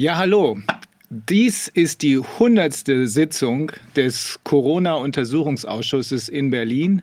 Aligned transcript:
Ja, 0.00 0.16
hallo. 0.16 0.56
Dies 1.10 1.66
ist 1.66 2.02
die 2.02 2.18
hundertste 2.18 3.08
Sitzung 3.08 3.72
des 3.96 4.38
Corona-Untersuchungsausschusses 4.44 6.28
in 6.28 6.52
Berlin. 6.52 7.02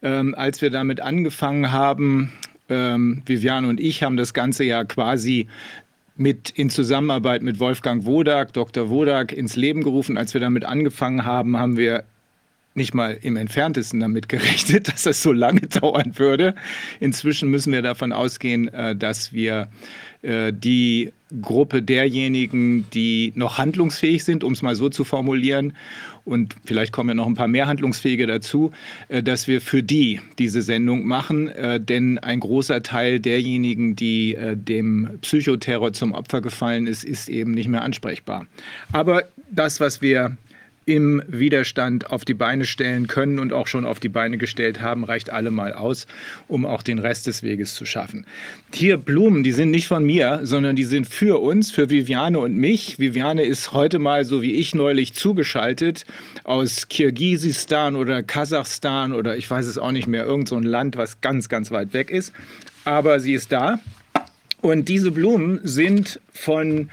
Ähm, 0.00 0.34
als 0.34 0.62
wir 0.62 0.70
damit 0.70 1.00
angefangen 1.00 1.70
haben, 1.70 2.32
ähm, 2.70 3.22
Viviane 3.26 3.68
und 3.68 3.78
ich 3.78 4.02
haben 4.02 4.16
das 4.16 4.32
ganze 4.32 4.64
ja 4.64 4.84
quasi 4.84 5.48
mit 6.16 6.48
in 6.48 6.70
Zusammenarbeit 6.70 7.42
mit 7.42 7.60
Wolfgang 7.60 8.06
Wodak, 8.06 8.54
Dr. 8.54 8.88
Wodak 8.88 9.30
ins 9.30 9.54
Leben 9.54 9.82
gerufen. 9.82 10.16
Als 10.16 10.32
wir 10.32 10.40
damit 10.40 10.64
angefangen 10.64 11.26
haben, 11.26 11.58
haben 11.58 11.76
wir 11.76 12.04
nicht 12.74 12.94
mal 12.94 13.16
im 13.22 13.36
entferntesten 13.36 14.00
damit 14.00 14.28
gerechnet, 14.28 14.88
dass 14.92 15.04
das 15.04 15.22
so 15.22 15.32
lange 15.32 15.62
dauern 15.62 16.18
würde. 16.18 16.54
Inzwischen 17.00 17.50
müssen 17.50 17.72
wir 17.72 17.82
davon 17.82 18.12
ausgehen, 18.12 18.68
äh, 18.68 18.96
dass 18.96 19.32
wir 19.32 19.68
äh, 20.22 20.52
die 20.52 21.12
Gruppe 21.40 21.82
derjenigen, 21.82 22.88
die 22.90 23.32
noch 23.34 23.58
handlungsfähig 23.58 24.24
sind, 24.24 24.44
um 24.44 24.52
es 24.52 24.62
mal 24.62 24.76
so 24.76 24.88
zu 24.88 25.04
formulieren, 25.04 25.74
und 26.26 26.56
vielleicht 26.64 26.90
kommen 26.90 27.10
ja 27.10 27.14
noch 27.16 27.26
ein 27.26 27.34
paar 27.34 27.48
mehr 27.48 27.66
Handlungsfähige 27.66 28.26
dazu, 28.26 28.72
äh, 29.08 29.22
dass 29.22 29.46
wir 29.46 29.60
für 29.60 29.82
die 29.82 30.22
diese 30.38 30.62
Sendung 30.62 31.04
machen. 31.06 31.50
Denn 31.80 32.18
ein 32.18 32.40
großer 32.40 32.82
Teil 32.82 33.20
derjenigen, 33.20 33.94
die 33.94 34.34
dem 34.54 35.18
Psychoterror 35.20 35.92
zum 35.92 36.12
Opfer 36.12 36.40
gefallen 36.40 36.86
ist, 36.86 37.04
ist 37.04 37.28
eben 37.28 37.50
nicht 37.50 37.68
mehr 37.68 37.82
ansprechbar. 37.82 38.46
Aber 38.90 39.24
das, 39.50 39.80
was 39.80 40.00
wir 40.00 40.38
im 40.86 41.22
Widerstand 41.26 42.10
auf 42.10 42.24
die 42.24 42.34
Beine 42.34 42.64
stellen 42.64 43.06
können 43.06 43.38
und 43.38 43.52
auch 43.52 43.66
schon 43.66 43.84
auf 43.84 44.00
die 44.00 44.08
Beine 44.08 44.38
gestellt 44.38 44.80
haben, 44.80 45.04
reicht 45.04 45.30
allemal 45.30 45.72
aus, 45.72 46.06
um 46.48 46.66
auch 46.66 46.82
den 46.82 46.98
Rest 46.98 47.26
des 47.26 47.42
Weges 47.42 47.74
zu 47.74 47.86
schaffen. 47.86 48.26
Hier 48.72 48.96
Blumen, 48.96 49.42
die 49.44 49.52
sind 49.52 49.70
nicht 49.70 49.86
von 49.86 50.04
mir, 50.04 50.40
sondern 50.42 50.76
die 50.76 50.84
sind 50.84 51.06
für 51.06 51.40
uns, 51.40 51.70
für 51.70 51.90
Viviane 51.90 52.38
und 52.38 52.56
mich. 52.56 52.98
Viviane 52.98 53.44
ist 53.44 53.72
heute 53.72 53.98
mal, 53.98 54.24
so 54.24 54.42
wie 54.42 54.54
ich 54.54 54.74
neulich, 54.74 55.14
zugeschaltet 55.14 56.04
aus 56.44 56.88
Kirgisistan 56.88 57.96
oder 57.96 58.22
Kasachstan 58.22 59.12
oder 59.12 59.36
ich 59.36 59.50
weiß 59.50 59.66
es 59.66 59.78
auch 59.78 59.92
nicht 59.92 60.06
mehr, 60.06 60.24
irgend 60.24 60.48
so 60.48 60.56
ein 60.56 60.64
Land, 60.64 60.96
was 60.96 61.20
ganz, 61.20 61.48
ganz 61.48 61.70
weit 61.70 61.92
weg 61.94 62.10
ist. 62.10 62.32
Aber 62.84 63.20
sie 63.20 63.34
ist 63.34 63.52
da. 63.52 63.78
Und 64.60 64.88
diese 64.88 65.10
Blumen 65.10 65.60
sind 65.62 66.20
von 66.32 66.88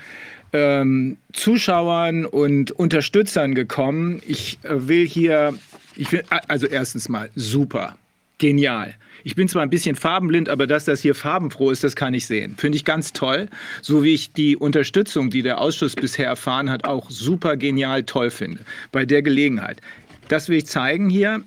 ähm, 0.53 1.17
Zuschauern 1.33 2.25
und 2.25 2.71
Unterstützern 2.71 3.55
gekommen. 3.55 4.21
Ich 4.25 4.59
äh, 4.63 4.87
will 4.87 5.07
hier, 5.07 5.57
ich 5.95 6.11
will, 6.11 6.23
also 6.47 6.67
erstens 6.67 7.09
mal 7.09 7.29
super, 7.35 7.97
genial. 8.37 8.95
Ich 9.23 9.35
bin 9.35 9.47
zwar 9.47 9.61
ein 9.61 9.69
bisschen 9.69 9.95
farbenblind, 9.95 10.49
aber 10.49 10.65
dass 10.65 10.85
das 10.85 11.01
hier 11.01 11.13
farbenfroh 11.13 11.69
ist, 11.69 11.83
das 11.83 11.95
kann 11.95 12.13
ich 12.13 12.25
sehen. 12.25 12.55
Finde 12.57 12.75
ich 12.75 12.85
ganz 12.85 13.13
toll. 13.13 13.47
So 13.81 14.03
wie 14.03 14.13
ich 14.13 14.33
die 14.33 14.57
Unterstützung, 14.57 15.29
die 15.29 15.43
der 15.43 15.61
Ausschuss 15.61 15.95
bisher 15.95 16.25
erfahren 16.25 16.69
hat, 16.69 16.85
auch 16.85 17.09
super 17.11 17.55
genial 17.55 18.03
toll 18.03 18.31
finde. 18.31 18.61
Bei 18.91 19.05
der 19.05 19.21
Gelegenheit. 19.21 19.81
Das 20.27 20.49
will 20.49 20.57
ich 20.57 20.65
zeigen 20.65 21.09
hier 21.09 21.43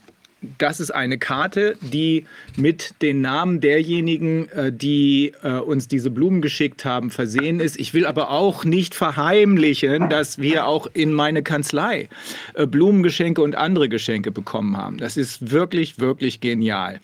das 0.59 0.81
ist 0.81 0.91
eine 0.91 1.19
Karte, 1.19 1.77
die 1.81 2.27
mit 2.56 2.95
den 3.03 3.20
Namen 3.20 3.61
derjenigen, 3.61 4.48
äh, 4.50 4.73
die 4.73 5.33
äh, 5.42 5.59
uns 5.59 5.89
diese 5.89 6.11
Blumen 6.11 6.42
geschickt 6.42 6.84
haben, 6.84 7.11
versehen 7.11 7.61
ist. 7.61 7.78
Ich 7.78 7.95
will 7.95 8.06
aber 8.06 8.31
auch 8.31 8.65
nicht 8.65 8.95
verheimlichen, 8.95 10.09
dass 10.09 10.39
wir 10.39 10.67
auch 10.67 10.89
in 10.92 11.12
meine 11.12 11.42
Kanzlei 11.42 12.09
äh, 12.55 12.67
Blumengeschenke 12.67 13.42
und 13.42 13.55
andere 13.55 13.89
Geschenke 13.89 14.31
bekommen 14.31 14.77
haben. 14.77 14.98
Das 14.98 15.17
ist 15.17 15.50
wirklich, 15.50 15.98
wirklich 15.98 16.41
genial. 16.41 17.00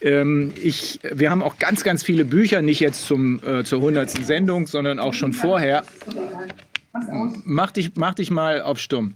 Ähm, 0.00 0.52
ich, 0.62 1.00
wir 1.02 1.30
haben 1.30 1.42
auch 1.42 1.58
ganz, 1.58 1.84
ganz 1.84 2.02
viele 2.02 2.24
Bücher, 2.24 2.62
nicht 2.62 2.80
jetzt 2.80 3.06
zum, 3.06 3.40
zur 3.64 3.78
100. 3.78 4.10
Sendung, 4.10 4.66
sondern 4.66 4.98
auch 4.98 5.14
schon 5.14 5.32
vorher. 5.32 5.84
Mach 7.44 7.70
dich, 7.72 7.92
mach 7.94 8.14
dich 8.14 8.30
mal 8.30 8.62
auf 8.62 8.78
Stumm. 8.78 9.14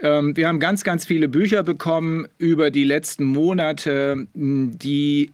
Ähm, 0.00 0.36
wir 0.36 0.48
haben 0.48 0.60
ganz, 0.60 0.84
ganz 0.84 1.06
viele 1.06 1.28
Bücher 1.28 1.62
bekommen 1.62 2.26
über 2.38 2.70
die 2.70 2.84
letzten 2.84 3.24
Monate. 3.24 4.26
Die 4.34 5.32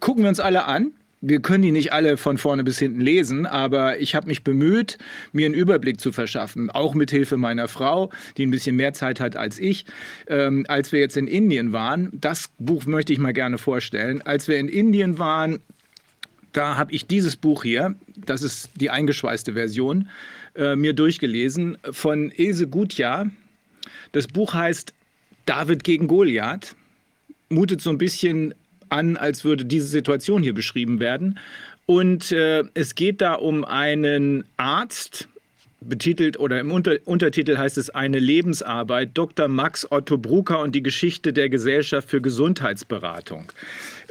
gucken 0.00 0.22
wir 0.24 0.28
uns 0.28 0.40
alle 0.40 0.64
an. 0.64 0.92
Wir 1.24 1.40
können 1.40 1.62
die 1.62 1.70
nicht 1.70 1.92
alle 1.92 2.16
von 2.16 2.36
vorne 2.36 2.64
bis 2.64 2.80
hinten 2.80 3.00
lesen, 3.00 3.46
aber 3.46 4.00
ich 4.00 4.16
habe 4.16 4.26
mich 4.26 4.42
bemüht, 4.42 4.98
mir 5.30 5.46
einen 5.46 5.54
Überblick 5.54 6.00
zu 6.00 6.10
verschaffen, 6.10 6.68
auch 6.68 6.94
mit 6.94 7.12
Hilfe 7.12 7.36
meiner 7.36 7.68
Frau, 7.68 8.10
die 8.36 8.44
ein 8.44 8.50
bisschen 8.50 8.74
mehr 8.74 8.92
Zeit 8.92 9.20
hat 9.20 9.36
als 9.36 9.60
ich. 9.60 9.86
Ähm, 10.26 10.66
als 10.66 10.90
wir 10.90 10.98
jetzt 10.98 11.16
in 11.16 11.28
Indien 11.28 11.72
waren, 11.72 12.08
das 12.12 12.50
Buch 12.58 12.86
möchte 12.86 13.12
ich 13.12 13.20
mal 13.20 13.32
gerne 13.32 13.58
vorstellen. 13.58 14.20
Als 14.22 14.48
wir 14.48 14.58
in 14.58 14.68
Indien 14.68 15.20
waren, 15.20 15.60
da 16.50 16.76
habe 16.76 16.92
ich 16.92 17.06
dieses 17.06 17.36
Buch 17.36 17.62
hier, 17.62 17.94
das 18.16 18.42
ist 18.42 18.70
die 18.74 18.90
eingeschweißte 18.90 19.52
Version, 19.52 20.08
äh, 20.56 20.74
mir 20.74 20.92
durchgelesen 20.92 21.78
von 21.92 22.32
Ilse 22.32 22.66
Gutjahr. 22.66 23.30
Das 24.12 24.26
Buch 24.26 24.54
heißt 24.54 24.92
David 25.46 25.84
gegen 25.84 26.06
Goliath. 26.06 26.74
Mutet 27.48 27.80
so 27.80 27.90
ein 27.90 27.98
bisschen 27.98 28.54
an, 28.88 29.16
als 29.16 29.44
würde 29.44 29.64
diese 29.64 29.86
Situation 29.86 30.42
hier 30.42 30.54
beschrieben 30.54 31.00
werden. 31.00 31.38
Und 31.86 32.30
äh, 32.32 32.64
es 32.74 32.94
geht 32.94 33.20
da 33.20 33.34
um 33.34 33.64
einen 33.64 34.44
Arzt, 34.56 35.28
betitelt 35.88 36.38
oder 36.38 36.60
im 36.60 36.70
Unter 36.70 36.96
Untertitel 37.04 37.56
heißt 37.58 37.78
es 37.78 37.90
eine 37.90 38.18
Lebensarbeit, 38.18 39.10
Dr. 39.14 39.48
Max 39.48 39.86
Otto 39.90 40.18
Brucker 40.18 40.60
und 40.60 40.74
die 40.74 40.82
Geschichte 40.82 41.32
der 41.32 41.48
Gesellschaft 41.48 42.08
für 42.08 42.20
Gesundheitsberatung. 42.20 43.52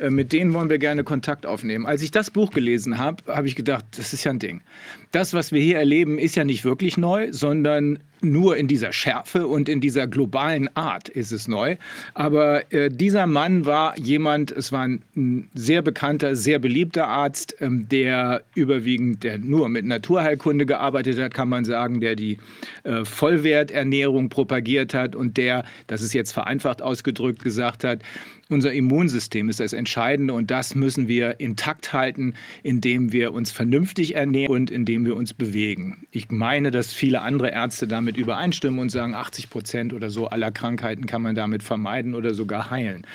Äh, 0.02 0.10
mit 0.10 0.34
denen 0.34 0.54
wollen 0.54 0.70
wir 0.70 0.80
gerne 0.80 1.04
Kontakt 1.04 1.46
aufnehmen. 1.46 1.86
Als 1.86 2.02
ich 2.02 2.12
das 2.12 2.32
Buch 2.32 2.52
gelesen 2.52 2.98
habe, 2.98 3.24
habe 3.28 3.48
ich 3.48 3.56
gedacht, 3.56 3.86
das 3.98 4.14
ist 4.14 4.24
ja 4.24 4.32
ein 4.32 4.40
Ding. 4.40 4.62
Das, 5.12 5.34
was 5.34 5.52
wir 5.52 5.62
hier 5.62 5.78
erleben, 5.78 6.18
ist 6.18 6.36
ja 6.36 6.44
nicht 6.44 6.66
wirklich 6.66 6.98
neu, 6.98 7.32
sondern 7.32 8.00
nur 8.22 8.56
in 8.56 8.68
dieser 8.68 8.94
Schärfe 8.94 9.48
und 9.48 9.68
in 9.68 9.82
dieser 9.82 10.08
globalen 10.08 10.76
Art 10.76 11.10
ist 11.10 11.32
es 11.32 11.48
neu. 11.48 11.76
Aber 12.14 12.72
äh, 12.72 12.90
dieser 12.90 13.28
Mann 13.28 13.66
war 13.66 13.98
jemand, 13.98 14.52
es 14.52 14.72
war 14.72 14.88
ein, 14.88 15.50
sehr 15.54 15.82
bekannter, 15.82 16.36
sehr 16.36 16.60
beliebter 16.60 17.08
Arzt, 17.08 17.56
ähm, 17.60 17.88
der 17.90 18.44
überwiegend, 18.56 19.24
der 19.24 19.38
nur 19.38 19.70
mit 19.70 19.86
Naturheilkunde 19.86 20.66
gearbeitet 20.66 21.20
hat, 21.20 21.34
kann 21.34 21.50
man 21.50 21.66
sagen, 21.66 22.00
der 22.00 22.16
die 22.16 22.38
äh, 22.84 23.06
Vollwerternährung 23.06 24.30
propagiert 24.30 24.94
hat 24.94 25.16
und 25.16 25.38
der, 25.38 25.66
das 25.88 26.02
ist 26.02 26.14
jetzt 26.14 26.32
vereinfacht 26.32 26.82
ausgedrückt, 26.82 27.44
gesagt 27.44 27.84
hat, 27.84 28.02
unser 28.52 28.74
Immunsystem 28.74 29.50
ist 29.50 29.60
das 29.60 29.74
Entscheidende 29.74 30.34
und 30.34 30.52
das 30.52 30.76
müssen 30.76 31.08
wir 31.08 31.40
intakt 31.40 31.94
halten, 31.94 32.34
indem 32.64 33.12
wir 33.12 33.34
uns 33.34 33.52
vernünftig 33.52 34.16
ernähren 34.16 34.52
und 34.52 34.72
indem 34.72 35.06
wir 35.06 35.16
uns 35.16 35.34
bewegen. 35.34 36.06
Ich 36.12 36.30
meine, 36.30 36.72
dass 36.72 36.94
viele 36.94 37.22
andere 37.22 37.52
Ärzte 37.52 37.88
damit 37.88 38.18
übereinstimmen 38.18 38.80
und 38.80 38.90
sagen, 38.90 39.16
80 39.16 39.50
Prozent 39.50 39.94
oder 39.94 40.10
so 40.10 40.28
aller 40.28 40.52
Krankheiten 40.52 41.06
kann 41.06 41.22
man 41.22 41.36
damit 41.36 41.64
vermeiden 41.64 42.16
oder 42.16 42.34
sogar 42.34 42.70
heilen. 42.70 43.08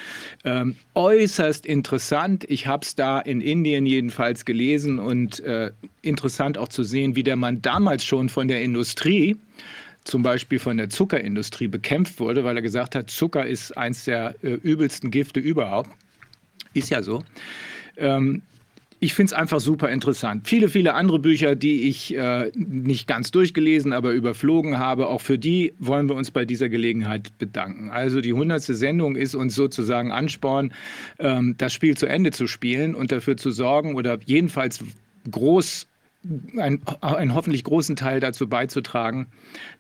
Ähm, 0.44 0.76
äußerst 0.94 1.66
interessant. 1.66 2.44
Ich 2.48 2.66
habe 2.66 2.84
es 2.84 2.94
da 2.94 3.20
in 3.20 3.40
Indien 3.40 3.86
jedenfalls 3.86 4.44
gelesen 4.44 4.98
und 4.98 5.40
äh, 5.40 5.70
interessant 6.02 6.58
auch 6.58 6.68
zu 6.68 6.82
sehen, 6.82 7.16
wie 7.16 7.22
der 7.22 7.36
Mann 7.36 7.62
damals 7.62 8.04
schon 8.04 8.28
von 8.28 8.48
der 8.48 8.62
Industrie 8.62 9.36
zum 10.06 10.22
Beispiel 10.22 10.58
von 10.58 10.76
der 10.76 10.88
Zuckerindustrie 10.88 11.68
bekämpft 11.68 12.20
wurde, 12.20 12.44
weil 12.44 12.56
er 12.56 12.62
gesagt 12.62 12.94
hat, 12.94 13.10
Zucker 13.10 13.44
ist 13.46 13.76
eins 13.76 14.04
der 14.04 14.36
äh, 14.42 14.54
übelsten 14.54 15.10
Gifte 15.10 15.40
überhaupt. 15.40 15.90
Ist 16.74 16.90
ja 16.90 17.02
so. 17.02 17.24
Ähm, 17.96 18.42
ich 18.98 19.12
finde 19.14 19.26
es 19.26 19.32
einfach 19.34 19.60
super 19.60 19.90
interessant. 19.90 20.48
Viele, 20.48 20.68
viele 20.68 20.94
andere 20.94 21.18
Bücher, 21.18 21.54
die 21.54 21.82
ich 21.82 22.16
äh, 22.16 22.50
nicht 22.54 23.06
ganz 23.06 23.30
durchgelesen, 23.30 23.92
aber 23.92 24.12
überflogen 24.12 24.78
habe, 24.78 25.08
auch 25.08 25.20
für 25.20 25.38
die 25.38 25.74
wollen 25.78 26.08
wir 26.08 26.14
uns 26.14 26.30
bei 26.30 26.44
dieser 26.44 26.68
Gelegenheit 26.68 27.36
bedanken. 27.38 27.90
Also 27.90 28.20
die 28.20 28.32
100. 28.32 28.62
Sendung 28.62 29.16
ist 29.16 29.34
uns 29.34 29.54
sozusagen 29.54 30.12
Ansporn, 30.12 30.72
ähm, 31.18 31.56
das 31.58 31.74
Spiel 31.74 31.96
zu 31.96 32.06
Ende 32.06 32.30
zu 32.30 32.46
spielen 32.46 32.94
und 32.94 33.12
dafür 33.12 33.36
zu 33.36 33.50
sorgen 33.50 33.96
oder 33.96 34.18
jedenfalls 34.24 34.82
groß 35.30 35.88
einen, 36.58 36.82
einen 37.00 37.34
hoffentlich 37.34 37.64
großen 37.64 37.96
Teil 37.96 38.20
dazu 38.20 38.48
beizutragen, 38.48 39.28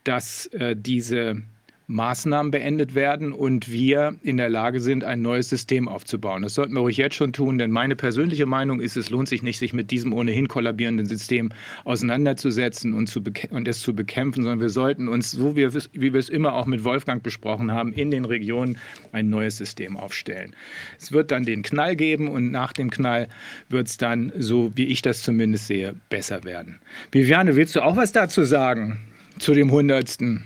dass 0.04 0.46
äh, 0.46 0.76
diese 0.76 1.42
Maßnahmen 1.88 2.50
beendet 2.50 2.96
werden 2.96 3.32
und 3.32 3.70
wir 3.70 4.16
in 4.22 4.38
der 4.38 4.48
Lage 4.48 4.80
sind, 4.80 5.04
ein 5.04 5.22
neues 5.22 5.48
System 5.48 5.86
aufzubauen. 5.86 6.42
Das 6.42 6.54
sollten 6.54 6.74
wir 6.74 6.80
ruhig 6.80 6.96
jetzt 6.96 7.14
schon 7.14 7.32
tun, 7.32 7.58
denn 7.58 7.70
meine 7.70 7.94
persönliche 7.94 8.44
Meinung 8.44 8.80
ist, 8.80 8.96
es 8.96 9.08
lohnt 9.10 9.28
sich 9.28 9.44
nicht, 9.44 9.58
sich 9.58 9.72
mit 9.72 9.92
diesem 9.92 10.12
ohnehin 10.12 10.48
kollabierenden 10.48 11.06
System 11.06 11.50
auseinanderzusetzen 11.84 12.92
und, 12.92 13.06
zu 13.06 13.22
und 13.50 13.68
es 13.68 13.80
zu 13.80 13.94
bekämpfen, 13.94 14.42
sondern 14.42 14.60
wir 14.60 14.68
sollten 14.68 15.06
uns, 15.06 15.30
so 15.30 15.54
wie 15.54 15.72
wir, 15.72 15.82
wie 15.92 16.12
wir 16.12 16.18
es 16.18 16.28
immer 16.28 16.54
auch 16.54 16.66
mit 16.66 16.82
Wolfgang 16.82 17.22
besprochen 17.22 17.70
haben, 17.70 17.92
in 17.92 18.10
den 18.10 18.24
Regionen 18.24 18.78
ein 19.12 19.30
neues 19.30 19.56
System 19.56 19.96
aufstellen. 19.96 20.56
Es 20.98 21.12
wird 21.12 21.30
dann 21.30 21.44
den 21.44 21.62
Knall 21.62 21.94
geben 21.94 22.26
und 22.26 22.50
nach 22.50 22.72
dem 22.72 22.90
Knall 22.90 23.28
wird 23.68 23.86
es 23.86 23.96
dann, 23.96 24.32
so 24.36 24.72
wie 24.74 24.86
ich 24.86 25.02
das 25.02 25.22
zumindest 25.22 25.68
sehe, 25.68 25.94
besser 26.08 26.42
werden. 26.42 26.80
Viviane, 27.12 27.54
willst 27.54 27.76
du 27.76 27.80
auch 27.80 27.96
was 27.96 28.10
dazu 28.10 28.42
sagen 28.44 28.98
zu 29.38 29.54
dem 29.54 29.70
Hundertsten? 29.70 30.42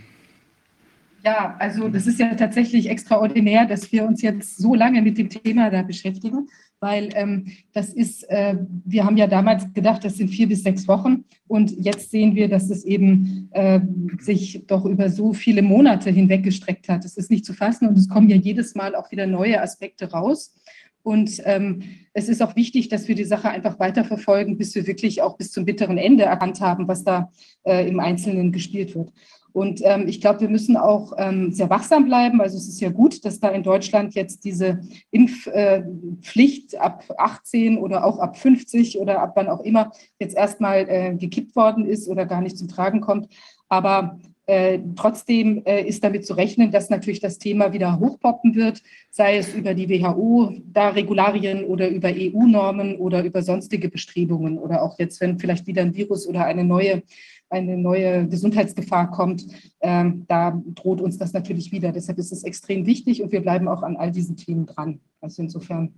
Ja, 1.23 1.55
also 1.59 1.87
das 1.87 2.07
ist 2.07 2.19
ja 2.19 2.33
tatsächlich 2.35 2.89
extraordinär, 2.89 3.65
dass 3.65 3.91
wir 3.91 4.05
uns 4.05 4.21
jetzt 4.21 4.57
so 4.57 4.73
lange 4.73 5.01
mit 5.01 5.17
dem 5.17 5.29
Thema 5.29 5.69
da 5.69 5.83
beschäftigen. 5.83 6.47
weil 6.83 7.09
ähm, 7.13 7.45
das 7.73 7.93
ist, 7.93 8.27
äh, 8.29 8.55
wir 8.85 9.05
haben 9.05 9.15
ja 9.15 9.27
damals 9.27 9.71
gedacht, 9.73 10.03
das 10.03 10.17
sind 10.17 10.29
vier 10.29 10.47
bis 10.47 10.63
sechs 10.63 10.87
Wochen 10.87 11.25
und 11.47 11.71
jetzt 11.77 12.09
sehen 12.09 12.35
wir, 12.35 12.49
dass 12.49 12.71
es 12.71 12.83
eben 12.83 13.49
äh, 13.51 13.79
sich 14.19 14.63
doch 14.65 14.85
über 14.85 15.11
so 15.11 15.33
viele 15.33 15.61
Monate 15.61 16.09
hinweg 16.09 16.43
gestreckt 16.43 16.89
hat. 16.89 17.05
Es 17.05 17.17
ist 17.17 17.29
nicht 17.29 17.45
zu 17.45 17.53
fassen 17.53 17.87
und 17.87 17.99
es 17.99 18.09
kommen 18.09 18.29
ja 18.29 18.35
jedes 18.35 18.73
Mal 18.73 18.95
auch 18.95 19.11
wieder 19.11 19.27
neue 19.27 19.61
Aspekte 19.61 20.09
raus. 20.09 20.55
Und 21.03 21.41
ähm, 21.45 21.83
es 22.13 22.29
ist 22.29 22.41
auch 22.41 22.55
wichtig, 22.55 22.89
dass 22.89 23.07
wir 23.07 23.15
die 23.15 23.23
Sache 23.25 23.49
einfach 23.49 23.79
weiterverfolgen, 23.79 24.57
bis 24.57 24.75
wir 24.75 24.85
wirklich 24.85 25.21
auch 25.21 25.37
bis 25.37 25.51
zum 25.51 25.65
bitteren 25.65 25.97
Ende 25.97 26.23
erkannt 26.23 26.61
haben, 26.61 26.87
was 26.87 27.03
da 27.03 27.31
äh, 27.63 27.87
im 27.87 27.99
Einzelnen 27.99 28.51
gespielt 28.51 28.95
wird. 28.95 29.11
Und 29.53 29.81
ähm, 29.83 30.07
ich 30.07 30.21
glaube, 30.21 30.41
wir 30.41 30.49
müssen 30.49 30.77
auch 30.77 31.13
ähm, 31.17 31.51
sehr 31.51 31.69
wachsam 31.69 32.05
bleiben. 32.05 32.41
Also 32.41 32.57
es 32.57 32.67
ist 32.67 32.81
ja 32.81 32.89
gut, 32.89 33.25
dass 33.25 33.39
da 33.39 33.49
in 33.49 33.63
Deutschland 33.63 34.15
jetzt 34.15 34.45
diese 34.45 34.81
Impfpflicht 35.11 36.73
äh, 36.73 36.77
ab 36.77 37.03
18 37.17 37.77
oder 37.77 38.05
auch 38.05 38.19
ab 38.19 38.37
50 38.37 38.99
oder 38.99 39.21
ab 39.21 39.33
wann 39.35 39.49
auch 39.49 39.61
immer 39.61 39.91
jetzt 40.19 40.35
erstmal 40.35 40.87
äh, 40.87 41.15
gekippt 41.15 41.55
worden 41.55 41.85
ist 41.85 42.07
oder 42.07 42.25
gar 42.25 42.41
nicht 42.41 42.57
zum 42.57 42.67
Tragen 42.67 43.01
kommt. 43.01 43.27
Aber 43.67 44.19
äh, 44.51 44.79
trotzdem 44.97 45.63
äh, 45.65 45.83
ist 45.83 46.03
damit 46.03 46.25
zu 46.25 46.33
rechnen, 46.33 46.71
dass 46.71 46.89
natürlich 46.89 47.21
das 47.21 47.37
Thema 47.37 47.71
wieder 47.71 47.99
hochpoppen 47.99 48.55
wird, 48.55 48.81
sei 49.09 49.37
es 49.37 49.53
über 49.53 49.73
die 49.73 49.87
WHO, 49.87 50.55
da 50.65 50.89
Regularien 50.89 51.63
oder 51.63 51.87
über 51.87 52.09
EU-Normen 52.09 52.97
oder 52.97 53.23
über 53.23 53.43
sonstige 53.43 53.87
Bestrebungen 53.87 54.57
oder 54.57 54.81
auch 54.81 54.99
jetzt, 54.99 55.21
wenn 55.21 55.39
vielleicht 55.39 55.67
wieder 55.67 55.83
ein 55.83 55.95
Virus 55.95 56.27
oder 56.27 56.43
eine 56.43 56.65
neue 56.65 57.03
eine 57.51 57.77
neue 57.77 58.27
Gesundheitsgefahr 58.27 59.11
kommt, 59.11 59.45
ähm, 59.81 60.25
da 60.27 60.59
droht 60.73 61.01
uns 61.01 61.17
das 61.17 61.33
natürlich 61.33 61.71
wieder. 61.71 61.91
Deshalb 61.91 62.17
ist 62.17 62.31
es 62.31 62.43
extrem 62.43 62.85
wichtig 62.85 63.21
und 63.21 63.31
wir 63.31 63.41
bleiben 63.41 63.67
auch 63.67 63.83
an 63.83 63.97
all 63.97 64.11
diesen 64.11 64.37
Themen 64.37 64.65
dran. 64.65 65.01
Also 65.19 65.41
insofern 65.41 65.93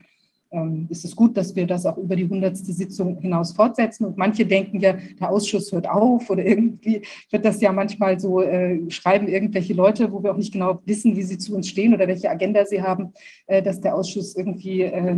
ähm, 0.53 0.87
ist 0.89 1.05
es 1.05 1.15
gut, 1.15 1.35
dass 1.37 1.55
wir 1.55 1.67
das 1.67 1.85
auch 1.85 1.97
über 1.97 2.15
die 2.15 2.27
hundertste 2.27 2.71
Sitzung 2.73 3.19
hinaus 3.19 3.53
fortsetzen. 3.53 4.05
Und 4.05 4.17
manche 4.17 4.45
denken 4.45 4.79
ja, 4.79 4.93
der 5.19 5.29
Ausschuss 5.29 5.71
hört 5.71 5.89
auf 5.89 6.29
oder 6.29 6.45
irgendwie 6.45 7.01
wird 7.29 7.45
das 7.45 7.61
ja 7.61 7.71
manchmal 7.71 8.19
so, 8.19 8.41
äh, 8.41 8.79
schreiben 8.89 9.27
irgendwelche 9.27 9.73
Leute, 9.73 10.11
wo 10.11 10.23
wir 10.23 10.31
auch 10.31 10.37
nicht 10.37 10.53
genau 10.53 10.79
wissen, 10.85 11.15
wie 11.15 11.23
sie 11.23 11.37
zu 11.37 11.55
uns 11.55 11.67
stehen 11.67 11.93
oder 11.93 12.07
welche 12.07 12.29
Agenda 12.29 12.65
sie 12.65 12.81
haben, 12.81 13.13
äh, 13.47 13.61
dass 13.61 13.81
der 13.81 13.95
Ausschuss 13.95 14.35
irgendwie 14.35 14.83
äh, 14.83 15.17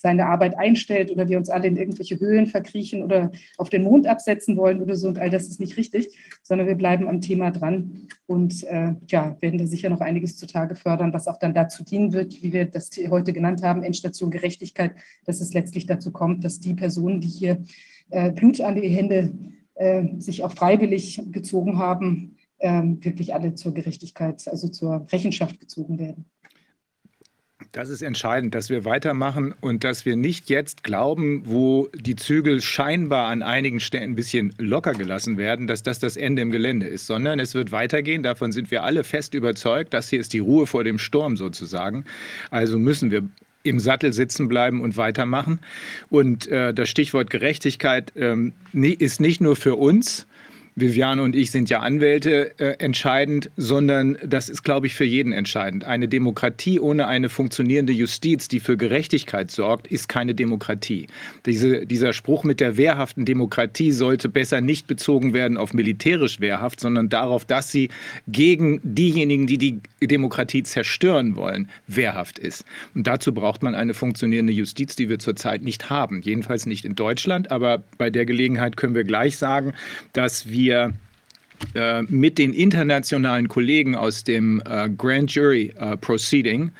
seine 0.00 0.26
Arbeit 0.26 0.56
einstellt 0.56 1.10
oder 1.10 1.28
wir 1.28 1.38
uns 1.38 1.50
alle 1.50 1.66
in 1.66 1.76
irgendwelche 1.76 2.20
Höhlen 2.20 2.46
verkriechen 2.46 3.02
oder 3.02 3.32
auf 3.56 3.68
den 3.68 3.82
Mond 3.82 4.06
absetzen 4.06 4.56
wollen 4.56 4.80
oder 4.80 4.94
so. 4.94 5.08
Und 5.08 5.18
all 5.18 5.28
das 5.28 5.48
ist 5.48 5.58
nicht 5.58 5.76
richtig, 5.76 6.16
sondern 6.42 6.68
wir 6.68 6.76
bleiben 6.76 7.08
am 7.08 7.20
Thema 7.20 7.50
dran 7.50 8.06
und 8.26 8.62
äh, 8.64 8.94
ja, 9.08 9.36
werden 9.40 9.58
da 9.58 9.66
sicher 9.66 9.90
noch 9.90 10.00
einiges 10.00 10.36
zutage 10.36 10.76
fördern, 10.76 11.12
was 11.12 11.26
auch 11.26 11.38
dann 11.38 11.52
dazu 11.52 11.82
dienen 11.82 12.12
wird, 12.12 12.42
wie 12.44 12.52
wir 12.52 12.66
das 12.66 12.90
heute 13.10 13.32
genannt 13.32 13.62
haben, 13.64 13.82
Endstation 13.82 14.30
Gerechtigkeit, 14.30 14.92
dass 15.26 15.40
es 15.40 15.52
letztlich 15.52 15.86
dazu 15.86 16.12
kommt, 16.12 16.44
dass 16.44 16.60
die 16.60 16.74
Personen, 16.74 17.20
die 17.20 17.28
hier 17.28 17.64
äh, 18.10 18.30
Blut 18.30 18.60
an 18.60 18.76
die 18.76 18.88
Hände 18.88 19.32
äh, 19.74 20.04
sich 20.18 20.44
auch 20.44 20.52
freiwillig 20.52 21.20
gezogen 21.32 21.78
haben, 21.78 22.36
ähm, 22.60 23.04
wirklich 23.04 23.34
alle 23.34 23.54
zur 23.54 23.74
Gerechtigkeit, 23.74 24.46
also 24.46 24.68
zur 24.68 25.06
Rechenschaft 25.10 25.58
gezogen 25.58 25.98
werden. 25.98 26.24
Das 27.72 27.90
ist 27.90 28.00
entscheidend, 28.02 28.54
dass 28.54 28.70
wir 28.70 28.84
weitermachen 28.84 29.54
und 29.60 29.84
dass 29.84 30.06
wir 30.06 30.16
nicht 30.16 30.48
jetzt 30.48 30.82
glauben, 30.82 31.42
wo 31.44 31.88
die 31.94 32.16
Zügel 32.16 32.62
scheinbar 32.62 33.28
an 33.28 33.42
einigen 33.42 33.80
Stellen 33.80 34.12
ein 34.12 34.16
bisschen 34.16 34.54
locker 34.58 34.94
gelassen 34.94 35.36
werden, 35.36 35.66
dass 35.66 35.82
das 35.82 35.98
das 35.98 36.16
Ende 36.16 36.40
im 36.42 36.50
Gelände 36.50 36.86
ist, 36.86 37.06
sondern 37.06 37.38
es 37.40 37.54
wird 37.54 37.70
weitergehen. 37.70 38.22
Davon 38.22 38.52
sind 38.52 38.70
wir 38.70 38.84
alle 38.84 39.04
fest 39.04 39.34
überzeugt. 39.34 39.92
Das 39.92 40.08
hier 40.08 40.20
ist 40.20 40.32
die 40.32 40.38
Ruhe 40.38 40.66
vor 40.66 40.82
dem 40.82 40.98
Sturm 40.98 41.36
sozusagen. 41.36 42.04
Also 42.50 42.78
müssen 42.78 43.10
wir 43.10 43.28
im 43.64 43.80
Sattel 43.80 44.12
sitzen 44.12 44.48
bleiben 44.48 44.80
und 44.80 44.96
weitermachen. 44.96 45.58
Und 46.08 46.46
äh, 46.48 46.72
das 46.72 46.88
Stichwort 46.88 47.28
Gerechtigkeit 47.28 48.12
ähm, 48.16 48.52
ist 48.72 49.20
nicht 49.20 49.40
nur 49.40 49.56
für 49.56 49.76
uns, 49.76 50.26
Viviane 50.80 51.22
und 51.22 51.34
ich 51.34 51.50
sind 51.50 51.70
ja 51.70 51.80
Anwälte 51.80 52.58
äh, 52.58 52.76
entscheidend, 52.78 53.50
sondern 53.56 54.18
das 54.24 54.48
ist, 54.48 54.62
glaube 54.62 54.86
ich, 54.86 54.94
für 54.94 55.04
jeden 55.04 55.32
entscheidend. 55.32 55.84
Eine 55.84 56.08
Demokratie 56.08 56.80
ohne 56.80 57.06
eine 57.06 57.28
funktionierende 57.28 57.92
Justiz, 57.92 58.48
die 58.48 58.60
für 58.60 58.76
Gerechtigkeit 58.76 59.50
sorgt, 59.50 59.86
ist 59.86 60.08
keine 60.08 60.34
Demokratie. 60.34 61.06
Diese, 61.46 61.86
dieser 61.86 62.12
Spruch 62.12 62.44
mit 62.44 62.60
der 62.60 62.76
wehrhaften 62.76 63.24
Demokratie 63.24 63.92
sollte 63.92 64.28
besser 64.28 64.60
nicht 64.60 64.86
bezogen 64.86 65.32
werden 65.32 65.56
auf 65.56 65.74
militärisch 65.74 66.40
wehrhaft, 66.40 66.80
sondern 66.80 67.08
darauf, 67.08 67.44
dass 67.44 67.70
sie 67.72 67.88
gegen 68.26 68.80
diejenigen, 68.82 69.46
die 69.46 69.58
die 69.58 69.80
Demokratie 70.02 70.62
zerstören 70.62 71.36
wollen, 71.36 71.68
wehrhaft 71.86 72.38
ist. 72.38 72.64
Und 72.94 73.06
dazu 73.06 73.32
braucht 73.32 73.62
man 73.62 73.74
eine 73.74 73.94
funktionierende 73.94 74.52
Justiz, 74.52 74.96
die 74.96 75.08
wir 75.08 75.18
zurzeit 75.18 75.62
nicht 75.62 75.90
haben. 75.90 76.22
Jedenfalls 76.22 76.66
nicht 76.66 76.84
in 76.84 76.94
Deutschland, 76.94 77.50
aber 77.50 77.82
bei 77.96 78.10
der 78.10 78.26
Gelegenheit 78.26 78.76
können 78.76 78.94
wir 78.94 79.04
gleich 79.04 79.36
sagen, 79.36 79.74
dass 80.12 80.48
wir 80.48 80.67
wir 80.68 80.92
äh, 81.74 82.02
mit 82.02 82.38
den 82.38 82.52
internationalen 82.52 83.48
Kollegen 83.48 83.94
aus 83.96 84.22
dem 84.22 84.62
äh, 84.68 84.90
Grand 84.90 85.34
Jury 85.34 85.72
äh, 85.78 85.96
Proceeding 85.96 86.70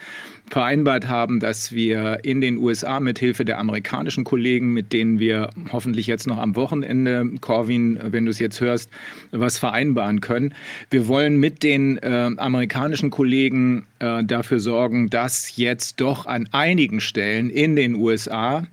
vereinbart 0.50 1.08
haben, 1.08 1.40
dass 1.40 1.72
wir 1.72 2.20
in 2.24 2.40
den 2.40 2.58
USA 2.58 3.00
mit 3.00 3.18
Hilfe 3.18 3.44
der 3.44 3.58
amerikanischen 3.58 4.24
Kollegen, 4.24 4.72
mit 4.72 4.92
denen 4.92 5.18
wir 5.18 5.50
hoffentlich 5.72 6.06
jetzt 6.06 6.26
noch 6.26 6.38
am 6.38 6.56
Wochenende, 6.56 7.30
Corwin, 7.40 7.98
wenn 8.02 8.24
du 8.24 8.30
es 8.30 8.38
jetzt 8.38 8.60
hörst, 8.60 8.90
was 9.30 9.58
vereinbaren 9.58 10.20
können. 10.20 10.54
Wir 10.90 11.06
wollen 11.08 11.38
mit 11.38 11.62
den 11.62 11.98
äh, 11.98 12.30
amerikanischen 12.36 13.10
Kollegen 13.10 13.86
äh, 13.98 14.24
dafür 14.24 14.60
sorgen, 14.60 15.10
dass 15.10 15.56
jetzt 15.56 16.00
doch 16.00 16.24
an 16.24 16.48
einigen 16.52 17.00
Stellen 17.00 17.50
in 17.50 17.76
den 17.76 17.94
USA 17.94 18.66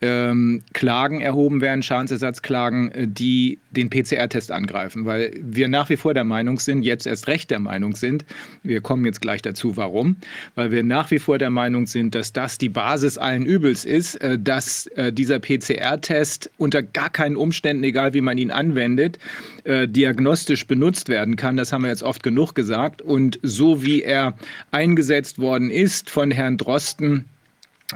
ähm, 0.00 0.62
Klagen 0.74 1.20
erhoben 1.20 1.60
werden, 1.60 1.82
Schadensersatzklagen, 1.82 2.92
äh, 2.92 3.08
die 3.08 3.58
den 3.70 3.90
PCR-Test 3.90 4.52
angreifen, 4.52 5.04
weil 5.06 5.32
wir 5.42 5.68
nach 5.68 5.88
wie 5.88 5.96
vor 5.96 6.14
der 6.14 6.24
Meinung 6.24 6.58
sind, 6.60 6.82
jetzt 6.82 7.06
erst 7.06 7.26
recht 7.26 7.50
der 7.50 7.58
Meinung 7.58 7.96
sind, 7.96 8.24
wir 8.62 8.80
kommen 8.80 9.04
jetzt 9.04 9.20
gleich 9.20 9.42
dazu, 9.42 9.76
warum, 9.76 10.16
weil 10.54 10.70
wir 10.70 10.84
nach 10.84 11.10
wie 11.10 11.18
vor 11.18 11.38
der 11.38 11.50
Meinung 11.50 11.86
sind, 11.86 12.14
dass 12.14 12.32
das 12.32 12.58
die 12.58 12.68
Basis 12.68 13.18
allen 13.18 13.44
Übels 13.44 13.84
ist, 13.84 14.14
äh, 14.16 14.38
dass 14.38 14.86
äh, 14.88 15.12
dieser 15.12 15.40
PCR-Test 15.40 16.50
unter 16.58 16.82
gar 16.82 17.10
keinen 17.10 17.36
Umständen, 17.36 17.82
egal 17.82 18.14
wie 18.14 18.20
man 18.20 18.38
ihn 18.38 18.50
anwendet, 18.50 19.18
diagnostisch 19.64 20.66
benutzt 20.66 21.10
werden 21.10 21.36
kann. 21.36 21.58
Das 21.58 21.74
haben 21.74 21.82
wir 21.82 21.90
jetzt 21.90 22.02
oft 22.02 22.22
genug 22.22 22.54
gesagt. 22.54 23.02
Und 23.02 23.38
so 23.42 23.82
wie 23.82 24.02
er 24.02 24.34
eingesetzt 24.70 25.38
worden 25.38 25.70
ist 25.70 26.08
von 26.08 26.30
Herrn 26.30 26.56
Drosten, 26.56 27.26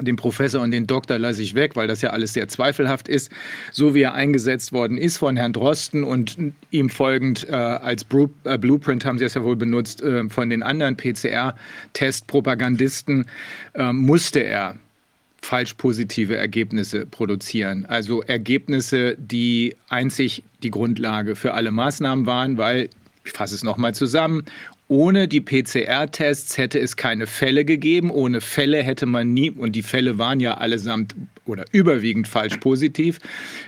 den 0.00 0.16
Professor 0.16 0.62
und 0.62 0.70
den 0.70 0.86
Doktor 0.86 1.18
lasse 1.18 1.42
ich 1.42 1.54
weg, 1.54 1.76
weil 1.76 1.86
das 1.86 2.00
ja 2.00 2.08
alles 2.10 2.32
sehr 2.32 2.48
zweifelhaft 2.48 3.08
ist, 3.08 3.30
so 3.72 3.94
wie 3.94 4.00
er 4.02 4.14
eingesetzt 4.14 4.72
worden 4.72 4.96
ist 4.96 5.18
von 5.18 5.36
Herrn 5.36 5.52
Drosten 5.52 6.02
und 6.02 6.38
ihm 6.70 6.88
folgend 6.88 7.46
äh, 7.48 7.52
als 7.52 8.04
Bru 8.04 8.30
äh, 8.44 8.56
Blueprint 8.56 9.04
haben 9.04 9.18
Sie 9.18 9.24
es 9.24 9.34
ja 9.34 9.44
wohl 9.44 9.56
benutzt, 9.56 10.00
äh, 10.02 10.30
von 10.30 10.48
den 10.48 10.62
anderen 10.62 10.96
PCR-Test-Propagandisten, 10.96 13.26
äh, 13.74 13.92
musste 13.92 14.40
er 14.40 14.76
falsch 15.42 15.74
positive 15.74 16.36
Ergebnisse 16.36 17.04
produzieren. 17.04 17.84
Also 17.86 18.22
Ergebnisse, 18.22 19.16
die 19.18 19.76
einzig 19.88 20.44
die 20.62 20.70
Grundlage 20.70 21.34
für 21.36 21.52
alle 21.54 21.72
Maßnahmen 21.72 22.26
waren, 22.26 22.56
weil 22.56 22.88
ich 23.24 23.32
fasse 23.32 23.54
es 23.54 23.62
nochmal 23.62 23.94
zusammen. 23.94 24.44
Ohne 24.92 25.26
die 25.26 25.40
PCR-Tests 25.40 26.58
hätte 26.58 26.78
es 26.78 26.96
keine 26.96 27.26
Fälle 27.26 27.64
gegeben. 27.64 28.10
Ohne 28.10 28.42
Fälle 28.42 28.82
hätte 28.82 29.06
man 29.06 29.32
nie, 29.32 29.50
und 29.50 29.74
die 29.74 29.82
Fälle 29.82 30.18
waren 30.18 30.38
ja 30.38 30.58
allesamt 30.58 31.14
oder 31.46 31.64
überwiegend 31.72 32.28
falsch 32.28 32.58
positiv. 32.58 33.18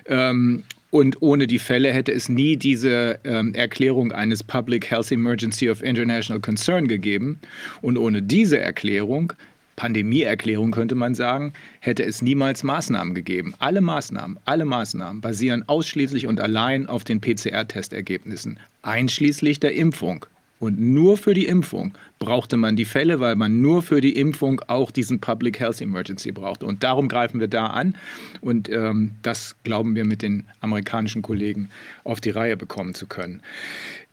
Ähm, 0.04 0.64
und 0.90 1.22
ohne 1.22 1.46
die 1.46 1.58
Fälle 1.58 1.94
hätte 1.94 2.12
es 2.12 2.28
nie 2.28 2.58
diese 2.58 3.20
ähm, 3.24 3.54
Erklärung 3.54 4.12
eines 4.12 4.44
Public 4.44 4.90
Health 4.90 5.12
Emergency 5.12 5.70
of 5.70 5.82
International 5.82 6.42
Concern 6.42 6.88
gegeben. 6.88 7.40
Und 7.80 7.96
ohne 7.96 8.20
diese 8.20 8.58
Erklärung, 8.58 9.32
Pandemieerklärung 9.76 10.72
könnte 10.72 10.94
man 10.94 11.14
sagen, 11.14 11.54
hätte 11.80 12.04
es 12.04 12.20
niemals 12.20 12.62
Maßnahmen 12.62 13.14
gegeben. 13.14 13.54
Alle 13.60 13.80
Maßnahmen, 13.80 14.38
alle 14.44 14.66
Maßnahmen 14.66 15.22
basieren 15.22 15.64
ausschließlich 15.68 16.26
und 16.26 16.38
allein 16.38 16.86
auf 16.86 17.02
den 17.02 17.22
PCR-Testergebnissen, 17.22 18.60
einschließlich 18.82 19.58
der 19.58 19.74
Impfung. 19.74 20.26
Und 20.64 20.80
nur 20.80 21.18
für 21.18 21.34
die 21.34 21.44
Impfung 21.44 21.92
brauchte 22.18 22.56
man 22.56 22.74
die 22.74 22.86
Fälle, 22.86 23.20
weil 23.20 23.36
man 23.36 23.60
nur 23.60 23.82
für 23.82 24.00
die 24.00 24.16
Impfung 24.16 24.62
auch 24.66 24.90
diesen 24.90 25.20
Public 25.20 25.60
Health 25.60 25.82
Emergency 25.82 26.32
brauchte. 26.32 26.64
Und 26.64 26.82
darum 26.82 27.08
greifen 27.08 27.38
wir 27.38 27.48
da 27.48 27.66
an. 27.66 27.96
Und 28.40 28.70
ähm, 28.70 29.10
das 29.20 29.56
glauben 29.62 29.94
wir 29.94 30.06
mit 30.06 30.22
den 30.22 30.46
amerikanischen 30.60 31.20
Kollegen 31.20 31.68
auf 32.02 32.22
die 32.22 32.30
Reihe 32.30 32.56
bekommen 32.56 32.94
zu 32.94 33.06
können. 33.06 33.42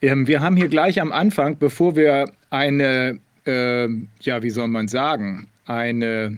Ähm, 0.01 0.27
wir 0.27 0.41
haben 0.41 0.57
hier 0.57 0.67
gleich 0.67 0.99
am 0.99 1.13
Anfang, 1.13 1.57
bevor 1.57 1.95
wir 1.95 2.29
eine, 2.49 3.19
äh, 3.45 3.87
ja, 4.19 4.43
wie 4.43 4.49
soll 4.49 4.67
man 4.67 4.89
sagen, 4.89 5.47
eine 5.65 6.37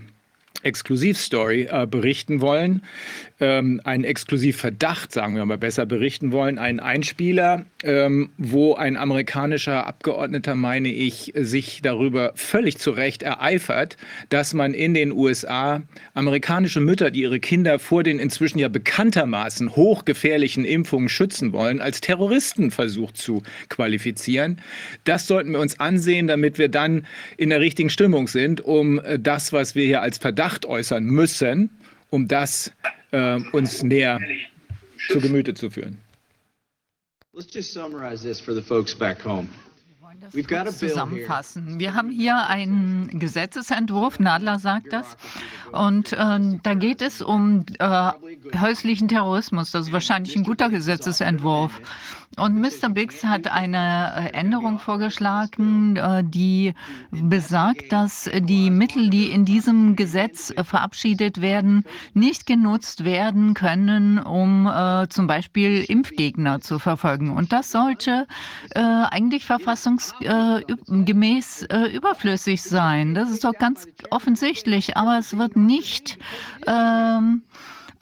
Exklusivstory 0.61 1.69
äh, 1.71 1.87
berichten 1.87 2.39
wollen, 2.39 2.83
ähm, 3.43 3.81
einen 3.83 4.05
Exklusivverdacht, 4.05 5.11
sagen 5.11 5.35
wir 5.35 5.45
mal 5.45 5.57
besser, 5.57 5.85
berichten 5.85 6.31
wollen. 6.31 6.57
Einen 6.57 6.79
Einspieler, 6.79 7.65
ähm, 7.83 8.29
wo 8.37 8.75
ein 8.75 8.95
amerikanischer 8.95 9.85
Abgeordneter, 9.85 10.55
meine 10.55 10.87
ich, 10.87 11.33
sich 11.35 11.81
darüber 11.81 12.31
völlig 12.35 12.77
zu 12.77 12.91
Recht 12.91 13.21
ereifert, 13.21 13.97
dass 14.29 14.53
man 14.53 14.73
in 14.73 14.93
den 14.93 15.11
USA 15.11 15.81
amerikanische 16.13 16.79
Mütter, 16.79 17.11
die 17.11 17.23
ihre 17.23 17.41
Kinder 17.41 17.79
vor 17.79 18.03
den 18.03 18.17
inzwischen 18.17 18.59
ja 18.59 18.69
bekanntermaßen 18.69 19.75
hochgefährlichen 19.75 20.63
Impfungen 20.63 21.09
schützen 21.09 21.51
wollen, 21.51 21.81
als 21.81 21.99
Terroristen 21.99 22.71
versucht 22.71 23.17
zu 23.17 23.43
qualifizieren. 23.67 24.61
Das 25.03 25.27
sollten 25.27 25.51
wir 25.51 25.59
uns 25.59 25.81
ansehen, 25.81 26.27
damit 26.27 26.57
wir 26.57 26.69
dann 26.69 27.05
in 27.35 27.49
der 27.49 27.59
richtigen 27.59 27.89
Stimmung 27.89 28.29
sind, 28.29 28.61
um 28.61 28.99
äh, 28.99 29.19
das, 29.19 29.51
was 29.51 29.75
wir 29.75 29.83
hier 29.83 30.01
als 30.01 30.17
Verdacht 30.17 30.65
äußern 30.65 31.03
müssen, 31.03 31.71
um 32.09 32.29
das 32.29 32.71
äh, 33.13 33.39
uns 33.51 33.83
näher 33.83 34.19
zu 35.09 35.19
Gemüte 35.19 35.53
zu 35.53 35.69
führen. 35.69 35.97
Let's 37.33 37.53
just 37.53 37.73
summarize 37.73 38.23
this 38.23 38.39
for 38.39 38.53
the 38.53 38.61
folks 38.61 38.93
back 38.93 39.23
home. 39.23 39.47
das 40.21 40.47
kurz 40.47 40.77
zusammenfassen. 40.79 41.79
Wir 41.79 41.93
haben 41.93 42.09
hier 42.09 42.47
einen 42.47 43.19
Gesetzesentwurf, 43.19 44.19
Nadler 44.19 44.59
sagt 44.59 44.93
das, 44.93 45.17
und 45.71 46.13
äh, 46.13 46.17
da 46.61 46.73
geht 46.75 47.01
es 47.01 47.21
um 47.21 47.65
äh, 47.79 48.11
häuslichen 48.59 49.07
Terrorismus. 49.07 49.71
Das 49.71 49.87
ist 49.87 49.93
wahrscheinlich 49.93 50.35
ein 50.35 50.43
guter 50.43 50.69
Gesetzesentwurf. 50.69 51.81
Und 52.37 52.59
Mr. 52.59 52.89
Biggs 52.89 53.23
hat 53.23 53.47
eine 53.47 54.11
äh, 54.15 54.33
Änderung 54.33 54.79
vorgeschlagen, 54.79 55.95
äh, 55.97 56.23
die 56.25 56.73
besagt, 57.11 57.91
dass 57.91 58.27
die 58.33 58.71
Mittel, 58.71 59.11
die 59.11 59.29
in 59.29 59.45
diesem 59.45 59.95
Gesetz 59.95 60.49
äh, 60.49 60.63
verabschiedet 60.63 61.41
werden, 61.41 61.83
nicht 62.13 62.47
genutzt 62.47 63.03
werden 63.03 63.53
können, 63.53 64.17
um 64.19 64.71
zum 65.09 65.27
Beispiel 65.27 65.83
Impfgegner 65.87 66.61
zu 66.61 66.79
verfolgen. 66.79 67.31
Und 67.31 67.51
das 67.51 67.71
sollte 67.71 68.25
eigentlich 68.73 69.43
verfassungsgemäß 69.45 71.67
überflüssig 71.93 72.61
sein. 72.61 73.13
Das 73.13 73.29
ist 73.29 73.43
doch 73.43 73.53
ganz 73.53 73.85
offensichtlich, 74.09 74.95
aber 74.97 75.19
es 75.19 75.37
wird 75.37 75.55
nicht 75.55 76.17
ähm, 76.67 77.43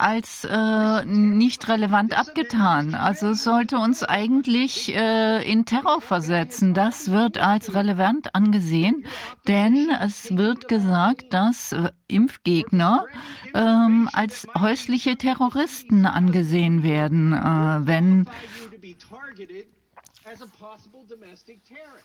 als 0.02 0.44
äh, 0.46 1.06
nicht 1.06 1.68
relevant 1.68 2.18
abgetan. 2.18 2.96
Also 2.96 3.30
es 3.30 3.44
sollte 3.44 3.78
uns 3.78 4.04
eigentlich 4.04 4.94
äh, 4.96 5.50
in 5.50 5.66
Terror 5.66 6.02
versetzen. 6.02 6.74
Das 6.74 7.12
wird 7.12 7.38
als 7.38 7.74
relevant 7.74 8.34
angesehen, 8.34 9.06
denn 9.48 9.90
es 10.02 10.36
wird 10.36 10.68
gesagt, 10.68 11.34
dass 11.34 11.72
äh, 11.72 11.92
Impfgegner 12.08 13.06
ähm, 13.54 14.10
als 14.12 14.48
häusliche 14.58 15.18
Terroristen 15.18 16.06
angesehen 16.06 16.84
werden, 16.84 17.34
äh, 17.34 17.86
wenn 17.86 18.26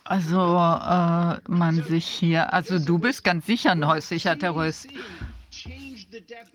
also 0.04 0.56
äh, 0.56 1.38
man 1.48 1.82
sich 1.88 2.06
hier, 2.06 2.52
also 2.52 2.78
du 2.78 2.98
bist 2.98 3.24
ganz 3.24 3.46
sicher 3.46 3.72
ein 3.72 3.86
häuslicher 3.86 4.38
Terrorist. 4.38 4.88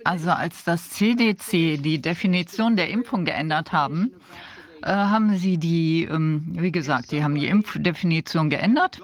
Also 0.04 0.32
als 0.32 0.64
das 0.64 0.90
CDC 0.90 1.82
die 1.82 2.02
Definition 2.02 2.76
der 2.76 2.90
Impfung 2.90 3.26
geändert 3.26 3.72
haben, 3.72 4.12
äh, 4.84 4.88
haben 4.88 5.38
sie 5.38 5.58
die, 5.58 6.08
ähm, 6.10 6.44
wie 6.52 6.72
gesagt, 6.72 7.12
die 7.12 7.24
haben 7.24 7.36
die 7.36 7.48
Impfdefinition 7.48 8.50
geändert. 8.50 9.02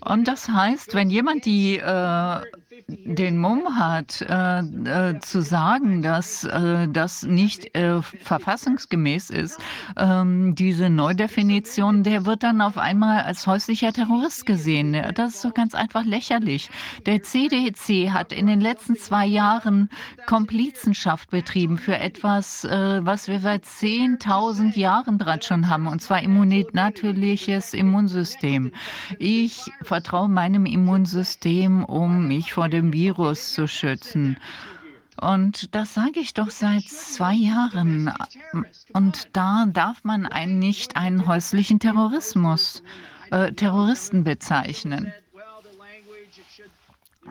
Und 0.00 0.28
das 0.28 0.48
heißt, 0.48 0.94
wenn 0.94 1.10
jemand 1.10 1.44
die 1.44 1.78
äh, 1.78 2.40
den 2.86 3.38
Mumm 3.38 3.78
hat, 3.78 4.20
äh, 4.22 4.60
äh, 4.60 5.20
zu 5.20 5.42
sagen, 5.42 6.02
dass 6.02 6.44
äh, 6.44 6.88
das 6.88 7.22
nicht 7.22 7.74
äh, 7.76 8.02
verfassungsgemäß 8.02 9.30
ist, 9.30 9.58
ähm, 9.96 10.54
diese 10.54 10.90
Neudefinition, 10.90 12.02
der 12.02 12.26
wird 12.26 12.42
dann 12.42 12.60
auf 12.60 12.78
einmal 12.78 13.22
als 13.22 13.46
häuslicher 13.46 13.92
Terrorist 13.92 14.46
gesehen. 14.46 14.96
Das 15.14 15.36
ist 15.36 15.44
doch 15.44 15.54
ganz 15.54 15.74
einfach 15.74 16.04
lächerlich. 16.04 16.70
Der 17.06 17.22
CDC 17.22 18.10
hat 18.10 18.32
in 18.32 18.46
den 18.46 18.60
letzten 18.60 18.96
zwei 18.96 19.26
Jahren 19.26 19.88
Komplizenschaft 20.26 21.30
betrieben 21.30 21.78
für 21.78 21.98
etwas, 21.98 22.64
äh, 22.64 23.04
was 23.04 23.28
wir 23.28 23.40
seit 23.40 23.64
10.000 23.64 24.76
Jahren 24.76 25.18
bereits 25.18 25.46
schon 25.46 25.68
haben, 25.68 25.86
und 25.86 26.02
zwar 26.02 26.22
Immunität, 26.22 26.74
natürliches 26.74 27.74
Immunsystem. 27.74 28.72
Ich 29.18 29.60
vertraue 29.82 30.28
meinem 30.28 30.66
Immunsystem, 30.66 31.84
um 31.84 32.28
mich 32.28 32.52
vor 32.52 32.67
dem 32.68 32.92
Virus 32.92 33.52
zu 33.52 33.66
schützen. 33.66 34.36
Und 35.20 35.74
das 35.74 35.94
sage 35.94 36.20
ich 36.20 36.34
doch 36.34 36.50
seit 36.50 36.84
zwei 36.84 37.34
Jahren. 37.34 38.12
Und 38.92 39.28
da 39.32 39.66
darf 39.66 40.04
man 40.04 40.26
einen 40.26 40.58
nicht 40.58 40.96
einen 40.96 41.26
häuslichen 41.26 41.80
Terrorismus, 41.80 42.82
äh, 43.30 43.52
Terroristen 43.52 44.22
bezeichnen. 44.22 45.12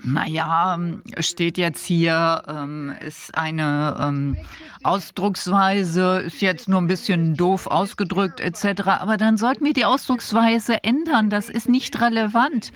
Naja, 0.04 0.78
steht 1.20 1.58
jetzt 1.58 1.84
hier, 1.86 2.44
ähm, 2.48 2.94
ist 3.00 3.36
eine 3.36 3.98
ähm, 4.00 4.38
Ausdrucksweise, 4.84 6.20
ist 6.26 6.42
jetzt 6.42 6.70
nur 6.70 6.82
ein 6.82 6.88
bisschen 6.88 7.36
doof 7.36 7.68
ausgedrückt 7.68 8.40
etc. 8.40 8.82
Aber 8.88 9.18
dann 9.18 9.38
sollten 9.38 9.66
wir 9.66 9.74
die 9.74 9.86
Ausdrucksweise 9.86 10.84
ändern. 10.84 11.30
Das 11.30 11.50
ist 11.50 11.68
nicht 11.68 12.00
relevant. 12.00 12.72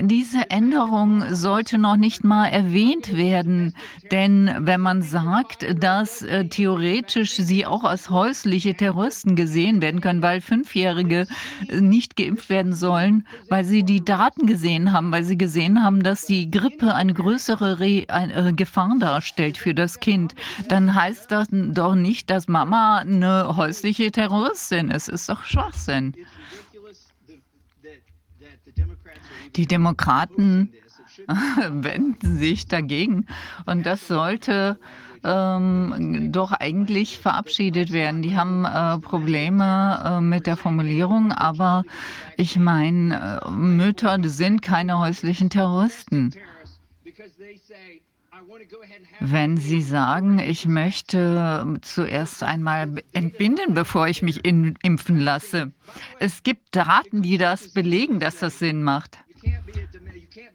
Diese 0.00 0.50
Änderung 0.50 1.34
sollte 1.34 1.78
noch 1.78 1.96
nicht 1.96 2.24
mal 2.24 2.46
erwähnt 2.46 3.16
werden, 3.16 3.74
denn 4.10 4.50
wenn 4.58 4.80
man 4.80 5.02
sagt, 5.02 5.66
dass 5.82 6.22
äh, 6.22 6.46
theoretisch 6.48 7.34
sie 7.34 7.66
auch 7.66 7.84
als 7.84 8.08
häusliche 8.08 8.74
Terroristen 8.74 9.36
gesehen 9.36 9.82
werden 9.82 10.00
können, 10.00 10.22
weil 10.22 10.40
Fünfjährige 10.40 11.26
äh, 11.68 11.80
nicht 11.80 12.16
geimpft 12.16 12.48
werden 12.48 12.72
sollen, 12.74 13.26
weil 13.48 13.64
sie 13.64 13.82
die 13.82 14.04
Daten 14.04 14.46
gesehen 14.46 14.92
haben, 14.92 15.12
weil 15.12 15.24
sie 15.24 15.38
gesehen 15.38 15.82
haben, 15.82 16.02
dass 16.02 16.26
die 16.26 16.50
Grippe 16.50 16.94
eine 16.94 17.14
größere 17.14 17.80
Re 17.80 18.04
eine 18.08 18.48
äh, 18.48 18.52
Gefahr 18.52 18.96
darstellt 18.98 19.58
für 19.58 19.74
das 19.74 20.00
Kind, 20.00 20.34
dann 20.68 20.94
heißt 20.94 21.30
das 21.30 21.48
doch 21.50 21.94
nicht, 21.94 22.30
dass 22.30 22.48
Mama 22.48 22.98
eine 22.98 23.56
häusliche 23.56 24.10
Terroristin 24.10 24.90
ist. 24.90 25.08
Es 25.08 25.22
ist 25.22 25.28
doch 25.28 25.44
Schwachsinn. 25.44 26.14
Die 29.56 29.66
Demokraten 29.66 30.72
wenden 31.70 32.38
sich 32.38 32.66
dagegen. 32.66 33.26
Und 33.66 33.86
das 33.86 34.08
sollte 34.08 34.78
ähm, 35.24 36.30
doch 36.32 36.52
eigentlich 36.52 37.18
verabschiedet 37.18 37.92
werden. 37.92 38.22
Die 38.22 38.36
haben 38.36 38.64
äh, 38.64 38.98
Probleme 38.98 40.02
äh, 40.04 40.20
mit 40.20 40.46
der 40.46 40.56
Formulierung, 40.56 41.32
aber 41.32 41.84
ich 42.36 42.58
meine, 42.58 43.40
äh, 43.44 43.50
Mütter 43.50 44.18
sind 44.24 44.62
keine 44.62 44.98
häuslichen 44.98 45.50
Terroristen. 45.50 46.34
Wenn 49.20 49.56
Sie 49.56 49.82
sagen, 49.82 50.38
ich 50.40 50.66
möchte 50.66 51.78
zuerst 51.82 52.42
einmal 52.42 53.02
entbinden, 53.12 53.74
bevor 53.74 54.08
ich 54.08 54.22
mich 54.22 54.44
in, 54.44 54.76
impfen 54.82 55.20
lasse. 55.20 55.72
Es 56.18 56.42
gibt 56.42 56.74
Daten, 56.74 57.22
die 57.22 57.38
das 57.38 57.72
belegen, 57.72 58.18
dass 58.18 58.38
das 58.38 58.58
Sinn 58.58 58.82
macht. 58.82 59.21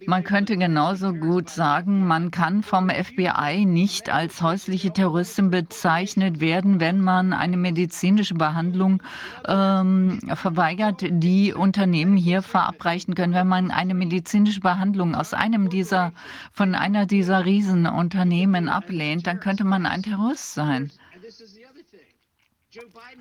Man 0.06 0.24
könnte 0.24 0.58
genauso 0.58 1.14
gut 1.14 1.50
sagen, 1.50 2.08
man 2.08 2.32
kann 2.32 2.64
vom 2.64 2.90
FBI 2.90 3.66
nicht 3.66 4.10
als 4.10 4.42
häusliche 4.42 4.92
Terroristin 4.92 5.52
bezeichnet 5.52 6.40
werden, 6.40 6.80
wenn 6.80 7.02
man 7.02 7.34
eine 7.34 7.58
medizinische 7.58 8.34
Behandlung 8.34 9.04
ähm, 9.46 10.20
verweigert, 10.36 11.04
die 11.10 11.54
Unternehmen 11.54 12.18
hier 12.18 12.42
verabreichen 12.42 13.16
können. 13.16 13.34
Wenn 13.34 13.48
man 13.48 13.72
eine 13.72 13.94
medizinische 13.94 14.62
Behandlung 14.62 15.14
aus 15.14 15.34
einem 15.34 15.70
dieser, 15.70 16.14
von 16.54 16.74
einer 16.74 17.06
dieser 17.06 17.46
Riesenunternehmen 17.46 18.70
ablehnt, 18.70 19.28
dann 19.28 19.40
könnte 19.40 19.64
man 19.64 19.86
ein 19.86 20.04
Terrorist 20.04 20.54
sein. 20.54 20.92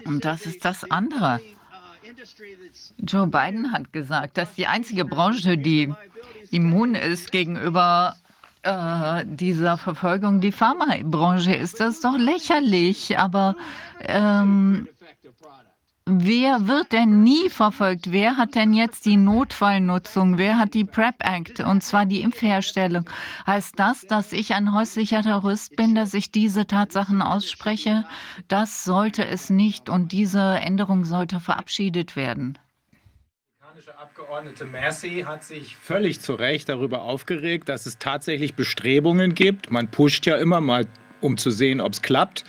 Und 0.04 0.24
das 0.24 0.46
ist 0.46 0.64
das 0.64 0.90
andere. 0.90 1.40
Joe 2.98 3.26
Biden 3.26 3.72
hat 3.72 3.92
gesagt, 3.92 4.38
dass 4.38 4.54
die 4.54 4.66
einzige 4.66 5.04
Branche, 5.04 5.58
die 5.58 5.92
immun 6.50 6.94
ist 6.94 7.32
gegenüber 7.32 8.16
äh, 8.62 9.24
dieser 9.26 9.78
Verfolgung, 9.78 10.40
die 10.40 10.52
Pharmabranche 10.52 11.54
ist. 11.54 11.80
Das 11.80 11.94
ist 11.94 12.04
doch 12.04 12.18
lächerlich, 12.18 13.18
aber 13.18 13.56
ähm, 14.00 14.88
Wer 16.08 16.68
wird 16.68 16.92
denn 16.92 17.24
nie 17.24 17.50
verfolgt? 17.50 18.12
Wer 18.12 18.36
hat 18.36 18.54
denn 18.54 18.72
jetzt 18.72 19.06
die 19.06 19.16
Notfallnutzung? 19.16 20.38
Wer 20.38 20.56
hat 20.56 20.72
die 20.74 20.84
PrEP 20.84 21.16
Act 21.18 21.58
und 21.58 21.82
zwar 21.82 22.06
die 22.06 22.20
Impfherstellung? 22.20 23.10
Heißt 23.44 23.76
das, 23.76 24.02
dass 24.02 24.32
ich 24.32 24.54
ein 24.54 24.72
häuslicher 24.72 25.22
Terrorist 25.22 25.74
bin, 25.74 25.96
dass 25.96 26.14
ich 26.14 26.30
diese 26.30 26.64
Tatsachen 26.68 27.22
ausspreche? 27.22 28.04
Das 28.46 28.84
sollte 28.84 29.26
es 29.26 29.50
nicht 29.50 29.88
und 29.88 30.12
diese 30.12 30.40
Änderung 30.40 31.04
sollte 31.04 31.40
verabschiedet 31.40 32.14
werden. 32.14 32.56
Abgeordnete 33.98 34.64
Massey 34.64 35.24
hat 35.26 35.42
sich 35.42 35.76
völlig 35.76 36.20
zu 36.20 36.34
Recht 36.34 36.68
darüber 36.68 37.02
aufgeregt, 37.02 37.68
dass 37.68 37.86
es 37.86 37.98
tatsächlich 37.98 38.54
Bestrebungen 38.54 39.34
gibt. 39.34 39.72
Man 39.72 39.90
pusht 39.90 40.24
ja 40.26 40.36
immer 40.36 40.60
mal 40.60 40.86
um 41.20 41.36
zu 41.36 41.50
sehen, 41.50 41.80
ob 41.80 41.92
es 41.92 42.02
klappt. 42.02 42.44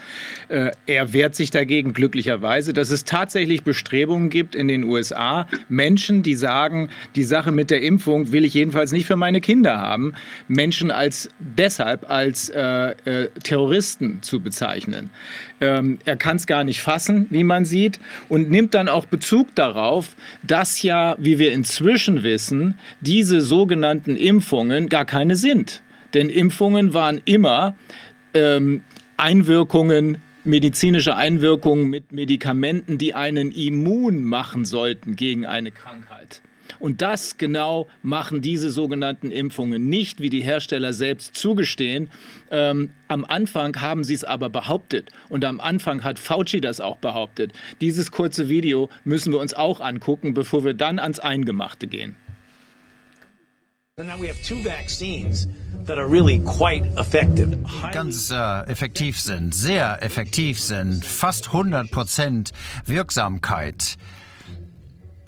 Äh, 0.50 0.72
er 0.86 1.14
wehrt 1.14 1.36
sich 1.36 1.52
dagegen 1.52 1.94
glücklicherweise, 1.94 2.74
dass 2.74 2.90
es 2.90 3.04
tatsächlich 3.04 3.64
Bestrebungen 3.64 4.30
gibt 4.30 4.56
in 4.56 4.68
den 4.68 4.84
USA, 4.84 5.48
Menschen, 5.70 6.24
die 6.24 6.36
sagen, 6.36 6.90
die 7.16 7.24
Sache 7.24 7.52
mit 7.52 7.70
der 7.70 7.82
Impfung 7.82 8.32
will 8.32 8.46
ich 8.46 8.54
jedenfalls 8.54 8.92
nicht 8.92 9.06
für 9.06 9.16
meine 9.16 9.42
Kinder 9.42 9.78
haben, 9.80 10.14
Menschen 10.48 10.92
als 10.92 11.30
deshalb 11.40 12.10
als 12.10 12.50
äh, 12.50 12.92
äh, 13.06 13.30
Terroristen 13.44 14.22
zu 14.22 14.40
bezeichnen. 14.40 15.10
Ähm, 15.60 16.00
er 16.06 16.18
kann 16.18 16.38
es 16.38 16.46
gar 16.46 16.64
nicht 16.64 16.82
fassen, 16.82 17.28
wie 17.30 17.44
man 17.44 17.66
sieht, 17.66 18.00
und 18.30 18.50
nimmt 18.50 18.74
dann 18.74 18.90
auch 18.90 19.06
Bezug 19.06 19.56
darauf, 19.56 20.16
dass 20.44 20.82
ja, 20.82 21.16
wie 21.18 21.40
wir 21.40 21.52
inzwischen 21.52 22.24
wissen, 22.24 22.78
diese 23.02 23.42
sogenannten 23.42 24.16
Impfungen 24.16 24.90
gar 24.90 25.06
keine 25.06 25.36
sind. 25.36 25.82
Denn 26.14 26.30
Impfungen 26.30 26.94
waren 26.94 27.22
immer 27.26 27.76
ähm, 28.38 28.84
Einwirkungen, 29.18 30.22
medizinische 30.44 31.16
Einwirkungen 31.16 31.90
mit 31.90 32.12
Medikamenten, 32.12 32.98
die 32.98 33.14
einen 33.14 33.52
immun 33.52 34.24
machen 34.24 34.64
sollten 34.64 35.16
gegen 35.16 35.46
eine 35.46 35.72
Krankheit. 35.72 36.42
Und 36.80 37.02
das 37.02 37.38
genau 37.38 37.88
machen 38.04 38.42
diese 38.42 38.70
sogenannten 38.70 39.32
Impfungen 39.32 39.90
nicht, 39.90 40.22
wie 40.22 40.30
die 40.30 40.42
Hersteller 40.42 40.94
selbst 40.94 41.36
zugestehen. 41.36 42.10
Ähm, 42.52 42.92
am 43.08 43.26
Anfang 43.26 43.82
haben 43.82 44.04
sie 44.04 44.14
es 44.14 44.24
aber 44.24 44.50
behauptet. 44.50 45.10
Und 45.30 45.44
am 45.46 45.60
Anfang 45.60 46.04
hat 46.04 46.20
Fauci 46.20 46.62
das 46.62 46.80
auch 46.80 46.98
behauptet. 46.98 47.54
Dieses 47.82 48.12
kurze 48.12 48.50
Video 48.50 48.90
müssen 49.04 49.34
wir 49.34 49.40
uns 49.40 49.54
auch 49.54 49.80
angucken, 49.80 50.34
bevor 50.34 50.64
wir 50.64 50.74
dann 50.74 51.00
ans 51.00 51.20
Eingemachte 51.20 51.88
gehen. 51.88 52.16
Ganz 57.92 58.30
äh, 58.30 58.60
effektiv 58.70 59.20
sind, 59.20 59.56
sehr 59.56 60.04
effektiv 60.04 60.60
sind, 60.60 61.04
fast 61.04 61.48
100% 61.48 62.52
Wirksamkeit, 62.86 63.98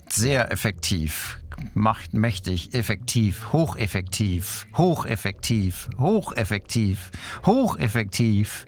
sehr 0.08 0.52
effektiv, 0.52 1.40
macht 1.74 2.14
mächtig, 2.14 2.72
effektiv, 2.72 3.52
hocheffektiv, 3.52 4.68
hocheffektiv, 4.76 5.88
hocheffektiv, 5.98 7.10
hocheffektiv, 7.44 8.66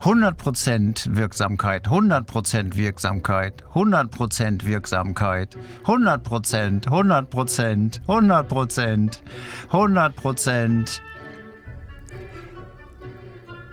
100% 0.00 1.16
Wirksamkeit, 1.16 1.86
100% 1.88 2.76
Wirksamkeit, 2.76 3.64
100% 3.74 4.64
Wirksamkeit, 4.64 5.56
100%, 5.84 6.86
100%, 6.86 8.00
100%, 8.06 9.20
100%, 9.70 11.00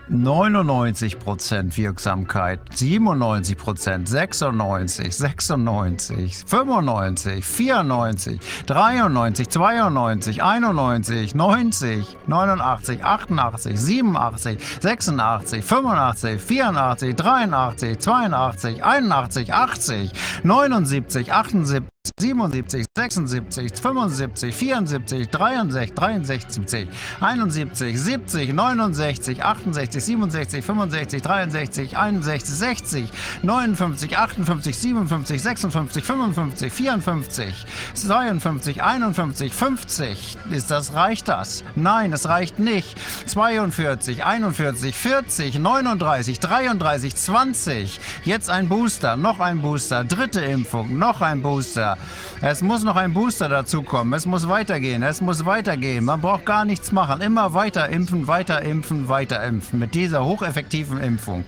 99% 0.09 1.77
Wirksamkeit, 1.77 2.59
97%, 2.71 4.05
96, 4.07 5.09
96, 5.57 6.43
95, 6.45 7.41
94, 7.41 8.33
93, 8.63 9.47
92, 9.49 10.37
91, 10.37 11.33
90, 11.33 11.33
89, 11.33 12.13
88, 12.27 12.99
87, 13.01 14.57
86, 14.57 14.57
85, 14.81 15.61
84, 15.61 16.95
83, 17.13 17.97
82, 17.97 18.81
81, 18.81 19.49
80, 19.49 20.11
79, 20.43 21.25
78, 21.29 21.92
77, 22.19 22.85
76, 22.93 23.79
75, 23.79 24.53
74, 24.53 25.29
63, 25.31 25.93
63, 25.93 26.87
71, 27.21 27.97
70, 27.97 28.53
69, 28.53 29.43
68, 29.43 30.03
67, 30.03 30.65
65, 30.65 31.21
63, 31.21 31.97
61, 31.97 32.45
60, 32.45 33.09
59, 33.41 34.17
58, 34.17 34.75
57, 34.75 35.41
56, 35.41 36.03
55, 36.03 36.73
54, 36.73 37.65
52, 37.93 38.83
51, 38.83 39.53
50. 39.53 40.37
Ist 40.51 40.71
das, 40.71 40.93
reicht 40.93 41.29
das? 41.29 41.63
Nein, 41.75 42.11
es 42.11 42.27
reicht 42.27 42.59
nicht. 42.59 42.95
42, 43.27 44.25
41, 44.25 44.93
40, 44.95 45.57
39, 45.57 46.39
33, 46.39 47.15
20. 47.15 47.99
Jetzt 48.25 48.49
ein 48.49 48.67
Booster, 48.67 49.15
noch 49.15 49.39
ein 49.39 49.61
Booster, 49.61 50.03
dritte 50.03 50.41
Impfung, 50.41 50.97
noch 50.97 51.21
ein 51.21 51.41
Booster. 51.41 51.92
Es 52.41 52.61
muss 52.61 52.83
noch 52.83 52.95
ein 52.95 53.13
Booster 53.13 53.49
dazukommen. 53.49 54.13
Es 54.13 54.25
muss 54.25 54.47
weitergehen. 54.47 55.03
Es 55.03 55.21
muss 55.21 55.45
weitergehen. 55.45 56.05
Man 56.05 56.21
braucht 56.21 56.45
gar 56.45 56.65
nichts 56.65 56.91
machen. 56.91 57.21
Immer 57.21 57.53
weiter 57.53 57.89
impfen, 57.89 58.27
weiter 58.27 58.61
impfen, 58.61 59.09
weiter 59.09 59.43
impfen. 59.43 59.79
Mit 59.79 59.95
dieser 59.95 60.25
hocheffektiven 60.25 60.99
Impfung. 60.99 61.45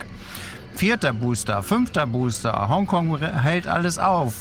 Vierter 0.75 1.13
Booster, 1.13 1.63
fünfter 1.63 2.05
Booster. 2.05 2.67
Hongkong 2.67 3.19
hält 3.19 3.67
alles 3.67 3.97
auf. 3.97 4.33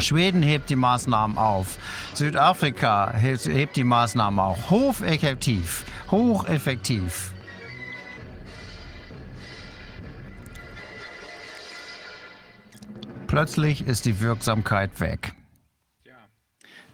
Schweden 0.00 0.42
hebt 0.42 0.70
die 0.70 0.76
Maßnahmen 0.76 1.38
auf. 1.38 1.78
Südafrika 2.14 3.12
hebt, 3.14 3.76
die 3.76 3.84
Maßnahmen 3.84 4.40
auf. 4.40 4.70
Hocheffektiv. 4.70 5.84
Hocheffektiv. 6.10 7.33
Plötzlich 13.34 13.84
ist 13.88 14.04
die 14.04 14.20
Wirksamkeit 14.20 15.00
weg. 15.00 15.32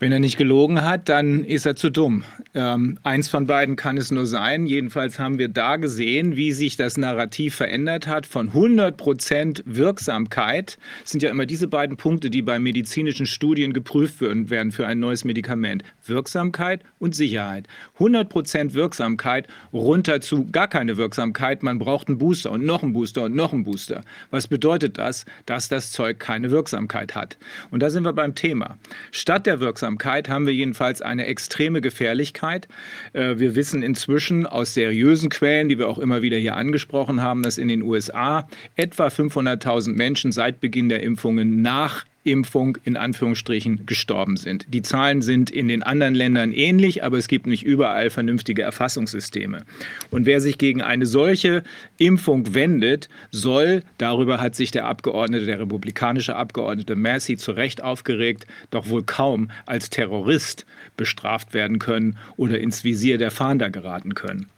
Wenn 0.00 0.12
er 0.12 0.18
nicht 0.18 0.38
gelogen 0.38 0.80
hat, 0.80 1.10
dann 1.10 1.44
ist 1.44 1.66
er 1.66 1.76
zu 1.76 1.90
dumm. 1.90 2.24
Ähm, 2.54 2.98
eins 3.02 3.28
von 3.28 3.46
beiden 3.46 3.76
kann 3.76 3.98
es 3.98 4.10
nur 4.10 4.24
sein. 4.24 4.64
Jedenfalls 4.64 5.18
haben 5.18 5.38
wir 5.38 5.48
da 5.48 5.76
gesehen, 5.76 6.36
wie 6.36 6.52
sich 6.52 6.78
das 6.78 6.96
Narrativ 6.96 7.54
verändert 7.54 8.06
hat 8.06 8.24
von 8.24 8.48
100 8.48 8.96
Prozent 8.96 9.62
Wirksamkeit. 9.66 10.78
Das 11.02 11.10
sind 11.10 11.22
ja 11.22 11.28
immer 11.28 11.44
diese 11.44 11.68
beiden 11.68 11.98
Punkte, 11.98 12.30
die 12.30 12.40
bei 12.40 12.58
medizinischen 12.58 13.26
Studien 13.26 13.74
geprüft 13.74 14.22
werden 14.22 14.72
für 14.72 14.86
ein 14.86 15.00
neues 15.00 15.26
Medikament. 15.26 15.84
Wirksamkeit 16.06 16.82
und 16.98 17.14
Sicherheit. 17.14 17.66
100 17.96 18.30
Prozent 18.30 18.72
Wirksamkeit 18.72 19.48
runter 19.70 20.22
zu 20.22 20.50
gar 20.50 20.68
keine 20.68 20.96
Wirksamkeit. 20.96 21.62
Man 21.62 21.78
braucht 21.78 22.08
einen 22.08 22.16
Booster 22.16 22.52
und 22.52 22.64
noch 22.64 22.82
einen 22.82 22.94
Booster 22.94 23.24
und 23.24 23.34
noch 23.36 23.52
einen 23.52 23.64
Booster. 23.64 24.02
Was 24.30 24.48
bedeutet 24.48 24.96
das? 24.96 25.26
Dass 25.44 25.68
das 25.68 25.92
Zeug 25.92 26.18
keine 26.18 26.50
Wirksamkeit 26.50 27.14
hat. 27.14 27.36
Und 27.70 27.80
da 27.82 27.90
sind 27.90 28.04
wir 28.04 28.14
beim 28.14 28.34
Thema. 28.34 28.78
Statt 29.10 29.44
der 29.44 29.60
Wirksamkeit 29.60 29.89
haben 30.29 30.46
wir 30.46 30.55
jedenfalls 30.55 31.03
eine 31.03 31.26
extreme 31.26 31.81
Gefährlichkeit. 31.81 32.68
Äh, 33.12 33.38
wir 33.38 33.55
wissen 33.55 33.83
inzwischen 33.83 34.46
aus 34.46 34.74
seriösen 34.74 35.31
Quellen, 35.31 35.68
die 35.68 35.79
wir 35.79 35.88
auch 35.88 35.98
immer 35.98 36.22
wieder 36.22 36.37
hier 36.37 36.57
angesprochen 36.57 37.22
haben, 37.22 37.42
dass 37.42 37.59
in 37.59 37.68
den 37.68 37.83
USA 37.83 38.48
etwa 38.76 39.09
500.000 39.09 39.92
Menschen 39.94 40.33
seit 40.33 40.61
Beginn 40.61 40.88
der 40.88 41.03
Impfungen 41.03 41.62
nach 41.62 42.05
Impfung 42.22 42.76
in 42.85 42.96
Anführungsstrichen 42.96 43.87
gestorben 43.87 44.37
sind. 44.37 44.66
Die 44.68 44.83
Zahlen 44.83 45.22
sind 45.22 45.50
in 45.50 45.68
den 45.68 45.83
anderen 45.83 46.14
Ländern 46.14 46.52
ähnlich, 46.52 47.02
aber 47.02 47.16
es 47.16 47.28
gibt 47.28 47.46
nicht 47.46 47.62
überall 47.62 48.11
vernünftige 48.11 48.62
Erfassungssysteme. 48.62 49.64
Und 50.11 50.26
wer 50.26 50.40
sich 50.42 50.59
gegen 50.59 50.83
eine 50.83 51.06
solche 51.06 51.62
Impfung 51.96 52.54
wendet, 52.54 53.09
soll, 53.30 53.83
darüber 53.96 54.40
hat 54.40 54.54
sich 54.54 54.70
der 54.70 54.85
Abgeordnete, 54.85 55.46
der 55.46 55.61
republikanische 55.61 56.37
Abgeordnete 56.37 56.94
Massey 56.94 57.38
zu 57.38 57.52
Recht 57.52 57.83
aufgeregt, 57.83 58.46
doch 58.70 58.88
wohl 58.88 59.02
kaum 59.02 59.50
als 59.64 59.88
Terrorist 59.88 60.66
bestraft 60.98 61.54
werden 61.54 61.78
können 61.78 62.18
oder 62.37 62.61
ins 62.61 62.85
Visier 62.85 63.16
der 63.16 63.30
Fahnder 63.30 63.70
geraten 63.70 64.14
können. 64.14 64.50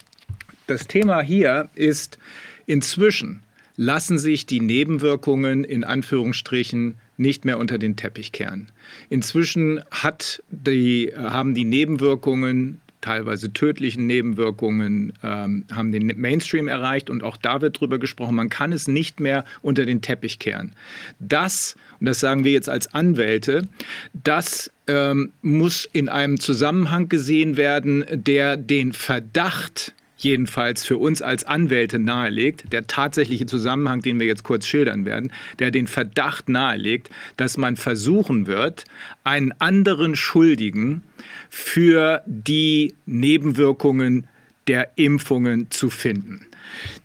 Das 0.66 0.88
Thema 0.88 1.20
hier 1.20 1.68
ist 1.74 2.18
inzwischen 2.66 3.42
lassen 3.76 4.18
sich 4.18 4.46
die 4.46 4.60
Nebenwirkungen 4.60 5.64
in 5.64 5.84
Anführungsstrichen 5.84 6.96
nicht 7.22 7.46
mehr 7.46 7.58
unter 7.58 7.78
den 7.78 7.96
Teppich 7.96 8.32
kehren. 8.32 8.68
Inzwischen 9.08 9.82
hat 9.90 10.42
die, 10.50 11.12
haben 11.16 11.54
die 11.54 11.64
Nebenwirkungen 11.64 12.82
teilweise 13.02 13.52
tödlichen 13.52 14.06
Nebenwirkungen 14.06 15.12
ähm, 15.22 15.64
haben 15.70 15.92
den 15.92 16.06
Mainstream 16.18 16.68
erreicht 16.68 17.10
und 17.10 17.22
auch 17.22 17.36
da 17.36 17.60
wird 17.60 17.78
drüber 17.78 17.98
gesprochen, 17.98 18.36
man 18.36 18.48
kann 18.48 18.72
es 18.72 18.88
nicht 18.88 19.20
mehr 19.20 19.44
unter 19.60 19.84
den 19.84 20.00
Teppich 20.00 20.38
kehren. 20.38 20.72
Das, 21.18 21.76
und 22.00 22.06
das 22.06 22.20
sagen 22.20 22.44
wir 22.44 22.52
jetzt 22.52 22.68
als 22.68 22.94
Anwälte, 22.94 23.68
das 24.14 24.70
ähm, 24.86 25.32
muss 25.42 25.84
in 25.92 26.08
einem 26.08 26.40
Zusammenhang 26.40 27.08
gesehen 27.08 27.56
werden, 27.56 28.04
der 28.10 28.56
den 28.56 28.92
Verdacht 28.92 29.94
jedenfalls 30.24 30.84
für 30.84 30.98
uns 30.98 31.22
als 31.22 31.44
Anwälte 31.44 31.98
nahelegt, 31.98 32.72
der 32.72 32.86
tatsächliche 32.86 33.46
Zusammenhang, 33.46 34.02
den 34.02 34.18
wir 34.20 34.26
jetzt 34.26 34.44
kurz 34.44 34.66
schildern 34.66 35.04
werden, 35.04 35.32
der 35.58 35.70
den 35.70 35.86
Verdacht 35.86 36.48
nahelegt, 36.48 37.10
dass 37.36 37.56
man 37.56 37.76
versuchen 37.76 38.46
wird, 38.46 38.84
einen 39.24 39.52
anderen 39.58 40.16
Schuldigen 40.16 41.02
für 41.50 42.22
die 42.26 42.94
Nebenwirkungen 43.06 44.26
der 44.66 44.92
Impfungen 44.96 45.70
zu 45.70 45.90
finden. 45.90 46.46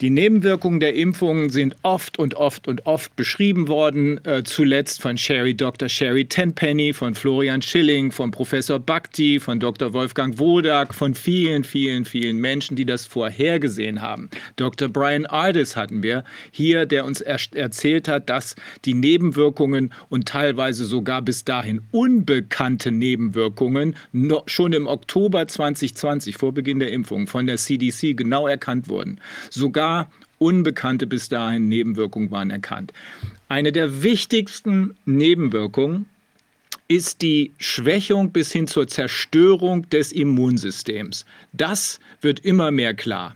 Die 0.02 0.10
Nebenwirkungen 0.10 0.80
der 0.80 0.96
Impfungen 0.96 1.50
sind 1.50 1.76
oft 1.84 2.20
und 2.20 2.36
oft 2.36 2.68
und 2.68 2.86
oft 2.86 3.16
beschrieben 3.16 3.68
worden, 3.68 4.24
äh, 4.26 4.44
zuletzt 4.44 5.02
von 5.02 5.18
Sherry, 5.18 5.56
Dr. 5.56 5.90
Sherry 5.90 6.26
Tenpenny, 6.26 6.94
von 6.94 7.16
Florian 7.16 7.62
Schilling, 7.62 8.12
von 8.12 8.32
Professor 8.32 8.80
Bhakti, 8.80 9.40
von 9.40 9.60
Dr. 9.60 9.94
Wolfgang 9.94 10.38
Wodak, 10.40 10.94
von 10.94 11.16
vielen, 11.16 11.64
vielen, 11.64 12.06
vielen 12.06 12.38
Menschen, 12.38 12.76
die 12.76 12.86
das 12.86 13.06
vorhergesehen 13.06 14.02
haben. 14.02 14.30
Dr. 14.56 14.90
Brian 14.90 15.26
Ardis 15.26 15.76
hatten 15.76 16.04
wir 16.04 16.24
hier, 16.52 16.86
der 16.86 17.06
uns 17.06 17.22
er 17.22 17.40
erzählt 17.54 18.08
hat, 18.08 18.30
dass 18.30 18.56
die 18.86 18.94
Nebenwirkungen 18.94 19.94
und 20.10 20.28
teilweise 20.28 20.86
sogar 20.86 21.22
bis 21.22 21.44
dahin 21.44 21.82
unbekannte 21.92 22.92
Nebenwirkungen 22.92 23.96
noch, 24.12 24.44
schon 24.48 24.74
im 24.74 24.88
Oktober 24.88 25.48
2020 25.48 26.38
vor 26.38 26.54
Beginn 26.54 26.80
der 26.80 26.92
Impfung 26.92 27.28
von 27.28 27.46
der 27.48 27.58
CDC 27.58 28.16
genau 28.16 28.48
erkannt 28.48 28.88
wurden. 28.88 29.20
Sogar 29.58 30.10
unbekannte 30.38 31.08
bis 31.08 31.30
dahin 31.30 31.68
Nebenwirkungen 31.68 32.30
waren 32.30 32.52
erkannt. 32.52 32.94
Eine 33.50 33.72
der 33.72 34.04
wichtigsten 34.04 34.96
Nebenwirkungen 35.06 36.06
ist 36.88 37.22
die 37.22 37.52
Schwächung 37.58 38.32
bis 38.32 38.52
hin 38.52 38.68
zur 38.68 38.88
Zerstörung 38.88 39.90
des 39.90 40.12
Immunsystems. 40.12 41.26
Das 41.54 42.00
wird 42.22 42.40
immer 42.42 42.72
mehr 42.72 42.94
klar. 42.94 43.36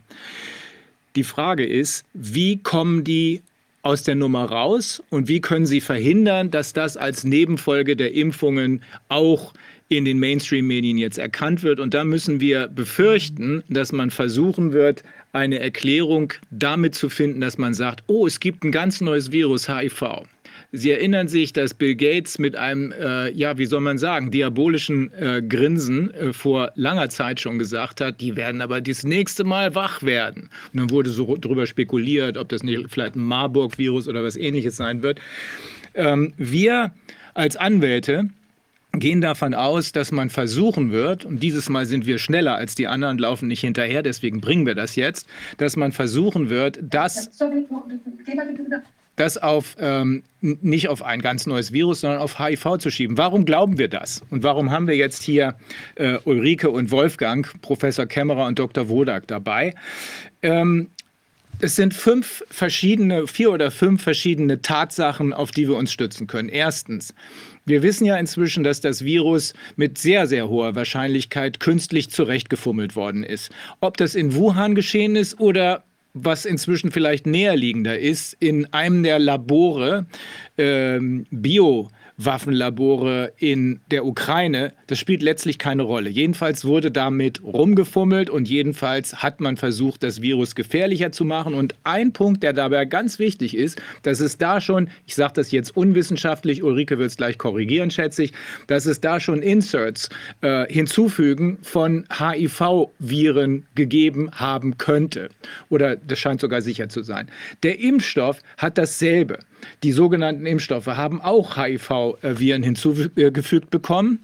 Die 1.15 1.23
Frage 1.23 1.65
ist, 1.65 2.05
wie 2.13 2.57
kommen 2.57 3.03
die 3.03 3.41
aus 3.81 4.03
der 4.03 4.15
Nummer 4.15 4.45
raus 4.45 5.01
und 5.09 5.27
wie 5.27 5.41
können 5.41 5.65
sie 5.65 5.81
verhindern, 5.81 6.51
dass 6.51 6.71
das 6.71 6.97
als 6.97 7.23
Nebenfolge 7.23 7.95
der 7.95 8.13
Impfungen 8.13 8.83
auch 9.09 9.53
in 9.89 10.05
den 10.05 10.19
Mainstream-Medien 10.19 10.97
jetzt 10.97 11.17
erkannt 11.17 11.63
wird. 11.63 11.79
Und 11.79 11.93
da 11.93 12.05
müssen 12.05 12.39
wir 12.39 12.67
befürchten, 12.67 13.63
dass 13.67 13.91
man 13.91 14.11
versuchen 14.11 14.71
wird, 14.71 15.03
eine 15.33 15.59
Erklärung 15.59 16.33
damit 16.49 16.95
zu 16.95 17.09
finden, 17.09 17.41
dass 17.41 17.57
man 17.57 17.73
sagt, 17.73 18.03
oh, 18.07 18.27
es 18.27 18.39
gibt 18.39 18.63
ein 18.63 18.71
ganz 18.71 19.01
neues 19.01 19.31
Virus, 19.31 19.67
HIV. 19.69 20.25
Sie 20.73 20.91
erinnern 20.91 21.27
sich, 21.27 21.51
dass 21.51 21.73
Bill 21.73 21.95
Gates 21.95 22.39
mit 22.39 22.55
einem, 22.55 22.93
äh, 22.93 23.29
ja, 23.31 23.57
wie 23.57 23.65
soll 23.65 23.81
man 23.81 23.97
sagen, 23.97 24.31
diabolischen 24.31 25.11
äh, 25.13 25.41
Grinsen 25.41 26.13
äh, 26.13 26.31
vor 26.31 26.71
langer 26.75 27.09
Zeit 27.09 27.41
schon 27.41 27.59
gesagt 27.59 27.99
hat, 27.99 28.21
die 28.21 28.37
werden 28.37 28.61
aber 28.61 28.79
das 28.79 29.03
nächste 29.03 29.43
Mal 29.43 29.75
wach 29.75 30.01
werden. 30.01 30.49
Und 30.71 30.79
dann 30.79 30.89
wurde 30.89 31.09
so 31.09 31.35
darüber 31.35 31.67
spekuliert, 31.67 32.37
ob 32.37 32.47
das 32.47 32.63
nicht 32.63 32.85
vielleicht 32.89 33.15
ein 33.15 33.23
Marburg-Virus 33.23 34.07
oder 34.07 34.23
was 34.23 34.37
ähnliches 34.37 34.77
sein 34.77 35.03
wird. 35.03 35.19
Ähm, 35.93 36.33
wir 36.37 36.93
als 37.33 37.57
Anwälte 37.57 38.29
gehen 38.93 39.21
davon 39.21 39.53
aus, 39.53 39.91
dass 39.91 40.11
man 40.11 40.29
versuchen 40.29 40.91
wird, 40.91 41.25
und 41.25 41.41
dieses 41.41 41.69
Mal 41.69 41.85
sind 41.85 42.05
wir 42.05 42.17
schneller 42.17 42.55
als 42.55 42.75
die 42.75 42.87
anderen, 42.87 43.17
laufen 43.17 43.47
nicht 43.47 43.61
hinterher, 43.61 44.03
deswegen 44.03 44.41
bringen 44.41 44.65
wir 44.65 44.75
das 44.75 44.95
jetzt, 44.95 45.27
dass 45.57 45.75
man 45.75 45.91
versuchen 45.91 46.49
wird, 46.49 46.79
dass 46.81 47.29
das 49.15 49.37
auf 49.37 49.75
ähm, 49.79 50.23
nicht 50.39 50.89
auf 50.89 51.03
ein 51.03 51.21
ganz 51.21 51.45
neues 51.45 51.71
Virus, 51.71 52.01
sondern 52.01 52.19
auf 52.21 52.39
HIV 52.39 52.77
zu 52.79 52.89
schieben. 52.89 53.17
Warum 53.17 53.45
glauben 53.45 53.77
wir 53.77 53.87
das? 53.87 54.23
Und 54.29 54.41
warum 54.43 54.71
haben 54.71 54.87
wir 54.87 54.95
jetzt 54.95 55.21
hier 55.21 55.55
äh, 55.95 56.17
Ulrike 56.23 56.69
und 56.69 56.91
Wolfgang, 56.91 57.47
Professor 57.61 58.05
Kämmerer 58.05 58.47
und 58.47 58.57
Dr. 58.57 58.89
Wodak 58.89 59.27
dabei? 59.27 59.75
Ähm, 60.41 60.89
es 61.59 61.75
sind 61.75 61.93
fünf 61.93 62.43
verschiedene, 62.49 63.27
vier 63.27 63.51
oder 63.51 63.69
fünf 63.69 64.01
verschiedene 64.01 64.61
Tatsachen, 64.61 65.33
auf 65.33 65.51
die 65.51 65.67
wir 65.67 65.75
uns 65.75 65.91
stützen 65.93 66.25
können. 66.25 66.49
Erstens, 66.49 67.13
wir 67.65 67.83
wissen 67.83 68.05
ja 68.05 68.17
inzwischen, 68.17 68.63
dass 68.63 68.81
das 68.81 69.03
Virus 69.03 69.53
mit 69.75 69.97
sehr, 69.97 70.27
sehr 70.27 70.49
hoher 70.49 70.75
Wahrscheinlichkeit 70.75 71.59
künstlich 71.59 72.09
zurechtgefummelt 72.09 72.95
worden 72.95 73.23
ist. 73.23 73.51
Ob 73.79 73.97
das 73.97 74.15
in 74.15 74.35
Wuhan 74.35 74.75
geschehen 74.75 75.15
ist 75.15 75.39
oder 75.39 75.83
was 76.13 76.45
inzwischen 76.45 76.91
vielleicht 76.91 77.25
näherliegender 77.25 77.97
ist, 77.97 78.33
in 78.39 78.71
einem 78.73 79.03
der 79.03 79.19
Labore 79.19 80.05
ähm, 80.57 81.25
Bio 81.31 81.89
Waffenlabore 82.25 83.33
in 83.37 83.79
der 83.89 84.05
Ukraine, 84.05 84.73
das 84.87 84.99
spielt 84.99 85.21
letztlich 85.21 85.57
keine 85.57 85.83
Rolle. 85.83 86.09
Jedenfalls 86.09 86.65
wurde 86.65 86.91
damit 86.91 87.43
rumgefummelt 87.43 88.29
und 88.29 88.47
jedenfalls 88.47 89.23
hat 89.23 89.39
man 89.41 89.57
versucht, 89.57 90.03
das 90.03 90.21
Virus 90.21 90.55
gefährlicher 90.55 91.11
zu 91.11 91.25
machen. 91.25 91.53
Und 91.53 91.75
ein 91.83 92.13
Punkt, 92.13 92.43
der 92.43 92.53
dabei 92.53 92.85
ganz 92.85 93.19
wichtig 93.19 93.55
ist, 93.55 93.81
dass 94.03 94.19
es 94.19 94.37
da 94.37 94.61
schon, 94.61 94.89
ich 95.05 95.15
sage 95.15 95.33
das 95.35 95.51
jetzt 95.51 95.75
unwissenschaftlich, 95.75 96.63
Ulrike 96.63 96.97
wird 96.97 97.11
es 97.11 97.17
gleich 97.17 97.37
korrigieren, 97.37 97.91
schätze 97.91 98.23
ich, 98.23 98.33
dass 98.67 98.85
es 98.85 98.99
da 98.99 99.19
schon 99.19 99.41
Inserts 99.41 100.09
äh, 100.41 100.65
hinzufügen 100.71 101.57
von 101.61 102.05
HIV-Viren 102.11 103.65
gegeben 103.75 104.31
haben 104.33 104.77
könnte. 104.77 105.29
Oder 105.69 105.95
das 105.95 106.19
scheint 106.19 106.41
sogar 106.41 106.61
sicher 106.61 106.89
zu 106.89 107.03
sein. 107.03 107.29
Der 107.63 107.79
Impfstoff 107.79 108.41
hat 108.57 108.77
dasselbe. 108.77 109.39
Die 109.83 109.91
sogenannten 109.91 110.45
Impfstoffe 110.45 110.87
haben 110.87 111.21
auch 111.21 111.57
HIV-Viren 111.57 112.63
hinzugefügt 112.63 113.69
bekommen. 113.69 114.19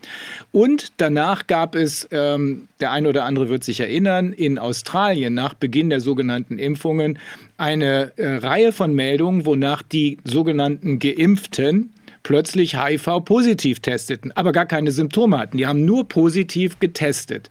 Und 0.51 0.93
danach 0.97 1.47
gab 1.47 1.75
es, 1.75 2.07
ähm, 2.11 2.67
der 2.79 2.91
eine 2.91 3.09
oder 3.09 3.25
andere 3.25 3.49
wird 3.49 3.63
sich 3.63 3.79
erinnern, 3.79 4.33
in 4.33 4.59
Australien 4.59 5.33
nach 5.33 5.53
Beginn 5.53 5.89
der 5.89 6.01
sogenannten 6.01 6.59
Impfungen 6.59 7.19
eine 7.57 8.13
äh, 8.17 8.35
Reihe 8.37 8.71
von 8.71 8.93
Meldungen, 8.93 9.45
wonach 9.45 9.81
die 9.81 10.17
sogenannten 10.23 10.99
Geimpften 10.99 11.93
plötzlich 12.23 12.77
HIV-positiv 12.77 13.79
testeten, 13.79 14.31
aber 14.33 14.51
gar 14.51 14.65
keine 14.65 14.91
Symptome 14.91 15.37
hatten. 15.37 15.57
Die 15.57 15.65
haben 15.65 15.85
nur 15.85 16.07
positiv 16.07 16.77
getestet. 16.79 17.49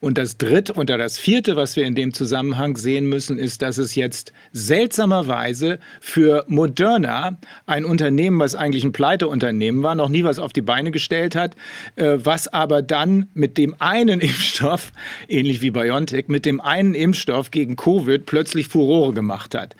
Und 0.00 0.16
das 0.16 0.36
dritte 0.36 0.74
oder 0.74 0.96
das 0.96 1.18
vierte, 1.18 1.56
was 1.56 1.74
wir 1.74 1.84
in 1.84 1.96
dem 1.96 2.14
Zusammenhang 2.14 2.76
sehen 2.76 3.08
müssen, 3.08 3.36
ist, 3.36 3.62
dass 3.62 3.78
es 3.78 3.96
jetzt 3.96 4.32
seltsamerweise 4.52 5.80
für 6.00 6.44
Moderna, 6.46 7.36
ein 7.66 7.84
Unternehmen, 7.84 8.38
was 8.38 8.54
eigentlich 8.54 8.84
ein 8.84 8.92
Pleiteunternehmen 8.92 9.82
war, 9.82 9.96
noch 9.96 10.08
nie 10.08 10.22
was 10.22 10.38
auf 10.38 10.52
die 10.52 10.62
Beine 10.62 10.92
gestellt 10.92 11.34
hat, 11.34 11.56
äh, 11.96 12.18
was 12.18 12.46
aber 12.46 12.80
dann 12.80 13.28
mit 13.34 13.58
dem 13.58 13.74
einen 13.80 14.20
Impfstoff, 14.28 14.92
ähnlich 15.26 15.62
wie 15.62 15.72
BioNTech, 15.72 16.28
mit 16.28 16.46
dem 16.46 16.60
einen 16.60 16.94
Impfstoff 16.94 17.50
gegen 17.50 17.74
Covid 17.74 18.24
plötzlich 18.24 18.68
Furore 18.68 19.12
gemacht 19.12 19.54
hat. 19.56 19.74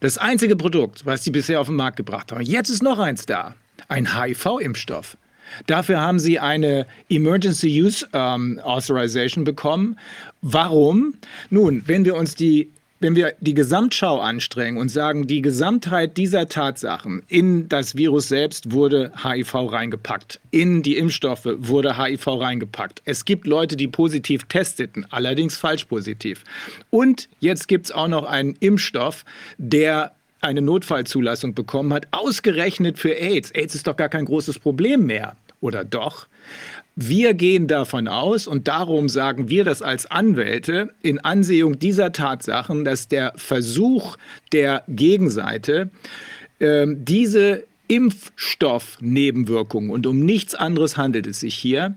Das 0.00 0.18
einzige 0.18 0.56
Produkt, 0.56 1.06
was 1.06 1.24
sie 1.24 1.30
bisher 1.30 1.62
auf 1.62 1.68
den 1.68 1.76
Markt 1.76 1.96
gebracht 1.96 2.30
haben. 2.30 2.42
Jetzt 2.42 2.68
ist 2.68 2.82
noch 2.82 2.98
eins 2.98 3.24
da. 3.24 3.54
Ein 3.88 4.14
HIV-Impfstoff. 4.14 5.16
Dafür 5.66 6.00
haben 6.00 6.18
sie 6.18 6.38
eine 6.38 6.86
Emergency 7.08 7.82
Use 7.82 8.06
ähm, 8.12 8.60
Authorization 8.62 9.44
bekommen. 9.44 9.98
Warum? 10.42 11.14
Nun, 11.50 11.82
wenn 11.86 12.04
wir 12.04 12.16
uns 12.16 12.34
die 12.34 12.70
wenn 13.04 13.16
wir 13.16 13.34
die 13.40 13.52
Gesamtschau 13.52 14.20
anstrengen 14.20 14.78
und 14.78 14.88
sagen, 14.88 15.26
die 15.26 15.42
Gesamtheit 15.42 16.16
dieser 16.16 16.48
Tatsachen 16.48 17.22
in 17.28 17.68
das 17.68 17.96
Virus 17.96 18.28
selbst 18.28 18.72
wurde 18.72 19.12
HIV 19.22 19.70
reingepackt, 19.70 20.40
in 20.50 20.82
die 20.82 20.96
Impfstoffe 20.96 21.44
wurde 21.44 21.98
HIV 21.98 22.26
reingepackt. 22.40 23.02
Es 23.04 23.26
gibt 23.26 23.46
Leute, 23.46 23.76
die 23.76 23.88
positiv 23.88 24.44
testeten, 24.44 25.06
allerdings 25.10 25.58
falsch 25.58 25.84
positiv. 25.84 26.44
Und 26.88 27.28
jetzt 27.40 27.68
gibt 27.68 27.84
es 27.84 27.92
auch 27.92 28.08
noch 28.08 28.24
einen 28.24 28.56
Impfstoff, 28.60 29.26
der 29.58 30.12
eine 30.40 30.62
Notfallzulassung 30.62 31.54
bekommen 31.54 31.92
hat, 31.92 32.06
ausgerechnet 32.10 32.98
für 32.98 33.12
AIDS. 33.12 33.50
AIDS 33.50 33.74
ist 33.74 33.86
doch 33.86 33.96
gar 33.96 34.08
kein 34.08 34.24
großes 34.24 34.58
Problem 34.58 35.04
mehr 35.04 35.36
oder 35.60 35.84
doch? 35.84 36.26
Wir 36.96 37.34
gehen 37.34 37.66
davon 37.66 38.06
aus 38.06 38.46
und 38.46 38.68
darum 38.68 39.08
sagen 39.08 39.48
wir 39.48 39.64
das 39.64 39.82
als 39.82 40.08
Anwälte 40.08 40.94
in 41.02 41.18
Ansehung 41.18 41.80
dieser 41.80 42.12
Tatsachen, 42.12 42.84
dass 42.84 43.08
der 43.08 43.32
Versuch 43.36 44.16
der 44.52 44.84
Gegenseite, 44.86 45.90
äh, 46.60 46.86
diese 46.88 47.64
Impfstoffnebenwirkungen, 47.88 49.90
und 49.90 50.06
um 50.06 50.20
nichts 50.20 50.54
anderes 50.54 50.96
handelt 50.96 51.26
es 51.26 51.40
sich 51.40 51.56
hier, 51.56 51.96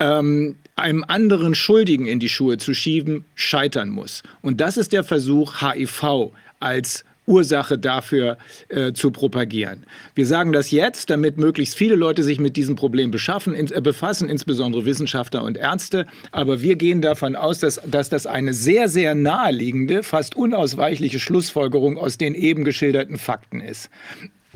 ähm, 0.00 0.56
einem 0.76 1.04
anderen 1.06 1.54
Schuldigen 1.54 2.06
in 2.06 2.18
die 2.18 2.30
Schuhe 2.30 2.56
zu 2.56 2.72
schieben, 2.74 3.26
scheitern 3.34 3.90
muss. 3.90 4.22
Und 4.40 4.60
das 4.60 4.78
ist 4.78 4.92
der 4.92 5.04
Versuch, 5.04 5.60
HIV 5.60 6.32
als 6.58 7.04
Ursache 7.26 7.78
dafür 7.78 8.36
äh, 8.68 8.92
zu 8.92 9.10
propagieren. 9.10 9.84
Wir 10.14 10.26
sagen 10.26 10.52
das 10.52 10.70
jetzt, 10.70 11.08
damit 11.10 11.38
möglichst 11.38 11.76
viele 11.76 11.94
Leute 11.94 12.22
sich 12.24 12.40
mit 12.40 12.56
diesem 12.56 12.74
Problem 12.74 13.10
beschaffen, 13.10 13.54
in, 13.54 13.70
äh, 13.70 13.80
befassen, 13.80 14.28
insbesondere 14.28 14.84
Wissenschaftler 14.84 15.44
und 15.44 15.56
Ärzte. 15.56 16.06
Aber 16.32 16.62
wir 16.62 16.76
gehen 16.76 17.00
davon 17.00 17.36
aus, 17.36 17.60
dass, 17.60 17.80
dass 17.86 18.08
das 18.08 18.26
eine 18.26 18.54
sehr, 18.54 18.88
sehr 18.88 19.14
naheliegende, 19.14 20.02
fast 20.02 20.36
unausweichliche 20.36 21.20
Schlussfolgerung 21.20 21.96
aus 21.96 22.18
den 22.18 22.34
eben 22.34 22.64
geschilderten 22.64 23.18
Fakten 23.18 23.60
ist. 23.60 23.88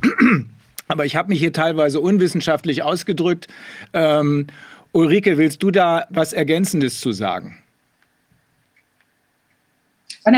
Aber 0.89 1.05
ich 1.05 1.17
habe 1.17 1.29
mich 1.31 1.39
hier 1.39 1.53
teilweise 1.53 2.01
unwissenschaftlich 2.01 2.83
ausgedrückt. 2.83 3.49
Ähm, 3.93 4.47
Ulrike, 4.93 5.37
willst 5.37 5.63
du 5.63 5.71
da 5.71 6.07
was 6.11 6.33
Ergänzendes 6.33 7.01
zu 7.01 7.13
sagen? 7.13 7.59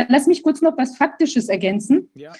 Lass 0.09 0.27
mich 0.27 0.43
kurz 0.43 0.61
noch 0.61 0.77
was 0.77 0.97
Faktisches 0.97 1.49
ergänzen. 1.49 2.09
Ja. 2.15 2.33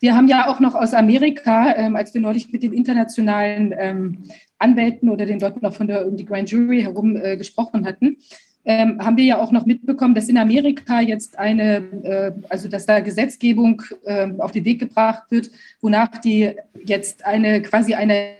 Wir 0.00 0.14
haben 0.14 0.28
ja 0.28 0.48
auch 0.48 0.60
noch 0.60 0.74
aus 0.74 0.92
Amerika, 0.92 1.74
ähm, 1.76 1.96
als 1.96 2.12
wir 2.12 2.20
neulich 2.20 2.50
mit 2.52 2.62
den 2.62 2.72
internationalen 2.72 3.74
ähm, 3.78 4.24
Anwälten 4.58 5.08
oder 5.08 5.24
den 5.24 5.40
Leuten 5.40 5.64
auch 5.64 5.74
von 5.74 5.86
der 5.86 6.06
um 6.06 6.16
die 6.16 6.24
Grand 6.24 6.50
Jury 6.50 6.82
herum 6.82 7.16
äh, 7.16 7.36
gesprochen 7.36 7.86
hatten, 7.86 8.18
ähm, 8.66 8.98
haben 9.04 9.16
wir 9.16 9.24
ja 9.24 9.38
auch 9.38 9.52
noch 9.52 9.66
mitbekommen, 9.66 10.14
dass 10.14 10.28
in 10.28 10.38
Amerika 10.38 11.00
jetzt 11.00 11.38
eine, 11.38 11.76
äh, 12.02 12.32
also 12.48 12.68
dass 12.68 12.86
da 12.86 13.00
Gesetzgebung 13.00 13.82
äh, 14.04 14.30
auf 14.38 14.52
den 14.52 14.64
Weg 14.64 14.78
gebracht 14.78 15.24
wird, 15.30 15.50
wonach 15.80 16.18
die 16.18 16.52
jetzt 16.84 17.24
eine 17.26 17.60
quasi 17.62 17.94
eine 17.94 18.34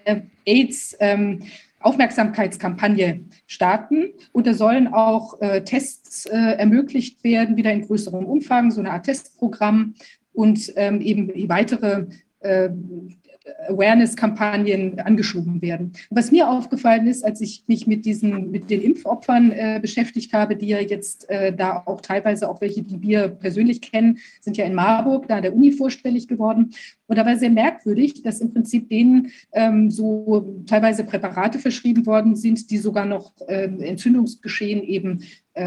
AIDS 0.47 0.97
ähm, 1.01 1.43
Aufmerksamkeitskampagne 1.85 3.21
starten. 3.47 4.15
Und 4.33 4.47
da 4.47 4.55
sollen 4.55 4.89
auch 4.89 5.41
äh, 5.41 5.63
Tests 5.63 6.27
äh, 6.27 6.37
ermöglicht 6.37 7.23
werden, 7.25 7.57
wieder 7.57 7.73
in 7.73 7.87
größerem 7.87 8.25
Umfang, 8.25 8.71
so 8.71 8.81
eine 8.81 8.93
Art 8.93 9.07
Testprogramm 9.07 9.95
und 10.33 10.73
ähm, 10.77 11.01
eben 11.01 11.49
weitere 11.49 12.07
äh, 12.41 12.71
Awareness-Kampagnen 13.69 14.99
angeschoben 15.01 15.61
werden. 15.61 15.93
Was 16.11 16.31
mir 16.31 16.49
aufgefallen 16.49 17.07
ist, 17.07 17.25
als 17.25 17.41
ich 17.41 17.65
mich 17.67 17.87
mit 17.87 18.07
diesen, 18.07 18.51
mit 18.51 18.71
den 18.71 18.81
Impfopfern 18.81 19.53
äh, 19.53 19.79
beschäftigt 19.81 20.33
habe, 20.33 20.57
die 20.57 20.69
ja 20.69 20.81
jetzt 20.81 21.29
äh, 21.29 21.55
da 21.55 21.83
auch 21.85 22.01
teilweise 22.01 22.49
auch 22.49 22.61
welche, 22.61 22.83
die 22.83 23.01
wir 23.03 23.29
persönlich 23.29 23.81
kennen, 23.81 24.19
sind 24.41 24.57
ja 24.57 24.65
in 24.65 24.75
Marburg, 24.75 25.29
da 25.29 25.37
an 25.37 25.43
der 25.43 25.55
Uni 25.55 25.73
vorstellig 25.73 26.27
geworden. 26.27 26.75
Und 27.07 27.17
da 27.17 27.27
war 27.27 27.37
sehr 27.37 27.51
merkwürdig, 27.51 28.23
dass 28.23 28.41
im 28.41 28.53
Prinzip 28.53 28.89
denen 28.89 29.31
ähm, 29.53 29.91
so 29.91 30.63
teilweise 30.67 31.05
Präparate 31.05 31.59
verschrieben 31.59 32.07
worden 32.07 32.37
sind, 32.37 32.71
die 32.71 32.79
sogar 32.79 33.05
noch 33.05 33.33
ähm, 33.49 33.81
Entzündungsgeschehen 33.81 34.83
eben 34.83 35.23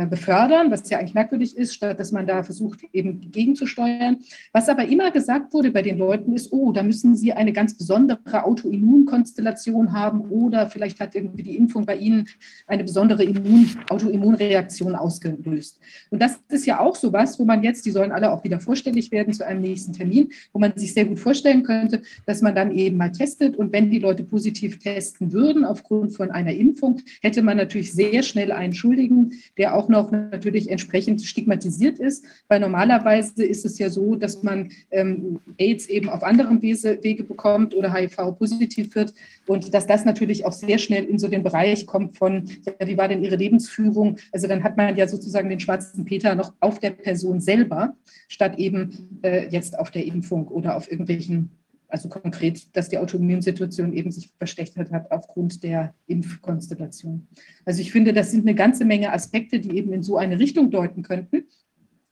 befördern, 0.10 0.70
was 0.70 0.90
ja 0.90 1.00
eigentlich 1.00 1.14
merkwürdig 1.14 1.56
ist, 1.56 1.74
statt 1.74 1.98
dass 1.98 2.12
man 2.12 2.28
da 2.28 2.44
versucht, 2.44 2.80
eben 2.92 3.32
gegenzusteuern. 3.32 4.18
Was 4.52 4.68
aber 4.68 4.86
immer 4.86 5.12
gesagt 5.12 5.54
wurde 5.54 5.72
bei 5.72 5.82
den 5.82 5.98
Leuten 5.98 6.34
ist, 6.34 6.52
oh, 6.52 6.74
da 6.74 6.84
müssen 6.84 7.16
sie 7.16 7.32
eine 7.32 7.54
ganz 7.54 7.78
besondere 7.78 8.44
Autoimmunkonstellation 8.44 9.94
haben 9.94 10.22
oder 10.30 10.70
vielleicht 10.70 11.00
hat 11.00 11.16
irgendwie 11.16 11.44
die 11.44 11.56
Impfung 11.56 11.86
bei 11.86 11.96
ihnen 11.96 12.28
eine 12.68 12.84
besondere 12.84 13.24
Immun 13.24 13.70
Autoimmunreaktion 13.90 14.96
ausgelöst. 14.96 15.80
Und 16.10 16.22
das 16.22 16.38
ist 16.50 16.66
ja 16.66 16.80
auch 16.80 16.96
so 16.96 17.14
was, 17.14 17.40
wo 17.40 17.46
man 17.46 17.64
jetzt, 17.64 17.86
die 17.86 17.92
sollen 17.92 18.12
alle 18.12 18.32
auch 18.32 18.44
wieder 18.44 18.60
vorstellig 18.60 19.12
werden 19.12 19.34
zu 19.34 19.46
einem 19.46 19.62
nächsten 19.62 19.94
Termin, 19.94 20.30
wo 20.52 20.60
man 20.60 20.76
sich 20.76 20.94
sehr 20.94 21.06
gut 21.06 21.20
vorstellen 21.20 21.64
könnte, 21.64 22.02
dass 22.26 22.42
man 22.42 22.56
dann 22.56 22.72
eben 22.72 22.98
mal 22.98 23.12
testet 23.12 23.56
und 23.56 23.72
wenn 23.72 23.90
die 23.90 24.00
Leute 24.00 24.24
positiv 24.24 24.80
testen 24.80 25.32
würden 25.32 25.64
aufgrund 25.64 26.14
von 26.16 26.32
einer 26.32 26.54
Impfung, 26.54 27.02
hätte 27.22 27.42
man 27.42 27.56
natürlich 27.56 27.94
sehr 27.94 28.22
schnell 28.24 28.52
einen 28.52 28.74
Schuldigen, 28.74 29.34
der 29.58 29.77
auch 29.78 29.90
noch 29.90 30.12
natürlich 30.12 30.70
entsprechend 30.70 31.22
stigmatisiert 31.22 32.00
ist, 32.00 32.26
weil 32.48 32.60
normalerweise 32.60 33.46
ist 33.46 33.66
es 33.66 33.78
ja 33.78 33.90
so, 33.90 34.16
dass 34.16 34.44
man 34.44 34.72
ähm, 34.92 35.40
AIDS 35.58 35.88
eben 35.88 36.10
auf 36.10 36.24
anderem 36.24 36.62
Wege, 36.62 37.00
Wege 37.02 37.24
bekommt 37.24 37.76
oder 37.76 37.94
HIV-positiv 37.94 38.96
wird 38.96 39.14
und 39.46 39.74
dass 39.74 39.86
das 39.86 40.04
natürlich 40.04 40.46
auch 40.46 40.52
sehr 40.52 40.80
schnell 40.80 41.06
in 41.06 41.20
so 41.20 41.28
den 41.28 41.44
Bereich 41.44 41.86
kommt 41.86 42.18
von, 42.18 42.50
ja, 42.66 42.88
wie 42.88 42.98
war 42.98 43.08
denn 43.08 43.24
Ihre 43.24 43.36
Lebensführung? 43.36 44.18
Also 44.32 44.48
dann 44.48 44.64
hat 44.64 44.76
man 44.78 44.98
ja 44.98 45.08
sozusagen 45.08 45.50
den 45.50 45.60
schwarzen 45.60 46.06
Peter 46.06 46.36
noch 46.36 46.54
auf 46.60 46.80
der 46.80 46.92
Person 46.92 47.40
selber, 47.40 47.96
statt 48.28 48.58
eben 48.58 49.20
äh, 49.22 49.48
jetzt 49.50 49.78
auf 49.78 49.92
der 49.92 50.06
Impfung 50.06 50.48
oder 50.48 50.76
auf 50.76 50.92
irgendwelchen 50.92 51.52
also 51.98 52.10
konkret, 52.10 52.76
dass 52.76 52.90
die 52.90 52.98
Autoimmunsituation 52.98 53.94
eben 53.94 54.12
sich 54.12 54.30
verstärkt 54.38 54.78
hat 54.78 55.12
aufgrund 55.12 55.64
der 55.64 55.96
Impfkonstellation. 56.06 57.28
Also 57.66 57.82
ich 57.82 57.92
finde, 57.92 58.14
das 58.14 58.32
sind 58.32 58.42
eine 58.42 58.56
ganze 58.56 58.86
Menge 58.86 59.12
Aspekte, 59.12 59.60
die 59.60 59.78
eben 59.78 59.92
in 59.94 60.04
so 60.04 60.18
eine 60.18 60.40
Richtung 60.40 60.70
deuten 60.70 61.02
könnten. 61.02 61.46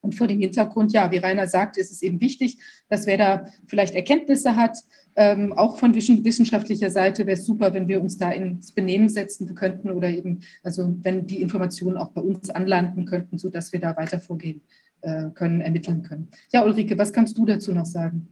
Und 0.02 0.14
vor 0.14 0.28
dem 0.28 0.40
Hintergrund, 0.40 0.94
ja, 0.94 1.12
wie 1.12 1.18
Rainer 1.18 1.48
sagt, 1.48 1.78
ist 1.78 1.92
es 1.92 2.02
eben 2.04 2.22
wichtig, 2.22 2.60
dass 2.90 3.08
wer 3.08 3.18
da 3.18 3.46
vielleicht 3.68 3.96
Erkenntnisse 3.96 4.56
hat, 4.56 4.78
ähm, 5.16 5.54
auch 5.54 5.78
von 5.78 5.96
wissenschaftlicher 5.96 6.92
Seite 6.92 7.26
wäre 7.26 7.38
es 7.38 7.46
super, 7.46 7.74
wenn 7.74 7.88
wir 7.88 8.02
uns 8.02 8.18
da 8.18 8.32
ins 8.32 8.72
Benehmen 8.72 9.10
setzen 9.10 9.56
könnten 9.56 9.90
oder 9.90 10.10
eben, 10.10 10.42
also 10.62 10.96
wenn 11.02 11.26
die 11.26 11.42
Informationen 11.42 11.98
auch 11.98 12.10
bei 12.10 12.22
uns 12.22 12.50
anlanden 12.50 13.06
könnten, 13.06 13.38
sodass 13.38 13.72
wir 13.72 13.80
da 13.80 13.96
weiter 13.96 14.20
vorgehen 14.20 14.62
äh, 15.02 15.30
können, 15.34 15.62
ermitteln 15.62 16.04
können. 16.04 16.30
Ja, 16.52 16.66
Ulrike, 16.66 16.98
was 16.98 17.14
kannst 17.14 17.38
du 17.38 17.46
dazu 17.46 17.72
noch 17.72 17.86
sagen? 17.86 18.28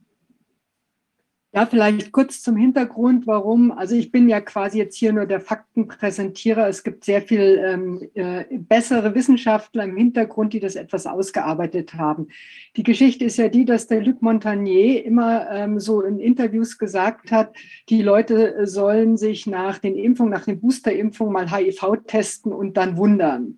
Ja, 1.56 1.68
vielleicht 1.68 2.12
kurz 2.12 2.42
zum 2.42 2.58
Hintergrund, 2.58 3.28
warum. 3.28 3.72
Also 3.72 3.94
ich 3.94 4.12
bin 4.12 4.28
ja 4.28 4.42
quasi 4.42 4.80
jetzt 4.80 4.96
hier 4.96 5.14
nur 5.14 5.28
der 5.28 5.40
Faktenpräsentierer. 5.40 6.68
Es 6.68 6.82
gibt 6.82 7.04
sehr 7.06 7.22
viel 7.22 7.62
ähm, 7.64 8.10
äh, 8.16 8.46
bessere 8.58 9.14
Wissenschaftler 9.14 9.84
im 9.84 9.96
Hintergrund, 9.96 10.54
die 10.54 10.60
das 10.60 10.76
etwas 10.76 11.06
ausgearbeitet 11.06 11.94
haben. 11.94 12.30
Die 12.76 12.82
Geschichte 12.82 13.26
ist 13.26 13.38
ja 13.38 13.50
die, 13.50 13.66
dass 13.66 13.86
der 13.86 14.02
Luc 14.02 14.24
Montagnier 14.24 15.06
immer 15.06 15.48
ähm, 15.52 15.80
so 15.80 16.02
in 16.02 16.20
Interviews 16.20 16.80
gesagt 16.80 17.32
hat, 17.32 17.56
die 17.88 18.02
Leute 18.02 18.66
sollen 18.66 19.16
sich 19.16 19.46
nach 19.46 19.78
den 19.78 19.96
Impfungen, 19.96 20.34
nach 20.34 20.46
den 20.46 20.60
Boosterimpfungen 20.60 21.34
mal 21.34 21.52
HIV 21.52 21.98
testen 22.08 22.52
und 22.52 22.78
dann 22.78 22.98
wundern. 22.98 23.58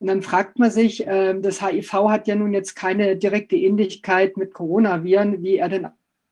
Und 0.00 0.08
dann 0.08 0.22
fragt 0.22 0.58
man 0.58 0.72
sich, 0.72 1.06
äh, 1.06 1.38
das 1.40 1.64
HIV 1.64 1.92
hat 2.08 2.26
ja 2.26 2.34
nun 2.34 2.52
jetzt 2.52 2.74
keine 2.74 3.16
direkte 3.16 3.54
Ähnlichkeit 3.54 4.36
mit 4.36 4.54
Coronaviren, 4.54 5.44
wie 5.44 5.58
er 5.58 5.68
denn 5.68 5.86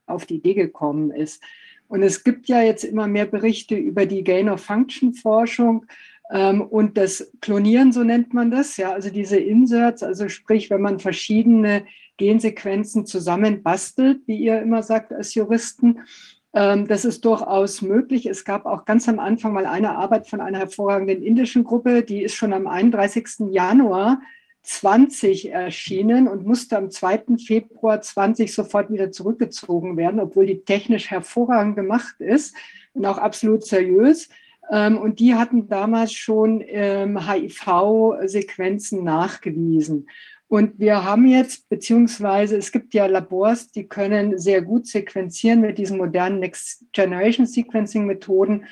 auf 0.07 0.27
die 0.27 0.37
Idee 0.37 0.55
gekommen 0.55 1.11
ist. 1.11 1.43
Und 1.89 2.03
es 2.03 2.25
gibt 2.25 2.49
ja 2.49 2.63
jetzt 2.63 2.85
immer 2.85 3.07
mehr 3.07 3.27
Berichte 3.27 3.77
über 3.77 4.07
die 4.07 4.25
Gain-of-Function-Forschung 4.25 5.87
ähm, 6.31 6.63
und 6.63 6.99
das 6.99 7.31
Klonieren, 7.41 7.93
so 7.93 8.03
nennt 8.03 8.35
man 8.35 8.51
das, 8.51 8.77
ja, 8.77 8.93
also 8.93 9.11
diese 9.11 9.39
Inserts, 9.39 10.03
also 10.03 10.29
sprich, 10.29 10.71
wenn 10.71 10.81
man 10.81 10.99
verschiedene 10.99 11.85
Gensequenzen 12.17 13.07
zusammenbastelt, 13.07 14.23
wie 14.27 14.39
ihr 14.39 14.61
immer 14.61 14.83
sagt 14.83 15.13
als 15.13 15.35
Juristen, 15.35 16.01
ähm, 16.55 16.89
das 16.89 17.05
ist 17.05 17.25
durchaus 17.25 17.83
möglich. 17.83 18.27
Es 18.27 18.45
gab 18.45 18.67
auch 18.67 18.85
ganz 18.87 19.09
am 19.09 19.21
Anfang 19.21 19.53
mal 19.53 19.67
eine 19.67 19.97
Arbeit 19.97 20.27
von 20.27 20.41
einer 20.41 20.59
hervorragenden 20.59 21.23
indischen 21.23 21.65
Gruppe, 21.65 22.03
die 22.03 22.23
ist 22.23 22.35
schon 22.35 22.53
am 22.53 22.67
31. 22.67 23.53
Januar 23.53 24.21
20 24.67 25.53
erschienen 25.53 26.27
und 26.27 26.45
musste 26.45 26.77
am 26.77 26.91
2. 26.91 27.39
Februar 27.39 28.03
20 28.03 28.53
sofort 28.53 28.91
wieder 28.91 29.13
zurückgezogen 29.13 29.97
werden, 29.97 30.19
obwohl 30.19 30.47
die 30.47 30.65
technisch 30.65 31.09
hervorragend 31.11 31.77
gemacht 31.77 32.17
ist 32.19 32.57
und 32.93 33.07
auch 33.07 33.19
absolut 33.19 33.65
seriös. 33.65 34.29
Ähm, 34.73 34.99
und 34.99 35.21
die 35.21 35.37
hatten 35.37 35.69
damals 35.69 36.13
schon 36.13 36.63
HIV-Sequenzen 36.63 38.99
ähm, 38.99 39.05
nachgewiesen. 39.05 40.09
Und 40.49 40.77
wir 40.79 41.05
haben 41.05 41.29
jetzt, 41.29 41.69
beziehungsweise 41.69 42.57
es 42.57 42.73
gibt 42.73 42.95
ja 42.95 43.07
Labors, 43.07 43.71
die 43.71 43.87
können 43.87 44.37
sehr 44.39 44.63
gut 44.63 44.89
sequenzieren 44.89 45.61
mit 45.61 45.79
diesen 45.79 45.99
modernen 45.99 46.41
Next 46.41 46.85
Generation 46.93 47.47
Sequencing 47.47 48.07
Methoden. 48.07 48.65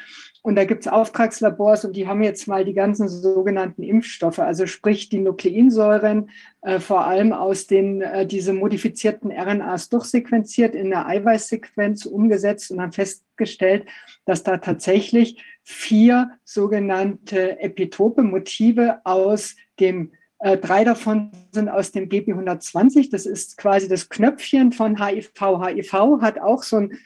Und 0.46 0.56
da 0.56 0.66
gibt 0.66 0.82
es 0.82 0.92
Auftragslabors 0.92 1.86
und 1.86 1.96
die 1.96 2.06
haben 2.06 2.22
jetzt 2.22 2.46
mal 2.46 2.66
die 2.66 2.74
ganzen 2.74 3.08
sogenannten 3.08 3.82
Impfstoffe, 3.82 4.40
also 4.40 4.66
sprich 4.66 5.08
die 5.08 5.20
Nukleinsäuren, 5.20 6.28
äh, 6.60 6.80
vor 6.80 7.06
allem 7.06 7.32
aus 7.32 7.66
den 7.66 8.02
äh, 8.02 8.26
diese 8.26 8.52
modifizierten 8.52 9.32
RNAs 9.32 9.88
durchsequenziert, 9.88 10.74
in 10.74 10.90
der 10.90 11.06
Eiweißsequenz 11.06 12.04
umgesetzt 12.04 12.70
und 12.70 12.82
haben 12.82 12.92
festgestellt, 12.92 13.86
dass 14.26 14.42
da 14.42 14.58
tatsächlich 14.58 15.42
vier 15.62 16.32
sogenannte 16.44 17.58
Epitope, 17.60 18.22
Motive 18.22 19.00
aus 19.04 19.56
dem 19.80 20.12
äh, 20.40 20.58
drei 20.58 20.84
davon 20.84 21.32
sind 21.52 21.70
aus 21.70 21.90
dem 21.90 22.10
GB120. 22.10 23.10
Das 23.10 23.24
ist 23.24 23.56
quasi 23.56 23.88
das 23.88 24.10
Knöpfchen 24.10 24.72
von 24.72 25.02
HIV. 25.02 25.32
HIV 25.38 26.20
hat 26.20 26.38
auch 26.38 26.62
so 26.62 26.76
ein 26.76 26.98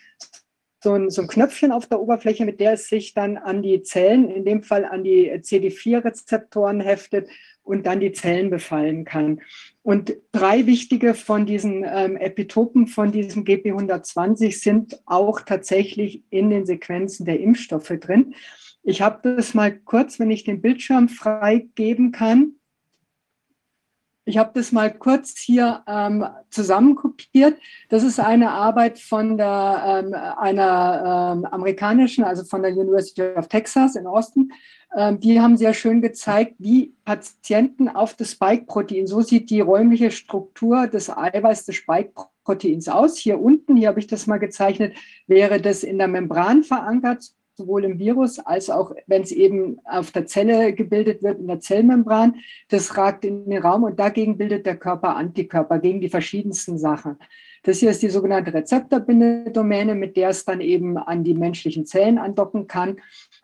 so 0.81 0.93
ein, 0.93 1.11
so 1.11 1.23
ein 1.23 1.29
Knöpfchen 1.29 1.73
auf 1.73 1.87
der 1.87 2.01
Oberfläche, 2.01 2.45
mit 2.45 2.61
der 2.61 2.75
es 2.75 2.89
sich 2.89 3.15
dann 3.15 3.37
an 3.37 3.63
die 3.63 3.83
Zellen, 3.83 4.31
in 4.31 4.45
dem 4.45 4.63
Fall 4.63 4.85
an 4.85 5.03
die 5.03 5.31
CD4-Rezeptoren 5.33 6.81
heftet 6.81 7.29
und 7.63 7.87
dann 7.87 8.01
die 8.01 8.13
Zellen 8.13 8.51
befallen 8.51 9.05
kann. 9.05 9.41
Und 9.83 10.17
drei 10.33 10.67
wichtige 10.67 11.15
von 11.15 11.47
diesen 11.47 11.85
ähm, 11.85 12.17
Epitopen 12.17 12.87
von 12.87 13.13
diesem 13.13 13.45
GP120 13.45 14.59
sind 14.59 15.01
auch 15.05 15.41
tatsächlich 15.41 16.23
in 16.31 16.51
den 16.51 16.65
Sequenzen 16.65 17.27
der 17.27 17.41
Impfstoffe 17.41 17.93
drin. 18.01 18.35
Ich 18.83 19.03
habe 19.03 19.37
das 19.37 19.53
mal 19.55 19.77
kurz, 19.77 20.19
wenn 20.19 20.31
ich 20.31 20.45
den 20.45 20.63
Bildschirm 20.63 21.09
freigeben 21.09 22.13
kann, 22.13 22.55
ich 24.29 24.37
habe 24.37 24.51
das 24.55 24.73
mal 24.73 24.93
kurz 24.93 25.39
hier 25.39 25.83
ähm, 25.87 26.25
zusammenkopiert. 26.51 27.59
Das 27.89 28.03
ist 28.03 28.21
eine 28.21 28.51
Arbeit 28.51 28.99
von 28.99 29.39
der, 29.39 30.05
ähm, 30.05 30.15
einer 30.15 31.35
ähm, 31.35 31.45
amerikanischen, 31.47 32.25
also 32.25 32.45
von 32.45 32.63
der 32.63 32.73
University 32.73 33.23
of 33.23 33.49
Texas 33.49 33.97
in 33.97 34.07
Austin. 34.07 34.53
Ähm, 34.95 35.19
die 35.19 35.41
haben 35.41 35.57
sehr 35.57 35.73
schön 35.73 36.03
gezeigt, 36.03 36.57
wie 36.59 36.95
Patienten 37.07 37.89
auf 37.89 38.15
das 38.15 38.33
Spike-Protein, 38.33 39.07
so 39.07 39.23
sieht 39.23 39.49
die 39.49 39.61
räumliche 39.61 40.11
Struktur 40.11 40.87
des 40.89 41.09
Eiweiß 41.09 41.65
des 41.65 41.77
Spike-Proteins 41.77 42.89
aus. 42.89 43.17
Hier 43.17 43.41
unten, 43.41 43.77
hier 43.77 43.89
habe 43.89 44.01
ich 44.01 44.09
das 44.09 44.27
mal 44.27 44.39
gezeichnet, 44.39 44.95
wäre 45.27 45.59
das 45.59 45.83
in 45.83 45.97
der 45.97 46.09
Membran 46.09 46.65
verankert, 46.65 47.33
sowohl 47.59 47.85
im 47.85 47.99
Virus 47.99 48.39
als 48.39 48.71
auch, 48.71 48.95
wenn 49.07 49.23
es 49.23 49.33
eben 49.33 49.81
auf 49.85 50.13
der 50.13 50.27
Zelle 50.27 50.73
gebildet 50.73 51.23
wird, 51.23 51.41
in 51.41 51.49
der 51.49 51.61
Zellmembran. 51.61 52.37
Das 52.69 52.97
ragt 52.97 53.25
in 53.25 53.51
den 53.51 53.61
Raum 53.61 53.83
und 53.83 53.99
dagegen 53.99 54.39
bildet 54.39 54.65
der 54.65 54.77
Körper 54.77 55.17
Antikörper 55.17 55.79
gegen 55.81 56.01
die 56.01 56.09
verschiedensten 56.09 56.79
Sachen. 56.79 57.19
Das 57.65 57.79
hier 57.79 57.91
ist 57.91 58.03
die 58.03 58.09
sogenannte 58.09 58.55
Rezeptorbindedomäne, 58.55 59.95
mit 59.95 60.17
der 60.17 60.31
es 60.31 60.45
dann 60.45 60.61
eben 60.61 60.97
an 60.97 61.25
die 61.25 61.35
menschlichen 61.35 61.85
Zellen 61.85 62.17
andocken 62.17 62.69
kann. 62.69 62.99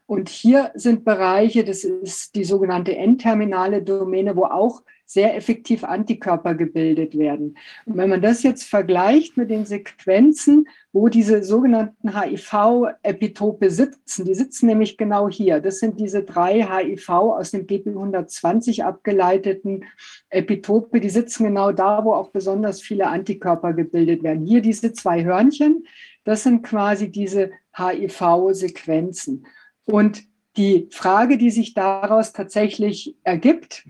Und 0.06 0.28
hier 0.28 0.70
sind 0.74 1.04
Bereiche, 1.04 1.64
das 1.64 1.82
ist 1.82 2.36
die 2.36 2.44
sogenannte 2.44 2.96
N-terminale 2.96 3.82
Domäne, 3.82 4.36
wo 4.36 4.44
auch 4.44 4.82
sehr 5.06 5.36
effektiv 5.36 5.84
Antikörper 5.84 6.54
gebildet 6.54 7.16
werden. 7.18 7.56
Und 7.84 7.96
wenn 7.96 8.08
man 8.08 8.22
das 8.22 8.42
jetzt 8.42 8.64
vergleicht 8.64 9.36
mit 9.36 9.50
den 9.50 9.66
Sequenzen, 9.66 10.68
wo 10.92 11.08
diese 11.08 11.42
sogenannten 11.42 12.18
HIV-Epitope 12.18 13.70
sitzen, 13.70 14.24
die 14.24 14.34
sitzen 14.34 14.66
nämlich 14.66 14.96
genau 14.96 15.28
hier. 15.28 15.60
Das 15.60 15.78
sind 15.78 16.00
diese 16.00 16.22
drei 16.22 16.62
HIV 16.62 17.08
aus 17.10 17.50
dem 17.50 17.66
BP120 17.66 18.82
abgeleiteten 18.82 19.84
Epitope, 20.30 21.00
die 21.00 21.10
sitzen 21.10 21.44
genau 21.44 21.72
da, 21.72 22.04
wo 22.04 22.12
auch 22.12 22.30
besonders 22.30 22.80
viele 22.80 23.08
Antikörper 23.08 23.72
gebildet 23.72 24.22
werden. 24.22 24.46
Hier 24.46 24.62
diese 24.62 24.92
zwei 24.92 25.24
Hörnchen, 25.24 25.86
das 26.24 26.44
sind 26.44 26.62
quasi 26.62 27.10
diese 27.10 27.50
HIV-Sequenzen. 27.76 29.46
Und 29.84 30.22
die 30.56 30.88
Frage, 30.90 31.36
die 31.36 31.50
sich 31.50 31.74
daraus 31.74 32.32
tatsächlich 32.32 33.16
ergibt, 33.24 33.84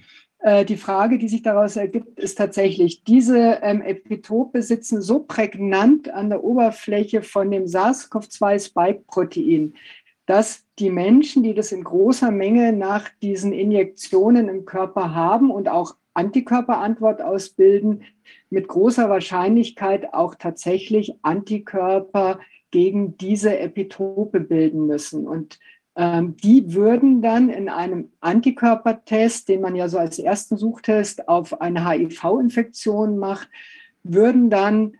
die 0.66 0.76
Frage, 0.76 1.16
die 1.16 1.28
sich 1.28 1.40
daraus 1.42 1.76
ergibt, 1.76 2.18
ist 2.18 2.37
tatsächlich, 2.37 3.02
diese 3.04 3.61
ähm, 3.62 3.80
Epitope 3.80 4.61
sitzen 4.62 5.00
so 5.00 5.20
prägnant 5.20 6.11
an 6.11 6.28
der 6.28 6.44
Oberfläche 6.44 7.22
von 7.22 7.50
dem 7.50 7.66
SARS-CoV-2-Spike-Protein, 7.66 9.72
dass 10.26 10.66
die 10.78 10.90
Menschen, 10.90 11.42
die 11.42 11.54
das 11.54 11.72
in 11.72 11.83
großer 11.83 12.30
Menge 12.30 12.74
nach 12.74 13.09
diesen 13.22 13.54
Injektionen 13.54 14.50
im 14.50 14.66
Körper 14.66 15.14
haben 15.14 15.50
und 15.50 15.66
auch 15.68 15.96
Antikörperantwort 16.12 17.22
ausbilden, 17.22 18.02
mit 18.50 18.68
großer 18.68 19.09
Wahrscheinlichkeit 19.09 20.12
auch 20.12 20.35
tatsächlich 20.35 21.14
Antikörper 21.22 22.38
gegen 22.70 23.16
diese 23.16 23.59
Epitope 23.59 24.40
bilden 24.40 24.87
müssen. 24.87 25.26
Und 25.26 25.59
die 25.96 26.74
würden 26.74 27.22
dann 27.22 27.50
in 27.50 27.68
einem 27.68 28.11
Antikörpertest, 28.20 29.48
den 29.48 29.61
man 29.61 29.76
ja 29.76 29.88
so 29.88 29.98
als 29.98 30.18
ersten 30.18 30.57
Suchtest 30.57 31.28
auf 31.28 31.61
eine 31.61 31.88
HIV-Infektion 31.88 33.16
macht, 33.16 33.48
würden 34.02 34.50
dann 34.50 34.96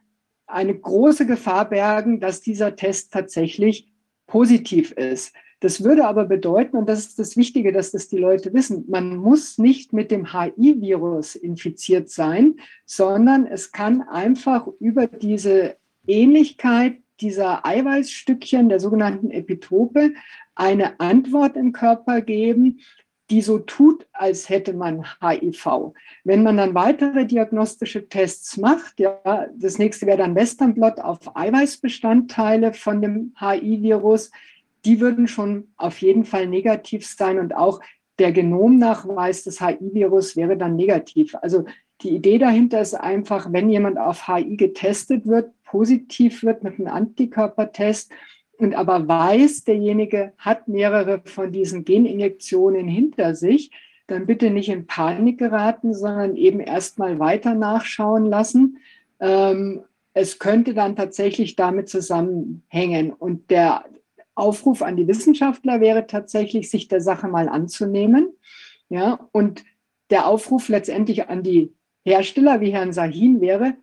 eine 0.47 0.79
große 0.79 1.27
Gefahr 1.27 1.69
bergen, 1.69 2.21
dass 2.21 2.43
dieser 2.43 2.77
Test 2.77 3.13
tatsächlich 3.13 3.93
positiv 4.27 4.93
ist. 4.93 5.35
Das 5.61 5.83
würde 5.83 6.07
aber 6.07 6.27
bedeuten, 6.27 6.77
und 6.77 6.89
das 6.89 7.01
ist 7.01 7.19
das 7.19 7.37
Wichtige, 7.37 7.73
dass 7.73 7.91
das 7.91 8.09
die 8.09 8.19
Leute 8.19 8.53
wissen, 8.53 8.85
man 8.89 9.17
muss 9.17 9.57
nicht 9.57 9.93
mit 9.93 10.11
dem 10.11 10.33
HIV-Virus 10.33 11.37
infiziert 11.37 12.11
sein, 12.11 12.57
sondern 12.85 13.47
es 13.47 13.73
kann 13.73 14.03
einfach 14.03 14.69
über 14.79 15.07
diese 15.07 15.77
Ähnlichkeit 16.07 16.99
dieser 17.21 17.65
Eiweißstückchen, 17.65 18.69
der 18.69 18.81
sogenannten 18.81 19.31
Epitope, 19.31 20.13
eine 20.55 21.01
Antwort 21.01 21.57
im 21.57 21.73
Körper 21.73 22.21
geben, 22.21 22.81
die 23.31 23.41
so 23.41 23.59
tut, 23.59 24.07
als 24.13 24.49
hätte 24.49 24.75
man 24.75 25.05
HIV. 25.21 25.95
Wenn 26.25 26.43
man 26.43 26.59
dann 26.59 26.75
weitere 26.75 27.25
diagnostische 27.25 28.09
Tests 28.09 28.57
macht, 28.59 29.01
ja, 29.01 29.47
das 29.57 29.79
nächste 29.79 30.07
wäre 30.07 30.19
dann 30.19 30.35
Westernblot 30.35 31.01
auf 31.01 31.35
Eiweißbestandteile 31.35 32.75
von 32.75 33.01
dem 33.01 33.35
HIV-Virus, 33.39 34.31
die 34.85 35.01
würden 35.01 35.27
schon 35.27 35.69
auf 35.77 36.03
jeden 36.03 36.25
Fall 36.25 36.47
negativ 36.47 37.07
sein 37.07 37.39
und 37.39 37.55
auch 37.55 37.81
der 38.19 38.33
Genomnachweis 38.33 39.43
des 39.43 39.61
HIV-Virus 39.61 40.37
wäre 40.37 40.57
dann 40.57 40.77
negativ. 40.77 41.35
Also 41.41 41.65
die 42.03 42.11
Idee 42.11 42.39
dahinter 42.39 42.81
ist 42.81 42.95
einfach, 42.95 43.53
wenn 43.53 43.71
jemand 43.71 43.99
auf 43.99 44.29
HIV 44.29 44.59
getestet 44.59 45.27
wird, 45.27 45.54
positiv 45.75 46.45
wird 46.45 46.63
mit 46.63 46.79
einem 46.79 46.87
Antikörpertest, 46.87 48.13
und 48.59 48.77
aber 48.77 49.09
weiß, 49.09 49.65
derjenige 49.65 50.33
hat 50.39 50.69
mehrere 50.69 51.21
von 51.25 51.51
diesen 51.51 51.85
Geninjektionen 51.85 52.87
hinter 52.87 53.35
sich, 53.35 53.73
dann 54.07 54.27
bitte 54.27 54.51
nicht 54.51 54.69
in 54.69 54.87
Panik 54.87 55.39
geraten, 55.39 55.93
sondern 55.93 56.37
eben 56.37 56.61
erstmal 56.61 57.19
weiter 57.19 57.55
nachschauen 57.55 58.27
lassen. 58.27 58.79
Ähm, 59.19 59.83
es 60.13 60.39
könnte 60.39 60.73
dann 60.73 60.95
tatsächlich 60.95 61.57
damit 61.57 61.89
zusammenhängen. 61.89 63.13
Und 63.13 63.51
der 63.51 63.85
Aufruf 64.37 64.83
an 64.83 64.97
die 64.97 65.09
Wissenschaftler 65.09 65.81
wäre 65.81 66.07
tatsächlich, 66.07 66.71
sich 66.71 66.87
der 66.87 67.01
Sache 67.01 67.27
mal 67.27 67.49
anzunehmen. 67.49 68.29
Ja, 68.89 69.19
und 69.33 69.65
der 70.11 70.29
Aufruf 70.29 70.69
letztendlich 70.69 71.29
an 71.29 71.43
die 71.43 71.73
Hersteller 72.05 72.61
wie 72.61 72.71
Herrn 72.71 72.93
Sahin 72.93 73.41
wäre, 73.41 73.75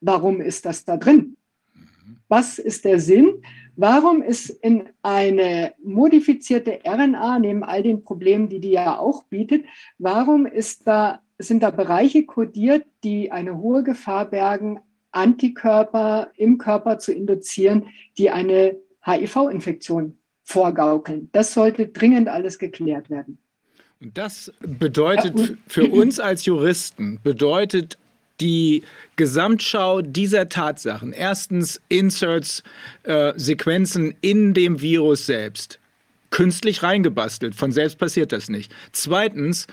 warum 0.00 0.40
ist 0.40 0.64
das 0.64 0.84
da 0.84 0.96
drin? 0.96 1.36
Was 2.28 2.58
ist 2.58 2.84
der 2.84 3.00
Sinn? 3.00 3.42
Warum 3.76 4.22
ist 4.22 4.50
in 4.50 4.88
eine 5.02 5.72
modifizierte 5.82 6.80
RNA, 6.84 7.38
neben 7.38 7.62
all 7.62 7.82
den 7.82 8.02
Problemen, 8.02 8.48
die 8.48 8.60
die 8.60 8.72
ja 8.72 8.98
auch 8.98 9.24
bietet, 9.24 9.64
warum 9.98 10.46
ist 10.46 10.86
da, 10.86 11.20
sind 11.38 11.62
da 11.62 11.70
Bereiche 11.70 12.26
kodiert, 12.26 12.84
die 13.04 13.30
eine 13.30 13.56
hohe 13.56 13.84
Gefahr 13.84 14.26
bergen, 14.26 14.80
Antikörper 15.12 16.32
im 16.36 16.58
Körper 16.58 16.98
zu 16.98 17.12
induzieren, 17.12 17.86
die 18.18 18.30
eine 18.30 18.76
HIV-Infektion 19.04 20.18
vorgaukeln? 20.42 21.28
Das 21.32 21.54
sollte 21.54 21.86
dringend 21.86 22.28
alles 22.28 22.58
geklärt 22.58 23.10
werden. 23.10 23.38
Und 24.00 24.18
das 24.18 24.52
bedeutet 24.60 25.56
für 25.66 25.86
uns 25.88 26.20
als 26.20 26.44
Juristen, 26.44 27.20
bedeutet 27.22 27.98
die 28.40 28.82
Gesamtschau 29.16 30.02
dieser 30.02 30.48
Tatsachen. 30.48 31.12
Erstens 31.12 31.80
Inserts, 31.88 32.62
äh, 33.04 33.32
Sequenzen 33.36 34.14
in 34.20 34.54
dem 34.54 34.80
Virus 34.80 35.26
selbst. 35.26 35.78
Künstlich 36.30 36.82
reingebastelt. 36.82 37.54
Von 37.54 37.72
selbst 37.72 37.98
passiert 37.98 38.32
das 38.32 38.48
nicht. 38.48 38.74
Zweitens 38.92 39.66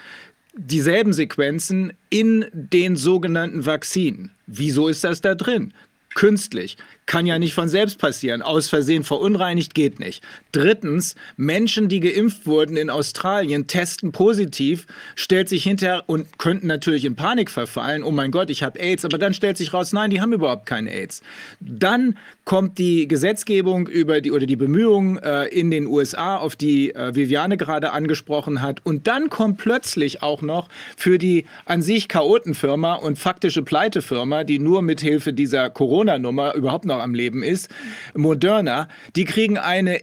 dieselben 0.58 1.14
Sequenzen 1.14 1.94
in 2.10 2.46
den 2.54 2.96
sogenannten 2.96 3.66
Vakzinen. 3.66 4.32
Wieso 4.48 4.88
ist 4.88 5.04
das 5.04 5.22
da 5.22 5.36
drin? 5.36 5.74
Künstlich. 6.14 6.78
Kann 7.06 7.28
ja 7.28 7.38
nicht 7.38 7.54
von 7.54 7.70
selbst 7.70 8.00
passieren. 8.00 8.42
Aus 8.42 8.68
Versehen 8.70 9.04
verunreinigt 9.04 9.76
geht 9.76 10.00
nicht. 10.00 10.24
Drittens, 10.52 11.16
Menschen, 11.38 11.88
die 11.88 12.00
geimpft 12.00 12.48
wurden 12.48 12.78
in 12.78 12.90
Australien, 12.90 13.68
testen 13.68 14.12
positiv, 14.12 14.88
stellt 15.16 15.48
sich 15.48 15.64
hinterher 15.64 16.04
und 16.08 16.40
könnten 16.40 16.66
natürlich 16.66 17.06
in 17.06 17.16
Panik 17.16 17.52
verfallen. 17.52 18.04
Oh 18.04 18.12
mein 18.12 18.32
Gott, 18.32 18.50
ich 18.50 18.64
habe 18.64 18.80
AIDS. 18.80 19.06
Aber 19.06 19.20
dann 19.20 19.34
stellt 19.34 19.58
sich 19.58 19.74
raus, 19.74 19.94
nein, 19.94 20.10
die 20.10 20.20
haben 20.20 20.34
überhaupt 20.34 20.66
keine 20.66 20.92
AIDS. 20.92 21.22
Dann 21.60 22.18
kommt 22.46 22.78
die 22.78 23.08
Gesetzgebung 23.08 23.88
über 23.88 24.22
die 24.22 24.32
oder 24.32 24.46
die 24.46 24.56
Bemühungen 24.56 25.18
äh, 25.18 25.46
in 25.46 25.72
den 25.72 25.88
USA, 25.88 26.38
auf 26.38 26.56
die 26.56 26.94
äh, 26.94 27.14
Viviane 27.16 27.58
gerade 27.58 27.92
angesprochen 27.92 28.62
hat. 28.62 28.86
Und 28.86 29.08
dann 29.08 29.30
kommt 29.30 29.58
plötzlich 29.58 30.22
auch 30.22 30.42
noch 30.42 30.70
für 30.96 31.18
die 31.18 31.46
an 31.66 31.82
sich 31.82 32.08
Chaotenfirma 32.08 32.96
und 32.96 33.18
faktische 33.18 33.64
Pleitefirma, 33.64 34.44
die 34.44 34.60
nur 34.60 34.84
mit 34.84 35.02
Hilfe 35.02 35.34
dieser 35.34 35.70
Corona-Nummer 35.70 36.54
überhaupt 36.54 36.86
noch 36.86 36.95
noch 36.96 37.04
am 37.04 37.14
Leben 37.14 37.44
ist, 37.44 37.70
Moderna, 38.16 38.88
die 39.16 39.26
kriegen 39.26 39.58
eine, 39.58 40.00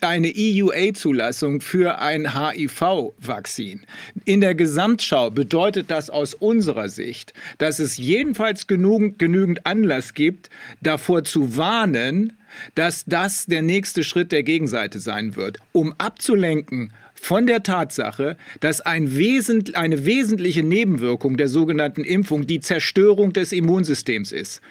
eine 0.00 0.32
EUA-Zulassung 0.36 1.60
für 1.60 1.98
ein 1.98 2.34
HIV-Vakzin. 2.34 3.82
In 4.24 4.40
der 4.40 4.54
Gesamtschau 4.54 5.30
bedeutet 5.30 5.90
das 5.90 6.10
aus 6.10 6.34
unserer 6.34 6.88
Sicht, 6.88 7.32
dass 7.58 7.78
es 7.78 7.98
jedenfalls 7.98 8.66
genügend, 8.66 9.18
genügend 9.18 9.66
Anlass 9.66 10.14
gibt, 10.14 10.50
davor 10.80 11.24
zu 11.24 11.56
warnen, 11.56 12.36
dass 12.74 13.04
das 13.04 13.46
der 13.46 13.62
nächste 13.62 14.02
Schritt 14.02 14.32
der 14.32 14.42
Gegenseite 14.42 14.98
sein 14.98 15.36
wird, 15.36 15.58
um 15.72 15.94
abzulenken 15.98 16.92
von 17.14 17.46
der 17.46 17.62
Tatsache, 17.62 18.36
dass 18.60 18.80
ein 18.80 19.14
wesent, 19.14 19.76
eine 19.76 20.06
wesentliche 20.06 20.62
Nebenwirkung 20.62 21.36
der 21.36 21.48
sogenannten 21.48 22.02
Impfung 22.02 22.46
die 22.46 22.60
Zerstörung 22.60 23.32
des 23.34 23.52
Immunsystems 23.52 24.32
ist. 24.32 24.62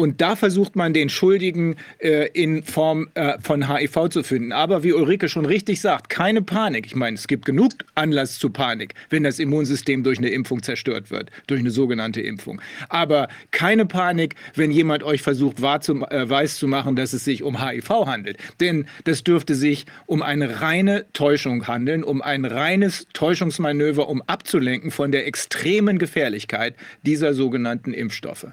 Und 0.00 0.22
da 0.22 0.34
versucht 0.34 0.76
man 0.76 0.94
den 0.94 1.10
Schuldigen 1.10 1.76
äh, 1.98 2.30
in 2.32 2.62
Form 2.62 3.10
äh, 3.12 3.36
von 3.38 3.68
HIV 3.68 4.08
zu 4.08 4.22
finden. 4.22 4.50
Aber 4.50 4.82
wie 4.82 4.94
Ulrike 4.94 5.28
schon 5.28 5.44
richtig 5.44 5.82
sagt, 5.82 6.08
keine 6.08 6.40
Panik. 6.40 6.86
Ich 6.86 6.96
meine, 6.96 7.16
es 7.16 7.28
gibt 7.28 7.44
genug 7.44 7.72
Anlass 7.96 8.38
zu 8.38 8.48
Panik, 8.48 8.94
wenn 9.10 9.24
das 9.24 9.38
Immunsystem 9.38 10.02
durch 10.02 10.16
eine 10.16 10.30
Impfung 10.30 10.62
zerstört 10.62 11.10
wird, 11.10 11.30
durch 11.48 11.60
eine 11.60 11.70
sogenannte 11.70 12.22
Impfung. 12.22 12.62
Aber 12.88 13.28
keine 13.50 13.84
Panik, 13.84 14.36
wenn 14.54 14.70
jemand 14.70 15.02
euch 15.02 15.20
versucht, 15.20 15.58
äh, 15.58 15.62
weiß 15.62 16.56
zu 16.56 16.66
machen, 16.66 16.96
dass 16.96 17.12
es 17.12 17.26
sich 17.26 17.42
um 17.42 17.62
HIV 17.62 17.90
handelt. 18.06 18.38
Denn 18.58 18.86
das 19.04 19.22
dürfte 19.22 19.54
sich 19.54 19.84
um 20.06 20.22
eine 20.22 20.62
reine 20.62 21.12
Täuschung 21.12 21.68
handeln, 21.68 22.04
um 22.04 22.22
ein 22.22 22.46
reines 22.46 23.06
Täuschungsmanöver, 23.12 24.08
um 24.08 24.22
abzulenken 24.22 24.92
von 24.92 25.12
der 25.12 25.26
extremen 25.26 25.98
Gefährlichkeit 25.98 26.74
dieser 27.02 27.34
sogenannten 27.34 27.92
Impfstoffe. 27.92 28.46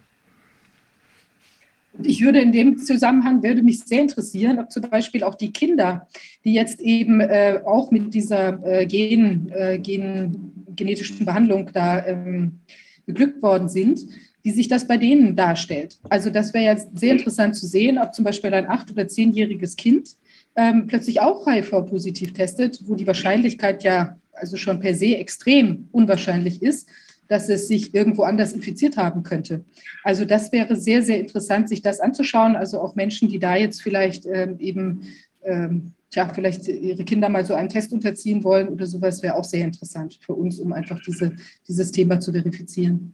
Ich 2.04 2.22
würde 2.22 2.40
in 2.40 2.52
dem 2.52 2.78
Zusammenhang, 2.78 3.44
würde 3.44 3.64
mich 3.64 3.80
sehr 3.80 4.02
interessieren, 4.02 4.60
ob 4.60 4.72
zum 4.72 4.84
Beispiel 4.84 5.24
auch 5.24 5.36
die 5.36 5.52
Kinder, 5.52 6.08
die 6.44 6.54
jetzt 6.54 6.80
eben 6.80 7.22
äh, 7.22 7.60
auch 7.66 7.92
mit 7.92 8.14
dieser 8.14 8.64
äh, 8.66 8.86
Gen, 8.86 9.52
äh, 9.54 9.80
Gen, 9.80 10.54
genetischen 10.76 11.26
Behandlung 11.26 11.70
da 11.74 12.06
ähm, 12.06 12.60
beglückt 13.06 13.42
worden 13.42 13.70
sind, 13.70 14.02
wie 14.44 14.52
sich 14.52 14.68
das 14.68 14.88
bei 14.88 14.98
denen 14.98 15.36
darstellt. 15.36 16.00
Also 16.10 16.30
das 16.30 16.54
wäre 16.54 16.66
ja 16.66 16.78
sehr 16.94 17.14
interessant 17.14 17.56
zu 17.56 17.66
sehen, 17.66 17.98
ob 17.98 18.14
zum 18.14 18.26
Beispiel 18.26 18.54
ein 18.54 18.70
acht- 18.70 18.92
oder 18.92 19.08
zehnjähriges 19.08 19.76
Kind 19.76 20.16
ähm, 20.56 20.88
plötzlich 20.88 21.20
auch 21.20 21.48
HIV-positiv 21.48 22.34
testet, 22.34 22.80
wo 22.86 22.96
die 22.96 23.08
Wahrscheinlichkeit 23.08 23.84
ja 23.84 24.18
also 24.34 24.56
schon 24.58 24.80
per 24.80 24.94
se 24.94 25.18
extrem 25.18 25.88
unwahrscheinlich 25.92 26.62
ist, 26.62 26.88
dass 27.28 27.50
es 27.50 27.68
sich 27.68 27.94
irgendwo 27.94 28.24
anders 28.24 28.54
infiziert 28.54 28.98
haben 28.98 29.24
könnte. 29.24 29.64
Also 30.04 30.26
das 30.26 30.52
wäre 30.52 30.76
sehr, 30.76 31.04
sehr 31.04 31.20
interessant, 31.20 31.70
sich 31.70 31.82
das 31.82 32.00
anzuschauen. 32.00 32.56
Also 32.56 32.80
auch 32.80 32.96
Menschen, 32.96 33.30
die 33.30 33.40
da 33.40 33.56
jetzt 33.56 33.82
vielleicht 33.82 34.26
ähm, 34.26 34.58
eben, 34.60 35.08
ähm, 35.44 35.94
tja, 36.10 36.30
vielleicht 36.34 36.68
ihre 36.68 37.04
Kinder 37.04 37.30
mal 37.30 37.46
so 37.46 37.54
einen 37.54 37.70
Test 37.70 37.92
unterziehen 37.92 38.44
wollen 38.44 38.70
oder 38.70 38.86
sowas, 38.86 39.22
wäre 39.24 39.36
auch 39.36 39.44
sehr 39.44 39.66
interessant 39.66 40.20
für 40.22 40.34
uns, 40.34 40.60
um 40.60 40.74
einfach 40.74 41.02
diese, 41.06 41.36
dieses 41.68 41.92
Thema 41.92 42.20
zu 42.20 42.32
verifizieren. 42.32 43.14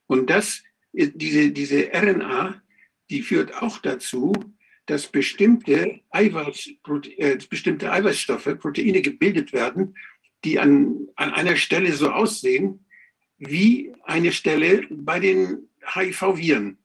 Und 0.07 0.29
das, 0.31 0.63
diese, 0.93 1.51
diese 1.51 1.91
RNA, 1.93 2.63
die 3.11 3.23
führt 3.23 3.55
auch 3.55 3.79
dazu, 3.79 4.33
dass 4.87 5.07
bestimmte, 5.07 6.01
Eiweiß, 6.11 6.71
äh, 7.17 7.39
bestimmte 7.49 7.93
Eiweißstoffe, 7.93 8.59
Proteine 8.59 9.03
gebildet 9.03 9.53
werden, 9.53 9.95
die 10.45 10.59
an, 10.59 11.07
an 11.17 11.33
einer 11.33 11.57
Stelle 11.57 11.93
so 11.93 12.11
aussehen 12.11 12.87
wie 13.39 13.93
eine 14.03 14.33
Stelle 14.33 14.87
bei 14.91 15.21
den 15.21 15.69
HIV-Viren. 15.95 16.79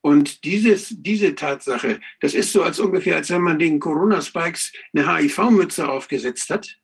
Und 0.00 0.44
dieses, 0.44 0.88
diese 0.90 1.34
Tatsache, 1.34 2.00
das 2.20 2.34
ist 2.34 2.52
so 2.52 2.62
als 2.62 2.78
ungefähr, 2.78 3.16
als 3.16 3.30
wenn 3.30 3.42
man 3.42 3.58
den 3.58 3.80
Corona-Spikes 3.80 4.72
eine 4.92 5.16
HIV-Mütze 5.16 5.88
aufgesetzt 5.88 6.50
hat 6.50 6.78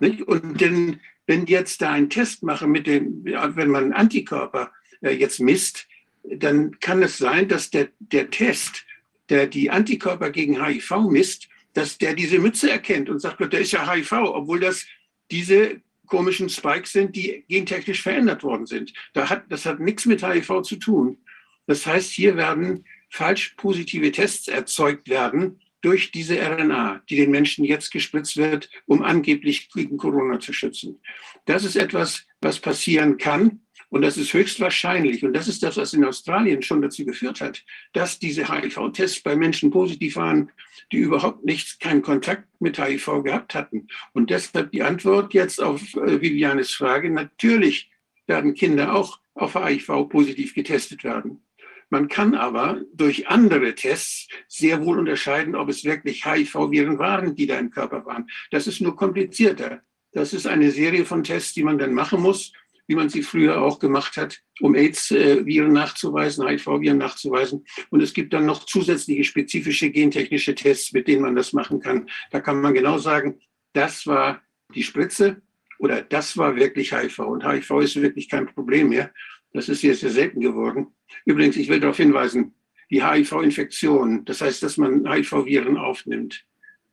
nicht? 0.00 0.22
Und 0.22 0.60
denn, 0.60 1.00
wenn 1.26 1.46
jetzt 1.46 1.82
da 1.82 1.92
ein 1.92 2.10
Test 2.10 2.42
mache 2.42 2.66
mit 2.66 2.86
dem, 2.86 3.24
wenn 3.24 3.68
man 3.68 3.92
Antikörper 3.92 4.72
äh, 5.00 5.10
jetzt 5.10 5.40
misst, 5.40 5.86
dann 6.24 6.78
kann 6.80 7.02
es 7.02 7.18
sein, 7.18 7.48
dass 7.48 7.70
der, 7.70 7.88
der 7.98 8.30
Test, 8.30 8.84
der 9.28 9.46
die 9.46 9.70
Antikörper 9.70 10.30
gegen 10.30 10.64
HIV 10.64 11.08
misst, 11.08 11.48
dass 11.72 11.98
der 11.98 12.14
diese 12.14 12.38
Mütze 12.38 12.70
erkennt 12.70 13.08
und 13.08 13.20
sagt, 13.20 13.40
der 13.52 13.60
ist 13.60 13.72
ja 13.72 13.90
HIV, 13.90 14.12
obwohl 14.12 14.60
das 14.60 14.86
diese 15.30 15.80
komischen 16.06 16.48
Spikes 16.48 16.92
sind, 16.92 17.14
die 17.14 17.44
gentechnisch 17.48 18.02
verändert 18.02 18.42
worden 18.42 18.66
sind. 18.66 18.92
Da 19.12 19.30
hat, 19.30 19.44
das 19.48 19.64
hat 19.64 19.78
nichts 19.78 20.06
mit 20.06 20.26
HIV 20.26 20.62
zu 20.62 20.76
tun. 20.76 21.18
Das 21.66 21.86
heißt, 21.86 22.10
hier 22.10 22.36
werden 22.36 22.84
falsch 23.08 23.54
positive 23.56 24.10
Tests 24.10 24.48
erzeugt 24.48 25.08
werden, 25.08 25.60
durch 25.82 26.12
diese 26.12 26.40
RNA, 26.40 27.02
die 27.08 27.16
den 27.16 27.30
Menschen 27.30 27.64
jetzt 27.64 27.90
gespritzt 27.90 28.36
wird, 28.36 28.70
um 28.86 29.02
angeblich 29.02 29.70
gegen 29.70 29.96
Corona 29.96 30.40
zu 30.40 30.52
schützen. 30.52 31.00
Das 31.46 31.64
ist 31.64 31.76
etwas, 31.76 32.26
was 32.40 32.58
passieren 32.58 33.18
kann. 33.18 33.60
Und 33.90 34.02
das 34.02 34.16
ist 34.16 34.32
höchstwahrscheinlich. 34.32 35.24
Und 35.24 35.32
das 35.32 35.48
ist 35.48 35.64
das, 35.64 35.76
was 35.76 35.92
in 35.92 36.04
Australien 36.04 36.62
schon 36.62 36.80
dazu 36.80 37.04
geführt 37.04 37.40
hat, 37.40 37.64
dass 37.92 38.20
diese 38.20 38.48
HIV-Tests 38.48 39.20
bei 39.20 39.34
Menschen 39.34 39.70
positiv 39.70 40.14
waren, 40.14 40.52
die 40.92 40.98
überhaupt 40.98 41.44
nichts, 41.44 41.78
keinen 41.78 42.00
Kontakt 42.00 42.46
mit 42.60 42.78
HIV 42.78 43.24
gehabt 43.24 43.54
hatten. 43.54 43.88
Und 44.12 44.30
deshalb 44.30 44.70
die 44.70 44.84
Antwort 44.84 45.34
jetzt 45.34 45.60
auf 45.60 45.82
äh, 45.96 46.20
Vivianes 46.20 46.70
Frage. 46.70 47.10
Natürlich 47.10 47.90
werden 48.28 48.54
Kinder 48.54 48.94
auch 48.94 49.18
auf 49.34 49.56
HIV 49.56 50.08
positiv 50.08 50.54
getestet 50.54 51.02
werden. 51.02 51.42
Man 51.90 52.06
kann 52.06 52.34
aber 52.34 52.80
durch 52.94 53.28
andere 53.28 53.74
Tests 53.74 54.28
sehr 54.48 54.84
wohl 54.84 54.98
unterscheiden, 54.98 55.56
ob 55.56 55.68
es 55.68 55.84
wirklich 55.84 56.24
HIV-Viren 56.24 56.98
waren, 56.98 57.34
die 57.34 57.46
da 57.46 57.58
im 57.58 57.70
Körper 57.70 58.06
waren. 58.06 58.30
Das 58.52 58.68
ist 58.68 58.80
nur 58.80 58.96
komplizierter. 58.96 59.82
Das 60.12 60.32
ist 60.32 60.46
eine 60.46 60.70
Serie 60.70 61.04
von 61.04 61.24
Tests, 61.24 61.52
die 61.52 61.64
man 61.64 61.78
dann 61.78 61.92
machen 61.92 62.20
muss, 62.20 62.52
wie 62.86 62.94
man 62.94 63.08
sie 63.08 63.22
früher 63.22 63.60
auch 63.60 63.80
gemacht 63.80 64.16
hat, 64.16 64.40
um 64.60 64.74
AIDS-Viren 64.74 65.72
nachzuweisen, 65.72 66.46
HIV-Viren 66.46 66.98
nachzuweisen. 66.98 67.64
Und 67.90 68.02
es 68.02 68.14
gibt 68.14 68.32
dann 68.32 68.46
noch 68.46 68.64
zusätzliche 68.64 69.24
spezifische 69.24 69.90
gentechnische 69.90 70.54
Tests, 70.54 70.92
mit 70.92 71.08
denen 71.08 71.22
man 71.22 71.36
das 71.36 71.52
machen 71.52 71.80
kann. 71.80 72.08
Da 72.30 72.40
kann 72.40 72.60
man 72.60 72.74
genau 72.74 72.98
sagen, 72.98 73.40
das 73.72 74.06
war 74.06 74.42
die 74.74 74.82
Spritze 74.84 75.42
oder 75.78 76.02
das 76.02 76.36
war 76.36 76.54
wirklich 76.54 76.92
HIV. 76.92 77.18
Und 77.20 77.44
HIV 77.44 77.80
ist 77.80 77.96
wirklich 78.00 78.28
kein 78.28 78.46
Problem 78.46 78.90
mehr. 78.90 79.12
Das 79.52 79.68
ist 79.68 79.80
sehr, 79.80 79.94
sehr 79.94 80.10
selten 80.10 80.40
geworden. 80.40 80.94
Übrigens, 81.24 81.56
ich 81.56 81.68
will 81.68 81.80
darauf 81.80 81.96
hinweisen, 81.96 82.54
die 82.90 83.04
HIV-Infektion, 83.04 84.24
das 84.24 84.40
heißt, 84.40 84.62
dass 84.62 84.76
man 84.76 85.10
HIV-Viren 85.10 85.76
aufnimmt, 85.76 86.44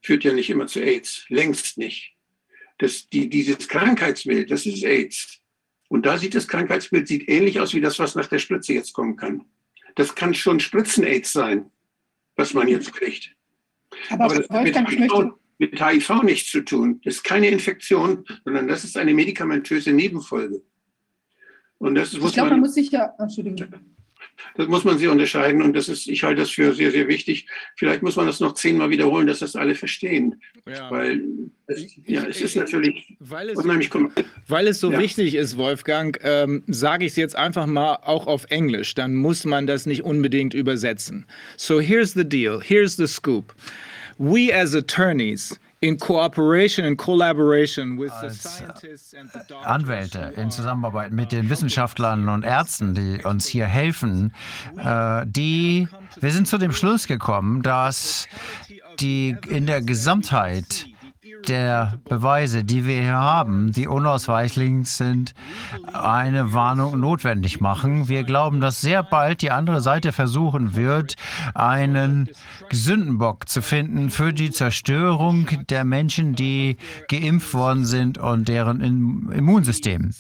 führt 0.01 0.23
ja 0.23 0.33
nicht 0.33 0.49
immer 0.49 0.67
zu 0.67 0.79
AIDS, 0.79 1.25
längst 1.29 1.77
nicht. 1.77 2.15
Das, 2.77 3.09
die, 3.09 3.29
dieses 3.29 3.67
Krankheitsbild, 3.67 4.51
das 4.51 4.65
ist 4.65 4.83
AIDS. 4.83 5.41
Und 5.89 6.05
da 6.05 6.17
sieht 6.17 6.35
das 6.35 6.47
Krankheitsbild 6.47 7.07
sieht 7.07 7.27
ähnlich 7.29 7.59
aus 7.59 7.73
wie 7.73 7.81
das, 7.81 7.97
was 7.97 8.15
nach 8.15 8.27
der 8.27 8.39
Spritze 8.39 8.73
jetzt 8.73 8.93
kommen 8.93 9.15
kann. 9.15 9.45
Das 9.95 10.13
kann 10.13 10.33
schon 10.33 10.59
Spritzen-AIDS 10.59 11.31
sein, 11.31 11.71
was 12.35 12.53
man 12.53 12.67
jetzt 12.67 12.93
kriegt. 12.93 13.35
Aber, 14.09 14.25
Aber 14.25 14.35
das 14.35 14.49
hat 14.49 14.63
mit 14.63 14.75
HIV, 14.75 15.31
mit 15.57 15.81
HIV 15.81 16.23
nichts 16.23 16.51
zu 16.51 16.61
tun. 16.61 17.01
Das 17.03 17.15
ist 17.15 17.23
keine 17.23 17.49
Infektion, 17.49 18.25
sondern 18.45 18.67
das 18.67 18.83
ist 18.83 18.97
eine 18.97 19.13
medikamentöse 19.13 19.91
Nebenfolge. 19.91 20.61
Und 21.79 21.95
das 21.95 22.13
ich 22.13 22.19
glaube, 22.19 22.41
man, 22.41 22.49
man 22.49 22.59
muss 22.61 22.75
sich 22.75 22.91
ja, 22.91 23.13
Entschuldigung. 23.17 23.96
Das 24.55 24.67
muss 24.67 24.83
man 24.83 24.97
sehr 24.97 25.11
unterscheiden 25.11 25.61
und 25.61 25.73
das 25.73 25.89
ist, 25.89 26.07
ich 26.07 26.23
halte 26.23 26.41
das 26.41 26.49
für 26.49 26.73
sehr, 26.73 26.91
sehr 26.91 27.07
wichtig. 27.07 27.47
Vielleicht 27.75 28.01
muss 28.01 28.15
man 28.15 28.27
das 28.27 28.39
noch 28.39 28.53
zehnmal 28.53 28.89
wiederholen, 28.89 29.27
dass 29.27 29.39
das 29.39 29.55
alle 29.55 29.75
verstehen. 29.75 30.41
Ja. 30.67 30.89
Weil 30.91 31.21
es, 31.67 31.95
ja, 32.05 32.25
es 32.25 32.41
ist 32.41 32.55
natürlich 32.55 33.15
Weil 33.19 33.49
es, 33.49 33.57
unheimlich 33.57 33.89
weil 34.47 34.67
es 34.67 34.79
so 34.79 34.91
Ja. 34.91 34.99
wichtig 34.99 35.35
ist, 35.35 35.57
Wolfgang, 35.57 36.19
ähm, 36.23 36.63
sage 36.67 37.05
ich 37.05 37.11
es 37.11 37.17
jetzt 37.17 37.35
einfach 37.35 37.65
mal 37.65 37.99
auch 38.03 38.27
auf 38.27 38.45
Englisch. 38.49 38.93
Dann 38.95 39.15
muss 39.15 39.45
man 39.45 39.67
das 39.67 39.85
nicht 39.85 40.03
unbedingt 40.03 40.53
übersetzen. 40.53 41.25
So 41.55 41.79
here's 41.79 42.13
the 42.13 42.27
deal. 42.27 42.61
Here's 42.61 42.95
the 42.95 43.07
scoop. 43.07 43.55
We 44.17 44.53
as 44.53 44.73
attorneys, 44.75 45.59
in 45.79 45.97
cooperation 45.97 46.85
and 46.85 46.97
collaboration 46.97 47.97
with 47.97 48.11
the 48.21 48.27
Als, 48.27 48.45
äh, 48.45 48.49
scientists 48.49 49.13
and 49.13 49.29
the 49.31 49.39
doctors 49.47 49.65
Anwälte 49.65 50.33
in 50.35 50.49
Zusammenarbeit 50.49 51.11
mit 51.11 51.31
den 51.31 51.49
Wissenschaftlern 51.49 52.29
und 52.29 52.43
Ärzten, 52.43 52.95
die 52.95 53.23
uns 53.23 53.45
hier 53.45 53.67
helfen, 53.67 54.33
äh, 54.77 55.23
die, 55.27 55.87
wir 56.19 56.31
sind 56.31 56.47
zu 56.47 56.57
dem 56.57 56.71
Schluss 56.71 57.05
gekommen, 57.07 57.61
dass 57.61 58.27
die 58.99 59.35
in 59.47 59.67
der 59.67 59.81
Gesamtheit 59.81 60.87
der 61.47 61.99
Beweise, 62.09 62.63
die 62.63 62.85
wir 62.85 63.01
hier 63.01 63.13
haben, 63.13 63.71
die 63.71 63.87
unausweichlich 63.87 64.87
sind, 64.89 65.33
eine 65.93 66.53
Warnung 66.53 66.99
notwendig 66.99 67.61
machen. 67.61 68.07
Wir 68.07 68.23
glauben, 68.23 68.59
dass 68.59 68.81
sehr 68.81 69.03
bald 69.03 69.41
die 69.41 69.51
andere 69.51 69.81
Seite 69.81 70.11
versuchen 70.11 70.75
wird, 70.75 71.15
einen 71.53 72.29
Sündenbock 72.71 73.47
zu 73.47 73.61
finden 73.61 74.09
für 74.09 74.33
die 74.33 74.51
Zerstörung 74.51 75.47
der 75.69 75.83
Menschen, 75.83 76.35
die 76.35 76.77
geimpft 77.07 77.53
worden 77.53 77.85
sind 77.85 78.17
und 78.17 78.47
deren 78.47 78.81
Im- 78.81 79.31
Immunsystem. 79.31 80.11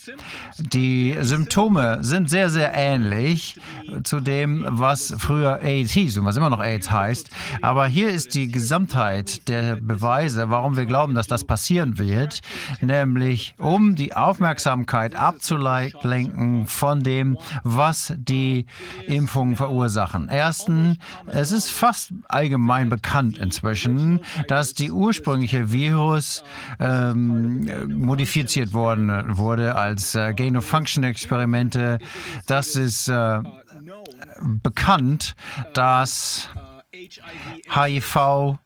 Die 0.57 1.15
Symptome 1.21 1.99
sind 2.03 2.29
sehr, 2.29 2.49
sehr 2.49 2.73
ähnlich 2.73 3.59
zu 4.03 4.19
dem, 4.19 4.65
was 4.69 5.13
früher 5.17 5.61
AIDS 5.61 5.91
hieß 5.91 6.17
und 6.17 6.25
was 6.25 6.37
immer 6.37 6.49
noch 6.49 6.61
AIDS 6.61 6.89
heißt. 6.91 7.29
Aber 7.61 7.87
hier 7.87 8.09
ist 8.09 8.35
die 8.35 8.49
Gesamtheit 8.49 9.47
der 9.47 9.75
Beweise, 9.75 10.49
warum 10.49 10.77
wir 10.77 10.85
glauben, 10.85 11.15
dass 11.17 11.27
das 11.27 11.43
passieren 11.43 11.97
wird, 11.97 12.41
nämlich 12.79 13.55
um 13.57 13.95
die 13.95 14.15
Aufmerksamkeit 14.15 15.15
abzulenken 15.15 16.67
von 16.67 17.03
dem, 17.03 17.37
was 17.63 18.13
die 18.17 18.65
Impfungen 19.07 19.55
verursachen. 19.55 20.29
Erstens, 20.31 20.97
es 21.25 21.51
ist 21.51 21.69
fast 21.69 22.13
allgemein 22.27 22.89
bekannt 22.89 23.37
inzwischen, 23.37 24.21
dass 24.47 24.73
die 24.73 24.91
ursprüngliche 24.91 25.71
Virus 25.71 26.43
ähm, 26.79 27.69
modifiziert 27.87 28.73
worden 28.73 29.37
wurde 29.37 29.75
als 29.75 30.15
äh, 30.15 30.33
Gain-of-Function-Experimente. 30.33 31.97
Das 32.45 32.75
ist 32.75 33.07
äh, 33.07 33.39
bekannt, 34.41 35.35
dass 35.73 36.49
HIV 37.73 38.57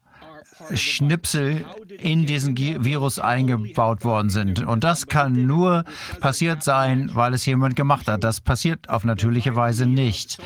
Schnipsel 0.74 1.66
in 2.00 2.26
diesen 2.26 2.58
Virus 2.58 3.20
eingebaut 3.20 4.04
worden 4.04 4.30
sind. 4.30 4.66
Und 4.66 4.84
das 4.84 5.08
kann 5.08 5.46
nur 5.46 5.86
passiert 6.20 6.64
sein, 6.64 7.12
weil 7.14 7.34
es 7.34 7.46
jemand 7.46 7.76
gemacht 7.76 8.08
hat. 8.08 8.24
Das 8.24 8.42
passiert 8.42 8.90
auf 8.90 9.04
natürliche 9.04 9.56
Weise 9.56 9.86
nicht. 9.86 10.38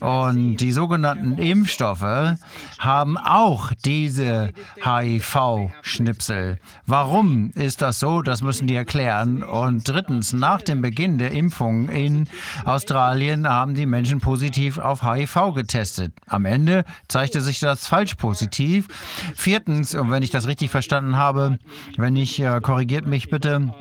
Und 0.00 0.56
die 0.56 0.72
sogenannten 0.72 1.38
Impfstoffe 1.38 2.36
haben 2.78 3.18
auch 3.18 3.72
diese 3.84 4.50
HIV-Schnipsel. 4.82 6.58
Warum 6.86 7.50
ist 7.54 7.82
das 7.82 8.00
so? 8.00 8.22
Das 8.22 8.42
müssen 8.42 8.66
die 8.66 8.76
erklären. 8.76 9.42
Und 9.42 9.88
drittens, 9.88 10.32
nach 10.32 10.62
dem 10.62 10.82
Beginn 10.82 11.18
der 11.18 11.32
Impfung 11.32 11.88
in 11.88 12.28
Australien 12.64 13.48
haben 13.48 13.74
die 13.74 13.86
Menschen 13.86 14.20
positiv 14.20 14.78
auf 14.78 15.02
HIV 15.02 15.54
getestet. 15.54 16.12
Am 16.26 16.44
Ende 16.44 16.84
zeigte 17.08 17.40
sich 17.40 17.60
das 17.60 17.86
falsch 17.86 18.14
positiv. 18.14 18.88
Viertens, 19.34 19.63
und 19.68 20.10
wenn 20.10 20.22
ich 20.22 20.30
das 20.30 20.46
richtig 20.46 20.70
verstanden 20.70 21.16
habe, 21.16 21.58
wenn 21.96 22.14
nicht, 22.14 22.38
äh, 22.40 22.60
korrigiert 22.60 23.06
mich 23.06 23.28
bitte, 23.28 23.72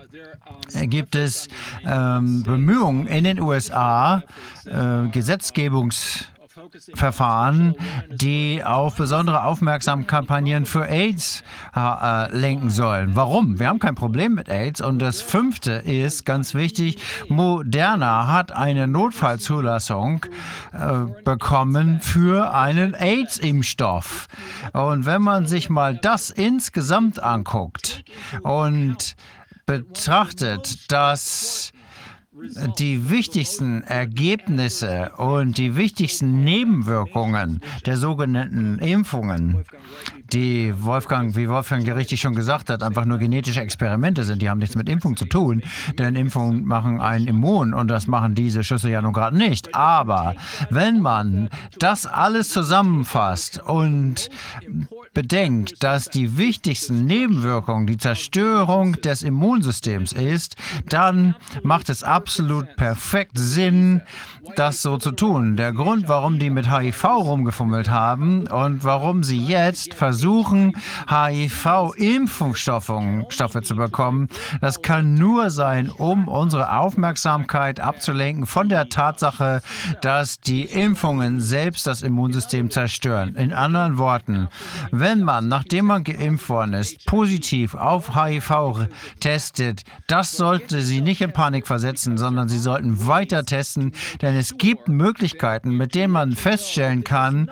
gibt 0.83 1.15
es 1.15 1.47
ähm, 1.85 2.43
Bemühungen 2.43 3.07
in 3.07 3.23
den 3.23 3.39
USA, 3.39 4.23
äh, 4.65 5.07
Gesetzgebungs 5.09 6.27
Verfahren, 6.95 7.75
die 8.09 8.63
auf 8.63 8.95
besondere 8.95 9.43
Aufmerksamkeitskampagnen 9.43 10.65
für 10.65 10.87
AIDS 10.87 11.43
äh, 11.75 12.35
lenken 12.35 12.69
sollen. 12.69 13.15
Warum? 13.15 13.59
Wir 13.59 13.67
haben 13.67 13.79
kein 13.79 13.95
Problem 13.95 14.33
mit 14.33 14.49
AIDS. 14.49 14.81
Und 14.81 14.99
das 14.99 15.21
fünfte 15.21 15.71
ist 15.71 16.25
ganz 16.25 16.53
wichtig, 16.53 16.97
Moderna 17.29 18.27
hat 18.27 18.51
eine 18.51 18.87
Notfallzulassung 18.87 20.25
äh, 20.71 21.21
bekommen 21.23 22.01
für 22.01 22.53
einen 22.53 22.95
AIDS-Impfstoff. 22.95 24.27
Und 24.73 25.05
wenn 25.05 25.21
man 25.21 25.45
sich 25.45 25.69
mal 25.69 25.95
das 25.95 26.29
insgesamt 26.29 27.21
anguckt 27.21 28.03
und 28.41 29.15
betrachtet, 29.65 30.91
dass 30.91 31.71
die 32.79 33.09
wichtigsten 33.09 33.83
Ergebnisse 33.83 35.11
und 35.17 35.57
die 35.57 35.75
wichtigsten 35.75 36.43
Nebenwirkungen 36.43 37.61
der 37.85 37.97
sogenannten 37.97 38.79
Impfungen, 38.79 39.65
die 40.33 40.73
Wolfgang, 40.77 41.35
wie 41.35 41.47
Wolfgang 41.47 41.85
ja 41.85 41.93
richtig 41.93 42.21
schon 42.21 42.33
gesagt 42.33 42.69
hat, 42.69 42.81
einfach 42.81 43.05
nur 43.05 43.19
genetische 43.19 43.61
Experimente 43.61 44.23
sind. 44.23 44.41
Die 44.41 44.49
haben 44.49 44.59
nichts 44.59 44.75
mit 44.75 44.89
Impfung 44.89 45.15
zu 45.15 45.25
tun, 45.25 45.61
denn 45.97 46.15
Impfungen 46.15 46.65
machen 46.65 46.99
einen 46.99 47.27
immun 47.27 47.73
und 47.73 47.87
das 47.87 48.07
machen 48.07 48.35
diese 48.35 48.63
Schüsse 48.63 48.89
ja 48.89 49.01
nun 49.01 49.13
gerade 49.13 49.37
nicht. 49.37 49.75
Aber 49.75 50.35
wenn 50.69 51.01
man 51.01 51.49
das 51.77 52.05
alles 52.05 52.49
zusammenfasst 52.49 53.61
und 53.63 54.29
bedenkt, 55.13 55.83
dass 55.83 56.05
die 56.05 56.37
wichtigsten 56.37 57.05
Nebenwirkungen 57.05 57.85
die 57.85 57.97
Zerstörung 57.97 58.93
des 59.01 59.21
Immunsystems 59.21 60.13
ist, 60.13 60.55
dann 60.89 61.35
macht 61.61 61.89
es 61.89 62.03
absolut 62.03 62.75
perfekt 62.75 63.33
Sinn, 63.35 64.01
das 64.55 64.81
so 64.81 64.97
zu 64.97 65.11
tun. 65.11 65.55
Der 65.57 65.71
Grund, 65.73 66.07
warum 66.07 66.39
die 66.39 66.49
mit 66.49 66.69
HIV 66.69 67.03
rumgefummelt 67.03 67.89
haben 67.89 68.47
und 68.47 68.83
warum 68.83 69.23
sie 69.23 69.39
jetzt 69.39 69.93
versuchen, 69.93 70.22
HIV-Impfungsstoffe 70.23 72.93
Stoffe 73.29 73.61
zu 73.61 73.75
bekommen, 73.75 74.29
das 74.61 74.81
kann 74.81 75.15
nur 75.15 75.49
sein, 75.49 75.89
um 75.89 76.27
unsere 76.27 76.77
Aufmerksamkeit 76.77 77.79
abzulenken 77.79 78.45
von 78.45 78.69
der 78.69 78.89
Tatsache, 78.89 79.61
dass 80.01 80.39
die 80.39 80.63
Impfungen 80.63 81.39
selbst 81.39 81.87
das 81.87 82.01
Immunsystem 82.01 82.71
zerstören. 82.71 83.35
In 83.35 83.53
anderen 83.53 83.97
Worten, 83.97 84.47
wenn 84.91 85.23
man, 85.23 85.47
nachdem 85.47 85.85
man 85.85 86.03
geimpft 86.03 86.49
worden 86.49 86.73
ist, 86.73 87.05
positiv 87.05 87.75
auf 87.75 88.15
HIV 88.15 88.87
testet, 89.19 89.83
das 90.07 90.31
sollte 90.31 90.81
Sie 90.81 91.01
nicht 91.01 91.21
in 91.21 91.33
Panik 91.33 91.67
versetzen, 91.67 92.17
sondern 92.17 92.49
Sie 92.49 92.59
sollten 92.59 93.07
weiter 93.07 93.45
testen, 93.45 93.93
denn 94.21 94.35
es 94.35 94.57
gibt 94.57 94.87
Möglichkeiten, 94.87 95.75
mit 95.75 95.95
denen 95.95 96.13
man 96.13 96.33
feststellen 96.33 97.03
kann, 97.03 97.49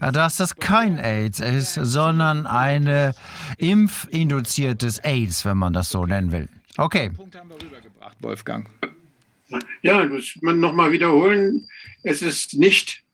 dass 0.00 0.36
das 0.36 0.56
kein 0.56 0.98
AIDS 0.98 1.40
ist, 1.40 1.74
sondern 1.74 2.13
eine 2.20 3.14
impfinduziertes 3.58 4.98
AIDS, 5.00 5.44
wenn 5.44 5.58
man 5.58 5.72
das 5.72 5.90
so 5.90 6.06
nennen 6.06 6.32
will. 6.32 6.48
Okay. 6.76 7.10
Punkt 7.10 7.36
haben 7.38 7.48
wir 7.50 7.62
rübergebracht, 7.62 8.16
Wolfgang. 8.20 8.68
Ja, 9.82 10.04
das 10.06 10.36
man 10.40 10.58
nochmal 10.60 10.90
wiederholen. 10.92 11.68
Es 12.02 12.22
ist 12.22 12.54
nicht 12.54 13.04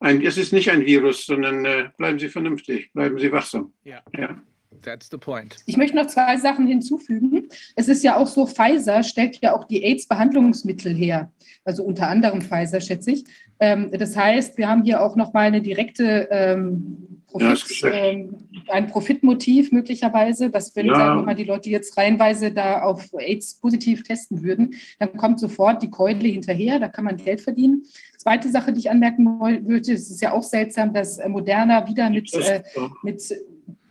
ein, 0.00 0.22
es 0.22 0.36
ist 0.38 0.52
nicht 0.52 0.70
ein 0.70 0.84
Virus, 0.84 1.26
sondern 1.26 1.64
äh, 1.64 1.90
bleiben 1.96 2.18
Sie 2.18 2.28
vernünftig, 2.28 2.92
bleiben 2.92 3.18
Sie 3.18 3.30
wachsam. 3.30 3.72
Ja. 3.84 4.00
Ja. 4.16 4.36
That's 4.82 5.08
the 5.10 5.18
point. 5.18 5.56
Ich 5.66 5.76
möchte 5.76 5.96
noch 5.96 6.08
zwei 6.08 6.36
Sachen 6.38 6.66
hinzufügen. 6.66 7.48
Es 7.76 7.86
ist 7.88 8.02
ja 8.02 8.16
auch 8.16 8.26
so, 8.26 8.46
Pfizer 8.46 9.04
stellt 9.04 9.38
ja 9.40 9.54
auch 9.54 9.64
die 9.64 9.84
AIDS-Behandlungsmittel 9.84 10.94
her. 10.94 11.30
Also 11.64 11.84
unter 11.84 12.08
anderem 12.08 12.42
Pfizer, 12.42 12.80
schätze 12.80 13.12
ich. 13.12 13.24
Ähm, 13.62 13.90
das 13.92 14.16
heißt, 14.16 14.58
wir 14.58 14.68
haben 14.68 14.82
hier 14.82 15.00
auch 15.00 15.14
nochmal 15.14 15.44
eine 15.46 15.62
direkte 15.62 16.26
ähm, 16.32 16.98
Ja, 17.38 17.50
Profit, 17.54 17.68
Geschäft. 17.68 17.94
ähm, 17.96 18.34
ein 18.68 18.88
Profitmotiv 18.88 19.70
möglicherweise, 19.70 20.50
dass 20.50 20.74
wenn 20.74 20.86
Ja. 20.86 20.96
sagen 20.96 21.20
wir 21.20 21.26
mal, 21.26 21.34
die 21.36 21.44
Leute 21.44 21.70
jetzt 21.70 21.96
reihenweise 21.96 22.50
da 22.50 22.82
auf 22.82 23.08
AIDS 23.16 23.54
positiv 23.54 24.02
testen 24.02 24.42
würden, 24.42 24.74
dann 24.98 25.16
kommt 25.16 25.38
sofort 25.38 25.80
die 25.82 25.90
Keule 25.90 26.26
hinterher, 26.28 26.80
da 26.80 26.88
kann 26.88 27.04
man 27.04 27.16
Geld 27.16 27.40
verdienen. 27.40 27.84
Zweite 28.18 28.48
Sache, 28.50 28.72
die 28.72 28.80
ich 28.80 28.90
anmerken 28.90 29.24
woll- 29.40 29.64
würde, 29.64 29.92
es 29.92 30.10
ist 30.10 30.20
ja 30.20 30.32
auch 30.32 30.42
seltsam, 30.42 30.92
dass 30.92 31.18
äh, 31.18 31.28
Moderna 31.28 31.86
wieder 31.88 32.10
mit, 32.10 32.34
äh, 32.34 32.62
mit 33.04 33.22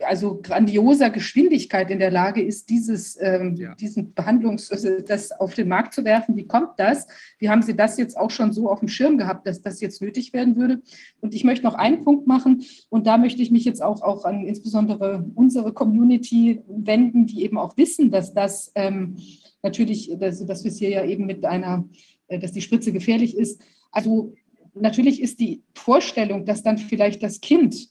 also 0.06 0.40
grandioser 0.42 1.10
Geschwindigkeit 1.10 1.90
in 1.90 1.98
der 1.98 2.10
Lage 2.10 2.42
ist, 2.42 2.68
dieses, 2.70 3.18
ähm, 3.20 3.56
Ja. 3.56 3.74
diesen 3.74 4.14
Behandlungs, 4.14 4.70
also 4.70 5.00
das 5.00 5.32
auf 5.32 5.54
den 5.54 5.68
Markt 5.68 5.94
zu 5.94 6.04
werfen. 6.04 6.36
Wie 6.36 6.46
kommt 6.46 6.70
das? 6.78 7.06
Wie 7.38 7.48
haben 7.48 7.62
Sie 7.62 7.74
das 7.74 7.96
jetzt 7.98 8.16
auch 8.16 8.30
schon 8.30 8.52
so 8.52 8.70
auf 8.70 8.80
dem 8.80 8.88
Schirm 8.88 9.18
gehabt, 9.18 9.46
dass 9.46 9.62
das 9.62 9.80
jetzt 9.80 10.00
nötig 10.02 10.32
werden 10.32 10.56
würde? 10.56 10.82
Und 11.20 11.34
ich 11.34 11.44
möchte 11.44 11.64
noch 11.64 11.74
einen 11.74 12.04
Punkt 12.04 12.26
machen 12.26 12.64
und 12.88 13.06
da 13.06 13.18
möchte 13.18 13.42
ich 13.42 13.50
mich 13.50 13.64
jetzt 13.64 13.82
auch, 13.82 14.02
auch 14.02 14.24
an 14.24 14.44
insbesondere 14.44 15.24
unsere 15.34 15.72
Community 15.72 16.62
wenden, 16.68 17.26
die 17.26 17.42
eben 17.44 17.58
auch 17.58 17.76
wissen, 17.76 18.10
dass 18.10 18.34
das 18.34 18.72
ähm, 18.74 19.16
natürlich, 19.62 20.10
dass, 20.18 20.44
dass 20.44 20.64
wir 20.64 20.70
es 20.70 20.78
hier 20.78 20.90
ja 20.90 21.04
eben 21.04 21.26
mit 21.26 21.44
einer, 21.44 21.88
äh, 22.28 22.38
dass 22.38 22.52
die 22.52 22.62
Spritze 22.62 22.92
gefährlich 22.92 23.36
ist. 23.36 23.60
Also 23.90 24.34
natürlich 24.74 25.20
ist 25.20 25.40
die 25.40 25.62
Vorstellung, 25.74 26.44
dass 26.44 26.62
dann 26.62 26.78
vielleicht 26.78 27.22
das 27.22 27.40
Kind 27.40 27.90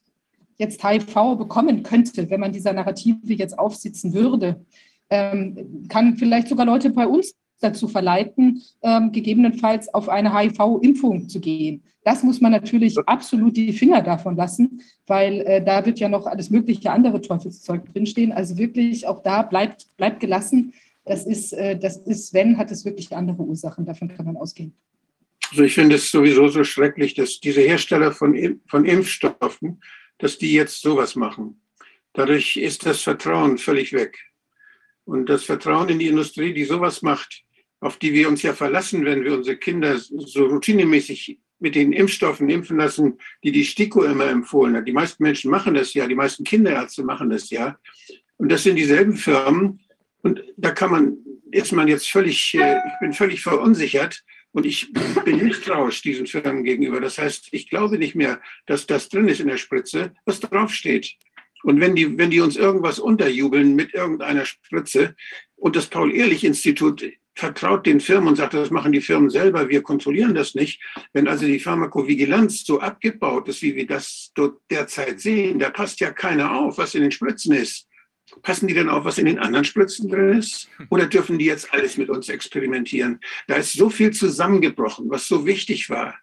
jetzt 0.62 0.88
HIV 0.88 1.36
bekommen 1.38 1.84
könnte, 1.84 2.30
wenn 2.30 2.40
man 2.40 2.54
dieser 2.54 2.72
Narrative 2.72 3.34
jetzt 3.34 3.58
aufsitzen 3.58 4.14
würde, 4.14 4.64
ähm, 5.10 5.88
kann 5.90 6.18
vielleicht 6.18 6.48
sogar 6.48 6.66
Leute 6.66 6.92
bei 6.92 7.08
uns 7.08 7.34
dazu 7.60 7.88
verleiten, 7.88 8.62
ähm, 8.82 9.12
gegebenenfalls 9.12 9.94
auf 9.94 10.08
eine 10.08 10.38
HIV-Impfung 10.38 11.28
zu 11.28 11.40
gehen. 11.40 11.84
Das 12.04 12.24
muss 12.24 12.42
man 12.42 12.52
natürlich 12.52 12.98
absolut 13.06 13.58
die 13.58 13.74
Finger 13.74 14.02
davon 14.02 14.36
lassen, 14.36 14.82
weil 15.06 15.42
äh, 15.42 15.64
da 15.64 15.86
wird 15.86 16.00
ja 16.00 16.10
noch 16.10 16.26
alles 16.26 16.50
mögliche 16.50 16.92
andere 16.92 17.22
Teufelszeug 17.22 17.92
drinstehen. 17.94 18.32
Also 18.32 18.58
wirklich 18.58 19.06
auch 19.06 19.22
da 19.22 19.44
bleibt, 19.44 19.86
bleibt 19.98 20.20
gelassen. 20.20 20.74
Das 21.06 21.26
ist, 21.26 21.54
äh, 21.54 21.78
das 21.78 21.98
ist, 21.98 22.34
wenn, 22.34 22.58
hat 22.58 22.72
es 22.72 22.86
wirklich 22.86 23.16
andere 23.16 23.44
Ursachen. 23.44 23.86
Davon 23.86 24.08
kann 24.08 24.26
man 24.26 24.38
ausgehen. 24.38 24.74
Also 25.52 25.64
ich 25.64 25.74
finde 25.74 25.98
es 25.98 26.10
sowieso 26.10 26.48
so 26.48 26.64
schrecklich, 26.64 27.14
dass 27.14 27.40
diese 27.40 27.62
Hersteller 27.62 28.14
von, 28.14 28.60
von 28.68 28.86
Impfstoffen, 28.86 29.82
dass 30.22 30.38
die 30.38 30.54
jetzt 30.54 30.82
sowas 30.82 31.16
machen. 31.16 31.62
Dadurch 32.14 32.56
ist 32.56 32.86
das 32.86 33.02
Vertrauen 33.02 33.58
völlig 33.58 33.92
weg. 33.92 34.20
Und 35.04 35.28
das 35.28 35.44
Vertrauen 35.44 35.90
in 35.90 36.00
die 36.00 36.08
Industrie, 36.08 36.54
die 36.54 36.64
sowas 36.64 37.02
macht, 37.02 37.44
auf 37.80 37.98
die 37.98 38.14
wir 38.14 38.30
uns 38.30 38.44
ja 38.44 38.54
verlassen, 38.54 39.04
wenn 39.04 39.24
wir 39.24 39.34
unsere 39.34 39.58
Kinder 39.58 39.98
so 39.98 40.46
routinemäßig 40.46 41.40
mit 41.60 41.74
den 41.76 41.92
Impfstoffen 41.92 42.50
impfen 42.50 42.78
lassen, 42.78 43.18
die 43.44 43.52
die 43.52 43.66
STIKO 43.66 44.04
immer 44.04 44.28
empfohlen 44.28 44.76
hat. 44.76 44.88
Die 44.88 44.94
meisten 44.94 45.24
Menschen 45.24 45.50
machen 45.50 45.74
das 45.74 45.94
ja, 45.96 46.08
die 46.08 46.16
meisten 46.16 46.44
Kinderärzte 46.44 47.04
machen 47.04 47.32
das 47.32 47.50
ja. 47.50 47.80
Und 48.38 48.52
das 48.52 48.64
sind 48.64 48.76
dieselben 48.76 49.16
Firmen. 49.16 49.80
Und 50.22 50.44
da 50.58 50.72
kann 50.72 50.92
man, 50.92 51.18
ist 51.52 51.72
man 51.72 51.88
jetzt 51.88 52.10
völlig, 52.10 52.54
äh, 52.54 52.78
ich 52.78 53.00
bin 53.00 53.14
völlig 53.14 53.42
verunsichert 53.42 54.24
und 54.54 54.66
ich 54.66 54.92
bin 55.26 55.44
misstrauisch 55.44 56.02
diesen 56.02 56.28
Firmen 56.28 56.64
gegenüber. 56.64 57.00
Das 57.00 57.18
heißt, 57.18 57.50
ich 57.52 57.70
glaube 57.70 57.98
nicht 57.98 58.16
mehr, 58.16 58.42
dass 58.66 58.86
das 58.88 59.10
drin 59.10 59.28
ist 59.28 59.40
in 59.40 59.48
der 59.48 59.58
Spritze, 59.58 60.14
was 60.26 60.40
draufsteht. 60.40 61.16
Und 61.64 61.80
wenn 61.80 61.96
die, 61.96 62.18
wenn 62.18 62.32
die 62.32 62.42
uns 62.42 62.58
irgendwas 62.58 63.00
unterjubeln 63.00 63.76
mit 63.76 63.94
irgendeiner 63.94 64.46
Spritze 64.46 65.16
und 65.56 65.76
das 65.76 65.88
Paul-Ehrlich-Institut 65.88 67.04
vertraut 67.36 67.86
den 67.86 68.00
Firmen 68.00 68.30
und 68.30 68.36
sagt, 68.36 68.54
das 68.54 68.72
machen 68.72 68.92
die 68.92 69.02
Firmen 69.02 69.30
selber, 69.30 69.70
wir 69.70 69.82
kontrollieren 69.82 70.36
das 70.36 70.54
nicht. 70.54 70.82
Wenn 71.14 71.28
also 71.28 71.46
die 71.46 71.60
Pharmakovigilanz 71.60 72.66
so 72.66 72.80
abgebaut 72.80 73.48
ist, 73.48 73.62
wie 73.62 73.76
wir 73.76 73.88
das 73.88 74.32
dort 74.36 74.60
derzeit 74.70 75.22
sehen, 75.22 75.60
da 75.60 75.70
passt 75.70 76.00
ja 76.02 76.12
keiner 76.12 76.52
auf, 76.54 76.78
was 76.78 76.96
in 76.96 77.04
den 77.04 77.12
Spritzen 77.12 77.54
ist. 77.56 77.88
Passen 78.42 78.68
die 78.68 78.74
denn 78.74 78.90
auf, 78.90 79.06
was 79.06 79.18
in 79.18 79.26
den 79.26 79.40
anderen 79.40 79.66
Spritzen 79.66 80.10
drin 80.10 80.38
ist? 80.38 80.70
Oder 80.90 81.08
dürfen 81.08 81.38
die 81.38 81.46
jetzt 81.46 81.74
alles 81.74 81.98
mit 81.98 82.10
uns 82.10 82.30
experimentieren? 82.30 83.20
Da 83.48 83.56
ist 83.56 83.74
so 83.74 83.90
viel 83.90 84.12
zusammengebrochen, 84.12 85.10
was 85.10 85.28
so 85.28 85.46
wichtig 85.46 85.90
war. 85.90 86.18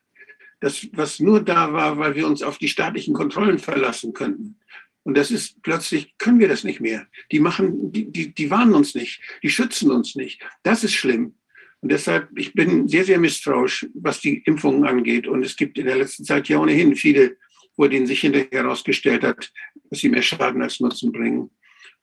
Das, 0.60 0.88
was 0.92 1.20
nur 1.20 1.40
da 1.40 1.72
war, 1.72 1.98
weil 1.98 2.16
wir 2.16 2.26
uns 2.26 2.42
auf 2.42 2.58
die 2.58 2.68
staatlichen 2.68 3.14
Kontrollen 3.14 3.58
verlassen 3.58 4.12
könnten. 4.12 4.58
Und 5.04 5.16
das 5.16 5.30
ist 5.30 5.62
plötzlich, 5.62 6.16
können 6.18 6.40
wir 6.40 6.48
das 6.48 6.64
nicht 6.64 6.80
mehr. 6.80 7.06
Die 7.30 7.40
machen, 7.40 7.92
die, 7.92 8.10
die, 8.10 8.34
die 8.34 8.50
warnen 8.50 8.74
uns 8.74 8.94
nicht, 8.94 9.22
die 9.42 9.50
schützen 9.50 9.90
uns 9.90 10.16
nicht. 10.16 10.42
Das 10.64 10.84
ist 10.84 10.94
schlimm. 10.94 11.34
Und 11.80 11.92
deshalb, 11.92 12.28
ich 12.36 12.52
bin 12.54 12.88
sehr, 12.88 13.04
sehr 13.04 13.18
misstrauisch, 13.18 13.86
was 13.94 14.20
die 14.20 14.38
Impfungen 14.38 14.84
angeht. 14.84 15.28
Und 15.28 15.44
es 15.44 15.56
gibt 15.56 15.78
in 15.78 15.86
der 15.86 15.96
letzten 15.96 16.24
Zeit 16.24 16.48
ja 16.48 16.58
ohnehin 16.58 16.96
viele, 16.96 17.36
wo 17.76 17.86
denen 17.86 18.06
sich 18.06 18.20
hinterher 18.20 18.64
herausgestellt 18.64 19.22
hat, 19.22 19.52
dass 19.88 20.00
sie 20.00 20.08
mehr 20.08 20.22
Schaden 20.22 20.60
als 20.60 20.80
Nutzen 20.80 21.12
bringen. 21.12 21.50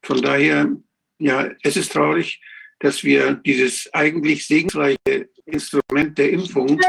Von 0.04 0.22
daher, 0.22 0.72
ja, 1.20 1.50
es 1.64 1.78
ist 1.78 1.94
traurig, 1.94 2.42
dass 2.80 3.04
wir 3.04 3.34
dieses 3.34 3.92
eigentlich 3.94 4.48
segensreiche 4.48 5.30
Instrument 5.46 6.18
der 6.18 6.32
Impfung, 6.32 6.80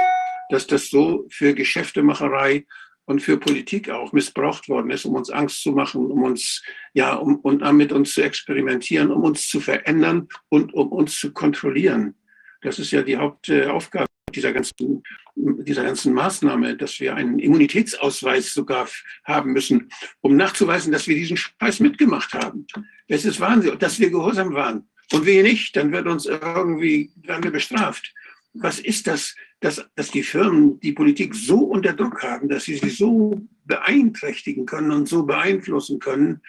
dass 0.50 0.66
das 0.66 0.90
so 0.90 1.26
für 1.30 1.54
Geschäftemacherei 1.54 2.66
und 3.06 3.20
für 3.20 3.38
Politik 3.38 3.88
auch 3.88 4.12
missbraucht 4.12 4.68
worden 4.68 4.90
ist, 4.90 5.04
um 5.04 5.14
uns 5.14 5.30
Angst 5.30 5.62
zu 5.62 5.72
machen, 5.72 6.10
um 6.10 6.24
uns, 6.24 6.62
ja, 6.92 7.14
um, 7.14 7.36
und 7.36 7.62
mit 7.74 7.92
uns 7.92 8.14
zu 8.14 8.22
experimentieren, 8.22 9.10
um 9.10 9.22
uns 9.22 9.48
zu 9.48 9.60
verändern 9.60 10.28
und 10.48 10.74
um 10.74 10.88
uns 10.88 11.18
zu 11.18 11.32
kontrollieren. 11.32 12.16
Das 12.62 12.78
ist 12.78 12.90
ja 12.90 13.02
die 13.02 13.16
Hauptaufgabe 13.16 14.06
dieser 14.34 14.52
ganzen, 14.52 15.02
dieser 15.34 15.84
ganzen 15.84 16.12
Maßnahme, 16.12 16.76
dass 16.76 16.98
wir 17.00 17.14
einen 17.14 17.38
Immunitätsausweis 17.38 18.52
sogar 18.52 18.88
haben 19.24 19.52
müssen, 19.52 19.90
um 20.20 20.36
nachzuweisen, 20.36 20.92
dass 20.92 21.06
wir 21.06 21.14
diesen 21.14 21.36
Scheiß 21.36 21.80
mitgemacht 21.80 22.34
haben. 22.34 22.66
Es 23.08 23.24
ist 23.24 23.40
Wahnsinn, 23.40 23.78
dass 23.78 24.00
wir 24.00 24.10
gehorsam 24.10 24.52
waren. 24.54 24.88
Und 25.12 25.24
wir 25.24 25.42
nicht, 25.42 25.76
dann 25.76 25.92
wird 25.92 26.06
uns 26.08 26.26
irgendwie, 26.26 27.12
werden 27.16 27.44
wir 27.44 27.52
bestraft. 27.52 28.12
Was 28.54 28.80
ist 28.80 29.06
das? 29.06 29.34
dass, 29.60 29.84
dass 29.94 30.10
die 30.10 30.22
Firmen 30.22 30.78
die 30.80 30.92
Politik 30.92 31.34
so 31.34 31.58
unter 31.58 31.92
Druck 31.92 32.22
haben, 32.22 32.48
dass 32.48 32.64
sie 32.64 32.76
sie 32.76 32.90
so 32.90 33.40
beeinträchtigen 33.64 34.66
können 34.66 34.90
und 34.90 35.08
so 35.08 35.24
beeinflussen 35.24 35.98
können, 35.98 36.42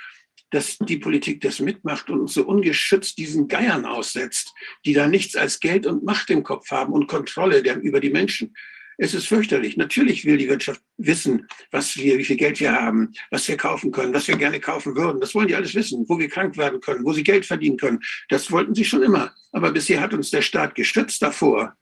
dass 0.51 0.77
die 0.77 0.97
Politik 0.97 1.41
das 1.41 1.59
mitmacht 1.59 2.09
und 2.09 2.29
so 2.29 2.45
ungeschützt 2.45 3.17
diesen 3.17 3.47
Geiern 3.47 3.85
aussetzt, 3.85 4.53
die 4.85 4.93
da 4.93 5.07
nichts 5.07 5.35
als 5.35 5.59
Geld 5.59 5.85
und 5.85 6.03
Macht 6.03 6.29
im 6.29 6.43
Kopf 6.43 6.71
haben 6.71 6.93
und 6.93 7.07
Kontrolle 7.07 7.63
der, 7.63 7.81
über 7.81 7.99
die 7.99 8.09
Menschen. 8.09 8.55
Es 8.99 9.13
ist 9.13 9.27
fürchterlich. 9.27 9.77
Natürlich 9.77 10.25
will 10.25 10.37
die 10.37 10.49
Wirtschaft 10.49 10.81
wissen, 10.97 11.47
was 11.69 11.97
wir, 11.97 12.17
wie 12.17 12.25
viel 12.25 12.37
Geld 12.37 12.59
wir 12.59 12.73
haben, 12.73 13.13
was 13.29 13.47
wir 13.47 13.55
kaufen 13.55 13.91
können, 13.91 14.13
was 14.13 14.27
wir 14.27 14.37
gerne 14.37 14.59
kaufen 14.59 14.95
würden. 14.95 15.21
Das 15.21 15.35
wollen 15.35 15.47
die 15.47 15.55
alles 15.55 15.75
wissen, 15.75 16.05
wo 16.07 16.17
wir 16.17 16.29
krank 16.29 16.57
werden 16.57 16.81
können, 16.81 17.05
wo 17.05 17.13
sie 17.13 17.23
Geld 17.23 17.45
verdienen 17.45 17.77
können. 17.77 17.99
Das 18.29 18.51
wollten 18.51 18.73
sie 18.73 18.85
schon 18.85 19.03
immer. 19.03 19.33
Aber 19.51 19.71
bisher 19.71 20.01
hat 20.01 20.13
uns 20.15 20.31
der 20.31 20.41
Staat 20.41 20.73
geschützt 20.73 21.21
davor, 21.21 21.75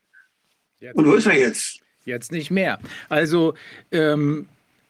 und 0.94 1.06
wo 1.08 1.14
ist 1.14 1.26
er 1.26 1.38
jetzt? 1.38 1.80
Jetzt 2.04 2.32
nicht 2.32 2.52
mehr. 2.52 2.80
Also 3.10 3.56
ähm, 3.92 4.48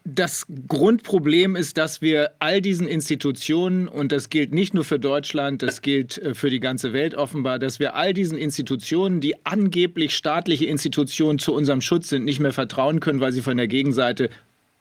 das 0.07 0.45
Grundproblem 0.67 1.55
ist, 1.55 1.79
dass 1.79 1.99
wir 1.99 2.31
all 2.37 2.61
diesen 2.61 2.87
Institutionen, 2.87 3.87
und 3.87 4.11
das 4.11 4.29
gilt 4.29 4.53
nicht 4.53 4.75
nur 4.75 4.83
für 4.83 4.99
Deutschland, 4.99 5.63
das 5.63 5.81
gilt 5.81 6.19
äh, 6.19 6.35
für 6.35 6.51
die 6.51 6.59
ganze 6.59 6.93
Welt 6.93 7.15
offenbar, 7.15 7.57
dass 7.57 7.79
wir 7.79 7.95
all 7.95 8.13
diesen 8.13 8.37
Institutionen, 8.37 9.19
die 9.19 9.35
angeblich 9.45 10.15
staatliche 10.15 10.65
Institutionen 10.65 11.39
zu 11.39 11.53
unserem 11.53 11.81
Schutz 11.81 12.09
sind, 12.09 12.23
nicht 12.23 12.39
mehr 12.39 12.53
vertrauen 12.53 12.99
können, 12.99 13.19
weil 13.19 13.31
sie 13.31 13.41
von 13.41 13.57
der 13.57 13.67
Gegenseite 13.67 14.29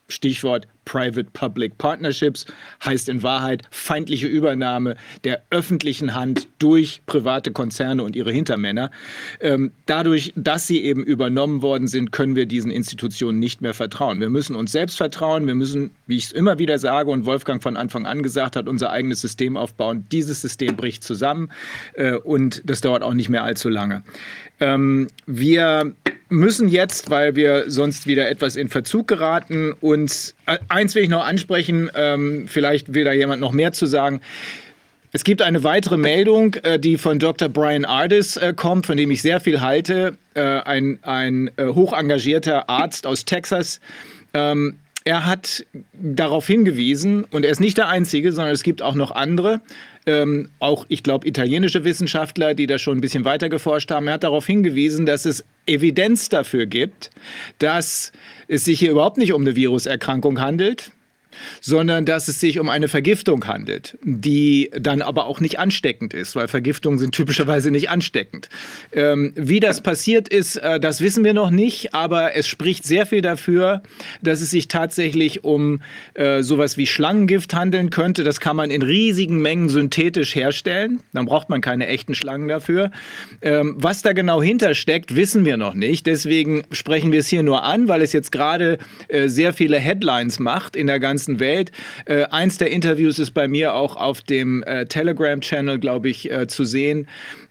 Stichwort 0.08 0.66
Private-Public 0.84 1.78
Partnerships 1.78 2.46
heißt 2.84 3.08
in 3.08 3.22
Wahrheit 3.22 3.62
feindliche 3.70 4.26
Übernahme 4.26 4.96
der 5.24 5.42
öffentlichen 5.50 6.14
Hand 6.14 6.48
durch 6.58 7.00
private 7.06 7.52
Konzerne 7.52 8.02
und 8.02 8.14
ihre 8.14 8.32
Hintermänner. 8.32 8.90
Ähm, 9.40 9.72
dadurch, 9.86 10.32
dass 10.36 10.66
sie 10.66 10.84
eben 10.84 11.02
übernommen 11.02 11.62
worden 11.62 11.88
sind, 11.88 12.12
können 12.12 12.36
wir 12.36 12.46
diesen 12.46 12.70
Institutionen 12.70 13.38
nicht 13.38 13.62
mehr 13.62 13.74
vertrauen. 13.74 14.20
Wir 14.20 14.30
müssen 14.30 14.56
uns 14.56 14.72
selbst 14.72 14.96
vertrauen. 14.98 15.46
Wir 15.46 15.54
müssen, 15.54 15.90
wie 16.06 16.16
ich 16.16 16.26
es 16.26 16.32
immer 16.32 16.58
wieder 16.58 16.78
sage 16.78 17.10
und 17.10 17.24
Wolfgang 17.24 17.62
von 17.62 17.76
Anfang 17.76 18.06
an 18.06 18.22
gesagt 18.22 18.56
hat, 18.56 18.68
unser 18.68 18.90
eigenes 18.90 19.20
System 19.20 19.56
aufbauen. 19.56 20.06
Dieses 20.12 20.42
System 20.42 20.76
bricht 20.76 21.02
zusammen 21.02 21.50
äh, 21.94 22.14
und 22.14 22.62
das 22.64 22.80
dauert 22.80 23.02
auch 23.02 23.14
nicht 23.14 23.30
mehr 23.30 23.44
allzu 23.44 23.68
lange. 23.68 24.02
Ähm, 24.60 25.08
wir 25.26 25.92
müssen 26.28 26.68
jetzt, 26.68 27.10
weil 27.10 27.36
wir 27.36 27.70
sonst 27.70 28.06
wieder 28.06 28.28
etwas 28.28 28.56
in 28.56 28.68
Verzug 28.68 29.08
geraten, 29.08 29.72
uns 29.80 30.34
äh, 30.46 30.58
eins 30.68 30.94
will 30.94 31.04
ich 31.04 31.08
noch 31.08 31.24
ansprechen, 31.24 31.90
ähm, 31.94 32.46
vielleicht 32.48 32.94
will 32.94 33.04
da 33.04 33.12
jemand 33.12 33.40
noch 33.40 33.52
mehr 33.52 33.72
zu 33.72 33.86
sagen. 33.86 34.20
Es 35.12 35.22
gibt 35.22 35.42
eine 35.42 35.62
weitere 35.62 35.96
Meldung, 35.96 36.54
äh, 36.54 36.78
die 36.78 36.98
von 36.98 37.18
Dr. 37.18 37.48
Brian 37.48 37.84
Ardis 37.84 38.36
äh, 38.36 38.52
kommt, 38.54 38.86
von 38.86 38.96
dem 38.96 39.10
ich 39.10 39.22
sehr 39.22 39.40
viel 39.40 39.60
halte, 39.60 40.16
äh, 40.34 40.40
ein, 40.40 40.98
ein 41.02 41.50
hoch 41.60 41.92
engagierter 41.92 42.68
Arzt 42.68 43.06
aus 43.06 43.24
Texas. 43.24 43.80
Ähm, 44.34 44.78
er 45.04 45.26
hat 45.26 45.64
darauf 45.92 46.46
hingewiesen, 46.46 47.24
und 47.24 47.44
er 47.44 47.50
ist 47.52 47.60
nicht 47.60 47.76
der 47.76 47.88
Einzige, 47.88 48.32
sondern 48.32 48.54
es 48.54 48.62
gibt 48.62 48.80
auch 48.80 48.94
noch 48.94 49.10
andere, 49.10 49.60
ähm, 50.06 50.50
auch, 50.58 50.86
ich 50.88 51.02
glaube, 51.02 51.26
italienische 51.26 51.84
Wissenschaftler, 51.84 52.54
die 52.54 52.66
da 52.66 52.78
schon 52.78 52.98
ein 52.98 53.00
bisschen 53.00 53.24
weiter 53.24 53.48
geforscht 53.48 53.90
haben. 53.90 54.06
Er 54.06 54.14
hat 54.14 54.24
darauf 54.24 54.46
hingewiesen, 54.46 55.06
dass 55.06 55.24
es 55.24 55.44
Evidenz 55.66 56.28
dafür 56.28 56.66
gibt, 56.66 57.10
dass 57.58 58.12
es 58.48 58.64
sich 58.64 58.78
hier 58.78 58.90
überhaupt 58.90 59.16
nicht 59.16 59.32
um 59.32 59.42
eine 59.42 59.56
Viruserkrankung 59.56 60.40
handelt, 60.40 60.90
sondern 61.60 62.04
dass 62.04 62.28
es 62.28 62.40
sich 62.40 62.58
um 62.58 62.68
eine 62.68 62.88
Vergiftung 62.88 63.46
handelt, 63.46 63.98
die 64.02 64.70
dann 64.78 65.02
aber 65.02 65.26
auch 65.26 65.40
nicht 65.40 65.58
ansteckend 65.58 66.14
ist, 66.14 66.36
weil 66.36 66.48
Vergiftungen 66.48 66.98
sind 66.98 67.14
typischerweise 67.14 67.70
nicht 67.70 67.90
ansteckend. 67.90 68.48
Ähm, 68.92 69.32
wie 69.36 69.60
das 69.60 69.80
passiert 69.80 70.28
ist, 70.28 70.56
äh, 70.56 70.80
das 70.80 71.00
wissen 71.00 71.24
wir 71.24 71.34
noch 71.34 71.50
nicht, 71.50 71.94
aber 71.94 72.34
es 72.34 72.46
spricht 72.46 72.84
sehr 72.84 73.06
viel 73.06 73.22
dafür, 73.22 73.82
dass 74.22 74.40
es 74.40 74.50
sich 74.50 74.68
tatsächlich 74.68 75.44
um 75.44 75.80
äh, 76.14 76.42
sowas 76.42 76.76
wie 76.76 76.86
Schlangengift 76.86 77.54
handeln 77.54 77.90
könnte. 77.90 78.24
Das 78.24 78.40
kann 78.40 78.56
man 78.56 78.70
in 78.70 78.82
riesigen 78.82 79.40
Mengen 79.40 79.68
synthetisch 79.68 80.34
herstellen. 80.34 81.00
Dann 81.12 81.26
braucht 81.26 81.48
man 81.48 81.60
keine 81.60 81.86
echten 81.86 82.14
Schlangen 82.14 82.48
dafür. 82.48 82.90
Ähm, 83.42 83.74
was 83.78 84.02
da 84.02 84.12
genau 84.12 84.42
hintersteckt, 84.42 85.16
wissen 85.16 85.44
wir 85.44 85.56
noch 85.56 85.74
nicht. 85.74 86.06
Deswegen 86.06 86.64
sprechen 86.72 87.12
wir 87.12 87.20
es 87.20 87.28
hier 87.28 87.42
nur 87.42 87.62
an, 87.62 87.88
weil 87.88 88.02
es 88.02 88.12
jetzt 88.12 88.32
gerade 88.32 88.78
äh, 89.08 89.28
sehr 89.28 89.52
viele 89.52 89.78
Headlines 89.78 90.38
macht 90.38 90.76
in 90.76 90.86
der 90.86 91.00
ganzen 91.00 91.23
ganzen 91.24 91.40
Welt. 91.40 91.72
Äh, 92.06 92.24
eins 92.24 92.58
der 92.58 92.70
Interviews 92.70 93.18
ist 93.18 93.32
bei 93.32 93.48
mir 93.48 93.74
auch 93.74 93.96
auf 93.96 94.20
dem 94.22 94.62
äh, 94.64 94.86
Telegram-Channel, 94.86 95.78
glaube 95.78 96.08
ich, 96.08 96.30
äh, 96.30 96.46
zu 96.46 96.64
sehen. 96.64 97.08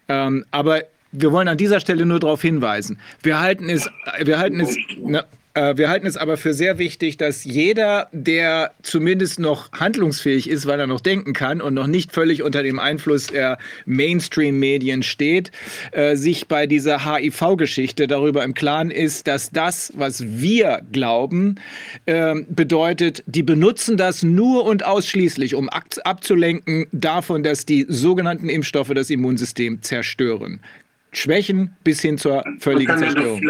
Ähm, 0.08 0.44
aber 0.50 0.82
wir 1.12 1.32
wollen 1.32 1.48
an 1.48 1.56
dieser 1.56 1.80
Stelle 1.80 2.06
nur 2.06 2.20
darauf 2.20 2.42
hinweisen. 2.42 2.98
Wir 3.22 3.40
halten 3.40 3.68
es, 3.68 3.88
wir 4.22 4.38
halten 4.38 4.60
es, 4.60 4.76
na, 4.98 5.20
Äh, 5.20 5.22
wir 5.54 5.88
halten 5.88 6.06
es 6.06 6.16
aber 6.16 6.36
für 6.36 6.52
sehr 6.52 6.78
wichtig, 6.78 7.16
dass 7.16 7.44
jeder, 7.44 8.08
der 8.10 8.72
zumindest 8.82 9.38
noch 9.38 9.70
handlungsfähig 9.72 10.48
ist, 10.50 10.66
weil 10.66 10.80
er 10.80 10.88
noch 10.88 11.00
denken 11.00 11.32
kann 11.32 11.60
und 11.60 11.74
noch 11.74 11.86
nicht 11.86 12.12
völlig 12.12 12.42
unter 12.42 12.64
dem 12.64 12.80
Einfluss 12.80 13.28
der 13.28 13.58
Mainstream-Medien 13.86 15.04
steht, 15.04 15.52
äh, 15.92 16.16
sich 16.16 16.48
bei 16.48 16.66
dieser 16.66 17.04
HIV-Geschichte 17.04 18.06
darüber 18.08 18.42
im 18.42 18.54
Klaren 18.54 18.90
ist, 18.90 19.28
dass 19.28 19.50
das, 19.50 19.92
was 19.94 20.24
wir 20.26 20.82
glauben, 20.90 21.56
äh, 22.06 22.34
bedeutet, 22.48 23.22
die 23.26 23.42
benutzen 23.42 23.96
das 23.96 24.22
nur 24.22 24.64
und 24.64 24.84
ausschließlich, 24.84 25.54
um 25.54 25.68
abzulenken 25.68 26.86
davon, 26.92 27.42
dass 27.42 27.64
die 27.64 27.86
sogenannten 27.88 28.48
Impfstoffe 28.48 28.92
das 28.94 29.10
Immunsystem 29.10 29.82
zerstören. 29.82 30.60
Schwächen 31.12 31.76
bis 31.84 32.00
hin 32.00 32.18
zur 32.18 32.44
völligen 32.58 32.98
Zerstörung. 32.98 33.40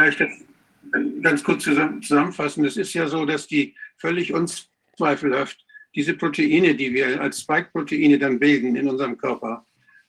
Ganz 1.23 1.43
kurz 1.43 1.65
zusammenfassen. 1.65 2.65
Es 2.65 2.77
ist 2.77 2.95
ja 2.95 3.09
so, 3.09 3.25
dass 3.25 3.47
die 3.47 3.75
völlig 3.99 4.33
unzweifelhaft 4.33 5.65
diese 5.95 6.15
Proteine, 6.15 6.75
die 6.75 6.93
wir 6.93 7.21
als 7.21 7.41
Spike-Proteine 7.41 8.19
dann 8.19 8.39
bilden 8.39 8.77
in 8.77 8.89
unserem 8.89 9.17
Körper, 9.17 9.67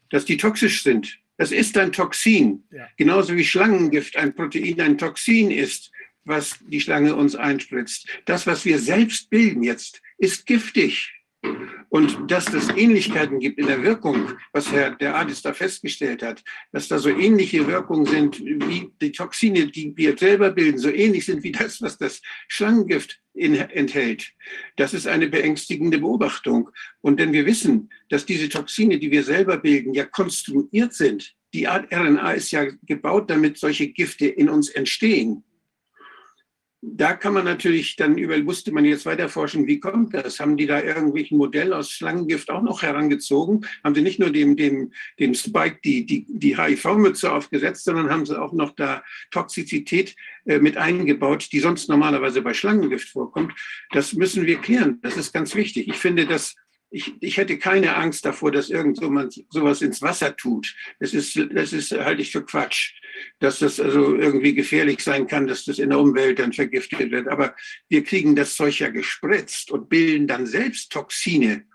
dass 0.10 0.26
die 0.26 0.38
toxisch 0.38 0.84
sind. 0.84 1.20
Das 1.38 1.52
ist 1.52 1.78
ein 1.78 1.92
Toxin. 1.92 2.64
Ja. 2.72 2.88
Genauso 2.98 3.36
wie 3.36 3.44
Schlangengift 3.44 4.16
ein 4.16 4.34
Protein, 4.34 4.80
ein 4.80 4.98
Toxin 4.98 5.52
ist, 5.52 5.92
was 6.24 6.58
die 6.68 6.82
Schlange 6.82 7.16
uns 7.16 7.36
einspritzt. 7.36 8.08
Das, 8.26 8.48
was 8.48 8.66
wir 8.66 8.80
selbst 8.80 9.30
bilden 9.30 9.64
jetzt, 9.64 10.02
ist 10.18 10.46
giftig. 10.46 11.12
Und 11.96 12.30
dass 12.30 12.54
es 12.54 12.68
Ähnlichkeiten 12.76 13.40
gibt 13.40 13.58
in 13.58 13.68
der 13.68 13.82
Wirkung, 13.82 14.34
was 14.52 14.70
Herr 14.70 14.94
der 14.98 15.16
Adis 15.16 15.42
da 15.42 15.54
festgestellt 15.54 16.24
hat, 16.24 16.44
dass 16.74 16.90
da 16.90 17.00
so 17.00 17.08
ähnliche 17.08 17.68
Wirkungen 17.68 18.06
sind 18.06 18.38
wie 18.38 18.92
die 19.02 19.14
Toxine, 19.14 19.68
die 19.68 19.96
wir 19.96 20.18
selber 20.18 20.52
bilden, 20.52 20.78
so 20.78 20.90
ähnlich 20.90 21.24
sind 21.24 21.42
wie 21.44 21.54
das, 21.54 21.82
was 21.82 21.98
das 21.98 22.22
Schlangengift 22.50 23.22
in, 23.34 23.56
enthält. 23.56 24.34
Das 24.76 24.94
ist 24.94 25.08
eine 25.08 25.30
beängstigende 25.30 26.00
Beobachtung. 26.00 26.70
Und 27.00 27.18
denn 27.18 27.32
wir 27.32 27.46
wissen, 27.46 27.90
dass 28.10 28.26
diese 28.26 28.50
Toxine, 28.50 29.00
die 29.00 29.12
wir 29.12 29.24
selber 29.24 29.56
bilden, 29.56 29.94
ja 29.94 30.04
konstruiert 30.04 30.94
sind. 30.94 31.34
Die 31.54 31.66
Art 31.70 31.94
RNA 31.94 32.34
ist 32.34 32.52
ja 32.52 32.66
gebaut, 32.84 33.30
damit 33.30 33.58
solche 33.58 33.88
Gifte 33.88 34.28
in 34.28 34.50
uns 34.50 34.68
entstehen 34.68 35.45
da 36.94 37.14
kann 37.14 37.34
man 37.34 37.46
natürlich 37.46 37.96
dann 37.96 38.18
über, 38.18 38.38
musste 38.40 38.72
man 38.72 38.86
jetzt 38.86 39.06
weiter 39.06 39.28
forschen, 39.28 39.66
wie 39.66 39.80
kommt 39.80 40.14
das? 40.14 40.40
Haben 40.40 40.56
die 40.56 40.68
da 40.68 40.82
irgendwelchen 40.82 41.38
Modell 41.38 41.74
aus 41.74 41.90
Schlangengift 41.90 42.50
auch 42.50 42.62
noch 42.62 42.84
herangezogen? 42.84 43.66
Haben 43.84 43.96
sie 43.96 44.02
nicht 44.02 44.20
nur 44.20 44.30
dem, 44.30 44.56
dem, 44.56 44.92
dem 45.20 45.34
Spike 45.34 45.80
die, 45.84 46.06
die, 46.06 46.26
die 46.28 46.58
HIV-Mütze 46.58 47.32
aufgesetzt, 47.32 47.86
sondern 47.86 48.10
haben 48.10 48.26
sie 48.26 48.40
auch 48.40 48.54
noch 48.54 48.72
da 48.76 49.04
Toxizität 49.32 50.16
äh, 50.46 50.60
mit 50.60 50.78
eingebaut, 50.78 51.50
die 51.52 51.60
sonst 51.60 51.90
normalerweise 51.90 52.42
bei 52.42 52.54
Schlangengift 52.54 53.10
vorkommt? 53.10 53.54
Das 53.92 54.14
müssen 54.14 54.46
wir 54.46 54.58
klären. 54.60 55.00
Das 55.02 55.18
ist 55.18 55.34
ganz 55.34 55.56
wichtig. 55.56 55.88
Ich 55.88 55.98
finde, 55.98 56.26
dass 56.28 56.56
ich, 56.96 57.14
ich 57.20 57.36
hätte 57.36 57.58
keine 57.58 57.98
Angst 57.98 58.26
davor, 58.26 58.52
dass 58.52 58.70
irgend 58.70 58.96
so 58.98 59.10
man 59.10 59.30
sowas 59.50 59.82
ins 59.82 60.02
Wasser 60.02 60.34
tut. 60.34 60.74
Das 61.02 61.14
ist, 61.14 61.38
das 61.54 61.74
ist, 61.74 61.92
halte 61.92 62.22
ich 62.22 62.32
für 62.32 62.46
Quatsch. 62.46 62.94
Dass 63.40 63.60
das 63.60 63.82
also 63.82 64.16
irgendwie 64.16 64.54
gefährlich 64.54 65.02
sein 65.02 65.28
kann, 65.28 65.48
dass 65.48 65.66
das 65.66 65.80
in 65.80 65.90
der 65.90 66.00
Umwelt 66.00 66.40
dann 66.40 66.54
vergiftet 66.54 67.12
wird. 67.12 67.28
Aber 67.28 67.54
wir 67.90 68.04
kriegen 68.04 68.36
das 68.36 68.56
Zeug 68.56 68.80
ja 68.80 68.90
gespritzt 68.90 69.72
und 69.72 69.90
bilden 69.90 70.28
dann 70.28 70.46
selbst 70.46 70.92
Toxine. 70.92 71.66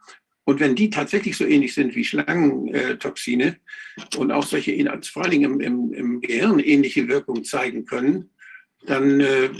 Und 0.44 0.58
wenn 0.58 0.74
die 0.74 0.88
tatsächlich 0.88 1.36
so 1.36 1.44
ähnlich 1.44 1.74
sind 1.74 1.94
wie 1.94 2.04
Schlangentoxine 2.04 3.58
und 4.16 4.32
auch 4.32 4.44
solche, 4.44 4.72
vor 5.12 5.22
allen 5.22 5.32
Dingen 5.32 5.52
im, 5.52 5.60
im, 5.60 5.92
im 5.92 6.20
Gehirn 6.22 6.58
ähnliche 6.60 7.08
Wirkung 7.08 7.44
zeigen 7.44 7.84
können, 7.84 8.30
dann 8.86 9.20
äh, 9.20 9.50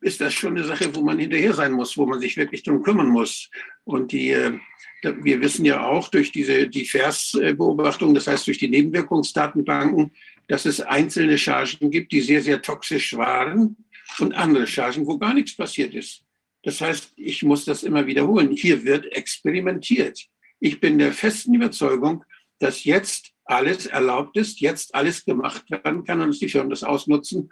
ist 0.00 0.20
das 0.20 0.34
schon 0.34 0.56
eine 0.56 0.66
Sache, 0.66 0.94
wo 0.94 1.00
man 1.02 1.18
hinterher 1.18 1.54
sein 1.54 1.72
muss, 1.72 1.96
wo 1.96 2.06
man 2.06 2.20
sich 2.20 2.36
wirklich 2.36 2.62
drum 2.62 2.82
kümmern 2.82 3.08
muss. 3.08 3.50
Und 3.84 4.12
die, 4.12 4.30
äh, 4.30 4.58
wir 5.02 5.40
wissen 5.40 5.64
ja 5.64 5.84
auch 5.84 6.08
durch 6.08 6.32
diese 6.32 6.68
Divers-Beobachtung, 6.68 8.14
das 8.14 8.26
heißt 8.26 8.46
durch 8.46 8.58
die 8.58 8.68
Nebenwirkungsdatenbanken, 8.68 10.12
dass 10.46 10.64
es 10.64 10.80
einzelne 10.80 11.38
Chargen 11.38 11.90
gibt, 11.90 12.12
die 12.12 12.20
sehr, 12.20 12.42
sehr 12.42 12.62
toxisch 12.62 13.16
waren 13.16 13.76
und 14.18 14.34
andere 14.34 14.66
Chargen, 14.66 15.06
wo 15.06 15.18
gar 15.18 15.34
nichts 15.34 15.56
passiert 15.56 15.94
ist. 15.94 16.22
Das 16.62 16.80
heißt, 16.80 17.12
ich 17.16 17.42
muss 17.42 17.64
das 17.64 17.82
immer 17.82 18.06
wiederholen. 18.06 18.50
Hier 18.50 18.84
wird 18.84 19.12
experimentiert. 19.12 20.26
Ich 20.60 20.80
bin 20.80 20.98
der 20.98 21.12
festen 21.12 21.54
Überzeugung, 21.54 22.24
dass 22.58 22.84
jetzt 22.84 23.32
alles 23.44 23.86
erlaubt 23.86 24.36
ist, 24.36 24.60
jetzt 24.60 24.94
alles 24.94 25.24
gemacht 25.24 25.70
werden 25.70 26.04
kann 26.04 26.20
und 26.20 26.40
die 26.40 26.48
Firmen 26.48 26.70
das 26.70 26.82
ausnutzen. 26.82 27.50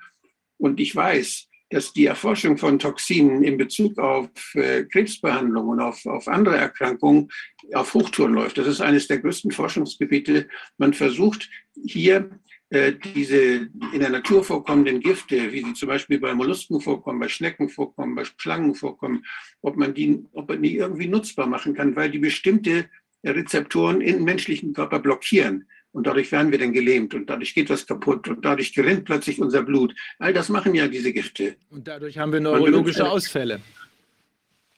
Und 0.59 0.81
ich 0.81 0.95
weiß, 0.95 1.49
dass 1.71 1.93
die 1.93 2.07
Erforschung 2.07 2.59
von 2.59 2.79
Toxinen 2.79 3.43
in 3.43 3.57
Bezug 3.57 3.99
auf 3.99 4.29
äh, 4.55 4.85
Krebsbehandlung 4.85 5.69
und 5.69 5.81
auf, 5.81 6.07
auf 6.07 6.29
andere 6.29 6.57
Erkrankungen 6.57 7.29
auf 7.75 7.95
Hochtouren 7.95 8.35
läuft. 8.35 8.59
Das 8.59 8.67
ist 8.67 8.81
eines 8.81 9.09
der 9.09 9.19
größten 9.19 9.51
Forschungsgebiete. 9.51 10.49
Man 10.79 10.95
versucht 10.95 11.51
hier 11.85 12.31
äh, 12.71 12.93
diese 13.15 13.69
in 13.93 14.01
der 14.01 14.11
Natur 14.11 14.45
vorkommenden 14.45 15.01
Gifte, 15.01 15.53
wie 15.53 15.65
sie 15.65 15.75
zum 15.75 15.89
Beispiel 15.89 16.21
bei 16.21 16.35
Mollusken 16.35 16.81
vorkommen, 16.81 17.21
bei 17.21 17.29
Schnecken 17.29 17.69
vorkommen, 17.69 18.15
bei 18.15 18.25
Schlangen 18.25 18.75
vorkommen, 18.75 19.25
ob 19.63 19.77
man 19.77 19.95
die, 19.95 20.25
ob 20.33 20.49
man 20.49 20.63
die 20.63 20.77
irgendwie 20.77 21.09
nutzbar 21.09 21.47
machen 21.47 21.75
kann, 21.75 21.97
weil 21.97 22.11
die 22.11 22.19
bestimmte 22.19 22.89
Rezeptoren 23.25 24.01
im 24.01 24.25
menschlichen 24.25 24.73
Körper 24.73 25.01
blockieren 25.01 25.69
und 25.97 26.07
dadurch 26.07 26.31
werden 26.31 26.53
wir 26.53 26.59
dann 26.59 26.75
gelähmt 26.75 27.15
und 27.15 27.31
dadurch 27.31 27.55
geht 27.55 27.71
was 27.71 27.87
kaputt 27.87 28.29
und 28.29 28.45
dadurch 28.45 28.75
gerinnt 28.75 29.07
plötzlich 29.07 29.41
unser 29.41 29.63
Blut. 29.63 29.95
All 30.19 30.35
das 30.35 30.51
machen 30.51 30.75
ja 30.75 30.89
diese 30.89 31.11
Gifte. 31.11 31.57
Und 31.71 31.89
dadurch 31.89 32.19
haben 32.19 32.35
wir 32.35 32.41
neurologische 32.41 33.09
Ausfälle. 33.09 33.63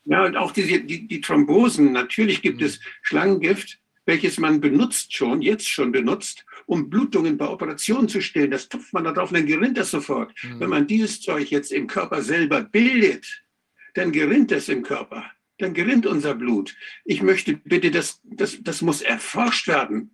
Ja, 0.05 0.25
und 0.25 0.37
auch 0.37 0.53
diese, 0.53 0.79
die, 0.79 1.09
die 1.09 1.21
Thrombosen. 1.21 1.91
Natürlich 1.91 2.41
gibt 2.41 2.61
mhm. 2.61 2.67
es 2.67 2.79
Schlangengift, 3.03 3.81
welches 4.07 4.39
man 4.39 4.61
benutzt 4.61 5.13
schon, 5.13 5.43
jetzt 5.43 5.69
schon 5.69 5.91
benutzt, 5.91 6.47
um 6.67 6.89
Blutungen 6.89 7.37
bei 7.37 7.49
Operationen 7.49 8.09
zu 8.09 8.21
stellen. 8.21 8.53
Das 8.53 8.69
tupft 8.69 8.93
man 8.93 9.03
da 9.03 9.11
drauf 9.11 9.33
und 9.33 9.39
dann 9.39 9.47
gerinnt 9.47 9.77
das 9.77 9.91
sofort. 9.91 10.33
Mhm. 10.45 10.61
Wenn 10.61 10.71
man 10.71 10.87
dieses 10.87 11.21
Zeug 11.21 11.51
jetzt 11.51 11.73
im 11.73 11.89
Körper 11.89 12.23
selber 12.23 12.63
bildet, 12.63 13.43
dann 13.95 14.13
gerinnt 14.13 14.53
es 14.53 14.69
im 14.69 14.85
Körper. 14.85 15.25
Dann 15.59 15.75
gerinnt 15.75 16.07
unser 16.07 16.37
Blut. 16.37 16.77
Ich 17.05 17.23
möchte 17.23 17.57
bitte, 17.57 17.91
das, 17.91 18.21
das, 18.23 18.63
das 18.63 18.83
muss 18.83 19.03
erforscht 19.03 19.67
werden. 19.67 20.13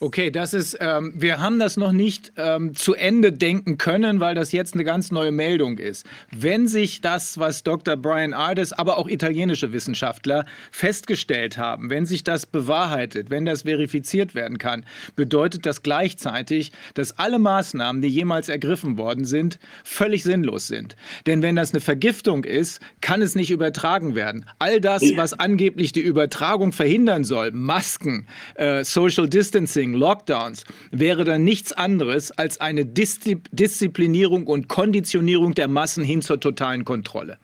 Okay, 0.00 0.30
das 0.30 0.54
ist, 0.54 0.76
ähm, 0.80 1.12
wir 1.16 1.40
haben 1.40 1.58
das 1.58 1.76
noch 1.76 1.90
nicht 1.90 2.32
ähm, 2.36 2.76
zu 2.76 2.94
Ende 2.94 3.32
denken 3.32 3.78
können, 3.78 4.20
weil 4.20 4.36
das 4.36 4.52
jetzt 4.52 4.74
eine 4.74 4.84
ganz 4.84 5.10
neue 5.10 5.32
Meldung 5.32 5.78
ist. 5.78 6.06
Wenn 6.30 6.68
sich 6.68 7.00
das, 7.00 7.36
was 7.38 7.64
Dr. 7.64 7.96
Brian 7.96 8.32
Ardis, 8.32 8.72
aber 8.72 8.96
auch 8.96 9.08
italienische 9.08 9.72
Wissenschaftler 9.72 10.44
festgestellt 10.70 11.58
haben, 11.58 11.90
wenn 11.90 12.06
sich 12.06 12.22
das 12.22 12.46
bewahrheitet, 12.46 13.30
wenn 13.30 13.44
das 13.44 13.62
verifiziert 13.62 14.36
werden 14.36 14.58
kann, 14.58 14.84
bedeutet 15.16 15.66
das 15.66 15.82
gleichzeitig, 15.82 16.70
dass 16.94 17.18
alle 17.18 17.40
Maßnahmen, 17.40 18.00
die 18.00 18.08
jemals 18.08 18.48
ergriffen 18.48 18.98
worden 18.98 19.24
sind, 19.24 19.58
völlig 19.82 20.22
sinnlos 20.22 20.68
sind. 20.68 20.94
Denn 21.26 21.42
wenn 21.42 21.56
das 21.56 21.72
eine 21.74 21.80
Vergiftung 21.80 22.44
ist, 22.44 22.80
kann 23.00 23.20
es 23.20 23.34
nicht 23.34 23.50
übertragen 23.50 24.14
werden. 24.14 24.46
All 24.60 24.80
das, 24.80 25.02
was 25.16 25.32
angeblich 25.32 25.90
die 25.90 26.02
Übertragung 26.02 26.70
verhindern 26.70 27.24
soll, 27.24 27.50
Masken, 27.50 28.28
äh, 28.54 28.84
Social 28.84 29.28
Distancing, 29.28 29.87
Training, 29.88 29.94
Lockdowns, 29.94 30.64
wäre 30.90 31.24
dann 31.24 31.44
nichts 31.44 31.72
anderes 31.72 32.30
als 32.32 32.60
eine 32.60 32.84
Disziplinierung 32.84 34.46
und 34.46 34.68
Konditionierung 34.68 35.54
der 35.54 35.68
Massen 35.68 36.04
hin 36.04 36.22
zur 36.22 36.40
totalen 36.40 36.84
Kontrolle. 36.84 37.38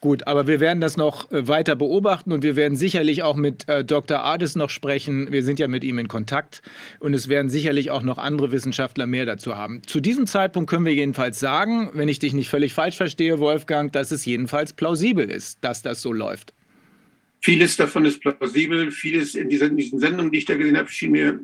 Gut, 0.00 0.26
aber 0.26 0.46
wir 0.46 0.60
werden 0.60 0.82
das 0.82 0.98
noch 0.98 1.32
äh, 1.32 1.48
weiter 1.48 1.76
beobachten 1.76 2.32
und 2.32 2.42
wir 2.42 2.56
werden 2.56 2.76
sicherlich 2.76 3.22
auch 3.22 3.36
mit 3.36 3.66
äh, 3.70 3.82
Dr. 3.86 4.22
Ades 4.22 4.54
noch 4.54 4.68
sprechen. 4.68 5.32
Wir 5.32 5.42
sind 5.42 5.58
ja 5.58 5.66
mit 5.66 5.82
ihm 5.82 5.98
in 5.98 6.08
Kontakt 6.08 6.60
und 7.00 7.14
es 7.14 7.28
werden 7.28 7.48
sicherlich 7.48 7.90
auch 7.90 8.02
noch 8.02 8.18
andere 8.18 8.52
Wissenschaftler 8.52 9.06
mehr 9.06 9.24
dazu 9.24 9.56
haben. 9.56 9.80
Zu 9.86 10.00
diesem 10.00 10.26
Zeitpunkt 10.26 10.68
können 10.68 10.84
wir 10.84 10.92
jedenfalls 10.92 11.40
sagen, 11.40 11.88
wenn 11.94 12.10
ich 12.10 12.18
dich 12.18 12.34
nicht 12.34 12.50
völlig 12.50 12.74
falsch 12.74 12.98
verstehe, 12.98 13.38
Wolfgang, 13.38 13.92
dass 13.92 14.10
es 14.10 14.26
jedenfalls 14.26 14.74
plausibel 14.74 15.30
ist, 15.30 15.64
dass 15.64 15.80
das 15.80 16.02
so 16.02 16.12
läuft. 16.12 16.52
Vieles 17.44 17.76
davon 17.76 18.06
ist 18.06 18.22
plausibel, 18.22 18.90
vieles 18.90 19.34
in 19.34 19.50
diesen, 19.50 19.72
in 19.72 19.76
diesen 19.76 19.98
Sendungen, 19.98 20.32
die 20.32 20.38
ich 20.38 20.46
da 20.46 20.56
gesehen 20.56 20.78
habe, 20.78 20.88
schien 20.88 21.10
mir 21.10 21.38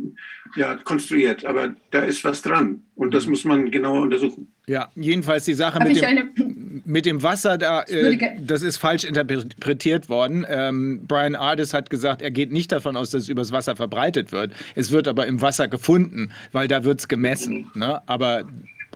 ja, 0.57 0.76
konstruiert. 0.76 1.44
Aber 1.44 1.74
da 1.90 2.05
ist 2.05 2.24
was 2.24 2.40
dran 2.40 2.82
und 2.94 3.12
das 3.12 3.26
mhm. 3.26 3.30
muss 3.32 3.44
man 3.44 3.70
genauer 3.70 4.01
untersuchen. 4.01 4.51
Ja, 4.66 4.90
jedenfalls 4.96 5.44
die 5.44 5.53
Sache 5.53 5.78
mit 5.84 6.01
dem, 6.01 6.82
mit 6.86 7.05
dem, 7.05 7.22
Wasser, 7.22 7.59
da, 7.59 7.82
äh, 7.82 8.16
das 8.40 8.62
ist 8.62 8.78
falsch 8.78 9.05
interpretiert 9.05 10.09
worden. 10.09 10.46
Ähm, 10.48 11.03
Brian 11.07 11.34
Ardis 11.34 11.74
hat 11.74 11.90
gesagt, 11.90 12.22
er 12.22 12.30
geht 12.30 12.51
nicht 12.51 12.72
davon 12.72 12.96
aus, 12.96 13.11
dass 13.11 13.24
es 13.24 13.28
übers 13.28 13.53
Wasser 13.53 13.76
verbreitet 13.76 14.32
wird. 14.32 14.55
Es 14.76 14.92
wird 14.92 15.07
aber 15.07 15.26
im 15.26 15.42
Wasser 15.42 15.68
gefunden, 15.68 16.32
weil 16.53 16.66
da 16.66 16.82
wird 16.82 17.01
es 17.01 17.09
gemessen. 17.09 17.70
Ne? 17.74 18.01
Aber 18.09 18.46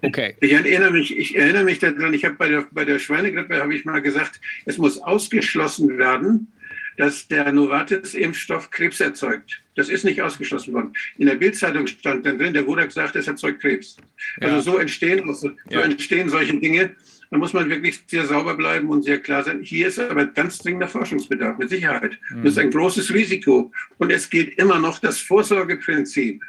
Okay. 0.01 0.35
Ich 0.41 0.51
erinnere 0.51 0.91
mich, 0.91 1.15
ich 1.15 1.35
erinnere 1.35 1.63
mich 1.63 1.79
daran, 1.79 2.13
ich 2.13 2.25
habe 2.25 2.35
bei 2.35 2.49
der, 2.49 2.67
bei 2.71 2.83
der 2.83 2.99
Schweinegrippe 2.99 3.61
habe 3.61 3.73
ich 3.73 3.85
mal 3.85 4.01
gesagt, 4.01 4.41
es 4.65 4.77
muss 4.77 4.97
ausgeschlossen 4.97 5.97
werden, 5.97 6.51
dass 6.97 7.27
der 7.27 7.51
Novartis-Impfstoff 7.51 8.69
Krebs 8.71 8.99
erzeugt. 8.99 9.61
Das 9.75 9.89
ist 9.89 10.05
nicht 10.05 10.21
ausgeschlossen 10.21 10.73
worden. 10.73 10.93
In 11.17 11.27
der 11.27 11.35
Bildzeitung 11.35 11.87
stand 11.87 12.25
dann 12.25 12.39
drin, 12.39 12.53
der 12.53 12.65
Wodak 12.65 12.91
sagt, 12.91 13.15
es 13.15 13.27
erzeugt 13.27 13.61
Krebs. 13.61 13.97
Also 14.41 14.55
Ja. 14.55 14.61
so 14.61 14.77
entstehen, 14.77 15.33
so 15.33 15.51
Ja. 15.69 15.81
entstehen 15.81 16.29
solche 16.29 16.57
Dinge. 16.59 16.95
Da 17.31 17.37
muss 17.39 17.53
man 17.53 17.69
wirklich 17.69 18.01
sehr 18.07 18.25
sauber 18.25 18.55
bleiben 18.55 18.87
und 18.89 19.03
sehr 19.03 19.19
klar 19.19 19.43
sein. 19.43 19.61
Hier 19.61 19.87
ist 19.87 19.99
aber 19.99 20.25
ganz 20.27 20.59
dringender 20.59 20.87
Forschungsbedarf, 20.87 21.57
mit 21.57 21.69
Sicherheit. 21.69 22.17
Das 22.43 22.53
ist 22.53 22.59
ein 22.59 22.71
großes 22.71 23.13
Risiko. 23.13 23.71
Und 23.97 24.11
es 24.11 24.29
gilt 24.29 24.57
immer 24.57 24.79
noch 24.79 24.99
das 24.99 25.19
Vorsorgeprinzip. 25.19 26.41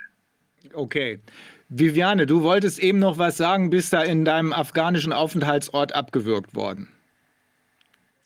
Okay. 0.74 1.18
Viviane, 1.68 2.26
du 2.26 2.42
wolltest 2.42 2.78
eben 2.78 3.00
noch 3.00 3.18
was 3.18 3.36
sagen, 3.36 3.70
bist 3.70 3.92
da 3.92 4.02
in 4.02 4.24
deinem 4.24 4.52
afghanischen 4.52 5.12
Aufenthaltsort 5.12 5.94
abgewürgt 5.94 6.54
worden. 6.54 6.88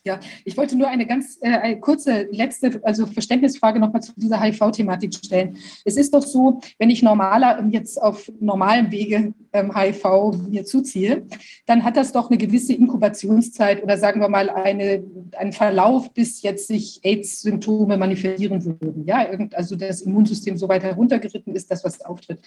Ja, 0.02 0.18
ich 0.46 0.56
wollte 0.56 0.76
nur 0.76 0.88
eine 0.88 1.06
ganz 1.06 1.36
äh, 1.42 1.58
eine 1.58 1.78
kurze 1.78 2.26
letzte, 2.30 2.80
also 2.84 3.04
Verständnisfrage 3.04 3.78
nochmal 3.78 4.02
zu 4.02 4.12
dieser 4.16 4.40
HIV-Thematik 4.40 5.14
stellen. 5.14 5.58
Es 5.84 5.98
ist 5.98 6.14
doch 6.14 6.22
so, 6.22 6.60
wenn 6.78 6.88
ich 6.88 7.02
normaler 7.02 7.58
ähm, 7.58 7.70
jetzt 7.70 8.00
auf 8.00 8.30
normalem 8.40 8.90
Wege 8.90 9.34
HIV 9.52 10.32
mir 10.48 10.64
zuziehe, 10.64 11.26
dann 11.66 11.84
hat 11.84 11.96
das 11.96 12.12
doch 12.12 12.30
eine 12.30 12.38
gewisse 12.38 12.72
Inkubationszeit 12.72 13.82
oder 13.82 13.98
sagen 13.98 14.20
wir 14.20 14.28
mal 14.28 14.48
eine, 14.50 15.02
einen 15.36 15.52
Verlauf, 15.52 16.12
bis 16.12 16.42
jetzt 16.42 16.68
sich 16.68 17.00
AIDS-Symptome 17.02 17.96
manifestieren 17.96 18.64
würden. 18.64 19.04
Ja, 19.06 19.26
also 19.54 19.76
das 19.76 20.02
Immunsystem 20.02 20.56
so 20.56 20.68
weit 20.68 20.82
heruntergeritten 20.82 21.54
ist, 21.54 21.70
dass 21.70 21.84
was 21.84 22.00
auftritt. 22.00 22.38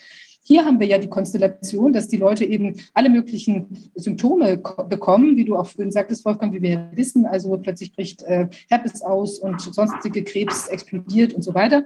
Hier 0.46 0.66
haben 0.66 0.80
wir 0.80 0.88
ja 0.88 0.98
die 0.98 1.08
Konstellation, 1.10 1.94
dass 1.94 2.08
die 2.08 2.18
Leute 2.18 2.44
eben 2.46 2.76
alle 2.94 3.10
möglichen 3.10 3.90
Symptome 3.96 4.58
ko- 4.58 4.84
bekommen, 4.84 5.38
wie 5.38 5.46
du 5.46 5.56
auch 5.56 5.68
vorhin 5.68 5.92
sagtest, 5.92 6.26
Wolfgang, 6.26 6.54
wie 6.54 6.62
wir 6.62 6.90
wissen. 6.94 7.26
Also 7.26 7.58
plötzlich 7.58 7.94
bricht 7.96 8.24
äh, 8.24 8.48
Herpes 8.70 9.02
aus 9.02 9.40
und 9.40 9.62
sonstige 9.62 10.24
Krebs 10.24 10.68
explodiert 10.68 11.34
und 11.34 11.44
so 11.44 11.54
weiter. 11.54 11.86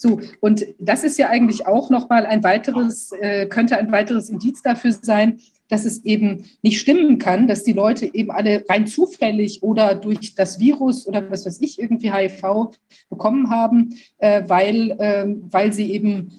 So, 0.00 0.20
und 0.40 0.64
das 0.78 1.02
ist 1.02 1.18
ja 1.18 1.28
eigentlich 1.28 1.66
auch 1.66 1.90
nochmal 1.90 2.24
ein 2.24 2.44
weiteres, 2.44 3.10
äh, 3.20 3.46
könnte 3.46 3.76
ein 3.76 3.90
weiteres 3.90 4.30
Indiz 4.30 4.62
dafür 4.62 4.92
sein, 4.92 5.40
dass 5.68 5.84
es 5.84 6.04
eben 6.04 6.44
nicht 6.62 6.80
stimmen 6.80 7.18
kann, 7.18 7.48
dass 7.48 7.64
die 7.64 7.72
Leute 7.72 8.14
eben 8.14 8.30
alle 8.30 8.64
rein 8.68 8.86
zufällig 8.86 9.62
oder 9.62 9.96
durch 9.96 10.36
das 10.36 10.60
Virus 10.60 11.06
oder 11.06 11.28
was 11.30 11.44
weiß 11.44 11.60
ich 11.60 11.80
irgendwie 11.80 12.12
HIV 12.12 12.70
bekommen 13.10 13.50
haben, 13.50 13.96
äh, 14.18 14.44
weil, 14.46 14.96
ähm, 15.00 15.42
weil 15.50 15.72
sie 15.72 15.90
eben 15.92 16.30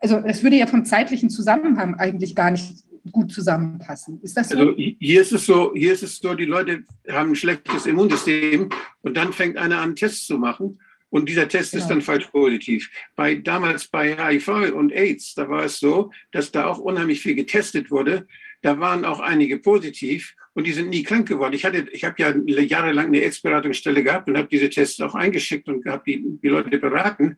also 0.00 0.16
es 0.24 0.42
würde 0.42 0.56
ja 0.56 0.66
vom 0.66 0.84
zeitlichen 0.84 1.30
Zusammenhang 1.30 1.94
eigentlich 1.94 2.34
gar 2.34 2.50
nicht 2.50 2.74
gut 3.12 3.32
zusammenpassen. 3.32 4.20
Ist 4.22 4.36
das 4.36 4.48
so? 4.48 4.58
Also 4.58 4.74
hier 4.76 5.22
ist 5.22 5.32
es 5.32 5.46
so, 5.46 5.72
hier 5.74 5.92
ist 5.92 6.02
es 6.02 6.18
so, 6.18 6.34
die 6.34 6.44
Leute 6.44 6.84
haben 7.08 7.30
ein 7.30 7.36
schlechtes 7.36 7.86
Immunsystem 7.86 8.68
und 9.02 9.16
dann 9.16 9.32
fängt 9.32 9.56
einer 9.56 9.80
an, 9.80 9.96
Tests 9.96 10.26
zu 10.26 10.38
machen. 10.38 10.78
Und 11.10 11.28
dieser 11.28 11.48
Test 11.48 11.74
ist 11.74 11.82
Genau. 11.82 11.94
dann 11.94 12.02
falsch 12.02 12.26
positiv. 12.26 12.90
Bei, 13.16 13.34
damals 13.34 13.88
bei 13.88 14.16
HIV 14.16 14.72
und 14.72 14.92
AIDS, 14.92 15.34
da 15.34 15.48
war 15.48 15.64
es 15.64 15.78
so, 15.78 16.12
dass 16.32 16.52
da 16.52 16.66
auch 16.66 16.78
unheimlich 16.78 17.20
viel 17.20 17.34
getestet 17.34 17.90
wurde. 17.90 18.26
Da 18.62 18.78
waren 18.78 19.04
auch 19.04 19.20
einige 19.20 19.58
positiv 19.58 20.34
und 20.54 20.66
die 20.66 20.72
sind 20.72 20.90
nie 20.90 21.02
krank 21.02 21.28
geworden. 21.28 21.54
Ich 21.54 21.64
hatte, 21.64 21.88
ich 21.92 22.04
habe 22.04 22.14
ja 22.18 22.34
jahrelang 22.36 23.06
eine 23.06 23.20
AIDS-Beratungsstelle 23.22 24.02
gehabt 24.02 24.28
und 24.28 24.36
habe 24.36 24.48
diese 24.48 24.70
Tests 24.70 25.00
auch 25.00 25.14
eingeschickt 25.14 25.68
und 25.68 25.84
habe 25.86 26.02
die, 26.06 26.22
die 26.42 26.48
Leute 26.48 26.78
beraten. 26.78 27.36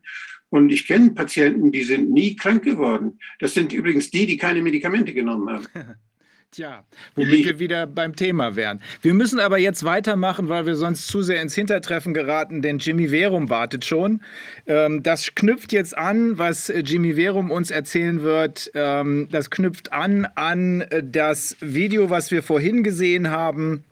Und 0.49 0.71
ich 0.71 0.85
kenne 0.85 1.11
Patienten, 1.11 1.71
die 1.71 1.83
sind 1.83 2.11
nie 2.11 2.35
krank 2.35 2.63
geworden. 2.63 3.17
Das 3.39 3.55
sind 3.55 3.73
übrigens 3.73 4.11
die, 4.11 4.27
die 4.27 4.37
keine 4.37 4.61
Medikamente 4.61 5.13
genommen 5.13 5.49
haben. 5.49 5.67
Tja, 6.53 6.83
womit 7.15 7.45
wir 7.45 7.57
wieder 7.57 7.87
beim 7.87 8.15
Thema 8.15 8.55
wären. 8.55 8.79
Wir 9.01 9.15
müssen 9.15 9.39
aber 9.39 9.57
jetzt 9.57 9.85
weitermachen, 9.85 10.49
weil 10.49 10.67
wir 10.67 10.75
sonst 10.75 11.07
zu 11.07 11.23
sehr 11.23 11.41
ins 11.41 11.55
Hintertreffen 11.55 12.13
geraten, 12.13 12.61
denn 12.61 12.77
Jimmy 12.77 13.07
Verum 13.09 13.49
wartet 13.49 13.85
schon. 13.85 14.21
Ähm, 14.67 15.01
das 15.01 15.33
knüpft 15.33 15.71
jetzt 15.73 15.97
an, 15.97 16.37
was 16.37 16.69
äh, 16.69 16.81
Jimmy 16.81 17.15
Verum 17.15 17.49
uns 17.49 17.71
erzählen 17.71 18.21
wird. 18.21 18.69
Ähm, 18.75 19.29
das 19.31 19.49
knüpft 19.49 19.93
an 19.93 20.27
an 20.35 20.81
äh, 20.81 21.01
das 21.03 21.57
Video, 21.59 22.11
was 22.11 22.29
wir 22.29 22.43
vorhin 22.43 22.83
gesehen 22.83 23.31
haben 23.31 23.83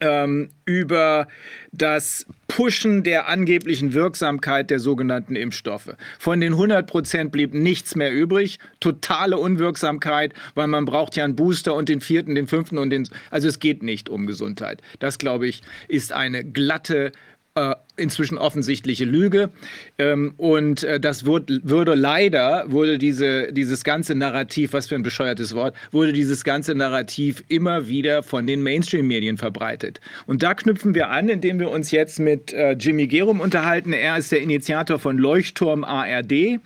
ähm, 0.00 0.50
über 0.64 1.28
das 1.72 2.26
Pushen 2.46 3.02
der 3.02 3.28
angeblichen 3.28 3.92
Wirksamkeit 3.92 4.70
der 4.70 4.80
sogenannten 4.80 5.36
Impfstoffe. 5.36 5.94
Von 6.18 6.40
den 6.40 6.54
100 6.54 6.86
Prozent 6.86 7.32
blieb 7.32 7.54
nichts 7.54 7.94
mehr 7.94 8.12
übrig. 8.12 8.58
Totale 8.80 9.36
Unwirksamkeit, 9.38 10.34
weil 10.54 10.66
man 10.66 10.84
braucht 10.84 11.16
ja 11.16 11.24
einen 11.24 11.36
Booster 11.36 11.74
und 11.74 11.88
den 11.88 12.00
vierten, 12.00 12.34
den 12.34 12.46
fünften 12.46 12.78
und 12.78 12.90
den... 12.90 13.08
Also 13.30 13.48
es 13.48 13.58
geht 13.58 13.82
nicht 13.82 14.08
um 14.08 14.26
Gesundheit. 14.26 14.82
Das, 14.98 15.18
glaube 15.18 15.46
ich, 15.46 15.62
ist 15.88 16.12
eine 16.12 16.44
glatte 16.44 17.12
äh, 17.54 17.74
inzwischen 17.98 18.38
offensichtliche 18.38 19.04
Lüge. 19.04 19.50
Ähm, 19.98 20.34
und 20.36 20.84
äh, 20.84 21.00
das 21.00 21.24
würd, 21.24 21.50
würde 21.62 21.94
leider, 21.94 22.64
wurde 22.68 22.98
diese, 22.98 23.52
dieses 23.52 23.84
ganze 23.84 24.14
Narrativ, 24.14 24.72
was 24.72 24.88
für 24.88 24.94
ein 24.94 25.02
bescheuertes 25.02 25.54
Wort, 25.54 25.74
wurde 25.92 26.12
dieses 26.12 26.44
ganze 26.44 26.74
Narrativ 26.74 27.42
immer 27.48 27.88
wieder 27.88 28.22
von 28.22 28.46
den 28.46 28.62
Mainstream-Medien 28.62 29.38
verbreitet. 29.38 30.00
Und 30.26 30.42
da 30.42 30.54
knüpfen 30.54 30.94
wir 30.94 31.10
an, 31.10 31.28
indem 31.28 31.60
wir 31.60 31.70
uns 31.70 31.90
jetzt 31.90 32.20
mit 32.20 32.52
äh, 32.52 32.72
Jimmy 32.72 33.06
Gerum 33.06 33.40
unterhalten. 33.40 33.92
Er 33.92 34.18
ist 34.18 34.32
der 34.32 34.40
Initiator 34.40 34.98
von 34.98 35.18
Leuchtturm 35.18 35.84
ARD, 35.84 36.60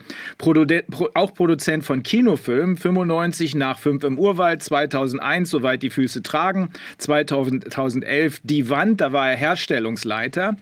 auch 1.14 1.34
Produzent 1.34 1.84
von 1.84 2.02
Kinofilmen, 2.02 2.76
95 2.76 3.54
nach 3.54 3.78
5 3.78 4.04
im 4.04 4.18
Urwald, 4.18 4.62
2001 4.62 5.50
Soweit 5.50 5.82
die 5.82 5.90
Füße 5.90 6.22
tragen, 6.22 6.70
2011 6.98 8.40
Die 8.42 8.68
Wand, 8.68 9.00
da 9.00 9.12
war 9.12 9.30
er 9.30 9.36
Herstellungsleiter. 9.36 10.56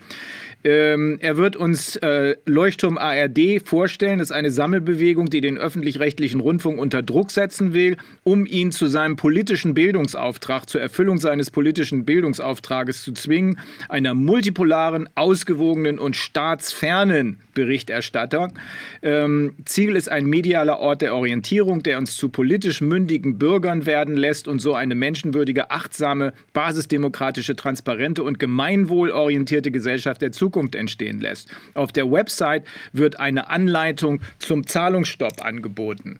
Ähm, 0.63 1.17
er 1.21 1.37
wird 1.37 1.55
uns 1.55 1.95
äh, 1.97 2.35
Leuchtturm 2.45 2.97
ARD 2.97 3.61
vorstellen. 3.65 4.19
Das 4.19 4.29
ist 4.29 4.35
eine 4.35 4.51
Sammelbewegung, 4.51 5.29
die 5.29 5.41
den 5.41 5.57
öffentlich-rechtlichen 5.57 6.39
Rundfunk 6.39 6.79
unter 6.79 7.01
Druck 7.01 7.31
setzen 7.31 7.73
will, 7.73 7.97
um 8.23 8.45
ihn 8.45 8.71
zu 8.71 8.87
seinem 8.87 9.15
politischen 9.15 9.73
Bildungsauftrag, 9.73 10.69
zur 10.69 10.81
Erfüllung 10.81 11.17
seines 11.17 11.49
politischen 11.49 12.05
Bildungsauftrages 12.05 13.03
zu 13.03 13.13
zwingen, 13.13 13.59
einer 13.89 14.13
multipolaren, 14.13 15.09
ausgewogenen 15.15 15.97
und 15.97 16.15
staatsfernen 16.15 17.41
Berichterstattung. 17.53 18.53
Ähm, 19.01 19.55
Ziel 19.65 19.95
ist 19.95 20.09
ein 20.09 20.25
medialer 20.25 20.79
Ort 20.79 21.01
der 21.01 21.15
Orientierung, 21.15 21.83
der 21.83 21.97
uns 21.97 22.15
zu 22.15 22.29
politisch 22.29 22.81
mündigen 22.81 23.37
Bürgern 23.37 23.85
werden 23.85 24.15
lässt 24.15 24.47
und 24.47 24.59
so 24.59 24.75
eine 24.75 24.95
menschenwürdige, 24.95 25.71
achtsame, 25.71 26.33
basisdemokratische, 26.53 27.55
transparente 27.55 28.23
und 28.23 28.39
gemeinwohlorientierte 28.39 29.71
Gesellschaft 29.71 30.21
der 30.21 30.31
Zukunft 30.31 30.50
entstehen 30.75 31.21
lässt. 31.21 31.49
Auf 31.73 31.91
der 31.91 32.11
Website 32.11 32.65
wird 32.93 33.19
eine 33.19 33.49
Anleitung 33.49 34.21
zum 34.39 34.65
Zahlungsstopp 34.67 35.43
angeboten. 35.43 36.19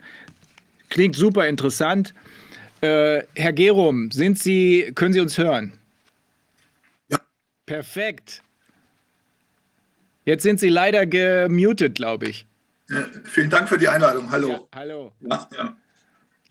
Klingt 0.90 1.16
super 1.16 1.48
interessant. 1.48 2.14
Äh, 2.82 3.24
Herr 3.36 3.54
Gerum, 3.54 4.12
sind 4.12 4.40
Sie, 4.40 4.92
können 4.96 5.14
Sie 5.14 5.20
uns 5.20 5.38
hören? 5.38 5.74
Ja. 7.10 7.20
Perfekt. 7.66 8.42
Jetzt 10.26 10.44
sind 10.44 10.60
Sie 10.60 10.70
leider 10.70 11.06
gemutet, 11.06 11.96
glaube 11.96 12.28
ich. 12.28 12.46
Äh, 12.90 13.04
vielen 13.24 13.50
Dank 13.50 13.70
für 13.70 13.78
die 13.78 13.88
Einladung. 13.88 14.32
Hallo. 14.32 14.50
Ja, 14.50 14.60
hallo. 14.76 15.12
Ja, 15.22 15.50
ja. 15.56 15.78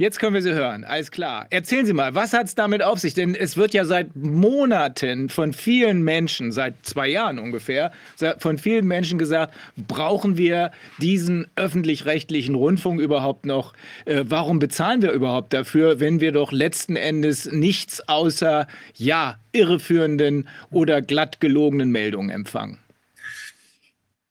Jetzt 0.01 0.19
können 0.19 0.33
wir 0.33 0.41
Sie 0.41 0.55
hören. 0.55 0.85
Alles 0.85 1.11
klar. 1.11 1.47
Erzählen 1.51 1.85
Sie 1.85 1.93
mal, 1.93 2.15
was 2.15 2.33
hat 2.33 2.47
es 2.47 2.55
damit 2.55 2.83
auf 2.83 2.99
sich? 2.99 3.13
Denn 3.13 3.35
es 3.35 3.59
wird 3.59 3.75
ja 3.75 3.85
seit 3.85 4.17
Monaten 4.17 5.29
von 5.29 5.53
vielen 5.53 6.01
Menschen, 6.01 6.53
seit 6.53 6.87
zwei 6.87 7.07
Jahren 7.07 7.39
ungefähr, 7.39 7.93
von 8.39 8.57
vielen 8.57 8.87
Menschen 8.87 9.19
gesagt, 9.19 9.53
brauchen 9.77 10.39
wir 10.39 10.71
diesen 11.03 11.49
öffentlich-rechtlichen 11.55 12.55
Rundfunk 12.55 12.99
überhaupt 12.99 13.45
noch? 13.45 13.75
Äh, 14.07 14.25
warum 14.27 14.59
bezahlen 14.59 15.03
wir 15.03 15.13
überhaupt 15.13 15.53
dafür, 15.53 16.01
wenn 16.01 16.23
wir 16.23 16.33
doch 16.33 16.51
letzten 16.51 16.97
Endes 16.97 17.53
nichts 17.53 18.09
außer, 18.09 18.69
ja, 18.95 19.37
irreführenden 19.53 20.49
oder 20.71 21.03
glatt 21.03 21.41
gelogenen 21.41 21.91
Meldungen 21.91 22.31
empfangen? 22.31 22.79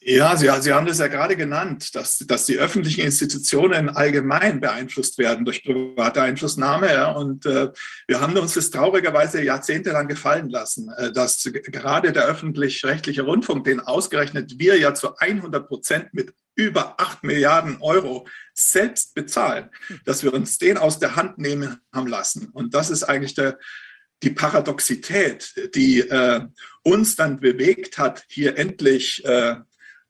Ja, 0.10 0.36
Sie, 0.36 0.49
Sie 0.62 0.74
haben 0.74 0.88
das 0.88 0.97
ja 0.97 1.05
gerade 1.05 1.36
genannt, 1.36 1.93
dass, 1.93 2.18
dass 2.18 2.47
die 2.47 2.57
öffentlichen 2.57 3.01
Institutionen 3.01 3.89
allgemein 3.89 4.60
beeinflusst 4.60 5.20
werden 5.20 5.45
durch 5.45 5.64
private 5.64 6.24
Einflussnahme. 6.24 6.91
Ja, 6.91 7.12
und 7.12 7.45
äh, 7.45 7.70
wir 8.07 8.20
haben 8.20 8.36
uns 8.36 8.55
das 8.55 8.72
traurigerweise 8.72 9.43
jahrzehntelang 9.43 10.07
gefallen 10.07 10.49
lassen, 10.49 10.89
äh, 10.97 11.12
dass 11.12 11.43
gerade 11.43 12.12
der 12.12 12.26
öffentlich-rechtliche 12.26 13.22
Rundfunk, 13.22 13.66
den 13.66 13.82
ausgerechnet 13.82 14.57
wir 14.57 14.80
ja 14.80 14.95
zu 14.95 15.16
100 15.16 15.68
Prozent 15.68 16.12
mit 16.12 16.34
über 16.55 16.99
8 16.99 17.24
Milliarden 17.24 17.78
Euro 17.80 18.28
selbst 18.55 19.14
bezahlen, 19.14 19.70
dass 20.05 20.24
wir 20.24 20.34
uns 20.34 20.57
den 20.57 20.80
aus 20.80 20.97
der 20.97 21.18
Hand 21.18 21.38
nehmen 21.38 21.82
haben 21.93 22.07
lassen. 22.07 22.49
Und 22.51 22.74
das 22.74 22.89
ist 22.89 23.03
eigentlich 23.03 23.36
der, 23.36 23.60
die 24.24 24.32
Paradoxität, 24.32 25.53
die 25.76 25.99
äh, 25.99 26.41
uns 26.82 27.16
dann 27.16 27.39
bewegt 27.39 27.99
hat, 27.99 28.24
hier 28.28 28.57
endlich 28.57 29.24
äh, 29.24 29.57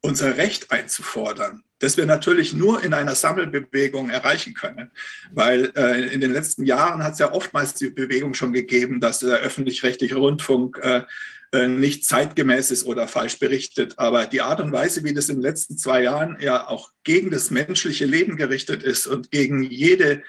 unser 0.02 0.36
Recht 0.36 0.70
einzufordern, 0.70 1.62
das 1.78 1.96
wir 1.96 2.06
natürlich 2.06 2.54
nur 2.54 2.82
in 2.82 2.94
einer 2.94 3.14
Sammelbewegung 3.14 4.10
erreichen 4.10 4.54
können. 4.54 4.90
Weil 5.32 5.72
äh, 5.76 6.12
in 6.12 6.20
den 6.20 6.32
letzten 6.32 6.64
Jahren 6.64 7.02
hat 7.02 7.14
es 7.14 7.18
ja 7.18 7.32
oftmals 7.32 7.74
die 7.74 7.90
Bewegung 7.90 8.34
schon 8.34 8.52
gegeben, 8.52 9.00
dass 9.00 9.20
der 9.20 9.38
öffentlich-rechtliche 9.38 10.16
Rundfunk 10.16 10.78
äh, 10.82 11.02
äh, 11.52 11.66
nicht 11.66 12.04
zeitgemäß 12.04 12.70
ist 12.70 12.86
oder 12.86 13.08
falsch 13.08 13.38
berichtet. 13.38 13.98
Aber 13.98 14.26
die 14.26 14.40
Art 14.40 14.60
und 14.60 14.72
Weise, 14.72 15.04
wie 15.04 15.12
das 15.12 15.28
in 15.28 15.36
den 15.36 15.42
letzten 15.42 15.76
zwei 15.76 16.02
Jahren 16.02 16.38
ja 16.40 16.68
auch 16.68 16.90
gegen 17.02 17.30
das 17.30 17.50
menschliche 17.50 18.06
Leben 18.06 18.36
gerichtet 18.36 18.82
ist 18.82 19.06
und 19.06 19.30
gegen 19.30 19.62
jede 19.62 20.22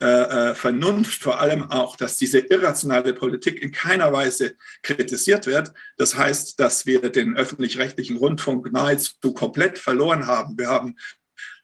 äh, 0.00 0.50
äh, 0.50 0.54
Vernunft, 0.54 1.22
vor 1.22 1.40
allem 1.40 1.72
auch, 1.72 1.96
dass 1.96 2.16
diese 2.16 2.38
irrationale 2.38 3.12
Politik 3.14 3.60
in 3.60 3.72
keiner 3.72 4.12
Weise 4.12 4.54
kritisiert 4.82 5.46
wird. 5.46 5.72
Das 5.96 6.16
heißt, 6.16 6.60
dass 6.60 6.86
wir 6.86 7.00
den 7.10 7.36
öffentlich-rechtlichen 7.36 8.16
Rundfunk 8.16 8.72
nahezu 8.72 9.32
komplett 9.32 9.76
verloren 9.76 10.28
haben. 10.28 10.56
Wir 10.56 10.68
haben 10.68 10.94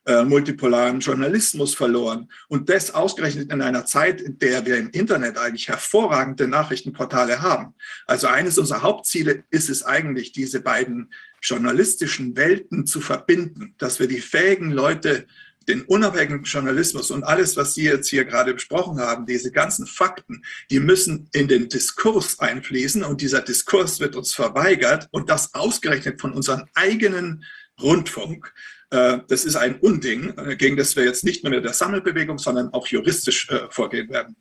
äh, 0.07 0.25
multipolaren 0.25 1.01
Journalismus 1.01 1.75
verloren. 1.75 2.29
Und 2.49 2.69
das 2.69 2.93
ausgerechnet 2.93 3.53
in 3.53 3.63
einer 3.63 3.87
Zeit, 3.87 4.21
in 4.21 4.39
der 4.39 4.67
wir 4.67 4.79
im 4.79 4.91
Internet 4.91 5.39
eigentlich 5.39 5.69
hervorragende 5.69 6.49
Nachrichtenportale 6.49 7.41
haben. 7.41 7.75
Also 8.07 8.27
eines 8.27 8.59
unserer 8.59 8.83
Hauptziele 8.83 9.45
ist 9.51 9.71
es 9.71 9.85
eigentlich, 9.85 10.33
diese 10.33 10.61
beiden 10.61 11.11
journalistischen 11.41 12.37
Welten 12.37 12.87
zu 12.87 13.01
verbinden, 13.01 13.77
dass 13.79 14.01
wir 14.01 14.09
die 14.09 14.21
fähigen 14.21 14.73
Leute 14.73 15.27
den 15.69 15.83
unabhängigen 15.83 16.45
Journalismus 16.45 17.11
und 17.11 17.25
alles, 17.25 17.57
was 17.57 17.75
Sie 17.75 17.85
jetzt 17.85 18.09
hier 18.09 18.25
gerade 18.25 18.55
besprochen 18.55 19.01
haben, 19.01 19.27
diese 19.27 19.51
ganzen 19.51 19.87
Fakten, 19.87 20.45
die 20.71 20.81
müssen 20.81 21.29
in 21.33 21.49
den 21.49 21.69
Diskurs 21.69 22.39
einfließen 22.41 23.03
und 23.05 23.21
dieser 23.21 23.41
Diskurs 23.41 24.01
wird 24.01 24.17
uns 24.17 24.35
verweigert 24.35 25.09
und 25.11 25.31
das 25.31 25.55
ausgerechnet 25.55 26.21
von 26.21 26.33
unserem 26.33 26.65
eigenen 26.75 27.45
Rundfunk. 27.81 28.53
Äh, 28.91 29.19
das 29.29 29.45
ist 29.45 29.57
ein 29.57 29.77
Unding, 29.77 30.35
äh, 30.39 30.57
gegen 30.57 30.77
das 30.77 30.97
wir 30.97 31.05
jetzt 31.05 31.25
nicht 31.25 31.45
nur 31.45 31.53
mit 31.53 31.65
der 31.65 31.73
Sammelbewegung, 31.73 32.39
sondern 32.39 32.73
auch 32.73 32.87
juristisch 32.87 33.49
äh, 33.51 33.67
vorgehen 33.71 34.09
werden. 34.11 34.37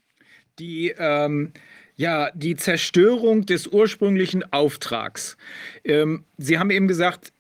Die 0.60 0.94
ähm 0.98 1.54
ja, 1.96 2.32
die 2.34 2.56
Zerstörung 2.56 3.46
des 3.46 3.68
ursprünglichen 3.68 4.52
Auftrags. 4.52 5.38
Ähm, 5.84 6.26
Sie 6.38 6.58
haben 6.58 6.72
eben 6.72 6.88
gesagt, 6.88 7.32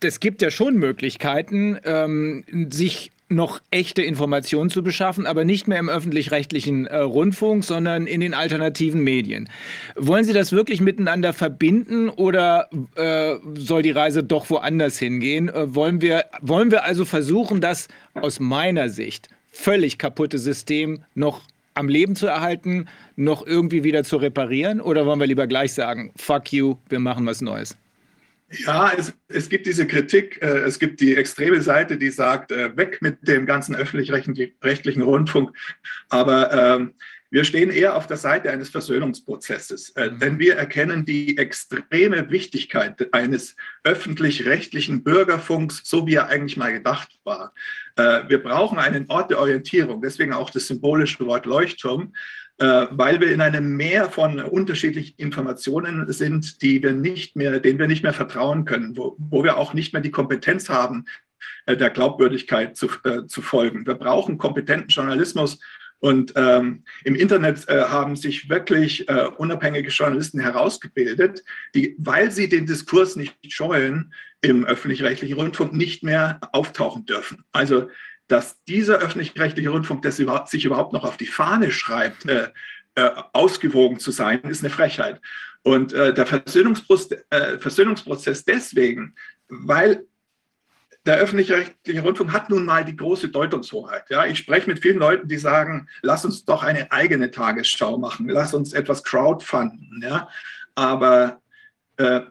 es 0.00 0.20
gibt 0.20 0.42
ja 0.42 0.50
schon 0.50 0.76
Möglichkeiten, 0.76 1.78
ähm, 1.84 2.44
sich 2.70 3.10
noch 3.28 3.60
echte 3.70 4.02
Informationen 4.02 4.70
zu 4.70 4.82
beschaffen, 4.82 5.26
aber 5.26 5.44
nicht 5.44 5.66
mehr 5.66 5.78
im 5.78 5.88
öffentlich-rechtlichen 5.88 6.86
äh, 6.86 6.98
Rundfunk, 6.98 7.64
sondern 7.64 8.06
in 8.06 8.20
den 8.20 8.34
alternativen 8.34 9.02
Medien. 9.02 9.48
Wollen 9.96 10.24
Sie 10.24 10.32
das 10.32 10.52
wirklich 10.52 10.80
miteinander 10.80 11.32
verbinden 11.32 12.08
oder 12.08 12.68
äh, 12.94 13.36
soll 13.56 13.82
die 13.82 13.90
Reise 13.90 14.22
doch 14.22 14.48
woanders 14.48 14.98
hingehen? 14.98 15.48
Äh, 15.48 15.74
wollen, 15.74 16.00
wir, 16.00 16.26
wollen 16.40 16.70
wir 16.70 16.84
also 16.84 17.04
versuchen, 17.04 17.60
das 17.60 17.88
aus 18.14 18.38
meiner 18.38 18.88
Sicht 18.90 19.28
völlig 19.50 19.98
kaputte 19.98 20.38
System 20.38 21.02
noch 21.14 21.42
am 21.74 21.88
Leben 21.88 22.14
zu 22.14 22.26
erhalten, 22.26 22.86
noch 23.16 23.46
irgendwie 23.46 23.82
wieder 23.82 24.04
zu 24.04 24.18
reparieren? 24.18 24.80
Oder 24.80 25.04
wollen 25.04 25.18
wir 25.20 25.26
lieber 25.26 25.46
gleich 25.46 25.74
sagen, 25.74 26.12
fuck 26.16 26.52
you, 26.52 26.76
wir 26.88 27.00
machen 27.00 27.26
was 27.26 27.40
Neues? 27.40 27.76
Ja, 28.50 28.92
es, 28.96 29.12
es 29.28 29.48
gibt 29.48 29.66
diese 29.66 29.86
Kritik. 29.86 30.40
Äh, 30.40 30.60
es 30.60 30.78
gibt 30.78 31.00
die 31.00 31.16
extreme 31.16 31.60
Seite, 31.62 31.96
die 31.96 32.10
sagt, 32.10 32.52
äh, 32.52 32.76
weg 32.76 32.98
mit 33.00 33.26
dem 33.26 33.44
ganzen 33.44 33.74
öffentlich-rechtlichen 33.74 35.02
Rundfunk. 35.02 35.56
Aber 36.08 36.52
ähm, 36.52 36.94
wir 37.28 37.42
stehen 37.44 37.70
eher 37.70 37.96
auf 37.96 38.06
der 38.06 38.18
Seite 38.18 38.50
eines 38.50 38.70
Versöhnungsprozesses, 38.70 39.90
äh, 39.90 40.10
mhm. 40.10 40.18
denn 40.20 40.38
wir 40.38 40.56
erkennen 40.56 41.04
die 41.04 41.36
extreme 41.38 42.30
Wichtigkeit 42.30 43.12
eines 43.12 43.56
öffentlich-rechtlichen 43.82 45.02
Bürgerfunks, 45.02 45.82
so 45.84 46.06
wie 46.06 46.14
er 46.14 46.28
eigentlich 46.28 46.56
mal 46.56 46.72
gedacht 46.72 47.18
war. 47.24 47.52
Äh, 47.96 48.28
wir 48.28 48.40
brauchen 48.42 48.78
einen 48.78 49.06
Ort 49.08 49.30
der 49.30 49.40
Orientierung, 49.40 50.00
deswegen 50.00 50.32
auch 50.32 50.50
das 50.50 50.68
symbolische 50.68 51.26
Wort 51.26 51.46
Leuchtturm, 51.46 52.14
weil 52.58 53.20
wir 53.20 53.32
in 53.32 53.42
einem 53.42 53.76
Meer 53.76 54.08
von 54.08 54.40
unterschiedlichen 54.40 55.14
Informationen 55.18 56.10
sind, 56.10 56.62
die 56.62 56.82
wir 56.82 56.92
nicht 56.92 57.36
mehr, 57.36 57.60
denen 57.60 57.78
wir 57.78 57.86
nicht 57.86 58.02
mehr 58.02 58.14
vertrauen 58.14 58.64
können, 58.64 58.96
wo, 58.96 59.14
wo 59.18 59.44
wir 59.44 59.58
auch 59.58 59.74
nicht 59.74 59.92
mehr 59.92 60.00
die 60.00 60.10
Kompetenz 60.10 60.70
haben, 60.70 61.04
äh, 61.66 61.76
der 61.76 61.90
Glaubwürdigkeit 61.90 62.76
zu, 62.76 62.88
äh, 63.04 63.26
zu 63.26 63.42
folgen. 63.42 63.86
Wir 63.86 63.94
brauchen 63.94 64.38
kompetenten 64.38 64.88
Journalismus. 64.88 65.58
Und 65.98 66.34
ähm, 66.36 66.84
im 67.04 67.14
Internet 67.14 67.68
äh, 67.68 67.82
haben 67.82 68.16
sich 68.16 68.48
wirklich 68.48 69.08
äh, 69.08 69.26
unabhängige 69.38 69.88
Journalisten 69.88 70.38
herausgebildet, 70.38 71.42
die, 71.74 71.96
weil 71.98 72.30
sie 72.30 72.48
den 72.48 72.66
Diskurs 72.66 73.16
nicht 73.16 73.34
scheuen, 73.48 74.12
im 74.42 74.64
öffentlich-rechtlichen 74.64 75.36
Rundfunk 75.36 75.72
nicht 75.72 76.02
mehr 76.02 76.38
auftauchen 76.52 77.06
dürfen. 77.06 77.44
Also 77.52 77.88
dass 78.28 78.62
dieser 78.64 78.98
öffentlich-rechtliche 78.98 79.70
Rundfunk 79.70 80.04
überhaupt, 80.04 80.48
sich 80.48 80.64
überhaupt 80.64 80.92
noch 80.92 81.04
auf 81.04 81.16
die 81.16 81.26
Fahne 81.26 81.70
schreibt, 81.70 82.28
äh, 82.28 82.48
äh, 82.96 83.10
ausgewogen 83.32 83.98
zu 83.98 84.10
sein, 84.10 84.40
ist 84.44 84.64
eine 84.64 84.70
Frechheit. 84.70 85.20
Und 85.62 85.92
äh, 85.92 86.14
der 86.14 86.26
Versöhnungsprozess, 86.26 87.24
äh, 87.30 87.58
Versöhnungsprozess 87.58 88.44
deswegen, 88.44 89.14
weil 89.48 90.04
der 91.04 91.18
öffentlich-rechtliche 91.18 92.02
Rundfunk 92.02 92.32
hat 92.32 92.50
nun 92.50 92.64
mal 92.64 92.84
die 92.84 92.96
große 92.96 93.28
Deutungshoheit. 93.28 94.10
Ja, 94.10 94.26
ich 94.26 94.38
spreche 94.38 94.68
mit 94.68 94.80
vielen 94.80 94.98
Leuten, 94.98 95.28
die 95.28 95.38
sagen, 95.38 95.88
lass 96.02 96.24
uns 96.24 96.44
doch 96.44 96.64
eine 96.64 96.90
eigene 96.90 97.30
Tagesschau 97.30 97.96
machen, 97.96 98.28
lass 98.28 98.54
uns 98.54 98.72
etwas 98.72 99.04
crowdfunden. 99.04 100.02
Ja, 100.02 100.28
aber 100.74 101.40
äh, 101.96 102.22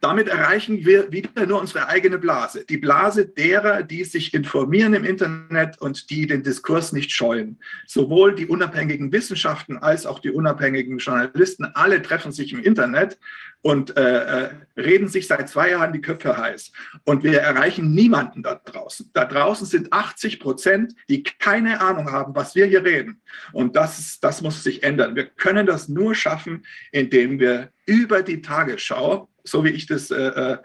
damit 0.00 0.28
erreichen 0.28 0.84
wir 0.86 1.12
wieder 1.12 1.46
nur 1.46 1.60
unsere 1.60 1.88
eigene 1.88 2.18
Blase. 2.18 2.64
Die 2.64 2.78
Blase 2.78 3.26
derer, 3.26 3.82
die 3.82 4.04
sich 4.04 4.32
informieren 4.32 4.94
im 4.94 5.04
Internet 5.04 5.78
und 5.80 6.08
die 6.08 6.26
den 6.26 6.42
Diskurs 6.42 6.92
nicht 6.92 7.12
scheuen. 7.12 7.58
Sowohl 7.86 8.34
die 8.34 8.46
unabhängigen 8.46 9.12
Wissenschaften 9.12 9.76
als 9.76 10.06
auch 10.06 10.18
die 10.18 10.30
unabhängigen 10.30 10.98
Journalisten, 10.98 11.66
alle 11.74 12.00
treffen 12.00 12.32
sich 12.32 12.52
im 12.52 12.62
Internet 12.62 13.18
und 13.62 13.94
äh, 13.98 14.44
äh 14.44 14.50
reden 14.78 15.08
sich 15.08 15.26
seit 15.26 15.50
zwei 15.50 15.70
Jahren 15.72 15.92
die 15.92 16.00
Köpfe 16.00 16.38
heiß. 16.38 16.72
Und 17.04 17.22
wir 17.22 17.40
erreichen 17.40 17.92
niemanden 17.92 18.42
da 18.42 18.54
draußen. 18.54 19.10
Da 19.12 19.26
draußen 19.26 19.66
sind 19.66 19.92
80 19.92 20.40
Prozent, 20.40 20.94
die 21.10 21.22
keine 21.22 21.82
Ahnung 21.82 22.10
haben, 22.10 22.34
was 22.34 22.54
wir 22.54 22.64
hier 22.64 22.82
reden. 22.82 23.20
Und 23.52 23.76
das, 23.76 24.18
das 24.20 24.40
muss 24.40 24.64
sich 24.64 24.82
ändern. 24.82 25.14
Wir 25.14 25.26
können 25.26 25.66
das 25.66 25.90
nur 25.90 26.14
schaffen, 26.14 26.64
indem 26.90 27.38
wir 27.38 27.68
über 27.84 28.22
die 28.22 28.40
Tagesschau 28.40 29.28
so 29.50 29.64
wie 29.64 29.70
ich 29.70 29.86
das 29.86 30.10
äh, 30.10 30.16
äh, 30.16 30.58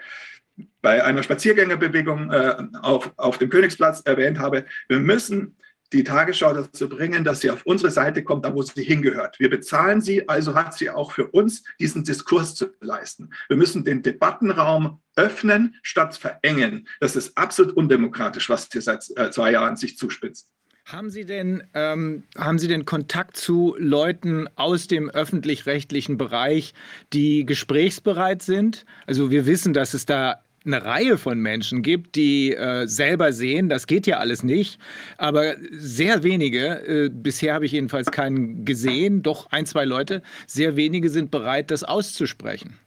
bei 0.81 1.03
einer 1.03 1.23
Spaziergängerbewegung 1.23 2.31
äh, 2.31 2.55
auf, 2.81 3.11
auf 3.17 3.37
dem 3.37 3.49
Königsplatz 3.49 4.01
erwähnt 4.05 4.39
habe. 4.39 4.65
Wir 4.87 4.99
müssen 4.99 5.57
die 5.93 6.03
Tagesschau 6.03 6.53
dazu 6.53 6.89
bringen, 6.89 7.23
dass 7.23 7.41
sie 7.41 7.51
auf 7.51 7.65
unsere 7.65 7.91
Seite 7.91 8.23
kommt, 8.23 8.45
da 8.45 8.53
wo 8.53 8.61
sie 8.61 8.83
hingehört. 8.83 9.39
Wir 9.39 9.49
bezahlen 9.49 10.01
sie, 10.01 10.27
also 10.27 10.55
hat 10.55 10.73
sie 10.73 10.89
auch 10.89 11.11
für 11.11 11.27
uns 11.27 11.63
diesen 11.79 12.03
Diskurs 12.03 12.55
zu 12.55 12.67
leisten. 12.81 13.29
Wir 13.47 13.57
müssen 13.57 13.85
den 13.85 14.01
Debattenraum 14.01 15.01
öffnen 15.15 15.75
statt 15.83 16.15
verengen. 16.17 16.87
Das 16.99 17.15
ist 17.15 17.37
absolut 17.37 17.75
undemokratisch, 17.77 18.49
was 18.49 18.67
hier 18.71 18.81
seit 18.81 19.05
äh, 19.15 19.29
zwei 19.31 19.51
Jahren 19.51 19.77
sich 19.77 19.97
zuspitzt. 19.97 20.49
Haben 20.85 21.09
Sie 21.09 21.25
denn, 21.25 21.63
ähm, 21.73 22.23
haben 22.37 22.59
Sie 22.59 22.67
denn 22.67 22.85
Kontakt 22.85 23.37
zu 23.37 23.75
Leuten 23.79 24.47
aus 24.55 24.85
dem 24.85 25.09
öffentlich-rechtlichen 25.09 26.15
Bereich, 26.17 26.75
die 27.11 27.43
gesprächsbereit 27.43 28.43
sind? 28.43 28.85
Also 29.07 29.31
wir 29.31 29.47
wissen, 29.47 29.73
dass 29.73 29.95
es 29.95 30.05
da 30.05 30.41
eine 30.63 30.85
Reihe 30.85 31.17
von 31.17 31.39
Menschen 31.39 31.81
gibt, 31.81 32.15
die 32.15 32.53
äh, 32.53 32.87
selber 32.87 33.33
sehen, 33.33 33.67
das 33.67 33.87
geht 33.87 34.05
ja 34.05 34.17
alles 34.17 34.43
nicht, 34.43 34.79
aber 35.17 35.55
sehr 35.71 36.21
wenige, 36.21 36.87
äh, 36.87 37.09
bisher 37.09 37.55
habe 37.55 37.65
ich 37.65 37.71
jedenfalls 37.71 38.11
keinen 38.11 38.63
gesehen, 38.63 39.23
doch 39.23 39.51
ein, 39.51 39.65
zwei 39.65 39.85
Leute, 39.85 40.21
sehr 40.45 40.75
wenige 40.75 41.09
sind 41.09 41.31
bereit, 41.31 41.71
das 41.71 41.83
auszusprechen. 41.83 42.77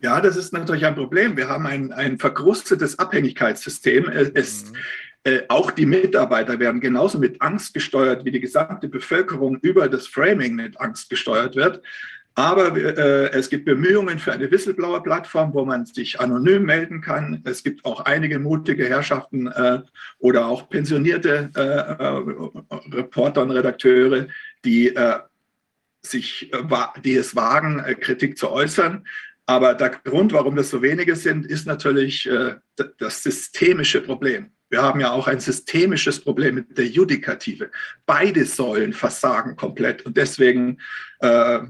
Ja, 0.00 0.20
das 0.20 0.36
ist 0.36 0.52
natürlich 0.52 0.84
ein 0.84 0.94
Problem. 0.94 1.38
Wir 1.38 1.48
haben 1.48 1.66
ein, 1.66 1.90
ein 1.92 2.18
verkrustetes 2.18 2.98
Abhängigkeitssystem. 2.98 4.08
Es, 4.34 4.66
mhm. 4.66 4.76
Äh, 5.26 5.42
auch 5.48 5.72
die 5.72 5.86
Mitarbeiter 5.86 6.60
werden 6.60 6.80
genauso 6.80 7.18
mit 7.18 7.42
Angst 7.42 7.74
gesteuert, 7.74 8.24
wie 8.24 8.30
die 8.30 8.38
gesamte 8.38 8.86
Bevölkerung 8.86 9.58
über 9.60 9.88
das 9.88 10.06
Framing 10.06 10.54
mit 10.54 10.80
Angst 10.80 11.10
gesteuert 11.10 11.56
wird. 11.56 11.82
Aber 12.36 12.76
äh, 12.76 13.32
es 13.32 13.50
gibt 13.50 13.64
Bemühungen 13.64 14.20
für 14.20 14.32
eine 14.32 14.48
Whistleblower-Plattform, 14.48 15.52
wo 15.52 15.64
man 15.64 15.84
sich 15.84 16.20
anonym 16.20 16.62
melden 16.62 17.00
kann. 17.00 17.40
Es 17.42 17.64
gibt 17.64 17.84
auch 17.84 18.02
einige 18.02 18.38
mutige 18.38 18.88
Herrschaften 18.88 19.48
äh, 19.48 19.80
oder 20.20 20.46
auch 20.46 20.68
pensionierte 20.68 21.50
äh, 21.56 21.60
äh 21.60 22.94
Reporter 22.94 23.42
und 23.42 23.50
Redakteure, 23.50 24.28
die, 24.64 24.94
äh, 24.94 25.18
sich, 26.02 26.52
die 27.04 27.16
es 27.16 27.34
wagen, 27.34 27.82
Kritik 27.98 28.38
zu 28.38 28.48
äußern. 28.52 29.04
Aber 29.46 29.74
der 29.74 29.90
Grund, 29.90 30.32
warum 30.32 30.54
das 30.54 30.70
so 30.70 30.82
wenige 30.82 31.16
sind, 31.16 31.46
ist 31.46 31.66
natürlich 31.66 32.28
das 32.98 33.22
systemische 33.22 34.00
Problem. 34.00 34.50
Wir 34.76 34.82
haben 34.82 35.00
ja 35.00 35.10
auch 35.10 35.26
ein 35.26 35.40
systemisches 35.40 36.20
Problem 36.20 36.56
mit 36.56 36.76
der 36.76 36.84
Judikative. 36.84 37.70
Beide 38.04 38.44
Säulen 38.44 38.92
versagen 38.92 39.56
komplett 39.56 40.04
und 40.04 40.18
deswegen 40.18 40.76
äh, 41.20 41.60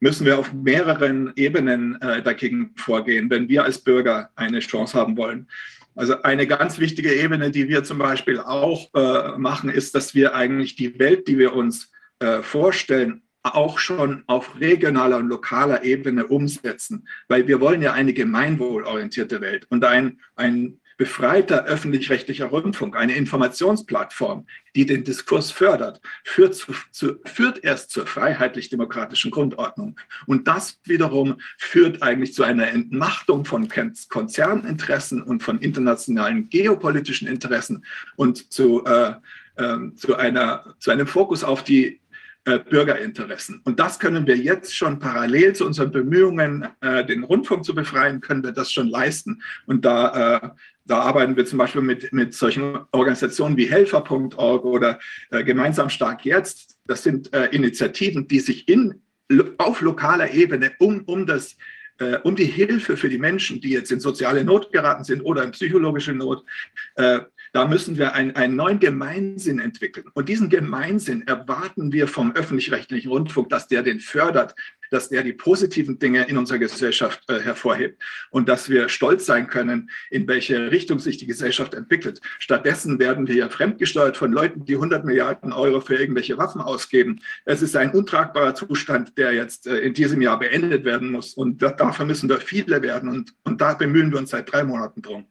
müssen 0.00 0.26
wir 0.26 0.36
auf 0.36 0.52
mehreren 0.52 1.32
Ebenen 1.36 1.94
äh, 2.02 2.24
dagegen 2.24 2.72
vorgehen, 2.74 3.30
wenn 3.30 3.48
wir 3.48 3.62
als 3.62 3.78
Bürger 3.78 4.30
eine 4.34 4.58
Chance 4.58 4.98
haben 4.98 5.16
wollen. 5.16 5.46
Also 5.94 6.20
eine 6.22 6.48
ganz 6.48 6.80
wichtige 6.80 7.14
Ebene, 7.14 7.52
die 7.52 7.68
wir 7.68 7.84
zum 7.84 7.98
Beispiel 7.98 8.40
auch 8.40 8.92
äh, 8.94 9.38
machen, 9.38 9.70
ist, 9.70 9.94
dass 9.94 10.16
wir 10.16 10.34
eigentlich 10.34 10.74
die 10.74 10.98
Welt, 10.98 11.28
die 11.28 11.38
wir 11.38 11.54
uns 11.54 11.92
äh, 12.18 12.42
vorstellen, 12.42 13.22
auch 13.44 13.78
schon 13.78 14.24
auf 14.26 14.58
regionaler 14.58 15.18
und 15.18 15.28
lokaler 15.28 15.84
Ebene 15.84 16.26
umsetzen, 16.26 17.06
weil 17.28 17.46
wir 17.46 17.60
wollen 17.60 17.80
ja 17.80 17.92
eine 17.92 18.12
gemeinwohlorientierte 18.12 19.40
Welt 19.40 19.66
und 19.68 19.84
ein, 19.84 20.18
ein 20.34 20.80
befreiter 20.96 21.64
öffentlich-rechtlicher 21.64 22.46
Rundfunk, 22.46 22.96
eine 22.96 23.14
Informationsplattform, 23.16 24.46
die 24.74 24.86
den 24.86 25.04
Diskurs 25.04 25.50
fördert, 25.50 26.00
führt, 26.24 26.54
zu, 26.54 26.72
zu, 26.90 27.16
führt 27.24 27.62
erst 27.62 27.90
zur 27.90 28.06
freiheitlich-demokratischen 28.06 29.30
Grundordnung. 29.30 29.98
Und 30.26 30.48
das 30.48 30.80
wiederum 30.84 31.36
führt 31.58 32.02
eigentlich 32.02 32.34
zu 32.34 32.44
einer 32.44 32.68
Entmachtung 32.68 33.44
von 33.44 33.68
Konzerninteressen 34.08 35.22
und 35.22 35.42
von 35.42 35.58
internationalen 35.58 36.48
geopolitischen 36.48 37.28
Interessen 37.28 37.84
und 38.16 38.52
zu, 38.52 38.84
äh, 38.84 39.14
äh, 39.56 39.94
zu, 39.96 40.16
einer, 40.16 40.74
zu 40.78 40.90
einem 40.90 41.06
Fokus 41.06 41.44
auf 41.44 41.62
die 41.62 42.00
äh, 42.46 42.60
Bürgerinteressen. 42.60 43.60
Und 43.64 43.80
das 43.80 43.98
können 43.98 44.24
wir 44.26 44.36
jetzt 44.36 44.76
schon 44.76 45.00
parallel 45.00 45.56
zu 45.56 45.66
unseren 45.66 45.90
Bemühungen, 45.90 46.68
äh, 46.80 47.04
den 47.04 47.24
Rundfunk 47.24 47.64
zu 47.64 47.74
befreien, 47.74 48.20
können 48.20 48.44
wir 48.44 48.52
das 48.52 48.70
schon 48.70 48.88
leisten. 48.88 49.42
Und 49.66 49.84
da, 49.84 50.36
äh, 50.36 50.50
da 50.86 51.00
arbeiten 51.00 51.36
wir 51.36 51.44
zum 51.46 51.58
Beispiel 51.58 51.82
mit, 51.82 52.12
mit 52.12 52.34
solchen 52.34 52.78
Organisationen 52.92 53.56
wie 53.56 53.66
Helfer.org 53.66 54.64
oder 54.64 54.98
äh, 55.30 55.42
Gemeinsam 55.44 55.90
Stark 55.90 56.24
Jetzt. 56.24 56.78
Das 56.86 57.02
sind 57.02 57.32
äh, 57.32 57.46
Initiativen, 57.46 58.28
die 58.28 58.40
sich 58.40 58.68
in, 58.68 59.02
auf 59.58 59.80
lokaler 59.80 60.32
Ebene 60.32 60.72
um, 60.78 61.02
um 61.02 61.26
das 61.26 61.56
äh, 61.98 62.18
um 62.18 62.36
die 62.36 62.44
Hilfe 62.44 62.96
für 62.96 63.08
die 63.08 63.18
Menschen, 63.18 63.60
die 63.60 63.70
jetzt 63.70 63.90
in 63.90 64.00
soziale 64.00 64.44
Not 64.44 64.70
geraten 64.70 65.02
sind 65.02 65.22
oder 65.22 65.42
in 65.42 65.52
psychologische 65.52 66.12
Not, 66.12 66.44
äh, 66.96 67.20
da 67.56 67.66
müssen 67.66 67.96
wir 67.96 68.12
ein, 68.12 68.36
einen 68.36 68.54
neuen 68.54 68.80
Gemeinsinn 68.80 69.60
entwickeln. 69.60 70.10
Und 70.12 70.28
diesen 70.28 70.50
Gemeinsinn 70.50 71.26
erwarten 71.26 71.90
wir 71.90 72.06
vom 72.06 72.32
öffentlich-rechtlichen 72.32 73.10
Rundfunk, 73.10 73.48
dass 73.48 73.66
der 73.66 73.82
den 73.82 73.98
fördert, 73.98 74.54
dass 74.90 75.08
der 75.08 75.22
die 75.22 75.32
positiven 75.32 75.98
Dinge 75.98 76.28
in 76.28 76.36
unserer 76.36 76.58
Gesellschaft 76.58 77.22
äh, 77.30 77.40
hervorhebt 77.40 78.02
und 78.28 78.50
dass 78.50 78.68
wir 78.68 78.90
stolz 78.90 79.24
sein 79.24 79.46
können, 79.46 79.88
in 80.10 80.28
welche 80.28 80.70
Richtung 80.70 80.98
sich 80.98 81.16
die 81.16 81.26
Gesellschaft 81.26 81.72
entwickelt. 81.72 82.20
Stattdessen 82.38 82.98
werden 82.98 83.26
wir 83.26 83.36
ja 83.36 83.48
fremdgesteuert 83.48 84.18
von 84.18 84.32
Leuten, 84.32 84.66
die 84.66 84.74
100 84.74 85.06
Milliarden 85.06 85.54
Euro 85.54 85.80
für 85.80 85.96
irgendwelche 85.96 86.36
Waffen 86.36 86.60
ausgeben. 86.60 87.20
Es 87.46 87.62
ist 87.62 87.74
ein 87.74 87.92
untragbarer 87.92 88.54
Zustand, 88.54 89.16
der 89.16 89.32
jetzt 89.32 89.66
äh, 89.66 89.78
in 89.78 89.94
diesem 89.94 90.20
Jahr 90.20 90.38
beendet 90.38 90.84
werden 90.84 91.10
muss. 91.10 91.32
Und 91.32 91.62
dafür 91.62 92.04
müssen 92.04 92.28
wir 92.28 92.38
viele 92.38 92.82
werden. 92.82 93.08
Und, 93.08 93.32
und 93.44 93.62
da 93.62 93.72
bemühen 93.72 94.12
wir 94.12 94.18
uns 94.18 94.28
seit 94.28 94.52
drei 94.52 94.62
Monaten 94.62 95.00
drum. 95.00 95.26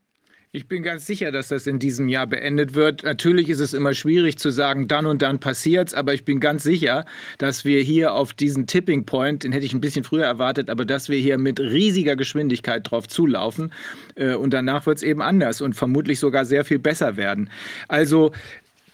Ich 0.56 0.70
bin 0.70 0.84
ganz 0.84 1.06
sicher, 1.06 1.34
dass 1.34 1.50
das 1.50 1.68
in 1.68 1.80
diesem 1.80 2.08
Jahr 2.08 2.28
beendet 2.28 2.76
wird. 2.76 3.04
Natürlich 3.04 3.50
ist 3.50 3.60
es 3.60 3.74
immer 3.74 3.94
schwierig 3.94 4.38
zu 4.38 4.52
sagen, 4.52 4.88
dann 4.88 5.06
und 5.06 5.22
dann 5.22 5.38
passiert's, 5.38 5.94
aber 5.94 6.14
ich 6.14 6.24
bin 6.24 6.40
ganz 6.40 6.64
sicher, 6.64 7.04
dass 7.40 7.66
wir 7.66 7.82
hier 7.82 8.14
auf 8.14 8.32
diesen 8.32 8.66
Tipping 8.66 9.06
Point, 9.06 9.44
den 9.44 9.52
hätte 9.52 9.66
ich 9.66 9.74
ein 9.74 9.82
bisschen 9.82 10.06
früher 10.06 10.24
erwartet, 10.24 10.70
aber 10.70 10.86
dass 10.86 11.10
wir 11.10 11.18
hier 11.18 11.38
mit 11.38 11.60
riesiger 11.60 12.16
Geschwindigkeit 12.16 12.90
drauf 12.90 13.10
zulaufen 13.10 13.74
äh, 14.16 14.36
und 14.36 14.52
danach 14.54 14.86
wird 14.86 14.96
es 14.96 15.04
eben 15.04 15.22
anders 15.22 15.60
und 15.60 15.74
vermutlich 15.74 16.22
sogar 16.22 16.46
sehr 16.46 16.64
viel 16.64 16.80
besser 16.80 17.18
werden. 17.18 17.50
Also 17.90 18.32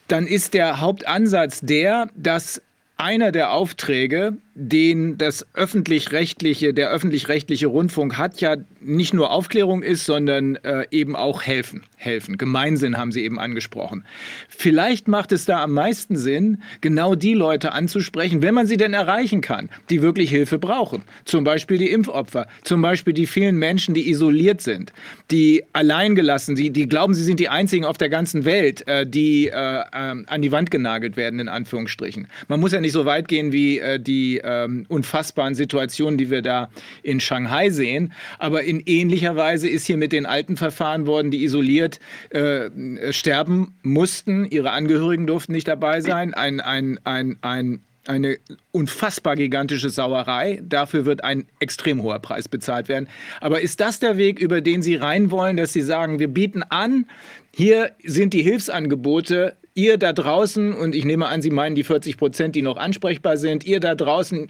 dann 0.08 0.26
ist 0.26 0.56
der 0.56 0.82
Hauptansatz 0.82 1.62
der, 1.62 2.10
dass 2.16 2.60
einer 2.98 3.32
der 3.32 3.52
Aufträge, 3.52 4.36
den 4.56 5.20
das 5.20 5.46
öffentlich-rechtliche, 5.54 6.74
der 6.74 6.90
öffentlich-rechtliche 6.90 7.68
Rundfunk 7.68 8.18
hat, 8.18 8.42
ja 8.42 8.56
nicht 8.82 9.14
nur 9.14 9.32
Aufklärung 9.32 9.84
ist, 9.84 10.06
sondern 10.06 10.56
äh, 10.58 10.86
eben 10.92 11.16
auch 11.16 11.44
helfen. 11.44 11.84
Helfen. 11.98 12.38
Gemeinsinn 12.38 12.98
haben 12.98 13.12
Sie 13.12 13.24
eben 13.24 13.40
angesprochen. 13.40 14.06
Vielleicht 14.50 15.08
macht 15.08 15.32
es 15.32 15.46
da 15.46 15.62
am 15.64 15.74
meisten 15.74 16.18
Sinn, 16.18 16.64
genau 16.82 17.14
die 17.14 17.36
Leute 17.36 17.74
anzusprechen, 17.74 18.42
wenn 18.42 18.56
man 18.56 18.66
sie 18.66 18.78
denn 18.78 18.94
erreichen 18.94 19.42
kann, 19.42 19.70
die 19.92 20.02
wirklich 20.02 20.32
Hilfe 20.32 20.58
brauchen. 20.58 21.04
Zum 21.26 21.44
Beispiel 21.44 21.78
die 21.78 21.92
Impfopfer, 21.92 22.48
zum 22.64 22.82
Beispiel 22.82 23.14
die 23.14 23.28
vielen 23.28 23.58
Menschen, 23.58 23.94
die 23.94 24.10
isoliert 24.10 24.62
sind, 24.62 24.94
die 25.30 25.64
alleingelassen, 25.74 26.56
die, 26.56 26.72
die 26.72 26.88
glauben, 26.88 27.14
sie 27.14 27.24
sind 27.24 27.40
die 27.40 27.50
einzigen 27.50 27.86
auf 27.86 27.98
der 27.98 28.10
ganzen 28.10 28.46
Welt, 28.46 28.88
äh, 28.88 29.06
die 29.06 29.48
äh, 29.48 29.52
äh, 29.52 29.84
an 29.92 30.42
die 30.42 30.52
Wand 30.52 30.72
genagelt 30.72 31.18
werden, 31.18 31.40
in 31.40 31.50
Anführungsstrichen. 31.50 32.28
Man 32.48 32.60
muss 32.60 32.72
ja 32.72 32.82
nicht 32.82 32.94
so 32.94 33.06
weit 33.06 33.28
gehen 33.28 33.52
wie 33.52 33.78
äh, 33.78 34.00
die 34.00 34.42
ähm, 34.44 34.86
unfassbaren 34.88 35.54
Situationen, 35.54 36.18
die 36.18 36.32
wir 36.32 36.42
da 36.42 36.70
in 37.04 37.20
Shanghai 37.20 37.70
sehen. 37.70 38.14
Aber 38.40 38.64
in 38.72 38.82
ähnlicher 38.86 39.36
Weise 39.36 39.68
ist 39.68 39.86
hier 39.86 39.98
mit 39.98 40.14
den 40.14 40.26
Alten 40.26 40.56
verfahren 40.56 41.06
worden, 41.06 41.30
die 41.30 41.44
isoliert 41.44 42.00
äh, 42.30 42.70
sterben 43.12 43.76
mussten. 43.84 44.46
Ihre 44.46 44.72
Angehörigen 44.72 45.28
durften 45.28 45.52
nicht 45.52 45.68
dabei 45.68 46.00
sein. 46.00 46.34
Ein, 46.34 46.62
ein, 46.62 46.98
ein, 47.04 47.38
ein 47.42 47.82
eine 48.08 48.38
unfassbar 48.72 49.36
gigantische 49.36 49.90
Sauerei. 49.90 50.62
Dafür 50.64 51.06
wird 51.06 51.22
ein 51.22 51.48
extrem 51.60 52.02
hoher 52.02 52.20
Preis 52.20 52.48
bezahlt 52.48 52.88
werden. 52.88 53.10
Aber 53.42 53.60
ist 53.60 53.82
das 53.82 54.00
der 54.00 54.18
Weg, 54.18 54.40
über 54.40 54.62
den 54.62 54.82
Sie 54.82 54.96
rein 54.96 55.32
wollen, 55.32 55.58
dass 55.58 55.74
Sie 55.74 55.82
sagen, 55.82 56.18
wir 56.18 56.30
bieten 56.30 56.64
an, 56.64 57.06
hier 57.54 57.92
sind 58.06 58.34
die 58.34 58.42
Hilfsangebote, 58.42 59.58
ihr 59.76 59.98
da 59.98 60.14
draußen, 60.14 60.74
und 60.74 60.96
ich 60.96 61.04
nehme 61.04 61.28
an, 61.28 61.42
Sie 61.42 61.52
meinen 61.52 61.76
die 61.76 61.84
40 61.84 62.16
Prozent, 62.16 62.56
die 62.56 62.62
noch 62.62 62.78
ansprechbar 62.78 63.36
sind, 63.36 63.66
ihr 63.66 63.82
da 63.82 63.96
draußen 63.96 64.48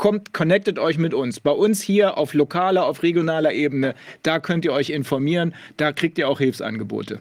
kommt, 0.00 0.32
connectet 0.32 0.78
euch 0.78 0.96
mit 0.96 1.12
uns. 1.12 1.40
Bei 1.40 1.50
uns 1.50 1.82
hier 1.82 2.16
auf 2.16 2.32
lokaler, 2.32 2.86
auf 2.86 3.02
regionaler 3.02 3.52
Ebene, 3.52 3.94
da 4.22 4.40
könnt 4.40 4.64
ihr 4.64 4.72
euch 4.72 4.88
informieren, 4.90 5.54
da 5.76 5.92
kriegt 5.92 6.16
ihr 6.16 6.26
auch 6.26 6.38
Hilfsangebote. 6.38 7.20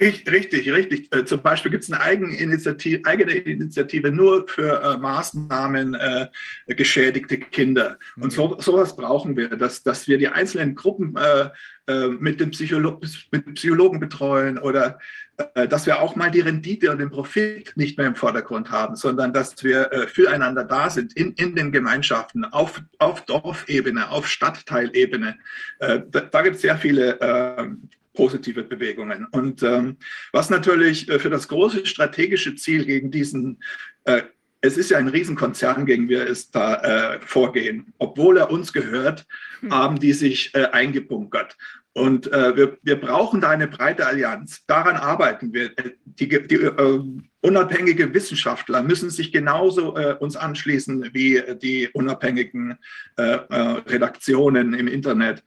Richtig, 0.00 0.68
richtig. 0.72 1.14
Äh, 1.14 1.24
zum 1.24 1.40
Beispiel 1.40 1.70
gibt 1.70 1.84
es 1.84 1.92
eine 1.92 2.00
eigene 2.02 2.36
Initiative, 2.36 3.00
eigene 3.04 3.34
Initiative 3.34 4.10
nur 4.10 4.48
für 4.48 4.82
äh, 4.82 4.98
Maßnahmen 4.98 5.94
äh, 5.94 6.26
geschädigte 6.66 7.38
Kinder. 7.38 7.98
Und 8.16 8.32
so, 8.32 8.56
sowas 8.58 8.96
brauchen 8.96 9.36
wir, 9.36 9.50
dass, 9.50 9.84
dass 9.84 10.08
wir 10.08 10.18
die 10.18 10.26
einzelnen 10.26 10.74
Gruppen 10.74 11.14
äh, 11.16 11.50
äh 11.86 12.08
mit, 12.08 12.40
dem 12.40 12.50
Psycholo 12.50 13.00
mit 13.30 13.54
Psychologen 13.54 14.00
betreuen 14.00 14.58
oder 14.58 14.98
dass 15.54 15.86
wir 15.86 16.00
auch 16.00 16.16
mal 16.16 16.30
die 16.30 16.40
Rendite 16.40 16.90
und 16.90 16.98
den 16.98 17.10
Profit 17.10 17.72
nicht 17.76 17.98
mehr 17.98 18.06
im 18.06 18.14
Vordergrund 18.14 18.70
haben, 18.70 18.96
sondern 18.96 19.32
dass 19.32 19.62
wir 19.64 20.08
füreinander 20.12 20.64
da 20.64 20.90
sind 20.90 21.16
in, 21.16 21.32
in 21.32 21.56
den 21.56 21.72
Gemeinschaften, 21.72 22.44
auf, 22.44 22.80
auf 22.98 23.22
Dorfebene, 23.22 24.10
auf 24.10 24.28
Stadtteilebene. 24.28 25.36
da 25.78 25.98
da 25.98 26.42
gibt 26.42 26.56
es 26.56 26.62
sehr 26.62 26.76
viele 26.76 27.18
ähm, 27.20 27.88
positive 28.14 28.62
Bewegungen. 28.62 29.26
Und 29.26 29.62
ähm, 29.62 29.98
was 30.32 30.48
natürlich 30.48 31.08
äh, 31.10 31.18
für 31.18 31.30
das 31.30 31.48
große 31.48 31.84
strategische 31.84 32.54
Ziel 32.54 32.86
gegen 32.86 33.10
diesen, 33.10 33.62
äh, 34.04 34.22
es 34.60 34.78
ist 34.78 34.90
ja 34.90 34.98
ein 34.98 35.08
Riesenkonzern, 35.08 35.84
gegen 35.84 36.08
wir 36.08 36.26
es 36.26 36.50
da 36.50 37.16
äh, 37.16 37.20
vorgehen, 37.20 37.92
obwohl 37.98 38.38
er 38.38 38.50
uns 38.50 38.72
gehört, 38.72 39.26
hm. 39.60 39.74
haben 39.74 40.00
die 40.00 40.14
sich 40.14 40.54
äh, 40.54 40.66
eingebunkert. 40.66 41.56
Und 41.94 42.30
äh, 42.32 42.56
wir, 42.56 42.76
wir 42.82 43.00
brauchen 43.00 43.40
da 43.40 43.50
eine 43.50 43.68
breite 43.68 44.04
Allianz. 44.06 44.64
Daran 44.66 44.96
arbeiten 44.96 45.52
wir. 45.52 45.70
Die, 46.04 46.28
die 46.28 46.54
äh, 46.56 47.00
unabhängige 47.40 48.12
Wissenschaftler 48.12 48.82
müssen 48.82 49.10
sich 49.10 49.32
genauso 49.32 49.96
äh, 49.96 50.16
uns 50.18 50.34
anschließen 50.34 51.10
wie 51.12 51.40
die 51.62 51.88
unabhängigen 51.92 52.78
äh, 53.16 53.22
äh, 53.22 53.58
Redaktionen 53.86 54.74
im 54.74 54.88
Internet. 54.88 55.44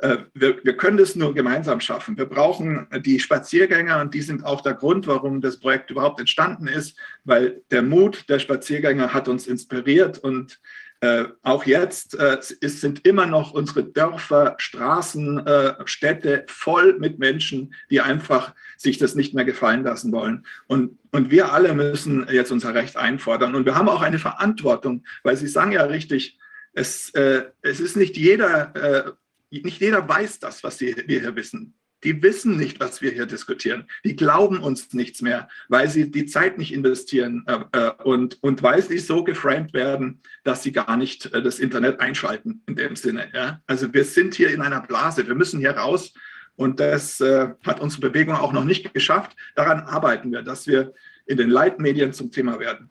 Äh, 0.00 0.18
wir, 0.34 0.62
wir, 0.62 0.76
können 0.76 0.98
das 0.98 1.16
nur 1.16 1.34
gemeinsam 1.34 1.80
schaffen. 1.80 2.16
Wir 2.16 2.26
brauchen 2.26 2.86
die 3.04 3.18
Spaziergänger 3.18 4.00
und 4.00 4.14
die 4.14 4.22
sind 4.22 4.44
auch 4.44 4.60
der 4.60 4.74
Grund, 4.74 5.08
warum 5.08 5.40
das 5.40 5.58
Projekt 5.58 5.90
überhaupt 5.90 6.20
entstanden 6.20 6.68
ist, 6.68 6.96
weil 7.24 7.60
der 7.72 7.82
Mut 7.82 8.28
der 8.28 8.38
Spaziergänger 8.38 9.12
hat 9.12 9.26
uns 9.26 9.48
inspiriert 9.48 10.18
und 10.18 10.60
äh, 11.00 11.26
auch 11.42 11.64
jetzt 11.64 12.18
äh, 12.18 12.38
ist, 12.60 12.80
sind 12.80 13.06
immer 13.06 13.26
noch 13.26 13.52
unsere 13.52 13.84
Dörfer, 13.84 14.56
Straßen, 14.58 15.46
äh, 15.46 15.74
Städte 15.84 16.44
voll 16.48 16.98
mit 16.98 17.18
Menschen, 17.18 17.74
die 17.90 18.00
einfach 18.00 18.54
sich 18.76 18.98
das 18.98 19.14
nicht 19.14 19.34
mehr 19.34 19.44
gefallen 19.44 19.84
lassen 19.84 20.10
wollen. 20.12 20.44
Und, 20.66 20.98
und 21.12 21.30
wir 21.30 21.52
alle 21.52 21.74
müssen 21.74 22.26
jetzt 22.30 22.50
unser 22.50 22.74
Recht 22.74 22.96
einfordern. 22.96 23.54
Und 23.54 23.64
wir 23.64 23.76
haben 23.76 23.88
auch 23.88 24.02
eine 24.02 24.18
Verantwortung, 24.18 25.04
weil 25.22 25.36
Sie 25.36 25.48
sagen 25.48 25.72
ja 25.72 25.84
richtig, 25.84 26.38
es, 26.72 27.10
äh, 27.10 27.44
es 27.62 27.80
ist 27.80 27.96
nicht 27.96 28.16
jeder 28.16 28.74
äh, 28.74 29.12
nicht 29.50 29.80
jeder 29.80 30.06
weiß 30.06 30.40
das, 30.40 30.62
was 30.62 30.80
wir 30.80 30.94
hier 31.06 31.34
wissen. 31.36 31.74
Die 32.04 32.22
wissen 32.22 32.56
nicht, 32.56 32.78
was 32.80 33.02
wir 33.02 33.10
hier 33.10 33.26
diskutieren. 33.26 33.84
Die 34.04 34.14
glauben 34.14 34.60
uns 34.60 34.92
nichts 34.92 35.20
mehr, 35.20 35.48
weil 35.68 35.88
sie 35.88 36.10
die 36.10 36.26
Zeit 36.26 36.58
nicht 36.58 36.72
investieren 36.72 37.44
äh, 37.46 37.58
äh, 37.72 37.90
und, 38.04 38.42
und 38.42 38.62
weil 38.62 38.82
sie 38.82 38.98
so 38.98 39.24
geframed 39.24 39.72
werden, 39.72 40.22
dass 40.44 40.62
sie 40.62 40.72
gar 40.72 40.96
nicht 40.96 41.32
äh, 41.32 41.42
das 41.42 41.58
Internet 41.58 42.00
einschalten 42.00 42.62
in 42.66 42.76
dem 42.76 42.94
Sinne. 42.94 43.30
Ja? 43.34 43.60
Also 43.66 43.92
wir 43.92 44.04
sind 44.04 44.34
hier 44.34 44.50
in 44.50 44.60
einer 44.60 44.80
Blase. 44.80 45.26
Wir 45.26 45.34
müssen 45.34 45.58
hier 45.58 45.72
raus. 45.72 46.12
Und 46.54 46.80
das 46.80 47.20
äh, 47.20 47.50
hat 47.64 47.80
unsere 47.80 48.10
Bewegung 48.10 48.34
auch 48.34 48.52
noch 48.52 48.64
nicht 48.64 48.92
geschafft. 48.92 49.36
Daran 49.54 49.80
arbeiten 49.80 50.32
wir, 50.32 50.42
dass 50.42 50.66
wir 50.66 50.92
in 51.26 51.36
den 51.36 51.50
Leitmedien 51.50 52.12
zum 52.12 52.32
Thema 52.32 52.58
werden. 52.58 52.90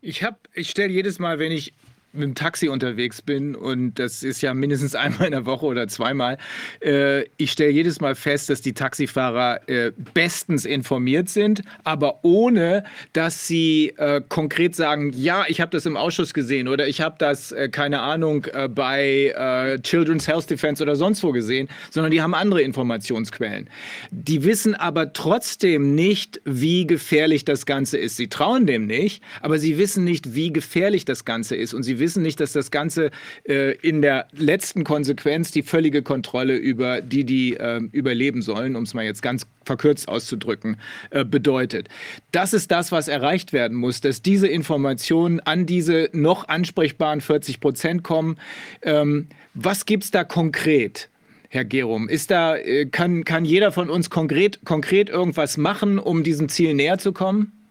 Ich, 0.00 0.26
ich 0.54 0.70
stelle 0.70 0.92
jedes 0.92 1.18
Mal, 1.18 1.38
wenn 1.38 1.52
ich 1.52 1.72
mit 2.16 2.24
dem 2.24 2.34
Taxi 2.34 2.68
unterwegs 2.68 3.22
bin 3.22 3.54
und 3.54 3.98
das 3.98 4.22
ist 4.22 4.40
ja 4.42 4.54
mindestens 4.54 4.94
einmal 4.94 5.26
in 5.26 5.32
der 5.32 5.46
Woche 5.46 5.66
oder 5.66 5.88
zweimal, 5.88 6.38
äh, 6.82 7.24
ich 7.36 7.52
stelle 7.52 7.70
jedes 7.70 8.00
Mal 8.00 8.14
fest, 8.14 8.50
dass 8.50 8.62
die 8.62 8.72
Taxifahrer 8.72 9.68
äh, 9.68 9.92
bestens 10.14 10.64
informiert 10.64 11.28
sind, 11.28 11.62
aber 11.84 12.20
ohne, 12.22 12.84
dass 13.12 13.46
sie 13.46 13.92
äh, 13.96 14.20
konkret 14.28 14.74
sagen, 14.74 15.12
ja, 15.14 15.44
ich 15.48 15.60
habe 15.60 15.70
das 15.70 15.86
im 15.86 15.96
Ausschuss 15.96 16.34
gesehen 16.34 16.68
oder 16.68 16.88
ich 16.88 17.00
habe 17.00 17.16
das, 17.18 17.52
äh, 17.52 17.68
keine 17.68 18.00
Ahnung, 18.00 18.46
äh, 18.52 18.68
bei 18.68 19.34
äh, 19.36 19.80
Children's 19.80 20.26
Health 20.26 20.50
Defense 20.50 20.82
oder 20.82 20.96
sonst 20.96 21.22
wo 21.22 21.32
gesehen, 21.32 21.68
sondern 21.90 22.10
die 22.10 22.22
haben 22.22 22.34
andere 22.34 22.62
Informationsquellen. 22.62 23.68
Die 24.10 24.44
wissen 24.44 24.74
aber 24.74 25.12
trotzdem 25.12 25.94
nicht, 25.94 26.40
wie 26.44 26.86
gefährlich 26.86 27.44
das 27.44 27.66
Ganze 27.66 27.98
ist. 27.98 28.16
Sie 28.16 28.28
trauen 28.28 28.66
dem 28.66 28.86
nicht, 28.86 29.22
aber 29.40 29.58
sie 29.58 29.78
wissen 29.78 30.04
nicht, 30.04 30.34
wie 30.34 30.52
gefährlich 30.52 31.04
das 31.04 31.24
Ganze 31.24 31.56
ist 31.56 31.74
und 31.74 31.82
sie 31.82 31.98
wissen 31.98 32.05
nicht, 32.14 32.38
dass 32.38 32.52
das 32.52 32.70
Ganze 32.70 33.10
äh, 33.48 33.72
in 33.78 34.02
der 34.02 34.28
letzten 34.32 34.84
Konsequenz 34.84 35.50
die 35.50 35.62
völlige 35.62 36.02
Kontrolle 36.02 36.56
über 36.56 37.00
die, 37.00 37.24
die 37.24 37.54
äh, 37.54 37.80
überleben 37.90 38.42
sollen, 38.42 38.76
um 38.76 38.84
es 38.84 38.94
mal 38.94 39.04
jetzt 39.04 39.22
ganz 39.22 39.46
verkürzt 39.64 40.06
auszudrücken, 40.06 40.76
äh, 41.10 41.24
bedeutet. 41.24 41.88
Das 42.30 42.52
ist 42.52 42.70
das, 42.70 42.92
was 42.92 43.08
erreicht 43.08 43.52
werden 43.52 43.76
muss, 43.76 44.00
dass 44.00 44.22
diese 44.22 44.46
Informationen 44.46 45.40
an 45.40 45.66
diese 45.66 46.08
noch 46.12 46.46
ansprechbaren 46.46 47.20
40 47.20 47.58
Prozent 47.58 48.04
kommen. 48.04 48.36
Ähm, 48.82 49.28
was 49.54 49.86
gibt 49.86 50.04
es 50.04 50.10
da 50.12 50.22
konkret? 50.22 51.08
Herr 51.48 51.64
Gerum, 51.64 52.08
ist 52.08 52.30
da, 52.30 52.56
äh, 52.56 52.86
kann, 52.86 53.24
kann 53.24 53.44
jeder 53.44 53.72
von 53.72 53.88
uns 53.88 54.10
konkret, 54.10 54.60
konkret 54.64 55.08
irgendwas 55.08 55.56
machen, 55.56 55.98
um 55.98 56.22
diesem 56.22 56.48
Ziel 56.48 56.74
näher 56.74 56.98
zu 56.98 57.12
kommen? 57.12 57.65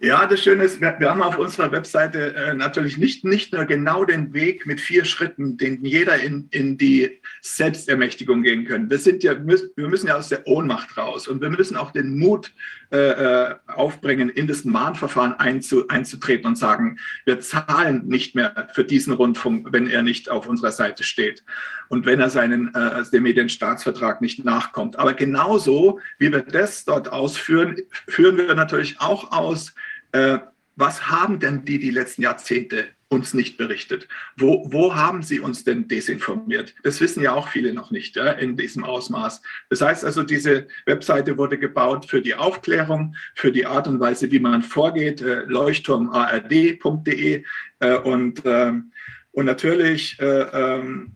Ja, 0.00 0.26
das 0.26 0.44
Schöne 0.44 0.62
ist, 0.62 0.80
wir, 0.80 0.94
wir 1.00 1.10
haben 1.10 1.22
auf 1.22 1.38
unserer 1.38 1.72
Webseite 1.72 2.32
äh, 2.36 2.54
natürlich 2.54 2.98
nicht, 2.98 3.24
nicht 3.24 3.52
nur 3.52 3.64
genau 3.64 4.04
den 4.04 4.32
Weg 4.32 4.64
mit 4.64 4.80
vier 4.80 5.04
Schritten, 5.04 5.56
den 5.56 5.84
jeder 5.84 6.20
in, 6.20 6.46
in 6.52 6.78
die 6.78 7.20
Selbstermächtigung 7.42 8.44
gehen 8.44 8.64
können. 8.64 8.88
Wir, 8.90 8.98
sind 8.98 9.24
ja, 9.24 9.34
wir 9.44 9.88
müssen 9.88 10.06
ja 10.06 10.16
aus 10.16 10.28
der 10.28 10.46
Ohnmacht 10.46 10.96
raus 10.96 11.26
und 11.26 11.40
wir 11.40 11.50
müssen 11.50 11.76
auch 11.76 11.90
den 11.90 12.16
Mut 12.16 12.52
äh, 12.92 12.96
äh, 12.96 13.54
aufbringen, 13.66 14.28
in 14.28 14.46
das 14.46 14.64
Mahnverfahren 14.64 15.34
einzu, 15.34 15.88
einzutreten 15.88 16.46
und 16.46 16.56
sagen, 16.56 16.98
wir 17.24 17.40
zahlen 17.40 18.06
nicht 18.06 18.36
mehr 18.36 18.68
für 18.74 18.84
diesen 18.84 19.12
Rundfunk, 19.12 19.72
wenn 19.72 19.90
er 19.90 20.02
nicht 20.02 20.30
auf 20.30 20.46
unserer 20.46 20.70
Seite 20.70 21.02
steht 21.02 21.42
und 21.88 22.06
wenn 22.06 22.20
er 22.20 22.30
seinen, 22.30 22.74
äh, 22.74 23.02
dem 23.12 23.24
Medienstaatsvertrag 23.24 24.20
nicht 24.20 24.44
nachkommt. 24.44 24.98
Aber 24.98 25.12
genauso, 25.12 26.00
wie 26.18 26.32
wir 26.32 26.42
das 26.42 26.84
dort 26.84 27.12
ausführen, 27.12 27.76
führen 28.06 28.38
wir 28.38 28.54
natürlich 28.54 29.00
auch 29.00 29.32
aus, 29.32 29.74
äh, 30.12 30.38
was 30.76 31.08
haben 31.08 31.40
denn 31.40 31.64
die 31.64 31.78
die 31.78 31.90
letzten 31.90 32.22
Jahrzehnte 32.22 32.86
uns 33.08 33.34
nicht 33.34 33.56
berichtet? 33.56 34.06
Wo, 34.36 34.66
wo 34.70 34.94
haben 34.94 35.22
sie 35.22 35.40
uns 35.40 35.64
denn 35.64 35.88
desinformiert? 35.88 36.74
Das 36.82 37.00
wissen 37.00 37.22
ja 37.22 37.32
auch 37.32 37.48
viele 37.48 37.72
noch 37.72 37.90
nicht 37.90 38.16
ja, 38.16 38.32
in 38.32 38.56
diesem 38.56 38.84
Ausmaß. 38.84 39.42
Das 39.70 39.80
heißt 39.80 40.04
also, 40.04 40.22
diese 40.22 40.68
Webseite 40.86 41.36
wurde 41.38 41.58
gebaut 41.58 42.06
für 42.06 42.20
die 42.20 42.34
Aufklärung, 42.34 43.16
für 43.34 43.50
die 43.50 43.66
Art 43.66 43.88
und 43.88 43.98
Weise, 43.98 44.30
wie 44.30 44.38
man 44.38 44.62
vorgeht, 44.62 45.20
äh, 45.22 45.42
leuchtturmard.de 45.46 47.44
äh, 47.80 47.96
und, 47.96 48.42
ähm, 48.44 48.92
und 49.32 49.46
natürlich 49.46 50.20
äh, 50.20 50.24
ähm, 50.24 51.12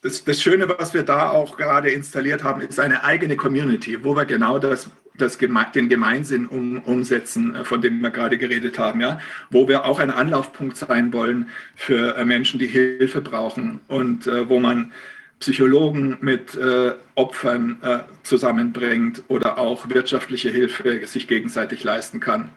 das, 0.00 0.22
das 0.22 0.40
Schöne, 0.40 0.68
was 0.68 0.94
wir 0.94 1.02
da 1.02 1.30
auch 1.30 1.56
gerade 1.56 1.90
installiert 1.90 2.44
haben, 2.44 2.60
ist 2.60 2.78
eine 2.78 3.04
eigene 3.04 3.36
Community, 3.36 4.04
wo 4.04 4.14
wir 4.14 4.26
genau 4.26 4.58
das, 4.58 4.90
das 5.16 5.38
den 5.38 5.88
Gemeinsinn 5.88 6.46
um, 6.46 6.78
umsetzen, 6.82 7.54
äh, 7.54 7.64
von 7.64 7.80
dem 7.80 8.00
wir 8.00 8.10
gerade 8.10 8.38
geredet 8.38 8.78
haben, 8.78 9.00
ja, 9.00 9.20
wo 9.50 9.68
wir 9.68 9.84
auch 9.84 10.00
ein 10.00 10.10
Anlaufpunkt 10.10 10.76
sein 10.76 11.12
wollen 11.12 11.48
für 11.76 12.16
äh, 12.16 12.24
Menschen, 12.24 12.58
die 12.58 12.66
Hilfe 12.66 13.20
brauchen 13.20 13.80
und 13.88 14.26
äh, 14.26 14.48
wo 14.48 14.58
man 14.58 14.92
Psychologen 15.40 16.16
mit 16.20 16.54
äh, 16.54 16.94
Opfern 17.16 17.78
äh, 17.82 17.98
zusammenbringt 18.22 19.22
oder 19.28 19.58
auch 19.58 19.88
wirtschaftliche 19.88 20.50
Hilfe 20.50 21.06
sich 21.06 21.28
gegenseitig 21.28 21.84
leisten 21.84 22.18
kann. 22.20 22.50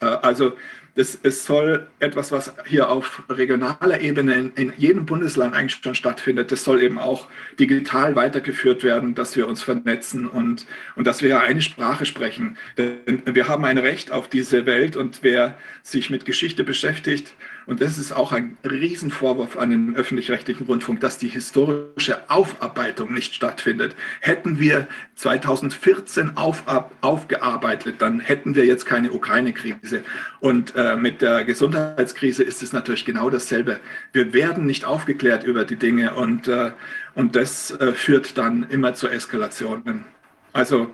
Äh, 0.00 0.06
also 0.06 0.52
das, 0.96 1.18
es 1.22 1.44
soll 1.44 1.86
etwas, 2.00 2.32
was 2.32 2.54
hier 2.66 2.88
auf 2.88 3.22
regionaler 3.28 4.00
Ebene 4.00 4.34
in, 4.34 4.52
in, 4.54 4.72
jedem 4.78 5.04
Bundesland 5.04 5.54
eigentlich 5.54 5.78
schon 5.82 5.94
stattfindet, 5.94 6.50
das 6.50 6.64
soll 6.64 6.82
eben 6.82 6.98
auch 6.98 7.28
digital 7.60 8.16
weitergeführt 8.16 8.82
werden, 8.82 9.14
dass 9.14 9.36
wir 9.36 9.46
uns 9.46 9.62
vernetzen 9.62 10.26
und, 10.26 10.66
und 10.96 11.06
dass 11.06 11.22
wir 11.22 11.40
eine 11.40 11.60
Sprache 11.60 12.06
sprechen. 12.06 12.56
Denn 12.78 13.22
wir 13.26 13.46
haben 13.46 13.66
ein 13.66 13.78
Recht 13.78 14.10
auf 14.10 14.28
diese 14.28 14.64
Welt 14.64 14.96
und 14.96 15.18
wer 15.22 15.58
sich 15.82 16.08
mit 16.08 16.24
Geschichte 16.24 16.64
beschäftigt, 16.64 17.34
und 17.66 17.80
das 17.80 17.98
ist 17.98 18.12
auch 18.12 18.32
ein 18.32 18.56
Riesenvorwurf 18.64 19.56
an 19.56 19.70
den 19.70 19.96
öffentlich-rechtlichen 19.96 20.66
Rundfunk, 20.66 21.00
dass 21.00 21.18
die 21.18 21.28
historische 21.28 22.30
Aufarbeitung 22.30 23.12
nicht 23.12 23.34
stattfindet. 23.34 23.96
Hätten 24.20 24.60
wir 24.60 24.86
2014 25.16 26.36
auf, 26.36 26.62
aufgearbeitet, 27.00 27.96
dann 27.98 28.20
hätten 28.20 28.54
wir 28.54 28.64
jetzt 28.66 28.86
keine 28.86 29.10
Ukraine-Krise. 29.12 30.04
Und 30.38 30.76
äh, 30.76 30.96
mit 30.96 31.22
der 31.22 31.44
Gesundheitskrise 31.44 32.44
ist 32.44 32.62
es 32.62 32.72
natürlich 32.72 33.04
genau 33.04 33.30
dasselbe. 33.30 33.80
Wir 34.12 34.32
werden 34.32 34.64
nicht 34.64 34.84
aufgeklärt 34.84 35.42
über 35.42 35.64
die 35.64 35.76
Dinge 35.76 36.14
und, 36.14 36.46
äh, 36.46 36.70
und 37.14 37.34
das 37.34 37.72
äh, 37.72 37.92
führt 37.92 38.38
dann 38.38 38.66
immer 38.70 38.94
zu 38.94 39.08
Eskalationen. 39.08 40.04
Also 40.52 40.92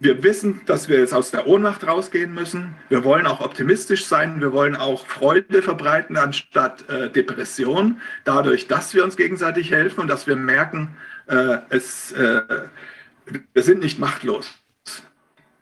wir 0.00 0.22
wissen, 0.22 0.62
dass 0.64 0.88
wir 0.88 0.98
jetzt 0.98 1.12
aus 1.12 1.30
der 1.30 1.46
Ohnmacht 1.46 1.86
rausgehen 1.86 2.32
müssen. 2.32 2.74
Wir 2.88 3.04
wollen 3.04 3.26
auch 3.26 3.40
optimistisch 3.40 4.06
sein. 4.06 4.40
Wir 4.40 4.52
wollen 4.52 4.74
auch 4.74 5.06
Freude 5.06 5.60
verbreiten 5.60 6.16
anstatt 6.16 6.88
äh, 6.88 7.10
Depression, 7.10 8.00
dadurch, 8.24 8.66
dass 8.66 8.94
wir 8.94 9.04
uns 9.04 9.16
gegenseitig 9.18 9.70
helfen 9.70 10.00
und 10.00 10.08
dass 10.08 10.26
wir 10.26 10.36
merken, 10.36 10.96
äh, 11.26 11.58
es, 11.68 12.12
äh, 12.12 12.40
wir 13.52 13.62
sind 13.62 13.80
nicht 13.80 13.98
machtlos. 13.98 14.50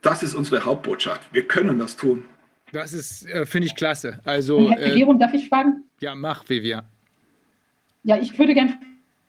Das 0.02 0.22
ist 0.22 0.36
unsere 0.36 0.64
Hauptbotschaft. 0.64 1.22
Wir 1.32 1.46
können 1.46 1.80
das 1.80 1.96
tun. 1.96 2.24
Das 2.72 2.92
ist, 2.92 3.26
äh, 3.26 3.44
finde 3.44 3.66
ich, 3.66 3.74
klasse. 3.74 4.20
Also, 4.24 4.70
Herr 4.70 4.92
Regierung, 4.92 5.18
darf 5.18 5.34
ich 5.34 5.48
fragen? 5.48 5.82
Ja, 6.00 6.14
mach, 6.14 6.48
Vivian. 6.48 6.84
Ja, 8.04 8.16
ich 8.16 8.38
würde 8.38 8.54
gerne 8.54 8.78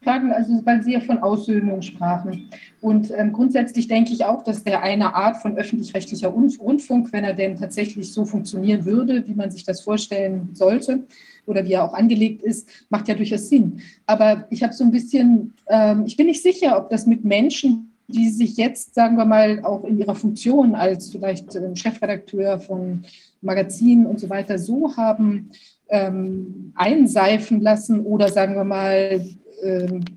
fragen, 0.02 0.32
also 0.32 0.64
weil 0.64 0.82
Sie 0.82 0.92
ja 0.92 1.00
von 1.00 1.18
Aussöhnung 1.18 1.82
sprachen. 1.82 2.50
Und 2.80 3.10
ähm, 3.16 3.32
grundsätzlich 3.32 3.86
denke 3.86 4.12
ich 4.12 4.24
auch, 4.24 4.42
dass 4.42 4.64
der 4.64 4.82
eine 4.82 5.14
Art 5.14 5.36
von 5.38 5.56
öffentlich-rechtlicher 5.56 6.28
Rundfunk, 6.28 7.12
wenn 7.12 7.24
er 7.24 7.34
denn 7.34 7.58
tatsächlich 7.58 8.12
so 8.12 8.24
funktionieren 8.24 8.84
würde, 8.86 9.26
wie 9.26 9.34
man 9.34 9.50
sich 9.50 9.64
das 9.64 9.82
vorstellen 9.82 10.50
sollte 10.54 11.04
oder 11.46 11.64
wie 11.64 11.72
er 11.72 11.84
auch 11.84 11.92
angelegt 11.92 12.42
ist, 12.42 12.68
macht 12.88 13.08
ja 13.08 13.14
durchaus 13.14 13.48
Sinn. 13.48 13.80
Aber 14.06 14.46
ich 14.50 14.62
habe 14.62 14.72
so 14.72 14.84
ein 14.84 14.90
bisschen, 14.90 15.54
ähm, 15.68 16.04
ich 16.06 16.16
bin 16.16 16.26
nicht 16.26 16.42
sicher, 16.42 16.78
ob 16.78 16.88
das 16.88 17.06
mit 17.06 17.24
Menschen, 17.24 17.92
die 18.08 18.30
sich 18.30 18.56
jetzt, 18.56 18.94
sagen 18.94 19.16
wir 19.16 19.24
mal, 19.24 19.62
auch 19.64 19.84
in 19.84 19.98
ihrer 19.98 20.14
Funktion 20.14 20.74
als 20.74 21.10
vielleicht 21.10 21.54
ähm, 21.54 21.76
Chefredakteur 21.76 22.58
von 22.58 23.04
Magazinen 23.42 24.06
und 24.06 24.18
so 24.18 24.28
weiter 24.30 24.58
so 24.58 24.96
haben 24.96 25.50
ähm, 25.90 26.72
einseifen 26.76 27.60
lassen 27.60 28.00
oder 28.00 28.28
sagen 28.28 28.54
wir 28.54 28.64
mal 28.64 29.24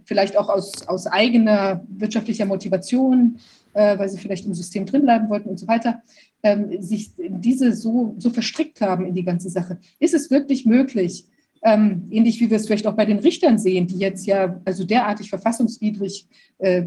vielleicht 0.06 0.38
auch 0.38 0.49
aus, 0.49 0.88
aus 0.88 1.07
eigener 1.07 1.84
wirtschaftlicher 1.90 2.45
Motivation, 2.45 3.40
äh, 3.74 3.98
weil 3.98 4.10
sie 4.10 4.18
vielleicht 4.18 4.45
im 4.45 4.53
System 4.53 4.86
drinbleiben 4.86 5.30
wollten 5.30 5.49
und 5.49 5.60
so 5.60 5.68
weiter, 5.68 6.02
ähm, 6.44 6.82
sich 6.82 7.11
diese 7.18 7.74
so, 7.74 8.15
so 8.18 8.30
verstrickt 8.30 8.82
haben 8.82 9.06
in 9.06 9.15
die 9.15 9.24
ganze 9.24 9.49
Sache. 9.49 9.80
Ist 9.99 10.14
es 10.14 10.30
wirklich 10.32 10.65
möglich, 10.65 11.26
ähm, 11.64 12.07
ähnlich 12.11 12.40
wie 12.40 12.49
wir 12.49 12.57
es 12.57 12.65
vielleicht 12.65 12.88
auch 12.88 12.95
bei 12.95 13.06
den 13.06 13.20
Richtern 13.20 13.57
sehen, 13.57 13.88
die 13.88 13.98
jetzt 13.98 14.26
ja 14.26 14.60
also 14.65 14.84
derartig 14.84 15.30
verfassungswidrig 15.30 16.28
äh, 16.60 16.84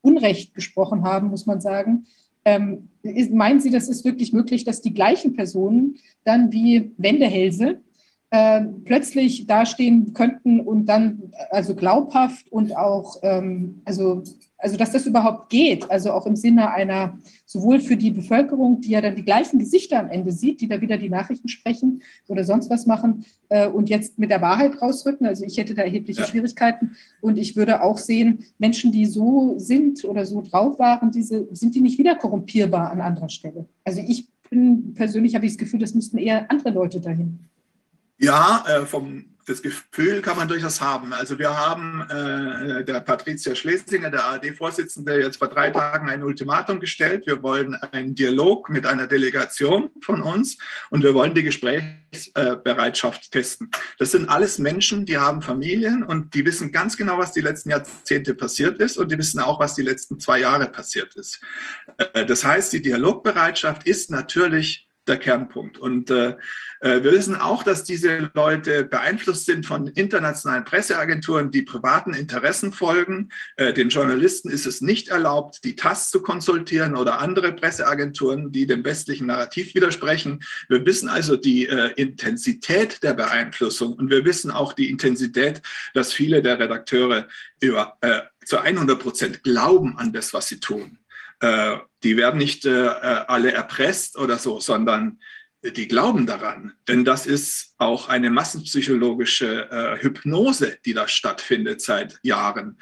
Unrecht 0.00 0.54
gesprochen 0.54 1.02
haben, 1.02 1.28
muss 1.28 1.46
man 1.46 1.60
sagen. 1.60 2.06
Ähm, 2.44 2.88
ist, 3.02 3.32
meinen 3.32 3.60
Sie, 3.60 3.70
das 3.70 3.88
ist 3.88 4.04
wirklich 4.04 4.32
möglich, 4.32 4.64
dass 4.64 4.80
die 4.80 4.94
gleichen 4.94 5.34
Personen 5.34 5.96
dann 6.24 6.52
wie 6.52 6.92
Wendehälse 6.96 7.80
äh, 8.30 8.60
plötzlich 8.84 9.46
dastehen 9.46 10.14
könnten 10.14 10.60
und 10.60 10.86
dann 10.86 11.32
also 11.50 11.74
glaubhaft 11.74 12.50
und 12.52 12.76
auch, 12.76 13.16
ähm, 13.22 13.82
also, 13.84 14.22
also 14.56 14.76
dass 14.76 14.92
das 14.92 15.06
überhaupt 15.06 15.50
geht, 15.50 15.90
also 15.90 16.12
auch 16.12 16.26
im 16.26 16.36
Sinne 16.36 16.70
einer, 16.70 17.18
sowohl 17.44 17.80
für 17.80 17.96
die 17.96 18.12
Bevölkerung, 18.12 18.80
die 18.80 18.90
ja 18.90 19.00
dann 19.00 19.16
die 19.16 19.24
gleichen 19.24 19.58
Gesichter 19.58 19.98
am 19.98 20.10
Ende 20.10 20.30
sieht, 20.30 20.60
die 20.60 20.68
da 20.68 20.80
wieder 20.80 20.96
die 20.96 21.08
Nachrichten 21.08 21.48
sprechen 21.48 22.02
oder 22.28 22.44
sonst 22.44 22.70
was 22.70 22.86
machen 22.86 23.24
äh, 23.48 23.66
und 23.66 23.88
jetzt 23.88 24.16
mit 24.18 24.30
der 24.30 24.40
Wahrheit 24.40 24.80
rausrücken. 24.80 25.26
Also 25.26 25.44
ich 25.44 25.58
hätte 25.58 25.74
da 25.74 25.82
erhebliche 25.82 26.20
ja. 26.20 26.26
Schwierigkeiten 26.26 26.92
und 27.20 27.36
ich 27.36 27.56
würde 27.56 27.82
auch 27.82 27.98
sehen, 27.98 28.44
Menschen, 28.58 28.92
die 28.92 29.06
so 29.06 29.58
sind 29.58 30.04
oder 30.04 30.24
so 30.24 30.40
drauf 30.42 30.78
waren, 30.78 31.10
diese, 31.10 31.48
sind 31.50 31.74
die 31.74 31.80
nicht 31.80 31.98
wieder 31.98 32.14
korrumpierbar 32.14 32.92
an 32.92 33.00
anderer 33.00 33.28
Stelle. 33.28 33.66
Also 33.84 34.02
ich 34.06 34.28
bin 34.50 34.94
persönlich 34.94 35.34
habe 35.34 35.46
ich 35.46 35.52
das 35.52 35.58
Gefühl, 35.58 35.80
das 35.80 35.94
müssten 35.94 36.18
eher 36.18 36.48
andere 36.48 36.70
Leute 36.70 37.00
dahin. 37.00 37.40
Ja, 38.20 38.64
äh, 38.68 38.86
vom 38.86 39.24
das 39.46 39.62
Gefühl 39.62 40.22
kann 40.22 40.36
man 40.36 40.46
durchaus 40.46 40.80
haben. 40.80 41.12
Also 41.12 41.38
wir 41.38 41.56
haben 41.56 42.02
äh, 42.08 42.84
der 42.84 43.00
Patricia 43.00 43.54
Schlesinger, 43.54 44.10
der 44.10 44.24
ARD-Vorsitzende, 44.24 45.20
jetzt 45.20 45.38
vor 45.38 45.48
drei 45.48 45.70
Tagen 45.70 46.08
ein 46.08 46.22
Ultimatum 46.22 46.78
gestellt. 46.78 47.26
Wir 47.26 47.42
wollen 47.42 47.74
einen 47.74 48.14
Dialog 48.14 48.68
mit 48.68 48.86
einer 48.86 49.06
Delegation 49.06 49.90
von 50.02 50.22
uns 50.22 50.58
und 50.90 51.02
wir 51.02 51.14
wollen 51.14 51.34
die 51.34 51.42
Gesprächsbereitschaft 51.42 53.32
testen. 53.32 53.70
Das 53.98 54.12
sind 54.12 54.28
alles 54.28 54.58
Menschen, 54.58 55.04
die 55.06 55.18
haben 55.18 55.42
Familien 55.42 56.04
und 56.04 56.34
die 56.34 56.44
wissen 56.44 56.70
ganz 56.70 56.96
genau, 56.96 57.18
was 57.18 57.32
die 57.32 57.40
letzten 57.40 57.70
Jahrzehnte 57.70 58.34
passiert 58.34 58.78
ist 58.78 58.98
und 58.98 59.10
die 59.10 59.18
wissen 59.18 59.40
auch, 59.40 59.58
was 59.58 59.74
die 59.74 59.82
letzten 59.82 60.20
zwei 60.20 60.40
Jahre 60.40 60.66
passiert 60.66 61.16
ist. 61.16 61.40
Äh, 62.12 62.24
das 62.26 62.44
heißt, 62.44 62.72
die 62.72 62.82
Dialogbereitschaft 62.82 63.84
ist 63.84 64.10
natürlich 64.10 64.86
der 65.06 65.18
Kernpunkt. 65.18 65.78
Und 65.78 66.10
äh, 66.10 66.30
äh, 66.30 66.36
wir 66.82 67.04
wissen 67.04 67.36
auch, 67.36 67.62
dass 67.62 67.84
diese 67.84 68.30
Leute 68.32 68.84
beeinflusst 68.84 69.44
sind 69.44 69.66
von 69.66 69.88
internationalen 69.88 70.64
Presseagenturen, 70.64 71.50
die 71.50 71.62
privaten 71.62 72.14
Interessen 72.14 72.72
folgen. 72.72 73.28
Äh, 73.56 73.72
den 73.72 73.90
Journalisten 73.90 74.50
ist 74.50 74.66
es 74.66 74.80
nicht 74.80 75.08
erlaubt, 75.08 75.62
die 75.64 75.76
TASS 75.76 76.10
zu 76.10 76.22
konsultieren 76.22 76.96
oder 76.96 77.20
andere 77.20 77.52
Presseagenturen, 77.52 78.50
die 78.52 78.66
dem 78.66 78.84
westlichen 78.84 79.26
Narrativ 79.26 79.74
widersprechen. 79.74 80.40
Wir 80.68 80.84
wissen 80.86 81.08
also 81.08 81.36
die 81.36 81.66
äh, 81.66 81.92
Intensität 81.96 83.02
der 83.02 83.14
Beeinflussung 83.14 83.94
und 83.94 84.10
wir 84.10 84.24
wissen 84.24 84.50
auch 84.50 84.72
die 84.72 84.88
Intensität, 84.88 85.60
dass 85.94 86.12
viele 86.12 86.42
der 86.42 86.58
Redakteure 86.58 87.28
über, 87.60 87.96
äh, 88.00 88.20
zu 88.44 88.58
100 88.58 88.98
Prozent 88.98 89.42
glauben 89.42 89.98
an 89.98 90.12
das, 90.12 90.32
was 90.32 90.48
sie 90.48 90.60
tun. 90.60 90.98
Äh, 91.40 91.76
die 92.02 92.16
werden 92.16 92.38
nicht 92.38 92.64
äh, 92.64 92.86
äh, 92.86 93.24
alle 93.28 93.52
erpresst 93.52 94.18
oder 94.18 94.38
so, 94.38 94.60
sondern 94.60 95.18
die 95.62 95.88
glauben 95.88 96.26
daran. 96.26 96.74
Denn 96.88 97.04
das 97.04 97.26
ist 97.26 97.74
auch 97.78 98.08
eine 98.08 98.30
massenpsychologische 98.30 99.98
Hypnose, 100.00 100.78
die 100.84 100.94
da 100.94 101.06
stattfindet 101.06 101.82
seit 101.82 102.18
Jahren. 102.22 102.78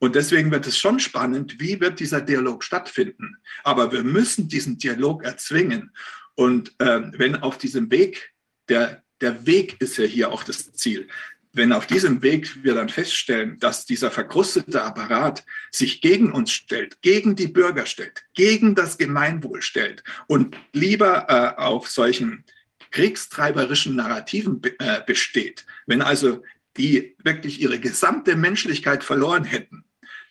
Und 0.00 0.14
deswegen 0.14 0.50
wird 0.50 0.66
es 0.66 0.78
schon 0.78 0.98
spannend, 0.98 1.60
wie 1.60 1.78
wird 1.80 2.00
dieser 2.00 2.22
Dialog 2.22 2.64
stattfinden. 2.64 3.36
Aber 3.64 3.92
wir 3.92 4.02
müssen 4.02 4.48
diesen 4.48 4.78
Dialog 4.78 5.22
erzwingen. 5.24 5.92
Und 6.34 6.74
äh, 6.80 7.02
wenn 7.18 7.36
auf 7.36 7.58
diesem 7.58 7.90
Weg, 7.90 8.32
der, 8.70 9.02
der 9.20 9.46
Weg 9.46 9.78
ist 9.80 9.98
ja 9.98 10.04
hier 10.04 10.32
auch 10.32 10.42
das 10.42 10.72
Ziel, 10.72 11.06
wenn 11.52 11.72
auf 11.72 11.86
diesem 11.86 12.22
Weg 12.22 12.62
wir 12.62 12.74
dann 12.74 12.88
feststellen, 12.88 13.58
dass 13.58 13.84
dieser 13.84 14.10
verkrustete 14.10 14.82
Apparat 14.82 15.44
sich 15.70 16.00
gegen 16.00 16.32
uns 16.32 16.52
stellt, 16.52 17.02
gegen 17.02 17.34
die 17.34 17.48
Bürger 17.48 17.86
stellt, 17.86 18.24
gegen 18.34 18.74
das 18.74 18.98
Gemeinwohl 18.98 19.62
stellt 19.62 20.04
und 20.28 20.56
lieber 20.72 21.26
äh, 21.28 21.60
auf 21.60 21.88
solchen 21.88 22.44
kriegstreiberischen 22.92 23.96
Narrativen 23.96 24.60
äh, 24.78 25.00
besteht, 25.04 25.64
wenn 25.86 26.02
also 26.02 26.42
die 26.76 27.16
wirklich 27.22 27.60
ihre 27.60 27.78
gesamte 27.78 28.36
Menschlichkeit 28.36 29.02
verloren 29.02 29.44
hätten, 29.44 29.84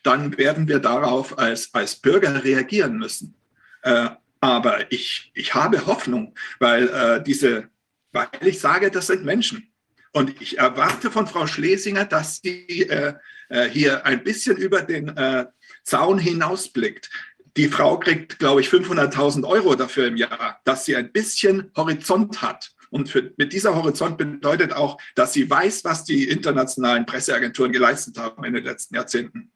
dann 0.04 0.38
werden 0.38 0.68
wir 0.68 0.80
darauf 0.80 1.38
als, 1.38 1.74
als 1.74 1.96
Bürger 1.96 2.44
reagieren 2.44 2.98
müssen. 2.98 3.36
Äh, 3.84 4.10
aber 4.42 4.92
ich, 4.92 5.32
ich 5.34 5.54
habe 5.54 5.86
Hoffnung, 5.86 6.34
weil 6.60 6.88
äh, 6.88 7.24
diese, 7.24 7.70
weil 8.14 8.28
ich 8.42 8.60
sage, 8.60 8.90
das 8.90 9.08
sind 9.08 9.26
Menschen. 9.26 9.69
Und 10.12 10.42
ich 10.42 10.58
erwarte 10.58 11.12
von 11.12 11.28
Frau 11.28 11.46
Schlesinger, 11.46 12.06
dass 12.06 12.42
sie 12.42 12.84
äh, 12.90 13.14
äh, 13.50 13.70
hier 13.70 14.06
ein 14.06 14.24
bisschen 14.24 14.58
über 14.58 14.82
den 14.82 15.16
äh, 15.16 15.46
Zaun 15.84 16.18
hinausblickt. 16.18 17.10
Die 17.58 17.68
Frau 17.68 18.00
kriegt, 18.00 18.40
glaube 18.40 18.62
ich, 18.62 18.70
500.000 18.70 19.46
Euro 19.46 19.76
dafür 19.76 20.08
im 20.08 20.18
Jahr, 20.18 20.60
dass 20.66 20.86
sie 20.86 20.96
ein 20.96 21.12
bisschen 21.12 21.72
Horizont 21.76 22.42
hat. 22.42 22.72
Und 22.90 23.10
für, 23.10 23.34
mit 23.38 23.54
dieser 23.54 23.76
Horizont 23.76 24.18
bedeutet 24.18 24.74
auch, 24.74 25.00
dass 25.16 25.34
sie 25.34 25.50
weiß, 25.50 25.84
was 25.84 26.06
die 26.06 26.28
internationalen 26.28 27.06
Presseagenturen 27.06 27.72
geleistet 27.72 28.18
haben 28.18 28.44
in 28.46 28.54
den 28.54 28.64
letzten 28.64 28.96
Jahrzehnten. 28.96 29.52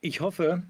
Ich 0.00 0.20
hoffe, 0.20 0.62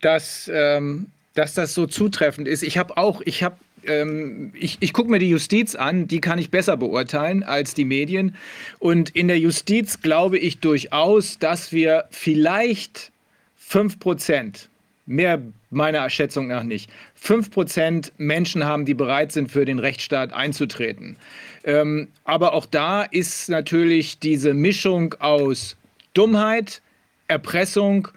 dass, 0.00 0.50
ähm, 0.52 1.10
dass 1.34 1.54
das 1.54 1.74
so 1.74 1.86
zutreffend 1.86 2.48
ist. 2.48 2.62
Ich 2.62 2.78
habe 2.78 2.96
auch, 2.96 3.20
ich 3.24 3.42
habe 3.42 3.58
ähm, 3.86 4.52
ich, 4.54 4.78
ich 4.80 4.92
gucke 4.92 5.10
mir 5.10 5.18
die 5.18 5.30
Justiz 5.30 5.74
an, 5.74 6.06
die 6.06 6.20
kann 6.20 6.38
ich 6.38 6.50
besser 6.50 6.76
beurteilen 6.76 7.42
als 7.42 7.74
die 7.74 7.84
Medien. 7.84 8.36
Und 8.78 9.10
in 9.10 9.28
der 9.28 9.38
Justiz 9.38 10.00
glaube 10.00 10.38
ich 10.38 10.58
durchaus, 10.58 11.38
dass 11.38 11.72
wir 11.72 12.04
vielleicht 12.10 13.12
5 13.56 13.98
Prozent, 13.98 14.68
mehr 15.06 15.42
meiner 15.70 16.08
Schätzung 16.10 16.48
nach 16.48 16.62
nicht, 16.62 16.90
5 17.14 17.50
Prozent 17.50 18.12
Menschen 18.18 18.64
haben, 18.64 18.84
die 18.84 18.94
bereit 18.94 19.32
sind, 19.32 19.50
für 19.50 19.64
den 19.64 19.78
Rechtsstaat 19.78 20.32
einzutreten. 20.32 21.16
Ähm, 21.64 22.08
aber 22.24 22.54
auch 22.54 22.66
da 22.66 23.02
ist 23.02 23.48
natürlich 23.48 24.18
diese 24.18 24.54
Mischung 24.54 25.14
aus 25.18 25.76
Dummheit, 26.14 26.80
Erpressung 27.26 28.08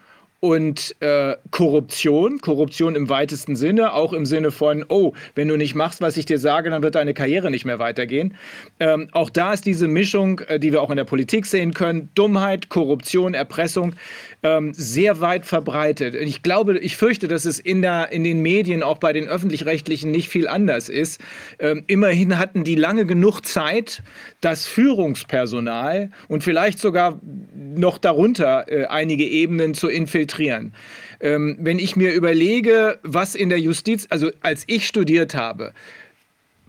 und 0.42 0.96
äh, 1.02 1.36
Korruption, 1.52 2.40
Korruption 2.40 2.96
im 2.96 3.10
weitesten 3.10 3.56
Sinne, 3.56 3.94
auch 3.94 4.12
im 4.12 4.26
Sinne 4.26 4.50
von, 4.50 4.84
oh, 4.90 5.14
wenn 5.36 5.48
du 5.48 5.56
nicht 5.56 5.76
machst, 5.76 6.02
was 6.02 6.18
ich 6.18 6.26
dir 6.26 6.40
sage, 6.40 6.72
dann 6.72 6.82
wird 6.82 6.96
deine 6.96 7.14
Karriere 7.14 7.52
nicht 7.52 7.64
mehr 7.64 7.78
weitergehen. 7.78 8.36
Ähm, 8.80 9.08
auch 9.12 9.30
da 9.30 9.54
ist 9.54 9.68
diese 9.68 9.88
Mischung, 9.88 10.40
äh, 10.48 10.60
die 10.60 10.72
wir 10.72 10.82
auch 10.82 10.90
in 10.90 10.98
der 10.98 11.04
Politik 11.04 11.46
sehen 11.46 11.76
können, 11.76 12.10
Dummheit, 12.16 12.70
Korruption, 12.70 13.36
Erpressung, 13.36 13.94
ähm, 14.42 14.74
sehr 14.74 15.22
weit 15.22 15.46
verbreitet. 15.46 16.16
Ich 16.16 16.42
glaube, 16.42 16.80
ich 16.80 16.98
fürchte, 16.98 17.28
dass 17.28 17.46
es 17.46 17.60
in, 17.60 17.84
der, 17.84 18.12
in 18.12 18.24
den 18.24 18.42
Medien, 18.42 18.82
auch 18.82 18.98
bei 18.98 19.14
den 19.14 19.28
öffentlich-rechtlichen, 19.28 20.10
nicht 20.10 20.30
viel 20.30 20.48
anders 20.48 20.90
ist. 20.90 21.22
Ähm, 21.60 21.84
immerhin 21.86 22.40
hatten 22.40 22.64
die 22.64 22.74
lange 22.74 23.06
genug 23.06 23.42
Zeit, 23.42 24.02
das 24.40 24.66
Führungspersonal 24.66 26.10
und 26.28 26.44
vielleicht 26.44 26.80
sogar 26.80 27.20
noch 27.54 28.00
darunter 28.00 28.66
äh, 28.72 28.86
einige 28.86 29.24
Ebenen 29.24 29.76
zu 29.76 29.88
infiltrieren. 29.88 30.31
Ähm, 30.40 31.58
wenn 31.60 31.80
ich 31.80 31.96
mir 31.96 32.14
überlege, 32.14 33.00
was 33.04 33.36
in 33.36 33.50
der 33.50 33.60
Justiz, 33.60 34.08
also 34.10 34.32
als 34.42 34.64
ich 34.68 34.88
studiert 34.88 35.36
habe, 35.36 35.74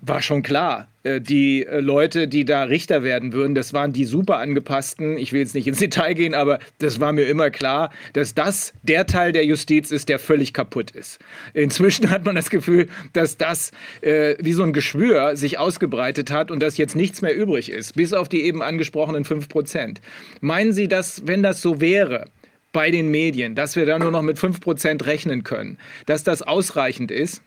war 0.02 0.20
schon 0.20 0.42
klar. 0.42 0.88
Äh, 1.04 1.20
die 1.20 1.64
äh, 1.64 1.80
Leute, 1.80 2.28
die 2.28 2.44
da 2.44 2.64
Richter 2.64 3.02
werden 3.02 3.32
würden, 3.32 3.54
das 3.54 3.72
waren 3.72 3.92
die 3.92 4.04
super 4.04 4.38
angepassten. 4.38 5.16
Ich 5.16 5.32
will 5.32 5.40
jetzt 5.40 5.54
nicht 5.54 5.66
ins 5.66 5.78
Detail 5.78 6.14
gehen, 6.14 6.34
aber 6.34 6.58
das 6.78 7.00
war 7.00 7.12
mir 7.12 7.24
immer 7.24 7.50
klar, 7.50 7.90
dass 8.12 8.34
das 8.34 8.72
der 8.82 9.06
Teil 9.06 9.32
der 9.32 9.46
Justiz 9.46 9.90
ist, 9.90 10.08
der 10.08 10.18
völlig 10.18 10.52
kaputt 10.52 10.90
ist. 10.90 11.18
Inzwischen 11.54 12.10
hat 12.10 12.24
man 12.24 12.34
das 12.34 12.50
Gefühl, 12.50 12.88
dass 13.12 13.36
das 13.36 13.70
äh, 14.00 14.34
wie 14.40 14.52
so 14.52 14.64
ein 14.64 14.72
Geschwür 14.72 15.36
sich 15.36 15.58
ausgebreitet 15.58 16.30
hat 16.30 16.50
und 16.50 16.60
dass 16.60 16.76
jetzt 16.76 16.96
nichts 16.96 17.22
mehr 17.22 17.34
übrig 17.34 17.70
ist, 17.70 17.94
bis 17.94 18.12
auf 18.12 18.28
die 18.28 18.42
eben 18.42 18.60
angesprochenen 18.60 19.24
5 19.24 19.48
Prozent. 19.48 20.00
Meinen 20.40 20.72
Sie, 20.72 20.88
dass, 20.88 21.26
wenn 21.26 21.42
das 21.42 21.62
so 21.62 21.80
wäre, 21.80 22.26
bei 22.72 22.90
den 22.90 23.10
Medien, 23.10 23.54
dass 23.54 23.76
wir 23.76 23.86
da 23.86 23.98
nur 23.98 24.10
noch 24.10 24.22
mit 24.22 24.38
5 24.38 24.60
Prozent 24.60 25.06
rechnen 25.06 25.44
können, 25.44 25.78
dass 26.06 26.24
das 26.24 26.42
ausreichend 26.42 27.10
ist? 27.10 27.42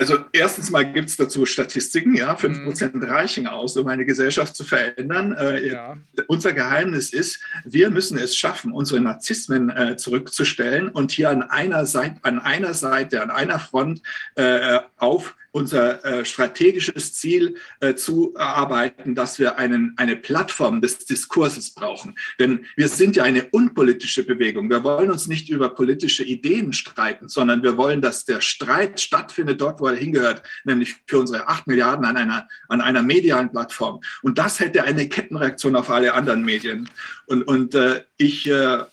Also 0.00 0.16
erstens 0.32 0.70
mal 0.70 0.90
gibt 0.90 1.10
es 1.10 1.18
dazu 1.18 1.44
Statistiken, 1.44 2.14
ja, 2.14 2.34
5% 2.34 2.96
mhm. 2.96 3.02
reichen 3.02 3.46
aus, 3.46 3.76
um 3.76 3.86
eine 3.86 4.06
Gesellschaft 4.06 4.56
zu 4.56 4.64
verändern. 4.64 5.34
Äh, 5.34 5.68
ja. 5.68 5.98
Unser 6.26 6.54
Geheimnis 6.54 7.12
ist, 7.12 7.38
wir 7.66 7.90
müssen 7.90 8.16
es 8.16 8.34
schaffen, 8.34 8.72
unsere 8.72 8.98
Narzissmen 9.02 9.68
äh, 9.68 9.98
zurückzustellen 9.98 10.88
und 10.88 11.12
hier 11.12 11.28
an 11.28 11.42
einer 11.42 11.84
Seite, 11.84 12.16
an 12.22 12.38
einer 12.38 12.72
Seite, 12.72 13.22
an 13.22 13.30
einer 13.30 13.58
Front 13.58 14.00
äh, 14.36 14.78
auf 14.96 15.36
unser 15.52 16.04
äh, 16.04 16.24
strategisches 16.24 17.14
Ziel 17.14 17.56
äh, 17.80 17.94
zu 17.94 18.34
erarbeiten, 18.34 19.14
dass 19.14 19.38
wir 19.38 19.58
einen, 19.58 19.94
eine 19.96 20.16
Plattform 20.16 20.80
des 20.80 20.98
Diskurses 20.98 21.74
brauchen. 21.74 22.16
Denn 22.38 22.66
wir 22.76 22.88
sind 22.88 23.16
ja 23.16 23.24
eine 23.24 23.48
unpolitische 23.50 24.24
Bewegung. 24.24 24.70
Wir 24.70 24.84
wollen 24.84 25.10
uns 25.10 25.26
nicht 25.26 25.48
über 25.48 25.70
politische 25.70 26.24
Ideen 26.24 26.72
streiten, 26.72 27.28
sondern 27.28 27.62
wir 27.62 27.76
wollen, 27.76 28.00
dass 28.00 28.24
der 28.24 28.40
Streit 28.40 29.00
stattfindet 29.00 29.60
dort, 29.60 29.80
wo 29.80 29.88
er 29.88 29.96
hingehört, 29.96 30.42
nämlich 30.64 30.96
für 31.06 31.18
unsere 31.18 31.48
acht 31.48 31.66
Milliarden 31.66 32.04
an 32.04 32.16
einer, 32.16 32.48
an 32.68 32.80
einer 32.80 33.02
medialen 33.02 33.50
Plattform. 33.50 34.00
Und 34.22 34.38
das 34.38 34.60
hätte 34.60 34.84
eine 34.84 35.08
Kettenreaktion 35.08 35.76
auf 35.76 35.90
alle 35.90 36.14
anderen 36.14 36.44
Medien. 36.44 36.88
Und, 37.26 37.42
und 37.42 37.74
äh, 37.74 38.04
ich 38.16 38.48
äh, 38.48 38.84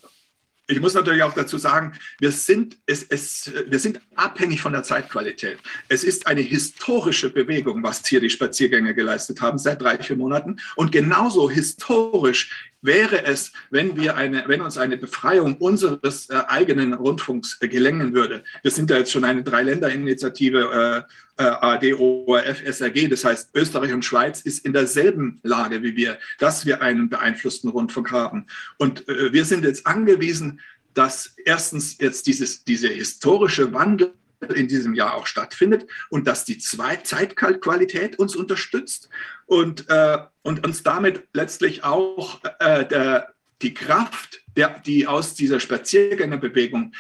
ich 0.68 0.82
muss 0.82 0.94
natürlich 0.94 1.24
auch 1.24 1.34
dazu 1.34 1.58
sagen, 1.58 1.94
wir 2.20 2.32
sind, 2.32 2.78
es, 2.86 3.04
es, 3.04 3.52
wir 3.68 3.80
sind 3.80 4.02
abhängig 4.16 4.62
von 4.62 4.74
der 4.74 4.84
Zeitqualität. 4.84 5.60
Es 5.88 6.04
ist 6.04 6.28
eine 6.28 6.42
historische 6.42 7.30
Bewegung, 7.30 7.84
was 7.84 8.06
hier 8.06 8.20
die 8.20 8.30
Spaziergänger 8.30 8.94
geleistet 8.94 9.40
haben 9.42 9.58
seit 9.58 9.82
drei, 9.82 9.98
vier 9.98 10.18
Monaten. 10.18 10.58
Und 10.76 10.92
genauso 10.92 11.50
historisch 11.50 12.72
wäre 12.88 13.24
es, 13.26 13.52
wenn, 13.70 13.96
wir 13.96 14.16
eine, 14.16 14.46
wenn 14.48 14.62
uns 14.62 14.80
eine 14.80 14.98
Befreiung 14.98 15.58
unseres 15.58 16.28
äh, 16.32 16.42
eigenen 16.48 16.94
Rundfunks 16.94 17.60
äh, 17.62 17.68
gelingen 17.68 18.16
würde. 18.16 18.44
Wir 18.64 18.72
sind 18.72 18.90
ja 18.90 18.98
jetzt 18.98 19.12
schon 19.12 19.26
eine 19.26 19.44
Dreiländer-Initiative, 19.44 21.06
äh, 21.38 21.44
äh 21.44 21.48
AD, 21.48 21.94
ORF, 21.94 22.64
SRG, 22.66 23.10
das 23.10 23.24
heißt 23.24 23.52
Österreich 23.54 23.94
und 23.94 24.04
Schweiz 24.04 24.42
ist 24.42 24.66
in 24.66 24.74
derselben 24.74 25.40
Lage 25.44 25.84
wie 25.84 25.96
wir, 25.96 26.18
dass 26.40 26.66
wir 26.66 26.82
einen 26.82 27.10
beeinflussten 27.10 27.70
Rundfunk 27.70 28.12
haben. 28.12 28.48
Und 28.78 29.08
äh, 29.08 29.32
wir 29.32 29.46
sind 29.46 29.64
jetzt 29.64 29.86
angewiesen, 29.86 30.62
dass 30.96 31.36
erstens 31.46 31.98
jetzt 32.00 32.26
dieses, 32.26 32.64
diese 32.64 32.88
historische 32.88 33.72
Wandel 33.72 34.14
in 34.56 34.68
diesem 34.68 34.94
Jahr 34.94 35.16
auch 35.16 35.28
stattfindet 35.28 35.90
und 36.10 36.28
dass 36.28 36.46
die 36.46 36.58
Zeitqualität 36.58 38.20
uns 38.20 38.36
unterstützt 38.36 39.10
und, 39.46 39.90
äh, 39.90 40.20
und 40.44 40.66
uns 40.66 40.84
damit 40.84 41.28
letztlich 41.34 41.84
auch 41.84 42.42
äh, 42.60 42.86
der, 42.86 43.34
die 43.62 43.74
Kraft, 43.74 44.42
der, 44.56 44.80
die 44.80 45.08
aus 45.08 45.34
dieser 45.34 45.60
Spaziergängerbewegung 45.60 46.94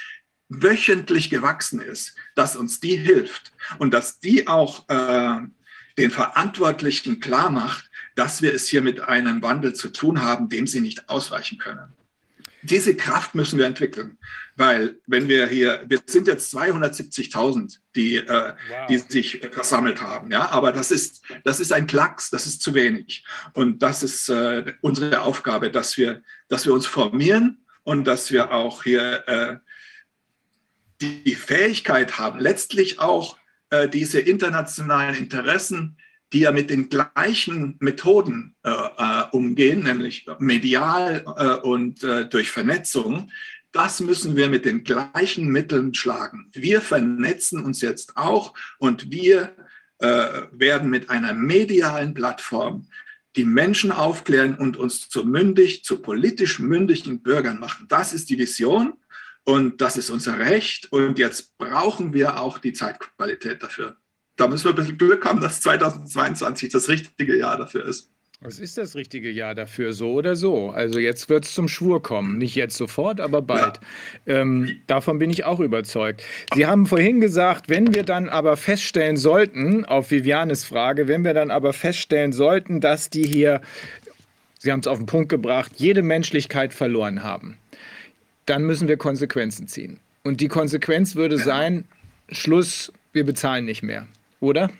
wöchentlich 0.49 1.29
gewachsen 1.29 1.81
ist, 1.81 2.15
dass 2.35 2.55
uns 2.55 2.79
die 2.79 2.95
hilft 2.95 3.51
und 3.79 3.93
dass 3.93 4.19
die 4.19 4.47
auch 4.47 4.87
äh, 4.89 5.41
den 5.97 6.11
Verantwortlichen 6.11 7.19
klar 7.19 7.49
macht, 7.49 7.89
dass 8.15 8.41
wir 8.41 8.53
es 8.53 8.67
hier 8.67 8.81
mit 8.81 9.01
einem 9.01 9.41
Wandel 9.41 9.73
zu 9.73 9.89
tun 9.89 10.21
haben, 10.21 10.49
dem 10.49 10.65
sie 10.65 10.79
nicht 10.79 11.09
ausweichen 11.09 11.57
können. 11.57 11.93
Diese 12.63 12.95
Kraft 12.95 13.35
müssen 13.35 13.59
wir 13.59 13.65
entwickeln, 13.65 14.17
weil 14.57 14.99
wenn 15.05 15.29
wir 15.29 15.47
hier, 15.47 15.83
wir 15.87 15.99
sind 16.07 16.27
jetzt 16.27 16.53
270.000, 16.53 17.77
die, 17.95 18.17
äh, 18.17 18.27
wow. 18.27 18.87
die 18.89 18.97
sich 18.97 19.39
versammelt 19.51 20.01
haben, 20.01 20.31
ja, 20.31 20.49
aber 20.49 20.71
das 20.71 20.89
ist, 20.89 21.23
das 21.43 21.59
ist 21.59 21.71
ein 21.71 21.85
Klacks, 21.85 22.31
das 22.31 22.47
ist 22.47 22.63
zu 22.63 22.73
wenig. 22.73 23.23
Und 23.53 23.83
das 23.83 24.01
ist 24.01 24.29
äh, 24.29 24.73
unsere 24.81 25.21
Aufgabe, 25.21 25.69
dass 25.69 25.95
wir, 25.97 26.23
dass 26.49 26.65
wir 26.65 26.73
uns 26.73 26.87
formieren 26.87 27.65
und 27.83 28.05
dass 28.05 28.31
wir 28.31 28.51
auch 28.51 28.83
hier 28.83 29.27
äh, 29.27 29.57
die 31.01 31.35
Fähigkeit 31.35 32.17
haben, 32.17 32.39
letztlich 32.39 32.99
auch 32.99 33.37
äh, 33.69 33.87
diese 33.87 34.19
internationalen 34.19 35.15
Interessen, 35.15 35.97
die 36.33 36.39
ja 36.39 36.51
mit 36.51 36.69
den 36.69 36.89
gleichen 36.89 37.77
Methoden 37.79 38.55
äh, 38.63 38.71
äh 38.71 39.23
umgehen, 39.31 39.83
nämlich 39.83 40.25
medial 40.39 41.23
äh, 41.37 41.65
und 41.65 42.03
äh, 42.03 42.27
durch 42.27 42.51
Vernetzung, 42.51 43.31
das 43.71 43.99
müssen 43.99 44.35
wir 44.35 44.49
mit 44.49 44.65
den 44.65 44.83
gleichen 44.83 45.47
Mitteln 45.49 45.93
schlagen. 45.93 46.49
Wir 46.53 46.81
vernetzen 46.81 47.63
uns 47.63 47.81
jetzt 47.81 48.17
auch 48.17 48.53
und 48.79 49.11
wir 49.11 49.55
äh, 49.99 50.43
werden 50.51 50.89
mit 50.89 51.09
einer 51.09 51.33
medialen 51.33 52.13
Plattform 52.13 52.87
die 53.35 53.45
Menschen 53.45 53.91
aufklären 53.91 54.55
und 54.55 54.77
uns 54.77 55.09
zu 55.09 55.23
mündig, 55.23 55.83
zu 55.83 56.01
politisch 56.01 56.59
mündigen 56.59 57.21
Bürgern 57.21 57.59
machen. 57.59 57.85
Das 57.87 58.13
ist 58.13 58.29
die 58.29 58.37
Vision. 58.37 58.93
Und 59.43 59.79
das 59.79 59.95
ist 59.95 60.09
unser 60.09 60.39
Recht. 60.39 60.91
Und 60.91 61.17
jetzt 61.17 61.57
brauchen 61.57 62.13
wir 62.13 62.41
auch 62.41 62.57
die 62.57 62.73
Zeitqualität 62.73 63.63
dafür. 63.63 63.95
Da 64.35 64.47
müssen 64.47 64.65
wir 64.65 64.71
ein 64.71 64.75
bisschen 64.75 64.97
Glück 64.97 65.23
haben, 65.23 65.39
dass 65.39 65.61
2022 65.61 66.69
das 66.69 66.89
richtige 66.89 67.37
Jahr 67.37 67.57
dafür 67.57 67.85
ist. 67.85 68.11
Was 68.41 68.59
ist 68.59 68.77
das 68.77 68.95
richtige 68.95 69.31
Jahr 69.31 69.55
dafür, 69.55 69.93
so 69.93 70.13
oder 70.13 70.35
so? 70.35 70.69
Also 70.69 70.99
jetzt 70.99 71.27
wird 71.27 71.45
es 71.45 71.55
zum 71.55 71.67
Schwur 71.67 72.03
kommen. 72.03 72.37
Nicht 72.37 72.55
jetzt 72.55 72.77
sofort, 72.77 73.19
aber 73.19 73.41
bald. 73.41 73.79
Ähm, 74.27 74.79
davon 74.85 75.17
bin 75.17 75.29
ich 75.31 75.43
auch 75.43 75.59
überzeugt. 75.59 76.23
Sie 76.53 76.67
haben 76.67 76.85
vorhin 76.85 77.19
gesagt, 77.19 77.67
wenn 77.67 77.95
wir 77.95 78.03
dann 78.03 78.29
aber 78.29 78.55
feststellen 78.55 79.17
sollten, 79.17 79.85
auf 79.85 80.11
Vivianes 80.11 80.65
Frage, 80.65 81.07
wenn 81.07 81.23
wir 81.23 81.33
dann 81.33 81.49
aber 81.49 81.73
feststellen 81.73 82.31
sollten, 82.31 82.79
dass 82.79 83.09
die 83.09 83.25
hier, 83.25 83.61
Sie 84.59 84.71
haben 84.71 84.81
es 84.81 84.87
auf 84.87 84.97
den 84.97 85.07
Punkt 85.07 85.29
gebracht, 85.29 85.71
jede 85.77 86.03
Menschlichkeit 86.03 86.73
verloren 86.73 87.23
haben 87.23 87.57
dann 88.47 88.63
müssen 88.63 88.87
wir 88.87 88.97
Konsequenzen 88.97 89.67
ziehen. 89.67 89.99
Und 90.23 90.41
die 90.41 90.47
Konsequenz 90.47 91.15
würde 91.15 91.37
sein, 91.37 91.85
Schluss, 92.29 92.91
wir 93.13 93.25
bezahlen 93.25 93.65
nicht 93.65 93.83
mehr, 93.83 94.07
oder? 94.39 94.71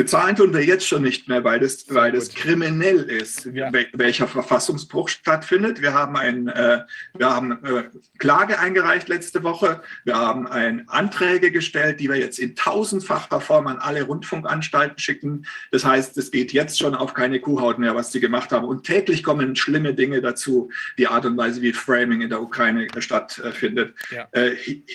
Bezahlen 0.00 0.34
tun 0.34 0.54
wir 0.54 0.64
jetzt 0.64 0.88
schon 0.88 1.02
nicht 1.02 1.28
mehr, 1.28 1.44
weil 1.44 1.60
das, 1.60 1.84
weil 1.90 2.10
das 2.10 2.30
kriminell 2.30 3.00
ist, 3.00 3.44
ja. 3.52 3.70
welcher 3.92 4.26
Verfassungsbruch 4.26 5.10
stattfindet. 5.10 5.82
Wir 5.82 5.92
haben, 5.92 6.16
ein, 6.16 6.48
äh, 6.48 6.84
wir 7.18 7.28
haben 7.28 7.62
äh, 7.62 7.84
Klage 8.16 8.58
eingereicht 8.58 9.10
letzte 9.10 9.42
Woche. 9.42 9.82
Wir 10.06 10.16
haben 10.16 10.46
ein, 10.46 10.88
Anträge 10.88 11.50
gestellt, 11.52 12.00
die 12.00 12.08
wir 12.08 12.16
jetzt 12.16 12.38
in 12.38 12.56
tausendfacher 12.56 13.42
Form 13.42 13.66
an 13.66 13.76
alle 13.76 14.04
Rundfunkanstalten 14.04 14.98
schicken. 14.98 15.44
Das 15.70 15.84
heißt, 15.84 16.16
es 16.16 16.30
geht 16.30 16.54
jetzt 16.54 16.78
schon 16.78 16.94
auf 16.94 17.12
keine 17.12 17.38
Kuhhaut 17.38 17.78
mehr, 17.78 17.94
was 17.94 18.10
sie 18.10 18.20
gemacht 18.20 18.52
haben. 18.52 18.66
Und 18.66 18.84
täglich 18.84 19.22
kommen 19.22 19.54
schlimme 19.54 19.92
Dinge 19.92 20.22
dazu, 20.22 20.70
die 20.96 21.08
Art 21.08 21.26
und 21.26 21.36
Weise, 21.36 21.60
wie 21.60 21.74
Framing 21.74 22.22
in 22.22 22.30
der 22.30 22.40
Ukraine 22.40 22.88
stattfindet. 23.00 23.94
Ja. 24.10 24.28
Äh, 24.32 24.52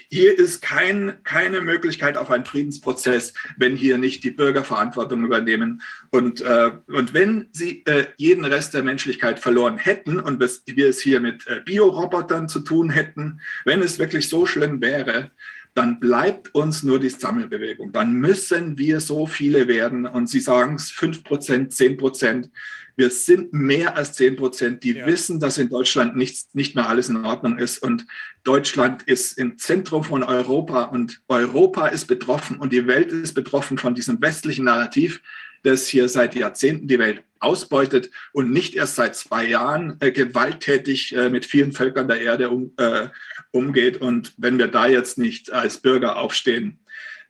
hier 0.09 0.35
ist 0.35 0.63
kein, 0.63 1.19
keine 1.23 1.61
Möglichkeit 1.61 2.17
auf 2.17 2.31
einen 2.31 2.45
Friedensprozess, 2.45 3.35
wenn 3.57 3.75
hier 3.75 3.99
nicht 3.99 4.23
die 4.23 4.31
Bürger 4.31 4.63
verantwortlich 4.63 4.94
Verantwortung 4.95 5.25
übernehmen. 5.25 5.81
Und, 6.09 6.41
äh, 6.41 6.71
und 6.87 7.13
wenn 7.13 7.49
sie 7.51 7.83
äh, 7.85 8.05
jeden 8.17 8.45
Rest 8.45 8.73
der 8.73 8.83
Menschlichkeit 8.83 9.39
verloren 9.39 9.77
hätten 9.77 10.19
und 10.19 10.39
wir 10.39 10.89
es 10.89 10.99
hier 10.99 11.19
mit 11.19 11.45
äh, 11.47 11.61
Biorobotern 11.63 12.47
zu 12.47 12.61
tun 12.61 12.89
hätten, 12.89 13.41
wenn 13.65 13.81
es 13.81 13.99
wirklich 13.99 14.29
so 14.29 14.45
schlimm 14.45 14.81
wäre, 14.81 15.31
dann 15.73 15.99
bleibt 15.99 16.55
uns 16.55 16.83
nur 16.83 16.99
die 16.99 17.09
Sammelbewegung. 17.09 17.91
Dann 17.91 18.13
müssen 18.13 18.77
wir 18.77 19.01
so 19.01 19.27
viele 19.27 19.67
werden. 19.67 20.05
Und 20.05 20.29
Sie 20.29 20.39
sagen 20.39 20.75
es 20.75 20.89
5 20.91 21.23
Prozent, 21.25 21.73
10 21.73 21.97
Prozent. 21.97 22.49
Wir 22.97 23.09
sind 23.09 23.51
mehr 23.51 23.97
als 23.97 24.13
10 24.13 24.37
Prozent, 24.37 24.83
die 24.83 24.93
ja. 24.93 25.05
wissen, 25.05 25.39
dass 25.39 25.57
in 25.57 25.69
Deutschland 25.69 26.15
nicht, 26.15 26.55
nicht 26.55 26.75
mehr 26.75 26.87
alles 26.87 27.09
in 27.09 27.25
Ordnung 27.25 27.57
ist. 27.57 27.79
Und 27.79 28.05
Deutschland 28.43 29.03
ist 29.03 29.37
im 29.37 29.57
Zentrum 29.57 30.03
von 30.03 30.23
Europa 30.23 30.83
und 30.83 31.21
Europa 31.27 31.87
ist 31.87 32.05
betroffen 32.05 32.57
und 32.57 32.71
die 32.71 32.87
Welt 32.87 33.11
ist 33.11 33.33
betroffen 33.33 33.77
von 33.77 33.95
diesem 33.95 34.21
westlichen 34.21 34.65
Narrativ, 34.65 35.21
das 35.63 35.87
hier 35.87 36.07
seit 36.07 36.35
Jahrzehnten 36.35 36.87
die 36.87 36.99
Welt 36.99 37.23
ausbeutet 37.39 38.09
und 38.33 38.51
nicht 38.51 38.75
erst 38.75 38.95
seit 38.95 39.15
zwei 39.15 39.45
Jahren 39.45 39.97
äh, 39.99 40.11
gewalttätig 40.11 41.15
äh, 41.15 41.29
mit 41.29 41.45
vielen 41.45 41.73
Völkern 41.73 42.07
der 42.07 42.21
Erde 42.21 42.49
um, 42.49 42.71
äh, 42.77 43.09
umgeht. 43.51 44.01
Und 44.01 44.33
wenn 44.37 44.57
wir 44.57 44.67
da 44.67 44.87
jetzt 44.87 45.17
nicht 45.17 45.51
als 45.51 45.79
Bürger 45.79 46.17
aufstehen, 46.17 46.79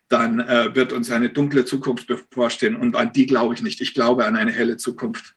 dann 0.09 0.39
äh, 0.39 0.75
wird 0.75 0.93
uns 0.93 1.09
eine 1.11 1.29
dunkle 1.29 1.65
Zukunft 1.65 2.07
bevorstehen. 2.07 2.75
Und 2.75 2.95
an 2.95 3.11
die 3.13 3.25
glaube 3.25 3.55
ich 3.55 3.61
nicht. 3.61 3.81
Ich 3.81 3.93
glaube 3.93 4.25
an 4.25 4.35
eine 4.35 4.51
helle 4.51 4.77
Zukunft. 4.77 5.35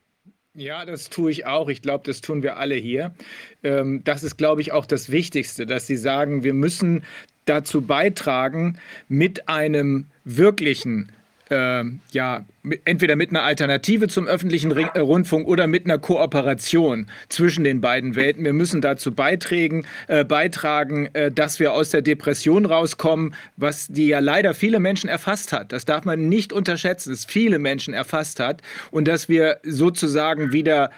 Ja, 0.59 0.85
das 0.85 1.09
tue 1.09 1.30
ich 1.30 1.47
auch. 1.47 1.68
Ich 1.68 1.82
glaube, 1.82 2.02
das 2.05 2.20
tun 2.20 2.43
wir 2.43 2.56
alle 2.56 2.74
hier. 2.74 3.14
Ähm, 3.62 4.02
das 4.02 4.24
ist, 4.24 4.36
glaube 4.36 4.60
ich, 4.60 4.72
auch 4.72 4.86
das 4.86 5.09
Wichtigste, 5.09 5.66
dass 5.66 5.86
Sie 5.86 5.97
sagen, 5.97 6.43
wir 6.43 6.52
müssen 6.52 7.05
dazu 7.44 7.80
beitragen, 7.80 8.76
mit 9.06 9.48
einem 9.48 10.06
wirklichen 10.24 11.12
äh, 11.51 11.85
ja, 12.11 12.45
entweder 12.85 13.16
mit 13.16 13.31
einer 13.31 13.43
Alternative 13.43 14.09
zum 14.09 14.27
öffentlichen 14.27 14.70
äh, 14.73 14.99
Rundfunk 14.99 15.47
oder 15.47 15.66
mit 15.66 15.85
einer 15.85 15.99
Kooperation 15.99 17.07
zwischen 17.29 17.65
den 17.65 17.81
beiden 17.81 18.16
Welten. 18.16 18.45
Wir 18.45 18.53
müssen 18.53 18.81
dazu 18.81 19.12
beitragen, 19.12 19.87
äh, 20.09 20.25
beitragen 20.25 21.09
äh, 21.15 21.31
dass 21.31 21.61
wir 21.61 21.73
aus 21.73 21.91
der 21.91 22.03
Depression 22.03 22.66
rauskommen, 22.66 23.35
was 23.57 23.89
die 23.89 24.09
ja 24.09 24.19
leider 24.19 24.55
viele 24.55 24.81
Menschen 24.81 25.09
erfasst 25.09 25.53
hat. 25.53 25.73
Das 25.73 25.85
darf 25.85 26.05
man 26.05 26.29
nicht 26.29 26.53
unterschätzen, 26.53 27.11
dass 27.11 27.25
viele 27.25 27.59
Menschen 27.59 27.95
erfasst 27.95 28.41
hat 28.41 28.62
und 28.91 29.09
dass 29.09 29.29
wir 29.29 29.59
sozusagen 29.62 30.53
wieder 30.53 30.91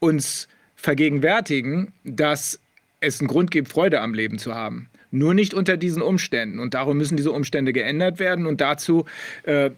uns 0.00 0.48
vergegenwärtigen, 0.76 1.92
dass 2.04 2.60
es 3.00 3.20
einen 3.20 3.28
Grund 3.28 3.50
gibt, 3.50 3.68
Freude 3.68 4.00
am 4.00 4.14
Leben 4.14 4.38
zu 4.38 4.54
haben. 4.54 4.88
Nur 5.10 5.32
nicht 5.32 5.54
unter 5.54 5.76
diesen 5.76 6.02
Umständen. 6.02 6.58
Und 6.58 6.74
darum 6.74 6.98
müssen 6.98 7.16
diese 7.16 7.30
Umstände 7.30 7.72
geändert 7.72 8.18
werden. 8.18 8.46
Und 8.46 8.60
dazu 8.60 9.04
äh, 9.44 9.70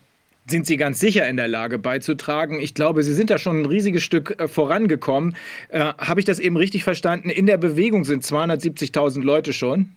sind 0.48 0.66
Sie 0.66 0.76
ganz 0.76 1.00
sicher 1.00 1.28
in 1.28 1.36
der 1.36 1.48
Lage 1.48 1.78
beizutragen. 1.78 2.60
Ich 2.60 2.74
glaube, 2.74 3.02
Sie 3.02 3.14
sind 3.14 3.30
da 3.30 3.38
schon 3.38 3.62
ein 3.62 3.66
riesiges 3.66 4.02
Stück 4.02 4.38
äh, 4.38 4.48
vorangekommen. 4.48 5.36
Äh, 5.68 5.80
Habe 5.80 6.20
ich 6.20 6.26
das 6.26 6.38
eben 6.38 6.56
richtig 6.56 6.84
verstanden? 6.84 7.30
In 7.30 7.46
der 7.46 7.58
Bewegung 7.58 8.04
sind 8.04 8.24
270.000 8.24 9.22
Leute 9.22 9.52
schon. 9.52 9.96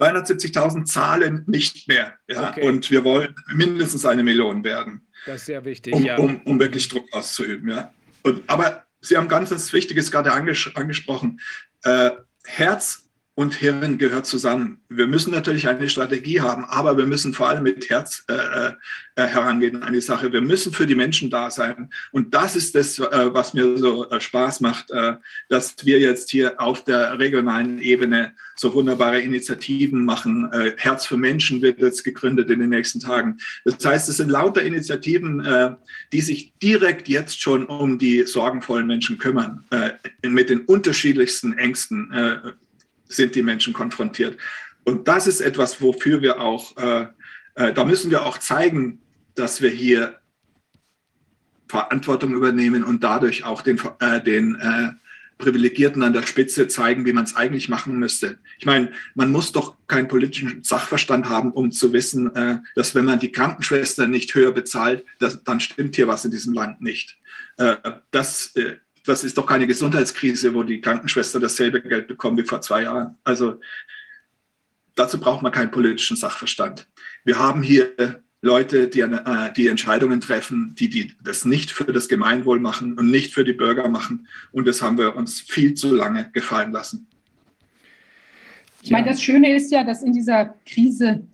270.000 0.00 0.84
Zahlen 0.84 1.44
nicht 1.46 1.88
mehr. 1.88 2.14
Ja? 2.28 2.50
Okay. 2.50 2.68
Und 2.68 2.90
wir 2.90 3.04
wollen 3.04 3.34
mindestens 3.54 4.04
eine 4.04 4.22
Million 4.22 4.64
werden. 4.64 5.06
Das 5.26 5.36
ist 5.36 5.46
sehr 5.46 5.64
wichtig, 5.64 5.94
um, 5.94 6.04
ja. 6.04 6.18
Um, 6.18 6.40
um 6.42 6.58
wirklich 6.58 6.88
Druck 6.88 7.06
auszuüben. 7.12 7.70
Ja? 7.70 7.92
Und, 8.22 8.42
aber 8.48 8.84
Sie 9.00 9.16
haben 9.16 9.28
ganz 9.28 9.50
was 9.50 9.72
Wichtiges 9.72 10.10
gerade 10.10 10.32
anges 10.32 10.70
angesprochen. 10.74 11.40
Äh, 11.84 12.10
Herz 12.44 13.01
und 13.34 13.54
Hirn 13.54 13.96
gehört 13.96 14.26
zusammen. 14.26 14.78
Wir 14.90 15.06
müssen 15.06 15.30
natürlich 15.30 15.66
eine 15.66 15.88
Strategie 15.88 16.42
haben, 16.42 16.66
aber 16.66 16.98
wir 16.98 17.06
müssen 17.06 17.32
vor 17.32 17.48
allem 17.48 17.62
mit 17.62 17.88
Herz 17.88 18.24
äh, 18.28 18.72
äh, 19.14 19.26
herangehen 19.26 19.82
an 19.82 19.94
die 19.94 20.02
Sache. 20.02 20.30
Wir 20.32 20.42
müssen 20.42 20.72
für 20.72 20.86
die 20.86 20.94
Menschen 20.94 21.30
da 21.30 21.50
sein. 21.50 21.88
Und 22.12 22.34
das 22.34 22.56
ist 22.56 22.74
das, 22.74 22.98
äh, 22.98 23.34
was 23.34 23.54
mir 23.54 23.78
so 23.78 24.08
äh, 24.10 24.20
Spaß 24.20 24.60
macht, 24.60 24.90
äh, 24.90 25.14
dass 25.48 25.76
wir 25.82 25.98
jetzt 25.98 26.30
hier 26.30 26.60
auf 26.60 26.84
der 26.84 27.18
regionalen 27.18 27.78
Ebene 27.78 28.34
so 28.54 28.74
wunderbare 28.74 29.22
Initiativen 29.22 30.04
machen. 30.04 30.52
Äh, 30.52 30.72
Herz 30.76 31.06
für 31.06 31.16
Menschen 31.16 31.62
wird 31.62 31.78
jetzt 31.80 32.04
gegründet 32.04 32.50
in 32.50 32.60
den 32.60 32.68
nächsten 32.68 33.00
Tagen. 33.00 33.38
Das 33.64 33.82
heißt, 33.82 34.10
es 34.10 34.18
sind 34.18 34.28
lauter 34.28 34.62
Initiativen, 34.62 35.76
die 36.12 36.20
sich 36.20 36.52
direkt 36.62 37.08
jetzt 37.08 37.40
schon 37.40 37.66
um 37.66 37.98
die 37.98 38.24
sorgenvollen 38.24 38.86
Menschen 38.86 39.18
kümmern, 39.18 39.64
mit 40.24 40.50
den 40.50 40.60
unterschiedlichsten 40.62 41.54
Ängsten 41.54 42.12
sind 43.12 43.34
die 43.34 43.42
Menschen 43.42 43.72
konfrontiert. 43.72 44.38
Und 44.84 45.08
das 45.08 45.26
ist 45.26 45.40
etwas, 45.40 45.80
wofür 45.80 46.22
wir 46.22 46.40
auch, 46.40 46.76
äh, 46.76 47.06
äh, 47.54 47.72
da 47.72 47.84
müssen 47.84 48.10
wir 48.10 48.26
auch 48.26 48.38
zeigen, 48.38 49.00
dass 49.34 49.62
wir 49.62 49.70
hier 49.70 50.18
Verantwortung 51.68 52.34
übernehmen 52.34 52.84
und 52.84 53.02
dadurch 53.02 53.44
auch 53.44 53.62
den, 53.62 53.80
äh, 54.00 54.22
den 54.22 54.56
äh, 54.56 54.90
Privilegierten 55.38 56.02
an 56.02 56.12
der 56.12 56.22
Spitze 56.22 56.68
zeigen, 56.68 57.04
wie 57.06 57.12
man 57.12 57.24
es 57.24 57.34
eigentlich 57.34 57.68
machen 57.68 57.98
müsste. 57.98 58.38
Ich 58.58 58.66
meine, 58.66 58.92
man 59.14 59.32
muss 59.32 59.52
doch 59.52 59.76
keinen 59.88 60.06
politischen 60.06 60.62
Sachverstand 60.62 61.28
haben, 61.28 61.50
um 61.50 61.72
zu 61.72 61.92
wissen, 61.92 62.34
äh, 62.36 62.58
dass 62.74 62.94
wenn 62.94 63.06
man 63.06 63.18
die 63.18 63.32
Krankenschwestern 63.32 64.10
nicht 64.10 64.34
höher 64.34 64.52
bezahlt, 64.52 65.04
dass, 65.18 65.42
dann 65.44 65.60
stimmt 65.60 65.96
hier 65.96 66.08
was 66.08 66.24
in 66.24 66.30
diesem 66.30 66.52
Land 66.52 66.80
nicht. 66.80 67.18
Äh, 67.56 67.76
das, 68.10 68.54
das 69.04 69.24
ist 69.24 69.36
doch 69.36 69.46
keine 69.46 69.66
Gesundheitskrise, 69.66 70.54
wo 70.54 70.62
die 70.62 70.80
Krankenschwestern 70.80 71.42
dasselbe 71.42 71.82
Geld 71.82 72.08
bekommen 72.08 72.38
wie 72.38 72.44
vor 72.44 72.60
zwei 72.60 72.82
Jahren. 72.82 73.16
Also 73.24 73.60
dazu 74.94 75.18
braucht 75.18 75.42
man 75.42 75.52
keinen 75.52 75.70
politischen 75.70 76.16
Sachverstand. 76.16 76.88
Wir 77.24 77.38
haben 77.38 77.62
hier 77.62 78.22
Leute, 78.42 78.88
die, 78.88 79.00
äh, 79.00 79.52
die 79.56 79.68
Entscheidungen 79.68 80.20
treffen, 80.20 80.74
die, 80.76 80.88
die 80.88 81.14
das 81.22 81.44
nicht 81.44 81.70
für 81.70 81.92
das 81.92 82.08
Gemeinwohl 82.08 82.58
machen 82.58 82.98
und 82.98 83.10
nicht 83.10 83.32
für 83.32 83.44
die 83.44 83.52
Bürger 83.52 83.88
machen. 83.88 84.26
Und 84.50 84.66
das 84.66 84.82
haben 84.82 84.98
wir 84.98 85.14
uns 85.14 85.40
viel 85.40 85.74
zu 85.74 85.94
lange 85.94 86.28
gefallen 86.32 86.72
lassen. 86.72 87.06
Ich 88.82 88.90
meine, 88.90 89.08
das 89.08 89.22
Schöne 89.22 89.54
ist 89.54 89.70
ja, 89.70 89.84
dass 89.84 90.02
in 90.02 90.12
dieser 90.12 90.56
Krise, 90.66 91.24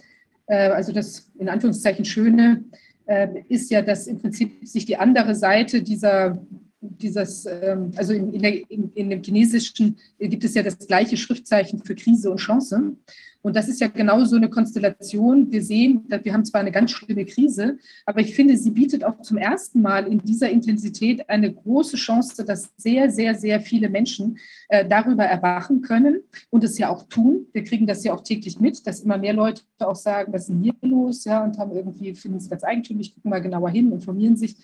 äh, 0.47 0.69
also 0.69 0.93
das 0.93 1.31
in 1.39 1.49
Anführungszeichen 1.49 2.05
Schöne, 2.05 2.65
äh, 3.07 3.29
ist 3.49 3.71
ja, 3.71 3.81
dass 3.81 4.07
im 4.07 4.21
Prinzip 4.21 4.69
sich 4.69 4.85
die 4.85 4.99
andere 4.99 5.35
Seite 5.35 5.83
dieser 5.83 6.39
dieses, 6.81 7.47
ähm, 7.47 7.93
also 7.97 8.13
in, 8.13 8.33
in, 8.33 8.43
der, 8.43 8.71
in, 8.71 8.93
in, 8.95 9.11
dem 9.11 9.23
Chinesischen 9.23 9.97
gibt 10.19 10.45
es 10.45 10.55
ja 10.55 10.63
das 10.63 10.79
gleiche 10.79 11.17
Schriftzeichen 11.17 11.83
für 11.83 11.95
Krise 11.95 12.31
und 12.31 12.39
Chance. 12.39 12.97
Und 13.41 13.55
das 13.55 13.69
ist 13.69 13.81
ja 13.81 13.87
genau 13.87 14.25
so 14.25 14.37
eine 14.37 14.51
Konstellation. 14.51 15.51
Wir 15.51 15.63
sehen, 15.63 16.05
wir 16.09 16.33
haben 16.33 16.45
zwar 16.45 16.61
eine 16.61 16.73
ganz 16.73 16.91
schlimme 16.91 17.25
Krise, 17.25 17.79
aber 18.05 18.21
ich 18.21 18.35
finde, 18.35 18.57
sie 18.57 18.71
bietet 18.71 19.05
auch 19.05 19.21
zum 19.23 19.39
ersten 19.39 19.81
Mal 19.81 20.09
in 20.09 20.19
dieser 20.19 20.51
Intensität 20.51 21.29
eine 21.31 21.53
große 21.53 21.97
Chance, 21.97 22.45
dass 22.45 22.71
sehr, 22.77 23.11
sehr, 23.11 23.37
sehr 23.37 23.61
viele 23.61 23.89
Menschen 23.89 24.39
äh, 24.69 24.87
darüber 24.87 25.25
erwachen 25.25 25.83
können 25.83 26.21
und 26.51 26.65
es 26.65 26.79
ja 26.79 26.91
auch 26.91 27.05
tun. 27.05 27.47
Wir 27.53 27.63
kriegen 27.63 27.87
das 27.87 28.03
ja 28.03 28.13
auch 28.13 28.23
täglich 28.23 28.59
mit, 28.59 28.87
dass 28.87 29.01
immer 29.01 29.19
mehr 29.19 29.35
Leute 29.35 29.63
auch 29.79 29.97
sagen, 29.97 30.33
was 30.33 30.43
ist 30.43 30.49
denn 30.49 30.63
hier 30.63 30.75
los? 30.83 31.25
Ja, 31.25 31.45
und 31.45 31.59
haben 31.59 31.73
irgendwie, 31.73 32.15
finden 32.15 32.39
es 32.39 32.51
ganz 32.51 32.65
eigentümlich, 32.65 33.15
gucken 33.15 33.31
mal 33.31 33.41
genauer 33.41 33.71
hin, 33.71 33.93
informieren 33.93 34.37
sich 34.37 34.57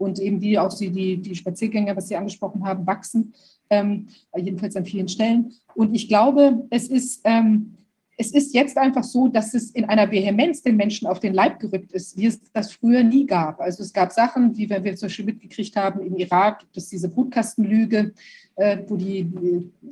und 0.00 0.18
eben 0.18 0.40
die 0.40 0.58
auch 0.58 0.72
die, 0.76 1.18
die 1.18 1.34
Spaziergänger, 1.34 1.94
was 1.94 2.08
Sie 2.08 2.16
angesprochen 2.16 2.64
haben, 2.64 2.86
wachsen, 2.86 3.34
ähm, 3.68 4.08
jedenfalls 4.36 4.74
an 4.74 4.86
vielen 4.86 5.08
Stellen. 5.08 5.52
Und 5.74 5.94
ich 5.94 6.08
glaube, 6.08 6.66
es 6.70 6.88
ist, 6.88 7.20
ähm, 7.24 7.76
es 8.16 8.32
ist 8.32 8.54
jetzt 8.54 8.78
einfach 8.78 9.04
so, 9.04 9.28
dass 9.28 9.52
es 9.52 9.70
in 9.70 9.84
einer 9.84 10.10
Vehemenz 10.10 10.62
den 10.62 10.76
Menschen 10.76 11.06
auf 11.06 11.20
den 11.20 11.34
Leib 11.34 11.60
gerückt 11.60 11.92
ist, 11.92 12.16
wie 12.16 12.26
es 12.26 12.40
das 12.52 12.72
früher 12.72 13.02
nie 13.02 13.26
gab. 13.26 13.60
Also 13.60 13.82
es 13.82 13.92
gab 13.92 14.10
Sachen, 14.10 14.56
wie 14.56 14.68
wir, 14.68 14.82
wir 14.82 14.96
zum 14.96 15.08
Beispiel 15.08 15.26
mitgekriegt 15.26 15.76
haben, 15.76 16.00
im 16.00 16.16
Irak 16.16 16.60
gibt 16.60 16.76
es 16.78 16.88
diese 16.88 17.08
Brutkastenlüge, 17.08 18.12
wo 18.86 18.96
die, 18.96 19.26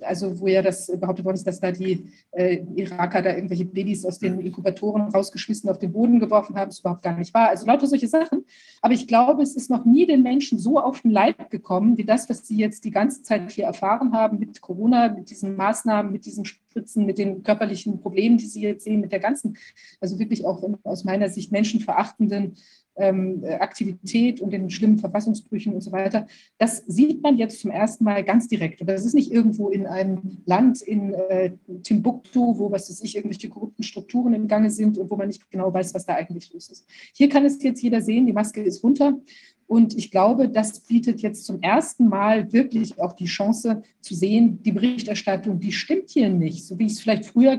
also 0.03 0.39
wo 0.39 0.47
ja 0.47 0.61
das 0.61 0.87
behauptet 1.01 1.25
worden 1.25 1.37
ist, 1.37 1.47
dass 1.47 1.61
da 1.61 1.73
die 1.73 2.07
äh, 2.33 2.63
Iraker 2.77 3.23
da 3.23 3.35
irgendwelche 3.35 3.65
Babys 3.65 4.05
aus 4.05 4.19
den 4.19 4.41
Inkubatoren 4.41 5.09
rausgeschmissen 5.09 5.71
auf 5.71 5.79
den 5.79 5.93
Boden 5.93 6.21
geworfen 6.21 6.55
haben, 6.57 6.69
das 6.69 6.81
überhaupt 6.81 7.03
gar 7.03 7.17
nicht 7.17 7.33
wahr. 7.33 7.49
Also 7.49 7.67
lauter 7.67 7.87
solche 7.87 8.09
Sachen. 8.09 8.45
Aber 8.83 8.93
ich 8.93 9.07
glaube, 9.07 9.43
es 9.43 9.57
ist 9.57 9.71
noch 9.71 9.85
nie 9.85 10.07
den 10.07 10.23
Menschen 10.23 10.59
so 10.59 10.79
auf 10.79 11.01
den 11.01 11.11
Leib 11.11 11.51
gekommen, 11.51 11.97
wie 11.97 12.05
das, 12.05 12.29
was 12.29 12.47
sie 12.47 12.59
jetzt 12.59 12.85
die 12.85 12.91
ganze 12.91 13.23
Zeit 13.23 13.51
hier 13.51 13.65
erfahren 13.65 14.13
haben 14.13 14.39
mit 14.39 14.61
Corona, 14.61 15.09
mit 15.09 15.31
diesen 15.31 15.57
Maßnahmen, 15.57 16.13
mit 16.13 16.27
diesen 16.27 16.45
Spritzen, 16.45 17.07
mit 17.07 17.19
den 17.19 17.43
körperlichen 17.43 18.01
Problemen, 18.01 18.37
die 18.37 18.47
sie 18.47 18.63
jetzt 18.63 18.85
sehen, 18.85 19.01
mit 19.01 19.13
der 19.13 19.21
ganzen, 19.21 19.57
also 20.01 20.19
wirklich 20.19 20.45
auch 20.45 20.63
aus 20.85 21.05
meiner 21.05 21.31
Sicht 21.31 21.53
menschenverachtenden 21.53 22.55
ähm, 22.99 23.45
Aktivität 23.61 24.41
und 24.41 24.53
den 24.53 24.71
schlimmen 24.71 24.99
Verfassungsbrüchen 24.99 25.75
und 25.75 25.81
so 25.81 25.93
weiter. 25.93 26.27
Das 26.59 26.85
sieht 26.87 27.23
man 27.23 27.39
jetzt 27.39 27.61
zum 27.61 27.71
ersten 27.71 28.05
Mal 28.05 28.25
ganz 28.25 28.49
direkt. 28.49 28.81
Und 28.81 28.89
das 28.89 29.05
ist 29.05 29.15
nicht 29.15 29.33
irgendwo 29.33 29.69
in 29.69 29.87
einem 29.87 30.39
Land 30.45 30.83
in 30.83 31.15
äh, 31.15 31.53
Timbuktu, 31.83 32.59
wo, 32.59 32.71
was 32.71 32.91
weiß 32.91 33.03
ich, 33.03 33.17
irgendwelche 33.17 33.49
korrupten 33.49 33.83
Strukturen 33.83 34.35
im 34.35 34.49
Gange 34.49 34.71
sind 34.71 34.99
und 34.99 35.11
wo 35.11 35.17
man 35.17 35.29
nicht 35.29 35.51
genau 35.51 35.73
weiß, 35.73 35.95
was 35.95 36.07
da 36.07 36.15
eigentlich 36.15 36.53
los 36.53 36.69
ist. 36.69 36.87
Hier 37.15 37.29
kann 37.29 37.45
es 37.45 37.63
jetzt 37.63 37.83
jeder 37.83 38.03
sehen, 38.03 38.27
die 38.27 38.33
Maske 38.33 38.63
ist 38.63 38.83
runter. 38.83 39.19
Und 39.67 39.97
ich 39.99 40.11
glaube, 40.11 40.49
das 40.49 40.81
bietet 40.81 41.21
jetzt 41.21 41.45
zum 41.45 41.61
ersten 41.61 42.09
Mal 42.09 42.51
wirklich 42.55 42.99
auch 42.99 43.13
die 43.13 43.27
Chance 43.27 43.83
zu 44.01 44.15
sehen, 44.15 44.63
die 44.63 44.73
Berichterstattung, 44.73 45.61
die 45.61 45.73
stimmt 45.73 46.09
hier 46.09 46.31
nicht, 46.31 46.65
so 46.65 46.79
wie 46.79 46.87
ich 46.87 46.93
es 46.93 47.01
vielleicht 47.01 47.27
früher 47.27 47.59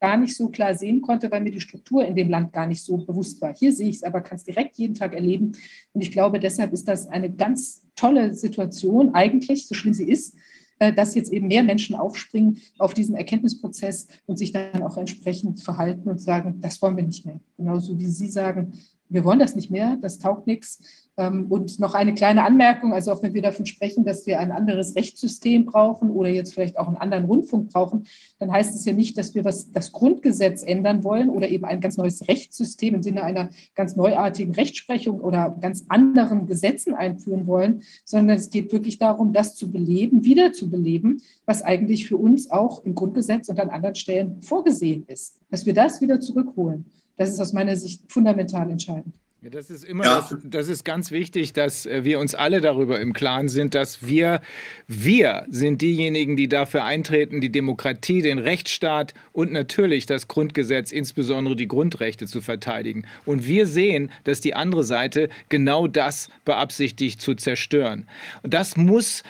gar 0.00 0.16
nicht 0.16 0.36
so 0.36 0.48
klar 0.48 0.74
sehen 0.74 1.00
konnte, 1.00 1.30
weil 1.30 1.40
mir 1.40 1.50
die 1.50 1.60
Struktur 1.60 2.04
in 2.04 2.14
dem 2.14 2.28
Land 2.28 2.52
gar 2.52 2.66
nicht 2.66 2.82
so 2.82 2.96
bewusst 2.98 3.40
war. 3.40 3.54
Hier 3.54 3.72
sehe 3.72 3.88
ich 3.88 3.96
es 3.96 4.02
aber, 4.02 4.20
kann 4.20 4.36
es 4.36 4.44
direkt 4.44 4.78
jeden 4.78 4.94
Tag 4.94 5.14
erleben. 5.14 5.52
Und 5.92 6.00
ich 6.00 6.12
glaube, 6.12 6.38
deshalb 6.38 6.72
ist 6.72 6.86
das 6.86 7.08
eine 7.08 7.30
ganz 7.30 7.82
tolle 7.96 8.34
Situation, 8.34 9.14
eigentlich, 9.14 9.66
so 9.66 9.74
schlimm 9.74 9.94
sie 9.94 10.08
ist, 10.08 10.34
äh, 10.78 10.92
dass 10.92 11.14
jetzt 11.14 11.32
eben 11.32 11.48
mehr 11.48 11.64
Menschen 11.64 11.96
aufspringen 11.96 12.60
auf 12.78 12.94
diesen 12.94 13.16
Erkenntnisprozess 13.16 14.06
und 14.26 14.38
sich 14.38 14.52
dann 14.52 14.82
auch 14.82 14.96
entsprechend 14.96 15.62
verhalten 15.62 16.08
und 16.08 16.20
sagen, 16.20 16.60
das 16.60 16.80
wollen 16.80 16.96
wir 16.96 17.04
nicht 17.04 17.26
mehr. 17.26 17.40
Genauso 17.56 17.98
wie 17.98 18.06
Sie 18.06 18.28
sagen, 18.28 18.72
wir 19.08 19.24
wollen 19.24 19.38
das 19.38 19.56
nicht 19.56 19.70
mehr, 19.70 19.96
das 20.00 20.18
taugt 20.18 20.46
nichts. 20.46 21.07
Ähm, 21.18 21.46
und 21.50 21.80
noch 21.80 21.94
eine 21.94 22.14
kleine 22.14 22.44
Anmerkung, 22.44 22.92
also 22.92 23.12
auch 23.12 23.22
wenn 23.24 23.34
wir 23.34 23.42
davon 23.42 23.66
sprechen, 23.66 24.04
dass 24.04 24.24
wir 24.26 24.38
ein 24.38 24.52
anderes 24.52 24.94
Rechtssystem 24.94 25.66
brauchen 25.66 26.10
oder 26.10 26.28
jetzt 26.28 26.54
vielleicht 26.54 26.78
auch 26.78 26.86
einen 26.86 26.96
anderen 26.96 27.24
Rundfunk 27.24 27.72
brauchen, 27.72 28.06
dann 28.38 28.52
heißt 28.52 28.72
es 28.76 28.84
ja 28.84 28.92
nicht, 28.92 29.18
dass 29.18 29.34
wir 29.34 29.44
was, 29.44 29.72
das 29.72 29.90
Grundgesetz 29.90 30.62
ändern 30.62 31.02
wollen 31.02 31.28
oder 31.28 31.48
eben 31.48 31.64
ein 31.64 31.80
ganz 31.80 31.96
neues 31.96 32.28
Rechtssystem 32.28 32.94
im 32.94 33.02
Sinne 33.02 33.24
einer 33.24 33.50
ganz 33.74 33.96
neuartigen 33.96 34.54
Rechtsprechung 34.54 35.20
oder 35.20 35.56
ganz 35.60 35.86
anderen 35.88 36.46
Gesetzen 36.46 36.94
einführen 36.94 37.48
wollen, 37.48 37.82
sondern 38.04 38.36
es 38.36 38.48
geht 38.50 38.72
wirklich 38.72 38.98
darum, 38.98 39.32
das 39.32 39.56
zu 39.56 39.72
beleben, 39.72 40.24
wieder 40.24 40.52
zu 40.52 40.70
beleben, 40.70 41.20
was 41.46 41.62
eigentlich 41.62 42.06
für 42.06 42.16
uns 42.16 42.48
auch 42.48 42.84
im 42.84 42.94
Grundgesetz 42.94 43.48
und 43.48 43.58
an 43.58 43.70
anderen 43.70 43.96
Stellen 43.96 44.40
vorgesehen 44.42 45.02
ist, 45.08 45.36
dass 45.50 45.66
wir 45.66 45.74
das 45.74 46.00
wieder 46.00 46.20
zurückholen. 46.20 46.86
Das 47.16 47.30
ist 47.30 47.40
aus 47.40 47.52
meiner 47.52 47.74
Sicht 47.74 48.02
fundamental 48.06 48.70
entscheidend. 48.70 49.14
Das 49.40 49.70
ist 49.70 49.84
immer, 49.84 50.04
ja. 50.04 50.26
das, 50.28 50.36
das, 50.42 50.68
ist 50.68 50.84
ganz 50.84 51.12
wichtig, 51.12 51.52
dass 51.52 51.86
äh, 51.86 52.02
wir 52.02 52.18
uns 52.18 52.34
alle 52.34 52.60
darüber 52.60 52.98
im 52.98 53.12
Klaren 53.12 53.48
sind, 53.48 53.76
dass 53.76 54.04
wir, 54.04 54.40
wir 54.88 55.46
sind 55.48 55.80
diejenigen, 55.80 56.36
die 56.36 56.48
dafür 56.48 56.82
eintreten, 56.82 57.40
die 57.40 57.52
Demokratie, 57.52 58.20
den 58.20 58.40
Rechtsstaat 58.40 59.14
und 59.32 59.52
natürlich 59.52 60.06
das 60.06 60.26
Grundgesetz, 60.26 60.90
insbesondere 60.90 61.54
die 61.54 61.68
Grundrechte 61.68 62.26
zu 62.26 62.40
verteidigen. 62.40 63.04
Und 63.26 63.46
wir 63.46 63.68
sehen, 63.68 64.10
dass 64.24 64.40
die 64.40 64.54
andere 64.54 64.82
Seite 64.82 65.28
genau 65.48 65.86
das 65.86 66.30
beabsichtigt 66.44 67.20
zu 67.20 67.36
zerstören. 67.36 68.08
Und 68.42 68.54
das 68.54 68.76
muss 68.76 69.22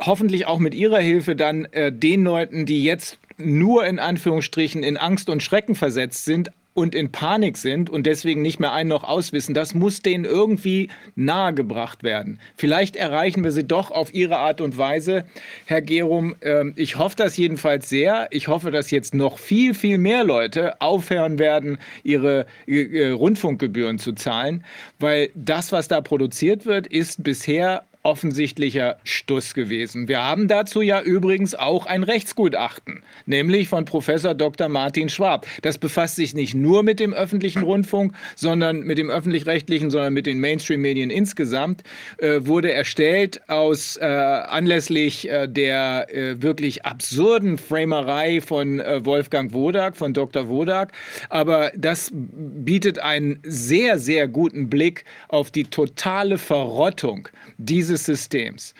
hoffentlich 0.00 0.46
auch 0.46 0.58
mit 0.58 0.74
Ihrer 0.74 0.98
Hilfe 0.98 1.36
dann 1.36 1.66
äh, 1.66 1.92
den 1.92 2.24
Leuten, 2.24 2.66
die 2.66 2.82
jetzt 2.82 3.16
nur 3.36 3.86
in 3.86 4.00
Anführungsstrichen 4.00 4.82
in 4.82 4.96
Angst 4.96 5.30
und 5.30 5.40
Schrecken 5.40 5.76
versetzt 5.76 6.24
sind, 6.24 6.50
und 6.78 6.94
in 6.94 7.10
Panik 7.10 7.56
sind 7.56 7.90
und 7.90 8.06
deswegen 8.06 8.40
nicht 8.40 8.60
mehr 8.60 8.72
ein 8.72 8.86
noch 8.86 9.02
auswissen, 9.02 9.52
das 9.52 9.74
muss 9.74 10.00
denen 10.00 10.24
irgendwie 10.24 10.88
nahegebracht 11.16 12.04
werden. 12.04 12.38
Vielleicht 12.56 12.94
erreichen 12.94 13.42
wir 13.42 13.50
sie 13.50 13.66
doch 13.66 13.90
auf 13.90 14.14
ihre 14.14 14.36
Art 14.36 14.60
und 14.60 14.78
Weise. 14.78 15.24
Herr 15.66 15.82
Gerum, 15.82 16.36
ähm, 16.40 16.74
ich 16.76 16.96
hoffe 16.96 17.16
das 17.16 17.36
jedenfalls 17.36 17.88
sehr. 17.88 18.28
Ich 18.30 18.46
hoffe, 18.46 18.70
dass 18.70 18.92
jetzt 18.92 19.12
noch 19.12 19.38
viel, 19.38 19.74
viel 19.74 19.98
mehr 19.98 20.22
Leute 20.22 20.80
aufhören 20.80 21.40
werden, 21.40 21.78
ihre 22.04 22.46
Rundfunkgebühren 22.68 23.98
zu 23.98 24.12
zahlen, 24.12 24.64
weil 25.00 25.30
das, 25.34 25.72
was 25.72 25.88
da 25.88 26.00
produziert 26.00 26.64
wird, 26.64 26.86
ist 26.86 27.24
bisher 27.24 27.87
offensichtlicher 28.02 28.98
Stuss 29.04 29.54
gewesen. 29.54 30.08
Wir 30.08 30.22
haben 30.22 30.48
dazu 30.48 30.80
ja 30.82 31.02
übrigens 31.02 31.54
auch 31.54 31.86
ein 31.86 32.04
Rechtsgutachten, 32.04 33.02
nämlich 33.26 33.68
von 33.68 33.84
Professor 33.84 34.34
Dr. 34.34 34.68
Martin 34.68 35.08
Schwab. 35.08 35.46
Das 35.62 35.78
befasst 35.78 36.16
sich 36.16 36.32
nicht 36.34 36.54
nur 36.54 36.82
mit 36.82 37.00
dem 37.00 37.12
öffentlichen 37.12 37.62
Rundfunk, 37.62 38.14
sondern 38.36 38.80
mit 38.80 38.98
dem 38.98 39.10
öffentlich-rechtlichen, 39.10 39.90
sondern 39.90 40.14
mit 40.14 40.26
den 40.26 40.38
Mainstream-Medien 40.38 41.10
insgesamt, 41.10 41.82
äh, 42.18 42.40
wurde 42.42 42.72
erstellt 42.72 43.40
aus 43.48 43.96
äh, 43.96 44.04
anlässlich 44.04 45.28
äh, 45.28 45.48
der 45.48 46.06
äh, 46.14 46.40
wirklich 46.40 46.84
absurden 46.84 47.58
Framerei 47.58 48.40
von 48.40 48.80
äh, 48.80 49.04
Wolfgang 49.04 49.52
Wodak, 49.52 49.96
von 49.96 50.14
Dr. 50.14 50.48
Wodak. 50.48 50.92
Aber 51.30 51.72
das 51.76 52.10
bietet 52.12 53.00
einen 53.00 53.40
sehr, 53.42 53.98
sehr 53.98 54.28
guten 54.28 54.70
Blick 54.70 55.04
auf 55.28 55.50
die 55.50 55.64
totale 55.64 56.38
Verrottung 56.38 57.28
dieses 57.58 58.04
Systems. 58.04 58.74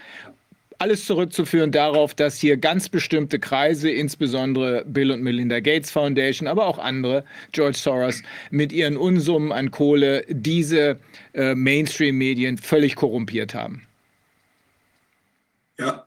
Alles 0.80 1.06
zurückzuführen 1.06 1.72
darauf, 1.72 2.14
dass 2.14 2.38
hier 2.38 2.56
ganz 2.56 2.88
bestimmte 2.88 3.40
Kreise, 3.40 3.90
insbesondere 3.90 4.84
Bill 4.86 5.10
und 5.10 5.22
Melinda 5.22 5.58
Gates 5.58 5.90
Foundation, 5.90 6.46
aber 6.46 6.66
auch 6.66 6.78
andere, 6.78 7.24
George 7.50 7.76
Soros, 7.76 8.22
mit 8.50 8.72
ihren 8.72 8.96
Unsummen 8.96 9.50
an 9.50 9.72
Kohle 9.72 10.24
diese 10.28 11.00
äh, 11.34 11.56
Mainstream-Medien 11.56 12.58
völlig 12.58 12.94
korrumpiert 12.94 13.54
haben. 13.54 13.88
Ja, 15.80 16.06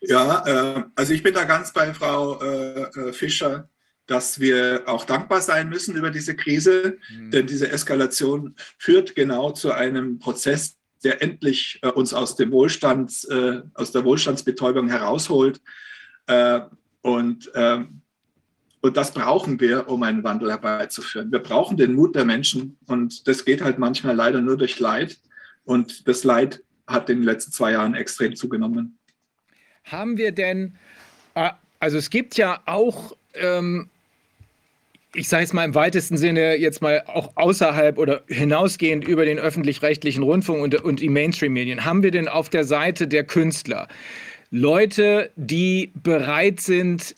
ja 0.00 0.44
äh, 0.46 0.84
also 0.96 1.14
ich 1.14 1.22
bin 1.22 1.34
da 1.34 1.44
ganz 1.44 1.72
bei 1.72 1.94
Frau 1.94 2.42
äh, 2.42 2.82
äh 2.82 3.12
Fischer, 3.12 3.68
dass 4.06 4.40
wir 4.40 4.82
auch 4.86 5.04
dankbar 5.04 5.40
sein 5.40 5.68
müssen 5.68 5.94
über 5.96 6.10
diese 6.10 6.34
Krise, 6.34 6.98
mhm. 7.10 7.30
denn 7.30 7.46
diese 7.46 7.70
Eskalation 7.70 8.56
führt 8.76 9.14
genau 9.14 9.52
zu 9.52 9.70
einem 9.72 10.18
Prozess 10.18 10.76
der 11.04 11.22
endlich 11.22 11.78
äh, 11.82 11.88
uns 11.88 12.14
aus, 12.14 12.36
dem 12.36 12.50
Wohlstands, 12.50 13.24
äh, 13.24 13.62
aus 13.74 13.92
der 13.92 14.04
Wohlstandsbetäubung 14.04 14.88
herausholt. 14.88 15.60
Äh, 16.26 16.60
und, 17.02 17.50
ähm, 17.54 18.00
und 18.80 18.96
das 18.96 19.12
brauchen 19.12 19.60
wir, 19.60 19.88
um 19.88 20.02
einen 20.02 20.24
Wandel 20.24 20.50
herbeizuführen. 20.50 21.30
Wir 21.30 21.38
brauchen 21.38 21.76
den 21.76 21.94
Mut 21.94 22.14
der 22.16 22.24
Menschen 22.24 22.78
und 22.86 23.26
das 23.28 23.44
geht 23.44 23.62
halt 23.62 23.78
manchmal 23.78 24.16
leider 24.16 24.40
nur 24.40 24.56
durch 24.56 24.78
Leid. 24.78 25.18
Und 25.64 26.08
das 26.08 26.24
Leid 26.24 26.62
hat 26.86 27.08
in 27.08 27.18
den 27.18 27.24
letzten 27.24 27.52
zwei 27.52 27.72
Jahren 27.72 27.94
extrem 27.94 28.36
zugenommen. 28.36 28.98
Haben 29.84 30.16
wir 30.16 30.32
denn, 30.32 30.76
äh, 31.34 31.50
also 31.78 31.98
es 31.98 32.10
gibt 32.10 32.36
ja 32.36 32.62
auch 32.66 33.16
ähm, 33.34 33.90
ich 35.14 35.28
sage 35.28 35.44
es 35.44 35.52
mal 35.52 35.64
im 35.64 35.74
weitesten 35.74 36.16
Sinne, 36.16 36.56
jetzt 36.56 36.82
mal 36.82 37.04
auch 37.06 37.32
außerhalb 37.36 37.98
oder 37.98 38.22
hinausgehend 38.26 39.06
über 39.06 39.24
den 39.24 39.38
öffentlich-rechtlichen 39.38 40.22
Rundfunk 40.22 40.62
und, 40.62 40.74
und 40.82 41.00
die 41.00 41.08
Mainstream-Medien, 41.08 41.84
haben 41.84 42.02
wir 42.02 42.10
denn 42.10 42.28
auf 42.28 42.48
der 42.48 42.64
Seite 42.64 43.06
der 43.06 43.24
Künstler 43.24 43.88
Leute, 44.50 45.30
die 45.36 45.92
bereit 45.94 46.60
sind, 46.60 47.14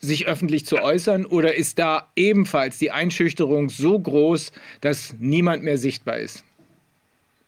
sich 0.00 0.26
öffentlich 0.26 0.66
zu 0.66 0.78
äußern? 0.82 1.26
Oder 1.26 1.54
ist 1.54 1.78
da 1.78 2.10
ebenfalls 2.16 2.78
die 2.78 2.90
Einschüchterung 2.90 3.68
so 3.68 3.98
groß, 3.98 4.52
dass 4.80 5.14
niemand 5.18 5.62
mehr 5.62 5.78
sichtbar 5.78 6.18
ist? 6.18 6.44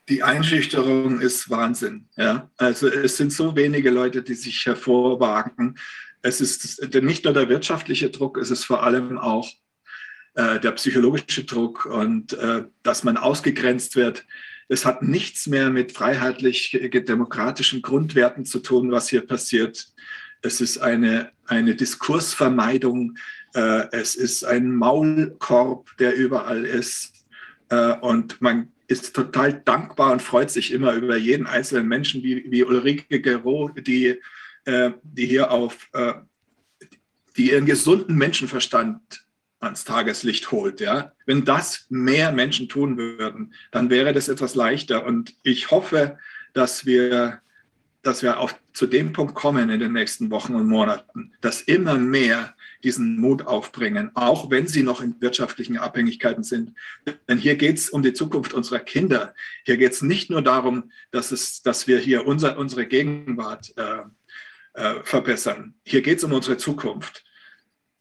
Die 0.08 0.22
Einschüchterung 0.22 1.20
ist 1.20 1.50
Wahnsinn. 1.50 2.06
Ja? 2.16 2.48
Also 2.56 2.88
es 2.88 3.16
sind 3.16 3.32
so 3.32 3.54
wenige 3.54 3.90
Leute, 3.90 4.22
die 4.22 4.34
sich 4.34 4.64
hervorwagen 4.64 5.76
es 6.22 6.40
ist 6.40 6.94
nicht 6.94 7.24
nur 7.24 7.32
der 7.32 7.48
wirtschaftliche 7.48 8.10
Druck, 8.10 8.38
es 8.38 8.50
ist 8.50 8.64
vor 8.64 8.82
allem 8.82 9.18
auch 9.18 9.48
äh, 10.34 10.60
der 10.60 10.72
psychologische 10.72 11.44
Druck 11.44 11.86
und 11.86 12.32
äh, 12.32 12.64
dass 12.82 13.04
man 13.04 13.16
ausgegrenzt 13.16 13.96
wird. 13.96 14.24
Es 14.68 14.84
hat 14.84 15.02
nichts 15.02 15.46
mehr 15.46 15.70
mit 15.70 15.92
freiheitlich-demokratischen 15.92 17.82
Grundwerten 17.82 18.44
zu 18.44 18.60
tun, 18.60 18.90
was 18.90 19.08
hier 19.08 19.26
passiert. 19.26 19.88
Es 20.42 20.60
ist 20.60 20.78
eine, 20.78 21.32
eine 21.46 21.74
Diskursvermeidung. 21.74 23.16
Äh, 23.54 23.86
es 23.92 24.14
ist 24.14 24.44
ein 24.44 24.74
Maulkorb, 24.74 25.96
der 25.98 26.14
überall 26.14 26.64
ist. 26.64 27.14
Äh, 27.70 27.94
und 28.00 28.40
man 28.40 28.72
ist 28.86 29.14
total 29.14 29.54
dankbar 29.54 30.12
und 30.12 30.22
freut 30.22 30.50
sich 30.50 30.72
immer 30.72 30.94
über 30.94 31.16
jeden 31.16 31.46
einzelnen 31.46 31.88
Menschen, 31.88 32.22
wie, 32.22 32.44
wie 32.50 32.64
Ulrike 32.64 33.20
Gero, 33.20 33.70
die 33.70 34.06
äh, 34.06 34.20
die 35.02 35.26
hier 35.26 35.50
auf, 35.50 35.88
äh, 35.92 36.14
die 37.36 37.50
ihren 37.52 37.66
gesunden 37.66 38.16
Menschenverstand 38.16 39.00
ans 39.60 39.84
Tageslicht 39.84 40.50
holt. 40.52 40.80
Ja? 40.80 41.12
Wenn 41.26 41.44
das 41.44 41.86
mehr 41.88 42.32
Menschen 42.32 42.68
tun 42.68 42.96
würden, 42.96 43.54
dann 43.70 43.90
wäre 43.90 44.12
das 44.12 44.28
etwas 44.28 44.54
leichter. 44.54 45.04
Und 45.04 45.34
ich 45.42 45.70
hoffe, 45.70 46.18
dass 46.52 46.86
wir, 46.86 47.40
dass 48.02 48.22
wir 48.22 48.38
auf, 48.38 48.54
zu 48.72 48.86
dem 48.86 49.12
Punkt 49.12 49.34
kommen 49.34 49.70
in 49.70 49.80
den 49.80 49.92
nächsten 49.92 50.30
Wochen 50.30 50.54
und 50.54 50.68
Monaten, 50.68 51.32
dass 51.40 51.62
immer 51.62 51.94
mehr 51.94 52.54
diesen 52.84 53.18
Mut 53.18 53.44
aufbringen, 53.44 54.12
auch 54.14 54.50
wenn 54.50 54.68
sie 54.68 54.84
noch 54.84 55.00
in 55.00 55.20
wirtschaftlichen 55.20 55.78
Abhängigkeiten 55.78 56.44
sind. 56.44 56.74
Denn 57.28 57.38
hier 57.38 57.56
geht 57.56 57.78
es 57.78 57.90
um 57.90 58.02
die 58.02 58.12
Zukunft 58.12 58.54
unserer 58.54 58.78
Kinder. 58.78 59.34
Hier 59.64 59.76
geht 59.76 59.92
es 59.92 60.02
nicht 60.02 60.30
nur 60.30 60.42
darum, 60.42 60.92
dass, 61.10 61.32
es, 61.32 61.62
dass 61.62 61.88
wir 61.88 61.98
hier 61.98 62.26
unser, 62.26 62.56
unsere 62.56 62.86
Gegenwart 62.86 63.76
äh, 63.76 64.02
äh, 64.78 65.02
verbessern. 65.04 65.74
Hier 65.84 66.02
geht 66.02 66.18
es 66.18 66.24
um 66.24 66.32
unsere 66.32 66.56
Zukunft. 66.56 67.24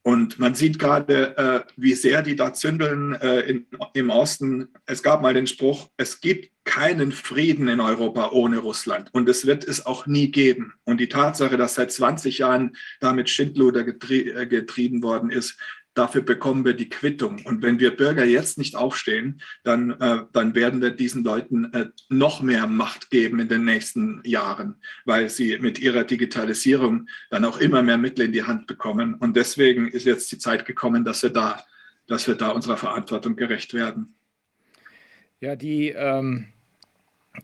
Und 0.07 0.39
man 0.39 0.55
sieht 0.55 0.79
gerade, 0.79 1.37
äh, 1.37 1.71
wie 1.75 1.93
sehr 1.93 2.21
die 2.21 2.37
da 2.37 2.53
zündeln 2.53 3.13
äh, 3.15 3.41
in, 3.41 3.67
im 3.93 4.09
Osten. 4.09 4.69
Es 4.85 5.03
gab 5.03 5.21
mal 5.21 5.33
den 5.33 5.47
Spruch, 5.47 5.89
es 5.97 6.21
gibt 6.21 6.49
keinen 6.63 7.11
Frieden 7.11 7.67
in 7.67 7.81
Europa 7.81 8.29
ohne 8.31 8.59
Russland. 8.59 9.09
Und 9.11 9.27
es 9.27 9.45
wird 9.45 9.65
es 9.65 9.85
auch 9.85 10.07
nie 10.07 10.31
geben. 10.31 10.73
Und 10.85 11.01
die 11.01 11.09
Tatsache, 11.09 11.57
dass 11.57 11.75
seit 11.75 11.91
20 11.91 12.37
Jahren 12.37 12.77
damit 13.01 13.29
Schindluder 13.29 13.83
getrie 13.83 14.29
äh, 14.29 14.45
getrieben 14.45 15.03
worden 15.03 15.29
ist, 15.29 15.57
Dafür 15.97 16.21
bekommen 16.21 16.63
wir 16.63 16.75
die 16.75 16.89
Quittung. 16.89 17.43
Und 17.43 17.63
wenn 17.63 17.79
wir 17.79 17.97
Bürger 17.97 18.23
jetzt 18.23 18.59
nicht 18.59 18.75
aufstehen, 18.75 19.41
dann, 19.63 19.99
äh, 19.99 20.25
dann 20.31 20.53
werden 20.53 20.79
wir 20.79 20.91
diesen 20.91 21.23
Leuten 21.23 21.73
äh, 21.73 21.87
noch 22.07 22.43
mehr 22.43 22.67
Macht 22.67 23.09
geben 23.09 23.39
in 23.39 23.49
den 23.49 23.65
nächsten 23.65 24.21
Jahren, 24.23 24.75
weil 25.05 25.27
sie 25.31 25.57
mit 25.57 25.79
ihrer 25.79 26.03
Digitalisierung 26.03 27.07
dann 27.31 27.45
auch 27.45 27.57
immer 27.57 27.81
mehr 27.81 27.97
Mittel 27.97 28.25
in 28.25 28.31
die 28.31 28.43
Hand 28.43 28.67
bekommen. 28.67 29.15
Und 29.15 29.35
deswegen 29.35 29.87
ist 29.87 30.05
jetzt 30.05 30.31
die 30.31 30.37
Zeit 30.37 30.65
gekommen, 30.65 31.03
dass 31.03 31.23
wir 31.23 31.31
da, 31.31 31.63
dass 32.05 32.27
wir 32.27 32.35
da 32.35 32.49
unserer 32.49 32.77
Verantwortung 32.77 33.35
gerecht 33.35 33.73
werden. 33.73 34.15
Ja, 35.39 35.55
die 35.55 35.89
ähm 35.89 36.53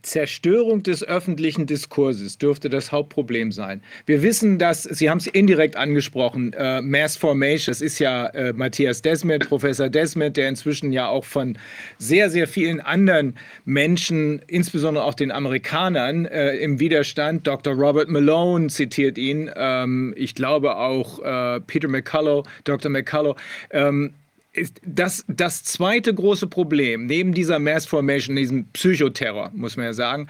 Zerstörung 0.01 0.83
des 0.83 1.03
öffentlichen 1.03 1.65
Diskurses 1.65 2.37
dürfte 2.37 2.69
das 2.69 2.91
Hauptproblem 2.91 3.51
sein. 3.51 3.81
Wir 4.05 4.21
wissen, 4.21 4.57
dass, 4.57 4.83
Sie 4.83 5.09
haben 5.09 5.19
es 5.19 5.27
indirekt 5.27 5.75
angesprochen, 5.75 6.53
äh, 6.53 6.81
Mass 6.81 7.15
Formation, 7.15 7.71
das 7.71 7.81
ist 7.81 7.99
ja 7.99 8.27
äh, 8.27 8.53
Matthias 8.53 9.01
Desmet, 9.01 9.47
Professor 9.47 9.89
Desmet, 9.89 10.37
der 10.37 10.49
inzwischen 10.49 10.91
ja 10.91 11.07
auch 11.07 11.25
von 11.25 11.57
sehr, 11.97 12.29
sehr 12.29 12.47
vielen 12.47 12.81
anderen 12.81 13.35
Menschen, 13.65 14.41
insbesondere 14.47 15.03
auch 15.03 15.13
den 15.13 15.31
Amerikanern, 15.31 16.25
äh, 16.25 16.55
im 16.57 16.79
Widerstand, 16.79 17.45
Dr. 17.47 17.73
Robert 17.73 18.09
Malone 18.09 18.67
zitiert 18.67 19.17
ihn, 19.17 19.49
ähm, 19.55 20.13
ich 20.17 20.35
glaube 20.35 20.75
auch 20.77 21.19
äh, 21.19 21.61
Peter 21.61 21.87
McCullough, 21.87 22.43
Dr. 22.63 22.89
McCullough, 22.91 23.35
ähm, 23.71 24.13
das, 24.85 25.25
das 25.27 25.63
zweite 25.63 26.13
große 26.13 26.47
Problem 26.47 27.07
neben 27.07 27.33
dieser 27.33 27.59
Mass 27.59 27.85
Formation, 27.85 28.35
diesem 28.35 28.65
Psychoterror, 28.67 29.51
muss 29.53 29.77
man 29.77 29.87
ja 29.87 29.93
sagen, 29.93 30.27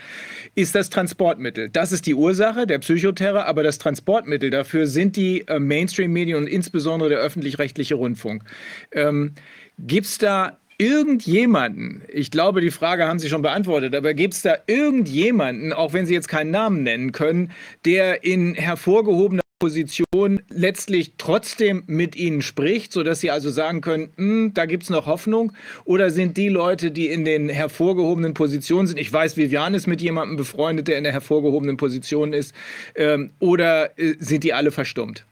ist 0.56 0.76
das 0.76 0.90
Transportmittel. 0.90 1.70
Das 1.70 1.92
ist 1.92 2.06
die 2.06 2.16
Ursache, 2.16 2.66
der 2.66 2.80
Psychoterror, 2.80 3.46
aber 3.46 3.64
das 3.64 3.80
Transportmittel 3.80 4.50
dafür 4.50 4.88
sind 4.88 5.16
die 5.16 5.48
äh, 5.48 5.60
Mainstream-Medien 5.60 6.38
und 6.38 6.48
insbesondere 6.48 7.10
der 7.10 7.20
öffentlich-rechtliche 7.20 7.96
Rundfunk. 7.96 8.44
Ähm, 8.92 9.34
Gibt 9.80 10.06
es 10.06 10.18
da 10.20 10.58
irgendjemanden, 10.78 12.04
ich 12.08 12.32
glaube, 12.32 12.62
die 12.62 12.72
Frage 12.72 13.08
haben 13.08 13.20
Sie 13.20 13.30
schon 13.30 13.42
beantwortet, 13.42 13.96
aber 13.96 14.14
gibt 14.14 14.34
es 14.34 14.42
da 14.42 14.58
irgendjemanden, 14.68 15.72
auch 15.74 15.94
wenn 15.94 16.06
Sie 16.06 16.14
jetzt 16.14 16.28
keinen 16.28 16.52
Namen 16.52 16.84
nennen 16.84 17.12
können, 17.12 17.52
der 17.86 18.24
in 18.24 18.56
hervorgehobener 18.56 19.43
Position 19.64 20.42
letztlich 20.50 21.14
trotzdem 21.18 21.84
mit 21.88 22.18
ihnen 22.18 22.42
spricht, 22.42 22.92
sodass 22.92 23.22
sie 23.22 23.32
also 23.32 23.50
sagen 23.50 23.80
können, 23.80 24.12
hm, 24.18 24.52
da 24.54 24.66
gibt 24.66 24.84
es 24.84 24.90
noch 24.90 25.06
Hoffnung? 25.06 25.54
Oder 25.86 26.10
sind 26.10 26.36
die 26.36 26.50
Leute, 26.50 26.92
die 26.92 27.08
in 27.08 27.24
den 27.24 27.48
hervorgehobenen 27.48 28.34
Positionen 28.34 28.88
sind, 28.88 29.00
ich 29.00 29.14
weiß, 29.14 29.38
Vivian 29.38 29.74
ist 29.74 29.88
mit 29.88 30.02
jemandem 30.02 30.36
befreundet, 30.36 30.90
der 30.90 30.98
in 30.98 31.06
der 31.06 31.14
hervorgehobenen 31.14 31.78
Position 31.78 32.34
ist, 32.34 32.54
ähm, 32.96 33.32
oder 33.40 33.98
äh, 33.98 34.16
sind 34.20 34.44
die 34.44 34.52
alle 34.52 34.72
verstummt? 34.72 35.26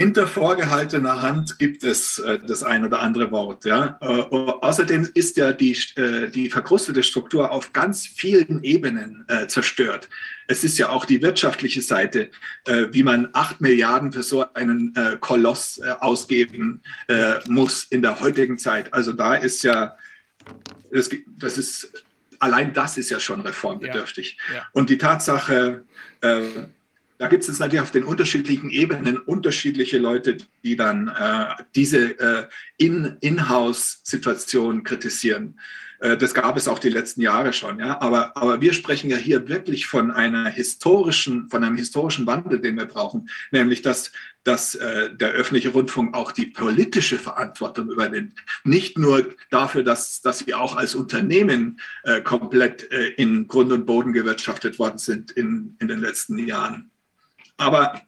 Hinter 0.00 0.26
vorgehaltener 0.26 1.20
Hand 1.20 1.58
gibt 1.58 1.84
es 1.84 2.18
äh, 2.20 2.38
das 2.38 2.62
ein 2.62 2.86
oder 2.86 3.00
andere 3.00 3.30
Wort. 3.32 3.66
Ja? 3.66 3.98
Äh, 4.00 4.06
außerdem 4.06 5.10
ist 5.12 5.36
ja 5.36 5.52
die, 5.52 5.76
äh, 5.96 6.30
die 6.30 6.48
verkrustete 6.48 7.02
Struktur 7.02 7.50
auf 7.50 7.74
ganz 7.74 8.06
vielen 8.06 8.64
Ebenen 8.64 9.26
äh, 9.28 9.46
zerstört. 9.46 10.08
Es 10.46 10.64
ist 10.64 10.78
ja 10.78 10.88
auch 10.88 11.04
die 11.04 11.20
wirtschaftliche 11.20 11.82
Seite, 11.82 12.30
äh, 12.64 12.86
wie 12.92 13.02
man 13.02 13.28
acht 13.34 13.60
Milliarden 13.60 14.10
für 14.10 14.22
so 14.22 14.50
einen 14.54 14.96
äh, 14.96 15.18
Koloss 15.20 15.82
ausgeben 16.00 16.80
muss 17.46 17.84
in 17.84 18.00
der 18.00 18.20
heutigen 18.20 18.56
Zeit. 18.56 18.94
Also 18.94 19.12
da 19.12 19.34
ist 19.34 19.62
ja, 19.64 19.96
das, 20.90 21.10
das 21.26 21.58
ist, 21.58 22.04
allein 22.38 22.72
das 22.72 22.96
ist 22.96 23.10
ja 23.10 23.20
schon 23.20 23.42
reformbedürftig. 23.42 24.38
Ja, 24.48 24.54
ja. 24.54 24.66
Und 24.72 24.88
die 24.88 24.96
Tatsache, 24.96 25.84
da 27.20 27.28
gibt 27.28 27.46
es 27.46 27.58
natürlich 27.58 27.82
auf 27.82 27.90
den 27.90 28.04
unterschiedlichen 28.04 28.70
Ebenen 28.70 29.18
unterschiedliche 29.18 29.98
Leute, 29.98 30.38
die 30.64 30.74
dann 30.74 31.08
äh, 31.08 31.62
diese 31.74 32.18
äh, 32.18 32.46
In-House-Situation 32.78 34.84
kritisieren. 34.84 35.60
Äh, 35.98 36.16
das 36.16 36.32
gab 36.32 36.56
es 36.56 36.66
auch 36.66 36.78
die 36.78 36.88
letzten 36.88 37.20
Jahre 37.20 37.52
schon, 37.52 37.78
ja. 37.78 38.00
Aber, 38.00 38.34
aber 38.38 38.62
wir 38.62 38.72
sprechen 38.72 39.10
ja 39.10 39.18
hier 39.18 39.48
wirklich 39.48 39.86
von 39.86 40.10
einer 40.10 40.48
historischen, 40.48 41.50
von 41.50 41.62
einem 41.62 41.76
historischen 41.76 42.26
Wandel, 42.26 42.58
den 42.58 42.76
wir 42.76 42.86
brauchen, 42.86 43.28
nämlich 43.50 43.82
dass, 43.82 44.12
dass 44.42 44.74
äh, 44.76 45.14
der 45.14 45.32
öffentliche 45.32 45.68
Rundfunk 45.68 46.14
auch 46.14 46.32
die 46.32 46.46
politische 46.46 47.18
Verantwortung 47.18 47.90
übernimmt. 47.90 48.38
Nicht 48.64 48.96
nur 48.96 49.28
dafür, 49.50 49.82
dass, 49.82 50.22
dass 50.22 50.46
wir 50.46 50.58
auch 50.58 50.74
als 50.74 50.94
Unternehmen 50.94 51.80
äh, 52.04 52.22
komplett 52.22 52.90
äh, 52.90 53.08
in 53.08 53.46
Grund 53.46 53.72
und 53.72 53.84
Boden 53.84 54.14
gewirtschaftet 54.14 54.78
worden 54.78 54.96
sind 54.96 55.32
in, 55.32 55.76
in 55.80 55.88
den 55.88 56.00
letzten 56.00 56.38
Jahren. 56.38 56.90
Aber 57.60 58.00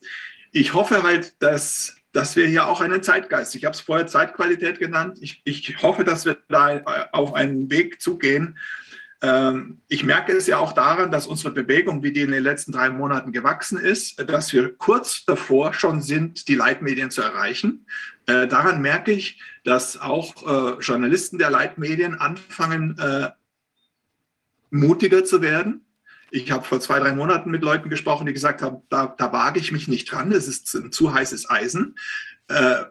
ich 0.50 0.72
hoffe 0.72 1.02
halt, 1.02 1.40
dass, 1.42 1.96
dass 2.12 2.36
wir 2.36 2.46
hier 2.46 2.66
auch 2.66 2.80
einen 2.80 3.02
Zeitgeist, 3.02 3.54
ich 3.54 3.64
habe 3.64 3.74
es 3.74 3.80
vorher 3.80 4.06
Zeitqualität 4.06 4.78
genannt, 4.78 5.18
ich, 5.20 5.42
ich 5.44 5.82
hoffe, 5.82 6.04
dass 6.04 6.24
wir 6.24 6.38
da 6.48 6.82
auf 7.12 7.34
einen 7.34 7.70
Weg 7.70 8.00
zugehen. 8.00 8.58
Ähm, 9.20 9.82
ich 9.88 10.04
merke 10.04 10.32
es 10.32 10.46
ja 10.46 10.56
auch 10.56 10.72
daran, 10.72 11.10
dass 11.10 11.26
unsere 11.26 11.52
Bewegung, 11.52 12.02
wie 12.02 12.12
die 12.12 12.22
in 12.22 12.32
den 12.32 12.42
letzten 12.42 12.72
drei 12.72 12.88
Monaten 12.88 13.30
gewachsen 13.30 13.78
ist, 13.78 14.18
dass 14.28 14.52
wir 14.54 14.74
kurz 14.74 15.26
davor 15.26 15.74
schon 15.74 16.00
sind, 16.00 16.48
die 16.48 16.54
Leitmedien 16.54 17.10
zu 17.10 17.20
erreichen. 17.20 17.86
Äh, 18.24 18.48
daran 18.48 18.80
merke 18.80 19.12
ich, 19.12 19.38
dass 19.64 20.00
auch 20.00 20.34
äh, 20.46 20.80
Journalisten 20.80 21.36
der 21.38 21.50
Leitmedien 21.50 22.14
anfangen, 22.14 22.98
äh, 22.98 23.28
mutiger 24.70 25.24
zu 25.24 25.42
werden. 25.42 25.84
Ich 26.34 26.50
habe 26.50 26.64
vor 26.64 26.80
zwei, 26.80 26.98
drei 26.98 27.12
Monaten 27.12 27.50
mit 27.50 27.62
Leuten 27.62 27.90
gesprochen, 27.90 28.26
die 28.26 28.32
gesagt 28.32 28.62
haben, 28.62 28.78
da, 28.88 29.14
da 29.18 29.32
wage 29.32 29.60
ich 29.60 29.70
mich 29.70 29.86
nicht 29.86 30.10
dran, 30.10 30.30
das 30.30 30.48
ist 30.48 30.72
ein 30.74 30.90
zu 30.90 31.12
heißes 31.12 31.50
Eisen. 31.50 31.94
Äh, 32.48 32.84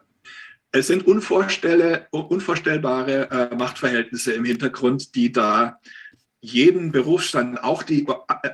es 0.72 0.86
sind 0.86 1.08
unvorstellbare 1.08 3.32
äh, 3.32 3.56
Machtverhältnisse 3.56 4.34
im 4.34 4.46
Hintergrund, 4.46 5.16
die 5.16 5.32
da 5.32 5.80
jeden 6.40 6.92
Berufsstand, 6.92 7.64
auch 7.64 7.82
die, 7.82 8.06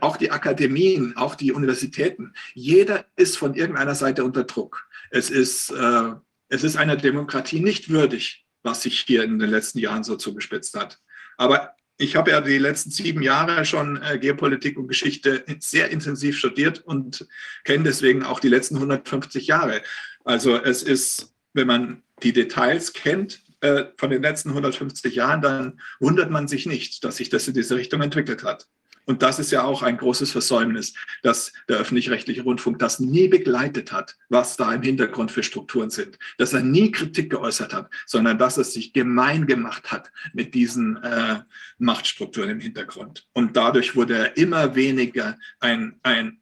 auch 0.01 0.15
die 0.15 0.31
Akademien, 0.31 1.17
auch 1.17 1.35
die 1.35 1.51
Universitäten, 1.51 2.31
jeder 2.53 3.03
ist 3.17 3.37
von 3.37 3.55
irgendeiner 3.55 3.95
Seite 3.95 4.23
unter 4.23 4.45
Druck. 4.45 4.87
Es 5.09 5.29
ist, 5.29 5.69
äh, 5.69 6.13
es 6.47 6.63
ist 6.63 6.77
einer 6.77 6.95
Demokratie 6.95 7.59
nicht 7.59 7.89
würdig, 7.89 8.45
was 8.63 8.83
sich 8.83 9.01
hier 9.01 9.23
in 9.23 9.37
den 9.37 9.49
letzten 9.49 9.79
Jahren 9.79 10.05
so 10.05 10.15
zugespitzt 10.15 10.77
hat. 10.77 11.01
Aber 11.37 11.76
ich 11.97 12.15
habe 12.15 12.31
ja 12.31 12.41
die 12.41 12.57
letzten 12.57 12.91
sieben 12.91 13.21
Jahre 13.21 13.65
schon 13.65 14.01
äh, 14.01 14.19
Geopolitik 14.19 14.77
und 14.77 14.87
Geschichte 14.87 15.43
sehr 15.59 15.89
intensiv 15.89 16.37
studiert 16.37 16.79
und 16.79 17.27
kenne 17.63 17.85
deswegen 17.85 18.23
auch 18.23 18.39
die 18.39 18.49
letzten 18.49 18.75
150 18.75 19.47
Jahre. 19.47 19.81
Also 20.23 20.57
es 20.57 20.83
ist, 20.83 21.33
wenn 21.53 21.67
man 21.67 22.03
die 22.23 22.33
Details 22.33 22.93
kennt, 22.93 23.41
äh, 23.61 23.85
von 23.97 24.11
den 24.11 24.21
letzten 24.21 24.49
150 24.49 25.15
Jahren, 25.15 25.41
dann 25.41 25.81
wundert 25.99 26.29
man 26.29 26.47
sich 26.47 26.67
nicht, 26.67 27.03
dass 27.03 27.17
sich 27.17 27.29
das 27.29 27.47
in 27.47 27.55
diese 27.55 27.75
Richtung 27.75 28.01
entwickelt 28.01 28.43
hat. 28.43 28.67
Und 29.07 29.23
das 29.23 29.39
ist 29.39 29.51
ja 29.51 29.63
auch 29.63 29.83
ein 29.83 29.97
großes 29.97 30.33
Versäumnis, 30.33 30.93
dass 31.23 31.53
der 31.69 31.77
öffentlich-rechtliche 31.77 32.43
Rundfunk 32.43 32.77
das 32.79 32.99
nie 32.99 33.29
begleitet 33.29 33.93
hat, 33.93 34.17
was 34.27 34.57
da 34.57 34.73
im 34.73 34.81
Hintergrund 34.81 35.31
für 35.31 35.43
Strukturen 35.43 35.89
sind. 35.89 36.19
Dass 36.37 36.51
er 36.51 36.61
nie 36.61 36.91
Kritik 36.91 37.29
geäußert 37.29 37.73
hat, 37.73 37.89
sondern 38.05 38.37
dass 38.37 38.57
er 38.57 38.65
sich 38.65 38.91
gemein 38.91 39.47
gemacht 39.47 39.93
hat 39.93 40.11
mit 40.33 40.53
diesen 40.53 40.97
äh, 40.97 41.39
Machtstrukturen 41.77 42.49
im 42.49 42.59
Hintergrund. 42.59 43.25
Und 43.31 43.55
dadurch 43.55 43.95
wurde 43.95 44.17
er 44.17 44.37
immer 44.37 44.75
weniger 44.75 45.37
ein, 45.61 45.99
ein, 46.03 46.41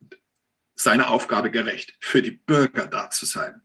seiner 0.74 1.12
Aufgabe 1.12 1.52
gerecht, 1.52 1.94
für 2.00 2.24
die 2.24 2.32
Bürger 2.32 2.88
da 2.88 3.12
zu 3.12 3.28
sein. 3.28 3.62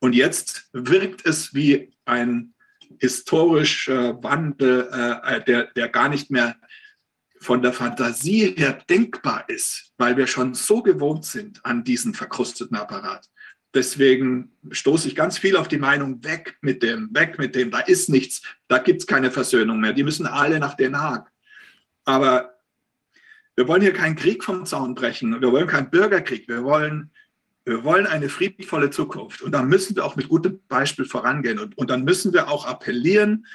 Und 0.00 0.14
jetzt 0.14 0.68
wirkt 0.72 1.24
es 1.24 1.54
wie 1.54 1.92
ein 2.04 2.54
historischer 2.98 4.20
Wandel, 4.24 4.88
äh, 4.92 5.44
der, 5.44 5.66
der 5.66 5.88
gar 5.88 6.08
nicht 6.08 6.32
mehr 6.32 6.56
von 7.40 7.62
der 7.62 7.72
Fantasie 7.72 8.54
her 8.56 8.78
denkbar 8.88 9.48
ist, 9.48 9.92
weil 9.96 10.16
wir 10.16 10.26
schon 10.26 10.54
so 10.54 10.82
gewohnt 10.82 11.24
sind 11.24 11.64
an 11.64 11.84
diesen 11.84 12.14
verkrusteten 12.14 12.76
Apparat. 12.76 13.28
Deswegen 13.72 14.52
stoße 14.70 15.08
ich 15.08 15.14
ganz 15.14 15.38
viel 15.38 15.56
auf 15.56 15.68
die 15.68 15.78
Meinung, 15.78 16.22
weg 16.24 16.58
mit 16.60 16.82
dem, 16.82 17.08
weg 17.12 17.38
mit 17.38 17.54
dem, 17.54 17.70
da 17.70 17.80
ist 17.80 18.08
nichts, 18.08 18.42
da 18.68 18.78
gibt 18.78 19.00
es 19.00 19.06
keine 19.06 19.30
Versöhnung 19.30 19.80
mehr, 19.80 19.92
die 19.92 20.04
müssen 20.04 20.26
alle 20.26 20.58
nach 20.58 20.74
Den 20.74 21.00
Haag. 21.00 21.30
Aber 22.04 22.54
wir 23.56 23.68
wollen 23.68 23.82
hier 23.82 23.92
keinen 23.92 24.16
Krieg 24.16 24.44
vom 24.44 24.66
Zaun 24.66 24.94
brechen, 24.94 25.40
wir 25.40 25.52
wollen 25.52 25.68
keinen 25.68 25.90
Bürgerkrieg, 25.90 26.48
wir 26.48 26.64
wollen 26.64 27.10
wir 27.64 27.84
wollen 27.84 28.06
eine 28.06 28.28
friedvolle 28.28 28.90
Zukunft. 28.90 29.42
Und 29.42 29.52
da 29.52 29.62
müssen 29.62 29.94
wir 29.94 30.04
auch 30.04 30.16
mit 30.16 30.28
gutem 30.28 30.60
Beispiel 30.66 31.04
vorangehen. 31.04 31.58
Und, 31.58 31.76
und 31.76 31.90
dann 31.90 32.04
müssen 32.04 32.32
wir 32.32 32.48
auch 32.48 32.66
appellieren, 32.66 33.46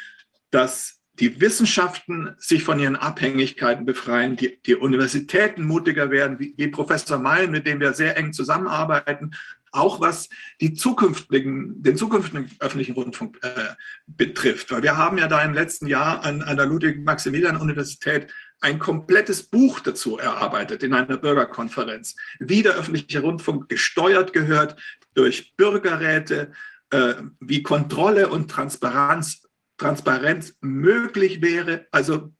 dass 0.51 0.94
die 1.19 1.39
Wissenschaften 1.39 2.35
sich 2.37 2.63
von 2.63 2.79
ihren 2.79 2.95
Abhängigkeiten 2.95 3.85
befreien, 3.85 4.35
die, 4.35 4.61
die 4.63 4.75
Universitäten 4.75 5.65
mutiger 5.65 6.11
werden, 6.11 6.39
wie, 6.39 6.53
wie 6.57 6.67
Professor 6.67 7.17
Meilen, 7.17 7.51
mit 7.51 7.65
dem 7.65 7.79
wir 7.79 7.93
sehr 7.93 8.17
eng 8.17 8.33
zusammenarbeiten, 8.33 9.31
auch 9.71 9.99
was 9.99 10.29
die 10.61 10.73
zukünftigen, 10.73 11.81
den 11.83 11.97
zukünftigen 11.97 12.49
öffentlichen 12.59 12.93
Rundfunk 12.93 13.37
äh, 13.43 13.73
betrifft. 14.07 14.71
Weil 14.71 14.83
wir 14.83 14.97
haben 14.97 15.17
ja 15.17 15.27
da 15.27 15.41
im 15.41 15.53
letzten 15.53 15.87
Jahr 15.87 16.23
an, 16.23 16.41
an 16.41 16.57
der 16.57 16.65
Ludwig-Maximilian-Universität 16.65 18.31
ein 18.61 18.79
komplettes 18.79 19.43
Buch 19.43 19.81
dazu 19.81 20.17
erarbeitet 20.17 20.81
in 20.83 20.93
einer 20.93 21.17
Bürgerkonferenz, 21.17 22.15
wie 22.39 22.63
der 22.63 22.75
öffentliche 22.75 23.21
Rundfunk 23.21 23.69
gesteuert 23.69 24.33
gehört 24.33 24.75
durch 25.13 25.55
Bürgerräte, 25.55 26.51
äh, 26.89 27.15
wie 27.39 27.63
Kontrolle 27.63 28.29
und 28.29 28.49
Transparenz, 28.49 29.44
Transparenz 29.77 30.55
möglich 30.61 31.41
wäre. 31.41 31.87
Also 31.91 32.31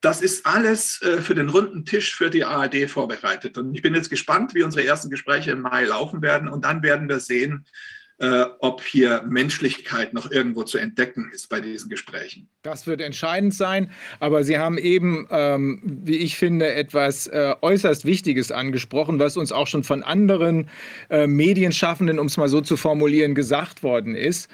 das 0.00 0.20
ist 0.20 0.44
alles 0.44 1.00
äh, 1.02 1.18
für 1.18 1.34
den 1.34 1.48
runden 1.48 1.84
Tisch 1.84 2.14
für 2.14 2.28
die 2.28 2.44
ARD 2.44 2.90
vorbereitet. 2.90 3.56
Und 3.56 3.74
ich 3.74 3.82
bin 3.82 3.94
jetzt 3.94 4.10
gespannt, 4.10 4.54
wie 4.54 4.64
unsere 4.64 4.84
ersten 4.84 5.10
Gespräche 5.10 5.52
im 5.52 5.62
Mai 5.62 5.84
laufen 5.84 6.22
werden. 6.22 6.48
Und 6.48 6.64
dann 6.64 6.82
werden 6.82 7.08
wir 7.08 7.20
sehen, 7.20 7.64
äh, 8.18 8.46
ob 8.60 8.82
hier 8.82 9.22
Menschlichkeit 9.28 10.12
noch 10.12 10.30
irgendwo 10.30 10.64
zu 10.64 10.78
entdecken 10.78 11.30
ist 11.32 11.48
bei 11.48 11.60
diesen 11.60 11.88
Gesprächen. 11.88 12.48
Das 12.62 12.86
wird 12.86 13.00
entscheidend 13.00 13.54
sein. 13.54 13.90
Aber 14.20 14.44
Sie 14.44 14.58
haben 14.58 14.78
eben, 14.78 15.26
ähm, 15.30 15.80
wie 15.84 16.18
ich 16.18 16.36
finde, 16.36 16.72
etwas 16.72 17.26
äh, 17.26 17.54
äußerst 17.60 18.04
Wichtiges 18.04 18.52
angesprochen, 18.52 19.18
was 19.18 19.36
uns 19.36 19.50
auch 19.50 19.66
schon 19.66 19.82
von 19.82 20.02
anderen 20.02 20.68
äh, 21.10 21.26
Medienschaffenden, 21.26 22.18
um 22.18 22.26
es 22.26 22.36
mal 22.36 22.48
so 22.48 22.60
zu 22.60 22.76
formulieren, 22.76 23.34
gesagt 23.34 23.82
worden 23.82 24.14
ist. 24.14 24.48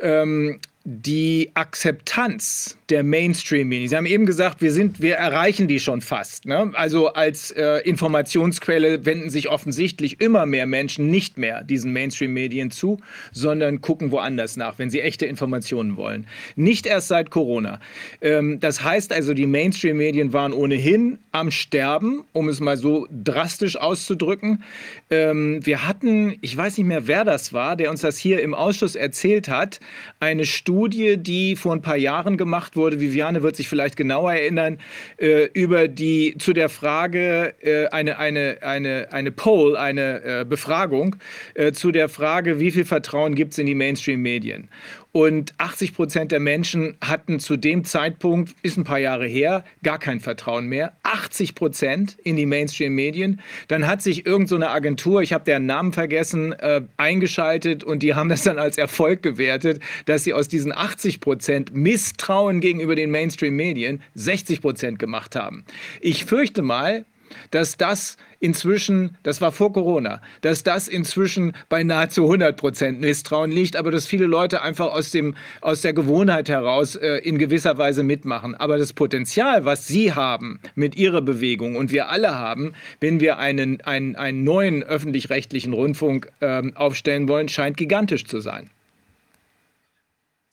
Ähm, 0.00 0.60
die 0.84 1.50
Akzeptanz 1.54 2.76
der 2.90 3.02
Mainstream-Medien. 3.02 3.88
Sie 3.88 3.96
haben 3.96 4.06
eben 4.06 4.26
gesagt, 4.26 4.60
wir, 4.60 4.72
sind, 4.72 5.00
wir 5.00 5.16
erreichen 5.16 5.68
die 5.68 5.80
schon 5.80 6.00
fast. 6.00 6.44
Ne? 6.44 6.70
Also 6.74 7.08
als 7.08 7.50
äh, 7.52 7.78
Informationsquelle 7.78 9.06
wenden 9.06 9.30
sich 9.30 9.48
offensichtlich 9.48 10.20
immer 10.20 10.44
mehr 10.44 10.66
Menschen 10.66 11.10
nicht 11.10 11.38
mehr 11.38 11.64
diesen 11.64 11.92
Mainstream-Medien 11.92 12.70
zu, 12.70 12.98
sondern 13.32 13.80
gucken 13.80 14.10
woanders 14.10 14.56
nach, 14.56 14.78
wenn 14.78 14.90
sie 14.90 15.00
echte 15.00 15.24
Informationen 15.24 15.96
wollen. 15.96 16.26
Nicht 16.56 16.86
erst 16.86 17.08
seit 17.08 17.30
Corona. 17.30 17.80
Ähm, 18.20 18.60
das 18.60 18.82
heißt 18.82 19.12
also, 19.12 19.32
die 19.32 19.46
Mainstream-Medien 19.46 20.32
waren 20.32 20.52
ohnehin 20.52 21.18
am 21.32 21.50
Sterben, 21.50 22.24
um 22.32 22.48
es 22.48 22.60
mal 22.60 22.76
so 22.76 23.08
drastisch 23.10 23.76
auszudrücken. 23.76 24.62
Ähm, 25.10 25.64
wir 25.64 25.86
hatten, 25.88 26.36
ich 26.42 26.54
weiß 26.54 26.76
nicht 26.76 26.86
mehr, 26.86 27.06
wer 27.06 27.24
das 27.24 27.52
war, 27.52 27.76
der 27.76 27.90
uns 27.90 28.02
das 28.02 28.18
hier 28.18 28.42
im 28.42 28.52
Ausschuss 28.52 28.94
erzählt 28.94 29.48
hat, 29.48 29.80
eine 30.20 30.44
Studie, 30.44 31.16
die 31.16 31.56
vor 31.56 31.72
ein 31.72 31.82
paar 31.82 31.96
Jahren 31.96 32.36
gemacht 32.36 32.73
wurde, 32.76 33.00
Viviane 33.00 33.42
wird 33.42 33.56
sich 33.56 33.68
vielleicht 33.68 33.96
genauer 33.96 34.32
erinnern, 34.32 34.78
äh, 35.18 35.48
über 35.52 35.88
die 35.88 36.36
zu 36.38 36.52
der 36.52 36.68
Frage 36.68 37.54
äh, 37.60 37.86
eine, 37.88 38.18
eine, 38.18 38.58
eine, 38.62 39.08
eine 39.10 39.32
Poll, 39.32 39.76
eine 39.76 40.22
äh, 40.24 40.44
Befragung 40.44 41.16
äh, 41.54 41.72
zu 41.72 41.92
der 41.92 42.08
Frage, 42.08 42.60
wie 42.60 42.70
viel 42.70 42.84
Vertrauen 42.84 43.34
gibt 43.34 43.52
es 43.52 43.58
in 43.58 43.66
die 43.66 43.74
Mainstream-Medien. 43.74 44.68
Und 45.16 45.54
80 45.58 45.94
Prozent 45.94 46.32
der 46.32 46.40
Menschen 46.40 46.96
hatten 47.00 47.38
zu 47.38 47.56
dem 47.56 47.84
Zeitpunkt, 47.84 48.56
ist 48.62 48.76
ein 48.76 48.82
paar 48.82 48.98
Jahre 48.98 49.28
her, 49.28 49.62
gar 49.84 50.00
kein 50.00 50.18
Vertrauen 50.18 50.66
mehr. 50.66 50.92
80 51.04 51.54
Prozent 51.54 52.16
in 52.24 52.34
die 52.34 52.46
Mainstream-Medien. 52.46 53.40
Dann 53.68 53.86
hat 53.86 54.02
sich 54.02 54.26
irgendeine 54.26 54.64
so 54.64 54.70
Agentur, 54.72 55.22
ich 55.22 55.32
habe 55.32 55.44
deren 55.44 55.66
Namen 55.66 55.92
vergessen, 55.92 56.52
äh, 56.54 56.82
eingeschaltet 56.96 57.84
und 57.84 58.02
die 58.02 58.16
haben 58.16 58.28
das 58.28 58.42
dann 58.42 58.58
als 58.58 58.76
Erfolg 58.76 59.22
gewertet, 59.22 59.80
dass 60.06 60.24
sie 60.24 60.34
aus 60.34 60.48
diesen 60.48 60.72
80 60.72 61.20
Prozent 61.20 61.72
Misstrauen 61.72 62.60
gegenüber 62.60 62.96
den 62.96 63.12
Mainstream-Medien 63.12 64.02
60 64.16 64.62
Prozent 64.62 64.98
gemacht 64.98 65.36
haben. 65.36 65.64
Ich 66.00 66.24
fürchte 66.24 66.62
mal, 66.62 67.04
dass 67.52 67.76
das 67.76 68.16
inzwischen, 68.44 69.16
das 69.22 69.40
war 69.40 69.52
vor 69.52 69.72
Corona, 69.72 70.20
dass 70.42 70.62
das 70.62 70.86
inzwischen 70.86 71.54
bei 71.70 71.82
nahezu 71.82 72.24
100 72.24 72.58
Prozent 72.58 73.00
Misstrauen 73.00 73.50
liegt, 73.50 73.74
aber 73.74 73.90
dass 73.90 74.06
viele 74.06 74.26
Leute 74.26 74.60
einfach 74.60 74.92
aus, 74.92 75.10
dem, 75.10 75.34
aus 75.62 75.80
der 75.80 75.94
Gewohnheit 75.94 76.50
heraus 76.50 76.94
äh, 76.94 77.16
in 77.24 77.38
gewisser 77.38 77.78
Weise 77.78 78.02
mitmachen. 78.02 78.54
Aber 78.54 78.76
das 78.76 78.92
Potenzial, 78.92 79.64
was 79.64 79.88
Sie 79.88 80.12
haben 80.12 80.60
mit 80.74 80.94
Ihrer 80.94 81.22
Bewegung 81.22 81.76
und 81.76 81.90
wir 81.90 82.10
alle 82.10 82.38
haben, 82.38 82.74
wenn 83.00 83.18
wir 83.18 83.38
einen, 83.38 83.80
einen, 83.80 84.14
einen 84.14 84.44
neuen 84.44 84.82
öffentlich-rechtlichen 84.82 85.72
Rundfunk 85.72 86.30
äh, 86.40 86.70
aufstellen 86.74 87.28
wollen, 87.28 87.48
scheint 87.48 87.78
gigantisch 87.78 88.26
zu 88.26 88.40
sein. 88.40 88.68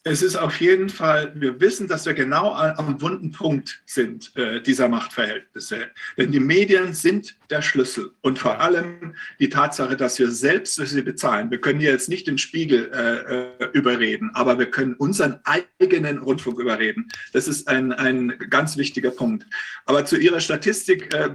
Es 0.04 0.24
ist 0.24 0.36
auf 0.36 0.60
jeden 0.60 0.90
Fall, 0.90 1.32
wir 1.36 1.60
wissen, 1.62 1.88
dass 1.88 2.08
wir 2.08 2.16
genau 2.16 2.54
am 2.54 3.00
wunden 3.02 3.32
Punkt 3.32 3.84
sind 3.86 4.36
äh, 4.36 4.60
dieser 4.60 4.90
Machtverhältnisse. 4.90 5.92
Denn 6.18 6.32
die 6.32 6.40
Medien 6.40 6.96
sind 6.96 7.38
der 7.52 7.62
Schlüssel 7.62 8.12
und 8.22 8.40
vor 8.40 8.60
allem 8.60 9.14
die 9.40 9.50
Tatsache, 9.50 9.96
dass 9.96 10.18
wir 10.18 10.32
selbst 10.32 10.76
sie 10.76 11.02
bezahlen. 11.04 11.52
Wir 11.52 11.62
können 11.62 11.82
jetzt 11.82 12.10
nicht 12.10 12.26
den 12.26 12.40
Spiegel 12.40 12.90
äh, 12.92 13.64
äh, 13.64 13.70
überreden, 13.74 14.32
aber 14.34 14.58
wir 14.58 14.72
können 14.72 14.96
unseren 14.96 15.40
eigenen 15.44 16.18
Rundfunk 16.18 16.60
überreden. 16.60 17.08
Das 17.34 17.48
ist 17.48 17.68
ein, 17.68 17.92
ein 17.92 18.40
ganz 18.50 18.78
wichtiger 18.78 19.12
Punkt. 19.12 19.46
Aber 19.86 20.06
zu 20.06 20.18
Ihrer 20.18 20.40
Statistik, 20.40 21.14
äh, 21.14 21.30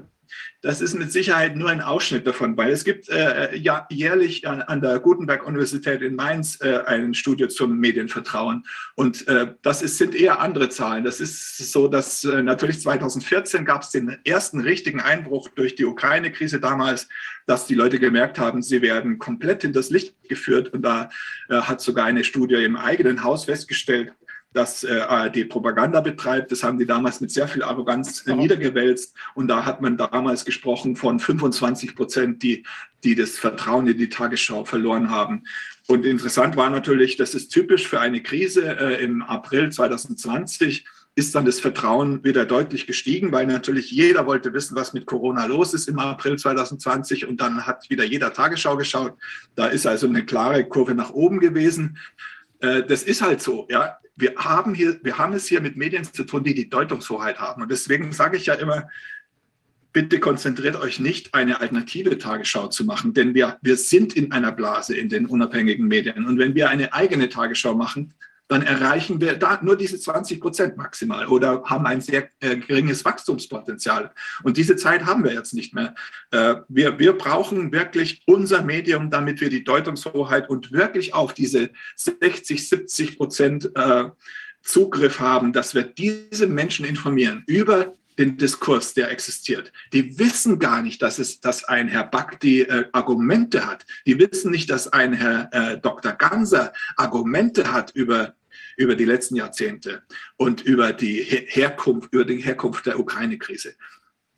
das 0.63 0.81
ist 0.81 0.95
mit 0.95 1.13
Sicherheit 1.13 1.57
nur 1.57 1.71
ein 1.71 1.81
Ausschnitt 1.81 2.27
davon, 2.27 2.57
weil 2.57 2.73
es 2.73 2.85
gibt 2.85 3.09
äh, 3.09 3.57
ja, 3.57 3.87
jährlich 3.91 4.49
an, 4.49 4.63
an 4.63 4.81
der 4.81 4.99
Gutenberg-Universität 4.99 6.03
in 6.03 6.17
Mainz 6.17 6.59
äh, 6.61 6.79
ein 6.87 7.15
Studio 7.15 7.47
zum 7.47 7.79
Medienvertrauen. 7.79 8.65
Und 8.97 9.29
äh, 9.29 9.55
das 9.63 9.83
ist, 9.83 9.99
sind 9.99 10.15
eher 10.15 10.41
andere 10.41 10.69
Zahlen. 10.69 11.05
Das 11.05 11.21
ist 11.21 11.59
so, 11.71 11.87
dass 11.89 12.25
äh, 12.25 12.43
natürlich 12.43 12.81
2014 12.81 13.65
gab 13.65 13.83
es 13.83 13.91
den 13.91 14.19
ersten 14.25 14.61
richtigen 14.61 15.01
Einbruch 15.01 15.49
durch 15.51 15.77
die 15.77 15.85
Ukraine-Krise 15.85 16.59
damals, 16.59 17.09
dass 17.47 17.67
die 17.67 17.75
Leute 17.75 18.01
gemerkt 18.01 18.39
haben, 18.39 18.61
sie 18.61 18.83
werden 18.83 19.19
komplett 19.19 19.63
in 19.63 19.73
das 19.73 19.91
Licht 19.91 20.17
geführt. 20.29 20.73
Und 20.73 20.83
da 20.83 21.11
äh, 21.49 21.61
hat 21.61 21.81
sogar 21.81 22.07
eine 22.07 22.25
Studie 22.25 22.65
im 22.65 22.77
eigenen 22.77 23.23
Haus 23.23 23.45
festgestellt, 23.45 24.13
dass 24.57 24.85
äh, 24.85 25.01
ARD 25.01 25.49
Propaganda 25.49 26.01
betreibt. 26.01 26.51
Das 26.51 26.62
haben 26.62 26.78
die 26.78 26.87
damals 26.87 27.20
mit 27.20 27.31
sehr 27.31 27.47
viel 27.47 27.62
Arroganz 27.62 28.27
äh, 28.27 28.35
niedergewälzt. 28.35 29.15
Und 29.35 29.49
da 29.49 29.66
hat 29.66 29.83
man 29.83 29.99
damals 29.99 30.47
gesprochen 30.47 30.97
von 30.97 31.20
25 31.20 31.95
Prozent, 31.95 32.43
die, 32.43 32.65
die 33.05 33.15
das 33.15 33.39
Vertrauen 33.39 33.87
in 33.87 33.99
die 33.99 34.09
Tagesschau 34.09 34.65
verloren 34.65 35.11
haben. 35.11 35.45
Und 35.89 36.07
interessant 36.07 36.57
war 36.57 36.70
natürlich, 36.70 37.16
das 37.19 37.35
ist 37.35 37.51
typisch 37.51 37.87
für 37.87 38.01
eine 38.01 38.23
Krise 38.23 38.65
äh, 38.78 39.05
im 39.05 39.23
April 39.23 39.70
2020 39.70 40.87
ist 41.19 41.35
dann 41.35 41.47
das 41.47 41.61
Vertrauen 41.61 42.23
wieder 42.24 42.45
deutlich 42.45 42.87
gestiegen, 42.87 43.33
weil 43.33 43.47
natürlich 43.47 43.91
jeder 43.91 44.27
wollte 44.27 44.53
wissen, 44.53 44.77
was 44.77 44.93
mit 44.93 45.07
Corona 45.07 45.47
los 45.47 45.73
ist 45.73 45.89
im 45.89 45.99
April 45.99 46.37
2020 46.37 47.27
und 47.27 47.41
dann 47.41 47.66
hat 47.66 47.89
wieder 47.89 48.05
jeder 48.05 48.35
Tagesschau 48.35 48.77
geschaut. 48.77 49.15
Da 49.55 49.66
ist 49.66 49.87
also 49.87 50.07
eine 50.07 50.27
klare 50.27 50.66
Kurve 50.66 50.95
nach 50.95 51.11
oben 51.11 51.41
gewesen. 51.41 51.97
Äh, 52.61 52.83
das 52.83 53.03
ist 53.03 53.23
halt 53.23 53.43
so, 53.43 53.66
ja. 53.70 53.99
Wir 54.16 54.34
haben 54.36 54.74
hier, 54.74 54.98
wir 55.02 55.18
haben 55.18 55.34
es 55.34 55.47
hier 55.47 55.60
mit 55.60 55.76
Medien 55.76 56.05
zu 56.05 56.24
tun, 56.24 56.43
die 56.43 56.55
die 56.55 56.70
Deutungshoheit 56.70 57.38
haben. 57.38 57.62
Und 57.62 57.70
deswegen 57.70 58.12
sage 58.12 58.38
ich 58.38 58.47
ja 58.47 58.55
immer, 58.55 58.88
bitte 59.93 60.20
konzentriert 60.20 60.76
euch 60.76 61.01
nicht, 61.01 61.34
eine 61.34 61.60
alternative 61.60 62.18
Tagesschau 62.18 62.68
zu 62.68 62.84
machen, 62.84 63.14
denn 63.14 63.34
wir, 63.34 63.59
wir 63.62 63.78
sind 63.78 64.14
in 64.14 64.30
einer 64.30 64.52
Blase 64.52 64.94
in 64.94 65.09
den 65.09 65.24
unabhängigen 65.24 65.86
Medien. 65.86 66.26
Und 66.26 66.38
wenn 66.38 66.55
wir 66.55 66.68
eine 66.68 66.93
eigene 66.93 67.28
Tagesschau 67.30 67.74
machen, 67.74 68.12
dann 68.48 68.62
erreichen 68.62 69.20
wir 69.20 69.36
da 69.36 69.59
nur 69.62 69.77
diese 69.77 69.98
20 69.98 70.40
Prozent 70.40 70.77
maximal 70.77 71.27
oder 71.27 71.64
haben 71.64 71.86
ein 71.86 72.01
sehr 72.01 72.28
äh, 72.40 72.56
geringes 72.56 73.05
Wachstumspotenzial. 73.05 74.12
Und 74.43 74.56
diese 74.56 74.77
Zeit 74.77 75.05
haben 75.05 75.24
wir 75.24 75.32
jetzt 75.32 75.52
nicht 75.52 75.74
mehr. 75.74 75.94
Äh, 76.31 76.56
wir, 76.68 76.98
wir 76.98 77.12
brauchen 77.14 77.73
wirklich 77.73 78.23
unser 78.27 78.62
Medium, 78.62 79.10
damit 79.10 79.40
wir 79.40 79.51
die 79.51 79.64
Deutungshoheit 79.64 80.48
und 80.48 80.73
wirklich 80.73 81.14
auf 81.14 81.35
diese 81.35 81.70
60, 81.97 82.68
70 82.68 83.16
Prozent 83.16 83.70
äh, 83.74 84.05
Zugriff 84.62 85.20
haben, 85.20 85.52
dass 85.52 85.74
wir 85.74 85.82
diese 85.82 86.47
Menschen 86.47 86.85
informieren 86.85 87.44
über 87.47 87.94
den 88.18 88.36
Diskurs, 88.36 88.94
der 88.94 89.10
existiert. 89.10 89.72
Die 89.93 90.18
wissen 90.18 90.59
gar 90.59 90.82
nicht, 90.82 91.02
dass 91.02 91.18
es, 91.18 91.40
dass 91.40 91.64
ein 91.64 91.88
Herr 91.88 92.05
Bakti 92.05 92.62
äh, 92.62 92.86
Argumente 92.93 93.66
hat. 93.66 93.84
Die 94.06 94.18
wissen 94.18 94.51
nicht, 94.51 94.70
dass 94.70 94.88
ein 94.93 95.12
Herr 95.12 95.48
äh, 95.52 95.78
Dr. 95.78 96.12
Ganser 96.12 96.72
Argumente 96.97 97.72
hat 97.72 97.90
über 97.93 98.34
über 98.76 98.94
die 98.94 99.05
letzten 99.05 99.36
Jahrzehnte 99.36 100.02
und 100.36 100.62
über 100.62 100.93
die 100.93 101.22
Herkunft, 101.22 102.12
über 102.12 102.24
die 102.24 102.36
Herkunft 102.36 102.86
der 102.86 102.98
Ukraine-Krise. 102.98 103.74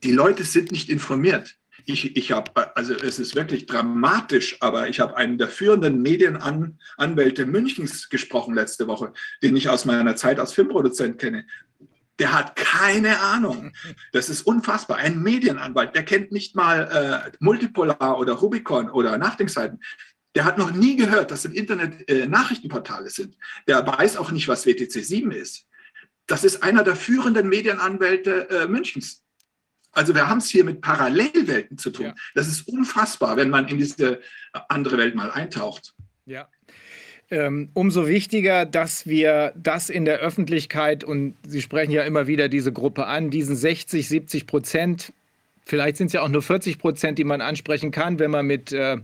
Die 0.04 0.12
Leute 0.12 0.44
sind 0.44 0.70
nicht 0.70 0.88
informiert. 0.90 1.56
Ich, 1.86 2.16
ich 2.16 2.32
habe, 2.32 2.76
also 2.76 2.94
es 2.94 3.18
ist 3.18 3.34
wirklich 3.34 3.66
dramatisch, 3.66 4.56
aber 4.60 4.88
ich 4.88 5.00
habe 5.00 5.16
einen 5.16 5.38
der 5.38 5.48
führenden 5.48 6.02
Medienanwälte 6.02 7.46
Münchens 7.46 8.08
gesprochen 8.08 8.54
letzte 8.54 8.86
Woche, 8.86 9.12
den 9.42 9.56
ich 9.56 9.68
aus 9.68 9.84
meiner 9.84 10.14
Zeit 10.14 10.38
als 10.38 10.52
Filmproduzent 10.52 11.18
kenne 11.18 11.46
der 12.18 12.32
hat 12.32 12.56
keine 12.56 13.20
Ahnung. 13.20 13.72
Das 14.12 14.28
ist 14.28 14.42
unfassbar. 14.42 14.98
Ein 14.98 15.22
Medienanwalt, 15.22 15.94
der 15.94 16.04
kennt 16.04 16.32
nicht 16.32 16.56
mal 16.56 17.30
äh, 17.30 17.36
Multipolar 17.40 18.18
oder 18.18 18.34
Rubicon 18.34 18.90
oder 18.90 19.16
Nachdenkseiten. 19.18 19.80
Der 20.34 20.44
hat 20.44 20.58
noch 20.58 20.72
nie 20.72 20.96
gehört, 20.96 21.30
dass 21.30 21.44
im 21.44 21.52
Internet 21.52 22.08
äh, 22.08 22.26
Nachrichtenportale 22.26 23.10
sind. 23.10 23.36
Der 23.66 23.86
weiß 23.86 24.16
auch 24.16 24.30
nicht, 24.30 24.48
was 24.48 24.66
WTC 24.66 25.04
7 25.04 25.30
ist. 25.30 25.66
Das 26.26 26.44
ist 26.44 26.62
einer 26.62 26.84
der 26.84 26.96
führenden 26.96 27.48
Medienanwälte 27.48 28.50
äh, 28.50 28.68
Münchens. 28.68 29.22
Also 29.92 30.14
wir 30.14 30.28
haben 30.28 30.38
es 30.38 30.48
hier 30.48 30.64
mit 30.64 30.80
Parallelwelten 30.80 31.78
zu 31.78 31.90
tun. 31.90 32.06
Ja. 32.06 32.14
Das 32.34 32.46
ist 32.46 32.68
unfassbar, 32.68 33.36
wenn 33.36 33.48
man 33.48 33.68
in 33.68 33.78
diese 33.78 34.20
andere 34.68 34.98
Welt 34.98 35.14
mal 35.14 35.30
eintaucht. 35.30 35.94
Ja, 36.26 36.48
ähm, 37.30 37.68
umso 37.74 38.06
wichtiger, 38.06 38.64
dass 38.64 39.06
wir 39.06 39.52
das 39.56 39.90
in 39.90 40.04
der 40.04 40.18
Öffentlichkeit, 40.18 41.04
und 41.04 41.34
Sie 41.46 41.62
sprechen 41.62 41.90
ja 41.90 42.02
immer 42.02 42.26
wieder 42.26 42.48
diese 42.48 42.72
Gruppe 42.72 43.06
an, 43.06 43.30
diesen 43.30 43.56
60, 43.56 44.08
70 44.08 44.46
Prozent, 44.46 45.12
vielleicht 45.68 45.98
sind 45.98 46.08
es 46.08 46.14
ja 46.14 46.22
auch 46.22 46.28
nur 46.28 46.42
40 46.42 46.78
Prozent, 46.78 47.18
die 47.18 47.24
man 47.24 47.40
ansprechen 47.40 47.90
kann, 47.90 48.18
wenn 48.18 48.30
man 48.30 48.46
mit 48.46 48.72
äh, 48.72 48.96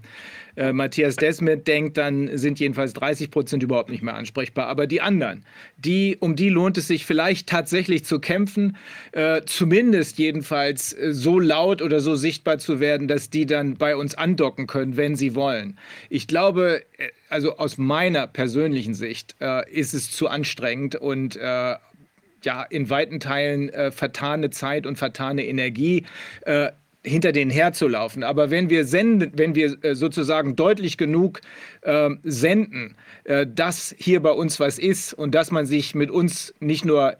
äh, 0.57 0.73
Matthias 0.73 1.17
Desmet 1.17 1.67
denkt, 1.67 1.97
dann 1.97 2.37
sind 2.37 2.61
jedenfalls 2.61 2.93
30 2.95 3.31
Prozent 3.31 3.63
überhaupt 3.63 3.91
nicht 3.91 4.03
mehr 4.03 4.15
ansprechbar. 4.15 4.69
Aber 4.69 4.87
die 4.87 5.01
anderen, 5.01 5.45
die, 5.77 6.17
um 6.19 6.37
die 6.37 6.49
lohnt 6.49 6.79
es 6.79 6.89
sich 6.89 7.07
vielleicht 7.07 7.49
tatsächlich 7.49 8.05
zu 8.05 8.19
kämpfen, 8.19 8.77
äh, 9.13 9.43
zumindest 9.47 10.19
jedenfalls 10.19 10.93
äh, 10.93 11.13
so 11.13 11.39
laut 11.39 11.83
oder 11.83 12.01
so 12.01 12.17
sichtbar 12.17 12.59
zu 12.59 12.81
werden, 12.81 13.09
dass 13.09 13.31
die 13.31 13.47
dann 13.47 13.77
bei 13.77 13.97
uns 13.97 14.15
andocken 14.15 14.67
können, 14.67 14.97
wenn 14.97 15.17
sie 15.17 15.35
wollen. 15.35 15.79
Ich 16.09 16.27
glaube, 16.27 16.83
äh, 16.99 17.09
also 17.29 17.57
aus 17.59 17.79
meiner 17.79 18.27
persönlichen 18.27 18.95
Sicht 18.95 19.35
äh, 19.41 19.71
ist 19.71 19.93
es 19.93 20.11
zu 20.11 20.29
anstrengend 20.29 20.95
und 20.95 21.39
ja, 22.45 22.63
in 22.63 22.91
weiten 22.91 23.21
Teilen 23.21 23.69
äh, 23.71 23.91
vertane 23.91 24.51
Zeit 24.51 24.87
und 24.87 24.97
vertane 24.97 25.47
Energie. 25.47 26.05
Äh, 26.43 26.71
hinter 27.05 27.33
denen 27.33 27.51
herzulaufen. 27.51 28.25
Aber 28.25 28.51
wenn 28.51 28.71
wir 28.71 28.87
senden, 28.87 29.33
wenn 29.35 29.55
wir 29.55 29.77
äh, 29.85 29.95
sozusagen 29.95 30.57
deutlich 30.57 30.97
genug 30.97 31.41
äh, 31.83 32.11
senden, 32.23 32.97
äh, 33.25 33.47
dass 33.47 33.95
hier 33.99 34.21
bei 34.21 34.31
uns 34.31 34.59
was 34.59 34.79
ist 34.79 35.13
und 35.13 35.35
dass 35.35 35.51
man 35.51 35.67
sich 35.67 35.95
mit 35.95 36.11
uns 36.11 36.55
nicht 36.61 36.85
nur 36.85 37.17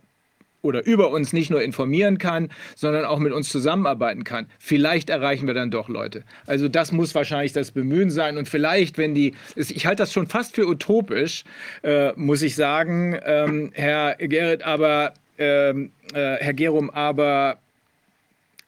oder 0.65 0.85
über 0.85 1.11
uns 1.11 1.33
nicht 1.33 1.51
nur 1.51 1.63
informieren 1.63 2.19
kann, 2.19 2.51
sondern 2.75 3.05
auch 3.05 3.19
mit 3.19 3.33
uns 3.33 3.49
zusammenarbeiten 3.49 4.25
kann. 4.25 4.47
Vielleicht 4.59 5.11
erreichen 5.11 5.47
wir 5.47 5.55
dann 5.55 5.71
doch 5.71 5.89
Leute. 5.89 6.25
Also 6.47 6.69
das 6.69 6.93
muss 6.93 7.15
wahrscheinlich 7.15 7.53
das 7.53 7.71
Bemühen 7.71 8.11
sein. 8.11 8.39
Und 8.39 8.49
vielleicht, 8.49 8.99
wenn 8.99 9.15
die, 9.15 9.35
ich 9.55 9.87
halte 9.87 10.03
das 10.03 10.13
schon 10.13 10.27
fast 10.27 10.55
für 10.55 10.67
utopisch, 10.67 11.45
äh, 11.83 12.13
muss 12.17 12.43
ich 12.43 12.57
sagen, 12.57 13.19
ähm, 13.25 13.71
Herr 13.75 14.17
Gerrit, 14.17 14.63
aber 14.63 15.13
ähm, 15.39 15.93
äh, 16.13 16.37
Herr 16.37 16.55
Gerum, 16.55 16.91
aber 16.91 17.59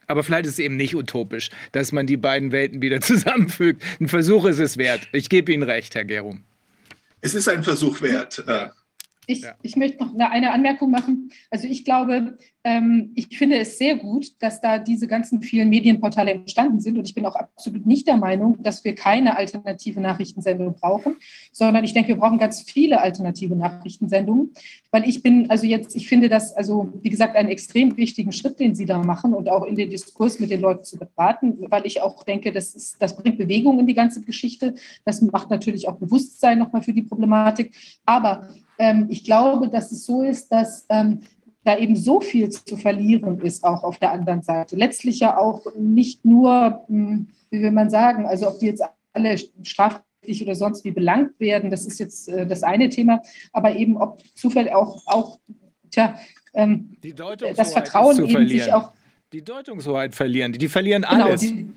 aber 0.09 0.23
vielleicht 0.23 0.45
ist 0.45 0.53
es 0.53 0.59
eben 0.59 0.77
nicht 0.77 0.95
utopisch, 0.95 1.49
dass 1.73 1.91
man 1.91 2.07
die 2.07 2.15
beiden 2.15 2.53
Welten 2.53 2.81
wieder 2.81 3.01
zusammenfügt. 3.01 3.83
Ein 3.99 4.07
Versuch 4.07 4.45
ist 4.45 4.59
es 4.59 4.77
wert. 4.77 5.01
Ich 5.11 5.27
gebe 5.29 5.51
Ihnen 5.51 5.63
recht, 5.63 5.95
Herr 5.95 6.05
Gerum. 6.05 6.43
Es 7.19 7.35
ist 7.35 7.49
ein 7.49 7.63
Versuch 7.63 8.01
wert. 8.01 8.43
Äh, 8.47 8.69
ich, 9.29 9.41
ja. 9.41 9.55
ich 9.61 9.75
möchte 9.75 10.03
noch 10.03 10.15
eine 10.15 10.51
Anmerkung 10.51 10.89
machen. 10.89 11.31
Also 11.51 11.67
ich 11.67 11.83
glaube, 11.83 12.37
ähm, 12.63 13.11
ich 13.13 13.37
finde 13.37 13.57
es 13.57 13.77
sehr 13.77 13.97
gut, 13.97 14.31
dass 14.39 14.61
da 14.61 14.79
diese 14.79 15.05
ganzen 15.05 15.41
vielen 15.41 15.67
Medienportale 15.67 16.31
entstanden 16.31 16.79
sind. 16.79 16.97
Und 16.97 17.05
ich 17.07 17.13
bin 17.13 17.25
auch 17.25 17.35
absolut 17.35 17.85
nicht 17.85 18.07
der 18.07 18.15
Meinung, 18.15 18.63
dass 18.63 18.85
wir 18.85 18.95
keine 18.95 19.37
alternative 19.37 19.99
Nachrichtensendung 19.99 20.75
brauchen, 20.75 21.17
sondern 21.51 21.83
ich 21.83 21.93
denke, 21.93 22.09
wir 22.09 22.15
brauchen 22.15 22.39
ganz 22.39 22.61
viele 22.61 23.01
alternative 23.01 23.55
Nachrichtensendungen. 23.57 24.53
Weil 24.91 25.07
ich 25.07 25.21
bin, 25.21 25.49
also 25.49 25.65
jetzt, 25.65 25.93
ich 25.97 26.07
finde 26.07 26.29
das, 26.29 26.53
also 26.53 26.93
wie 27.01 27.09
gesagt, 27.09 27.35
einen 27.35 27.49
extrem 27.49 27.97
wichtigen 27.97 28.31
Schritt, 28.31 28.61
den 28.61 28.75
Sie 28.75 28.85
da 28.85 28.97
machen 28.97 29.33
und 29.33 29.49
auch 29.49 29.65
in 29.65 29.75
den 29.75 29.89
Diskurs 29.89 30.39
mit 30.39 30.51
den 30.51 30.61
Leuten 30.61 30.85
zu 30.85 30.97
beraten, 30.97 31.57
weil 31.69 31.85
ich 31.85 32.01
auch 32.01 32.23
denke, 32.23 32.53
das, 32.53 32.75
ist, 32.75 32.95
das 33.01 33.13
bringt 33.17 33.37
Bewegung 33.37 33.77
in 33.77 33.87
die 33.87 33.93
ganze 33.93 34.21
Geschichte. 34.21 34.75
Das 35.03 35.21
macht 35.21 35.49
natürlich 35.49 35.89
auch 35.89 35.97
Bewusstsein 35.97 36.59
nochmal 36.59 36.81
für 36.81 36.93
die 36.93 37.03
Problematik. 37.03 37.73
Aber 38.05 38.47
ähm, 38.77 39.07
ich 39.09 39.23
glaube, 39.23 39.69
dass 39.69 39.91
es 39.91 40.05
so 40.05 40.23
ist, 40.23 40.51
dass 40.51 40.85
ähm, 40.89 41.21
da 41.67 41.77
eben 41.77 41.95
so 41.95 42.21
viel 42.21 42.49
zu 42.49 42.77
verlieren 42.77 43.41
ist, 43.41 43.63
auch 43.63 43.83
auf 43.83 43.99
der 43.99 44.11
anderen 44.11 44.41
Seite. 44.41 44.75
Letztlich 44.75 45.19
ja 45.19 45.37
auch 45.37 45.61
nicht 45.77 46.23
nur, 46.23 46.83
hm, 46.87 47.27
wie 47.49 47.61
will 47.61 47.71
man 47.71 47.89
sagen, 47.89 48.25
also 48.25 48.47
ob 48.47 48.59
die 48.59 48.67
jetzt 48.67 48.83
alle 49.13 49.37
strafrechtlich 49.63 50.41
oder 50.41 50.55
sonst 50.55 50.85
wie 50.85 50.91
belangt 50.91 51.39
werden, 51.39 51.69
das 51.69 51.85
ist 51.85 51.99
jetzt 51.99 52.29
äh, 52.29 52.47
das 52.47 52.63
eine 52.63 52.89
Thema, 52.89 53.21
aber 53.51 53.75
eben 53.75 53.97
ob 53.97 54.23
zufällig 54.35 54.73
auch, 54.73 55.05
auch 55.07 55.39
tja, 55.91 56.17
ähm, 56.53 56.95
das 57.55 57.73
Vertrauen 57.73 58.25
eben 58.25 58.47
sich 58.47 58.71
auch. 58.71 58.93
Die 59.33 59.43
Deutungshoheit 59.43 60.15
verlieren, 60.15 60.53
die, 60.53 60.59
die 60.59 60.69
verlieren 60.69 61.01
genau, 61.01 61.25
alles. 61.25 61.41
Genau, 61.41 61.55
die, 61.55 61.73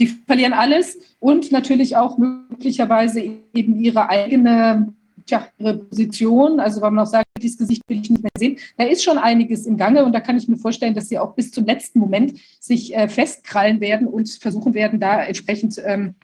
die 0.00 0.06
verlieren 0.06 0.52
alles 0.52 0.98
und 1.18 1.50
natürlich 1.50 1.96
auch 1.96 2.18
möglicherweise 2.18 3.20
eben 3.54 3.80
ihre 3.80 4.08
eigene 4.08 4.92
tja, 5.28 5.46
ihre 5.58 5.78
Position, 5.78 6.58
also 6.58 6.80
weil 6.80 6.90
man 6.90 7.04
auch 7.04 7.10
sagt, 7.10 7.26
dieses 7.40 7.58
Gesicht 7.58 7.82
will 7.86 8.00
ich 8.00 8.10
nicht 8.10 8.22
mehr 8.22 8.30
sehen, 8.36 8.58
da 8.76 8.84
ist 8.84 9.04
schon 9.04 9.18
einiges 9.18 9.66
im 9.66 9.76
Gange 9.76 10.04
und 10.04 10.12
da 10.12 10.20
kann 10.20 10.36
ich 10.36 10.48
mir 10.48 10.56
vorstellen, 10.56 10.94
dass 10.94 11.08
sie 11.08 11.18
auch 11.18 11.34
bis 11.34 11.52
zum 11.52 11.64
letzten 11.64 11.98
Moment 11.98 12.38
sich 12.60 12.94
äh, 12.96 13.08
festkrallen 13.08 13.80
werden 13.80 14.06
und 14.06 14.28
versuchen 14.30 14.74
werden, 14.74 14.98
da 14.98 15.22
entsprechend 15.22 15.80
ähm, 15.84 16.14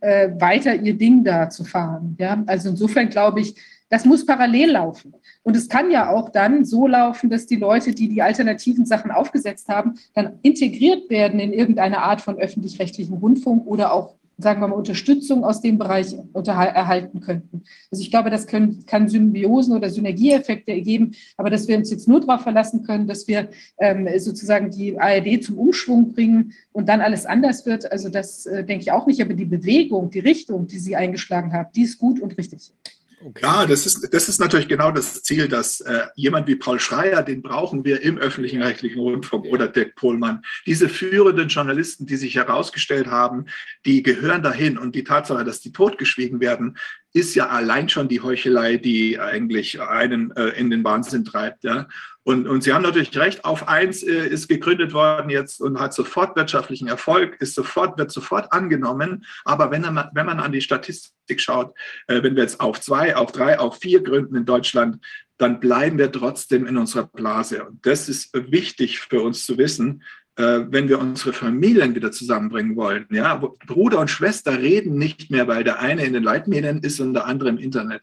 äh, 0.00 0.30
weiter 0.38 0.74
ihr 0.74 0.94
Ding 0.94 1.24
da 1.24 1.48
zu 1.48 1.64
fahren. 1.64 2.16
Ja? 2.20 2.42
Also 2.46 2.68
insofern 2.68 3.08
glaube 3.08 3.40
ich, 3.40 3.54
das 3.88 4.04
muss 4.04 4.26
parallel 4.26 4.72
laufen. 4.72 5.14
Und 5.42 5.56
es 5.56 5.68
kann 5.68 5.90
ja 5.90 6.10
auch 6.10 6.30
dann 6.30 6.64
so 6.64 6.86
laufen, 6.86 7.30
dass 7.30 7.46
die 7.46 7.56
Leute, 7.56 7.94
die 7.94 8.08
die 8.08 8.22
alternativen 8.22 8.86
Sachen 8.86 9.10
aufgesetzt 9.10 9.68
haben, 9.68 9.94
dann 10.14 10.38
integriert 10.42 11.10
werden 11.10 11.38
in 11.38 11.52
irgendeine 11.52 12.02
Art 12.02 12.20
von 12.20 12.38
öffentlich-rechtlichen 12.38 13.14
Rundfunk 13.14 13.66
oder 13.66 13.92
auch 13.92 14.16
sagen 14.38 14.60
wir 14.60 14.68
mal, 14.68 14.74
Unterstützung 14.74 15.44
aus 15.44 15.60
dem 15.60 15.78
Bereich 15.78 16.14
erhalten 16.34 17.20
könnten. 17.20 17.62
Also 17.90 18.02
ich 18.02 18.10
glaube, 18.10 18.30
das 18.30 18.46
können, 18.46 18.84
kann 18.86 19.08
Symbiosen 19.08 19.76
oder 19.76 19.90
Synergieeffekte 19.90 20.72
ergeben, 20.72 21.12
aber 21.36 21.50
dass 21.50 21.68
wir 21.68 21.76
uns 21.76 21.90
jetzt 21.90 22.08
nur 22.08 22.20
darauf 22.20 22.42
verlassen 22.42 22.82
können, 22.82 23.06
dass 23.06 23.28
wir 23.28 23.48
ähm, 23.78 24.08
sozusagen 24.18 24.70
die 24.70 24.98
ARD 24.98 25.44
zum 25.44 25.58
Umschwung 25.58 26.12
bringen 26.12 26.52
und 26.72 26.88
dann 26.88 27.00
alles 27.00 27.26
anders 27.26 27.64
wird, 27.66 27.90
also 27.90 28.08
das 28.08 28.46
äh, 28.46 28.64
denke 28.64 28.82
ich 28.82 28.92
auch 28.92 29.06
nicht, 29.06 29.20
aber 29.22 29.34
die 29.34 29.44
Bewegung, 29.44 30.10
die 30.10 30.20
Richtung, 30.20 30.66
die 30.66 30.78
Sie 30.78 30.96
eingeschlagen 30.96 31.52
haben, 31.52 31.70
die 31.74 31.82
ist 31.82 31.98
gut 31.98 32.20
und 32.20 32.36
richtig. 32.36 32.72
Okay. 33.20 33.40
Ja, 33.42 33.66
das 33.66 33.86
ist, 33.86 34.12
das 34.12 34.28
ist 34.28 34.40
natürlich 34.40 34.68
genau 34.68 34.90
das 34.90 35.22
Ziel, 35.22 35.48
dass 35.48 35.80
äh, 35.80 36.06
jemand 36.14 36.46
wie 36.46 36.56
Paul 36.56 36.80
Schreier, 36.80 37.22
den 37.22 37.42
brauchen 37.42 37.84
wir 37.84 38.02
im 38.02 38.18
öffentlichen 38.18 38.62
rechtlichen 38.62 39.00
Rundfunk 39.00 39.46
oder 39.46 39.68
Dirk 39.68 39.94
Pohlmann. 39.94 40.42
Diese 40.66 40.88
führenden 40.88 41.48
Journalisten, 41.48 42.06
die 42.06 42.16
sich 42.16 42.36
herausgestellt 42.36 43.06
haben, 43.06 43.46
die 43.84 44.02
gehören 44.02 44.42
dahin. 44.42 44.78
Und 44.78 44.94
die 44.94 45.04
Tatsache, 45.04 45.44
dass 45.44 45.60
die 45.60 45.72
totgeschwiegen 45.72 46.40
werden, 46.40 46.76
ist 47.14 47.36
ja 47.36 47.46
allein 47.46 47.88
schon 47.88 48.08
die 48.08 48.20
Heuchelei, 48.20 48.76
die 48.76 49.20
eigentlich 49.20 49.80
einen 49.80 50.32
äh, 50.32 50.48
in 50.48 50.68
den 50.68 50.82
Wahnsinn 50.82 51.24
treibt. 51.24 51.62
Ja? 51.62 51.86
Und, 52.24 52.48
und 52.48 52.64
Sie 52.64 52.72
haben 52.72 52.82
natürlich 52.82 53.16
recht, 53.16 53.44
auf 53.44 53.68
eins 53.68 54.02
äh, 54.02 54.26
ist 54.26 54.48
gegründet 54.48 54.92
worden 54.92 55.30
jetzt 55.30 55.60
und 55.60 55.78
hat 55.78 55.94
sofort 55.94 56.34
wirtschaftlichen 56.34 56.88
Erfolg, 56.88 57.36
ist 57.40 57.54
sofort, 57.54 57.98
wird 57.98 58.10
sofort 58.10 58.52
angenommen. 58.52 59.24
Aber 59.44 59.70
wenn 59.70 59.82
man, 59.82 60.10
wenn 60.12 60.26
man 60.26 60.40
an 60.40 60.50
die 60.50 60.60
Statistik 60.60 61.40
schaut, 61.40 61.72
äh, 62.08 62.20
wenn 62.20 62.34
wir 62.34 62.42
jetzt 62.42 62.58
auf 62.58 62.80
zwei, 62.80 63.14
auf 63.14 63.30
drei, 63.30 63.60
auf 63.60 63.78
vier 63.78 64.02
gründen 64.02 64.34
in 64.34 64.44
Deutschland, 64.44 64.98
dann 65.36 65.60
bleiben 65.60 65.98
wir 65.98 66.10
trotzdem 66.10 66.66
in 66.66 66.76
unserer 66.76 67.06
Blase. 67.06 67.64
Und 67.64 67.86
das 67.86 68.08
ist 68.08 68.30
wichtig 68.34 68.98
für 68.98 69.20
uns 69.20 69.46
zu 69.46 69.56
wissen, 69.56 70.02
äh, 70.02 70.04
wenn 70.36 70.88
wir 70.88 70.98
unsere 70.98 71.32
Familien 71.32 71.94
wieder 71.94 72.10
zusammenbringen 72.10 72.74
wollen. 72.74 73.06
Ja, 73.10 73.36
Bruder 73.66 74.00
und 74.00 74.10
Schwester 74.10 74.60
reden 74.60 74.98
nicht 74.98 75.30
mehr, 75.30 75.46
weil 75.46 75.62
der 75.62 75.78
eine 75.78 76.04
in 76.04 76.12
den 76.12 76.24
Leitmedien 76.24 76.80
ist 76.80 76.98
und 76.98 77.14
der 77.14 77.26
andere 77.26 77.50
im 77.50 77.58
Internet. 77.58 78.02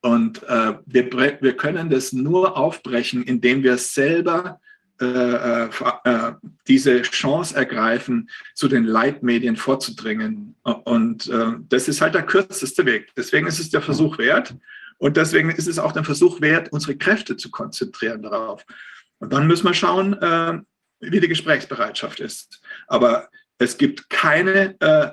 Und 0.00 0.42
äh, 0.48 0.74
wir, 0.86 1.38
wir 1.40 1.56
können 1.56 1.88
das 1.88 2.12
nur 2.12 2.56
aufbrechen, 2.56 3.22
indem 3.22 3.62
wir 3.62 3.78
selber 3.78 4.60
äh, 5.00 5.04
äh, 5.04 5.68
äh, 6.04 6.32
diese 6.68 7.02
Chance 7.02 7.56
ergreifen, 7.56 8.28
zu 8.54 8.68
den 8.68 8.84
Leitmedien 8.84 9.56
vorzudringen. 9.56 10.54
Und 10.62 11.28
äh, 11.28 11.52
das 11.68 11.88
ist 11.88 12.00
halt 12.00 12.14
der 12.14 12.22
kürzeste 12.22 12.86
Weg. 12.86 13.12
Deswegen 13.16 13.46
ist 13.46 13.58
es 13.58 13.70
der 13.70 13.82
Versuch 13.82 14.18
wert. 14.18 14.54
Und 14.98 15.16
deswegen 15.16 15.50
ist 15.50 15.66
es 15.66 15.80
auch 15.80 15.92
der 15.92 16.04
Versuch 16.04 16.40
wert, 16.40 16.70
unsere 16.72 16.96
Kräfte 16.96 17.36
zu 17.36 17.50
konzentrieren 17.50 18.22
darauf. 18.22 18.64
Und 19.18 19.32
dann 19.32 19.46
müssen 19.48 19.66
wir 19.66 19.74
schauen, 19.74 20.12
äh, 20.14 20.60
wie 21.02 21.20
die 21.20 21.28
Gesprächsbereitschaft 21.28 22.20
ist. 22.20 22.62
Aber 22.86 23.28
es 23.58 23.76
gibt 23.76 24.08
keine 24.08 24.76
äh, 24.80 25.10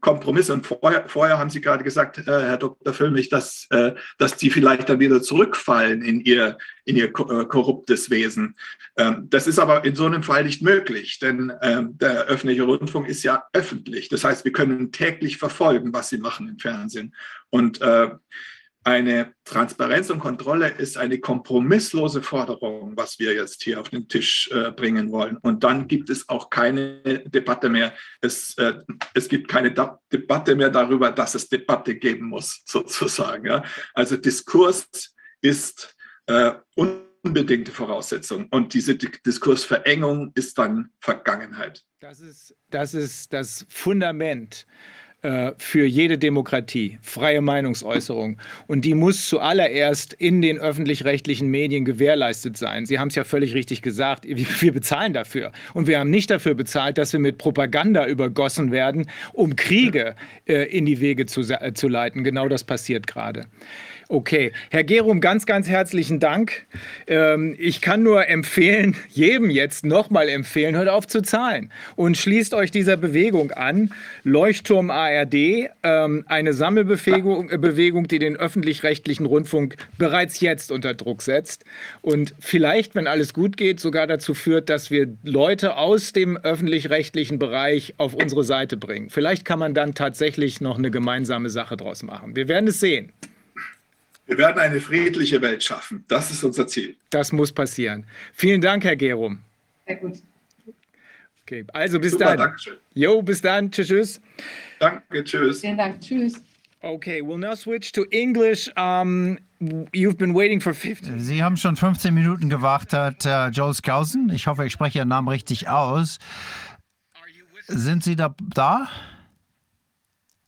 Kompromisse. 0.00 0.52
Und 0.52 0.66
vorher, 0.66 1.08
vorher 1.08 1.38
haben 1.38 1.50
Sie 1.50 1.60
gerade 1.60 1.82
gesagt, 1.82 2.18
äh, 2.18 2.24
Herr 2.26 2.58
Dr. 2.58 2.92
Füllmich, 2.92 3.28
dass, 3.28 3.66
äh, 3.70 3.92
dass 4.18 4.36
die 4.36 4.50
vielleicht 4.50 4.88
dann 4.88 5.00
wieder 5.00 5.22
zurückfallen 5.22 6.02
in 6.02 6.20
ihr, 6.20 6.58
in 6.84 6.96
ihr 6.96 7.06
äh, 7.06 7.10
korruptes 7.10 8.10
Wesen. 8.10 8.56
Ähm, 8.96 9.26
das 9.28 9.46
ist 9.46 9.58
aber 9.58 9.84
in 9.84 9.96
so 9.96 10.06
einem 10.06 10.22
Fall 10.22 10.44
nicht 10.44 10.62
möglich, 10.62 11.18
denn 11.18 11.52
ähm, 11.62 11.98
der 11.98 12.26
öffentliche 12.26 12.62
Rundfunk 12.62 13.08
ist 13.08 13.22
ja 13.22 13.44
öffentlich. 13.52 14.08
Das 14.08 14.24
heißt, 14.24 14.44
wir 14.44 14.52
können 14.52 14.92
täglich 14.92 15.38
verfolgen, 15.38 15.92
was 15.92 16.10
sie 16.10 16.18
machen 16.18 16.48
im 16.48 16.58
Fernsehen. 16.58 17.14
Und 17.50 17.80
äh, 17.80 18.10
eine 18.86 19.34
Transparenz 19.44 20.10
und 20.10 20.20
Kontrolle 20.20 20.68
ist 20.68 20.96
eine 20.96 21.18
kompromisslose 21.18 22.22
Forderung, 22.22 22.92
was 22.96 23.18
wir 23.18 23.34
jetzt 23.34 23.64
hier 23.64 23.80
auf 23.80 23.88
den 23.88 24.06
Tisch 24.06 24.48
äh, 24.52 24.70
bringen 24.70 25.10
wollen. 25.10 25.38
Und 25.38 25.64
dann 25.64 25.88
gibt 25.88 26.08
es 26.08 26.28
auch 26.28 26.50
keine 26.50 27.02
Debatte 27.26 27.68
mehr. 27.68 27.94
Es, 28.20 28.56
äh, 28.58 28.74
es 29.12 29.28
gibt 29.28 29.48
keine 29.48 29.72
da 29.72 29.98
Debatte 30.12 30.54
mehr 30.54 30.70
darüber, 30.70 31.10
dass 31.10 31.34
es 31.34 31.48
Debatte 31.48 31.96
geben 31.96 32.28
muss, 32.28 32.62
sozusagen. 32.66 33.46
Ja? 33.46 33.64
Also 33.92 34.16
Diskurs 34.16 34.86
ist 35.40 35.96
äh, 36.26 36.52
unbedingte 36.76 37.72
Voraussetzung. 37.72 38.46
Und 38.52 38.72
diese 38.72 38.94
Diskursverengung 38.94 40.30
ist 40.36 40.58
dann 40.58 40.90
Vergangenheit. 41.00 41.82
Das 41.98 42.20
ist 42.20 42.54
das, 42.70 42.94
ist 42.94 43.32
das 43.32 43.66
Fundament 43.68 44.64
für 45.58 45.86
jede 45.86 46.18
Demokratie, 46.18 46.98
freie 47.02 47.40
Meinungsäußerung. 47.40 48.38
Und 48.66 48.84
die 48.84 48.94
muss 48.94 49.28
zuallererst 49.28 50.12
in 50.12 50.42
den 50.42 50.58
öffentlich-rechtlichen 50.58 51.48
Medien 51.48 51.84
gewährleistet 51.84 52.56
sein. 52.56 52.86
Sie 52.86 52.98
haben 52.98 53.08
es 53.08 53.14
ja 53.14 53.24
völlig 53.24 53.54
richtig 53.54 53.82
gesagt, 53.82 54.24
wir 54.26 54.72
bezahlen 54.72 55.12
dafür. 55.12 55.52
Und 55.74 55.86
wir 55.86 55.98
haben 55.98 56.10
nicht 56.10 56.30
dafür 56.30 56.54
bezahlt, 56.54 56.98
dass 56.98 57.12
wir 57.12 57.20
mit 57.20 57.38
Propaganda 57.38 58.06
übergossen 58.06 58.70
werden, 58.70 59.08
um 59.32 59.56
Kriege 59.56 60.14
äh, 60.46 60.64
in 60.64 60.86
die 60.86 61.00
Wege 61.00 61.26
zu, 61.26 61.40
äh, 61.42 61.72
zu 61.74 61.88
leiten. 61.88 62.24
Genau 62.24 62.48
das 62.48 62.64
passiert 62.64 63.06
gerade. 63.06 63.46
Okay, 64.08 64.52
Herr 64.70 64.84
Gerum, 64.84 65.20
ganz, 65.20 65.46
ganz 65.46 65.68
herzlichen 65.68 66.20
Dank. 66.20 66.64
Ähm, 67.08 67.56
ich 67.58 67.80
kann 67.80 68.04
nur 68.04 68.28
empfehlen, 68.28 68.94
jedem 69.08 69.50
jetzt 69.50 69.84
nochmal 69.84 70.28
empfehlen, 70.28 70.76
hört 70.76 70.88
auf 70.88 71.08
zu 71.08 71.22
zahlen 71.22 71.72
und 71.96 72.16
schließt 72.16 72.54
euch 72.54 72.70
dieser 72.70 72.96
Bewegung 72.96 73.50
an. 73.50 73.92
Leuchtturm 74.22 74.90
ARD, 74.90 75.70
ähm, 75.82 76.24
eine 76.28 76.52
Sammelbewegung, 76.52 77.48
Bewegung, 77.48 78.06
die 78.06 78.20
den 78.20 78.36
öffentlich-rechtlichen 78.36 79.26
Rundfunk 79.26 79.74
bereits 79.98 80.38
jetzt 80.38 80.70
unter 80.70 80.94
Druck 80.94 81.22
setzt 81.22 81.64
und 82.00 82.32
vielleicht, 82.38 82.94
wenn 82.94 83.08
alles 83.08 83.34
gut 83.34 83.56
geht, 83.56 83.80
sogar 83.80 84.06
dazu 84.06 84.34
führt, 84.34 84.70
dass 84.70 84.88
wir 84.92 85.08
Leute 85.24 85.76
aus 85.76 86.12
dem 86.12 86.36
öffentlich-rechtlichen 86.36 87.40
Bereich 87.40 87.94
auf 87.96 88.14
unsere 88.14 88.44
Seite 88.44 88.76
bringen. 88.76 89.10
Vielleicht 89.10 89.44
kann 89.44 89.58
man 89.58 89.74
dann 89.74 89.94
tatsächlich 89.94 90.60
noch 90.60 90.78
eine 90.78 90.92
gemeinsame 90.92 91.50
Sache 91.50 91.76
draus 91.76 92.04
machen. 92.04 92.36
Wir 92.36 92.46
werden 92.46 92.68
es 92.68 92.78
sehen. 92.78 93.12
Wir 94.26 94.38
werden 94.38 94.58
eine 94.58 94.80
friedliche 94.80 95.40
Welt 95.40 95.62
schaffen. 95.62 96.04
Das 96.08 96.30
ist 96.30 96.42
unser 96.42 96.66
Ziel. 96.66 96.96
Das 97.10 97.32
muss 97.32 97.52
passieren. 97.52 98.04
Vielen 98.32 98.60
Dank, 98.60 98.84
Herr 98.84 98.96
Gerum. 98.96 99.38
Sehr 99.86 99.96
gut. 99.96 100.22
Okay, 101.42 101.64
also 101.72 102.00
bis 102.00 102.12
Super, 102.12 102.24
dann. 102.24 102.38
Dankeschön. 102.38 102.76
Jo, 102.94 103.22
bis 103.22 103.40
dann. 103.40 103.70
Tschüss, 103.70 103.86
tschüss. 103.86 104.20
Danke, 104.80 105.22
tschüss. 105.22 105.60
Vielen 105.60 105.78
Dank, 105.78 106.00
tschüss. 106.00 106.42
Okay, 106.82 107.22
we'll 107.22 107.38
now 107.38 107.54
switch 107.54 107.92
to 107.92 108.04
English. 108.10 108.68
Um, 108.76 109.38
you've 109.92 110.16
been 110.16 110.34
waiting 110.34 110.60
for 110.60 110.74
15. 110.74 111.20
Sie 111.20 111.42
haben 111.42 111.56
schon 111.56 111.76
15 111.76 112.12
Minuten 112.12 112.50
gewartet, 112.50 113.24
uh, 113.26 113.48
Joel 113.48 113.74
Skousen. 113.74 114.30
Ich 114.30 114.48
hoffe, 114.48 114.66
ich 114.66 114.72
spreche 114.72 114.98
Ihren 114.98 115.08
Namen 115.08 115.28
richtig 115.28 115.68
aus. 115.68 116.18
Sind 117.68 118.02
Sie 118.02 118.16
da? 118.16 118.34
da? 118.54 118.88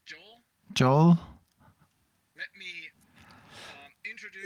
Joel? 0.06 0.22
Joel? 0.76 1.18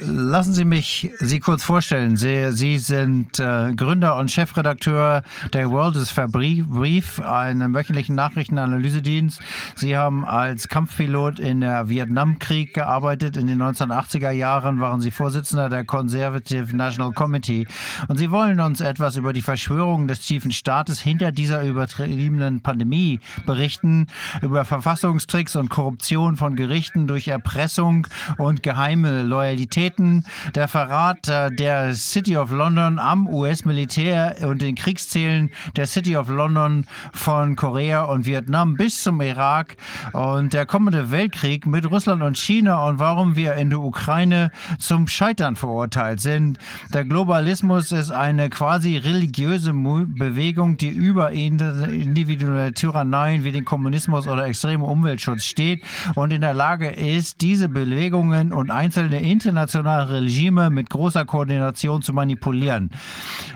Lassen 0.04 0.52
Sie 0.52 0.64
mich 0.64 1.10
Sie 1.20 1.38
kurz 1.38 1.62
vorstellen. 1.62 2.16
Sie, 2.16 2.50
Sie 2.52 2.78
sind 2.78 3.38
äh, 3.38 3.72
Gründer 3.74 4.16
und 4.16 4.30
Chefredakteur 4.30 5.22
der 5.52 5.70
World 5.70 5.96
is 5.96 6.12
Brief, 6.12 7.20
einem 7.20 7.74
wöchentlichen 7.74 8.16
Nachrichtenanalysedienst. 8.16 9.40
Sie 9.76 9.96
haben 9.96 10.24
als 10.24 10.68
Kampfpilot 10.68 11.38
in 11.38 11.60
der 11.60 11.88
Vietnamkrieg 11.88 12.74
gearbeitet. 12.74 13.36
In 13.36 13.46
den 13.46 13.62
1980er 13.62 14.30
Jahren 14.30 14.80
waren 14.80 15.00
Sie 15.00 15.10
Vorsitzender 15.10 15.68
der 15.68 15.84
Conservative 15.84 16.76
National 16.76 17.12
Committee. 17.12 17.66
Und 18.08 18.18
Sie 18.18 18.30
wollen 18.30 18.60
uns 18.60 18.80
etwas 18.80 19.16
über 19.16 19.32
die 19.32 19.42
Verschwörung 19.42 20.08
des 20.08 20.20
tiefen 20.20 20.50
Staates 20.50 21.00
hinter 21.00 21.32
dieser 21.32 21.62
übertriebenen 21.62 22.60
Pandemie 22.60 23.20
berichten, 23.46 24.08
über 24.40 24.64
Verfassungstricks 24.64 25.54
und 25.54 25.68
Korruption 25.68 26.36
von 26.36 26.56
Gerichten 26.56 27.06
durch 27.06 27.28
Erpressung 27.28 28.06
und 28.38 28.62
geheime 28.62 29.22
Loyalität 29.22 29.91
Raketen, 29.92 30.24
der 30.54 30.68
Verrat 30.68 31.28
äh, 31.28 31.50
der 31.50 31.94
City 31.94 32.36
of 32.36 32.50
London 32.50 32.98
am 32.98 33.28
US-Militär 33.28 34.36
und 34.42 34.62
den 34.62 34.74
Kriegszielen 34.74 35.50
der 35.76 35.86
City 35.86 36.16
of 36.16 36.28
London 36.28 36.86
von 37.12 37.56
Korea 37.56 38.04
und 38.04 38.26
Vietnam 38.26 38.74
bis 38.74 39.02
zum 39.02 39.20
Irak 39.20 39.76
und 40.12 40.52
der 40.52 40.66
kommende 40.66 41.10
Weltkrieg 41.10 41.66
mit 41.66 41.90
Russland 41.90 42.22
und 42.22 42.38
China 42.38 42.86
und 42.86 42.98
warum 42.98 43.36
wir 43.36 43.54
in 43.54 43.70
der 43.70 43.80
Ukraine 43.80 44.50
zum 44.78 45.08
Scheitern 45.08 45.56
verurteilt 45.56 46.20
sind. 46.20 46.58
Der 46.92 47.04
Globalismus 47.04 47.92
ist 47.92 48.10
eine 48.10 48.50
quasi 48.50 48.96
religiöse 48.96 49.72
Bewegung, 49.72 50.76
die 50.76 50.88
über 50.88 51.32
individuelle 51.32 52.72
Tyranneien 52.72 53.44
wie 53.44 53.52
den 53.52 53.64
Kommunismus 53.64 54.26
oder 54.26 54.46
extremen 54.46 54.84
Umweltschutz 54.84 55.44
steht 55.44 55.82
und 56.14 56.32
in 56.32 56.40
der 56.40 56.54
Lage 56.54 56.88
ist, 56.88 57.40
diese 57.40 57.68
Bewegungen 57.68 58.52
und 58.52 58.70
einzelne 58.70 59.20
internationale 59.20 59.81
internationale 59.82 60.22
Regime 60.22 60.70
mit 60.70 60.90
großer 60.90 61.24
Koordination 61.24 62.02
zu 62.02 62.12
manipulieren. 62.12 62.90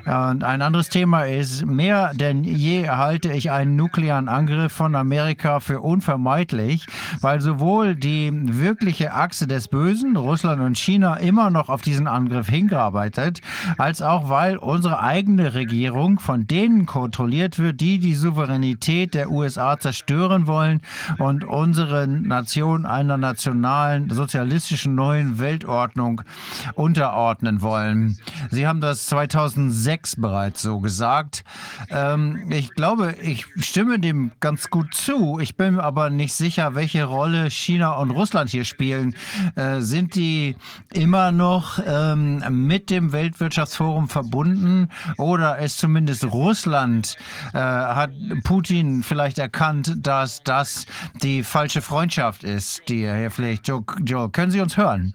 Und 0.04 0.44
ein 0.44 0.62
anderes 0.62 0.88
Thema 0.88 1.22
ist, 1.24 1.66
mehr 1.66 2.12
denn 2.14 2.44
je 2.44 2.88
halte 2.88 3.32
ich 3.32 3.50
einen 3.50 3.76
nuklearen 3.76 4.28
Angriff 4.28 4.72
von 4.72 4.94
Amerika 4.94 5.60
für 5.60 5.80
unvermeidlich, 5.80 6.86
weil 7.20 7.40
sowohl 7.40 7.94
die 7.94 8.30
wirkliche 8.32 9.12
Achse 9.12 9.46
des 9.46 9.68
Bösen, 9.68 10.16
Russland 10.16 10.60
und 10.62 10.78
China, 10.78 11.16
immer 11.16 11.50
noch 11.50 11.68
auf 11.68 11.82
diesen 11.82 12.06
Angriff 12.06 12.48
hingearbeitet, 12.48 13.40
als 13.78 14.02
auch 14.02 14.28
weil 14.28 14.56
unsere 14.56 15.00
eigene 15.00 15.54
Regierung 15.54 16.18
von 16.18 16.46
denen 16.46 16.86
kontrolliert 16.86 17.58
wird, 17.58 17.80
die 17.80 17.98
die 17.98 18.14
Souveränität 18.14 19.14
der 19.14 19.30
USA 19.30 19.78
zerstören 19.78 20.46
wollen 20.46 20.80
und 21.18 21.44
unsere 21.44 22.06
Nation 22.06 22.86
einer 22.86 23.16
nationalen 23.16 24.10
sozialistischen 24.10 24.94
neuen 24.94 25.38
Weltordnung 25.38 26.15
Ordnung 26.16 26.86
unterordnen 26.86 27.62
wollen. 27.62 28.18
Sie 28.50 28.66
haben 28.66 28.80
das 28.80 29.06
2006 29.06 30.16
bereits 30.16 30.62
so 30.62 30.80
gesagt. 30.80 31.44
Ähm, 31.90 32.50
ich 32.50 32.70
glaube, 32.74 33.16
ich 33.20 33.46
stimme 33.56 33.98
dem 33.98 34.32
ganz 34.40 34.70
gut 34.70 34.94
zu. 34.94 35.38
Ich 35.40 35.56
bin 35.56 35.80
aber 35.80 36.10
nicht 36.10 36.34
sicher, 36.34 36.74
welche 36.74 37.04
Rolle 37.04 37.50
China 37.50 37.92
und 37.94 38.10
Russland 38.10 38.50
hier 38.50 38.64
spielen. 38.64 39.14
Äh, 39.56 39.80
sind 39.80 40.14
die 40.14 40.56
immer 40.92 41.32
noch 41.32 41.80
ähm, 41.84 42.66
mit 42.66 42.90
dem 42.90 43.12
Weltwirtschaftsforum 43.12 44.08
verbunden 44.08 44.88
oder 45.18 45.58
ist 45.58 45.78
zumindest 45.78 46.24
Russland, 46.24 47.16
äh, 47.52 47.58
hat 47.58 48.10
Putin 48.44 49.02
vielleicht 49.02 49.38
erkannt, 49.38 49.94
dass 49.98 50.42
das 50.42 50.86
die 51.22 51.42
falsche 51.42 51.82
Freundschaft 51.82 52.44
ist, 52.44 52.82
die 52.88 53.02
er 53.02 53.16
hier 53.16 53.30
pflegt? 53.30 53.66
Joe, 53.68 53.84
Joe, 54.04 54.30
können 54.30 54.52
Sie 54.52 54.60
uns 54.60 54.76
hören? 54.76 55.14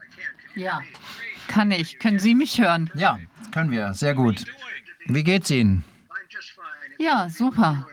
Ja, 0.56 0.82
kann 1.48 1.72
ich. 1.72 1.99
Können 1.99 2.19
Sie 2.19 2.36
mich 2.36 2.60
hören? 2.60 2.90
Ja, 2.95 3.19
können 3.52 3.72
wir. 3.72 3.94
Sehr 3.94 4.14
gut. 4.14 4.45
Wie 5.06 5.23
geht's 5.23 5.49
Ihnen? 5.49 5.84
Ja, 6.99 7.30
super. 7.30 7.88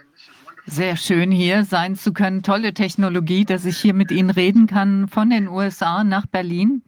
Sehr 0.66 0.97
schön 0.97 1.30
hier 1.30 1.64
sein 1.64 1.97
zu 1.97 2.12
können. 2.12 2.43
Tolle 2.43 2.74
Technologie, 2.74 3.44
dass 3.47 3.64
ich 3.64 3.78
hier 3.78 3.94
mit 3.94 4.10
Ihnen 4.10 4.30
reden 4.30 4.66
kann 4.66 5.09
von 5.09 5.30
den 5.30 5.48
USA 5.48 6.05
nach 6.05 6.26
Berlin. 6.26 6.82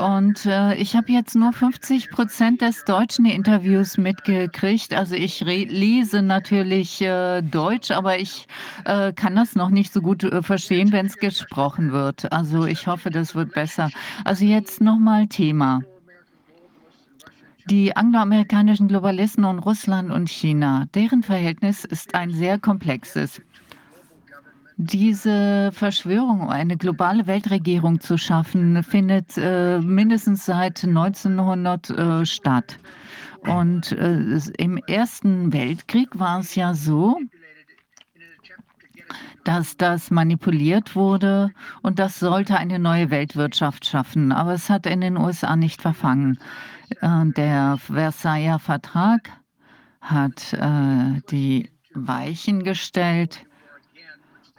Und 0.00 0.46
äh, 0.46 0.74
ich 0.76 0.96
habe 0.96 1.12
jetzt 1.12 1.34
nur 1.34 1.52
50 1.52 2.10
Prozent 2.10 2.62
des 2.62 2.84
deutschen 2.84 3.26
Interviews 3.26 3.98
mitgekriegt. 3.98 4.94
Also 4.94 5.14
ich 5.14 5.40
lese 5.40 6.22
natürlich 6.22 7.02
äh, 7.02 7.42
Deutsch, 7.42 7.90
aber 7.90 8.18
ich 8.18 8.48
äh, 8.86 9.12
kann 9.12 9.36
das 9.36 9.56
noch 9.56 9.68
nicht 9.68 9.92
so 9.92 10.00
gut 10.00 10.24
äh, 10.24 10.42
verstehen, 10.42 10.90
wenn 10.92 11.04
es 11.04 11.18
gesprochen 11.18 11.92
wird. 11.92 12.32
Also 12.32 12.64
ich 12.64 12.86
hoffe, 12.86 13.10
das 13.10 13.34
wird 13.34 13.52
besser. 13.52 13.90
Also 14.24 14.46
jetzt 14.46 14.80
nochmal 14.80 15.26
Thema. 15.26 15.80
Die 17.66 17.94
angloamerikanischen 17.94 18.88
Globalisten 18.88 19.44
und 19.44 19.58
Russland 19.58 20.10
und 20.10 20.30
China, 20.30 20.86
deren 20.94 21.22
Verhältnis 21.22 21.84
ist 21.84 22.14
ein 22.14 22.32
sehr 22.32 22.58
komplexes. 22.58 23.42
Diese 24.82 25.72
Verschwörung, 25.74 26.48
eine 26.48 26.78
globale 26.78 27.26
Weltregierung 27.26 28.00
zu 28.00 28.16
schaffen, 28.16 28.82
findet 28.82 29.36
äh, 29.36 29.78
mindestens 29.78 30.46
seit 30.46 30.82
1900 30.82 31.90
äh, 31.90 32.24
statt. 32.24 32.78
Und 33.40 33.92
äh, 33.92 34.40
im 34.56 34.78
Ersten 34.86 35.52
Weltkrieg 35.52 36.18
war 36.18 36.40
es 36.40 36.54
ja 36.54 36.72
so, 36.72 37.18
dass 39.44 39.76
das 39.76 40.10
manipuliert 40.10 40.96
wurde 40.96 41.50
und 41.82 41.98
das 41.98 42.18
sollte 42.18 42.56
eine 42.56 42.78
neue 42.78 43.10
Weltwirtschaft 43.10 43.84
schaffen. 43.84 44.32
Aber 44.32 44.54
es 44.54 44.70
hat 44.70 44.86
in 44.86 45.02
den 45.02 45.18
USA 45.18 45.56
nicht 45.56 45.82
verfangen. 45.82 46.38
Äh, 47.02 47.26
der 47.36 47.76
Versailler 47.76 48.58
Vertrag 48.58 49.28
hat 50.00 50.54
äh, 50.54 51.20
die 51.30 51.68
Weichen 51.92 52.64
gestellt 52.64 53.44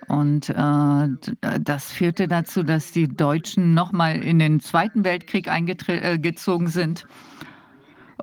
und 0.08 0.50
äh, 0.50 1.60
das 1.60 1.92
führte 1.92 2.28
dazu, 2.28 2.64
dass 2.64 2.92
die 2.92 3.08
Deutschen 3.08 3.74
nochmal 3.74 4.18
in 4.24 4.40
den 4.40 4.60
Zweiten 4.60 5.04
Weltkrieg 5.04 5.48
eingezogen 5.48 6.68
äh, 6.68 6.70
sind. 6.70 7.06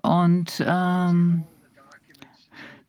Und 0.02 0.64
ähm, 0.66 1.44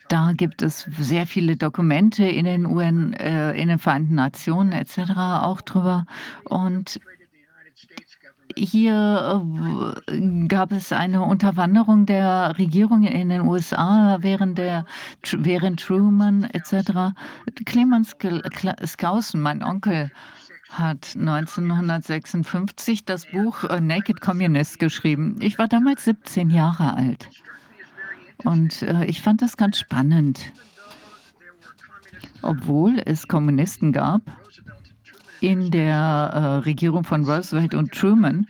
da 0.10 0.32
gibt 0.34 0.62
es 0.62 0.88
sehr 0.98 1.28
viele 1.28 1.56
Dokumente 1.56 2.26
in 2.26 2.46
den 2.46 2.66
UN, 2.66 3.14
äh, 3.14 3.54
in 3.54 3.68
den 3.70 3.80
Vereinten 3.80 4.16
Nationen 4.16 4.72
etc. 4.72 5.12
auch 5.18 5.62
drüber. 5.62 6.06
Und 6.46 7.00
hier 8.56 9.46
äh, 10.08 10.48
gab 10.48 10.72
es 10.72 10.92
eine 10.92 11.22
Unterwanderung 11.22 12.06
der 12.06 12.56
Regierung 12.58 13.04
in 13.04 13.30
den 13.30 13.42
USA 13.42 14.18
während, 14.22 14.58
der, 14.58 14.86
während 15.32 15.82
Truman 15.82 16.46
etc. 16.46 17.14
Clemens 17.66 18.16
Skousen, 18.86 19.42
mein 19.42 19.64
Onkel, 19.64 20.12
hat 20.70 21.16
1956 21.16 23.06
das 23.06 23.26
Buch 23.26 23.64
äh, 23.66 23.82
Naked 23.82 24.22
Communist 24.22 24.80
geschrieben. 24.80 25.38
Ich 25.42 25.58
war 25.58 25.68
damals 25.68 26.06
17 26.06 26.50
Jahre 26.50 26.96
alt. 26.96 27.30
Und 28.44 28.82
äh, 28.84 29.06
ich 29.06 29.22
fand 29.22 29.42
das 29.42 29.58
ganz 29.58 29.80
spannend. 29.80 30.52
Obwohl 32.42 33.02
es 33.06 33.28
Kommunisten 33.28 33.92
gab, 33.92 34.22
in 35.42 35.72
der 35.72 35.96
äh, 35.96 36.40
Regierung 36.66 37.04
von 37.04 37.26
Roosevelt 37.26 37.74
und 37.74 37.92
Truman 37.94 38.48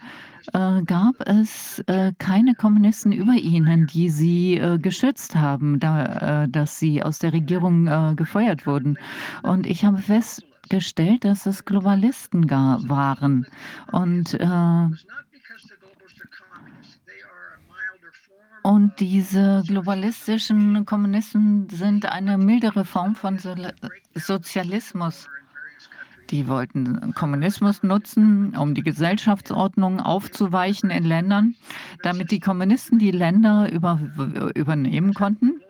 äh, 0.54 0.82
gab 0.84 1.16
es 1.28 1.80
äh, 1.88 2.14
keine 2.18 2.56
Kommunisten 2.56 3.12
über 3.12 3.34
ihnen, 3.34 3.88
die 3.88 4.10
sie 4.10 4.58
äh, 4.58 4.78
geschützt 4.78 5.36
haben, 5.36 5.80
da, 5.80 6.44
äh, 6.44 6.50
dass 6.50 6.80
sie 6.80 7.04
aus 7.04 7.20
der 7.20 7.34
Regierung 7.34 7.88
äh, 7.88 8.14
gefeuert 8.16 8.66
wurden. 8.66 8.98
Und 9.44 9.68
ich 9.68 9.86
habe 9.86 10.00
festgestellt, 10.00 11.24
dass 11.26 11.46
es 11.46 11.66
Globalisten 11.66 12.48
gar 12.48 12.88
waren. 12.90 13.46
Und 13.92 14.38
und 18.62 19.00
diese 19.00 19.64
globalistischen 19.66 20.86
Kommunisten 20.86 21.70
sind 21.70 22.06
eine 22.06 22.38
mildere 22.38 22.84
Form 22.86 23.16
von 23.16 23.38
so 23.40 23.56
Sozialismus. 24.16 25.28
Die 26.30 26.48
wollten 26.48 27.14
Kommunismus 27.16 27.82
nutzen, 27.82 28.56
um 28.56 28.76
die 28.76 28.84
Gesellschaftsordnung 28.84 30.00
aufzuweichen 30.00 30.92
in 30.92 31.04
Ländern, 31.04 31.56
damit 32.04 32.30
die 32.30 32.40
Kommunisten 32.40 33.00
die 33.00 33.12
Länder 33.12 33.72
über, 33.72 34.00
übernehmen 34.54 35.14
konnten. 35.14 35.62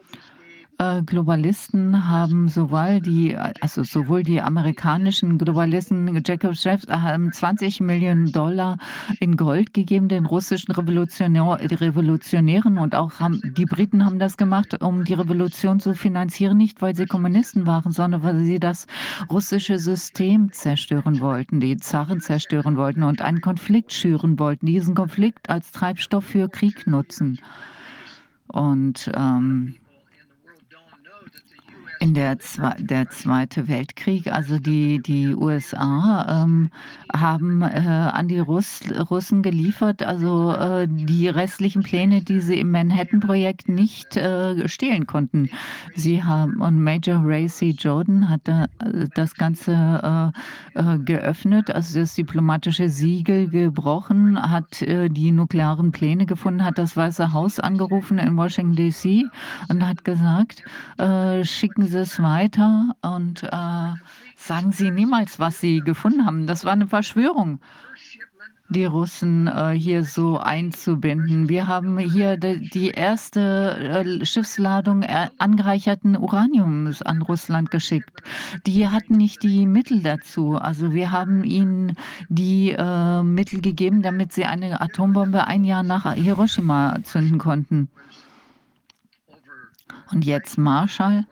Äh, 0.82 1.02
Globalisten 1.04 2.08
haben 2.08 2.48
sowohl 2.48 3.02
die, 3.02 3.36
also 3.36 3.84
sowohl 3.84 4.24
die 4.24 4.40
amerikanischen 4.40 5.38
Globalisten, 5.38 6.24
Jacob 6.26 6.56
Chefs, 6.56 6.88
haben 6.88 7.34
20 7.34 7.82
Millionen 7.82 8.32
Dollar 8.32 8.78
in 9.20 9.36
Gold 9.36 9.74
gegeben, 9.74 10.08
den 10.08 10.26
russischen 10.26 10.72
Revolutionär, 10.72 11.60
Revolutionären 11.60 12.78
und 12.78 12.96
auch 12.96 13.20
haben, 13.20 13.42
die 13.58 13.66
Briten 13.66 14.06
haben 14.06 14.20
das 14.20 14.38
gemacht, 14.38 14.82
um 14.82 15.04
die 15.04 15.16
Revolution 15.16 15.82
zu 15.82 15.96
finanzieren, 15.96 16.58
nicht 16.58 16.82
weil 16.82 16.96
sie 16.96 17.08
Kommunisten 17.08 17.68
waren, 17.68 17.92
sondern 17.92 18.24
weil 18.24 18.40
sie 18.46 18.62
das 18.62 18.88
russische 19.30 19.80
System 19.80 20.54
zerstören 20.54 21.20
wollten, 21.20 21.60
die 21.60 21.76
Zaren 21.76 22.22
zerstören 22.22 22.78
wollten 22.78 23.04
und 23.04 23.22
einen 23.22 23.42
Konflikt 23.42 23.92
schüren 23.92 24.40
wollten, 24.40 24.68
diesen 24.68 24.96
Konflikt 24.96 25.50
als 25.50 25.74
Treibstoff 25.74 26.24
für 26.24 26.48
Krieg 26.48 26.88
nutzen. 26.88 27.38
Und 28.48 29.12
ähm, 29.14 29.76
in 32.00 32.14
der, 32.14 32.40
Zwe 32.40 32.76
der 32.80 33.10
Zweite 33.10 33.68
Weltkrieg, 33.68 34.32
also 34.32 34.58
die, 34.58 35.02
die 35.02 35.36
USA 35.36 36.44
ähm, 36.44 36.70
haben 37.14 37.62
äh, 37.62 37.66
an 37.68 38.28
die 38.28 38.40
Russ 38.40 38.82
Russen 39.10 39.44
geliefert, 39.44 40.04
also 40.04 40.54
äh, 40.54 40.88
die 40.90 41.28
restlichen 41.28 41.84
Pläne, 41.84 42.22
die 42.22 42.40
sie 42.40 42.60
im 42.60 42.72
Manhattan-Projekt 42.72 43.68
nicht 43.68 44.16
äh, 44.16 44.68
stehlen 44.70 45.08
konnten. 45.08 45.50
Sie 45.96 46.24
haben 46.24 46.62
und 46.62 46.82
Major 46.82 47.22
Ray 47.24 47.48
C. 47.48 47.72
Jordan 47.72 48.30
hat 48.30 48.48
äh, 48.48 48.68
das 49.16 49.36
Ganze 49.36 50.34
äh, 50.76 50.80
äh, 50.80 51.00
geöffnet, 51.00 51.72
also 51.72 52.00
das 52.00 52.16
diplomatische 52.16 52.90
Siegel 52.90 53.50
gebrochen, 53.50 54.40
hat 54.42 54.82
die 54.82 55.32
nuklearen 55.32 55.92
Pläne 55.92 56.26
gefunden, 56.26 56.64
hat 56.64 56.78
das 56.78 56.96
Weiße 56.96 57.34
Haus 57.34 57.60
angerufen 57.60 58.18
in 58.18 58.38
Washington 58.38 58.76
D.C. 58.76 59.26
und 59.70 59.86
hat 59.86 60.04
gesagt, 60.04 60.64
schicken 61.44 61.88
Sie 61.90 62.00
es 62.00 62.22
weiter 62.22 62.96
und 63.02 63.44
äh, 63.44 63.94
sagen 64.38 64.72
Sie 64.72 64.92
niemals, 64.92 65.40
was 65.40 65.60
Sie 65.60 65.82
gefunden 65.82 66.26
haben. 66.26 66.48
Das 66.48 66.64
war 66.66 66.74
eine 66.74 66.88
Verschwörung, 66.88 67.60
die 68.70 68.86
Russen 68.86 69.48
äh, 69.48 69.72
hier 69.72 70.06
so 70.06 70.38
einzubinden. 70.38 71.50
Wir 71.50 71.68
haben 71.68 71.98
hier 71.98 72.38
die, 72.38 72.70
die 72.70 72.92
erste 72.92 74.22
äh, 74.22 74.26
Schiffsladung 74.26 75.04
angereicherten 75.40 76.16
Uraniums 76.16 77.02
an 77.02 77.22
Russland 77.24 77.72
geschickt. 77.72 78.22
Die 78.66 78.88
hatten 78.88 79.18
nicht 79.18 79.42
die 79.44 79.66
Mittel 79.66 80.02
dazu. 80.02 80.56
Also 80.56 80.94
wir 80.94 81.12
haben 81.12 81.44
ihnen 81.44 81.98
die 82.30 82.72
äh, 82.72 83.24
Mittel 83.24 83.62
gegeben, 83.62 84.04
damit 84.04 84.34
sie 84.34 84.46
eine 84.46 84.80
Atombombe 84.80 85.48
ein 85.48 85.64
Jahr 85.64 85.84
nach 85.84 86.14
Hiroshima 86.14 87.00
zünden 87.04 87.40
konnten. 87.40 87.90
Und 90.12 90.26
jetzt 90.26 90.58
Marshall 90.58 91.26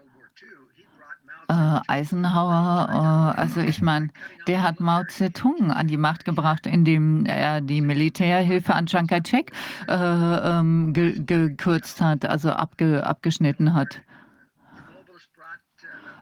äh, 1.50 1.80
Eisenhower, 1.88 3.34
äh, 3.36 3.40
also 3.40 3.62
ich 3.62 3.82
meine, 3.82 4.10
der 4.48 4.64
hat 4.64 4.80
Mao 4.80 5.04
Zedong 5.06 5.72
an 5.72 5.88
die 5.88 5.98
Macht 5.98 6.26
gebracht, 6.26 6.68
indem 6.68 7.26
er 7.26 7.62
die 7.62 7.82
Militärhilfe 7.82 8.74
an 8.74 8.88
Chiang 8.88 9.08
Kai-shek 9.08 9.52
äh, 9.88 9.94
ähm, 9.94 10.94
ge 10.94 11.20
gekürzt 11.26 12.02
hat, 12.02 12.26
also 12.26 12.52
abge 12.52 13.06
abgeschnitten 13.06 13.74
hat. 13.74 14.02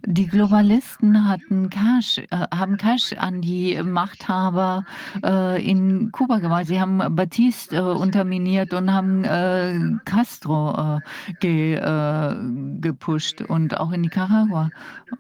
Die 0.08 0.28
Globalisten 0.28 1.28
hatten 1.28 1.70
Cash, 1.72 2.20
äh, 2.20 2.48
haben 2.54 2.78
Cash 2.78 3.14
an 3.14 3.42
die 3.42 3.82
Machthaber 3.82 4.86
äh, 5.24 5.64
in 5.68 6.12
Kuba 6.12 6.38
gemacht. 6.38 6.68
Sie 6.68 6.80
haben 6.80 7.02
Batiste 7.16 7.78
äh, 7.78 7.82
unterminiert 7.82 8.72
und 8.74 8.94
haben 8.94 9.24
äh, 9.24 9.80
Castro 10.06 11.00
äh, 11.00 11.34
ge, 11.40 11.76
äh, 11.76 12.36
gepusht 12.82 13.42
und 13.42 13.80
auch 13.80 13.92
in 13.92 14.02
Nicaragua. 14.02 14.70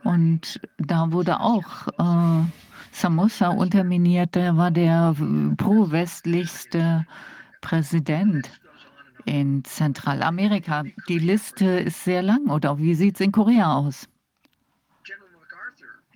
Und 0.03 0.62
da 0.78 1.12
wurde 1.12 1.40
auch 1.40 1.66
Samosa 2.91 3.49
unterminiert. 3.49 4.36
Der 4.36 4.56
war 4.56 4.70
der 4.70 5.16
pro-westlichste 5.57 7.06
Präsident 7.62 8.52
in 9.26 9.64
Zentralamerika. 9.64 10.84
Die 11.10 11.20
Liste 11.20 11.66
ist 11.66 12.03
sehr 12.03 12.22
lang. 12.22 12.48
Oder 12.49 12.78
wie 12.78 12.94
sieht 12.94 13.16
es 13.16 13.22
in 13.22 13.32
Korea 13.32 13.74
aus? 13.74 14.07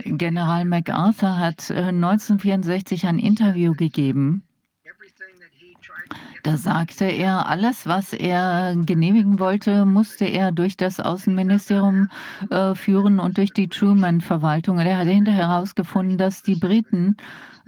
General 0.04 0.66
MacArthur 0.66 1.38
hat 1.38 1.70
1964 1.70 3.06
ein 3.06 3.20
Interview 3.20 3.74
gegeben. 3.74 4.44
Da 6.44 6.56
sagte 6.56 7.06
er, 7.06 7.48
alles, 7.48 7.86
was 7.86 8.14
er 8.14 8.76
genehmigen 8.86 9.40
wollte, 9.40 9.86
musste 9.86 10.26
er 10.26 10.54
durch 10.54 10.78
das 10.78 11.00
Außenministerium 11.00 12.10
äh, 12.50 12.76
führen 12.76 13.20
und 13.20 13.38
durch 13.38 13.52
die 13.52 13.68
Truman-Verwaltung. 13.68 14.80
Er 14.80 15.00
hat 15.00 15.08
hinterher 15.08 15.50
herausgefunden, 15.50 16.18
dass 16.18 16.42
die 16.42 16.56
Briten 16.56 17.18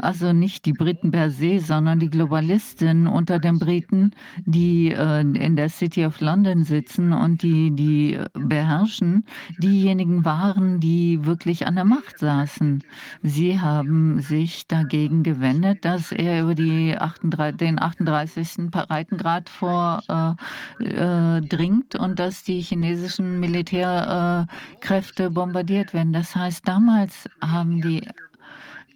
also 0.01 0.33
nicht 0.33 0.65
die 0.65 0.73
Briten 0.73 1.11
per 1.11 1.29
se, 1.31 1.59
sondern 1.59 1.99
die 1.99 2.09
Globalisten 2.09 3.07
unter 3.07 3.39
den 3.39 3.59
Briten, 3.59 4.11
die 4.45 4.91
äh, 4.91 5.21
in 5.21 5.55
der 5.55 5.69
City 5.69 6.05
of 6.05 6.19
London 6.21 6.63
sitzen 6.63 7.13
und 7.13 7.43
die, 7.43 7.71
die 7.71 8.19
beherrschen, 8.33 9.25
diejenigen 9.59 10.25
waren, 10.25 10.79
die 10.79 11.25
wirklich 11.25 11.67
an 11.67 11.75
der 11.75 11.85
Macht 11.85 12.19
saßen. 12.19 12.83
Sie 13.21 13.59
haben 13.59 14.21
sich 14.21 14.67
dagegen 14.67 15.23
gewendet, 15.23 15.85
dass 15.85 16.11
er 16.11 16.43
über 16.43 16.55
die 16.55 16.97
38, 16.97 17.57
den 17.57 17.81
38. 17.81 18.71
Breitengrad 18.71 19.49
vordringt 19.49 20.35
äh, 20.79 21.97
äh, 21.97 22.01
und 22.01 22.19
dass 22.19 22.43
die 22.43 22.61
chinesischen 22.61 23.39
Militärkräfte 23.39 25.29
bombardiert 25.29 25.93
werden. 25.93 26.13
Das 26.13 26.35
heißt, 26.35 26.67
damals 26.67 27.29
haben 27.41 27.81
die 27.81 28.01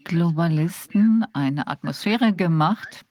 Globalisten 0.06 1.26
eine 1.34 1.68
Atmosphäre 1.68 2.34
gemacht, 2.34 3.06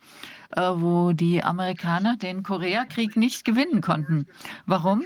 äh, 0.57 0.63
wo 0.63 1.13
die 1.13 1.45
Amerikaner 1.45 2.17
den 2.17 2.43
Koreakrieg 2.43 3.17
nicht 3.17 3.45
gewinnen 3.45 3.83
konnten. 3.83 4.27
Warum? 4.65 5.03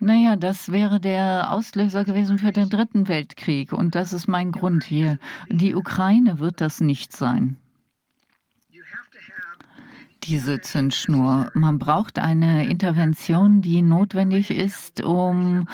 Naja, 0.00 0.36
das 0.36 0.72
wäre 0.72 0.98
der 1.00 1.52
Auslöser 1.52 2.04
gewesen 2.04 2.38
für 2.38 2.52
den 2.52 2.68
Dritten 2.68 3.06
Weltkrieg. 3.06 3.72
Und 3.72 3.94
das 3.94 4.12
ist 4.12 4.26
mein 4.26 4.50
Grund 4.50 4.84
hier. 4.84 5.18
Die 5.48 5.74
Ukraine 5.74 6.40
wird 6.40 6.60
das 6.60 6.80
nicht 6.80 7.16
sein 7.16 7.56
diese 10.26 10.60
Zündschnur. 10.60 11.50
Man 11.54 11.78
braucht 11.78 12.18
eine 12.18 12.66
Intervention, 12.66 13.60
die 13.60 13.82
notwendig 13.82 14.50
ist, 14.50 15.02
um 15.02 15.68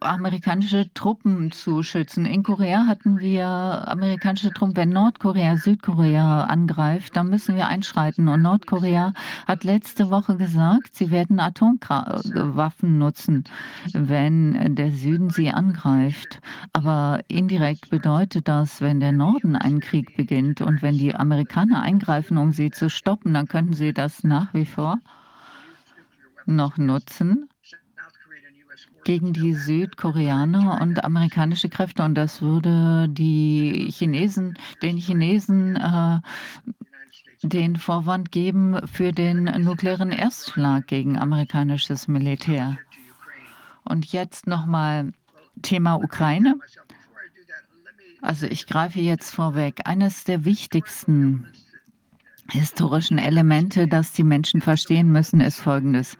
amerikanische 0.00 0.92
Truppen 0.94 1.52
zu 1.52 1.82
schützen. 1.82 2.24
In 2.24 2.42
Korea 2.42 2.86
hatten 2.86 3.18
wir 3.18 3.46
amerikanische 3.46 4.50
Truppen. 4.52 4.76
Wenn 4.76 4.88
Nordkorea 4.90 5.58
Südkorea 5.58 6.44
angreift, 6.44 7.16
dann 7.16 7.28
müssen 7.28 7.56
wir 7.56 7.68
einschreiten. 7.68 8.28
Und 8.28 8.42
Nordkorea 8.42 9.12
hat 9.46 9.64
letzte 9.64 10.10
Woche 10.10 10.36
gesagt, 10.36 10.94
sie 10.94 11.10
werden 11.10 11.38
Atomwaffen 11.38 12.98
nutzen, 12.98 13.44
wenn 13.92 14.74
der 14.76 14.92
Süden 14.92 15.28
sie 15.30 15.50
angreift. 15.50 16.40
Aber 16.72 17.20
indirekt 17.28 17.90
bedeutet 17.90 18.48
das, 18.48 18.80
wenn 18.80 19.00
der 19.00 19.12
Norden 19.12 19.56
einen 19.56 19.80
Krieg 19.80 20.16
beginnt 20.16 20.62
und 20.62 20.80
wenn 20.80 20.96
die 20.96 21.14
Amerikaner 21.14 21.82
eingreifen, 21.82 22.38
um 22.38 22.52
sie 22.52 22.70
zu 22.70 22.88
stoppen, 22.88 23.34
dann 23.34 23.46
könnten 23.46 23.73
Sie 23.74 23.92
das 23.92 24.24
nach 24.24 24.52
wie 24.54 24.66
vor 24.66 24.98
noch 26.46 26.76
nutzen 26.76 27.48
gegen 29.04 29.32
die 29.32 29.54
Südkoreaner 29.54 30.80
und 30.80 31.04
amerikanische 31.04 31.68
Kräfte. 31.68 32.02
Und 32.02 32.14
das 32.14 32.42
würde 32.42 33.06
die 33.08 33.90
Chinesen, 33.90 34.58
den 34.82 34.96
Chinesen 34.96 35.76
äh, 35.76 36.20
den 37.42 37.76
Vorwand 37.76 38.32
geben 38.32 38.86
für 38.88 39.12
den 39.12 39.44
nuklearen 39.44 40.10
Erstschlag 40.10 40.86
gegen 40.86 41.18
amerikanisches 41.18 42.08
Militär. 42.08 42.78
Und 43.84 44.12
jetzt 44.12 44.46
nochmal 44.46 45.12
Thema 45.60 45.96
Ukraine. 45.96 46.56
Also 48.22 48.46
ich 48.46 48.66
greife 48.66 49.00
jetzt 49.00 49.34
vorweg. 49.34 49.82
Eines 49.84 50.24
der 50.24 50.46
wichtigsten 50.46 51.46
historischen 52.50 53.18
Elemente, 53.18 53.88
das 53.88 54.12
die 54.12 54.24
Menschen 54.24 54.60
verstehen 54.60 55.10
müssen, 55.10 55.40
ist 55.40 55.60
folgendes. 55.60 56.16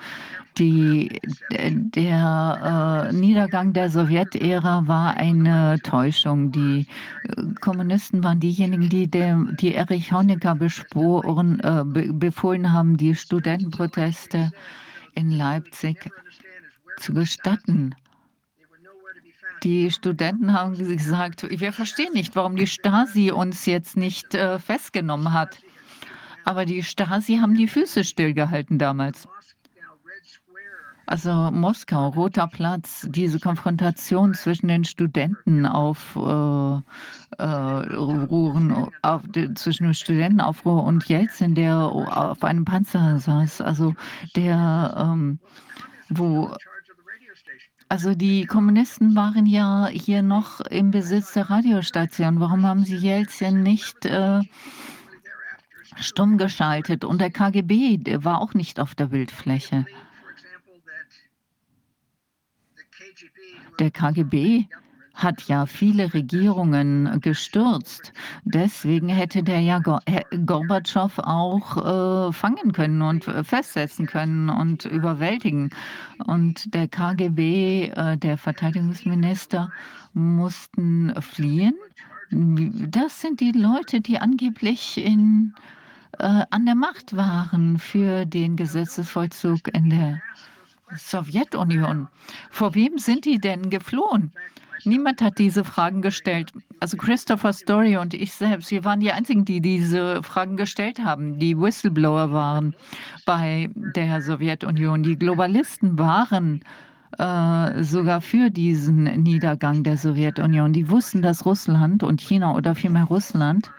Die, 0.57 1.21
der 1.51 3.09
äh, 3.11 3.13
Niedergang 3.13 3.73
der 3.73 3.91
Sowjetära 3.91 4.87
war 4.87 5.17
eine 5.17 5.81
Täuschung. 5.83 6.53
Die 6.53 6.87
äh, 7.25 7.43
Kommunisten 7.61 8.23
waren 8.23 8.39
diejenigen, 8.39 8.89
die, 8.89 9.11
dem, 9.11 9.57
die 9.57 9.75
Erich 9.75 10.13
Honecker 10.13 10.55
besporen, 10.55 11.59
äh, 11.59 11.83
be 11.85 12.13
befohlen 12.13 12.73
haben, 12.73 12.97
die 12.97 13.17
Studentenproteste 13.17 14.53
in 15.17 15.33
Leipzig 15.33 16.09
zu 17.01 17.13
gestatten. 17.13 17.97
Die 19.65 19.91
Studenten 19.91 20.53
haben 20.53 20.77
gesagt, 20.77 21.47
wir 21.49 21.73
verstehen 21.73 22.13
nicht, 22.13 22.37
warum 22.37 22.55
die 22.55 22.69
Stasi 22.69 23.33
uns 23.33 23.67
jetzt 23.67 23.97
nicht 23.97 24.35
äh, 24.35 24.61
festgenommen 24.61 25.33
hat. 25.33 25.59
Aber 26.45 26.65
die 26.65 26.83
Stasi 26.83 27.39
haben 27.39 27.55
die 27.55 27.69
Füße 27.69 28.05
stillgehalten 28.05 28.79
damals. 28.79 29.27
Also 31.07 31.51
Moskau, 31.51 32.09
Roter 32.09 32.47
Platz, 32.47 33.07
diese 33.11 33.39
Konfrontation 33.39 34.33
zwischen 34.33 34.69
den 34.69 34.85
Studenten 34.85 35.67
auf 35.67 36.17
äh, 36.17 36.81
äh, 37.43 37.97
auf, 39.03 39.23
zwischen 39.55 39.85
dem 39.85 39.93
Studentenaufruhr 39.93 40.83
und 40.83 41.07
Jelzin, 41.07 41.55
der 41.55 41.77
auf 41.77 42.43
einem 42.43 42.65
Panzer 42.65 43.19
saß, 43.19 43.61
also 43.61 43.95
der, 44.35 44.95
ähm, 44.97 45.41
wo 46.09 46.55
also 47.91 48.15
die 48.15 48.47
Kommunisten 48.47 49.15
waren 49.15 49.45
ja 49.45 49.89
hier 49.89 50.23
noch 50.23 50.61
im 50.61 50.91
Besitz 50.91 51.35
der 51.35 51.51
Radiostation. 51.51 52.41
Warum 52.41 52.65
haben 52.67 52.85
sie 52.85 52.97
Jelzin 52.97 53.63
nicht 53.63 54.07
äh, 54.07 54.41
stumm 55.97 56.39
geschaltet 56.39 57.05
und 57.05 57.21
der 57.21 57.31
KGB 57.31 57.99
der 57.99 58.25
war 58.25 58.41
auch 58.41 58.55
nicht 58.55 58.81
auf 58.81 58.95
der 58.95 59.07
Bildfläche. 59.07 59.87
Der 63.79 63.91
KGB 63.91 64.67
hat 65.15 65.43
ja 65.43 65.67
viele 65.67 66.13
Regierungen 66.13 67.21
gestürzt. 67.21 68.13
Deswegen 68.45 69.09
hätte 69.09 69.43
der 69.43 69.61
ja 69.61 69.79
Gorbatschow 69.79 71.19
auch 71.21 72.29
äh, 72.29 72.33
fangen 72.33 72.73
können 72.73 73.01
und 73.01 73.25
festsetzen 73.25 74.07
können 74.07 74.51
und 74.51 74.85
überwältigen. 74.85 75.71
Und 76.27 76.75
der 76.75 76.89
KGB, 76.89 77.91
äh, 77.95 78.17
der 78.17 78.37
Verteidigungsminister, 78.37 79.71
mussten 80.15 81.15
fliehen. 81.23 81.75
Das 82.31 83.21
sind 83.21 83.41
die 83.41 83.53
Leute, 83.53 84.01
die 84.01 84.19
angeblich 84.19 84.99
in 84.99 85.55
äh, 86.19 86.45
an 86.51 86.67
der 86.67 86.75
Macht 86.75 87.17
waren 87.17 87.79
für 87.79 88.27
den 88.27 88.57
Gesetzesvollzug 88.57 89.75
in 89.75 89.91
der 89.91 90.21
Sowjetunion. 90.97 92.09
Vor 92.51 92.75
wem 92.75 92.99
sind 92.99 93.25
die 93.25 93.39
denn 93.39 93.71
geflohen? 93.71 94.33
Niemand 94.85 95.23
hat 95.23 95.39
diese 95.39 95.65
Fragen 95.65 96.03
gestellt. 96.03 96.53
Also 96.79 96.97
Christopher 96.97 97.53
Story 97.53 97.97
und 97.97 98.13
ich 98.13 98.35
selbst, 98.35 98.71
wir 98.71 98.85
waren 98.85 99.01
die 99.01 99.13
Einzigen, 99.13 99.45
die 99.45 99.61
diese 99.61 100.23
Fragen 100.23 100.57
gestellt 100.57 100.99
haben, 101.03 101.39
die 101.39 101.59
Whistleblower 101.59 102.33
waren 102.33 102.75
bei 103.25 103.71
der 103.75 104.21
Sowjetunion. 104.21 105.03
Die 105.03 105.17
Globalisten 105.17 105.99
waren 105.99 106.61
äh, 107.19 107.83
sogar 107.83 108.21
für 108.21 108.51
diesen 108.51 109.05
Niedergang 109.23 109.85
der 109.85 109.97
Sowjetunion. 109.97 110.75
Die 110.75 110.91
wussten, 110.91 111.23
dass 111.23 111.47
Russland 111.47 112.03
und 112.03 112.21
China 112.21 112.55
oder 112.55 112.75
vielmehr 112.75 113.05
Russland 113.05 113.71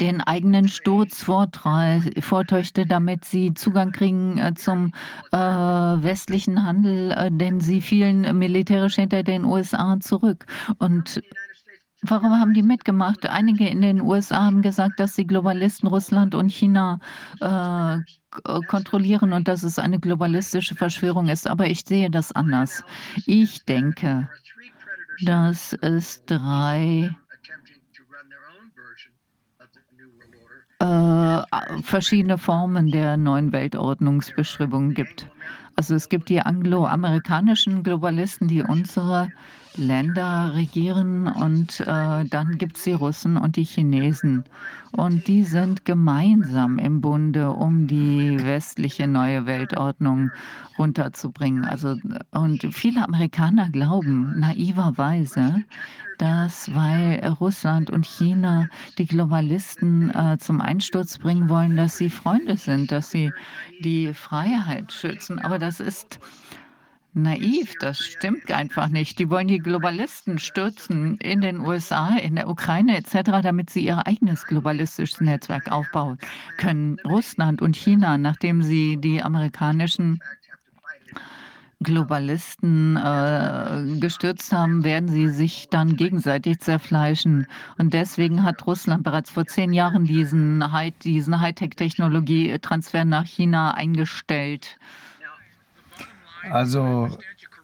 den 0.00 0.20
eigenen 0.20 0.68
Sturz 0.68 1.22
vortäuschte, 1.22 2.86
damit 2.86 3.24
sie 3.24 3.54
Zugang 3.54 3.92
kriegen 3.92 4.38
äh, 4.38 4.54
zum 4.54 4.92
äh, 5.32 5.36
westlichen 5.36 6.64
Handel, 6.64 7.12
äh, 7.12 7.30
denn 7.30 7.60
sie 7.60 7.80
fielen 7.80 8.38
militärisch 8.38 8.96
hinter 8.96 9.22
den 9.22 9.44
USA 9.44 9.98
zurück. 10.00 10.46
Und 10.78 11.22
Warum 12.02 12.30
haben 12.30 12.54
die 12.54 12.62
mitgemacht? 12.62 13.26
Einige 13.26 13.68
in 13.68 13.82
den 13.82 14.00
USA 14.00 14.44
haben 14.46 14.62
gesagt, 14.62 14.98
dass 14.98 15.16
die 15.16 15.26
Globalisten 15.26 15.86
Russland 15.86 16.34
und 16.34 16.48
China 16.48 16.98
äh, 17.40 17.98
kontrollieren 18.68 19.34
und 19.34 19.48
dass 19.48 19.62
es 19.62 19.78
eine 19.78 20.00
globalistische 20.00 20.74
Verschwörung 20.74 21.28
ist. 21.28 21.46
Aber 21.46 21.66
ich 21.66 21.84
sehe 21.84 22.10
das 22.10 22.32
anders. 22.32 22.82
Ich 23.26 23.66
denke, 23.66 24.30
dass 25.22 25.74
es 25.74 26.24
drei 26.24 27.14
äh, 30.80 31.82
verschiedene 31.82 32.38
Formen 32.38 32.90
der 32.90 33.16
neuen 33.16 33.52
Weltordnungsbeschreibung 33.52 34.94
gibt. 34.94 35.28
Also 35.76 35.94
es 35.94 36.08
gibt 36.08 36.28
die 36.28 36.40
angloamerikanischen 36.40 37.82
Globalisten, 37.82 38.48
die 38.48 38.62
unsere 38.62 39.28
Länder 39.76 40.52
regieren 40.54 41.28
und 41.28 41.80
äh, 41.80 42.24
dann 42.24 42.58
gibt 42.58 42.76
es 42.76 42.84
die 42.84 42.92
Russen 42.92 43.36
und 43.36 43.56
die 43.56 43.64
Chinesen. 43.64 44.44
Und 44.92 45.28
die 45.28 45.44
sind 45.44 45.84
gemeinsam 45.84 46.78
im 46.78 47.00
Bunde, 47.00 47.52
um 47.52 47.86
die 47.86 48.42
westliche 48.42 49.06
neue 49.06 49.46
Weltordnung 49.46 50.32
runterzubringen. 50.78 51.64
Also, 51.64 51.96
und 52.32 52.66
viele 52.74 53.04
Amerikaner 53.04 53.70
glauben 53.70 54.40
naiverweise, 54.40 55.62
dass 56.20 56.74
weil 56.74 57.26
Russland 57.40 57.88
und 57.88 58.04
China 58.04 58.68
die 58.98 59.06
Globalisten 59.06 60.14
äh, 60.14 60.36
zum 60.38 60.60
Einsturz 60.60 61.16
bringen 61.16 61.48
wollen, 61.48 61.76
dass 61.76 61.96
sie 61.96 62.10
Freunde 62.10 62.58
sind, 62.58 62.92
dass 62.92 63.10
sie 63.10 63.32
die 63.82 64.12
Freiheit 64.12 64.92
schützen. 64.92 65.38
Aber 65.38 65.58
das 65.58 65.80
ist 65.80 66.20
naiv, 67.14 67.72
das 67.80 67.98
stimmt 67.98 68.52
einfach 68.52 68.88
nicht. 68.88 69.18
Die 69.18 69.30
wollen 69.30 69.48
die 69.48 69.58
Globalisten 69.58 70.38
stürzen 70.38 71.16
in 71.18 71.40
den 71.40 71.60
USA, 71.60 72.16
in 72.16 72.36
der 72.36 72.48
Ukraine 72.48 72.98
etc., 72.98 73.40
damit 73.42 73.70
sie 73.70 73.86
ihr 73.86 74.06
eigenes 74.06 74.44
globalistisches 74.44 75.20
Netzwerk 75.22 75.72
aufbauen 75.72 76.18
können. 76.58 76.98
Russland 77.04 77.62
und 77.62 77.76
China, 77.76 78.18
nachdem 78.18 78.62
sie 78.62 78.98
die 78.98 79.22
amerikanischen 79.22 80.20
Globalisten 81.82 82.96
äh, 82.96 83.98
gestürzt 83.98 84.52
haben, 84.52 84.84
werden 84.84 85.08
sie 85.08 85.28
sich 85.28 85.68
dann 85.70 85.96
gegenseitig 85.96 86.60
zerfleischen. 86.60 87.46
Und 87.78 87.94
deswegen 87.94 88.42
hat 88.44 88.66
Russland 88.66 89.02
bereits 89.02 89.30
vor 89.30 89.46
zehn 89.46 89.72
Jahren 89.72 90.04
diesen, 90.04 90.72
High, 90.72 90.92
diesen 91.02 91.40
Hightech-Technologie-Transfer 91.40 93.06
nach 93.06 93.24
China 93.24 93.72
eingestellt. 93.72 94.78
Also 96.50 97.08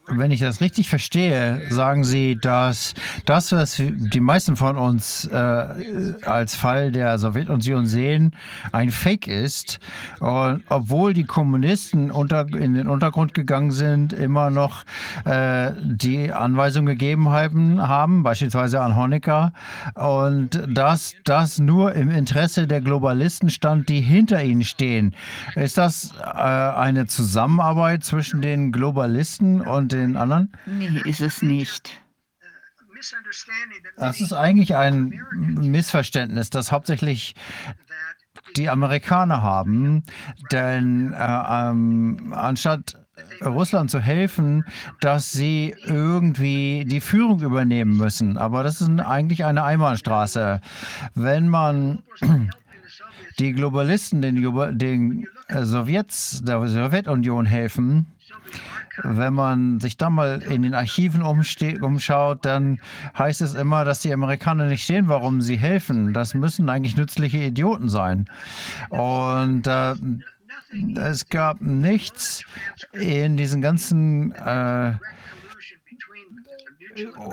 wenn 0.09 0.31
ich 0.31 0.41
das 0.41 0.61
richtig 0.61 0.89
verstehe, 0.89 1.61
sagen 1.71 2.05
Sie, 2.05 2.37
dass 2.37 2.95
das, 3.25 3.53
was 3.53 3.77
die 3.77 4.21
meisten 4.21 4.57
von 4.57 4.77
uns 4.77 5.25
äh, 5.27 6.15
als 6.25 6.55
Fall 6.55 6.93
der 6.93 7.19
Sowjetunion 7.19 7.87
sehen, 7.87 8.35
ein 8.73 8.91
Fake 8.91 9.27
ist. 9.27 9.79
Und 10.21 10.63
obwohl 10.69 11.13
die 11.13 11.25
Kommunisten 11.25 12.11
unter, 12.11 12.47
in 12.49 12.75
den 12.75 12.89
Untergrund 12.89 13.35
gegangen 13.35 13.71
sind, 13.71 14.13
immer 14.13 14.51
noch 14.51 14.85
äh, 15.25 15.73
die 15.83 16.33
Anweisung 16.33 16.87
gegeben 16.87 17.31
haben, 17.31 17.81
haben, 17.87 18.23
beispielsweise 18.23 18.81
an 18.81 18.97
Honecker, 18.97 19.53
und 19.95 20.63
dass 20.69 21.15
das 21.25 21.59
nur 21.59 21.95
im 21.95 22.11
Interesse 22.11 22.67
der 22.67 22.81
Globalisten 22.81 23.51
stand, 23.51 23.89
die 23.89 24.01
hinter 24.01 24.43
ihnen 24.43 24.65
stehen. 24.65 25.15
Ist 25.55 25.79
das 25.79 26.15
äh, 26.21 26.27
eine 26.27 27.07
Zusammenarbeit 27.07 28.05
zwischen 28.05 28.41
den 28.41 28.73
Globalisten 28.73 29.61
und 29.61 29.96
den 29.97 30.17
anderen? 30.17 30.53
Nee, 30.67 31.03
ist 31.05 31.21
es 31.21 31.43
nicht. 31.43 32.01
Das 33.97 34.21
ist 34.21 34.33
eigentlich 34.33 34.75
ein 34.75 35.21
Missverständnis, 35.33 36.51
das 36.51 36.73
hauptsächlich 36.73 37.35
die 38.57 38.71
Amerikaner 38.71 39.43
haben. 39.43 40.03
Denn 40.51 41.13
äh, 41.13 41.43
ähm, 41.51 42.33
anstatt 42.35 42.97
Russland 43.45 43.91
zu 43.91 44.01
helfen, 44.01 44.65
dass 45.01 45.33
sie 45.33 45.75
irgendwie 45.85 46.85
die 46.87 47.01
Führung 47.01 47.41
übernehmen 47.41 47.97
müssen. 47.97 48.39
Aber 48.39 48.63
das 48.63 48.81
ist 48.81 48.91
eigentlich 49.01 49.45
eine 49.45 49.65
Einbahnstraße. 49.65 50.61
Wenn 51.15 51.49
man 51.49 52.03
die 53.39 53.53
Globalisten, 53.53 54.23
den, 54.23 54.79
den 54.79 55.27
äh, 55.49 55.65
Sowjets, 55.65 56.43
der 56.45 56.67
Sowjetunion 56.67 57.47
helfen, 57.47 58.16
wenn 59.03 59.35
man 59.35 59.81
sich 59.81 59.97
da 59.97 60.11
mal 60.11 60.43
in 60.43 60.63
den 60.63 60.75
Archiven 60.75 61.23
umschaut, 61.23 62.45
dann 62.45 62.81
heißt 63.19 63.41
es 63.43 63.55
immer, 63.55 63.85
dass 63.85 64.01
die 64.01 64.13
Amerikaner 64.13 64.67
nicht 64.67 64.87
sehen, 64.87 65.09
warum 65.09 65.41
sie 65.41 65.57
helfen. 65.57 66.13
Das 66.13 66.35
müssen 66.35 66.69
eigentlich 66.69 66.97
nützliche 66.97 67.39
Idioten 67.39 67.89
sein. 67.89 68.27
Und 68.89 69.67
äh, 69.67 69.95
es 70.97 71.29
gab 71.29 71.61
nichts 71.61 72.45
in 72.93 73.37
diesen 73.37 73.61
ganzen 73.61 74.33
äh, 74.33 74.95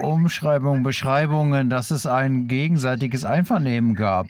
Umschreibungen, 0.01 0.83
Beschreibungen, 0.83 1.69
dass 1.69 1.91
es 1.91 2.05
ein 2.05 2.47
gegenseitiges 2.47 3.23
Einvernehmen 3.23 3.95
gab. 3.95 4.27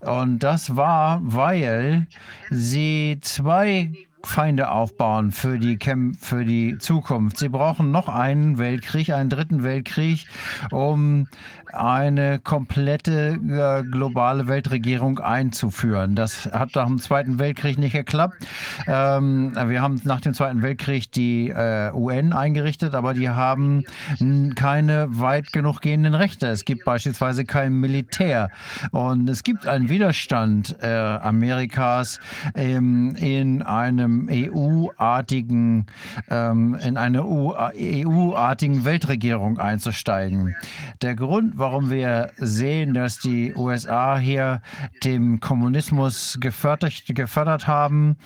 Und 0.00 0.38
das 0.40 0.76
war, 0.76 1.20
weil 1.22 2.06
sie 2.50 3.18
zwei 3.20 3.92
Feinde 4.26 4.70
aufbauen 4.70 5.32
für 5.32 5.58
die, 5.58 5.76
Kämp 5.76 6.16
für 6.20 6.44
die 6.44 6.78
Zukunft. 6.78 7.38
Sie 7.38 7.48
brauchen 7.48 7.90
noch 7.90 8.08
einen 8.08 8.58
Weltkrieg, 8.58 9.10
einen 9.10 9.30
dritten 9.30 9.62
Weltkrieg, 9.62 10.26
um 10.70 11.28
eine 11.74 12.38
komplette 12.38 13.38
äh, 13.48 13.82
globale 13.88 14.46
Weltregierung 14.46 15.18
einzuführen. 15.18 16.14
Das 16.14 16.46
hat 16.52 16.74
nach 16.74 16.86
dem 16.86 16.98
Zweiten 16.98 17.38
Weltkrieg 17.38 17.78
nicht 17.78 17.92
geklappt. 17.92 18.36
Ähm, 18.86 19.52
wir 19.54 19.82
haben 19.82 20.00
nach 20.04 20.20
dem 20.20 20.34
Zweiten 20.34 20.62
Weltkrieg 20.62 21.10
die 21.12 21.48
äh, 21.50 21.90
UN 21.92 22.32
eingerichtet, 22.32 22.94
aber 22.94 23.14
die 23.14 23.28
haben 23.28 23.84
keine 24.54 25.06
weit 25.10 25.52
genug 25.52 25.80
gehenden 25.80 26.14
Rechte. 26.14 26.48
Es 26.48 26.64
gibt 26.64 26.84
beispielsweise 26.84 27.44
kein 27.44 27.74
Militär 27.74 28.50
und 28.90 29.28
es 29.28 29.42
gibt 29.42 29.66
einen 29.66 29.88
Widerstand 29.88 30.76
äh, 30.82 30.86
Amerikas 30.86 32.20
ähm, 32.54 33.14
in 33.16 33.62
einem 33.62 34.28
EU-artigen, 34.30 35.86
ähm, 36.30 36.74
in 36.74 36.96
eine 36.96 37.24
EU-artigen 37.24 38.84
Weltregierung 38.84 39.58
einzusteigen. 39.58 40.56
Der 41.00 41.14
Grund, 41.14 41.58
warum 41.62 41.90
wir 41.90 42.32
sehen, 42.38 42.92
dass 42.92 43.20
die 43.20 43.54
USA 43.54 44.18
hier 44.18 44.60
den 45.04 45.38
Kommunismus 45.38 46.36
gefördert, 46.40 47.04
gefördert 47.06 47.68
haben, 47.68 48.16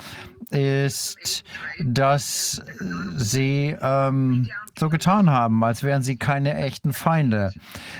ist, 0.48 1.44
dass 1.84 2.62
sie 3.14 3.76
ähm, 3.78 4.48
so 4.78 4.88
getan 4.88 5.28
haben, 5.28 5.62
als 5.62 5.82
wären 5.82 6.02
sie 6.02 6.16
keine 6.16 6.54
echten 6.54 6.94
Feinde. 6.94 7.52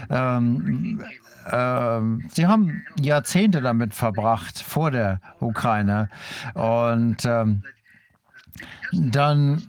Ähm, 0.09 1.05
ähm, 1.53 2.25
sie 2.33 2.47
haben 2.47 2.83
Jahrzehnte 2.99 3.61
damit 3.61 3.93
verbracht 3.93 4.59
vor 4.59 4.91
der 4.91 5.21
Ukraine 5.41 6.09
und 6.55 7.27
ähm, 7.27 7.63
dann, 8.91 9.67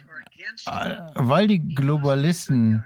äh, 0.66 0.96
weil 1.16 1.48
die 1.48 1.60
Globalisten 1.60 2.86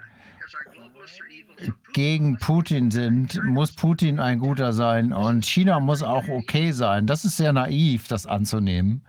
gegen 1.93 2.37
Putin 2.37 2.91
sind, 2.91 3.41
muss 3.43 3.71
Putin 3.71 4.19
ein 4.19 4.39
guter 4.39 4.73
sein 4.73 5.13
und 5.13 5.45
China 5.45 5.79
muss 5.79 6.03
auch 6.03 6.27
okay 6.27 6.71
sein. 6.71 7.07
Das 7.07 7.25
ist 7.25 7.37
sehr 7.37 7.53
naiv, 7.53 8.07
das 8.07 8.25
anzunehmen. 8.25 9.03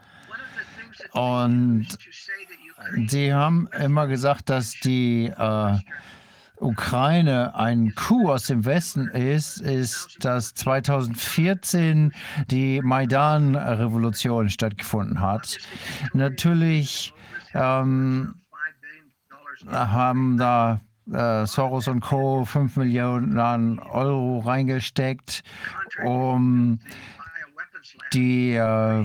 Und 1.12 1.86
sie 3.08 3.32
haben 3.32 3.68
immer 3.78 4.06
gesagt, 4.06 4.50
dass 4.50 4.72
die 4.72 5.26
äh, 5.26 5.78
Ukraine 6.56 7.54
ein 7.54 7.94
Coup 7.94 8.28
aus 8.28 8.46
dem 8.46 8.64
Westen 8.64 9.08
ist, 9.08 9.60
ist, 9.60 10.24
dass 10.24 10.54
2014 10.54 12.12
die 12.48 12.80
Maidan-Revolution 12.82 14.48
stattgefunden 14.48 15.20
hat. 15.20 15.58
Natürlich 16.12 17.12
ähm, 17.54 18.34
haben 19.68 20.38
da 20.38 20.80
äh, 21.12 21.46
Soros 21.46 21.88
und 21.88 22.00
Co. 22.00 22.44
5 22.44 22.76
Millionen 22.76 23.78
Euro 23.78 24.40
reingesteckt, 24.40 25.42
um 26.04 26.78
die 28.12 28.54
äh, 28.54 29.04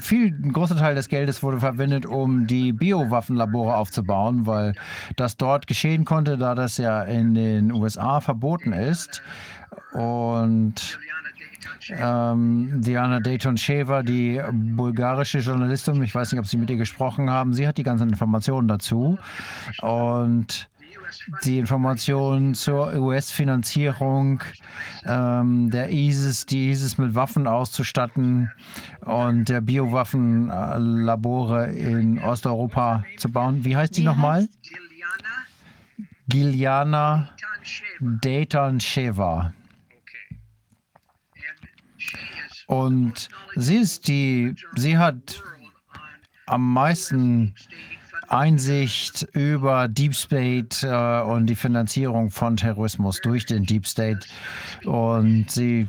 viel, 0.00 0.32
ein 0.32 0.52
großer 0.52 0.76
Teil 0.76 0.94
des 0.94 1.08
Geldes 1.08 1.42
wurde 1.42 1.58
verwendet, 1.58 2.06
um 2.06 2.46
die 2.46 2.72
Biowaffenlabore 2.72 3.74
aufzubauen, 3.74 4.46
weil 4.46 4.74
das 5.16 5.36
dort 5.36 5.66
geschehen 5.66 6.04
konnte, 6.04 6.38
da 6.38 6.54
das 6.54 6.78
ja 6.78 7.02
in 7.02 7.34
den 7.34 7.72
USA 7.72 8.20
verboten 8.20 8.72
ist. 8.72 9.22
Und 9.92 10.98
ähm, 11.90 12.80
Diana 12.82 13.20
Dayton-Shever, 13.20 14.02
die 14.02 14.40
bulgarische 14.52 15.38
Journalistin, 15.38 16.02
ich 16.02 16.14
weiß 16.14 16.32
nicht, 16.32 16.40
ob 16.40 16.46
Sie 16.46 16.56
mit 16.56 16.70
ihr 16.70 16.76
gesprochen 16.76 17.30
haben, 17.30 17.54
sie 17.54 17.66
hat 17.66 17.78
die 17.78 17.82
ganzen 17.82 18.10
Informationen 18.10 18.68
dazu. 18.68 19.18
Und 19.80 20.68
die 21.44 21.58
Informationen 21.58 22.54
zur 22.54 22.94
US-Finanzierung 22.94 24.42
ähm, 25.04 25.70
der 25.70 25.90
ISIS, 25.90 26.46
die 26.46 26.70
ISIS 26.70 26.98
mit 26.98 27.14
Waffen 27.14 27.46
auszustatten 27.46 28.50
und 29.00 29.48
der 29.48 29.60
Biowaffenlabore 29.60 31.72
in 31.72 32.18
Osteuropa 32.18 33.04
zu 33.16 33.30
bauen. 33.30 33.64
Wie 33.64 33.76
heißt 33.76 33.96
die 33.96 34.04
nochmal? 34.04 34.48
Giuliana 36.28 37.30
Dayton-Sheva. 38.00 39.52
Und 42.66 43.28
sie 43.56 43.78
ist 43.78 44.08
die, 44.08 44.54
sie 44.76 44.98
hat 44.98 45.42
am 46.46 46.72
meisten 46.72 47.54
Einsicht 48.28 49.26
über 49.32 49.88
Deep 49.88 50.14
State 50.14 50.86
äh, 50.86 51.22
und 51.22 51.46
die 51.46 51.56
Finanzierung 51.56 52.30
von 52.30 52.56
Terrorismus 52.56 53.20
durch 53.20 53.46
den 53.46 53.64
Deep 53.64 53.86
State. 53.86 54.26
Und 54.84 55.50
sie 55.50 55.88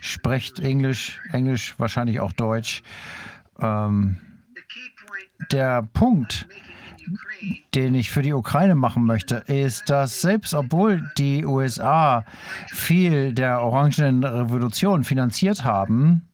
spricht 0.00 0.60
Englisch, 0.60 1.20
Englisch, 1.32 1.74
wahrscheinlich 1.78 2.20
auch 2.20 2.32
Deutsch. 2.32 2.82
Ähm, 3.60 4.18
der 5.50 5.82
Punkt, 5.82 6.46
den 7.74 7.94
ich 7.94 8.10
für 8.10 8.22
die 8.22 8.32
Ukraine 8.32 8.74
machen 8.74 9.04
möchte, 9.04 9.36
ist, 9.46 9.88
dass 9.90 10.20
selbst 10.20 10.54
obwohl 10.54 11.10
die 11.18 11.44
USA 11.44 12.24
viel 12.68 13.32
der 13.32 13.62
Orangenen 13.62 14.22
Revolution 14.24 15.04
finanziert 15.04 15.64
haben, 15.64 16.29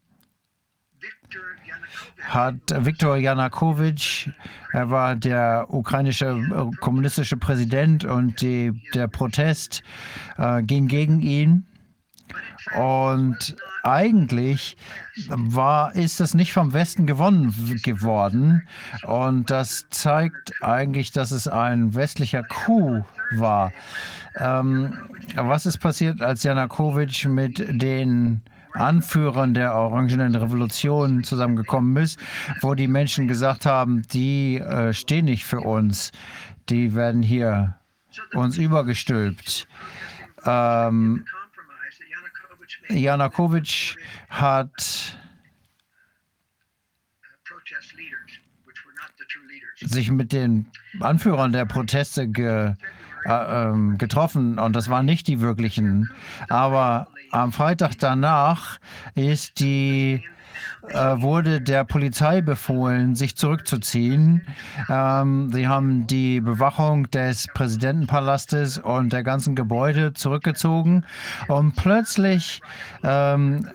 hat 2.27 2.57
Viktor 2.79 3.17
Janukowitsch, 3.17 4.29
er 4.73 4.91
war 4.91 5.17
der 5.17 5.67
ukrainische 5.69 6.27
äh, 6.27 6.77
kommunistische 6.81 7.37
Präsident 7.37 8.05
und 8.05 8.41
die, 8.41 8.73
der 8.95 9.09
Protest 9.09 9.83
äh, 10.37 10.63
ging 10.63 10.89
gegen 10.89 11.21
ihn. 11.21 11.67
Und 12.75 13.57
eigentlich 13.85 14.77
war, 15.29 15.95
ist 15.95 16.19
das 16.19 16.35
nicht 16.35 16.53
vom 16.53 16.73
Westen 16.73 17.07
gewonnen 17.07 17.81
geworden. 17.85 18.67
Und 19.05 19.51
das 19.51 19.87
zeigt 19.91 20.53
eigentlich, 20.61 21.13
dass 21.13 21.31
es 21.31 21.47
ein 21.47 21.95
westlicher 21.95 22.43
Coup 22.43 23.05
war. 23.37 23.73
Ähm, 24.37 24.99
was 25.37 25.67
ist 25.67 25.79
passiert, 25.79 26.21
als 26.21 26.43
Janukowitsch 26.43 27.27
mit 27.27 27.59
den 27.59 28.43
Anführern 28.77 29.55
der 29.55 29.75
Orangenen 29.75 30.35
Revolution 30.35 31.25
zusammengekommen 31.25 31.97
ist, 32.03 32.19
wo 32.61 32.75
die 32.75 32.89
Menschen 32.89 33.29
gesagt 33.29 33.67
haben, 33.67 34.03
die 34.13 34.59
äh, 34.59 34.93
stehen 34.93 35.25
nicht 35.25 35.45
für 35.45 35.61
uns, 35.61 36.13
die 36.69 36.95
werden 36.95 37.23
hier 37.23 37.77
uns 38.33 38.59
übergestülpt. 38.59 39.67
Ähm, 40.45 41.25
Janukowitsch 42.89 43.97
hat 44.29 45.17
sich 49.81 50.11
mit 50.11 50.33
den 50.33 50.67
Anführern 51.01 51.53
der 51.53 51.65
Proteste 51.67 52.29
ge, 52.29 52.75
äh, 53.25 53.69
ähm, 53.69 53.99
getroffen 53.99 54.59
und 54.59 54.75
das 54.75 54.89
waren 54.89 55.07
nicht 55.07 55.27
die 55.27 55.41
wirklichen. 55.41 56.11
Aber 56.49 57.09
am 57.31 57.53
Freitag 57.53 57.99
danach 57.99 58.79
ist 59.15 59.61
die 59.61 60.23
äh, 60.89 61.21
wurde 61.21 61.61
der 61.61 61.85
Polizei 61.85 62.41
befohlen, 62.41 63.15
sich 63.15 63.37
zurückzuziehen. 63.37 64.43
Ähm, 64.89 65.51
sie 65.53 65.67
haben 65.69 66.07
die 66.07 66.41
Bewachung 66.41 67.11
des 67.11 67.49
Präsidentenpalastes 67.49 68.79
und 68.79 69.13
der 69.13 69.23
ganzen 69.23 69.57
Gebäude 69.57 70.13
zurückgezogen 70.13 71.05
und 71.49 71.75
plötzlich 71.77 72.61
ähm, 73.03 73.69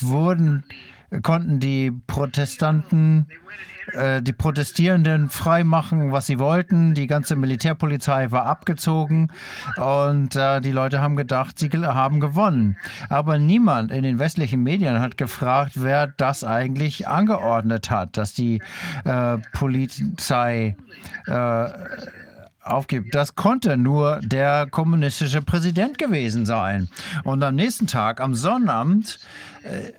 wurden 0.00 0.64
konnten 1.22 1.58
die 1.58 1.90
Protestanten 2.06 3.26
äh, 3.92 4.22
die 4.22 4.32
Protestierenden 4.32 5.30
freimachen, 5.30 6.12
was 6.12 6.26
sie 6.26 6.38
wollten. 6.38 6.94
Die 6.94 7.06
ganze 7.06 7.36
Militärpolizei 7.36 8.30
war 8.30 8.46
abgezogen 8.46 9.30
und 9.76 10.36
äh, 10.36 10.60
die 10.60 10.72
Leute 10.72 11.00
haben 11.00 11.16
gedacht, 11.16 11.58
sie 11.58 11.68
haben 11.70 12.20
gewonnen. 12.20 12.76
Aber 13.08 13.38
niemand 13.38 13.90
in 13.90 14.02
den 14.02 14.18
westlichen 14.18 14.62
Medien 14.62 15.00
hat 15.00 15.16
gefragt, 15.16 15.72
wer 15.74 16.06
das 16.06 16.44
eigentlich 16.44 17.08
angeordnet 17.08 17.90
hat, 17.90 18.16
dass 18.16 18.32
die 18.34 18.60
äh, 19.04 19.38
Polizei 19.52 20.76
äh, 21.26 21.68
aufgibt. 22.62 23.14
Das 23.14 23.34
konnte 23.34 23.76
nur 23.76 24.20
der 24.22 24.66
kommunistische 24.70 25.42
Präsident 25.42 25.98
gewesen 25.98 26.46
sein. 26.46 26.88
Und 27.24 27.42
am 27.42 27.54
nächsten 27.54 27.86
Tag, 27.86 28.20
am 28.20 28.34
Sonnabend, 28.34 29.18
äh, 29.62 29.92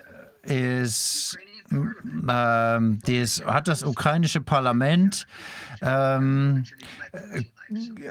ist 0.50 1.38
ähm, 1.72 3.00
das, 3.06 3.44
hat 3.46 3.68
das 3.68 3.84
ukrainische 3.84 4.42
Parlament 4.42 5.28
ähm, 5.82 6.66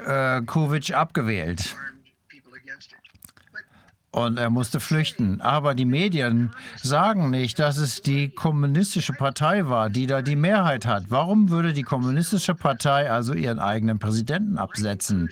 äh, 0.06 0.42
Kovic 0.42 0.92
abgewählt. 0.94 1.76
Und 4.10 4.38
er 4.38 4.48
musste 4.48 4.80
flüchten. 4.80 5.42
Aber 5.42 5.74
die 5.74 5.84
Medien 5.84 6.52
sagen 6.82 7.28
nicht, 7.28 7.58
dass 7.58 7.76
es 7.76 8.00
die 8.00 8.30
kommunistische 8.30 9.12
Partei 9.12 9.68
war, 9.68 9.90
die 9.90 10.06
da 10.06 10.22
die 10.22 10.34
Mehrheit 10.34 10.86
hat. 10.86 11.04
Warum 11.10 11.50
würde 11.50 11.74
die 11.74 11.82
kommunistische 11.82 12.54
Partei 12.54 13.10
also 13.10 13.34
ihren 13.34 13.58
eigenen 13.58 13.98
Präsidenten 13.98 14.56
absetzen? 14.56 15.28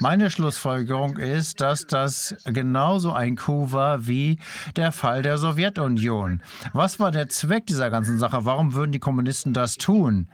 Meine 0.00 0.30
Schlussfolgerung 0.30 1.18
ist, 1.18 1.60
dass 1.60 1.86
das 1.86 2.34
genauso 2.46 3.12
ein 3.12 3.36
Coup 3.36 3.72
war 3.72 4.06
wie 4.06 4.38
der 4.76 4.92
Fall 4.92 5.20
der 5.20 5.36
Sowjetunion. 5.36 6.40
Was 6.72 6.98
war 6.98 7.10
der 7.10 7.28
Zweck 7.28 7.66
dieser 7.66 7.90
ganzen 7.90 8.18
Sache? 8.18 8.46
Warum 8.46 8.72
würden 8.72 8.92
die 8.92 8.98
Kommunisten 8.98 9.52
das 9.52 9.76
tun? 9.76 10.28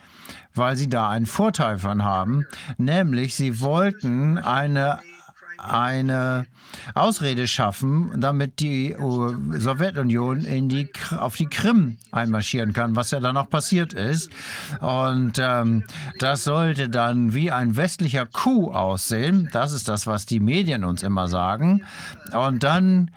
Weil 0.54 0.76
sie 0.76 0.88
da 0.88 1.08
einen 1.08 1.26
Vorteil 1.26 1.78
von 1.78 2.04
haben, 2.04 2.46
nämlich 2.78 3.34
sie 3.34 3.60
wollten 3.60 4.38
eine 4.38 5.00
eine 5.62 6.46
Ausrede 6.94 7.46
schaffen, 7.46 8.20
damit 8.20 8.60
die 8.60 8.96
uh, 8.98 9.34
Sowjetunion 9.58 10.44
in 10.44 10.68
die, 10.68 10.90
auf 11.16 11.36
die 11.36 11.46
Krim 11.46 11.98
einmarschieren 12.10 12.72
kann, 12.72 12.96
was 12.96 13.10
ja 13.10 13.20
dann 13.20 13.36
auch 13.36 13.48
passiert 13.48 13.92
ist. 13.92 14.30
Und 14.80 15.34
ähm, 15.38 15.84
das 16.18 16.44
sollte 16.44 16.88
dann 16.88 17.34
wie 17.34 17.50
ein 17.50 17.76
westlicher 17.76 18.26
Coup 18.26 18.74
aussehen. 18.74 19.48
Das 19.52 19.72
ist 19.72 19.88
das, 19.88 20.06
was 20.06 20.26
die 20.26 20.40
Medien 20.40 20.84
uns 20.84 21.02
immer 21.02 21.28
sagen. 21.28 21.84
Und 22.32 22.62
dann 22.62 23.10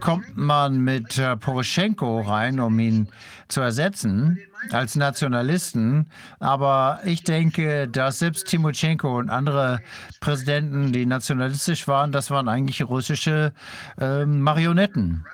kommt 0.00 0.36
man 0.36 0.80
mit 0.80 1.18
äh, 1.18 1.36
Poroschenko 1.36 2.20
rein, 2.20 2.60
um 2.60 2.78
ihn 2.78 3.08
zu 3.48 3.60
ersetzen 3.60 4.38
als 4.70 4.96
Nationalisten. 4.96 6.06
Aber 6.40 7.00
ich 7.04 7.24
denke, 7.24 7.88
dass 7.88 8.18
selbst 8.18 8.46
Timoschenko 8.46 9.18
und 9.18 9.30
andere 9.30 9.80
Präsidenten, 10.20 10.92
die 10.92 11.06
nationalistisch 11.06 11.88
waren, 11.88 12.12
das 12.12 12.30
waren 12.30 12.48
eigentlich 12.48 12.82
russische 12.82 13.52
äh, 13.98 14.24
Marionetten. 14.24 15.24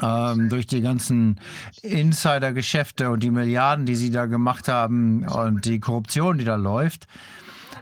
Ähm, 0.00 0.48
durch 0.48 0.68
die 0.68 0.82
ganzen 0.82 1.40
Insider-Geschäfte 1.82 3.10
und 3.10 3.24
die 3.24 3.32
Milliarden, 3.32 3.86
die 3.86 3.96
sie 3.96 4.12
da 4.12 4.26
gemacht 4.26 4.68
haben 4.68 5.26
und 5.26 5.64
die 5.64 5.80
Korruption, 5.80 6.38
die 6.38 6.44
da 6.44 6.54
läuft. 6.54 7.08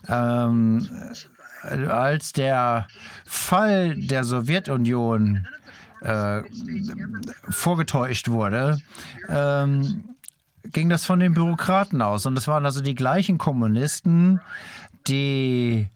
Ähm, 0.08 0.88
als 1.62 2.32
der 2.32 2.86
Fall 3.26 3.94
der 3.94 4.24
Sowjetunion 4.24 5.46
äh, 6.00 6.42
vorgetäuscht 7.48 8.28
wurde, 8.28 8.80
ähm, 9.28 10.04
ging 10.64 10.88
das 10.88 11.04
von 11.04 11.20
den 11.20 11.34
Bürokraten 11.34 12.02
aus. 12.02 12.26
Und 12.26 12.36
es 12.36 12.48
waren 12.48 12.64
also 12.64 12.80
die 12.80 12.94
gleichen 12.94 13.38
Kommunisten, 13.38 14.40
die 15.06 15.88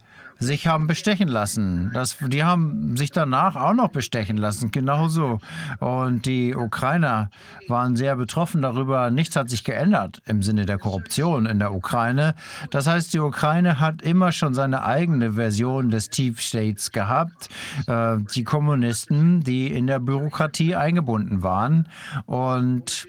sich 0.43 0.67
haben 0.67 0.87
bestechen 0.87 1.29
lassen. 1.29 1.91
Das, 1.95 2.19
die 2.21 2.45
haben 2.45 2.97
sich 2.97 3.11
danach 3.11 3.57
auch 3.57 3.75
noch 3.75 3.89
bestechen 3.89 4.37
lassen, 4.37 4.71
genauso. 4.71 5.41
Und 5.79 6.27
die 6.27 6.55
Ukrainer 6.55 7.31
waren 7.69 7.97
sehr 7.97 8.17
betroffen 8.17 8.63
darüber. 8.63 9.11
Nichts 9.11 9.37
hat 9.37 9.49
sich 9.49 9.65
geändert 9.65 10.21
im 10.27 10.43
Sinne 10.43 10.67
der 10.67 10.79
Korruption 10.79 11.47
in 11.47 11.59
der 11.59 11.73
Ukraine. 11.73 12.35
Das 12.71 12.87
heißt, 12.87 13.15
die 13.15 13.21
Ukraine 13.21 13.81
hat 13.81 14.03
immer 14.03 14.33
schon 14.33 14.55
seine 14.55 14.85
eigene 14.85 15.35
Version 15.35 15.91
des 15.91 16.11
Deep 16.11 16.41
States 16.41 16.93
gehabt. 16.93 17.49
Äh, 17.87 18.17
die 18.35 18.45
Kommunisten, 18.45 19.41
die 19.41 19.73
in 19.73 19.87
der 19.87 20.01
Bürokratie 20.01 20.75
eingebunden 20.75 21.43
waren. 21.43 21.89
Und 22.27 23.07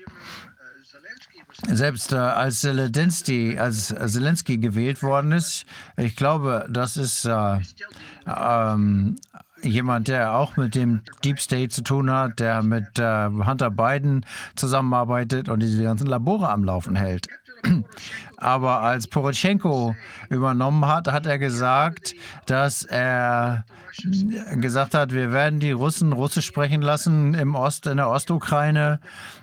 selbst 1.68 2.12
äh, 2.12 2.18
als 2.18 2.62
Zelensky, 2.62 3.58
als 3.58 3.88
Zelensky 3.88 4.58
gewählt 4.58 5.02
worden 5.04 5.32
ist, 5.32 5.66
ich 5.98 6.16
glaube, 6.16 6.68
das 6.70 6.98
ist 6.98 7.26
äh, 7.26 7.60
ähm, 8.28 9.16
jemand, 9.62 10.08
der 10.08 10.34
auch 10.34 10.58
mit 10.58 10.76
dem 10.76 11.02
Deep 11.24 11.40
State 11.40 11.70
zu 11.70 11.84
tun 11.84 12.12
hat, 12.12 12.40
der 12.40 12.64
mit 12.64 13.00
äh, 13.00 13.28
Hunter 13.28 13.72
Biden 13.72 14.26
zusammenarbeitet 14.56 15.50
und 15.50 15.62
diese 15.62 15.84
ganzen 15.84 16.08
Labore 16.08 16.50
am 16.50 16.64
Laufen 16.64 16.96
hält. 16.96 17.28
aber 18.38 18.82
als 18.82 19.08
Poroschenko 19.08 19.96
übernommen 20.30 20.86
hat, 20.86 21.08
hat 21.08 21.26
er 21.26 21.40
gesagt, 21.40 22.14
dass 22.46 22.84
er 22.84 23.66
gesagt 24.56 24.94
hat, 24.94 25.14
wir 25.14 25.32
werden 25.32 25.60
die 25.60 25.72
Russen 25.72 26.14
Russisch 26.14 26.46
sprechen 26.46 26.82
lassen 26.82 27.34
im 27.34 27.56
Ost, 27.56 27.88
in 27.88 27.98
der 27.98 28.10
Ostukraine. 28.10 29.00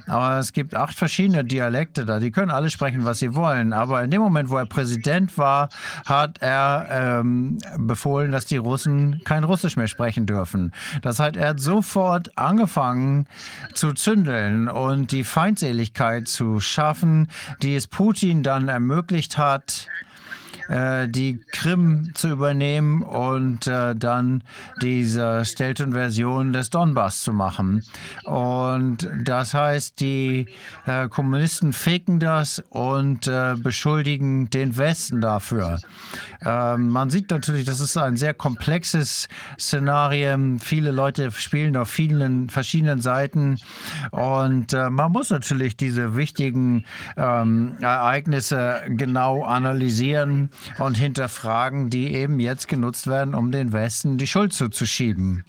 Aber 0.06 0.38
es 0.38 0.52
gibt 0.52 0.74
acht 0.74 0.94
verschiedene 0.94 1.44
Dialekte 1.44 2.04
da. 2.04 2.18
Die 2.18 2.30
können 2.30 2.50
alle 2.50 2.70
sprechen, 2.70 3.04
was 3.04 3.20
sie 3.20 3.34
wollen. 3.34 3.72
Aber 3.72 4.02
in 4.02 4.10
dem 4.10 4.20
Moment, 4.20 4.50
wo 4.50 4.56
er 4.56 4.66
Präsident 4.66 5.38
war, 5.38 5.68
hat 6.04 6.38
er 6.40 6.88
ähm, 6.90 7.58
befohlen, 7.78 8.32
dass 8.32 8.46
die 8.46 8.56
Russen 8.56 9.20
kein 9.24 9.44
Russisch 9.44 9.76
mehr 9.76 9.86
sprechen 9.86 10.26
dürfen. 10.26 10.72
Das 11.02 11.20
heißt, 11.20 11.36
er 11.36 11.50
hat 11.50 11.60
sofort 11.60 12.36
angefangen 12.36 13.26
zu 13.74 13.92
zündeln 13.92 14.68
und 14.68 15.12
die 15.12 15.24
Feindseligkeit 15.24 16.26
zu 16.26 16.60
schaffen, 16.60 17.28
die 17.62 17.76
es 17.76 17.86
Putin 17.86 18.42
dann 18.42 18.68
ermöglicht 18.68 19.38
hat, 19.38 19.86
äh, 20.70 21.08
die 21.08 21.40
Krim 21.52 22.10
zu 22.14 22.28
übernehmen 22.28 23.02
und 23.02 23.66
äh, 23.66 23.94
dann 23.96 24.42
diese 24.80 25.44
Stelton-Version 25.44 26.52
des 26.52 26.70
Donbass 26.70 27.22
zu 27.22 27.32
machen. 27.32 27.82
Und 28.24 29.08
das 29.24 29.52
heißt, 29.52 30.00
die 30.00 30.46
äh, 30.86 31.08
Kommunisten 31.08 31.72
faken 31.72 32.20
das 32.20 32.62
und 32.70 33.26
äh, 33.26 33.56
beschuldigen 33.56 34.48
den 34.50 34.76
Westen 34.76 35.20
dafür. 35.20 35.80
Ähm, 36.44 36.88
man 36.88 37.10
sieht 37.10 37.30
natürlich, 37.30 37.66
das 37.66 37.80
ist 37.80 37.96
ein 37.96 38.16
sehr 38.16 38.34
komplexes 38.34 39.28
Szenario. 39.58 40.20
Viele 40.60 40.90
Leute 40.90 41.30
spielen 41.32 41.76
auf 41.76 41.88
vielen 41.88 42.48
verschiedenen 42.48 43.00
Seiten 43.00 43.58
und 44.10 44.72
äh, 44.72 44.90
man 44.90 45.12
muss 45.12 45.30
natürlich 45.30 45.76
diese 45.76 46.14
wichtigen 46.14 46.84
ähm, 47.16 47.76
Ereignisse 47.80 48.82
genau 48.88 49.44
analysieren 49.44 50.50
und 50.78 50.96
hinterfragen, 50.96 51.90
die 51.90 52.14
eben 52.14 52.40
jetzt 52.40 52.68
genutzt 52.68 53.06
werden, 53.06 53.34
um 53.34 53.52
den 53.52 53.72
Westen 53.72 54.18
die 54.18 54.26
Schuld 54.26 54.52
zuzuschieben. 54.52 55.44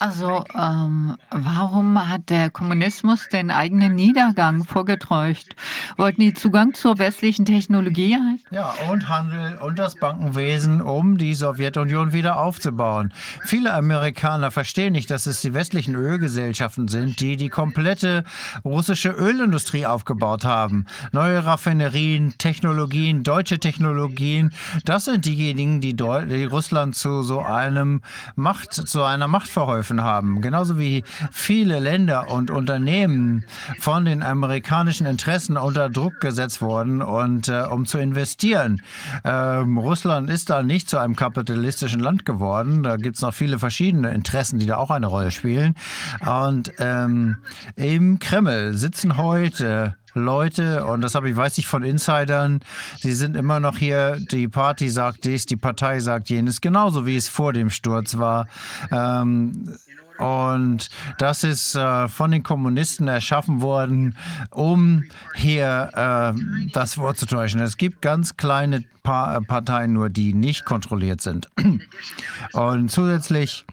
Also, 0.00 0.44
ähm, 0.58 1.16
warum 1.30 2.08
hat 2.08 2.28
der 2.28 2.50
Kommunismus 2.50 3.28
den 3.28 3.50
eigenen 3.50 3.94
Niedergang 3.94 4.64
vorgetäuscht? 4.64 5.54
Wollten 5.96 6.20
die 6.20 6.34
Zugang 6.34 6.74
zur 6.74 6.98
westlichen 6.98 7.44
Technologie? 7.44 8.18
Ja, 8.50 8.74
und 8.90 9.08
Handel 9.08 9.56
und 9.58 9.78
das 9.78 9.94
Bankenwesen, 9.94 10.82
um 10.82 11.16
die 11.16 11.34
Sowjetunion 11.34 12.12
wieder 12.12 12.38
aufzubauen. 12.40 13.12
Viele 13.44 13.72
Amerikaner 13.72 14.50
verstehen 14.50 14.94
nicht, 14.94 15.10
dass 15.10 15.26
es 15.26 15.40
die 15.42 15.54
westlichen 15.54 15.94
Ölgesellschaften 15.94 16.88
sind, 16.88 17.20
die 17.20 17.36
die 17.36 17.48
komplette 17.48 18.24
russische 18.64 19.10
Ölindustrie 19.10 19.86
aufgebaut 19.86 20.44
haben. 20.44 20.86
Neue 21.12 21.44
Raffinerien, 21.44 22.34
Technologien, 22.38 23.22
deutsche 23.22 23.60
Technologien, 23.60 24.52
das 24.84 25.04
sind 25.04 25.24
diejenigen, 25.24 25.80
die, 25.80 25.94
Deu 25.94 26.26
die 26.26 26.44
Russland 26.44 26.96
zu 26.96 27.22
so 27.22 27.40
einem 27.40 28.02
Macht, 28.34 28.72
zu 28.72 29.04
einer 29.04 29.28
Macht 29.28 29.48
verholfen 29.48 29.83
haben. 30.02 30.40
Genauso 30.40 30.78
wie 30.78 31.04
viele 31.30 31.78
Länder 31.80 32.30
und 32.30 32.50
Unternehmen 32.50 33.44
von 33.78 34.04
den 34.04 34.22
amerikanischen 34.22 35.06
Interessen 35.06 35.56
unter 35.56 35.90
Druck 35.90 36.20
gesetzt 36.20 36.62
wurden 36.62 37.02
und 37.02 37.48
äh, 37.48 37.62
um 37.70 37.86
zu 37.86 37.98
investieren. 37.98 38.82
Ähm, 39.24 39.78
Russland 39.78 40.30
ist 40.30 40.50
da 40.50 40.62
nicht 40.62 40.88
zu 40.88 40.98
einem 40.98 41.16
kapitalistischen 41.16 42.00
Land 42.00 42.24
geworden. 42.24 42.82
Da 42.82 42.96
gibt 42.96 43.16
es 43.16 43.22
noch 43.22 43.34
viele 43.34 43.58
verschiedene 43.58 44.12
Interessen, 44.12 44.58
die 44.58 44.66
da 44.66 44.76
auch 44.76 44.90
eine 44.90 45.06
Rolle 45.06 45.30
spielen. 45.30 45.74
Und 46.20 46.72
ähm, 46.78 47.36
im 47.76 48.18
Kreml 48.18 48.74
sitzen 48.74 49.16
heute 49.16 49.96
Leute, 50.14 50.84
und 50.84 51.00
das 51.00 51.14
habe 51.14 51.30
ich, 51.30 51.36
weiß 51.36 51.58
ich 51.58 51.66
von 51.66 51.82
Insidern, 51.82 52.60
sie 52.98 53.12
sind 53.12 53.36
immer 53.36 53.60
noch 53.60 53.78
hier, 53.78 54.18
die 54.18 54.48
Party 54.48 54.88
sagt 54.88 55.24
dies, 55.24 55.46
die 55.46 55.56
Partei 55.56 56.00
sagt 56.00 56.30
jenes, 56.30 56.60
genauso 56.60 57.06
wie 57.06 57.16
es 57.16 57.28
vor 57.28 57.52
dem 57.52 57.70
Sturz 57.70 58.16
war. 58.16 58.46
Ähm, 58.90 59.76
und 60.18 60.90
das 61.18 61.42
ist 61.42 61.74
äh, 61.74 62.08
von 62.08 62.30
den 62.30 62.42
Kommunisten 62.42 63.08
erschaffen 63.08 63.60
worden, 63.60 64.16
um 64.50 65.04
hier 65.34 65.90
äh, 65.94 66.70
das 66.72 66.94
vorzutäuschen. 66.94 67.60
Es 67.60 67.76
gibt 67.76 68.00
ganz 68.00 68.36
kleine 68.36 68.84
pa 69.02 69.40
Parteien 69.40 69.92
nur, 69.92 70.10
die 70.10 70.32
nicht 70.32 70.64
kontrolliert 70.64 71.20
sind. 71.20 71.50
Und 72.52 72.90
zusätzlich 72.90 73.66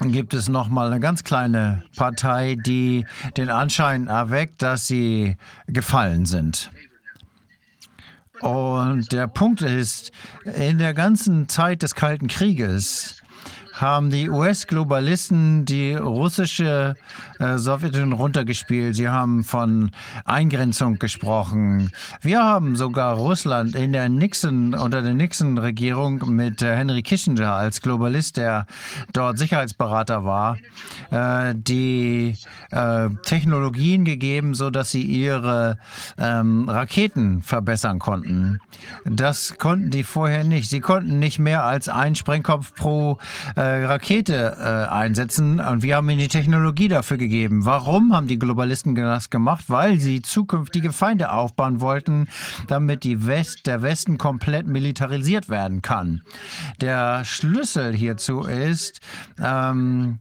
gibt 0.00 0.34
es 0.34 0.48
noch 0.48 0.68
mal 0.68 0.88
eine 0.88 1.00
ganz 1.00 1.24
kleine 1.24 1.84
Partei, 1.96 2.56
die 2.56 3.06
den 3.36 3.48
Anschein 3.48 4.08
erweckt, 4.08 4.62
dass 4.62 4.86
sie 4.86 5.36
gefallen 5.66 6.26
sind. 6.26 6.70
Und 8.40 9.12
der 9.12 9.28
Punkt 9.28 9.62
ist, 9.62 10.10
in 10.44 10.78
der 10.78 10.94
ganzen 10.94 11.48
Zeit 11.48 11.82
des 11.82 11.94
Kalten 11.94 12.26
Krieges 12.26 13.21
haben 13.72 14.10
die 14.10 14.28
US-Globalisten 14.28 15.64
die 15.64 15.94
russische 15.94 16.94
äh, 17.38 17.58
Sowjetunion 17.58 18.12
runtergespielt. 18.12 18.94
Sie 18.94 19.08
haben 19.08 19.44
von 19.44 19.90
Eingrenzung 20.24 20.98
gesprochen. 20.98 21.90
Wir 22.20 22.44
haben 22.44 22.76
sogar 22.76 23.14
Russland 23.16 23.74
in 23.74 23.92
der 23.92 24.08
Nixon, 24.08 24.74
unter 24.74 25.02
der 25.02 25.14
Nixon-Regierung 25.14 26.22
mit 26.28 26.62
äh, 26.62 26.76
Henry 26.76 27.02
Kissinger 27.02 27.52
als 27.54 27.80
Globalist, 27.80 28.36
der 28.36 28.66
dort 29.12 29.38
Sicherheitsberater 29.38 30.24
war, 30.24 30.58
äh, 31.10 31.54
die 31.56 32.36
äh, 32.70 33.08
Technologien 33.22 34.04
gegeben, 34.04 34.54
sodass 34.54 34.90
sie 34.90 35.02
ihre 35.02 35.78
ähm, 36.18 36.68
Raketen 36.68 37.42
verbessern 37.42 37.98
konnten. 37.98 38.60
Das 39.04 39.56
konnten 39.58 39.90
die 39.90 40.04
vorher 40.04 40.44
nicht. 40.44 40.68
Sie 40.68 40.80
konnten 40.80 41.18
nicht 41.18 41.38
mehr 41.38 41.64
als 41.64 41.88
einen 41.88 42.14
Sprengkopf 42.14 42.74
pro 42.74 43.18
äh, 43.56 43.61
Rakete 43.62 44.56
äh, 44.58 44.92
einsetzen 44.92 45.60
und 45.60 45.82
wir 45.82 45.96
haben 45.96 46.08
ihnen 46.10 46.20
die 46.20 46.28
Technologie 46.28 46.88
dafür 46.88 47.16
gegeben. 47.16 47.64
Warum 47.64 48.14
haben 48.14 48.26
die 48.26 48.38
Globalisten 48.38 48.94
das 48.94 49.30
gemacht? 49.30 49.64
Weil 49.68 49.98
sie 50.00 50.22
zukünftige 50.22 50.92
Feinde 50.92 51.32
aufbauen 51.32 51.80
wollten, 51.80 52.28
damit 52.68 53.04
die 53.04 53.26
West, 53.26 53.66
der 53.66 53.82
Westen 53.82 54.18
komplett 54.18 54.66
militarisiert 54.66 55.48
werden 55.48 55.82
kann. 55.82 56.22
Der 56.80 57.24
Schlüssel 57.24 57.94
hierzu 57.94 58.42
ist, 58.42 59.00
ähm, 59.42 60.18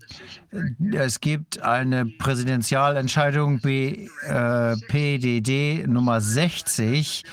es 0.93 1.21
gibt 1.21 1.61
eine 1.61 2.05
Präsidentialentscheidung 2.05 3.61
B, 3.61 4.09
äh, 4.27 4.75
PDD 4.87 5.87
Nummer 5.87 6.19
60 6.19 7.23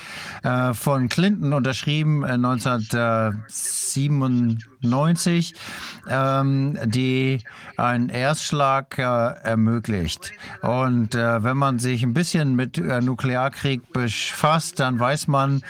äh, 0.43 0.73
von 0.73 1.09
Clinton 1.09 1.51
unterschrieben 1.51 2.23
äh, 2.23 3.31
1997, 3.97 5.53
ähm, 6.09 6.77
die 6.85 7.39
einen 7.77 8.09
Erstschlag 8.09 8.97
äh, 8.97 9.01
ermöglicht. 9.03 10.31
Und 10.61 11.15
äh, 11.15 11.43
wenn 11.43 11.57
man 11.57 11.79
sich 11.79 12.03
ein 12.03 12.13
bisschen 12.13 12.55
mit 12.55 12.77
äh, 12.77 13.01
Nuklearkrieg 13.01 13.91
befasst, 13.93 14.79
dann 14.79 14.99
weiß 14.99 15.27
man, 15.27 15.61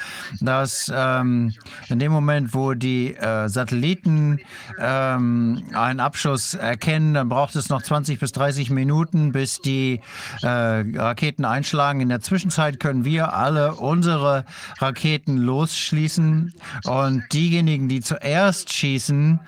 dass 0.41 0.91
ähm, 0.93 1.53
in 1.87 1.99
dem 1.99 2.11
Moment, 2.11 2.53
wo 2.53 2.73
die 2.73 3.15
Satelliten 3.47 4.39
ähm, 4.79 5.63
einen 5.73 5.99
Abschuss 5.99 6.53
erkennen, 6.53 7.13
dann 7.13 7.29
braucht 7.29 7.55
es 7.55 7.69
noch 7.69 7.81
20 7.81 8.19
bis 8.19 8.31
30 8.31 8.69
Minuten, 8.69 9.31
bis 9.31 9.59
die 9.59 10.01
Raketen 10.41 11.45
einschlagen. 11.45 12.01
In 12.01 12.09
der 12.09 12.21
Zwischenzeit 12.21 12.79
können 12.79 13.05
wir 13.05 13.33
alle 13.33 13.75
unsere 13.75 14.45
Raketen 14.79 15.37
losschließen 15.37 16.53
und 16.85 17.23
diejenigen, 17.33 17.89
die 17.89 18.01
zuerst 18.10 18.73
schießen, 18.73 19.40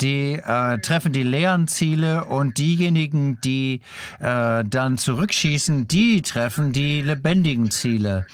die 0.00 0.32
äh, 0.34 0.78
treffen 0.78 1.12
die 1.12 1.22
leeren 1.22 1.68
Ziele 1.68 2.24
und 2.24 2.56
diejenigen, 2.56 3.38
die 3.42 3.82
äh, 4.20 4.64
dann 4.64 4.96
zurückschießen, 4.96 5.86
die 5.86 6.22
treffen 6.22 6.72
die 6.72 7.02
lebendigen 7.02 7.70
Ziele. 7.70 8.26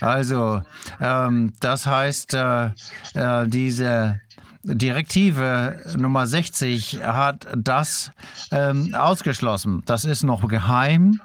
Also 0.00 0.62
ähm, 1.00 1.54
das 1.60 1.86
heißt, 1.86 2.34
äh, 2.34 2.66
äh 3.14 3.48
diese 3.48 4.20
Direktive 4.62 5.80
Nummer 5.96 6.26
60 6.26 7.00
hat 7.02 7.46
das 7.56 8.12
ähm, 8.50 8.94
ausgeschlossen. 8.94 9.82
Das 9.86 10.04
ist 10.04 10.22
noch 10.22 10.46
geheim. 10.48 11.18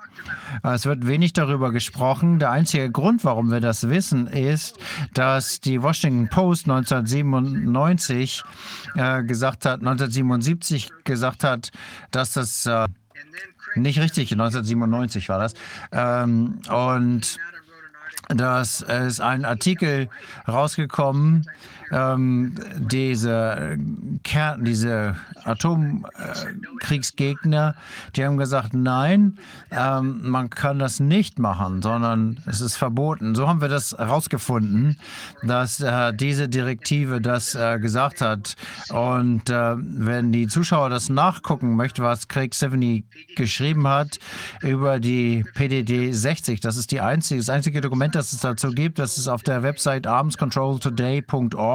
Es 0.63 0.85
wird 0.85 1.07
wenig 1.07 1.33
darüber 1.33 1.71
gesprochen. 1.71 2.39
Der 2.39 2.51
einzige 2.51 2.91
Grund, 2.91 3.23
warum 3.23 3.51
wir 3.51 3.59
das 3.59 3.89
wissen, 3.89 4.27
ist, 4.27 4.77
dass 5.13 5.59
die 5.59 5.81
Washington 5.81 6.29
Post 6.29 6.65
1997 6.69 8.43
äh, 8.95 9.23
gesagt 9.23 9.65
hat, 9.65 9.79
1977 9.79 10.89
gesagt 11.03 11.43
hat, 11.43 11.71
dass 12.11 12.33
das 12.33 12.65
äh, 12.65 12.87
nicht 13.75 13.99
richtig, 13.99 14.31
1997 14.31 15.29
war 15.29 15.39
das. 15.39 15.53
Ähm, 15.91 16.59
und 16.69 17.37
dass 18.29 18.81
es 18.81 19.19
ein 19.19 19.45
Artikel 19.45 20.09
rausgekommen, 20.47 21.45
ähm, 21.91 22.55
diese 22.77 23.77
Kern, 24.23 24.63
diese 24.65 25.15
Atomkriegsgegner, 25.43 27.75
die 28.15 28.25
haben 28.25 28.37
gesagt, 28.37 28.73
nein, 28.73 29.37
ähm, 29.71 30.29
man 30.29 30.49
kann 30.49 30.79
das 30.79 30.99
nicht 30.99 31.37
machen, 31.39 31.81
sondern 31.81 32.41
es 32.45 32.59
ist 32.61 32.75
verboten. 32.77 33.35
So 33.35 33.47
haben 33.47 33.61
wir 33.61 33.69
das 33.69 33.95
herausgefunden, 33.97 34.97
dass 35.43 35.79
äh, 35.79 36.13
diese 36.13 36.49
Direktive 36.49 37.21
das 37.21 37.55
äh, 37.55 37.79
gesagt 37.79 38.21
hat. 38.21 38.55
Und 38.89 39.49
äh, 39.49 39.75
wenn 39.77 40.31
die 40.31 40.47
Zuschauer 40.47 40.89
das 40.89 41.09
nachgucken 41.09 41.75
möchten, 41.75 42.03
was 42.03 42.27
Craig 42.27 42.55
Seveny 42.55 43.05
geschrieben 43.35 43.87
hat 43.87 44.19
über 44.61 44.99
die 44.99 45.45
PDD 45.53 46.11
60, 46.11 46.59
das 46.59 46.77
ist 46.77 46.91
die 46.91 47.01
einzige, 47.01 47.39
das 47.39 47.49
einzige 47.49 47.81
Dokument, 47.81 48.15
das 48.15 48.33
es 48.33 48.39
dazu 48.39 48.71
gibt, 48.71 48.97
das 48.99 49.17
ist 49.17 49.27
auf 49.27 49.43
der 49.43 49.61
Website 49.61 50.07
armscontroltoday.org. 50.07 51.74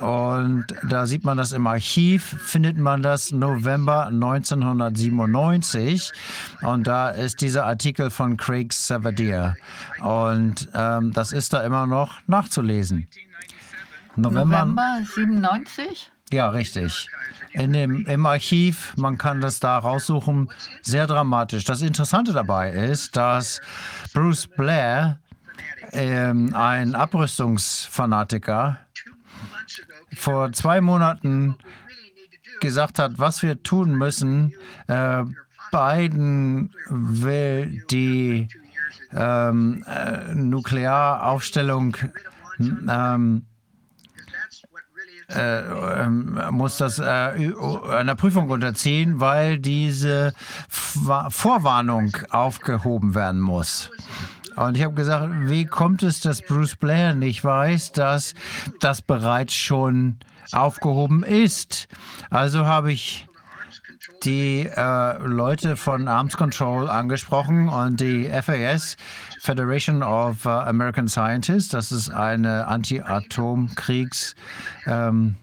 Und 0.00 0.66
da 0.88 1.06
sieht 1.06 1.24
man 1.24 1.36
das 1.36 1.52
im 1.52 1.66
Archiv, 1.66 2.36
findet 2.44 2.76
man 2.76 3.02
das 3.02 3.30
November 3.30 4.06
1997. 4.06 6.12
Und 6.62 6.86
da 6.86 7.10
ist 7.10 7.40
dieser 7.40 7.66
Artikel 7.66 8.10
von 8.10 8.36
Craig 8.36 8.72
Savadier. 8.72 9.56
Und 10.00 10.68
ähm, 10.74 11.12
das 11.12 11.32
ist 11.32 11.52
da 11.52 11.62
immer 11.62 11.86
noch 11.86 12.18
nachzulesen. 12.26 13.08
November, 14.16 14.64
November 14.64 15.00
97? 15.14 16.10
Ja, 16.32 16.48
richtig. 16.48 17.08
In 17.52 17.72
dem, 17.72 18.04
Im 18.06 18.26
Archiv, 18.26 18.94
man 18.96 19.16
kann 19.16 19.40
das 19.40 19.60
da 19.60 19.78
raussuchen, 19.78 20.50
sehr 20.82 21.06
dramatisch. 21.06 21.64
Das 21.64 21.82
Interessante 21.82 22.32
dabei 22.32 22.72
ist, 22.72 23.16
dass 23.16 23.60
Bruce 24.12 24.48
Blair, 24.48 25.20
ähm, 25.94 26.54
ein 26.54 26.94
Abrüstungsfanatiker, 26.94 28.78
vor 30.14 30.52
zwei 30.52 30.80
Monaten 30.80 31.56
gesagt 32.60 32.98
hat, 32.98 33.18
was 33.18 33.42
wir 33.42 33.62
tun 33.62 33.96
müssen. 33.96 34.54
Äh, 34.86 35.24
Biden 35.70 36.70
will 36.88 37.84
die 37.90 38.48
ähm, 39.12 39.84
äh, 39.88 40.34
Nuklearaufstellung 40.34 41.96
ähm, 42.58 43.46
äh, 45.28 45.60
ähm, 46.02 46.38
muss 46.50 46.76
das 46.76 46.98
äh, 46.98 47.04
einer 47.04 48.14
Prüfung 48.14 48.50
unterziehen, 48.50 49.20
weil 49.20 49.58
diese 49.58 50.34
Vorwarnung 50.68 52.16
aufgehoben 52.30 53.14
werden 53.14 53.40
muss. 53.40 53.90
Und 54.56 54.76
ich 54.76 54.84
habe 54.84 54.94
gesagt, 54.94 55.28
wie 55.48 55.64
kommt 55.64 56.02
es, 56.02 56.20
dass 56.20 56.42
Bruce 56.42 56.76
Blair 56.76 57.14
nicht 57.14 57.44
weiß, 57.44 57.92
dass 57.92 58.34
das 58.80 59.02
bereits 59.02 59.54
schon 59.54 60.18
aufgehoben 60.52 61.22
ist? 61.22 61.88
Also 62.30 62.66
habe 62.66 62.92
ich 62.92 63.26
die 64.24 64.66
äh, 64.74 65.18
Leute 65.18 65.76
von 65.76 66.08
Arms 66.08 66.36
Control 66.36 66.88
angesprochen 66.88 67.68
und 67.68 68.00
die 68.00 68.30
FAS, 68.30 68.96
Federation 69.40 70.02
of 70.02 70.46
uh, 70.46 70.50
American 70.50 71.08
Scientists, 71.08 71.68
das 71.68 71.92
ist 71.92 72.10
eine 72.10 72.66
Anti-Atomkriegs- 72.66 74.34
ähm, 74.86 75.36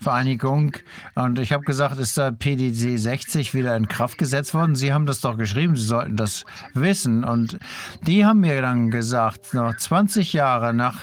Vereinigung. 0.00 0.76
Und 1.14 1.38
ich 1.38 1.52
habe 1.52 1.64
gesagt, 1.64 1.98
ist 1.98 2.18
da 2.18 2.30
PDC 2.30 2.98
60 2.98 3.54
wieder 3.54 3.76
in 3.76 3.88
Kraft 3.88 4.18
gesetzt 4.18 4.54
worden? 4.54 4.74
Sie 4.74 4.92
haben 4.92 5.06
das 5.06 5.20
doch 5.20 5.36
geschrieben, 5.36 5.76
Sie 5.76 5.86
sollten 5.86 6.16
das 6.16 6.44
wissen. 6.74 7.24
Und 7.24 7.58
die 8.02 8.24
haben 8.24 8.40
mir 8.40 8.60
dann 8.62 8.90
gesagt, 8.90 9.54
noch 9.54 9.76
20 9.76 10.32
Jahre 10.32 10.74
nach 10.74 10.98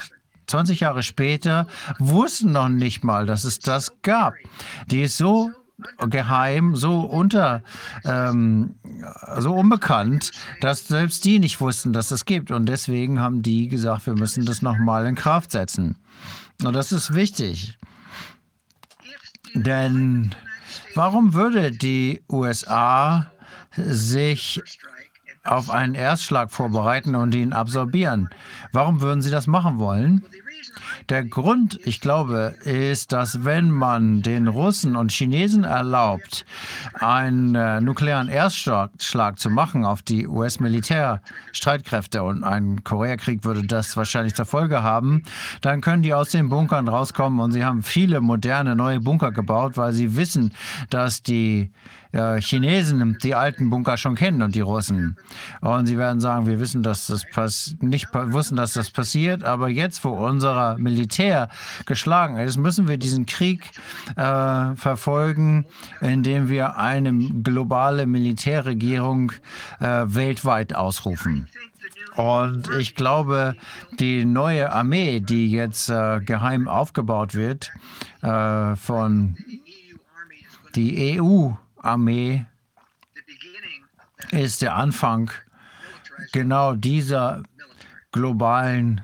20 0.48 0.80
Jahre 0.80 1.04
später 1.04 1.68
wussten 2.00 2.52
noch 2.52 2.70
nicht 2.70 3.04
mal, 3.04 3.28
dass 3.28 3.44
es 3.44 3.60
das 3.60 3.92
gab. 4.02 4.34
Die 4.88 5.04
ist 5.04 5.18
so 5.18 5.52
geheim, 6.10 6.76
so 6.76 7.02
unter, 7.02 7.64
ähm, 8.04 8.76
so 9.38 9.54
unbekannt, 9.54 10.32
dass 10.62 10.88
selbst 10.88 11.24
die 11.24 11.40
nicht 11.40 11.62
wussten, 11.62 11.94
dass 11.94 12.12
es 12.12 12.26
gibt. 12.26 12.52
Und 12.52 12.66
deswegen 12.66 13.20
haben 13.20 13.42
die 13.42 13.68
gesagt, 13.68 14.06
wir 14.08 14.16
müssen 14.16 14.46
das 14.46 14.62
nochmal 14.62 15.06
in 15.06 15.16
Kraft 15.16 15.52
setzen. 15.52 15.96
Und 16.64 16.74
das 16.74 16.92
ist 16.92 17.14
wichtig. 17.14 17.78
Denn 19.54 20.36
warum 20.96 21.34
würde 21.34 21.72
die 21.72 22.22
USA 22.30 23.32
sich 23.76 24.62
auf 25.44 25.70
einen 25.70 25.96
Erstschlag 25.96 26.52
vorbereiten 26.52 27.16
und 27.16 27.34
ihn 27.36 27.54
absorbieren? 27.54 28.30
Warum 28.72 29.02
würden 29.02 29.22
sie 29.22 29.32
das 29.32 29.48
machen 29.48 29.80
wollen? 29.80 30.24
Der 31.10 31.26
Grund, 31.26 31.80
ich 31.86 32.02
glaube, 32.02 32.54
ist, 32.64 33.12
dass 33.12 33.44
wenn 33.44 33.72
man 33.72 34.22
den 34.22 34.48
Russen 34.48 34.96
und 34.96 35.12
Chinesen 35.12 35.64
erlaubt, 35.64 36.46
einen 36.94 37.56
äh, 37.56 37.82
nuklearen 37.82 38.28
Erstschlag 38.28 39.40
zu 39.40 39.50
machen 39.50 39.86
auf 39.86 40.04
die 40.04 40.28
US-Militärstreitkräfte 40.28 42.22
und 42.22 42.44
ein 42.44 42.84
Koreakrieg 42.84 43.44
würde 43.44 43.66
das 43.66 43.98
wahrscheinlich 43.98 44.36
zur 44.36 44.46
Folge 44.46 44.84
haben, 44.84 45.24
dann 45.62 45.82
können 45.82 46.04
die 46.04 46.14
aus 46.14 46.30
den 46.30 46.48
Bunkern 46.48 46.88
rauskommen 46.88 47.40
und 47.40 47.54
sie 47.54 47.66
haben 47.66 47.82
viele 47.82 48.22
moderne 48.22 48.76
neue 48.76 49.00
Bunker 49.00 49.32
gebaut, 49.32 49.78
weil 49.78 49.94
sie 49.94 50.16
wissen, 50.16 50.54
dass 50.92 51.24
die 51.24 51.72
Chinesen 52.12 53.18
die 53.22 53.36
alten 53.36 53.70
Bunker 53.70 53.98
schon 53.98 54.16
kennen 54.16 54.42
und 54.42 54.56
die 54.56 54.62
Russen. 54.62 55.18
Und 55.62 55.86
sie 55.86 55.98
werden 55.98 56.20
sagen, 56.20 56.48
wir 56.48 56.60
wissen, 56.60 56.82
dass 56.82 57.08
das 57.08 57.76
nicht 57.82 58.08
wussten, 58.14 58.56
dass 58.56 58.74
das 58.74 58.90
passiert, 58.90 59.44
aber 59.44 59.70
jetzt, 59.70 60.04
wo 60.04 60.10
unser 60.10 60.78
Militär 60.80 61.50
geschlagen 61.86 62.38
ist, 62.38 62.58
müssen 62.58 62.88
wir 62.88 62.98
diesen 62.98 63.28
Krieg 63.28 63.64
äh, 64.16 64.76
verfolgen, 64.76 65.66
indem 66.02 66.50
wir 66.50 66.78
eine 66.78 67.14
globale 67.44 68.08
Militärregierung 68.08 69.32
äh, 69.80 70.06
weltweit 70.08 70.74
ausrufen. 70.76 71.48
Und 72.16 72.70
ich 72.78 72.96
glaube, 72.96 73.56
die 74.00 74.26
neue 74.26 74.72
Armee, 74.72 75.20
die 75.20 75.52
jetzt 75.52 75.90
äh, 75.90 76.20
geheim 76.20 76.68
aufgebaut 76.68 77.34
wird 77.36 77.72
äh, 78.22 78.76
von 78.76 79.38
die 80.76 81.20
EU, 81.20 81.52
Armee 81.82 82.46
ist 84.32 84.62
der 84.62 84.76
Anfang 84.76 85.32
genau 86.32 86.74
dieser 86.74 87.44
globalen 88.12 89.02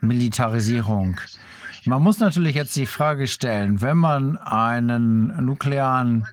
Militarisierung. 0.00 1.20
Man 1.84 2.02
muss 2.02 2.18
natürlich 2.18 2.54
jetzt 2.54 2.76
die 2.76 2.86
Frage 2.86 3.26
stellen, 3.26 3.80
wenn 3.80 3.96
man 3.96 4.36
einen 4.38 5.44
nuklearen 5.44 6.26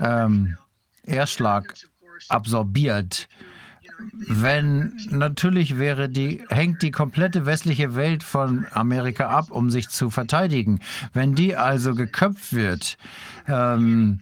ähm, 0.00 0.56
Erstschlag 1.04 1.74
absorbiert, 2.28 3.28
wenn 4.28 4.96
natürlich 5.10 5.78
wäre 5.78 6.08
die, 6.08 6.42
hängt 6.48 6.82
die 6.82 6.90
komplette 6.90 7.46
westliche 7.46 7.94
Welt 7.94 8.22
von 8.22 8.66
Amerika 8.72 9.28
ab, 9.28 9.50
um 9.50 9.70
sich 9.70 9.88
zu 9.88 10.10
verteidigen. 10.10 10.80
Wenn 11.12 11.34
die 11.34 11.56
also 11.56 11.94
geköpft 11.94 12.52
wird, 12.52 12.96
ähm, 13.46 14.20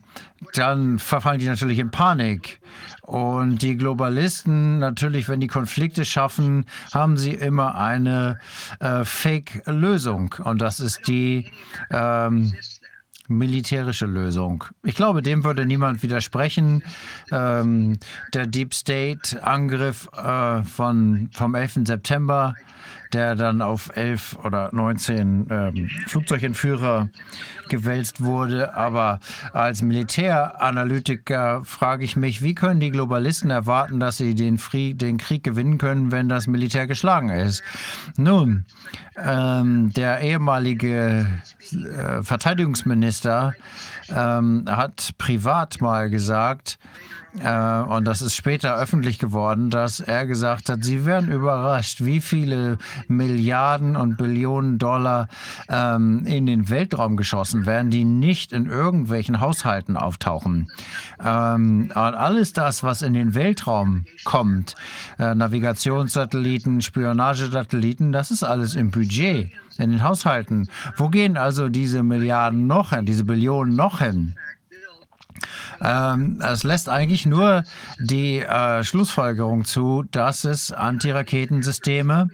dann 0.54 0.98
verfallen 0.98 1.40
die 1.40 1.46
natürlich 1.46 1.78
in 1.78 1.90
Panik. 1.90 2.60
Und 3.02 3.62
die 3.62 3.76
Globalisten, 3.76 4.78
natürlich, 4.78 5.28
wenn 5.28 5.40
die 5.40 5.48
Konflikte 5.48 6.04
schaffen, 6.04 6.64
haben 6.92 7.16
sie 7.16 7.32
immer 7.32 7.74
eine 7.74 8.38
äh, 8.78 9.04
Fake-Lösung. 9.04 10.34
Und 10.44 10.60
das 10.60 10.78
ist 10.78 11.08
die 11.08 11.50
ähm, 11.90 12.52
militärische 13.30 14.06
Lösung. 14.06 14.64
Ich 14.82 14.94
glaube, 14.94 15.22
dem 15.22 15.44
würde 15.44 15.66
niemand 15.66 16.02
widersprechen. 16.02 16.82
Ähm, 17.32 17.98
der 18.34 18.46
Deep 18.46 18.74
State-Angriff 18.74 20.08
äh, 20.16 20.62
vom 20.62 21.28
11. 21.54 21.80
September, 21.84 22.54
der 23.12 23.34
dann 23.34 23.62
auf 23.62 23.90
11 23.94 24.38
oder 24.44 24.70
19 24.72 25.46
ähm, 25.50 25.90
Flugzeugentführer 26.06 27.08
gewälzt 27.68 28.22
wurde. 28.22 28.74
Aber 28.74 29.20
als 29.52 29.82
Militäranalytiker 29.82 31.62
frage 31.64 32.04
ich 32.04 32.16
mich, 32.16 32.42
wie 32.42 32.54
können 32.54 32.80
die 32.80 32.90
Globalisten 32.90 33.50
erwarten, 33.50 34.00
dass 34.00 34.18
sie 34.18 34.34
den, 34.34 34.58
Fried, 34.58 35.00
den 35.00 35.18
Krieg 35.18 35.42
gewinnen 35.42 35.78
können, 35.78 36.12
wenn 36.12 36.28
das 36.28 36.46
Militär 36.46 36.86
geschlagen 36.86 37.30
ist? 37.30 37.62
Nun, 38.16 38.66
ähm, 39.16 39.92
der 39.94 40.20
ehemalige 40.20 41.26
äh, 41.72 42.22
Verteidigungsminister 42.22 43.54
ähm, 44.14 44.64
hat 44.66 45.10
privat 45.18 45.80
mal 45.80 46.10
gesagt, 46.10 46.78
äh, 47.38 47.82
und 47.82 48.04
das 48.04 48.22
ist 48.22 48.34
später 48.34 48.76
öffentlich 48.76 49.18
geworden, 49.18 49.70
dass 49.70 50.00
er 50.00 50.26
gesagt 50.26 50.68
hat, 50.68 50.84
sie 50.84 51.06
werden 51.06 51.30
überrascht, 51.30 52.04
wie 52.04 52.20
viele 52.20 52.78
Milliarden 53.08 53.96
und 53.96 54.16
Billionen 54.16 54.78
Dollar 54.78 55.28
ähm, 55.68 56.26
in 56.26 56.46
den 56.46 56.68
Weltraum 56.68 57.16
geschossen 57.16 57.66
werden, 57.66 57.90
die 57.90 58.04
nicht 58.04 58.52
in 58.52 58.66
irgendwelchen 58.66 59.40
Haushalten 59.40 59.96
auftauchen. 59.96 60.70
Ähm, 61.24 61.92
alles 61.94 62.52
das, 62.52 62.82
was 62.82 63.02
in 63.02 63.14
den 63.14 63.34
Weltraum 63.34 64.04
kommt, 64.24 64.74
äh, 65.18 65.34
Navigationssatelliten, 65.34 66.80
Spionagesatelliten, 66.80 68.10
das 68.12 68.30
ist 68.30 68.42
alles 68.42 68.74
im 68.74 68.90
Budget, 68.90 69.52
in 69.78 69.90
den 69.90 70.02
Haushalten. 70.02 70.68
Wo 70.96 71.08
gehen 71.08 71.36
also 71.36 71.68
diese 71.68 72.02
Milliarden 72.02 72.66
noch 72.66 72.90
hin, 72.90 73.06
diese 73.06 73.24
Billionen 73.24 73.76
noch 73.76 74.00
hin? 74.00 74.34
Ähm, 75.80 76.40
es 76.42 76.64
lässt 76.64 76.88
eigentlich 76.88 77.26
nur 77.26 77.64
die 77.98 78.40
äh, 78.40 78.84
Schlussfolgerung 78.84 79.64
zu, 79.64 80.04
dass 80.10 80.44
es 80.44 80.72
Antiraketensysteme 80.72 82.30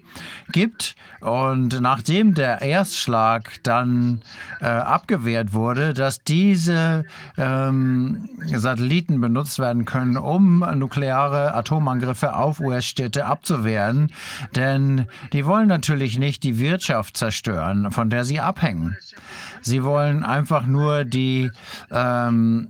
gibt. 0.51 0.97
Und 1.21 1.81
nachdem 1.81 2.35
der 2.35 2.63
Erstschlag 2.63 3.59
dann 3.63 4.21
äh, 4.61 4.67
abgewehrt 4.67 5.53
wurde, 5.53 5.95
dass 5.95 6.23
diese 6.23 7.05
ähm, 7.37 8.29
Satelliten 8.53 9.21
benutzt 9.21 9.59
werden 9.59 9.87
können, 9.87 10.17
um 10.17 10.61
nukleare 10.75 11.55
Atomangriffe 11.55 12.37
auf 12.37 12.61
US-Städte 12.61 13.27
abzuwehren. 13.27 14.13
Denn 14.55 15.07
die 15.33 15.47
wollen 15.47 15.69
natürlich 15.69 16.19
nicht 16.19 16.43
die 16.43 16.59
Wirtschaft 16.59 17.17
zerstören, 17.17 17.91
von 17.91 18.11
der 18.11 18.25
sie 18.25 18.41
abhängen. 18.41 18.97
Sie 19.67 19.83
wollen 19.83 20.23
einfach 20.23 20.65
nur 20.65 21.05
die 21.05 21.51
ähm, 21.91 22.69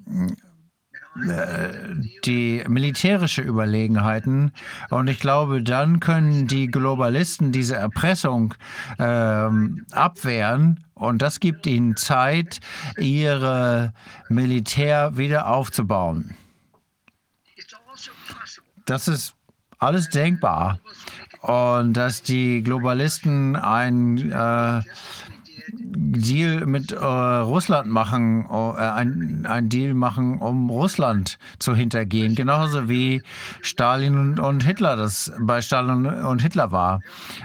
die 2.25 2.63
militärische 2.69 3.43
Überlegenheiten. 3.43 4.53
Und 4.91 5.09
ich 5.09 5.19
glaube, 5.19 5.63
dann 5.63 6.01
können 6.01 6.47
die 6.47 6.67
Globalisten 6.67 7.53
diese 7.53 7.77
Erpressung 7.77 8.55
ähm, 8.99 9.87
abwehren. 9.93 10.85
Und 10.95 11.23
das 11.23 11.41
gibt 11.41 11.67
ihnen 11.67 11.97
Zeit, 11.97 12.61
ihre 12.99 13.93
Militär 14.29 15.17
wieder 15.17 15.49
aufzubauen. 15.49 16.37
Das 18.85 19.09
ist 19.09 19.35
alles 19.79 20.09
denkbar. 20.11 20.81
Und 21.41 21.95
dass 21.95 22.23
die 22.23 22.63
Globalisten 22.63 23.57
ein 23.57 24.33
äh, 24.33 24.83
Deal 25.73 26.67
mit 26.67 26.93
äh, 26.93 26.97
Russland 27.05 27.89
machen, 27.89 28.47
äh, 28.51 28.79
ein, 28.79 29.47
ein 29.49 29.69
Deal 29.69 29.95
machen, 29.95 30.39
um 30.39 30.71
Russland 30.71 31.39
zu 31.59 31.75
hintergehen. 31.75 32.35
Genauso 32.35 32.89
wie 32.89 33.23
Stalin 33.61 34.17
und, 34.17 34.41
und 34.41 34.65
Hitler 34.65 34.97
das 34.97 35.33
bei 35.41 35.61
Stalin 35.61 36.07
und 36.07 36.43
Hitler 36.43 36.73
war. 36.73 37.01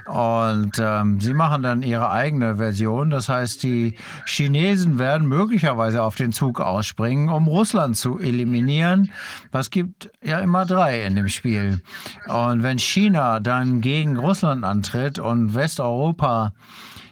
Und 0.06 0.74
ähm, 0.80 1.20
sie 1.20 1.34
machen 1.34 1.64
dann 1.64 1.84
ihre 1.84 2.12
eigene 2.12 2.58
Version. 2.58 3.10
Das 3.10 3.30
heißt, 3.30 3.64
die 3.64 3.96
Chinesen 4.26 5.00
werden 5.00 5.28
möglicherweise 5.28 6.04
auf 6.04 6.16
den 6.16 6.32
Zug 6.32 6.60
ausspringen, 6.60 7.30
um 7.30 7.48
Russland 7.48 7.98
zu 7.98 8.20
eliminieren. 8.20 9.12
Was 9.52 9.70
gibt 9.70 10.10
ja 10.24 10.40
immer 10.40 10.66
drei 10.66 11.04
in 11.04 11.16
dem 11.16 11.28
Spiel. 11.28 11.82
Und 12.28 12.64
wenn 12.64 12.80
China 12.80 13.40
dann 13.40 13.82
gegen 13.82 14.18
Russland 14.18 14.64
antritt 14.64 15.20
und 15.20 15.54
Westeuropa 15.54 16.54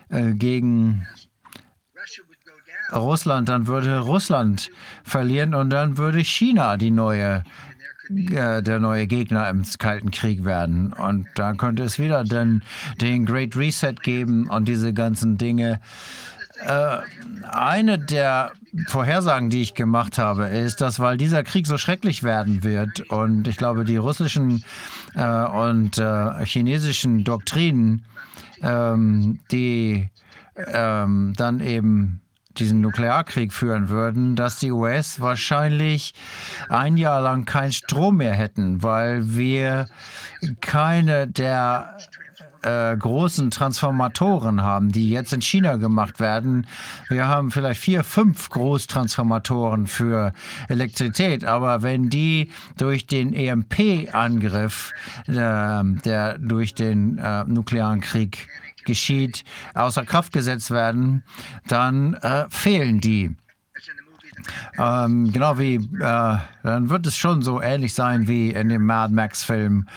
äh, 0.09 0.33
gegen 0.33 1.07
Russland, 2.91 3.49
dann 3.49 3.67
würde 3.67 3.99
Russland 3.99 4.71
verlieren 5.03 5.53
und 5.53 5.69
dann 5.69 5.97
würde 5.97 6.19
China 6.19 6.77
die 6.77 6.91
neue 6.91 7.43
äh, 8.09 8.63
der 8.63 8.79
neue 8.79 9.05
Gegner 9.05 9.47
im 9.49 9.63
Kalten 9.77 10.09
Krieg 10.09 10.43
werden. 10.43 10.93
Und 10.93 11.27
dann 11.35 11.57
könnte 11.57 11.83
es 11.83 11.99
wieder 11.99 12.23
den, 12.23 12.63
den 12.99 13.25
Great 13.25 13.55
Reset 13.55 13.93
geben 14.01 14.49
und 14.49 14.67
diese 14.67 14.93
ganzen 14.93 15.37
Dinge. 15.37 15.79
Äh, 16.65 16.97
eine 17.51 17.99
der 17.99 18.51
Vorhersagen, 18.87 19.49
die 19.49 19.61
ich 19.61 19.75
gemacht 19.75 20.17
habe, 20.17 20.47
ist, 20.47 20.81
dass 20.81 20.99
weil 20.99 21.17
dieser 21.17 21.43
Krieg 21.43 21.67
so 21.67 21.77
schrecklich 21.77 22.23
werden 22.23 22.63
wird 22.63 23.01
und 23.11 23.47
ich 23.47 23.57
glaube, 23.57 23.85
die 23.85 23.97
russischen 23.97 24.63
äh, 25.15 25.45
und 25.45 25.97
äh, 25.97 26.45
chinesischen 26.45 27.23
Doktrinen, 27.23 28.05
ähm, 28.63 29.39
die 29.51 30.09
ähm, 30.73 31.33
dann 31.37 31.59
eben 31.59 32.21
diesen 32.57 32.81
Nuklearkrieg 32.81 33.53
führen 33.53 33.89
würden, 33.89 34.35
dass 34.35 34.59
die 34.59 34.71
US 34.71 35.19
wahrscheinlich 35.19 36.13
ein 36.67 36.97
Jahr 36.97 37.21
lang 37.21 37.45
keinen 37.45 37.71
Strom 37.71 38.17
mehr 38.17 38.33
hätten, 38.33 38.83
weil 38.83 39.35
wir 39.35 39.87
keine 40.61 41.27
der 41.27 41.97
äh, 42.61 42.95
großen 42.97 43.51
Transformatoren 43.51 44.61
haben, 44.61 44.91
die 44.91 45.09
jetzt 45.09 45.33
in 45.33 45.41
China 45.41 45.77
gemacht 45.77 46.19
werden. 46.19 46.67
Wir 47.09 47.27
haben 47.27 47.51
vielleicht 47.51 47.81
vier, 47.81 48.03
fünf 48.03 48.49
Großtransformatoren 48.49 49.87
für 49.87 50.33
Elektrizität, 50.67 51.45
aber 51.45 51.81
wenn 51.81 52.09
die 52.09 52.51
durch 52.77 53.07
den 53.07 53.33
EMP-Angriff, 53.33 54.91
äh, 55.27 55.33
der 55.33 56.37
durch 56.39 56.73
den 56.73 57.17
äh, 57.17 57.43
nuklearen 57.45 58.01
Krieg 58.01 58.47
geschieht, 58.85 59.43
außer 59.73 60.05
Kraft 60.05 60.33
gesetzt 60.33 60.71
werden, 60.71 61.23
dann 61.67 62.15
äh, 62.15 62.45
fehlen 62.49 62.99
die. 62.99 63.35
Ähm, 64.77 65.31
genau 65.31 65.57
wie, 65.57 65.75
äh, 65.75 66.37
dann 66.63 66.89
wird 66.89 67.07
es 67.07 67.17
schon 67.17 67.41
so 67.41 67.61
ähnlich 67.61 67.93
sein 67.93 68.27
wie 68.27 68.51
in 68.51 68.69
dem 68.69 68.85
Mad 68.85 69.13
Max-Film. 69.13 69.87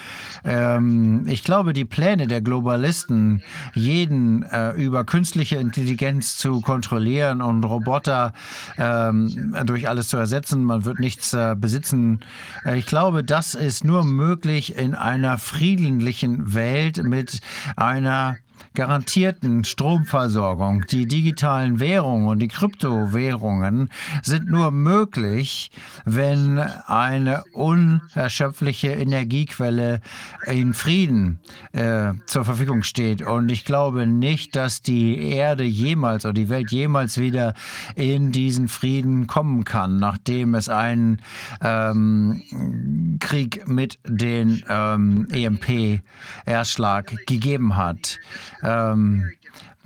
Ähm, 0.45 1.27
ich 1.29 1.45
glaube, 1.45 1.73
die 1.73 1.85
Pläne 1.85 2.27
der 2.27 2.41
Globalisten, 2.41 3.43
jeden 3.75 4.43
äh, 4.45 4.73
über 4.73 5.05
künstliche 5.05 5.57
Intelligenz 5.57 6.37
zu 6.37 6.61
kontrollieren 6.61 7.43
und 7.43 7.65
Roboter 7.65 8.33
ähm, 8.79 9.55
durch 9.65 9.89
alles 9.89 10.09
zu 10.09 10.17
ersetzen, 10.17 10.65
man 10.65 10.85
wird 10.85 10.99
nichts 10.99 11.33
äh, 11.33 11.55
besitzen. 11.57 12.21
Äh, 12.65 12.79
ich 12.79 12.87
glaube, 12.87 13.25
das 13.25 13.55
ist 13.55 13.85
nur 13.85 14.05
möglich 14.05 14.77
in 14.77 14.95
einer 14.95 15.39
friedlichen 15.39 16.55
Welt 16.55 17.03
mit 17.03 17.41
einer 17.77 18.37
garantierten 18.75 19.65
Stromversorgung. 19.65 20.85
Die 20.91 21.07
digitalen 21.07 21.81
Währungen 21.81 22.29
und 22.29 22.39
die 22.39 22.49
Kryptowährungen 22.49 23.91
sind 24.23 24.49
nur 24.49 24.71
möglich, 24.71 25.71
wenn 26.05 26.59
eine 26.59 27.45
unerschöpfliche 27.53 28.89
Energiequelle 28.89 30.01
in 30.47 30.75
Frieden 30.75 31.41
äh, 31.73 32.13
zur 32.27 32.45
Verfügung 32.45 32.83
steht. 32.83 33.23
Und 33.23 33.51
ich 33.51 33.65
glaube 33.65 34.07
nicht, 34.07 34.57
dass 34.57 34.83
die 34.83 35.31
Erde 35.31 35.65
jemals 35.65 36.25
oder 36.25 36.35
die 36.35 36.49
Welt 36.49 36.71
jemals 36.71 37.19
wieder 37.19 37.55
in 37.95 38.33
diesen 38.33 38.69
Frieden 38.69 39.27
kommen 39.27 39.65
kann, 39.65 39.99
nachdem 39.99 40.55
es 40.55 40.69
einen 40.69 41.21
ähm, 41.63 43.19
Krieg 43.21 43.69
mit 43.69 43.99
den 44.07 44.65
ähm, 44.69 45.29
EMP-Erschlag 45.31 47.27
gegeben 47.27 47.77
hat. 47.77 48.19
Ähm, 48.63 49.33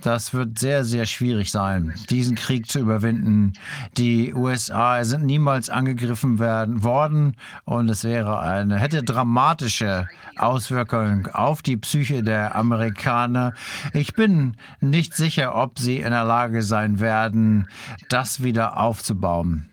das 0.01 0.33
wird 0.33 0.59
sehr, 0.59 0.85
sehr 0.85 1.05
schwierig 1.07 1.51
sein, 1.51 1.93
diesen 2.09 2.35
Krieg 2.35 2.69
zu 2.69 2.79
überwinden. 2.79 3.53
Die 3.97 4.33
USA 4.33 5.03
sind 5.03 5.25
niemals 5.25 5.69
angegriffen 5.69 6.37
werden, 6.37 6.83
worden 6.83 7.35
und 7.65 7.89
es 7.89 8.03
wäre 8.03 8.39
eine, 8.39 8.77
hätte 8.77 9.01
dramatische 9.01 10.07
Auswirkungen 10.37 11.27
auf 11.33 11.63
die 11.63 11.77
Psyche 11.77 12.21
der 12.21 12.55
Amerikaner. 12.55 13.53
Ich 13.93 14.13
bin 14.13 14.55
nicht 14.81 15.15
sicher, 15.15 15.55
ob 15.55 15.79
sie 15.79 15.97
in 15.97 16.11
der 16.11 16.25
Lage 16.25 16.61
sein 16.61 16.99
werden, 16.99 17.67
das 18.09 18.43
wieder 18.43 18.77
aufzubauen. 18.77 19.67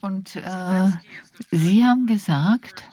Und 0.00 0.34
äh, 0.34 0.90
Sie 1.50 1.84
haben 1.84 2.06
gesagt, 2.06 2.84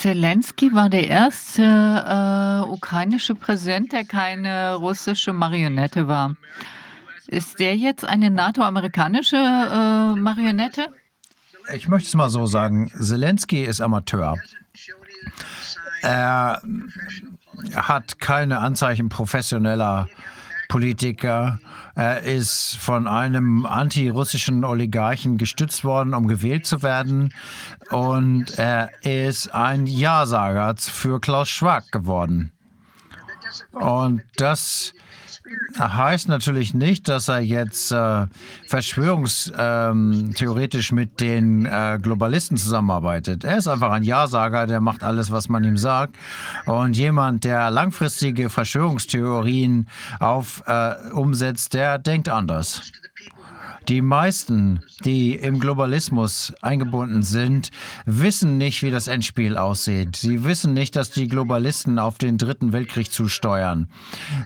Zelensky 0.00 0.72
war 0.72 0.88
der 0.88 1.08
erste 1.08 1.64
äh, 1.64 2.70
ukrainische 2.70 3.34
Präsident, 3.34 3.90
der 3.90 4.04
keine 4.04 4.76
russische 4.76 5.32
Marionette 5.32 6.06
war. 6.06 6.36
Ist 7.26 7.58
der 7.58 7.76
jetzt 7.76 8.04
eine 8.04 8.30
NATO-amerikanische 8.30 9.34
äh, 9.36 10.14
Marionette? 10.20 10.86
Ich 11.74 11.88
möchte 11.88 12.06
es 12.06 12.14
mal 12.14 12.30
so 12.30 12.46
sagen, 12.46 12.92
Zelensky 13.00 13.64
ist 13.64 13.80
Amateur. 13.80 14.36
Er 16.02 16.62
hat 17.74 18.20
keine 18.20 18.60
Anzeichen 18.60 19.08
professioneller 19.08 20.08
Politiker. 20.68 21.58
Er 21.94 22.22
ist 22.22 22.76
von 22.76 23.08
einem 23.08 23.66
antirussischen 23.66 24.64
Oligarchen 24.64 25.38
gestützt 25.38 25.82
worden, 25.82 26.14
um 26.14 26.28
gewählt 26.28 26.66
zu 26.66 26.82
werden. 26.82 27.34
Und 27.90 28.58
er 28.58 28.90
ist 29.02 29.54
ein 29.54 29.86
Ja-Sager 29.86 30.74
für 30.78 31.20
Klaus 31.20 31.48
Schwab 31.48 31.90
geworden. 31.90 32.52
Und 33.72 34.22
das 34.36 34.92
heißt 35.78 36.28
natürlich 36.28 36.74
nicht, 36.74 37.08
dass 37.08 37.28
er 37.28 37.40
jetzt 37.40 37.92
äh, 37.92 38.26
verschwörungstheoretisch 38.66 40.92
mit 40.92 41.20
den 41.20 41.66
äh, 41.66 41.98
Globalisten 42.00 42.56
zusammenarbeitet. 42.56 43.44
Er 43.44 43.58
ist 43.58 43.68
einfach 43.68 43.92
ein 43.92 44.02
Ja-Sager, 44.02 44.66
der 44.66 44.80
macht 44.80 45.02
alles, 45.02 45.30
was 45.30 45.48
man 45.48 45.64
ihm 45.64 45.76
sagt. 45.76 46.16
Und 46.66 46.96
jemand, 46.96 47.44
der 47.44 47.70
langfristige 47.70 48.50
Verschwörungstheorien 48.50 49.88
auf, 50.20 50.62
äh, 50.66 50.94
umsetzt, 51.12 51.74
der 51.74 51.98
denkt 51.98 52.28
anders. 52.28 52.92
Die 53.88 54.02
meisten, 54.02 54.80
die 55.06 55.34
im 55.34 55.60
Globalismus 55.60 56.52
eingebunden 56.60 57.22
sind, 57.22 57.70
wissen 58.04 58.58
nicht, 58.58 58.82
wie 58.82 58.90
das 58.90 59.08
Endspiel 59.08 59.56
aussieht. 59.56 60.14
Sie 60.16 60.44
wissen 60.44 60.74
nicht, 60.74 60.94
dass 60.94 61.10
die 61.10 61.26
Globalisten 61.26 61.98
auf 61.98 62.18
den 62.18 62.36
Dritten 62.36 62.74
Weltkrieg 62.74 63.10
zusteuern. 63.10 63.88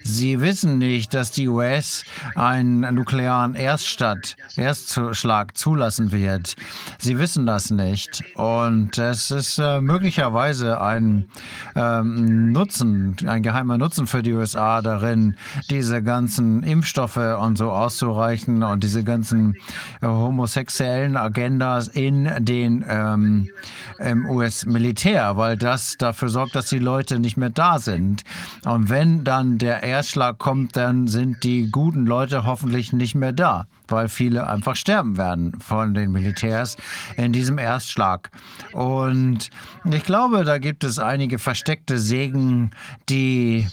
Sie 0.05 0.41
wissen 0.41 0.79
nicht, 0.79 1.13
dass 1.13 1.33
die 1.33 1.49
US 1.49 2.05
einen 2.37 2.95
nuklearen 2.95 3.57
Erststadt, 3.57 4.37
Erstschlag 4.55 5.57
zulassen 5.57 6.13
wird. 6.13 6.55
Sie 6.99 7.19
wissen 7.19 7.45
das 7.45 7.73
nicht. 7.73 8.23
Und 8.37 8.97
es 8.99 9.33
ist 9.33 9.59
äh, 9.59 9.81
möglicherweise 9.81 10.81
ein 10.81 11.27
ähm, 11.75 12.53
Nutzen, 12.53 13.17
ein 13.27 13.43
geheimer 13.43 13.77
Nutzen 13.77 14.07
für 14.07 14.23
die 14.23 14.35
USA 14.35 14.83
darin, 14.83 15.35
diese 15.69 16.01
ganzen 16.01 16.63
Impfstoffe 16.63 17.17
und 17.17 17.59
so 17.59 17.73
auszureichen 17.73 18.63
und 18.63 18.85
diese 18.85 19.03
ganzen 19.03 19.32
ganzen 19.33 19.57
äh, 20.01 20.07
homosexuellen 20.07 21.17
Agendas 21.17 21.89
in 21.89 22.31
den 22.45 22.85
ähm, 22.89 23.51
im 23.99 24.29
US-Militär, 24.29 25.37
weil 25.37 25.57
das 25.57 25.97
dafür 25.97 26.29
sorgt, 26.29 26.55
dass 26.55 26.69
die 26.69 26.79
Leute 26.79 27.19
nicht 27.19 27.37
mehr 27.37 27.51
da 27.51 27.79
sind. 27.79 28.25
Und 28.65 28.89
wenn 28.89 29.25
dann 29.25 29.59
der 29.59 29.83
Erstschlag 29.83 30.39
kommt, 30.39 30.77
dann 30.77 31.07
sind 31.07 31.45
die 31.45 31.71
guten 31.71 32.07
Leute 32.07 32.45
hoffentlich 32.45 32.93
nicht 32.93 33.15
mehr 33.15 33.33
da, 33.33 33.67
weil 33.89 34.09
viele 34.09 34.49
einfach 34.49 34.77
sterben 34.77 35.17
werden 35.17 35.59
von 35.61 35.95
den 35.95 36.13
Militärs 36.13 36.77
in 37.17 37.33
diesem 37.33 37.59
Erstschlag. 37.59 38.31
Und 38.73 39.51
ich 39.85 40.05
glaube, 40.05 40.45
da 40.45 40.59
gibt 40.59 40.85
es 40.85 40.99
einige 40.99 41.39
versteckte 41.39 41.99
Segen, 41.99 42.73
die 43.09 43.69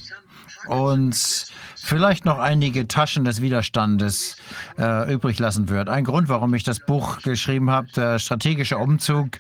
uns 0.67 1.51
vielleicht 1.81 2.25
noch 2.25 2.39
einige 2.39 2.87
Taschen 2.87 3.23
des 3.23 3.41
Widerstandes 3.41 4.37
äh, 4.77 5.11
übrig 5.11 5.39
lassen 5.39 5.69
wird. 5.69 5.89
Ein 5.89 6.03
Grund, 6.03 6.29
warum 6.29 6.53
ich 6.53 6.63
das 6.63 6.79
Buch 6.79 7.21
geschrieben 7.21 7.71
habe, 7.71 7.87
der 7.95 8.19
strategische 8.19 8.77
Umzug, 8.77 9.37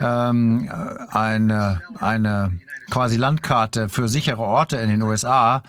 ähm, 0.00 0.70
eine, 1.10 1.82
eine 2.00 2.52
quasi 2.92 3.16
Landkarte 3.16 3.88
für 3.88 4.06
sichere 4.06 4.42
Orte 4.42 4.76
in 4.76 4.90
den 4.90 5.00
USA. 5.00 5.62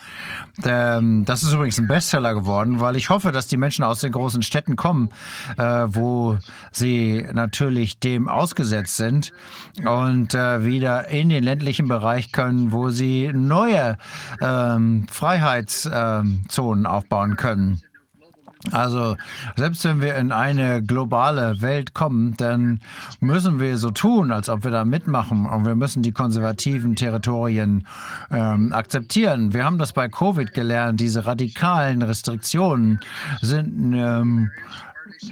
Ähm, 0.66 1.24
das 1.24 1.42
ist 1.42 1.53
übrigens 1.53 1.80
ein 1.80 1.88
Bestseller 1.88 2.34
geworden, 2.34 2.82
weil 2.82 2.98
ich 2.98 3.10
hoffe, 3.10 3.32
dass 3.32 3.48
die 3.48 3.56
Menschen 3.56 3.85
aus 3.85 4.02
den 4.02 4.11
großen 4.11 4.43
Städten 4.43 4.76
kommen, 4.76 5.10
äh, 5.58 5.64
wo 5.88 6.38
sie 6.74 7.26
natürlich 7.32 7.98
dem 8.00 8.27
ausgesetzt 8.27 8.98
sind 8.98 9.32
und 9.85 10.35
äh, 10.35 10.66
wieder 10.66 11.08
in 11.08 11.30
den 11.30 11.45
ländlichen 11.45 11.88
Bereich 11.88 12.34
können, 12.34 12.74
wo 12.74 12.90
sie 12.90 13.32
neue 13.34 13.98
ähm, 14.42 15.08
Freiheitszonen 15.10 16.85
aufbauen 16.85 17.38
können. 17.38 17.82
Also 18.72 19.17
selbst 19.58 19.83
wenn 19.83 20.00
wir 20.00 20.16
in 20.16 20.32
eine 20.32 20.82
globale 20.82 21.61
Welt 21.61 21.93
kommen, 21.93 22.35
dann 22.38 22.80
müssen 23.19 23.59
wir 23.59 23.77
so 23.77 23.92
tun, 23.92 24.32
als 24.32 24.48
ob 24.48 24.64
wir 24.64 24.72
da 24.72 24.85
mitmachen 24.85 25.45
und 25.45 25.66
wir 25.66 25.75
müssen 25.75 26.01
die 26.01 26.14
konservativen 26.14 26.95
Territorien 26.95 27.85
ähm, 28.32 28.72
akzeptieren. 28.72 29.53
Wir 29.53 29.66
haben 29.66 29.80
das 29.80 29.92
bei 29.92 30.08
Covid 30.08 30.53
gelernt, 30.53 31.00
diese 31.01 31.25
radikalen 31.25 32.01
Restriktionen 32.01 33.01
sind 33.42 33.93
ähm, 33.93 34.51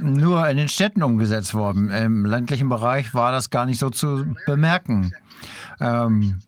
nur 0.02 0.48
in 0.50 0.58
den 0.58 0.68
Städten 0.68 1.02
umgesetzt 1.02 1.54
worden. 1.54 1.90
Im 1.90 2.26
ländlichen 2.26 2.68
Bereich 2.68 3.14
war 3.14 3.32
das 3.32 3.50
gar 3.50 3.66
nicht 3.66 3.80
so 3.80 3.90
zu 3.90 4.36
bemerken. 4.46 5.14
Ähm, 5.80 6.40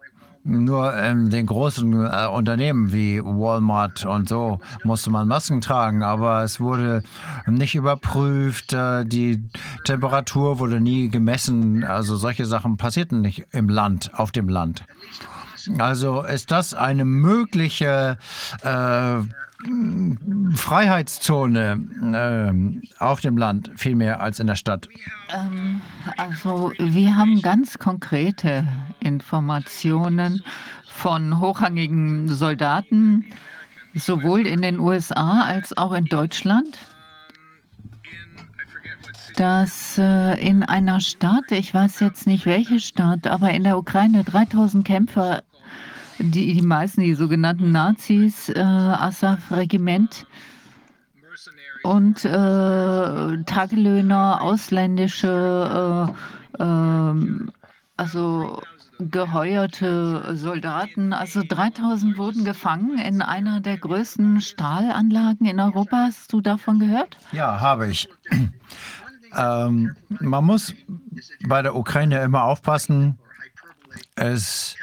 nur 0.44 0.96
in 0.98 1.30
den 1.30 1.46
großen 1.46 2.06
äh, 2.06 2.28
Unternehmen 2.28 2.92
wie 2.92 3.22
Walmart 3.24 4.06
und 4.06 4.28
so 4.28 4.60
musste 4.84 5.10
man 5.10 5.28
Masken 5.28 5.62
tragen, 5.62 6.04
aber 6.04 6.44
es 6.44 6.60
wurde 6.60 7.04
nicht 7.48 7.76
überprüft, 7.76 8.74
äh, 8.74 9.06
die 9.06 9.44
Temperatur 9.86 10.60
wurde 10.60 10.82
nie 10.82 11.10
gemessen, 11.10 11.84
also 11.84 12.18
solche 12.18 12.46
Sachen 12.46 12.78
passierten 12.78 13.22
nicht 13.22 13.46
im 13.52 13.70
Land, 13.70 14.12
auf 14.14 14.32
dem 14.32 14.50
Land. 14.50 14.84
Also 15.78 16.24
ist 16.24 16.52
das 16.52 16.74
eine 16.74 17.06
mögliche 17.06 18.18
äh, 18.64 19.16
Freiheitszone 20.56 21.80
äh, 23.00 23.03
auf 23.03 23.22
dem 23.22 23.38
Land 23.38 23.72
viel 23.75 23.95
mehr 23.95 24.22
als 24.22 24.40
in 24.40 24.48
der 24.48 24.56
Stadt? 24.56 24.88
Ähm, 25.33 25.82
also 26.17 26.72
wir 26.77 27.16
haben 27.16 27.42
ganz 27.42 27.77
konkrete 27.80 28.67
Informationen 29.00 30.43
von 30.85 31.40
hochrangigen 31.40 32.30
Soldaten, 32.30 33.25
sowohl 33.93 34.48
in 34.48 34.61
den 34.61 34.80
USA 34.80 35.42
als 35.42 35.75
auch 35.77 35.93
in 35.93 36.06
Deutschland, 36.06 36.77
dass 39.35 39.98
äh, 39.98 40.40
in 40.40 40.64
einer 40.64 41.00
Stadt, 41.00 41.51
ich 41.51 41.74
weiß 41.74 42.00
jetzt 42.00 42.27
nicht 42.27 42.45
welche 42.45 42.80
Stadt, 42.80 43.27
aber 43.27 43.51
in 43.51 43.64
der 43.64 43.77
Ukraine 43.77 44.24
3000 44.24 44.85
Kämpfer 44.85 45.42
die, 46.19 46.53
die 46.53 46.61
meisten, 46.61 47.01
die 47.01 47.16
sogenannten 47.16 47.72
Nazis, 47.72 48.50
äh, 48.50 48.59
Assaf-Regiment 48.61 50.25
und 51.83 52.24
äh, 52.25 53.43
Tagelöhner, 53.43 54.42
ausländische, 54.42 56.16
äh, 56.59 56.64
äh, 56.64 57.16
also 57.98 58.61
geheuerte 59.00 60.35
Soldaten. 60.35 61.14
Also 61.14 61.42
3000 61.48 62.17
wurden 62.17 62.45
gefangen 62.45 62.98
in 62.98 63.22
einer 63.22 63.59
der 63.59 63.77
größten 63.77 64.42
Stahlanlagen 64.42 65.45
in 65.45 65.59
Europa. 65.59 66.06
Hast 66.08 66.32
du 66.32 66.42
davon 66.42 66.80
gehört? 66.80 67.17
Ja, 67.32 67.59
habe 67.59 67.90
ich. 67.90 68.08
ähm, 69.38 69.95
man 70.08 70.45
muss 70.45 70.74
bei 71.48 71.61
der 71.61 71.75
Ukraine 71.75 72.22
immer 72.22 72.43
aufpassen. 72.43 73.17
Es 74.16 74.75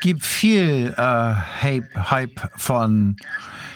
gibt 0.00 0.24
viel 0.24 0.94
äh, 0.96 1.02
Hype, 1.02 2.10
Hype 2.10 2.50
von 2.56 3.16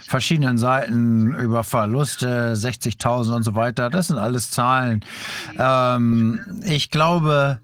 verschiedenen 0.06 0.58
Seiten 0.58 1.34
über 1.34 1.64
Verluste, 1.64 2.54
60.000 2.54 3.34
und 3.36 3.42
so 3.42 3.54
weiter. 3.54 3.90
Das 3.90 4.08
sind 4.08 4.18
alles 4.18 4.50
Zahlen. 4.50 5.04
Ähm, 5.58 6.40
ich 6.64 6.90
glaube, 6.90 7.58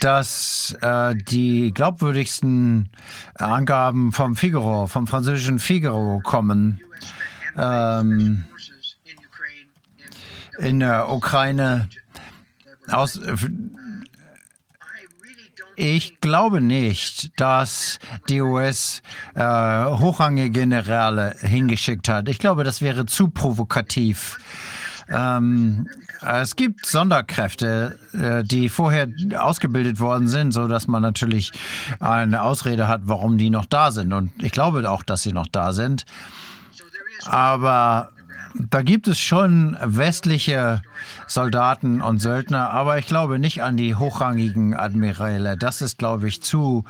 dass 0.00 0.76
äh, 0.80 1.14
die 1.14 1.72
glaubwürdigsten 1.72 2.88
Angaben 3.34 4.12
vom 4.12 4.34
Figaro, 4.34 4.86
vom 4.86 5.06
französischen 5.06 5.58
Figaro 5.58 6.20
kommen. 6.24 6.80
Ähm, 7.56 8.44
in 10.58 10.80
der 10.80 11.10
Ukraine 11.10 11.88
aus 12.88 13.20
ich 15.76 16.20
glaube 16.20 16.60
nicht, 16.60 17.38
dass 17.40 17.98
die 18.28 18.40
US 18.40 19.02
äh, 19.34 19.40
hochrangige 19.42 20.50
Generäle 20.50 21.36
hingeschickt 21.40 22.08
hat. 22.08 22.28
Ich 22.28 22.38
glaube, 22.38 22.64
das 22.64 22.80
wäre 22.80 23.06
zu 23.06 23.28
provokativ. 23.28 24.38
Ähm, 25.08 25.88
es 26.22 26.56
gibt 26.56 26.86
Sonderkräfte, 26.86 27.98
äh, 28.12 28.44
die 28.44 28.68
vorher 28.68 29.08
ausgebildet 29.36 30.00
worden 30.00 30.28
sind, 30.28 30.52
so 30.52 30.68
dass 30.68 30.86
man 30.86 31.02
natürlich 31.02 31.52
eine 32.00 32.42
Ausrede 32.42 32.88
hat, 32.88 33.02
warum 33.04 33.36
die 33.36 33.50
noch 33.50 33.66
da 33.66 33.90
sind. 33.90 34.12
Und 34.12 34.32
ich 34.42 34.52
glaube 34.52 34.88
auch, 34.90 35.02
dass 35.02 35.22
sie 35.22 35.32
noch 35.32 35.48
da 35.48 35.72
sind. 35.72 36.06
Aber 37.26 38.10
da 38.54 38.82
gibt 38.82 39.08
es 39.08 39.18
schon 39.18 39.76
westliche 39.82 40.82
Soldaten 41.26 42.00
und 42.00 42.20
Söldner, 42.20 42.70
aber 42.70 42.98
ich 42.98 43.06
glaube 43.06 43.38
nicht 43.38 43.62
an 43.62 43.76
die 43.76 43.94
hochrangigen 43.94 44.74
Admiräle. 44.74 45.56
Das 45.56 45.82
ist, 45.82 45.98
glaube 45.98 46.28
ich, 46.28 46.42
zu 46.42 46.84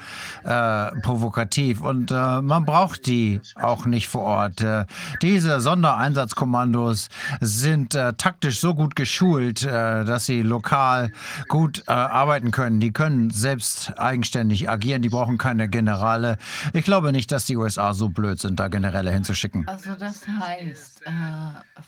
äh, 0.45 0.91
provokativ 1.03 1.81
und 1.81 2.11
äh, 2.11 2.43
man 2.43 2.65
braucht 2.65 3.07
die 3.07 3.41
auch 3.55 3.87
nicht 3.87 4.09
vor 4.09 4.23
Ort. 4.23 4.61
Äh, 4.61 4.87
diese 5.23 5.61
Sondereinsatzkommandos 5.61 7.09
sind 7.41 7.95
äh, 7.95 8.13
taktisch 8.15 8.61
so 8.61 8.75
gut 8.75 8.97
geschult, 8.97 9.63
äh, 9.63 10.05
dass 10.05 10.27
sie 10.27 10.43
lokal 10.43 11.13
gut 11.49 11.85
äh, 11.87 11.93
arbeiten 11.93 12.51
können. 12.51 12.81
Die 12.81 12.93
können 12.93 13.31
selbst 13.31 13.99
eigenständig 13.99 14.69
agieren. 14.69 15.03
Die 15.03 15.09
brauchen 15.09 15.39
keine 15.39 15.69
Generale. 15.69 16.39
Ich 16.73 16.85
glaube 16.85 17.13
nicht, 17.13 17.33
dass 17.33 17.47
die 17.47 17.57
USA 17.57 17.95
so 17.95 18.09
blöd 18.09 18.41
sind, 18.41 18.61
da 18.61 18.69
Generäle 18.69 19.11
hinzuschicken. 19.11 19.67
Also 19.69 19.91
das 19.99 20.23
heißt, 20.27 21.03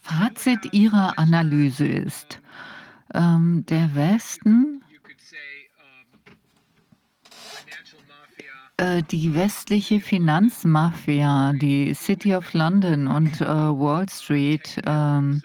Fazit 0.02 0.72
Ihrer 0.72 1.18
Analyse 1.18 2.05
ist, 2.06 2.40
ähm, 3.14 3.64
der 3.66 3.94
Westen 3.94 4.82
äh, 8.78 9.02
die 9.02 9.34
westliche 9.34 10.00
Finanzmafia, 10.00 11.52
die 11.54 11.94
City 11.94 12.34
of 12.34 12.52
London 12.52 13.06
und 13.06 13.40
äh, 13.40 13.46
Wall 13.46 14.06
Street, 14.08 14.82
ähm, 14.86 15.42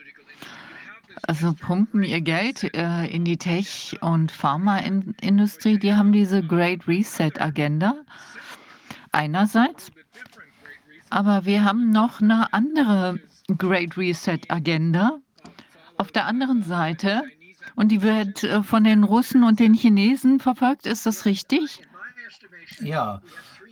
also 1.24 1.54
pumpen 1.54 2.04
ihr 2.04 2.20
Geld 2.22 2.76
äh, 2.76 3.06
in 3.06 3.24
die 3.24 3.38
Tech- 3.38 3.98
und 4.02 4.32
Pharmaindustrie. 4.32 5.80
Die 5.80 5.94
haben 5.94 6.12
diese 6.12 6.44
Great 6.44 6.88
Reset-Agenda 6.88 7.96
einerseits, 9.12 9.92
aber 11.10 11.46
wir 11.46 11.64
haben 11.64 11.92
noch 11.92 12.22
eine 12.22 12.52
andere 12.52 13.20
Great 13.58 13.98
Reset-Agenda 13.98 15.20
auf 16.02 16.12
der 16.12 16.26
anderen 16.26 16.64
Seite 16.64 17.22
und 17.76 17.90
die 17.90 18.02
wird 18.02 18.44
äh, 18.44 18.64
von 18.64 18.84
den 18.84 19.04
Russen 19.04 19.44
und 19.44 19.60
den 19.60 19.76
Chinesen 19.76 20.40
verfolgt. 20.40 20.88
Ist 20.88 21.06
das 21.06 21.26
richtig? 21.26 21.88
Ja, 22.82 23.22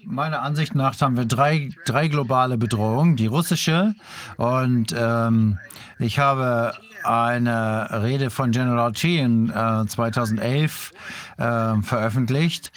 meiner 0.06 0.44
Ansicht 0.44 0.76
nach 0.76 1.00
haben 1.02 1.18
wir 1.18 1.26
drei, 1.26 1.72
drei 1.86 2.08
globale 2.08 2.60
Bedrohungen. 2.60 3.16
Die 3.16 3.26
russische 3.26 3.96
und 4.38 4.94
ähm, 4.96 5.58
ich 5.98 6.20
habe 6.20 6.74
eine 7.04 8.04
Rede 8.04 8.30
von 8.30 8.52
General 8.52 8.92
Xi 8.92 9.18
in 9.18 9.50
äh, 9.50 9.88
2011 9.88 10.92
äh, 11.38 11.82
veröffentlicht 11.82 12.72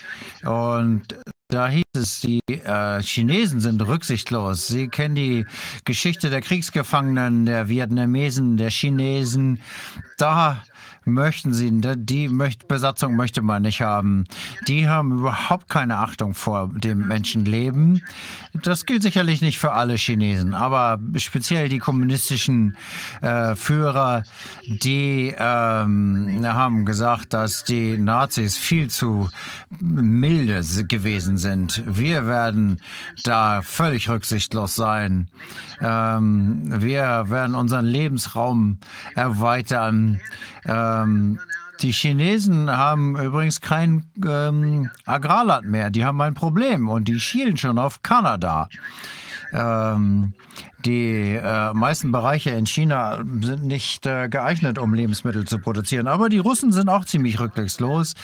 und 0.45 1.15
da 1.53 1.69
hieß 1.69 1.85
es, 1.95 2.21
die 2.21 2.41
äh, 2.49 3.03
Chinesen 3.03 3.61
sind 3.61 3.87
rücksichtslos. 3.87 4.67
Sie 4.69 4.89
kennen 4.89 5.15
die 5.15 5.45
Geschichte 5.85 6.31
der 6.31 6.41
Kriegsgefangenen, 6.41 7.45
der 7.45 7.69
Vietnamesen, 7.69 8.57
der 8.57 8.71
Chinesen. 8.71 9.61
Da 10.17 10.63
möchten 11.05 11.53
sie, 11.53 11.71
die 11.73 12.29
Besatzung 12.69 13.17
möchte 13.17 13.43
man 13.43 13.63
nicht 13.63 13.83
haben. 13.83 14.25
Die 14.69 14.89
haben 14.89 15.19
überhaupt 15.19 15.69
keine 15.69 15.99
Achtung 15.99 16.35
vor 16.35 16.71
dem 16.75 17.09
Menschenleben. 17.09 18.03
Das 18.63 18.87
gilt 18.87 19.03
sicherlich 19.03 19.41
nicht 19.41 19.59
für 19.59 19.73
alle 19.73 19.95
Chinesen, 19.95 20.55
aber 20.55 20.99
speziell 21.17 21.69
die 21.69 21.79
kommunistischen 21.79 22.77
äh, 23.23 23.55
Führer, 23.55 24.25
die 24.67 25.35
ähm, 25.39 26.45
haben 26.45 26.85
gesagt, 26.85 27.33
dass 27.33 27.65
die 27.65 27.97
Nazis 27.97 28.57
viel 28.57 28.91
zu 28.91 29.29
milde 29.81 30.63
gewesen 30.87 31.39
sind. 31.39 31.83
Wir 31.87 32.27
werden 32.27 32.81
da 33.25 33.63
völlig 33.63 34.09
rücksichtslos 34.09 34.75
sein. 34.75 35.29
Ähm, 35.81 36.83
wir 36.83 37.25
werden 37.29 37.55
unseren 37.55 37.87
Lebensraum 37.87 38.79
erweitern. 39.15 40.21
Ähm, 40.65 41.39
die 41.81 41.93
Chinesen 41.93 42.71
haben 42.71 43.17
übrigens 43.17 43.61
kein 43.61 44.05
ähm, 44.25 44.91
Agrarland 45.05 45.67
mehr. 45.67 45.91
Die 45.91 46.05
haben 46.05 46.21
ein 46.21 46.35
Problem 46.35 46.89
und 46.89 47.09
die 47.09 47.19
schielen 47.19 47.57
schon 47.57 47.79
auf 47.79 48.03
Kanada. 48.03 48.69
Ähm, 49.53 50.35
die 50.85 51.37
äh, 51.37 51.73
meisten 51.73 52.11
Bereiche 52.13 52.51
in 52.51 52.67
China 52.67 53.19
sind 53.41 53.65
nicht 53.65 54.07
äh, 54.07 54.29
geeignet, 54.29 54.79
um 54.79 54.95
Lebensmittel 54.95 55.45
zu 55.47 55.59
produzieren. 55.59 56.09
Aber 56.09 56.29
die 56.29 56.39
Russen 56.39 56.73
sind 56.73 56.89
auch 56.89 57.05
ziemlich 57.05 57.39
rücksichtslos. 57.39 58.15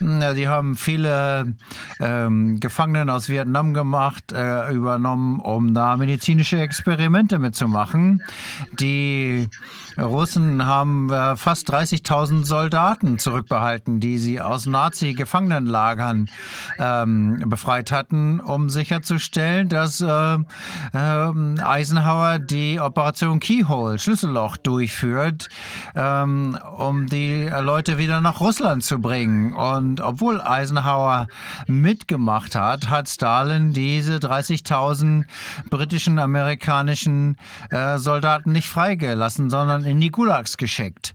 Die 0.00 0.48
haben 0.48 0.76
viele 0.76 1.54
ähm, 2.00 2.60
Gefangenen 2.60 3.10
aus 3.10 3.28
Vietnam 3.28 3.72
gemacht, 3.74 4.32
äh, 4.32 4.72
übernommen, 4.72 5.40
um 5.40 5.72
da 5.72 5.96
medizinische 5.96 6.60
Experimente 6.60 7.38
mitzumachen. 7.38 8.22
Die 8.78 9.48
Russen 9.98 10.66
haben 10.66 11.10
äh, 11.10 11.36
fast 11.36 11.72
30.000 11.72 12.44
Soldaten 12.44 13.18
zurückbehalten, 13.18 14.00
die 14.00 14.18
sie 14.18 14.40
aus 14.40 14.66
Nazi-Gefangenenlagern 14.66 16.28
ähm, 16.78 17.42
befreit 17.46 17.92
hatten, 17.92 18.40
um 18.40 18.68
sicherzustellen, 18.68 19.68
dass 19.68 20.00
äh, 20.00 20.34
äh, 20.34 21.63
Eisenhower 21.64 22.38
die 22.38 22.78
Operation 22.80 23.40
Keyhole, 23.40 23.98
Schlüsselloch, 23.98 24.56
durchführt, 24.56 25.48
ähm, 25.94 26.58
um 26.76 27.06
die 27.06 27.44
Leute 27.44 27.98
wieder 27.98 28.20
nach 28.20 28.40
Russland 28.40 28.84
zu 28.84 29.00
bringen. 29.00 29.54
Und 29.54 30.00
obwohl 30.00 30.40
Eisenhower 30.40 31.26
mitgemacht 31.66 32.54
hat, 32.54 32.88
hat 32.88 33.08
Stalin 33.08 33.72
diese 33.72 34.16
30.000 34.16 35.24
britischen, 35.70 36.18
amerikanischen 36.18 37.36
äh, 37.70 37.98
Soldaten 37.98 38.52
nicht 38.52 38.68
freigelassen, 38.68 39.50
sondern 39.50 39.84
in 39.84 40.00
die 40.00 40.10
Gulags 40.10 40.56
geschickt. 40.56 41.14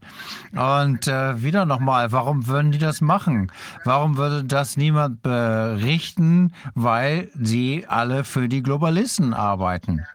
Und 0.53 1.07
äh, 1.07 1.41
wieder 1.41 1.65
nochmal, 1.65 2.11
warum 2.11 2.47
würden 2.47 2.71
die 2.71 2.77
das 2.77 3.01
machen? 3.01 3.51
Warum 3.85 4.17
würde 4.17 4.43
das 4.43 4.77
niemand 4.77 5.21
berichten? 5.21 6.53
Weil 6.75 7.29
sie 7.39 7.85
alle 7.87 8.23
für 8.23 8.47
die 8.47 8.63
Globalisten 8.63 9.33
arbeiten. 9.33 10.05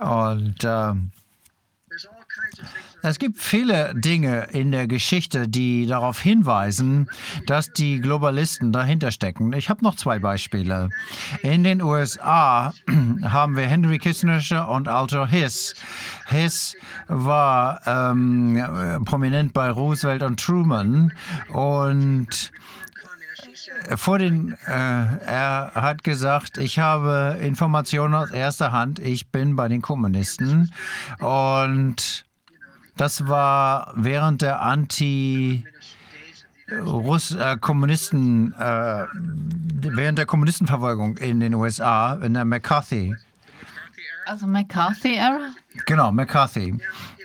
Und 0.00 0.64
äh, 0.64 0.92
es 3.02 3.18
gibt 3.18 3.38
viele 3.38 3.94
Dinge 3.94 4.48
in 4.52 4.72
der 4.72 4.86
Geschichte, 4.88 5.48
die 5.48 5.86
darauf 5.86 6.20
hinweisen, 6.20 7.08
dass 7.46 7.72
die 7.72 8.00
Globalisten 8.00 8.72
dahinter 8.72 9.12
stecken. 9.12 9.52
Ich 9.52 9.70
habe 9.70 9.84
noch 9.84 9.94
zwei 9.94 10.18
Beispiele. 10.18 10.90
In 11.42 11.62
den 11.62 11.80
USA 11.80 12.72
haben 13.22 13.56
wir 13.56 13.66
Henry 13.66 13.98
Kissinger 13.98 14.68
und 14.68 14.88
Alto 14.88 15.26
Hiss. 15.26 15.74
Hiss 16.26 16.76
war 17.06 17.80
ähm, 17.86 19.02
prominent 19.04 19.52
bei 19.52 19.70
Roosevelt 19.70 20.22
und 20.22 20.40
Truman 20.40 21.12
und 21.48 22.52
vor 23.96 24.18
den, 24.18 24.52
äh, 24.66 24.70
er 24.70 25.72
hat 25.74 26.04
gesagt, 26.04 26.58
ich 26.58 26.78
habe 26.78 27.38
Informationen 27.40 28.14
aus 28.14 28.30
erster 28.30 28.72
Hand, 28.72 28.98
ich 28.98 29.30
bin 29.30 29.56
bei 29.56 29.68
den 29.68 29.82
Kommunisten 29.82 30.72
und 31.20 32.24
das 32.96 33.28
war 33.28 33.92
während 33.96 34.42
der 34.42 34.62
Anti- 34.62 35.64
Russ 36.70 37.30
äh, 37.34 37.56
Kommunisten, 37.58 38.52
äh, 38.52 39.06
während 39.14 40.18
der 40.18 40.26
Kommunistenverfolgung 40.26 41.16
in 41.16 41.40
den 41.40 41.54
USA, 41.54 42.14
in 42.14 42.34
der 42.34 42.44
McCarthy. 42.44 43.16
Also 44.26 44.46
McCarthy-Ära? 44.46 45.52
Genau, 45.86 46.12
McCarthy. 46.12 46.78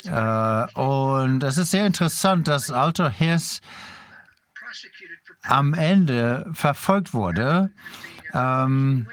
Äh, 0.06 0.80
und 0.80 1.44
es 1.44 1.58
ist 1.58 1.72
sehr 1.72 1.86
interessant, 1.86 2.48
dass 2.48 2.72
Alter 2.72 3.10
Hess 3.10 3.60
am 5.44 5.74
Ende 5.74 6.50
verfolgt 6.54 7.14
wurde. 7.14 7.72
Ähm, 8.34 9.08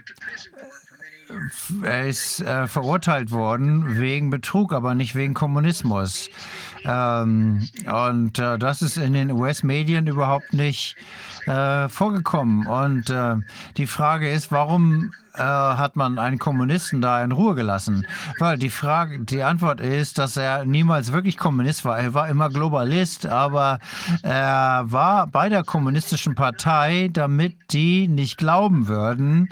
er 1.83 2.09
ist 2.09 2.41
äh, 2.41 2.67
verurteilt 2.67 3.31
worden 3.31 4.01
wegen 4.01 4.31
Betrug, 4.31 4.73
aber 4.73 4.95
nicht 4.95 5.15
wegen 5.15 5.35
Kommunismus. 5.35 6.29
Ähm, 6.85 7.69
und 7.87 8.39
äh, 8.39 8.59
das 8.59 8.83
ist 8.83 8.97
in 8.97 9.13
den 9.13 9.31
US-Medien 9.31 10.07
überhaupt 10.07 10.53
nicht 10.53 10.97
äh, 11.47 11.89
vorgekommen. 11.89 12.67
Und 12.67 13.11
äh, 13.11 13.37
die 13.77 13.87
Frage 13.87 14.31
ist, 14.31 14.51
warum 14.51 15.13
äh, 15.35 15.43
hat 15.43 15.97
man 15.97 16.19
einen 16.19 16.39
Kommunisten 16.39 17.01
da 17.01 17.23
in 17.23 17.33
Ruhe 17.33 17.55
gelassen? 17.55 18.07
Weil 18.39 18.59
die 18.59 18.71
Frage, 18.71 19.21
die 19.21 19.43
Antwort 19.43 19.81
ist, 19.81 20.19
dass 20.19 20.37
er 20.37 20.65
niemals 20.65 21.13
wirklich 21.13 21.37
Kommunist 21.37 21.85
war. 21.85 21.99
Er 21.99 22.15
war 22.15 22.29
immer 22.29 22.49
Globalist, 22.51 23.27
aber 23.27 23.79
er 24.23 24.85
war 24.87 25.27
bei 25.27 25.49
der 25.49 25.65
kommunistischen 25.65 26.35
Partei, 26.35 27.11
damit 27.13 27.57
die 27.73 28.09
nicht 28.09 28.39
glauben 28.39 28.89
würden, 28.89 29.49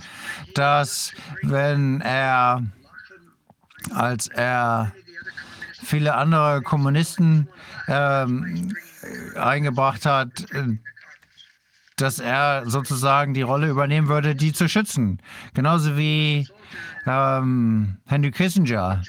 dass 0.54 1.12
wenn 1.42 2.00
er, 2.00 2.62
als 3.94 4.28
er 4.28 4.92
viele 5.82 6.14
andere 6.14 6.62
Kommunisten 6.62 7.48
ähm, 7.86 8.74
eingebracht 9.36 10.04
hat, 10.04 10.46
dass 12.00 12.18
er 12.18 12.64
sozusagen 12.66 13.34
die 13.34 13.42
Rolle 13.42 13.68
übernehmen 13.68 14.08
würde, 14.08 14.34
die 14.34 14.52
zu 14.52 14.68
schützen. 14.68 15.18
Genauso 15.54 15.96
wie 15.96 16.48
ähm, 17.06 17.96
Henry 18.06 18.30
Kissinger 18.30 19.02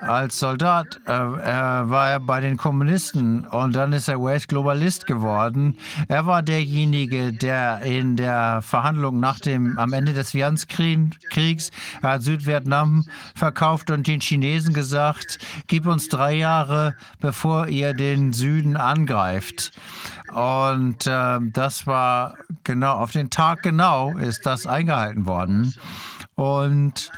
als 0.00 0.38
Soldat 0.38 1.00
äh, 1.06 1.10
er 1.10 1.90
war 1.90 2.10
er 2.10 2.20
bei 2.20 2.40
den 2.40 2.56
Kommunisten 2.56 3.46
und 3.46 3.74
dann 3.74 3.92
ist 3.92 4.08
er 4.08 4.18
US-Globalist 4.18 5.06
geworden. 5.06 5.76
Er 6.08 6.26
war 6.26 6.42
derjenige, 6.42 7.32
der 7.32 7.82
in 7.82 8.16
der 8.16 8.62
Verhandlung 8.62 9.20
nach 9.20 9.40
dem, 9.40 9.78
am 9.78 9.92
Ende 9.92 10.12
des 10.12 10.34
Vietnamkriegs 10.34 11.70
hat 12.02 12.22
Südvietnam 12.22 13.04
verkauft 13.34 13.90
und 13.90 14.06
den 14.06 14.20
Chinesen 14.20 14.72
gesagt, 14.74 15.38
gib 15.66 15.86
uns 15.86 16.08
drei 16.08 16.34
Jahre, 16.34 16.94
bevor 17.20 17.68
ihr 17.68 17.94
den 17.94 18.32
Süden 18.32 18.76
angreift. 18.76 19.72
Und 20.32 21.06
äh, 21.06 21.38
das 21.52 21.86
war 21.86 22.36
genau, 22.64 22.94
auf 22.94 23.12
den 23.12 23.30
Tag 23.30 23.62
genau 23.62 24.16
ist 24.16 24.46
das 24.46 24.66
eingehalten 24.66 25.26
worden. 25.26 25.74
Und 26.34 27.10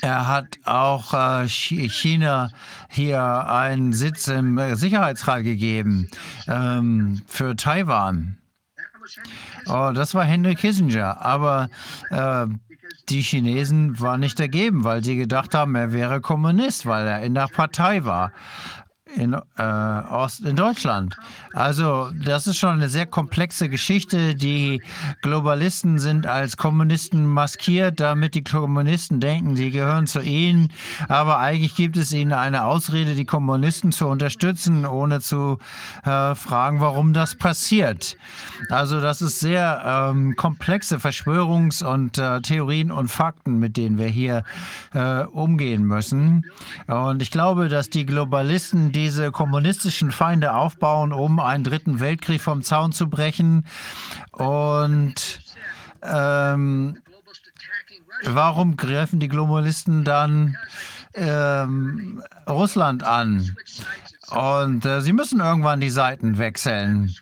er 0.00 0.28
hat 0.28 0.58
auch 0.64 1.14
äh, 1.14 1.48
China 1.48 2.50
hier 2.88 3.22
einen 3.48 3.92
Sitz 3.92 4.28
im 4.28 4.76
Sicherheitsrat 4.76 5.44
gegeben 5.44 6.08
ähm, 6.46 7.22
für 7.26 7.56
Taiwan. 7.56 8.38
Oh, 9.66 9.92
das 9.94 10.14
war 10.14 10.24
Henry 10.24 10.54
Kissinger. 10.54 11.20
Aber 11.20 11.68
äh, 12.10 12.46
die 13.08 13.22
Chinesen 13.22 13.98
waren 14.00 14.20
nicht 14.20 14.38
dagegen, 14.38 14.84
weil 14.84 15.02
sie 15.02 15.16
gedacht 15.16 15.54
haben, 15.54 15.74
er 15.74 15.92
wäre 15.92 16.20
Kommunist, 16.20 16.84
weil 16.86 17.06
er 17.06 17.22
in 17.22 17.34
der 17.34 17.48
Partei 17.48 18.04
war 18.04 18.32
in, 19.18 19.34
äh, 19.34 19.62
Ost, 19.62 20.40
in 20.40 20.56
Deutschland. 20.56 21.16
Also 21.52 22.10
das 22.24 22.46
ist 22.46 22.56
schon 22.56 22.70
eine 22.70 22.88
sehr 22.88 23.06
komplexe 23.06 23.68
Geschichte. 23.68 24.34
Die 24.34 24.80
Globalisten 25.22 25.98
sind 25.98 26.26
als 26.26 26.56
Kommunisten 26.56 27.26
maskiert, 27.26 28.00
damit 28.00 28.34
die 28.34 28.44
Kommunisten 28.44 29.20
denken, 29.20 29.56
sie 29.56 29.70
gehören 29.70 30.06
zu 30.06 30.20
ihnen. 30.20 30.70
Aber 31.08 31.38
eigentlich 31.38 31.74
gibt 31.74 31.96
es 31.96 32.12
ihnen 32.12 32.32
eine 32.32 32.64
Ausrede, 32.64 33.14
die 33.14 33.24
Kommunisten 33.24 33.92
zu 33.92 34.06
unterstützen, 34.06 34.86
ohne 34.86 35.20
zu 35.20 35.58
äh, 36.04 36.34
fragen, 36.34 36.80
warum 36.80 37.12
das 37.12 37.34
passiert. 37.34 38.16
Also 38.70 39.00
das 39.00 39.20
ist 39.20 39.40
sehr 39.40 39.82
ähm, 39.84 40.36
komplexe 40.36 40.96
Verschwörungs- 40.96 41.84
und 41.84 42.18
äh, 42.18 42.40
Theorien 42.40 42.92
und 42.92 43.08
Fakten, 43.08 43.58
mit 43.58 43.76
denen 43.76 43.98
wir 43.98 44.08
hier 44.08 44.44
äh, 44.94 45.24
umgehen 45.24 45.84
müssen. 45.84 46.44
Und 46.86 47.22
ich 47.22 47.30
glaube, 47.30 47.68
dass 47.68 47.90
die 47.90 48.06
Globalisten 48.06 48.92
diese 49.08 49.32
kommunistischen 49.32 50.12
Feinde 50.12 50.52
aufbauen, 50.52 51.14
um 51.14 51.40
einen 51.40 51.64
dritten 51.64 51.98
Weltkrieg 51.98 52.42
vom 52.42 52.62
Zaun 52.62 52.92
zu 52.92 53.08
brechen. 53.08 53.64
Und 54.32 55.40
ähm, 56.02 56.98
warum 58.24 58.76
greifen 58.76 59.18
die 59.18 59.28
Globalisten 59.28 60.04
dann 60.04 60.58
ähm, 61.14 62.22
Russland 62.46 63.02
an? 63.02 63.56
Und 64.30 64.84
äh, 64.84 65.00
sie 65.00 65.14
müssen 65.14 65.40
irgendwann 65.40 65.80
die 65.80 65.88
Seiten 65.88 66.36
wechseln. 66.36 67.14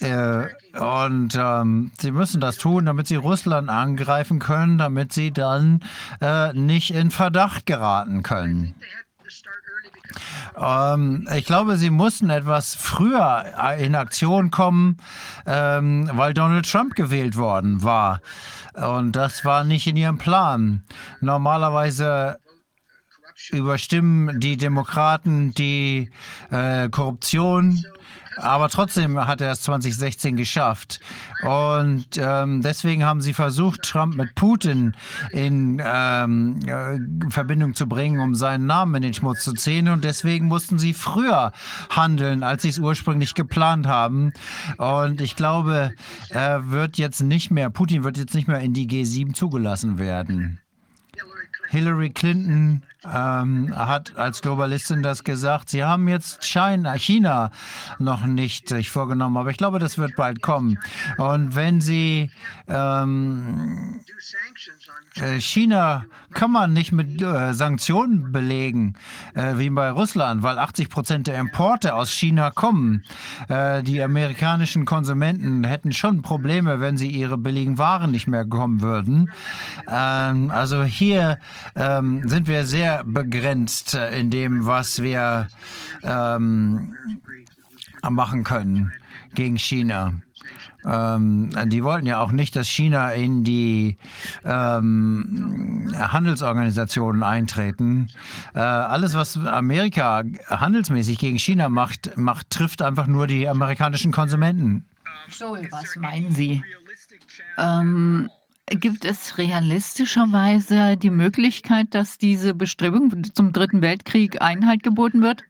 Äh, 0.00 0.46
und 0.76 1.36
ähm, 1.38 1.92
sie 2.00 2.10
müssen 2.10 2.40
das 2.40 2.56
tun, 2.56 2.86
damit 2.86 3.06
sie 3.06 3.14
Russland 3.14 3.68
angreifen 3.68 4.40
können, 4.40 4.76
damit 4.76 5.12
sie 5.12 5.30
dann 5.30 5.84
äh, 6.20 6.52
nicht 6.52 6.92
in 6.92 7.12
Verdacht 7.12 7.64
geraten 7.66 8.24
können. 8.24 8.74
Ähm, 10.56 11.28
ich 11.34 11.44
glaube, 11.44 11.76
sie 11.76 11.90
mussten 11.90 12.30
etwas 12.30 12.74
früher 12.74 13.44
in 13.78 13.94
Aktion 13.94 14.50
kommen, 14.50 14.98
ähm, 15.46 16.10
weil 16.12 16.34
Donald 16.34 16.70
Trump 16.70 16.94
gewählt 16.94 17.36
worden 17.36 17.82
war. 17.82 18.20
Und 18.74 19.12
das 19.12 19.44
war 19.44 19.64
nicht 19.64 19.86
in 19.86 19.96
ihrem 19.96 20.18
Plan. 20.18 20.82
Normalerweise 21.20 22.38
überstimmen 23.50 24.40
die 24.40 24.56
Demokraten 24.56 25.52
die 25.52 26.10
äh, 26.50 26.88
Korruption 26.88 27.84
aber 28.36 28.68
trotzdem 28.68 29.18
hat 29.26 29.40
er 29.40 29.52
es 29.52 29.62
2016 29.62 30.36
geschafft. 30.36 31.00
Und 31.42 32.06
ähm, 32.16 32.62
deswegen 32.62 33.04
haben 33.04 33.20
sie 33.20 33.34
versucht, 33.34 33.82
Trump 33.82 34.16
mit 34.16 34.34
Putin 34.34 34.94
in 35.30 35.82
ähm, 35.84 36.60
äh, 36.66 37.30
Verbindung 37.30 37.74
zu 37.74 37.86
bringen, 37.86 38.20
um 38.20 38.34
seinen 38.34 38.66
Namen 38.66 38.96
in 38.96 39.02
den 39.02 39.14
Schmutz 39.14 39.44
zu 39.44 39.52
ziehen. 39.52 39.88
Und 39.88 40.04
deswegen 40.04 40.46
mussten 40.46 40.78
sie 40.78 40.94
früher 40.94 41.52
handeln, 41.90 42.42
als 42.42 42.62
sie 42.62 42.68
es 42.68 42.78
ursprünglich 42.78 43.34
geplant 43.34 43.86
haben. 43.86 44.32
Und 44.78 45.20
ich 45.20 45.36
glaube, 45.36 45.92
er 46.28 46.70
wird 46.70 46.98
jetzt 46.98 47.22
nicht 47.22 47.50
mehr, 47.50 47.70
Putin 47.70 48.04
wird 48.04 48.16
jetzt 48.16 48.34
nicht 48.34 48.48
mehr 48.48 48.60
in 48.60 48.72
die 48.72 48.86
G7 48.86 49.34
zugelassen 49.34 49.98
werden. 49.98 50.60
Hillary 51.70 52.10
Clinton 52.10 52.82
ähm, 53.04 53.74
hat 53.76 54.16
als 54.16 54.42
Globalistin 54.42 55.02
das 55.02 55.24
gesagt. 55.24 55.70
Sie 55.70 55.84
haben 55.84 56.08
jetzt 56.08 56.44
China, 56.44 56.94
China 56.94 57.50
noch 57.98 58.24
nicht 58.26 58.68
sich 58.68 58.90
vorgenommen, 58.90 59.36
aber 59.36 59.50
ich 59.50 59.56
glaube, 59.56 59.78
das 59.78 59.98
wird 59.98 60.16
bald 60.16 60.42
kommen. 60.42 60.78
Und 61.18 61.54
wenn 61.54 61.80
Sie 61.80 62.30
ähm, 62.68 64.00
äh, 64.00 64.81
China 65.38 66.06
kann 66.32 66.50
man 66.50 66.72
nicht 66.72 66.92
mit 66.92 67.20
äh, 67.20 67.52
Sanktionen 67.52 68.32
belegen, 68.32 68.94
äh, 69.34 69.58
wie 69.58 69.70
bei 69.70 69.90
Russland, 69.90 70.42
weil 70.42 70.58
80 70.58 70.88
Prozent 70.88 71.26
der 71.26 71.38
Importe 71.38 71.94
aus 71.94 72.10
China 72.10 72.50
kommen. 72.50 73.04
Äh, 73.48 73.82
die 73.82 74.02
amerikanischen 74.02 74.84
Konsumenten 74.84 75.64
hätten 75.64 75.92
schon 75.92 76.22
Probleme, 76.22 76.80
wenn 76.80 76.96
sie 76.96 77.08
ihre 77.08 77.38
billigen 77.38 77.78
Waren 77.78 78.10
nicht 78.10 78.26
mehr 78.26 78.44
bekommen 78.44 78.80
würden. 78.80 79.30
Ähm, 79.88 80.50
also 80.50 80.82
hier 80.82 81.38
ähm, 81.76 82.26
sind 82.28 82.48
wir 82.48 82.64
sehr 82.64 83.04
begrenzt 83.04 83.94
äh, 83.94 84.18
in 84.18 84.30
dem, 84.30 84.66
was 84.66 85.02
wir 85.02 85.48
ähm, 86.02 86.94
machen 88.08 88.44
können 88.44 88.92
gegen 89.34 89.58
China. 89.58 90.14
Ähm, 90.84 91.50
die 91.66 91.84
wollten 91.84 92.06
ja 92.06 92.20
auch 92.20 92.32
nicht, 92.32 92.56
dass 92.56 92.68
China 92.68 93.12
in 93.12 93.44
die 93.44 93.96
ähm, 94.44 95.92
Handelsorganisationen 95.96 97.22
eintreten. 97.22 98.08
Äh, 98.54 98.60
alles, 98.60 99.14
was 99.14 99.36
Amerika 99.38 100.22
handelsmäßig 100.48 101.18
gegen 101.18 101.38
China 101.38 101.68
macht, 101.68 102.16
macht, 102.16 102.50
trifft 102.50 102.82
einfach 102.82 103.06
nur 103.06 103.26
die 103.26 103.48
amerikanischen 103.48 104.12
Konsumenten. 104.12 104.84
Joel, 105.38 105.68
was 105.70 105.96
meinen 105.96 106.32
Sie? 106.32 106.62
Ähm, 107.58 108.28
gibt 108.66 109.04
es 109.04 109.38
realistischerweise 109.38 110.96
die 110.96 111.10
Möglichkeit, 111.10 111.94
dass 111.94 112.18
diese 112.18 112.54
Bestrebung 112.54 113.24
zum 113.34 113.52
Dritten 113.52 113.82
Weltkrieg 113.82 114.40
Einhalt 114.40 114.82
geboten 114.82 115.22
wird? 115.22 115.44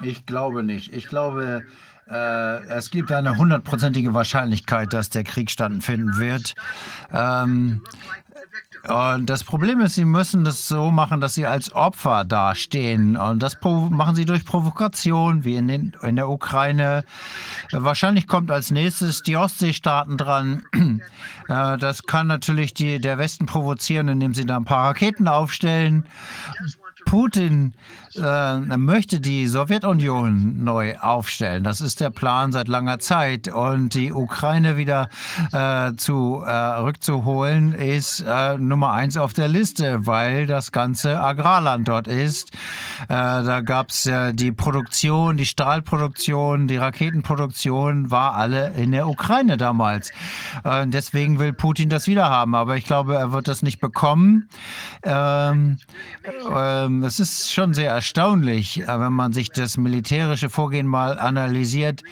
Ich 0.00 0.26
glaube 0.26 0.62
nicht. 0.62 0.92
Ich 0.92 1.08
glaube, 1.08 1.64
äh, 2.12 2.64
es 2.68 2.90
gibt 2.90 3.10
eine 3.10 3.36
hundertprozentige 3.36 4.12
Wahrscheinlichkeit, 4.12 4.92
dass 4.92 5.10
der 5.10 5.24
Krieg 5.24 5.50
stattfinden 5.50 6.18
wird. 6.18 6.54
Ähm, 7.12 7.82
und 8.88 9.30
das 9.30 9.44
Problem 9.44 9.80
ist, 9.80 9.94
sie 9.94 10.04
müssen 10.04 10.44
das 10.44 10.66
so 10.66 10.90
machen, 10.90 11.20
dass 11.20 11.34
sie 11.34 11.46
als 11.46 11.72
Opfer 11.72 12.24
dastehen. 12.24 13.16
Und 13.16 13.40
das 13.40 13.56
machen 13.62 14.16
sie 14.16 14.24
durch 14.24 14.44
Provokation, 14.44 15.44
wie 15.44 15.54
in, 15.54 15.68
den, 15.68 15.96
in 16.02 16.16
der 16.16 16.28
Ukraine. 16.28 17.04
Wahrscheinlich 17.70 18.26
kommt 18.26 18.50
als 18.50 18.72
nächstes 18.72 19.22
die 19.22 19.36
Ostseestaaten 19.36 20.16
dran. 20.16 20.64
Äh, 21.48 21.76
das 21.76 22.04
kann 22.04 22.28
natürlich 22.28 22.72
die, 22.72 23.00
der 23.00 23.18
Westen 23.18 23.46
provozieren, 23.46 24.06
indem 24.06 24.32
sie 24.32 24.46
da 24.46 24.58
ein 24.58 24.64
paar 24.64 24.90
Raketen 24.90 25.26
aufstellen. 25.26 26.06
Putin 27.04 27.74
äh, 28.16 28.58
möchte 28.76 29.20
die 29.20 29.46
Sowjetunion 29.46 30.62
neu 30.62 30.98
aufstellen. 30.98 31.64
Das 31.64 31.80
ist 31.80 32.00
der 32.00 32.10
Plan 32.10 32.52
seit 32.52 32.68
langer 32.68 32.98
Zeit. 32.98 33.48
Und 33.48 33.94
die 33.94 34.12
Ukraine 34.12 34.76
wieder 34.76 35.08
äh, 35.52 35.94
zu, 35.96 36.42
äh, 36.44 36.50
rückzuholen, 36.50 37.74
ist 37.74 38.24
äh, 38.26 38.58
Nummer 38.58 38.92
eins 38.92 39.16
auf 39.16 39.32
der 39.32 39.48
Liste, 39.48 40.06
weil 40.06 40.46
das 40.46 40.72
ganze 40.72 41.20
Agrarland 41.20 41.88
dort 41.88 42.08
ist. 42.08 42.52
Äh, 43.04 43.08
da 43.08 43.60
gab 43.60 43.90
es 43.90 44.10
die 44.32 44.52
Produktion, 44.52 45.36
die 45.36 45.46
Stahlproduktion, 45.46 46.68
die 46.68 46.76
Raketenproduktion 46.76 48.10
war 48.10 48.34
alle 48.34 48.72
in 48.72 48.92
der 48.92 49.08
Ukraine 49.08 49.56
damals. 49.56 50.10
deswegen 50.64 51.38
will 51.38 51.52
Putin 51.52 51.88
das 51.88 52.06
wieder 52.06 52.28
haben. 52.28 52.54
Aber 52.54 52.76
ich 52.76 52.84
glaube, 52.84 53.14
er 53.14 53.32
wird 53.32 53.48
das 53.48 53.62
nicht 53.62 53.80
bekommen. 53.80 54.48
Ähm, 55.02 55.78
ähm, 56.54 57.04
es 57.04 57.20
ist 57.20 57.52
schon 57.52 57.74
sehr 57.74 57.92
erstaunlich, 58.02 58.80
äh, 58.80 59.00
wenn 59.00 59.12
man 59.12 59.32
sich 59.32 59.50
das 59.50 59.76
militärische 59.76 60.50
Vorgehen 60.50 60.88
mal 60.88 61.20
analysiert. 61.20 62.02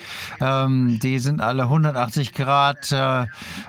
Ähm, 0.40 1.00
die 1.00 1.18
sind 1.18 1.40
alle 1.40 1.64
180 1.64 2.32
Grad 2.32 2.92
äh, 2.92 3.22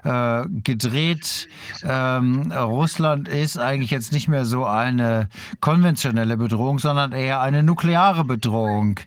äh, 0.03 0.45
gedreht. 0.63 1.47
Ähm, 1.83 2.51
Russland 2.51 3.27
ist 3.27 3.57
eigentlich 3.57 3.89
jetzt 3.89 4.11
nicht 4.11 4.27
mehr 4.27 4.45
so 4.45 4.67
eine 4.67 5.29
konventionelle 5.61 6.37
Bedrohung, 6.37 6.77
sondern 6.77 7.11
eher 7.11 7.41
eine 7.41 7.63
nukleare 7.63 8.23
Bedrohung. 8.23 8.99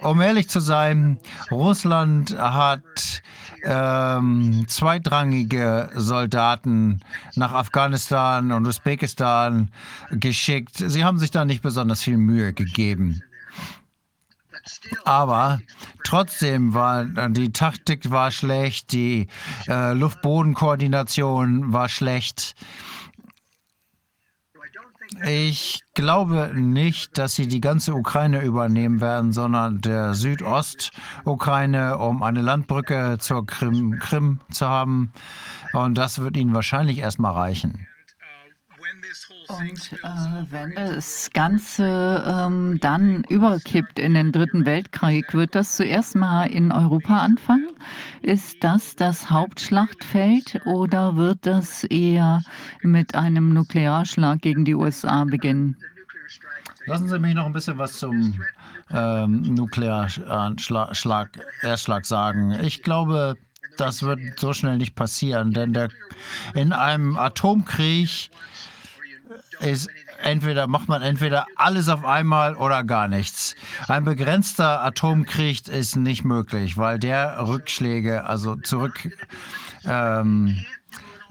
Um 0.00 0.20
ehrlich 0.20 0.50
zu 0.50 0.60
sein, 0.60 1.18
Russland 1.50 2.36
hat 2.36 3.22
ähm, 3.64 4.64
zweitrangige 4.68 5.90
Soldaten 5.94 7.00
nach 7.34 7.52
Afghanistan 7.52 8.52
und 8.52 8.66
Usbekistan 8.66 9.70
geschickt. 10.10 10.76
Sie 10.76 11.04
haben 11.04 11.18
sich 11.18 11.30
da 11.30 11.44
nicht 11.44 11.62
besonders 11.62 12.02
viel 12.02 12.16
Mühe 12.16 12.52
gegeben. 12.52 13.22
Aber 15.04 15.60
trotzdem 16.04 16.74
war 16.74 17.04
die 17.04 17.52
Taktik 17.52 18.10
war 18.10 18.30
schlecht, 18.30 18.92
die 18.92 19.28
äh, 19.66 19.92
Luft-Boden-Koordination 19.92 21.72
war 21.72 21.88
schlecht. 21.88 22.54
Ich 25.26 25.80
glaube 25.94 26.52
nicht, 26.54 27.18
dass 27.18 27.34
sie 27.34 27.46
die 27.46 27.60
ganze 27.60 27.94
Ukraine 27.94 28.42
übernehmen 28.42 29.00
werden, 29.00 29.32
sondern 29.32 29.80
der 29.80 30.14
Südostukraine, 30.14 31.98
um 31.98 32.22
eine 32.22 32.42
Landbrücke 32.42 33.18
zur 33.18 33.46
Krim, 33.46 33.98
Krim 33.98 34.40
zu 34.50 34.66
haben. 34.66 35.12
Und 35.72 35.96
das 35.96 36.18
wird 36.18 36.36
ihnen 36.36 36.54
wahrscheinlich 36.54 36.98
erstmal 36.98 37.32
reichen. 37.32 37.86
Und 39.48 39.92
äh, 39.92 40.44
wenn 40.50 40.74
das 40.74 41.30
Ganze 41.32 42.24
ähm, 42.26 42.78
dann 42.80 43.24
überkippt 43.24 43.98
in 43.98 44.14
den 44.14 44.32
Dritten 44.32 44.64
Weltkrieg, 44.64 45.32
wird 45.34 45.54
das 45.54 45.76
zuerst 45.76 46.14
mal 46.14 46.44
in 46.44 46.72
Europa 46.72 47.18
anfangen? 47.18 47.70
Ist 48.22 48.62
das 48.62 48.96
das 48.96 49.30
Hauptschlachtfeld 49.30 50.60
oder 50.66 51.16
wird 51.16 51.38
das 51.42 51.84
eher 51.84 52.42
mit 52.82 53.14
einem 53.14 53.52
Nuklearschlag 53.52 54.40
gegen 54.40 54.64
die 54.64 54.74
USA 54.74 55.24
beginnen? 55.24 55.76
Lassen 56.86 57.08
Sie 57.08 57.18
mich 57.18 57.34
noch 57.34 57.46
ein 57.46 57.52
bisschen 57.52 57.78
was 57.78 57.98
zum 57.98 58.40
ähm, 58.90 59.42
Nuklearschlag, 59.54 61.30
sagen. 62.06 62.58
Ich 62.62 62.82
glaube, 62.82 63.36
das 63.76 64.02
wird 64.02 64.20
so 64.38 64.52
schnell 64.52 64.78
nicht 64.78 64.94
passieren, 64.94 65.52
denn 65.52 65.72
der, 65.72 65.88
in 66.54 66.72
einem 66.72 67.16
Atomkrieg 67.16 68.30
ist 69.62 69.88
entweder 70.22 70.66
macht 70.66 70.88
man 70.88 71.02
entweder 71.02 71.46
alles 71.56 71.88
auf 71.88 72.04
einmal 72.04 72.54
oder 72.56 72.84
gar 72.84 73.08
nichts. 73.08 73.54
Ein 73.88 74.04
begrenzter 74.04 74.82
Atomkrieg 74.84 75.68
ist 75.68 75.96
nicht 75.96 76.24
möglich, 76.24 76.76
weil 76.76 76.98
der 76.98 77.46
Rückschläge, 77.46 78.24
also 78.24 78.56
zurück 78.56 79.08
ähm, 79.84 80.64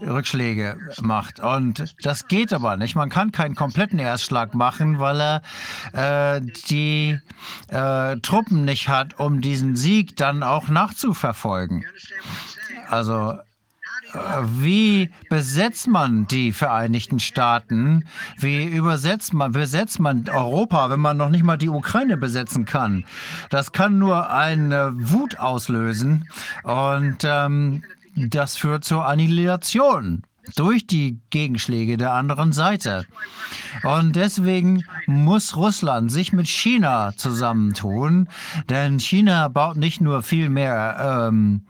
Rückschläge 0.01 0.77
macht. 1.01 1.39
Und 1.39 1.93
das 2.03 2.27
geht 2.27 2.53
aber 2.53 2.77
nicht. 2.77 2.95
Man 2.95 3.09
kann 3.09 3.31
keinen 3.31 3.55
kompletten 3.55 3.99
Erstschlag 3.99 4.53
machen, 4.53 4.99
weil 4.99 5.21
er 5.93 6.37
äh, 6.37 6.41
die 6.69 7.19
äh, 7.67 8.17
Truppen 8.17 8.65
nicht 8.65 8.89
hat, 8.89 9.19
um 9.19 9.41
diesen 9.41 9.75
Sieg 9.75 10.15
dann 10.15 10.43
auch 10.43 10.67
nachzuverfolgen. 10.69 11.85
Also 12.89 13.37
wie 14.45 15.09
besetzt 15.30 15.88
man 15.88 16.27
die 16.27 16.51
Vereinigten 16.51 17.19
Staaten? 17.19 18.06
Wie 18.38 18.65
übersetzt 18.65 19.33
man, 19.33 19.51
besetzt 19.51 19.99
man 19.99 20.27
Europa, 20.30 20.90
wenn 20.90 20.99
man 20.99 21.17
noch 21.17 21.30
nicht 21.30 21.43
mal 21.43 21.57
die 21.57 21.69
Ukraine 21.69 22.17
besetzen 22.17 22.65
kann? 22.65 23.06
Das 23.49 23.72
kann 23.72 23.99
nur 23.99 24.30
eine 24.30 24.93
Wut 24.95 25.40
auslösen 25.40 26.27
und 26.64 27.17
ähm, 27.23 27.83
das 28.15 28.57
führt 28.57 28.83
zur 28.83 29.06
Annihilation 29.06 30.23
durch 30.55 30.87
die 30.87 31.19
Gegenschläge 31.29 31.97
der 31.97 32.13
anderen 32.13 32.51
Seite. 32.51 33.05
Und 33.83 34.15
deswegen 34.15 34.83
muss 35.05 35.55
Russland 35.55 36.11
sich 36.11 36.33
mit 36.33 36.47
China 36.47 37.13
zusammentun, 37.15 38.27
denn 38.69 38.99
China 38.99 39.47
baut 39.47 39.77
nicht 39.77 40.01
nur 40.01 40.23
viel 40.23 40.49
mehr 40.49 41.27
ähm, 41.29 41.61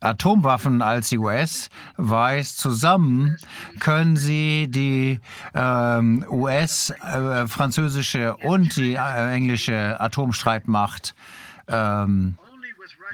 Atomwaffen 0.00 0.82
als 0.82 1.08
die 1.08 1.18
US, 1.18 1.70
weiß, 1.96 2.56
zusammen 2.56 3.36
können 3.80 4.16
sie 4.16 4.68
die 4.68 5.20
ähm, 5.54 6.24
US, 6.30 6.90
äh, 6.90 7.46
französische 7.46 8.36
und 8.36 8.76
die 8.76 8.94
äh, 8.94 9.34
englische 9.34 10.00
Atomstreitmacht 10.00 11.14
ähm, 11.68 12.38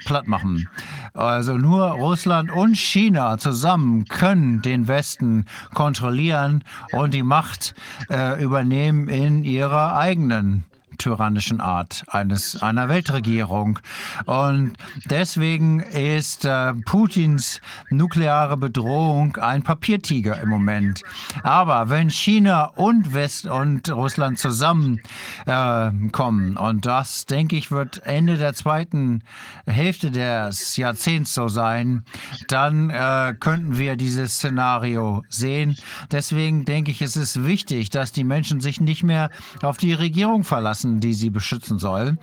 platt 0.05 0.27
machen. 0.27 0.69
Also 1.13 1.57
nur 1.57 1.85
Russland 1.85 2.51
und 2.51 2.75
China 2.75 3.37
zusammen 3.37 4.05
können 4.05 4.61
den 4.61 4.87
Westen 4.87 5.45
kontrollieren 5.73 6.63
und 6.91 7.13
die 7.13 7.23
Macht 7.23 7.75
äh, 8.09 8.41
übernehmen 8.43 9.07
in 9.07 9.43
ihrer 9.43 9.95
eigenen 9.95 10.65
tyrannischen 10.97 11.61
Art 11.61 12.03
eines 12.07 12.61
einer 12.61 12.89
Weltregierung. 12.89 13.79
Und 14.25 14.73
deswegen 15.05 15.79
ist 15.81 16.45
äh, 16.45 16.73
Putins 16.85 17.61
nukleare 17.89 18.57
Bedrohung 18.57 19.37
ein 19.37 19.63
Papiertiger 19.63 20.39
im 20.41 20.49
Moment. 20.49 21.01
Aber 21.43 21.89
wenn 21.89 22.09
China 22.09 22.65
und 22.75 23.13
West 23.13 23.45
und 23.45 23.89
Russland 23.91 24.39
zusammenkommen, 24.39 25.03
äh, 25.47 26.59
und 26.59 26.85
das, 26.85 27.25
denke 27.25 27.55
ich, 27.55 27.71
wird 27.71 28.05
Ende 28.05 28.37
der 28.37 28.53
zweiten 28.53 29.23
Hälfte 29.65 30.11
des 30.11 30.77
Jahrzehnts 30.77 31.33
so 31.33 31.47
sein, 31.47 32.03
dann 32.47 32.89
äh, 32.89 33.33
könnten 33.39 33.77
wir 33.77 33.95
dieses 33.95 34.35
Szenario 34.35 35.23
sehen. 35.29 35.77
Deswegen 36.11 36.65
denke 36.65 36.91
ich, 36.91 37.01
es 37.01 37.15
ist 37.15 37.45
wichtig, 37.45 37.89
dass 37.89 38.11
die 38.11 38.23
Menschen 38.23 38.61
sich 38.61 38.79
nicht 38.81 39.03
mehr 39.03 39.29
auf 39.61 39.77
die 39.77 39.93
Regierung 39.93 40.43
verlassen 40.43 40.82
Interessen, 40.83 40.99
die 40.99 41.13
sie 41.13 41.29
beschützen 41.29 41.79
soll. 41.79 42.17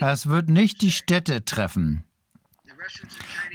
Es 0.00 0.26
wird 0.28 0.48
nicht 0.48 0.82
die 0.82 0.92
Städte 0.92 1.44
treffen. 1.44 2.04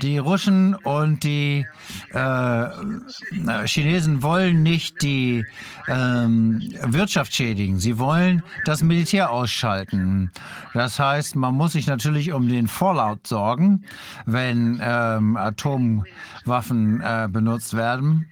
Die 0.02 0.18
Russen 0.20 0.74
und 0.74 1.24
die 1.26 1.66
äh, 2.14 3.66
Chinesen 3.66 4.24
wollen 4.24 4.64
nicht 4.64 5.02
die 5.02 5.46
ähm, 5.90 6.62
Wirtschaft 6.82 7.36
schädigen. 7.36 7.78
Sie 7.78 8.00
wollen 8.00 8.42
das 8.64 8.84
Militär 8.84 9.32
ausschalten. 9.32 10.32
Das 10.74 10.98
heißt, 10.98 11.36
man 11.36 11.56
muss 11.56 11.74
sich 11.74 11.88
natürlich 11.88 12.32
um 12.32 12.48
den 12.48 12.70
Fallout 12.70 13.28
sorgen, 13.28 13.84
wenn 14.26 14.80
ähm, 14.82 15.36
Atomwaffen 15.36 17.02
äh, 17.02 17.28
benutzt 17.30 17.76
werden. 17.76 18.28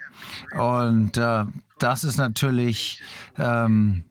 Und 0.58 1.18
äh, 1.18 1.44
das 1.78 2.06
ist 2.06 2.16
natürlich 2.16 3.02
ähm, 3.38 4.06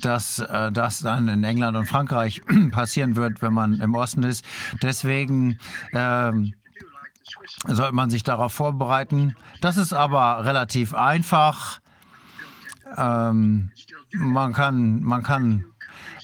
dass 0.00 0.38
äh, 0.38 0.72
das 0.72 1.00
dann 1.00 1.28
in 1.28 1.44
England 1.44 1.76
und 1.76 1.86
Frankreich 1.86 2.42
passieren 2.70 3.16
wird, 3.16 3.42
wenn 3.42 3.52
man 3.52 3.80
im 3.80 3.94
Osten 3.94 4.22
ist. 4.22 4.44
Deswegen 4.82 5.58
ähm, 5.92 6.54
sollte 7.66 7.94
man 7.94 8.10
sich 8.10 8.22
darauf 8.22 8.52
vorbereiten. 8.52 9.36
Das 9.60 9.76
ist 9.76 9.92
aber 9.92 10.44
relativ 10.44 10.94
einfach. 10.94 11.80
Ähm, 12.96 13.70
man 14.12 14.52
kann, 14.52 15.02
man 15.02 15.22
kann 15.22 15.64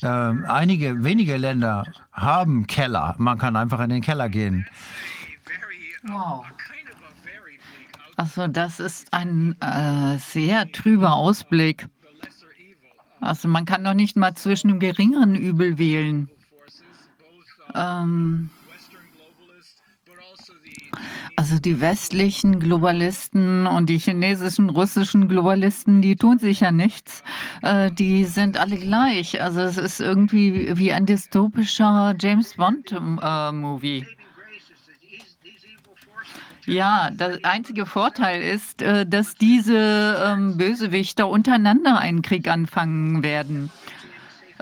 äh, 0.03 0.07
einige 0.07 1.05
wenige 1.05 1.37
Länder 1.37 1.85
haben 2.13 2.67
Keller. 2.67 3.15
Man 3.19 3.39
kann 3.39 3.57
einfach 3.57 3.81
in 3.81 3.91
den 3.91 4.03
Keller 4.03 4.29
gehen. 4.29 4.67
Wow. 6.05 6.45
Also 8.17 8.49
das 8.49 8.81
ist 8.81 9.13
ein 9.13 9.57
äh, 9.61 10.19
sehr 10.19 10.71
trüber 10.73 11.15
Ausblick. 11.15 11.87
Also 13.21 13.49
man 13.49 13.65
kann 13.65 13.85
doch 13.85 13.95
nicht 13.95 14.17
mal 14.17 14.35
zwischen 14.35 14.71
einem 14.71 14.81
geringeren 14.81 15.35
Übel 15.35 15.79
wählen. 15.79 16.29
Ähm, 17.75 18.51
also 21.37 21.59
die 21.61 21.81
westlichen 21.81 22.59
Globalisten 22.59 23.67
und 23.67 23.89
die 23.89 23.99
chinesischen, 23.99 24.71
russischen 24.71 25.29
Globalisten, 25.29 26.03
die 26.03 26.17
tun 26.17 26.39
sich 26.39 26.61
ja 26.61 26.73
nichts. 26.73 27.23
Äh, 27.63 27.93
die 27.93 28.25
sind 28.25 28.59
alle 28.59 28.77
gleich. 28.77 29.41
Also 29.41 29.61
es 29.61 29.77
ist 29.77 30.01
irgendwie 30.01 30.77
wie 30.77 30.93
ein 30.93 31.07
dystopischer 31.07 32.17
James 32.19 32.55
Bond-Movie. 32.55 33.99
Äh, 33.99 34.18
ja, 36.69 37.11
der 37.11 37.39
einzige 37.43 37.87
Vorteil 37.87 38.43
ist, 38.43 38.83
äh, 38.83 39.07
dass 39.07 39.35
diese 39.35 40.23
ähm, 40.25 40.57
Bösewichter 40.57 41.29
untereinander 41.29 41.99
einen 41.99 42.23
Krieg 42.23 42.49
anfangen 42.49 43.23
werden. 43.23 43.71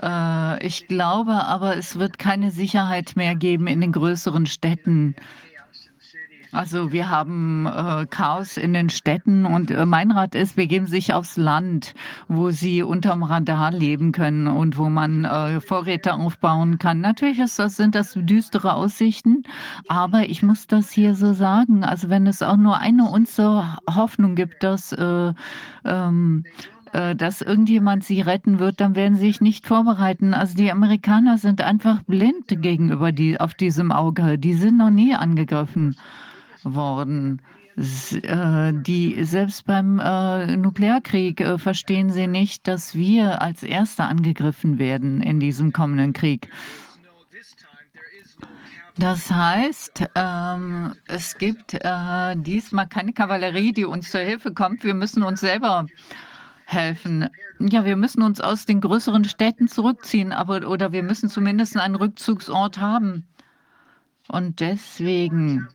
Äh, 0.01 0.65
ich 0.65 0.87
glaube 0.87 1.33
aber, 1.33 1.75
es 1.77 1.99
wird 1.99 2.17
keine 2.17 2.51
Sicherheit 2.51 3.15
mehr 3.15 3.35
geben 3.35 3.67
in 3.67 3.81
den 3.81 3.91
größeren 3.91 4.45
Städten. 4.45 5.15
Also 6.51 6.91
wir 6.91 7.09
haben 7.09 7.65
äh, 7.65 8.05
Chaos 8.09 8.57
in 8.57 8.73
den 8.73 8.89
Städten 8.89 9.45
und 9.45 9.69
äh, 9.69 9.85
mein 9.85 10.11
Rat 10.11 10.33
ist, 10.33 10.55
begeben 10.55 10.87
sich 10.87 11.13
aufs 11.13 11.35
Land, 11.35 11.93
wo 12.27 12.51
sie 12.51 12.83
unterm 12.83 13.23
Radar 13.23 13.71
leben 13.71 14.13
können 14.13 14.47
und 14.47 14.77
wo 14.77 14.89
man 14.89 15.25
äh, 15.25 15.59
Vorräte 15.59 16.13
aufbauen 16.13 16.79
kann. 16.79 17.01
Natürlich 17.01 17.39
ist 17.39 17.59
das, 17.59 17.75
sind 17.75 17.95
das 17.95 18.13
düstere 18.15 18.73
Aussichten, 18.73 19.43
aber 19.89 20.29
ich 20.29 20.41
muss 20.41 20.67
das 20.67 20.89
hier 20.91 21.15
so 21.15 21.33
sagen. 21.33 21.83
Also 21.83 22.09
wenn 22.09 22.27
es 22.27 22.41
auch 22.41 22.57
nur 22.57 22.77
eine 22.77 23.05
Unze 23.05 23.77
Hoffnung 23.89 24.35
gibt, 24.35 24.63
dass 24.63 24.93
äh, 24.93 25.33
ähm, 25.83 26.45
äh, 26.93 27.15
dass 27.15 27.41
irgendjemand 27.41 28.05
sie 28.05 28.21
retten 28.21 28.59
wird, 28.59 28.79
dann 28.79 28.95
werden 28.95 29.15
sie 29.15 29.27
sich 29.27 29.41
nicht 29.41 29.67
vorbereiten. 29.67 30.33
Also 30.33 30.55
die 30.55 30.71
Amerikaner 30.71 31.37
sind 31.37 31.61
einfach 31.61 32.03
blind 32.03 32.47
gegenüber 32.47 33.11
die 33.11 33.39
auf 33.39 33.53
diesem 33.53 33.91
Auge. 33.91 34.37
Die 34.37 34.53
sind 34.53 34.77
noch 34.77 34.89
nie 34.89 35.13
angegriffen 35.13 35.97
worden. 36.75 37.41
Äh, 37.77 38.73
die 38.73 39.23
selbst 39.23 39.65
beim 39.65 39.99
äh, 39.99 40.57
Nuklearkrieg 40.57 41.39
äh, 41.41 41.57
verstehen 41.59 42.09
sie 42.09 42.25
nicht, 42.25 42.67
dass 42.67 42.95
wir 42.95 43.41
als 43.41 43.61
Erste 43.61 44.03
angegriffen 44.05 44.79
werden 44.79 45.21
in 45.21 45.39
diesem 45.39 45.73
kommenden 45.73 46.13
Krieg. 46.13 46.49
Das 48.97 49.29
heißt, 49.29 50.09
ähm, 50.15 50.95
es 51.05 51.37
gibt 51.37 51.75
äh, 51.75 52.35
diesmal 52.35 52.87
keine 52.87 53.13
Kavallerie, 53.13 53.71
die 53.73 53.85
uns 53.85 54.09
zur 54.09 54.21
Hilfe 54.21 54.55
kommt. 54.55 54.83
Wir 54.83 54.95
müssen 54.95 55.21
uns 55.21 55.41
selber 55.41 55.85
helfen. 56.65 57.29
Ja, 57.59 57.85
wir 57.85 57.95
müssen 57.95 58.23
uns 58.23 58.41
aus 58.41 58.65
den 58.65 58.81
größeren 58.81 59.23
Städten 59.25 59.67
zurückziehen, 59.67 60.31
aber 60.31 60.67
oder 60.67 60.91
wir 60.93 61.03
müssen 61.03 61.29
zumindest 61.29 61.77
einen 61.77 61.95
Rückzugsort 61.95 62.79
haben. 62.79 63.27
Und 64.29 64.59
deswegen 64.61 65.67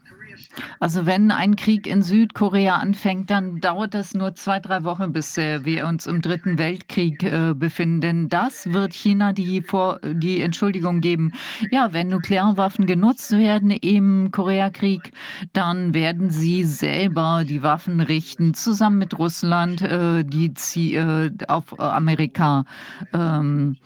Also 0.81 1.07
wenn 1.07 1.31
ein 1.31 1.57
Krieg 1.57 1.87
in 1.87 2.03
Südkorea 2.03 2.77
anfängt, 2.77 3.31
dann 3.31 3.61
dauert 3.61 3.95
das 3.95 4.15
nur 4.15 4.35
zwei, 4.35 4.61
drei 4.61 4.85
Wochen, 4.85 5.13
bis 5.13 5.37
äh, 5.39 5.65
wir 5.65 5.87
uns 5.87 6.07
im 6.07 6.23
Dritten 6.23 6.59
Weltkrieg 6.59 7.23
äh, 7.23 7.55
befinden. 7.55 8.01
Denn 8.01 8.29
das 8.29 8.73
wird 8.73 8.93
China 8.93 9.33
die, 9.33 9.63
Vor 9.63 10.01
die 10.05 10.41
Entschuldigung 10.41 11.01
geben. 11.01 11.33
Ja, 11.71 11.93
wenn 11.93 12.09
Nuklearwaffen 12.09 12.87
genutzt 12.87 13.33
werden 13.33 13.71
im 13.71 14.31
Koreakrieg, 14.31 15.13
dann 15.53 15.95
werden 15.95 16.31
sie 16.31 16.65
selber 16.65 17.45
die 17.47 17.63
Waffen 17.63 18.01
richten, 18.01 18.55
zusammen 18.55 18.99
mit 18.99 19.19
Russland, 19.19 19.83
äh, 19.83 20.25
die 20.25 20.53
äh, 20.95 21.31
auf 21.49 21.79
Amerika 21.79 22.65
ähm, 23.13 23.77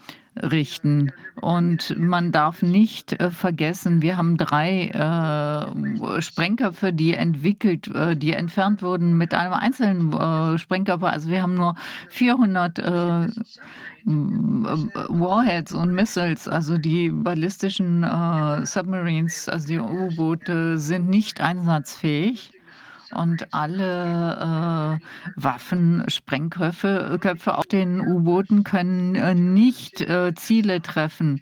richten. 0.43 1.13
Und 1.41 1.95
man 1.99 2.33
darf 2.33 2.63
nicht 2.63 3.13
äh, 3.21 3.31
vergessen, 3.31 4.03
wir 4.03 4.17
haben 4.17 4.37
drei 4.37 4.89
äh, 4.89 6.23
Sprengköpfe, 6.23 6.93
die 6.93 7.15
entwickelt, 7.15 7.89
äh, 7.95 8.17
die 8.17 8.33
entfernt 8.33 8.83
wurden 8.83 9.17
mit 9.19 9.35
einem 9.35 9.53
einzelnen 9.53 10.13
äh, 10.13 10.59
Sprengkörper. 10.59 11.13
Also 11.13 11.29
wir 11.29 11.43
haben 11.43 11.55
nur 11.55 11.75
400 12.11 12.79
äh, 12.79 13.29
Warheads 14.07 15.73
und 15.73 15.93
Missiles, 15.93 16.47
also 16.47 16.79
die 16.79 17.11
ballistischen 17.11 18.05
äh, 18.05 18.65
Submarines, 18.65 19.49
also 19.49 19.67
die 19.67 19.81
U-Boote 19.81 20.79
sind 20.79 21.09
nicht 21.09 21.41
einsatzfähig. 21.41 22.53
Und 23.13 23.55
alle 23.55 25.01
äh, 25.01 25.41
Waffen, 25.41 26.05
Sprengköpfe 26.09 27.19
Köpfe 27.21 27.57
auf 27.57 27.67
den 27.67 28.01
U-Booten 28.01 28.65
können 28.65 29.15
äh, 29.15 29.35
nicht 29.35 30.01
äh, 30.01 30.35
Ziele 30.35 30.83
treffen. 30.83 31.41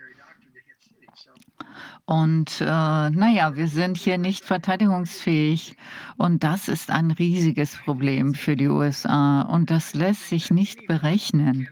Und 2.06 2.60
äh, 2.60 2.64
naja, 2.66 3.56
wir 3.56 3.68
sind 3.68 3.96
hier 3.96 4.18
nicht 4.18 4.44
verteidigungsfähig. 4.44 5.76
Und 6.18 6.44
das 6.44 6.68
ist 6.68 6.90
ein 6.90 7.10
riesiges 7.10 7.78
Problem 7.78 8.34
für 8.34 8.56
die 8.56 8.68
USA. 8.68 9.42
Und 9.42 9.70
das 9.70 9.94
lässt 9.94 10.28
sich 10.28 10.50
nicht 10.50 10.86
berechnen. 10.86 11.68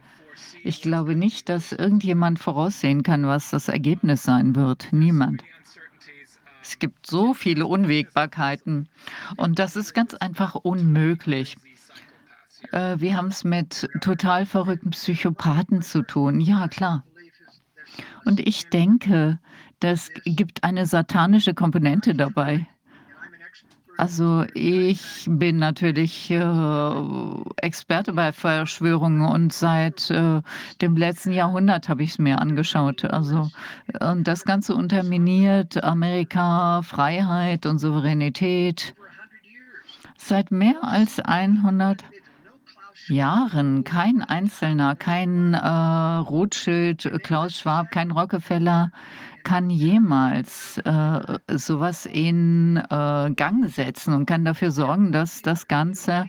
Ich 0.64 0.80
glaube 0.80 1.16
nicht, 1.16 1.48
dass 1.48 1.72
irgendjemand 1.72 2.38
voraussehen 2.38 3.02
kann, 3.02 3.26
was 3.26 3.50
das 3.50 3.68
Ergebnis 3.68 4.22
sein 4.22 4.56
wird. 4.56 4.88
Niemand. 4.92 5.42
Es 6.72 6.78
gibt 6.78 7.06
so 7.06 7.34
viele 7.34 7.66
Unwägbarkeiten 7.66 8.88
und 9.36 9.58
das 9.58 9.76
ist 9.76 9.92
ganz 9.92 10.14
einfach 10.14 10.54
unmöglich. 10.54 11.58
Äh, 12.72 12.98
wir 12.98 13.14
haben 13.14 13.26
es 13.26 13.44
mit 13.44 13.90
total 14.00 14.46
verrückten 14.46 14.88
Psychopathen 14.88 15.82
zu 15.82 16.00
tun. 16.00 16.40
Ja, 16.40 16.68
klar. 16.68 17.04
Und 18.24 18.40
ich 18.40 18.70
denke, 18.70 19.38
das 19.80 20.08
gibt 20.24 20.64
eine 20.64 20.86
satanische 20.86 21.52
Komponente 21.52 22.14
dabei. 22.14 22.66
Also 23.98 24.44
ich 24.54 25.26
bin 25.28 25.58
natürlich 25.58 26.30
äh, 26.30 26.42
Experte 27.56 28.12
bei 28.12 28.32
Verschwörungen 28.32 29.22
und 29.22 29.52
seit 29.52 30.10
äh, 30.10 30.40
dem 30.80 30.96
letzten 30.96 31.32
Jahrhundert 31.32 31.88
habe 31.88 32.02
ich 32.02 32.10
es 32.10 32.18
mir 32.18 32.40
angeschaut. 32.40 33.04
Also 33.04 33.50
und 34.00 34.26
das 34.26 34.44
Ganze 34.44 34.74
unterminiert 34.74 35.82
Amerika, 35.84 36.82
Freiheit 36.82 37.66
und 37.66 37.78
Souveränität 37.78 38.94
seit 40.16 40.50
mehr 40.50 40.82
als 40.82 41.20
100 41.20 42.02
Jahren. 43.08 43.84
Kein 43.84 44.22
Einzelner, 44.22 44.96
kein 44.96 45.54
äh, 45.54 45.58
Rothschild, 45.66 47.10
Klaus 47.22 47.58
Schwab, 47.58 47.90
kein 47.90 48.10
Rockefeller 48.10 48.90
kann 49.42 49.70
jemals 49.70 50.78
äh, 50.78 51.38
sowas 51.48 52.06
in 52.06 52.76
äh, 52.76 53.30
Gang 53.34 53.68
setzen 53.68 54.14
und 54.14 54.26
kann 54.26 54.44
dafür 54.44 54.70
sorgen, 54.70 55.12
dass 55.12 55.42
das 55.42 55.68
Ganze 55.68 56.26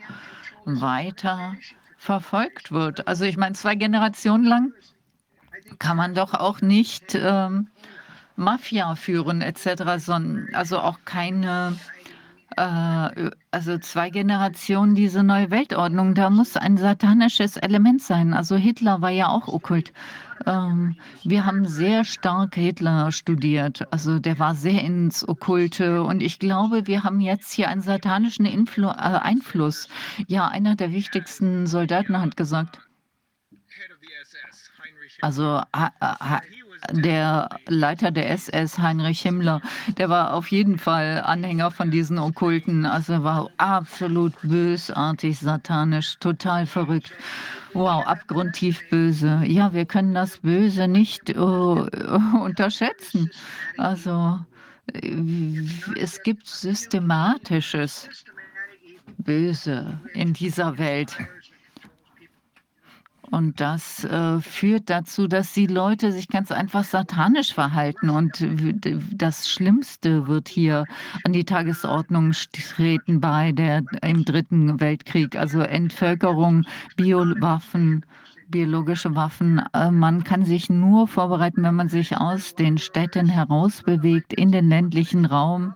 weiter 0.65 1.55
verfolgt 1.97 2.71
wird. 2.71 3.07
Also 3.07 3.25
ich 3.25 3.37
meine, 3.37 3.55
zwei 3.55 3.75
Generationen 3.75 4.45
lang 4.45 4.73
kann 5.79 5.97
man 5.97 6.13
doch 6.13 6.33
auch 6.33 6.61
nicht 6.61 7.15
ähm, 7.15 7.69
Mafia 8.35 8.95
führen 8.95 9.41
etc., 9.41 9.83
sondern 9.97 10.49
also 10.53 10.79
auch 10.79 10.99
keine 11.05 11.77
also 12.55 13.77
zwei 13.79 14.09
Generationen 14.09 14.95
diese 14.95 15.23
neue 15.23 15.51
Weltordnung, 15.51 16.13
da 16.13 16.29
muss 16.29 16.57
ein 16.57 16.77
satanisches 16.77 17.57
Element 17.57 18.01
sein. 18.01 18.33
Also 18.33 18.55
Hitler 18.55 19.01
war 19.01 19.09
ja 19.09 19.29
auch 19.29 19.47
okkult. 19.47 19.93
Ähm, 20.45 20.95
wir 21.23 21.45
haben 21.45 21.65
sehr 21.65 22.03
stark 22.03 22.55
Hitler 22.55 23.11
studiert. 23.11 23.85
Also 23.91 24.19
der 24.19 24.39
war 24.39 24.55
sehr 24.55 24.81
ins 24.81 25.27
Okkulte. 25.27 26.03
Und 26.03 26.21
ich 26.21 26.39
glaube, 26.39 26.87
wir 26.87 27.03
haben 27.03 27.21
jetzt 27.21 27.51
hier 27.51 27.69
einen 27.69 27.81
satanischen 27.81 28.45
Influ 28.45 28.87
äh, 28.87 28.91
Einfluss. 28.93 29.87
Ja, 30.27 30.47
einer 30.47 30.75
der 30.75 30.91
wichtigsten 30.91 31.67
Soldaten 31.67 32.19
hat 32.19 32.35
gesagt, 32.35 32.79
also 35.21 35.61
der 36.91 37.49
Leiter 37.67 38.11
der 38.11 38.29
SS, 38.31 38.77
Heinrich 38.77 39.21
Himmler, 39.21 39.61
der 39.97 40.09
war 40.09 40.33
auf 40.33 40.47
jeden 40.47 40.77
Fall 40.77 41.21
Anhänger 41.25 41.71
von 41.71 41.91
diesen 41.91 42.19
Okkulten. 42.19 42.85
Also 42.85 43.13
er 43.13 43.23
war 43.23 43.49
absolut 43.57 44.33
bösartig, 44.41 45.39
satanisch, 45.39 46.17
total 46.19 46.65
verrückt. 46.65 47.11
Wow, 47.73 48.05
abgrundtief 48.05 48.87
böse. 48.89 49.41
Ja, 49.45 49.73
wir 49.73 49.85
können 49.85 50.13
das 50.13 50.37
Böse 50.37 50.87
nicht 50.87 51.35
uh, 51.35 51.87
unterschätzen. 52.43 53.31
Also 53.77 54.39
äh, 54.93 55.15
es 55.97 56.21
gibt 56.21 56.47
systematisches 56.47 58.09
Böse 59.17 59.99
in 60.13 60.33
dieser 60.33 60.77
Welt. 60.77 61.17
Und 63.33 63.59
das 63.59 64.03
äh, 64.03 64.41
führt 64.41 64.91
dazu, 64.91 65.27
dass 65.27 65.53
die 65.53 65.65
Leute 65.65 66.11
sich 66.11 66.27
ganz 66.27 66.51
einfach 66.51 66.83
satanisch 66.83 67.51
verhalten. 67.51 68.11
Und 68.11 68.45
das 69.11 69.49
Schlimmste 69.49 70.27
wird 70.27 70.47
hier 70.47 70.85
an 71.23 71.33
die 71.33 71.43
Tagesordnung 71.43 72.33
treten 72.33 73.19
bei 73.21 73.51
der 73.51 73.81
im 74.03 74.23
Dritten 74.23 74.79
Weltkrieg, 74.79 75.35
also 75.35 75.61
Entvölkerung, 75.61 76.65
Biowaffen 76.95 78.05
biologische 78.49 79.15
Waffen. 79.15 79.63
Äh, 79.73 79.89
man 79.89 80.23
kann 80.23 80.45
sich 80.45 80.69
nur 80.69 81.07
vorbereiten, 81.07 81.63
wenn 81.63 81.73
man 81.73 81.89
sich 81.89 82.15
aus 82.15 82.53
den 82.53 82.77
Städten 82.77 83.27
herausbewegt 83.27 84.31
in 84.33 84.51
den 84.51 84.69
ländlichen 84.69 85.25
Raum. 85.25 85.73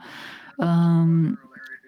Ähm, 0.60 1.40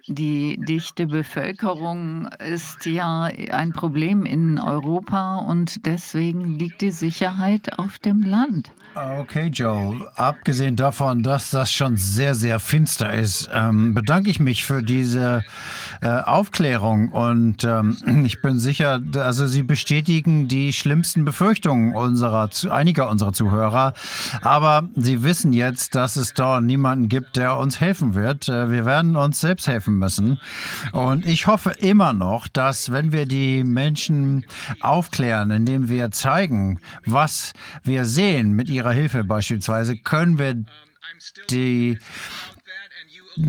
die 0.10 0.58
dichte 0.58 1.08
Bevölkerung 1.08 2.28
ist 2.40 2.86
ja 2.86 3.30
ein 3.52 3.74
Problem 3.74 4.26
in 4.26 4.60
Europa 4.60 5.38
und 5.38 5.86
deswegen 5.86 6.58
liegt 6.58 6.82
die 6.82 6.92
Sicherheit 6.92 7.78
auf 7.78 8.00
dem 8.00 8.24
Land. 8.24 8.72
Okay, 8.96 9.48
Joe. 9.48 10.12
Abgesehen 10.16 10.76
davon, 10.76 11.22
dass 11.22 11.52
das 11.52 11.72
schon 11.72 11.96
sehr, 11.96 12.34
sehr 12.34 12.60
finster 12.60 13.14
ist, 13.14 13.50
ähm, 13.54 13.94
bedanke 13.94 14.30
ich 14.30 14.40
mich 14.40 14.66
für 14.66 14.82
diese 14.82 15.46
äh, 16.02 16.08
Aufklärung. 16.08 17.10
Und 17.10 17.64
ähm, 17.64 17.98
ich 18.26 18.42
bin 18.42 18.60
sicher, 18.60 19.02
also 19.16 19.48
Sie 19.48 19.64
bestätigen 19.64 20.48
die 20.48 20.74
schlimmsten 20.74 21.26
Befürchtungen 21.26 21.96
unserer, 21.96 22.50
einiger 22.70 23.10
unserer 23.10 23.34
Zuhörer. 23.34 23.94
Aber 24.42 24.88
Sie 24.96 25.24
wissen 25.24 25.54
jetzt, 25.54 25.96
dass 25.96 26.16
es 26.16 26.34
dort 26.34 26.64
niemanden 26.64 27.10
gibt, 27.10 27.36
der 27.36 27.58
uns 27.58 27.80
helfen 27.80 28.16
wird. 28.16 28.48
Äh, 28.50 28.72
wir 28.72 28.86
werden 28.86 29.16
uns 29.16 29.40
selbst 29.40 29.68
helfen 29.68 29.98
müssen. 29.98 30.40
Und 30.92 31.26
ich 31.26 31.48
hoffe 31.48 31.72
immer 31.80 32.14
noch, 32.14 32.48
dass 32.48 32.92
wenn 32.92 33.12
wir 33.12 33.26
die 33.26 33.64
Menschen 33.64 34.46
aufklären, 34.82 35.52
indem 35.52 35.90
wir 35.90 36.12
zeigen, 36.12 36.80
was 37.06 37.54
wir 37.84 38.06
sehen 38.06 38.54
mit 38.54 38.70
ihrer 38.70 38.92
Hilfe 38.92 39.24
beispielsweise, 39.24 39.98
können 39.98 40.38
wir 40.40 40.64
die 41.50 41.98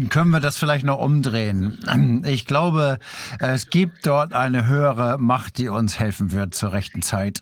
können 0.08 0.30
wir 0.30 0.40
das 0.40 0.56
vielleicht 0.56 0.84
noch 0.84 0.98
umdrehen? 0.98 2.22
Ich 2.26 2.46
glaube, 2.46 2.98
es 3.38 3.70
gibt 3.70 4.06
dort 4.06 4.32
eine 4.32 4.66
höhere 4.66 5.18
Macht, 5.18 5.58
die 5.58 5.68
uns 5.68 5.98
helfen 5.98 6.32
wird 6.32 6.54
zur 6.54 6.72
rechten 6.72 7.02
Zeit. 7.02 7.40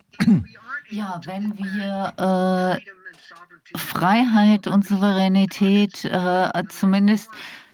Ja, 0.91 1.21
wenn 1.25 1.55
wir 1.57 2.79
äh, 2.81 3.77
Freiheit 3.77 4.65
und 4.65 4.87
Souveränität 4.87 6.03
äh, 6.05 6.63
zumindest 6.69 7.29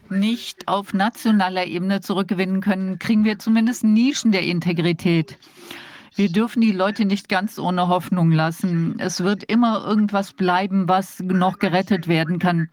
nicht 0.10 0.68
auf 0.68 0.94
nationaler 0.94 1.66
Ebene 1.66 2.02
zurückgewinnen 2.02 2.60
können, 2.62 3.00
kriegen 3.00 3.24
wir 3.24 3.40
zumindest 3.40 3.84
Nischen 3.84 4.32
der 4.32 4.44
Integrität. 4.44 5.38
Wir 6.16 6.32
dürfen 6.32 6.62
die 6.62 6.72
Leute 6.72 7.06
nicht 7.06 7.30
ganz 7.30 7.60
ohne 7.60 7.88
Hoffnung 7.88 8.32
lassen. 8.32 8.96
Es 9.00 9.24
wird 9.24 9.44
immer 9.44 9.86
irgendwas 9.86 10.34
bleiben, 10.34 10.88
was 10.88 11.20
noch 11.20 11.60
gerettet 11.60 12.08
werden 12.08 12.40
kann. 12.40 12.70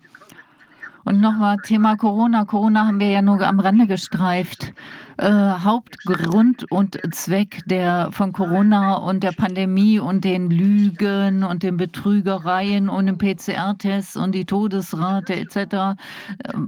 Und 1.04 1.20
nochmal 1.20 1.56
Thema 1.58 1.96
Corona. 1.96 2.44
Corona 2.44 2.86
haben 2.86 3.00
wir 3.00 3.08
ja 3.10 3.22
nur 3.22 3.40
am 3.42 3.60
Rande 3.60 3.86
gestreift. 3.86 4.72
äh, 5.18 5.30
Hauptgrund 5.30 6.70
und 6.70 6.98
Zweck 7.14 7.62
der 7.66 8.10
von 8.12 8.32
Corona 8.32 8.94
und 8.94 9.22
der 9.22 9.32
Pandemie 9.32 9.98
und 9.98 10.24
den 10.24 10.50
Lügen 10.50 11.44
und 11.44 11.62
den 11.62 11.76
Betrügereien 11.76 12.88
und 12.88 13.06
den 13.06 13.18
PCR-Tests 13.18 14.16
und 14.16 14.32
die 14.32 14.44
Todesrate 14.44 15.34
etc. 15.34 15.56
Äh, 15.56 15.94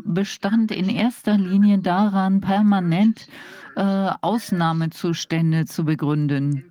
bestand 0.04 0.70
in 0.70 0.88
erster 0.88 1.36
Linie 1.36 1.78
daran, 1.78 2.40
permanent 2.40 3.28
äh, 3.76 4.10
Ausnahmezustände 4.20 5.64
zu 5.66 5.84
begründen 5.84 6.70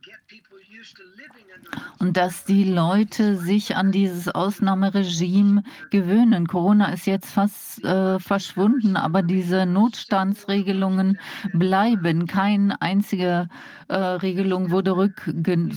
und 2.00 2.18
dass 2.18 2.45
die 2.45 2.64
Leute 2.66 3.38
sich 3.38 3.76
an 3.76 3.92
dieses 3.92 4.27
Ausnahmeregime 4.27 5.64
gewöhnen. 5.90 6.48
Corona 6.48 6.88
ist 6.93 7.06
jetzt 7.06 7.32
fast 7.32 7.84
äh, 7.84 8.19
verschwunden, 8.19 8.98
aber 8.98 9.22
diese 9.22 9.66
Notstandsregelungen 9.66 11.19
bleiben. 11.53 12.27
Keine 12.27 12.82
einzige 12.82 13.48
äh, 13.88 13.95
Regelung 13.95 14.72
wurde 14.72 15.14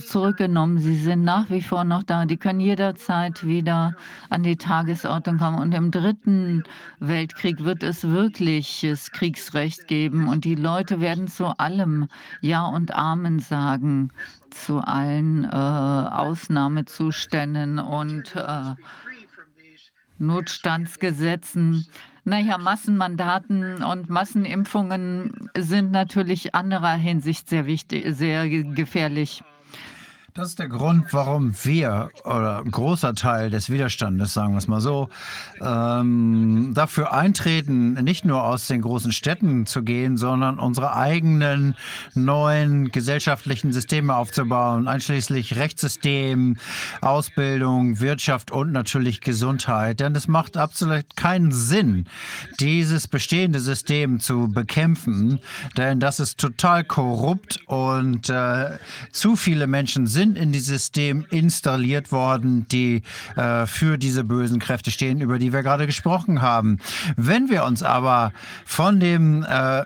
zurückgenommen. 0.05 0.79
Sie 0.79 0.97
sind 0.97 1.23
nach 1.23 1.49
wie 1.49 1.61
vor 1.61 1.83
noch 1.83 2.03
da. 2.03 2.25
Die 2.25 2.37
können 2.37 2.59
jederzeit 2.59 3.45
wieder 3.45 3.95
an 4.29 4.43
die 4.43 4.57
Tagesordnung 4.57 5.37
kommen. 5.37 5.59
Und 5.59 5.73
im 5.73 5.91
Dritten 5.91 6.63
Weltkrieg 6.99 7.63
wird 7.63 7.83
es 7.83 8.03
wirkliches 8.03 9.11
Kriegsrecht 9.11 9.87
geben 9.87 10.27
und 10.27 10.45
die 10.45 10.55
Leute 10.55 10.99
werden 10.99 11.27
zu 11.27 11.57
allem 11.57 12.07
Ja 12.41 12.65
und 12.65 12.93
Amen 12.93 13.39
sagen 13.39 14.11
zu 14.65 14.79
allen 14.79 15.45
äh, 15.45 15.49
Ausnahmezuständen 15.49 17.79
und 17.79 18.35
äh, 18.35 18.75
Notstandsgesetzen. 20.19 21.87
Naja, 22.23 22.57
Massenmandaten 22.57 23.83
und 23.83 24.09
Massenimpfungen 24.09 25.49
sind 25.57 25.91
natürlich 25.91 26.55
anderer 26.55 26.95
Hinsicht 26.95 27.47
sehr 27.47 27.65
wichtig, 27.65 28.05
sehr 28.15 28.49
gefährlich. 28.49 29.43
Das 30.37 30.49
ist 30.49 30.59
der 30.59 30.69
Grund, 30.69 31.13
warum 31.13 31.55
wir, 31.63 32.11
oder 32.23 32.59
ein 32.59 32.69
großer 32.69 33.15
Teil 33.15 33.49
des 33.49 33.71
Widerstandes, 33.71 34.35
sagen 34.35 34.53
wir 34.53 34.59
es 34.59 34.67
mal 34.67 34.81
so, 34.81 35.09
ähm, 35.59 36.73
dafür 36.75 37.11
eintreten, 37.11 37.95
nicht 38.03 38.23
nur 38.23 38.43
aus 38.43 38.67
den 38.67 38.83
großen 38.83 39.11
Städten 39.11 39.65
zu 39.65 39.81
gehen, 39.81 40.15
sondern 40.15 40.59
unsere 40.59 40.95
eigenen 40.95 41.73
neuen 42.13 42.91
gesellschaftlichen 42.91 43.73
Systeme 43.73 44.15
aufzubauen, 44.15 44.87
einschließlich 44.87 45.55
Rechtssystem, 45.55 46.57
Ausbildung, 47.01 47.99
Wirtschaft 47.99 48.51
und 48.51 48.71
natürlich 48.71 49.21
Gesundheit. 49.21 49.99
Denn 50.01 50.15
es 50.15 50.27
macht 50.27 50.55
absolut 50.55 51.15
keinen 51.15 51.51
Sinn, 51.51 52.05
dieses 52.59 53.07
bestehende 53.07 53.59
System 53.59 54.19
zu 54.19 54.49
bekämpfen, 54.49 55.39
denn 55.77 55.99
das 55.99 56.19
ist 56.19 56.37
total 56.37 56.83
korrupt 56.83 57.59
und 57.65 58.29
äh, 58.29 58.77
zu 59.11 59.35
viele 59.35 59.65
Menschen 59.65 60.05
sind 60.05 60.26
sind 60.27 60.37
in 60.37 60.51
dieses 60.51 60.67
System 60.67 61.25
installiert 61.29 62.11
worden, 62.11 62.67
die 62.69 63.01
äh, 63.35 63.65
für 63.65 63.97
diese 63.97 64.23
bösen 64.23 64.59
Kräfte 64.59 64.91
stehen, 64.91 65.21
über 65.21 65.39
die 65.39 65.53
wir 65.53 65.63
gerade 65.63 65.85
gesprochen 65.85 66.41
haben. 66.41 66.79
Wenn 67.15 67.49
wir 67.49 67.63
uns 67.63 67.81
aber 67.81 68.33
von 68.65 68.99
dem 68.99 69.43
äh, 69.43 69.85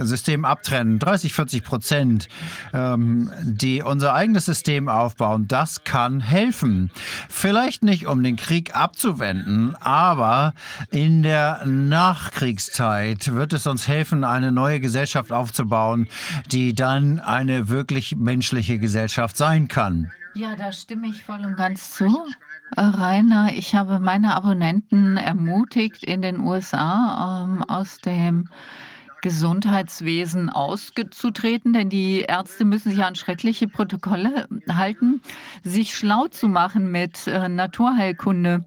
System 0.04 0.44
abtrennen, 0.44 0.98
30, 0.98 1.34
40 1.34 1.64
Prozent, 1.64 2.28
ähm, 2.72 3.30
die 3.42 3.82
unser 3.82 4.14
eigenes 4.14 4.46
System 4.46 4.88
aufbauen, 4.88 5.46
das 5.48 5.84
kann 5.84 6.20
helfen. 6.20 6.90
Vielleicht 7.28 7.82
nicht, 7.82 8.06
um 8.06 8.22
den 8.22 8.36
Krieg 8.36 8.74
abzuwenden, 8.74 9.76
aber 9.80 10.54
in 10.90 11.22
der 11.22 11.64
Nachkriegszeit 11.66 13.34
wird 13.34 13.52
es 13.52 13.66
uns 13.66 13.86
helfen, 13.86 14.24
eine 14.24 14.50
neue 14.50 14.80
Gesellschaft 14.80 15.30
aufzubauen, 15.32 16.08
die 16.50 16.74
dann 16.74 17.20
eine 17.20 17.68
wirklich 17.68 18.16
menschliche 18.16 18.78
Gesellschaft 18.78 19.36
sein 19.36 19.68
kann 19.68 19.73
kann. 19.74 20.10
Ja, 20.34 20.56
da 20.56 20.72
stimme 20.72 21.08
ich 21.08 21.24
voll 21.24 21.44
und 21.44 21.56
ganz 21.56 21.90
zu. 21.90 22.06
Äh, 22.76 22.80
Rainer, 22.80 23.52
ich 23.54 23.74
habe 23.74 23.98
meine 23.98 24.34
Abonnenten 24.34 25.16
ermutigt, 25.16 26.04
in 26.04 26.22
den 26.22 26.40
USA 26.40 27.44
ähm, 27.44 27.62
aus 27.64 27.98
dem 27.98 28.48
Gesundheitswesen 29.20 30.50
auszutreten, 30.50 31.72
denn 31.72 31.88
die 31.88 32.20
Ärzte 32.20 32.64
müssen 32.64 32.90
sich 32.90 33.02
an 33.02 33.14
schreckliche 33.14 33.68
Protokolle 33.68 34.46
halten, 34.68 35.22
sich 35.62 35.96
schlau 35.96 36.28
zu 36.28 36.48
machen 36.48 36.90
mit 36.90 37.26
äh, 37.26 37.48
Naturheilkunde. 37.48 38.64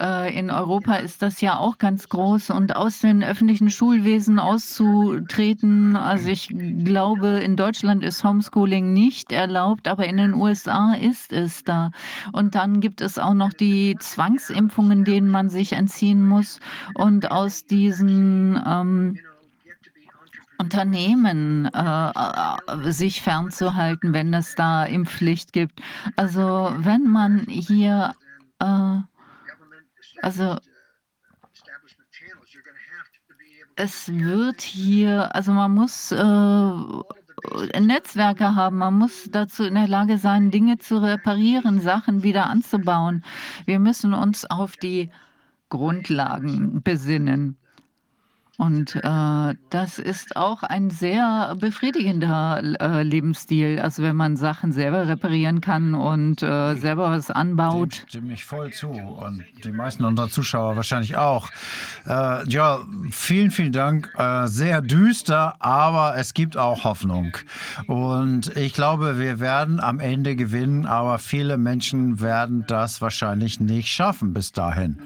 Äh, 0.00 0.36
in 0.36 0.50
Europa 0.50 0.96
ist 0.96 1.22
das 1.22 1.40
ja 1.40 1.58
auch 1.58 1.78
ganz 1.78 2.08
groß 2.08 2.50
und 2.50 2.74
aus 2.74 2.98
den 2.98 3.22
öffentlichen 3.22 3.70
Schulwesen 3.70 4.38
auszutreten. 4.38 5.96
Also 5.96 6.28
ich 6.28 6.48
glaube, 6.48 7.28
in 7.28 7.56
Deutschland 7.56 8.02
ist 8.02 8.24
Homeschooling 8.24 8.92
nicht 8.92 9.30
erlaubt, 9.30 9.86
aber 9.86 10.06
in 10.06 10.16
den 10.16 10.34
USA 10.34 10.94
ist 10.94 11.32
es 11.32 11.62
da. 11.62 11.92
Und 12.32 12.56
dann 12.56 12.80
gibt 12.80 13.00
es 13.00 13.18
auch 13.18 13.34
noch 13.34 13.52
die 13.52 13.96
Zwangsimpfungen, 14.00 15.04
denen 15.04 15.30
man 15.30 15.48
sich 15.48 15.72
entziehen 15.72 16.26
muss. 16.26 16.58
Und 16.94 17.30
aus 17.30 17.64
diesen 17.64 18.60
ähm, 18.66 19.18
Unternehmen 20.58 21.66
äh, 21.72 22.92
sich 22.92 23.22
fernzuhalten, 23.22 24.12
wenn 24.12 24.34
es 24.34 24.54
da 24.56 24.84
Impfpflicht 24.84 25.52
gibt. 25.52 25.80
Also 26.16 26.72
wenn 26.78 27.04
man 27.04 27.46
hier 27.48 28.14
äh, 28.60 28.98
also 30.24 30.56
es 33.76 34.08
wird 34.08 34.62
hier, 34.62 35.34
also 35.34 35.52
man 35.52 35.74
muss 35.74 36.12
äh, 36.12 37.80
Netzwerke 37.80 38.54
haben, 38.54 38.78
man 38.78 38.94
muss 38.94 39.28
dazu 39.30 39.64
in 39.64 39.74
der 39.74 39.88
Lage 39.88 40.16
sein, 40.16 40.50
Dinge 40.50 40.78
zu 40.78 41.02
reparieren, 41.02 41.80
Sachen 41.80 42.22
wieder 42.22 42.48
anzubauen. 42.48 43.22
Wir 43.66 43.78
müssen 43.78 44.14
uns 44.14 44.46
auf 44.46 44.76
die 44.78 45.10
Grundlagen 45.68 46.82
besinnen. 46.82 47.58
Und 48.56 48.94
äh, 48.94 49.54
das 49.70 49.98
ist 49.98 50.36
auch 50.36 50.62
ein 50.62 50.90
sehr 50.90 51.56
befriedigender 51.58 52.62
äh, 52.80 53.02
Lebensstil, 53.02 53.80
also 53.80 54.04
wenn 54.04 54.14
man 54.14 54.36
Sachen 54.36 54.72
selber 54.72 55.08
reparieren 55.08 55.60
kann 55.60 55.94
und 55.94 56.40
äh, 56.42 56.76
selber 56.76 57.10
was 57.10 57.32
anbaut. 57.32 58.02
Dem 58.02 58.08
stimme 58.08 58.32
ich 58.34 58.44
voll 58.44 58.72
zu 58.72 58.90
und 58.90 59.44
die 59.64 59.72
meisten 59.72 60.04
unserer 60.04 60.28
Zuschauer 60.28 60.76
wahrscheinlich 60.76 61.16
auch. 61.16 61.50
Äh, 62.06 62.48
ja, 62.48 62.80
vielen, 63.10 63.50
vielen 63.50 63.72
Dank. 63.72 64.12
Äh, 64.16 64.46
sehr 64.46 64.82
düster, 64.82 65.56
aber 65.58 66.16
es 66.16 66.32
gibt 66.32 66.56
auch 66.56 66.84
Hoffnung. 66.84 67.36
Und 67.88 68.56
ich 68.56 68.72
glaube, 68.72 69.18
wir 69.18 69.40
werden 69.40 69.80
am 69.80 69.98
Ende 69.98 70.36
gewinnen, 70.36 70.86
aber 70.86 71.18
viele 71.18 71.58
Menschen 71.58 72.20
werden 72.20 72.64
das 72.68 73.00
wahrscheinlich 73.00 73.58
nicht 73.58 73.88
schaffen 73.88 74.32
bis 74.32 74.52
dahin. 74.52 74.98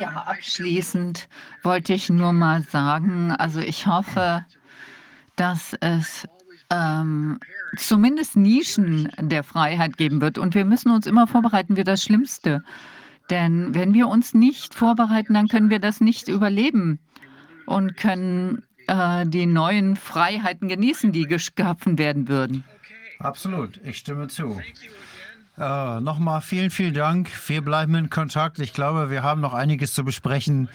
Ja, 0.00 0.24
abschließend 0.26 1.28
wollte 1.62 1.92
ich 1.94 2.08
nur 2.08 2.32
mal 2.32 2.62
sagen, 2.62 3.32
also 3.32 3.60
ich 3.60 3.86
hoffe, 3.86 4.44
dass 5.36 5.74
es 5.80 6.26
ähm, 6.70 7.38
zumindest 7.76 8.36
Nischen 8.36 9.10
der 9.18 9.42
Freiheit 9.44 9.96
geben 9.96 10.20
wird. 10.20 10.38
Und 10.38 10.54
wir 10.54 10.64
müssen 10.64 10.90
uns 10.90 11.06
immer 11.06 11.26
vorbereiten 11.26 11.76
wie 11.76 11.84
das 11.84 12.02
Schlimmste. 12.02 12.64
Denn 13.30 13.74
wenn 13.74 13.94
wir 13.94 14.08
uns 14.08 14.34
nicht 14.34 14.74
vorbereiten, 14.74 15.34
dann 15.34 15.48
können 15.48 15.70
wir 15.70 15.78
das 15.78 16.00
nicht 16.00 16.28
überleben 16.28 16.98
und 17.66 17.96
können 17.96 18.62
äh, 18.88 19.26
die 19.26 19.46
neuen 19.46 19.96
Freiheiten 19.96 20.68
genießen, 20.68 21.12
die 21.12 21.26
geschaffen 21.26 21.98
werden 21.98 22.28
würden. 22.28 22.64
Absolut, 23.18 23.80
ich 23.84 23.98
stimme 23.98 24.28
zu. 24.28 24.60
Äh, 25.58 26.00
Nochmal 26.00 26.40
vielen, 26.40 26.70
vielen 26.70 26.94
Dank. 26.94 27.30
Wir 27.48 27.62
bleiben 27.62 27.94
in 27.94 28.10
Kontakt. 28.10 28.58
Ich 28.58 28.72
glaube, 28.72 29.10
wir 29.10 29.22
haben 29.22 29.40
noch 29.40 29.54
einiges 29.54 29.92
zu 29.92 30.04
besprechen. 30.04 30.68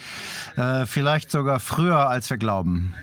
Äh, 0.56 0.86
vielleicht 0.86 1.32
sogar 1.32 1.60
früher, 1.60 2.10
als 2.10 2.30
wir 2.30 2.38
glauben. 2.38 2.94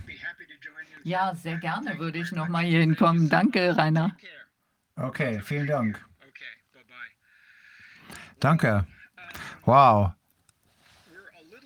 Ja, 1.03 1.35
sehr 1.35 1.59
gerne 1.59 1.99
würde 1.99 2.19
ich 2.19 2.33
noch 2.33 2.49
mal 2.49 2.65
hier 2.65 2.81
hinkommen. 2.81 3.28
Danke, 3.28 3.77
Rainer. 3.77 4.17
Okay, 4.97 5.41
vielen 5.43 5.67
Dank. 5.67 6.05
Danke. 8.41 8.86
Wow. 9.65 10.12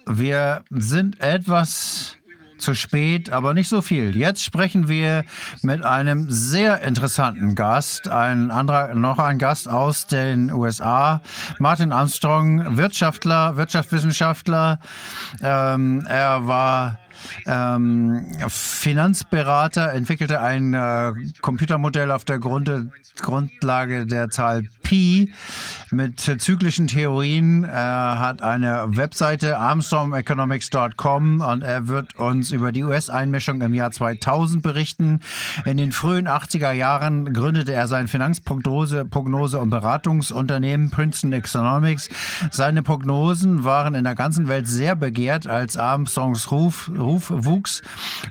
Wir 0.06 0.64
sind 0.70 1.20
etwas 1.20 2.17
zu 2.58 2.74
spät, 2.74 3.30
aber 3.30 3.54
nicht 3.54 3.68
so 3.68 3.82
viel. 3.82 4.16
Jetzt 4.16 4.44
sprechen 4.44 4.88
wir 4.88 5.24
mit 5.62 5.84
einem 5.84 6.30
sehr 6.30 6.82
interessanten 6.82 7.54
Gast, 7.54 8.08
ein 8.08 8.50
anderer, 8.50 8.94
noch 8.94 9.18
ein 9.18 9.38
Gast 9.38 9.68
aus 9.68 10.06
den 10.06 10.52
USA, 10.52 11.22
Martin 11.58 11.92
Armstrong, 11.92 12.76
Wirtschaftler, 12.76 13.56
Wirtschaftswissenschaftler. 13.56 14.78
Ähm, 15.42 16.04
er 16.08 16.46
war 16.46 16.98
ähm, 17.46 18.26
Finanzberater, 18.48 19.92
entwickelte 19.92 20.40
ein 20.40 20.74
äh, 20.74 21.12
Computermodell 21.40 22.10
auf 22.10 22.24
der 22.24 22.38
Grunde, 22.38 22.90
Grundlage 23.20 24.06
der 24.06 24.30
Zahl 24.30 24.64
MIT 24.90 25.30
mit 25.90 26.20
zyklischen 26.20 26.86
Theorien. 26.86 27.64
Er 27.64 28.18
hat 28.18 28.42
eine 28.42 28.96
Webseite 28.96 29.58
armstrongeconomics.com 29.58 31.40
und 31.40 31.62
er 31.62 31.88
wird 31.88 32.16
uns 32.16 32.52
über 32.52 32.72
die 32.72 32.84
US-Einmischung 32.84 33.60
im 33.62 33.74
Jahr 33.74 33.90
2000 33.90 34.62
berichten. 34.62 35.20
In 35.64 35.76
den 35.76 35.92
frühen 35.92 36.28
80er 36.28 36.72
Jahren 36.72 37.32
gründete 37.32 37.72
er 37.72 37.88
sein 37.88 38.08
Finanzprognose 38.08 39.04
Prognose 39.04 39.58
und 39.58 39.70
Beratungsunternehmen 39.70 40.90
Princeton 40.90 41.32
Economics. 41.32 42.08
Seine 42.50 42.82
Prognosen 42.82 43.64
waren 43.64 43.94
in 43.94 44.04
der 44.04 44.14
ganzen 44.14 44.48
Welt 44.48 44.68
sehr 44.68 44.96
begehrt. 44.96 45.46
Als 45.46 45.76
Armstrongs 45.76 46.50
Ruf, 46.50 46.90
Ruf 46.96 47.32
wuchs, 47.34 47.82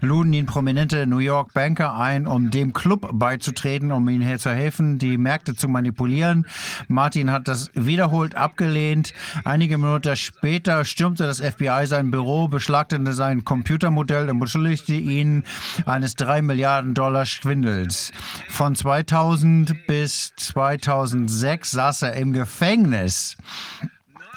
luden 0.02 0.34
ihn 0.34 0.46
prominente 0.46 1.08
New 1.08 1.18
York 1.18 1.54
Banker 1.54 1.96
ein, 1.98 2.28
um 2.28 2.52
dem 2.52 2.74
Club 2.74 3.10
beizutreten, 3.14 3.92
um 3.92 4.08
ihnen 4.10 4.38
zu 4.38 4.52
helfen, 4.52 5.00
die 5.00 5.18
Märkte 5.18 5.56
zu 5.56 5.68
manipulieren. 5.68 6.46
Martin 6.88 7.32
hat 7.32 7.48
das 7.48 7.70
wiederholt 7.74 8.36
abgelehnt. 8.36 9.14
Einige 9.44 9.78
Minuten 9.78 10.16
später 10.16 10.86
stürmte 10.86 11.24
das 11.24 11.40
FBI 11.40 11.86
sein 11.86 12.12
Büro, 12.12 12.48
beschlagnahmte 12.48 13.14
sein 13.14 13.44
Computermodell 13.44 14.30
und 14.30 14.40
beschuldigte 14.40 14.94
ihn 14.94 15.44
eines 15.86 16.16
3 16.16 16.42
Milliarden 16.42 16.94
Dollar 16.94 17.26
Schwindels. 17.26 18.12
Von 18.50 18.76
2000 18.76 19.88
bis 19.88 20.34
2006 20.36 21.72
saß 21.72 22.02
er 22.04 22.14
im 22.14 22.34
Gefängnis. 22.34 23.38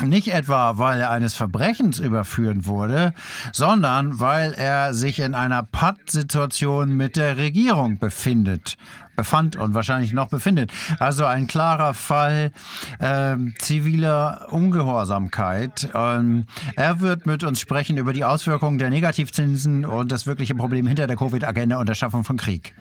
Nicht 0.02 0.28
etwa, 0.28 0.78
weil 0.78 1.00
er 1.00 1.10
eines 1.10 1.34
Verbrechens 1.34 1.98
überführt 1.98 2.66
wurde, 2.66 3.12
sondern 3.52 4.18
weil 4.18 4.54
er 4.54 4.94
sich 4.94 5.20
in 5.20 5.34
einer 5.34 5.62
Pattsituation 5.62 6.96
mit 6.96 7.16
der 7.16 7.36
Regierung 7.36 7.98
befindet 7.98 8.78
befand 9.20 9.56
und 9.56 9.74
wahrscheinlich 9.74 10.14
noch 10.14 10.28
befindet. 10.28 10.72
Also 10.98 11.26
ein 11.26 11.46
klarer 11.46 11.92
Fall 11.92 12.52
äh, 13.00 13.36
ziviler 13.58 14.46
Ungehorsamkeit. 14.50 15.90
Ähm, 15.94 16.46
er 16.74 17.00
wird 17.00 17.26
mit 17.26 17.44
uns 17.44 17.60
sprechen 17.60 17.98
über 17.98 18.14
die 18.14 18.24
Auswirkungen 18.24 18.78
der 18.78 18.88
Negativzinsen 18.88 19.84
und 19.84 20.10
das 20.10 20.26
wirkliche 20.26 20.54
Problem 20.54 20.86
hinter 20.86 21.06
der 21.06 21.16
Covid-Agenda 21.16 21.78
und 21.78 21.88
der 21.88 21.94
Schaffung 21.94 22.24
von 22.24 22.38
Krieg. 22.38 22.74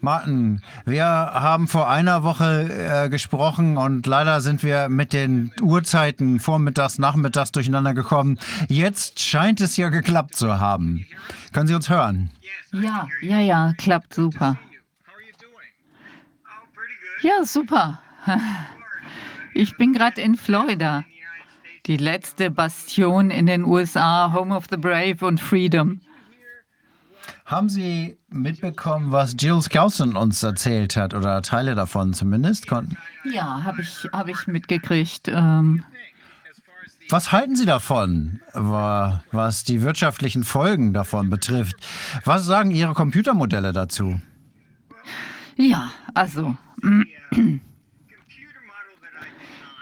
Martin, 0.00 0.62
wir 0.84 1.04
haben 1.04 1.66
vor 1.66 1.90
einer 1.90 2.22
Woche 2.22 2.68
äh, 2.70 3.08
gesprochen 3.08 3.76
und 3.76 4.06
leider 4.06 4.40
sind 4.40 4.62
wir 4.62 4.88
mit 4.88 5.12
den 5.12 5.50
Uhrzeiten 5.60 6.38
vormittags, 6.38 7.00
nachmittags 7.00 7.50
durcheinander 7.50 7.94
gekommen. 7.94 8.38
Jetzt 8.68 9.18
scheint 9.18 9.60
es 9.60 9.76
ja 9.76 9.88
geklappt 9.88 10.36
zu 10.36 10.60
haben. 10.60 11.04
Können 11.52 11.66
Sie 11.66 11.74
uns 11.74 11.90
hören? 11.90 12.30
Ja, 12.72 13.08
ja, 13.22 13.40
ja, 13.40 13.72
klappt 13.76 14.14
super. 14.14 14.56
Ja, 17.22 17.44
super. 17.44 18.00
Ich 19.54 19.76
bin 19.76 19.92
gerade 19.92 20.20
in 20.20 20.36
Florida. 20.36 21.04
Die 21.86 21.96
letzte 21.96 22.48
Bastion 22.48 23.30
in 23.32 23.46
den 23.46 23.64
USA, 23.64 24.32
Home 24.32 24.54
of 24.54 24.66
the 24.70 24.76
Brave 24.76 25.26
und 25.26 25.40
Freedom. 25.40 26.00
Haben 27.44 27.68
Sie 27.68 28.18
mitbekommen, 28.28 29.10
was 29.10 29.34
Jill 29.36 29.60
Skousen 29.60 30.16
uns 30.16 30.42
erzählt 30.42 30.96
hat 30.96 31.12
oder 31.12 31.42
Teile 31.42 31.74
davon 31.74 32.12
zumindest? 32.12 32.68
Kon 32.68 32.96
Ja, 33.24 33.64
habe 33.64 33.82
ich, 33.82 34.06
hab 34.12 34.28
ich 34.28 34.46
mitgekriegt. 34.46 35.28
Ähm, 35.28 35.82
was 37.08 37.32
halten 37.32 37.56
Sie 37.56 37.64
davon, 37.64 38.40
was 38.52 39.64
die 39.64 39.82
wirtschaftlichen 39.82 40.44
Folgen 40.44 40.92
davon 40.92 41.30
betrifft? 41.30 41.76
Was 42.24 42.44
sagen 42.44 42.70
Ihre 42.70 42.92
Computermodelle 42.92 43.72
dazu? 43.72 44.20
Ja, 45.60 45.90
also 46.14 46.56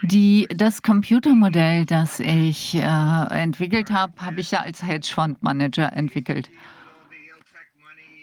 die, 0.02 0.48
das 0.48 0.80
Computermodell, 0.80 1.84
das 1.84 2.18
ich 2.18 2.76
äh, 2.76 2.80
entwickelt 2.80 3.90
habe, 3.90 4.14
habe 4.16 4.40
ich 4.40 4.52
ja 4.52 4.60
als 4.60 4.82
Hedgefondsmanager 4.82 5.92
entwickelt. 5.92 6.48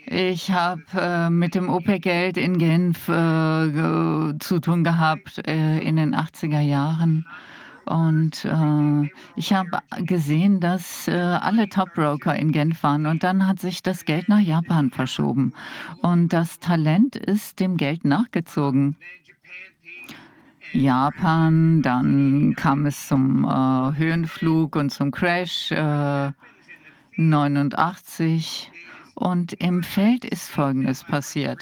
Ich 0.08 0.50
habe 0.50 0.82
äh, 0.96 1.30
mit 1.30 1.54
dem 1.54 1.70
OPEC-Geld 1.70 2.38
in 2.38 2.58
Genf 2.58 3.08
äh, 3.08 4.34
zu 4.40 4.60
tun 4.60 4.84
gehabt 4.84 5.48
äh, 5.48 5.78
in 5.78 5.98
den 5.98 6.16
80er 6.16 6.60
Jahren. 6.60 7.24
Und 7.86 8.46
äh, 8.46 9.10
ich 9.36 9.54
habe 9.54 9.80
gesehen, 10.00 10.60
dass 10.60 11.08
äh, 11.08 11.14
alle 11.14 11.68
Top-Broker 11.68 12.36
in 12.36 12.52
Genf 12.52 12.82
waren. 12.84 13.06
Und 13.06 13.24
dann 13.24 13.48
hat 13.48 13.60
sich 13.60 13.84
das 13.84 14.06
Geld 14.06 14.30
nach 14.30 14.40
Japan 14.40 14.90
verschoben. 14.90 15.54
Und 16.02 16.30
das 16.34 16.60
Talent 16.60 17.16
ist 17.16 17.60
dem 17.60 17.78
Geld 17.78 18.06
nachgezogen. 18.06 18.96
Japan, 20.72 21.82
dann 21.82 22.56
kam 22.56 22.86
es 22.86 23.08
zum 23.08 23.46
äh, 23.46 23.98
Höhenflug 23.98 24.76
und 24.76 24.90
zum 24.90 25.12
Crash 25.12 25.72
89. 27.16 28.72
Und 29.16 29.54
im 29.54 29.84
Feld 29.84 30.26
ist 30.26 30.50
Folgendes 30.50 31.04
passiert. 31.04 31.60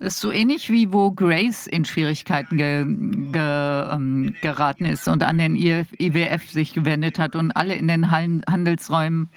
Ist 0.00 0.20
so 0.20 0.30
ähnlich 0.30 0.70
wie 0.70 0.92
wo 0.92 1.10
Grace 1.10 1.66
in 1.66 1.84
Schwierigkeiten 1.84 2.56
ge, 2.56 2.84
ge, 2.84 3.92
ähm, 3.92 4.34
geraten 4.42 4.84
ist 4.84 5.08
und 5.08 5.24
an 5.24 5.38
den 5.38 5.56
IWF 5.56 6.48
sich 6.48 6.72
gewendet 6.72 7.18
hat 7.18 7.34
und 7.34 7.50
alle 7.50 7.74
in 7.74 7.88
den 7.88 8.10
Handelsräumen 8.12 9.28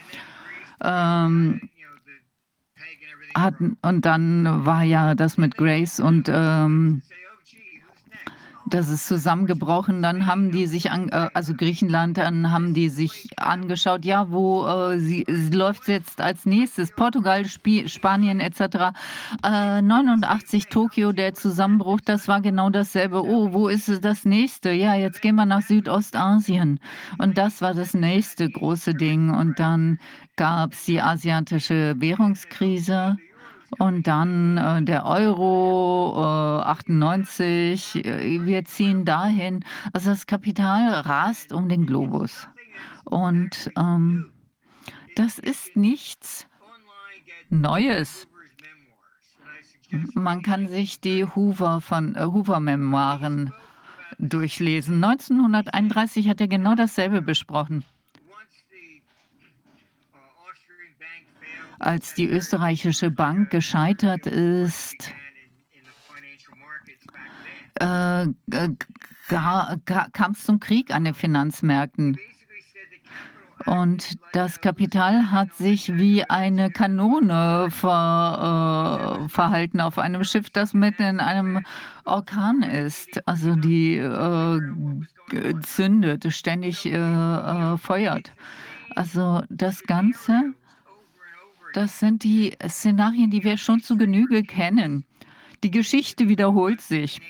ähm, 0.83 1.69
hatten. 3.33 3.77
Und 3.81 4.05
dann 4.05 4.65
war 4.65 4.83
ja 4.83 5.15
das 5.15 5.39
mit 5.39 5.57
Grace 5.57 5.99
und 5.99 6.29
ähm, 6.31 7.01
das 8.73 8.89
ist 8.89 9.07
zusammengebrochen. 9.07 10.01
Dann 10.01 10.25
haben 10.25 10.51
die 10.51 10.65
sich, 10.65 10.91
an, 10.91 11.09
äh, 11.09 11.29
also 11.33 11.53
Griechenland, 11.53 12.17
dann 12.17 12.51
haben 12.51 12.73
die 12.73 12.89
sich 12.89 13.29
angeschaut, 13.37 14.05
ja, 14.05 14.31
wo 14.31 14.65
äh, 14.65 14.99
sie, 14.99 15.25
sie 15.27 15.51
läuft 15.51 15.87
jetzt 15.87 16.21
als 16.21 16.45
nächstes, 16.45 16.91
Portugal, 16.91 17.41
Sp 17.45 17.87
Spanien 17.87 18.39
etc. 18.39 18.95
Äh, 19.43 19.81
89 19.81 20.67
Tokio, 20.67 21.11
der 21.11 21.33
Zusammenbruch, 21.33 21.99
das 22.03 22.27
war 22.27 22.41
genau 22.41 22.69
dasselbe. 22.69 23.23
Oh, 23.23 23.53
wo 23.53 23.67
ist 23.67 24.03
das 24.03 24.25
nächste? 24.25 24.71
Ja, 24.71 24.95
jetzt 24.95 25.21
gehen 25.21 25.35
wir 25.35 25.45
nach 25.45 25.61
Südostasien. 25.61 26.79
Und 27.17 27.37
das 27.37 27.61
war 27.61 27.73
das 27.73 27.93
nächste 27.93 28.49
große 28.49 28.93
Ding. 28.93 29.29
Und 29.29 29.59
dann 29.59 29.99
gab 30.35 30.73
es 30.73 30.85
die 30.85 31.01
asiatische 31.01 31.95
Währungskrise. 31.97 33.17
Und 33.79 34.07
dann 34.07 34.57
äh, 34.57 34.83
der 34.83 35.05
Euro 35.05 36.13
äh, 36.17 36.63
98. 36.63 38.05
Äh, 38.05 38.45
wir 38.45 38.65
ziehen 38.65 39.05
dahin. 39.05 39.63
Also 39.93 40.09
das 40.09 40.27
Kapital 40.27 40.91
rast 41.01 41.53
um 41.53 41.69
den 41.69 41.85
Globus. 41.85 42.47
Und 43.05 43.71
ähm, 43.77 44.31
das 45.15 45.39
ist 45.39 45.75
nichts 45.75 46.47
Neues. 47.49 48.27
Man 50.13 50.41
kann 50.41 50.69
sich 50.69 51.01
die 51.01 51.25
Hoover 51.25 51.81
von 51.81 52.15
äh, 52.15 52.23
Hoover-Memoiren 52.23 53.53
durchlesen. 54.19 55.03
1931 55.03 56.29
hat 56.29 56.39
er 56.39 56.47
genau 56.47 56.75
dasselbe 56.75 57.21
besprochen. 57.21 57.83
Als 61.81 62.13
die 62.13 62.27
österreichische 62.29 63.09
Bank 63.09 63.49
gescheitert 63.49 64.27
ist, 64.27 65.11
äh, 67.75 68.27
kam 69.27 70.31
es 70.31 70.43
zum 70.43 70.59
Krieg 70.59 70.93
an 70.93 71.05
den 71.05 71.15
Finanzmärkten. 71.15 72.17
Und 73.65 74.17
das 74.33 74.59
Kapital 74.61 75.31
hat 75.31 75.53
sich 75.55 75.95
wie 75.95 76.23
eine 76.23 76.71
Kanone 76.71 77.67
ver, 77.69 79.21
äh, 79.23 79.29
verhalten 79.29 79.81
auf 79.81 79.99
einem 79.99 80.23
Schiff, 80.23 80.49
das 80.49 80.73
mitten 80.73 81.03
in 81.03 81.19
einem 81.19 81.63
Orkan 82.03 82.63
ist. 82.63 83.27
Also 83.27 83.55
die 83.55 83.97
äh, 83.97 84.59
zündet, 85.61 86.31
ständig 86.33 86.85
äh, 86.87 86.97
äh 86.97 87.77
feuert. 87.77 88.33
Also 88.95 89.43
das 89.49 89.83
Ganze 89.83 90.53
das 91.73 91.99
sind 91.99 92.23
die 92.23 92.55
Szenarien, 92.67 93.31
die 93.31 93.43
wir 93.43 93.57
schon 93.57 93.81
zu 93.81 93.97
Genüge 93.97 94.43
kennen. 94.43 95.05
Die 95.63 95.71
Geschichte 95.71 96.27
wiederholt 96.27 96.81
sich, 96.81 97.21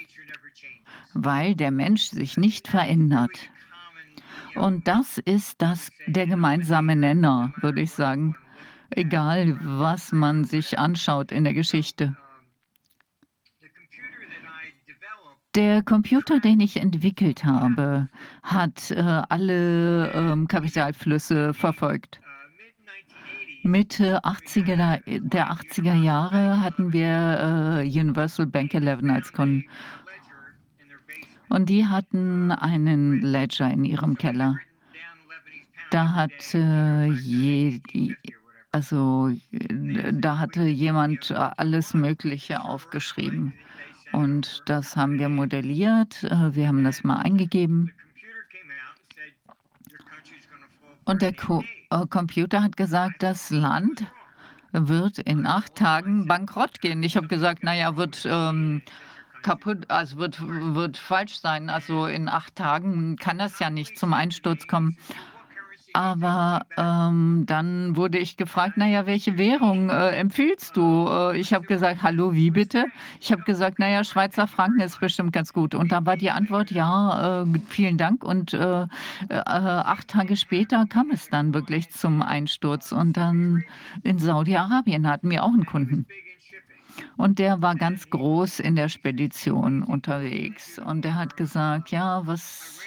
weil 1.13 1.55
der 1.55 1.71
Mensch 1.71 2.03
sich 2.03 2.37
nicht 2.37 2.67
verändert. 2.67 3.49
Und 4.55 4.87
das 4.87 5.17
ist 5.17 5.61
das 5.61 5.91
der 6.07 6.27
gemeinsame 6.27 6.95
Nenner, 6.95 7.53
würde 7.61 7.81
ich 7.81 7.91
sagen. 7.91 8.35
Egal, 8.89 9.57
was 9.61 10.11
man 10.11 10.43
sich 10.43 10.77
anschaut 10.77 11.31
in 11.31 11.45
der 11.45 11.53
Geschichte. 11.53 12.17
Der 15.55 15.83
Computer, 15.83 16.39
den 16.39 16.61
ich 16.61 16.77
entwickelt 16.77 17.43
habe, 17.43 18.07
hat 18.41 18.91
äh, 18.91 19.01
alle 19.01 20.11
äh, 20.11 20.45
Kapitalflüsse 20.45 21.53
verfolgt. 21.53 22.21
Mitte 23.63 24.23
80er, 24.23 25.01
der 25.19 25.51
80er 25.51 25.93
Jahre 25.93 26.61
hatten 26.61 26.93
wir 26.93 27.83
äh, 27.83 27.99
Universal 27.99 28.47
Bank 28.47 28.73
11 28.73 29.03
als 29.09 29.31
Kunden. 29.33 29.65
Und 31.49 31.69
die 31.69 31.85
hatten 31.85 32.51
einen 32.51 33.21
Ledger 33.21 33.69
in 33.69 33.85
ihrem 33.85 34.17
Keller. 34.17 34.57
Da 35.91 36.13
hat 36.13 36.53
äh, 36.53 37.07
je, 37.07 37.81
also 38.71 39.29
äh, 39.51 40.13
da 40.13 40.39
hatte 40.39 40.63
jemand 40.63 41.31
alles 41.31 41.93
Mögliche 41.93 42.61
aufgeschrieben. 42.61 43.53
Und 44.13 44.63
das 44.65 44.95
haben 44.95 45.19
wir 45.19 45.29
modelliert. 45.29 46.23
Äh, 46.23 46.55
wir 46.55 46.67
haben 46.67 46.83
das 46.83 47.03
mal 47.03 47.17
eingegeben. 47.17 47.91
Und 51.03 51.21
der 51.21 51.33
Co 51.33 51.61
äh, 51.61 51.80
Computer 52.09 52.63
hat 52.63 52.77
gesagt, 52.77 53.21
das 53.21 53.49
Land 53.49 54.05
wird 54.71 55.19
in 55.19 55.45
acht 55.45 55.75
Tagen 55.75 56.25
bankrott 56.25 56.79
gehen. 56.81 57.03
Ich 57.03 57.17
habe 57.17 57.27
gesagt, 57.27 57.63
naja, 57.63 57.97
wird 57.97 58.25
ähm, 58.25 58.81
kaputt, 59.41 59.89
also 59.89 60.17
wird, 60.17 60.39
wird 60.41 60.97
falsch 60.97 61.39
sein. 61.39 61.69
Also 61.69 62.05
in 62.05 62.29
acht 62.29 62.55
Tagen 62.55 63.17
kann 63.17 63.37
das 63.37 63.59
ja 63.59 63.69
nicht 63.69 63.97
zum 63.97 64.13
Einsturz 64.13 64.67
kommen. 64.67 64.97
Aber 65.93 66.65
ähm, 66.77 67.43
dann 67.45 67.95
wurde 67.97 68.17
ich 68.17 68.37
gefragt, 68.37 68.77
naja, 68.77 69.05
welche 69.05 69.37
Währung 69.37 69.89
äh, 69.89 70.11
empfiehlst 70.11 70.77
du? 70.77 71.07
Äh, 71.09 71.37
ich 71.37 71.53
habe 71.53 71.65
gesagt, 71.65 72.01
hallo, 72.01 72.33
wie 72.33 72.51
bitte? 72.51 72.85
Ich 73.19 73.31
habe 73.31 73.41
gesagt, 73.43 73.77
naja, 73.79 74.03
Schweizer 74.03 74.47
Franken 74.47 74.79
ist 74.79 74.99
bestimmt 74.99 75.33
ganz 75.33 75.51
gut. 75.51 75.75
Und 75.75 75.91
da 75.91 76.05
war 76.05 76.15
die 76.15 76.31
Antwort, 76.31 76.71
ja, 76.71 77.43
äh, 77.43 77.45
vielen 77.67 77.97
Dank. 77.97 78.23
Und 78.23 78.53
äh, 78.53 78.83
äh, 78.83 78.87
acht 79.29 80.07
Tage 80.07 80.37
später 80.37 80.85
kam 80.87 81.11
es 81.11 81.29
dann 81.29 81.53
wirklich 81.53 81.89
zum 81.91 82.21
Einsturz. 82.21 82.93
Und 82.93 83.17
dann 83.17 83.65
in 84.03 84.17
Saudi-Arabien 84.17 85.07
hatten 85.07 85.29
wir 85.29 85.43
auch 85.43 85.53
einen 85.53 85.65
Kunden. 85.65 86.05
Und 87.17 87.39
der 87.39 87.61
war 87.61 87.75
ganz 87.75 88.09
groß 88.09 88.59
in 88.59 88.75
der 88.75 88.89
Spedition 88.89 89.83
unterwegs. 89.83 90.79
Und 90.79 91.03
der 91.03 91.15
hat 91.15 91.35
gesagt, 91.35 91.91
ja, 91.91 92.25
was 92.25 92.79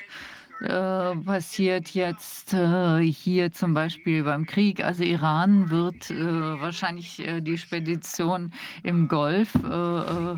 äh, 0.60 1.16
passiert 1.16 1.90
jetzt 1.90 2.54
äh, 2.54 3.00
hier 3.00 3.52
zum 3.52 3.74
Beispiel 3.74 4.22
beim 4.22 4.46
Krieg. 4.46 4.84
Also 4.84 5.02
Iran 5.02 5.70
wird 5.70 6.10
äh, 6.10 6.60
wahrscheinlich 6.60 7.18
äh, 7.26 7.40
die 7.40 7.58
Spedition 7.58 8.52
im 8.82 9.08
Golf 9.08 9.54
äh, 9.56 9.68
äh, 9.68 10.36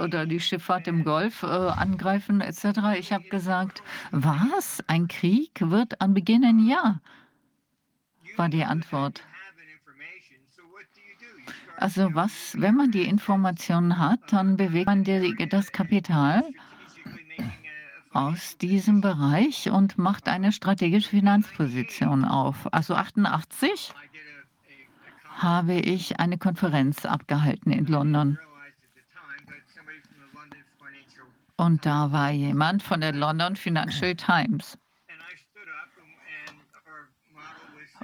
oder 0.00 0.24
die 0.26 0.40
Schifffahrt 0.40 0.86
im 0.88 1.04
Golf 1.04 1.42
angreifen 1.44 2.40
etc. 2.40 2.96
Ich 2.98 3.12
habe 3.12 3.28
gesagt, 3.28 3.82
was? 4.12 4.82
Ein 4.86 5.08
Krieg 5.08 5.50
wird 5.60 6.00
an 6.00 6.14
beginnen? 6.14 6.66
Ja, 6.66 7.00
war 8.36 8.48
die 8.48 8.64
Antwort. 8.64 9.22
Also 11.76 12.14
was, 12.14 12.54
wenn 12.58 12.76
man 12.76 12.92
die 12.92 13.02
Informationen 13.02 13.98
hat, 13.98 14.20
dann 14.30 14.56
bewegt 14.56 14.86
man 14.86 15.04
das 15.04 15.72
Kapital 15.72 16.44
aus 18.14 18.56
diesem 18.58 19.00
Bereich 19.00 19.70
und 19.70 19.98
macht 19.98 20.28
eine 20.28 20.52
strategische 20.52 21.10
Finanzposition 21.10 22.24
auf. 22.24 22.72
Also 22.72 22.94
88 22.94 23.92
habe 25.36 25.74
ich 25.74 26.20
eine 26.20 26.38
Konferenz 26.38 27.04
abgehalten 27.04 27.72
in 27.72 27.86
London. 27.86 28.38
Und 31.56 31.86
da 31.86 32.12
war 32.12 32.30
jemand 32.30 32.82
von 32.82 33.00
der 33.00 33.12
London 33.12 33.56
Financial 33.56 34.14
Times. 34.14 34.78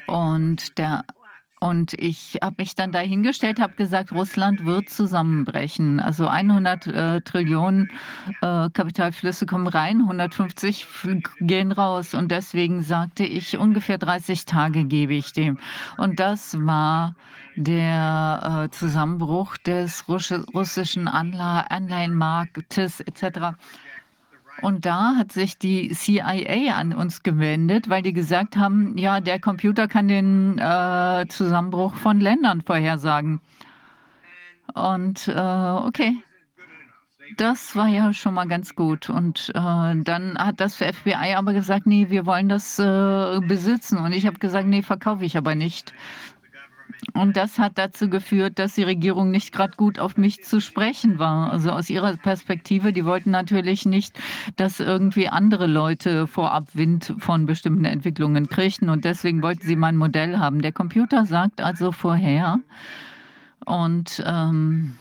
Und 0.06 0.76
der 0.78 1.04
und 1.62 1.92
ich 1.92 2.38
habe 2.42 2.56
mich 2.58 2.74
dann 2.74 2.90
dahingestellt, 2.90 3.60
habe 3.60 3.74
gesagt, 3.74 4.12
Russland 4.12 4.64
wird 4.64 4.88
zusammenbrechen. 4.88 6.00
Also 6.00 6.26
100 6.26 6.86
äh, 6.86 7.20
Trillionen 7.20 7.90
äh, 8.40 8.70
Kapitalflüsse 8.70 9.44
kommen 9.44 9.66
rein, 9.66 10.00
150 10.00 10.86
gehen 11.40 11.72
raus. 11.72 12.14
Und 12.14 12.30
deswegen 12.30 12.82
sagte 12.82 13.24
ich, 13.24 13.58
ungefähr 13.58 13.98
30 13.98 14.46
Tage 14.46 14.84
gebe 14.84 15.12
ich 15.12 15.34
dem. 15.34 15.58
Und 15.98 16.18
das 16.18 16.56
war 16.64 17.14
der 17.56 18.64
äh, 18.64 18.70
Zusammenbruch 18.70 19.58
des 19.58 20.08
russischen 20.08 21.08
Anleihenmarktes 21.08 23.00
etc. 23.00 23.54
Und 24.62 24.84
da 24.84 25.14
hat 25.16 25.32
sich 25.32 25.58
die 25.58 25.90
CIA 25.90 26.74
an 26.74 26.92
uns 26.92 27.22
gewendet, 27.22 27.88
weil 27.88 28.02
die 28.02 28.12
gesagt 28.12 28.56
haben, 28.56 28.96
ja, 28.98 29.20
der 29.20 29.40
Computer 29.40 29.88
kann 29.88 30.08
den 30.08 30.58
äh, 30.58 31.26
Zusammenbruch 31.28 31.94
von 31.94 32.20
Ländern 32.20 32.62
vorhersagen. 32.62 33.40
Und 34.74 35.28
äh, 35.28 35.32
okay, 35.32 36.22
das 37.36 37.76
war 37.76 37.88
ja 37.88 38.12
schon 38.12 38.34
mal 38.34 38.46
ganz 38.46 38.74
gut. 38.74 39.08
Und 39.08 39.50
äh, 39.54 39.54
dann 39.54 40.36
hat 40.38 40.60
das 40.60 40.76
FBI 40.76 41.34
aber 41.36 41.52
gesagt, 41.52 41.86
nee, 41.86 42.10
wir 42.10 42.26
wollen 42.26 42.48
das 42.48 42.78
äh, 42.78 43.40
besitzen. 43.40 43.98
Und 43.98 44.12
ich 44.12 44.26
habe 44.26 44.38
gesagt, 44.38 44.66
nee, 44.66 44.82
verkaufe 44.82 45.24
ich 45.24 45.36
aber 45.36 45.54
nicht. 45.54 45.92
Und 47.14 47.36
das 47.36 47.58
hat 47.58 47.78
dazu 47.78 48.10
geführt, 48.10 48.58
dass 48.58 48.74
die 48.74 48.82
Regierung 48.82 49.30
nicht 49.30 49.52
gerade 49.52 49.76
gut 49.76 49.98
auf 49.98 50.16
mich 50.16 50.44
zu 50.44 50.60
sprechen 50.60 51.18
war. 51.18 51.50
Also 51.50 51.70
aus 51.70 51.88
ihrer 51.88 52.16
Perspektive, 52.16 52.92
die 52.92 53.04
wollten 53.04 53.30
natürlich 53.30 53.86
nicht, 53.86 54.18
dass 54.56 54.80
irgendwie 54.80 55.28
andere 55.28 55.66
Leute 55.66 56.26
vorab 56.26 56.68
Wind 56.74 57.14
von 57.18 57.46
bestimmten 57.46 57.84
Entwicklungen 57.84 58.48
kriegten. 58.48 58.90
Und 58.90 59.04
deswegen 59.04 59.42
wollten 59.42 59.66
sie 59.66 59.76
mein 59.76 59.96
Modell 59.96 60.38
haben. 60.38 60.62
Der 60.62 60.72
Computer 60.72 61.26
sagt 61.26 61.60
also 61.60 61.90
vorher. 61.90 62.60
Und 63.64 64.22
ähm, 64.26 64.96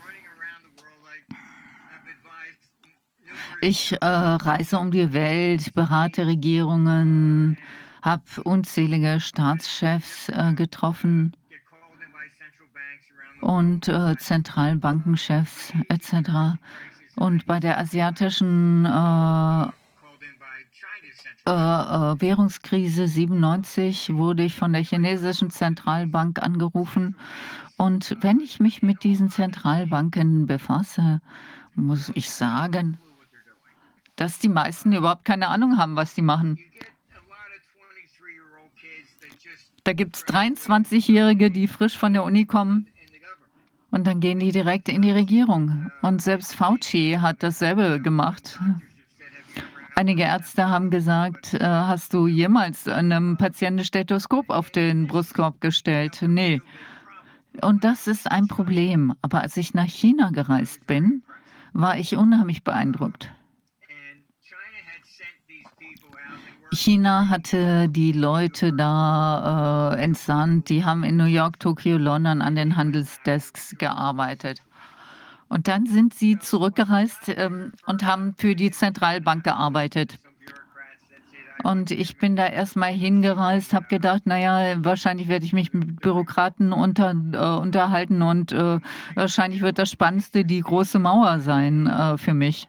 ich 3.60 3.92
äh, 4.00 4.06
reise 4.06 4.78
um 4.78 4.90
die 4.90 5.12
Welt, 5.12 5.74
berate 5.74 6.26
Regierungen, 6.26 7.58
habe 8.02 8.22
unzählige 8.44 9.20
Staatschefs 9.20 10.30
äh, 10.30 10.54
getroffen 10.54 11.34
und 13.40 13.88
äh, 13.88 14.16
Zentralbankenchefs 14.18 15.72
etc. 15.88 16.58
Und 17.16 17.46
bei 17.46 17.60
der 17.60 17.78
asiatischen 17.78 18.84
äh, 18.84 19.62
äh, 21.46 21.50
äh 21.50 22.20
Währungskrise 22.20 23.08
97 23.08 24.14
wurde 24.14 24.44
ich 24.44 24.54
von 24.54 24.72
der 24.72 24.82
chinesischen 24.82 25.50
Zentralbank 25.50 26.42
angerufen. 26.42 27.16
Und 27.76 28.16
wenn 28.20 28.40
ich 28.40 28.60
mich 28.60 28.82
mit 28.82 29.04
diesen 29.04 29.30
Zentralbanken 29.30 30.46
befasse, 30.46 31.20
muss 31.74 32.10
ich 32.14 32.30
sagen, 32.30 32.98
dass 34.16 34.38
die 34.38 34.50
meisten 34.50 34.92
überhaupt 34.92 35.24
keine 35.24 35.48
Ahnung 35.48 35.78
haben, 35.78 35.96
was 35.96 36.14
sie 36.14 36.22
machen. 36.22 36.58
Da 39.84 39.94
gibt 39.94 40.16
es 40.16 40.26
23-Jährige, 40.26 41.50
die 41.50 41.66
frisch 41.66 41.96
von 41.96 42.12
der 42.12 42.24
Uni 42.24 42.44
kommen 42.44 42.89
und 43.90 44.06
dann 44.06 44.20
gehen 44.20 44.38
die 44.38 44.52
direkt 44.52 44.88
in 44.88 45.02
die 45.02 45.10
Regierung. 45.10 45.90
Und 46.02 46.22
selbst 46.22 46.54
Fauci 46.54 47.18
hat 47.20 47.42
dasselbe 47.42 48.00
gemacht. 48.00 48.58
Einige 49.96 50.22
Ärzte 50.22 50.68
haben 50.68 50.90
gesagt, 50.90 51.54
äh, 51.54 51.64
hast 51.64 52.14
du 52.14 52.26
jemals 52.26 52.88
einem 52.88 53.36
Patienten 53.36 53.84
Stethoskop 53.84 54.48
auf 54.48 54.70
den 54.70 55.06
Brustkorb 55.06 55.60
gestellt? 55.60 56.22
Nee. 56.22 56.62
Und 57.60 57.84
das 57.84 58.06
ist 58.06 58.30
ein 58.30 58.46
Problem. 58.46 59.12
Aber 59.20 59.42
als 59.42 59.56
ich 59.56 59.74
nach 59.74 59.88
China 59.88 60.30
gereist 60.30 60.86
bin, 60.86 61.22
war 61.72 61.98
ich 61.98 62.16
unheimlich 62.16 62.64
beeindruckt. 62.64 63.30
China 66.72 67.28
hatte 67.28 67.88
die 67.88 68.12
Leute 68.12 68.72
da 68.72 69.92
äh, 69.92 70.02
entsandt, 70.02 70.68
die 70.68 70.84
haben 70.84 71.02
in 71.02 71.16
New 71.16 71.24
York, 71.24 71.58
Tokio, 71.58 71.98
London 71.98 72.42
an 72.42 72.54
den 72.54 72.76
Handelsdesks 72.76 73.76
gearbeitet. 73.78 74.62
Und 75.48 75.66
dann 75.66 75.86
sind 75.86 76.14
sie 76.14 76.38
zurückgereist 76.38 77.22
ähm, 77.28 77.72
und 77.86 78.04
haben 78.04 78.34
für 78.38 78.54
die 78.54 78.70
Zentralbank 78.70 79.42
gearbeitet. 79.42 80.18
Und 81.64 81.90
ich 81.90 82.16
bin 82.18 82.36
da 82.36 82.46
erstmal 82.46 82.92
hingereist, 82.92 83.74
habe 83.74 83.86
gedacht, 83.86 84.22
naja, 84.24 84.76
wahrscheinlich 84.78 85.28
werde 85.28 85.44
ich 85.44 85.52
mich 85.52 85.74
mit 85.74 86.00
Bürokraten 86.00 86.72
unter, 86.72 87.10
äh, 87.10 87.60
unterhalten 87.60 88.22
und 88.22 88.52
äh, 88.52 88.78
wahrscheinlich 89.14 89.60
wird 89.60 89.78
das 89.78 89.90
Spannendste 89.90 90.44
die 90.44 90.60
große 90.60 91.00
Mauer 91.00 91.40
sein 91.40 91.86
äh, 91.88 92.16
für 92.16 92.32
mich 92.32 92.68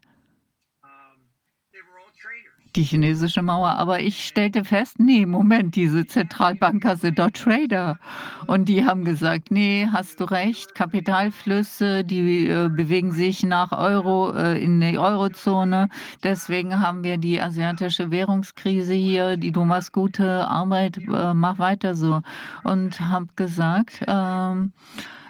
die 2.75 2.83
chinesische 2.83 3.41
Mauer. 3.41 3.71
Aber 3.71 3.99
ich 3.99 4.25
stellte 4.25 4.63
fest, 4.63 4.99
nee, 4.99 5.25
Moment, 5.25 5.75
diese 5.75 6.05
Zentralbanker 6.05 6.97
sind 6.97 7.19
doch 7.19 7.31
Trader. 7.31 7.99
Und 8.47 8.69
die 8.69 8.85
haben 8.85 9.05
gesagt, 9.05 9.51
nee, 9.51 9.87
hast 9.91 10.19
du 10.19 10.25
recht, 10.25 10.75
Kapitalflüsse, 10.75 12.03
die 12.03 12.47
äh, 12.47 12.69
bewegen 12.69 13.11
sich 13.11 13.43
nach 13.43 13.71
Euro, 13.71 14.33
äh, 14.33 14.63
in 14.63 14.79
die 14.79 14.97
Eurozone. 14.97 15.89
Deswegen 16.23 16.79
haben 16.79 17.03
wir 17.03 17.17
die 17.17 17.41
asiatische 17.41 18.11
Währungskrise 18.11 18.93
hier. 18.93 19.37
Die, 19.37 19.51
du 19.51 19.65
machst 19.65 19.93
gute 19.93 20.47
Arbeit, 20.47 20.97
äh, 20.97 21.33
mach 21.33 21.59
weiter 21.59 21.95
so. 21.95 22.21
Und 22.63 22.99
habe 22.99 23.27
gesagt, 23.35 24.03
ähm, 24.07 24.73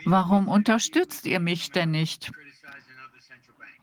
warum 0.05 0.47
unterstützt 0.47 1.25
ihr 1.25 1.39
mich 1.39 1.71
denn 1.71 1.91
nicht? 1.91 2.31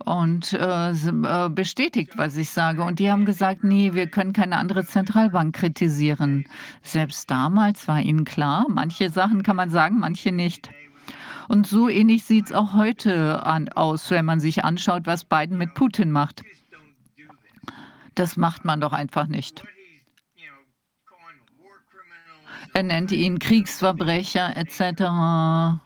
Und 0.08 0.54
äh, 0.54 0.90
äh, 0.90 1.48
bestätigt, 1.50 2.12
was 2.16 2.36
ich 2.36 2.48
sage. 2.48 2.82
Und 2.82 2.98
die 2.98 3.10
haben 3.10 3.26
gesagt, 3.26 3.62
nee, 3.62 3.92
wir 3.92 4.06
können 4.06 4.32
keine 4.32 4.56
andere 4.56 4.86
Zentralbank 4.86 5.54
kritisieren. 5.54 6.46
Selbst 6.82 7.30
damals 7.30 7.86
war 7.88 8.00
ihnen 8.00 8.24
klar, 8.24 8.64
manche 8.68 9.10
Sachen 9.10 9.42
kann 9.42 9.56
man 9.56 9.68
sagen, 9.70 9.98
manche 9.98 10.32
nicht. 10.32 10.70
Und 11.48 11.66
so 11.66 11.88
ähnlich 11.90 12.24
sieht 12.24 12.46
es 12.46 12.52
auch 12.52 12.72
heute 12.72 13.44
an, 13.44 13.68
aus, 13.70 14.10
wenn 14.10 14.24
man 14.24 14.40
sich 14.40 14.64
anschaut, 14.64 15.06
was 15.06 15.24
Biden 15.24 15.58
mit 15.58 15.74
Putin 15.74 16.10
macht. 16.10 16.42
Das 18.14 18.36
macht 18.36 18.64
man 18.64 18.80
doch 18.80 18.92
einfach 18.92 19.26
nicht. 19.26 19.62
Er 22.72 22.82
nennt 22.82 23.12
ihn 23.12 23.38
Kriegsverbrecher 23.38 24.56
etc. 24.56 25.82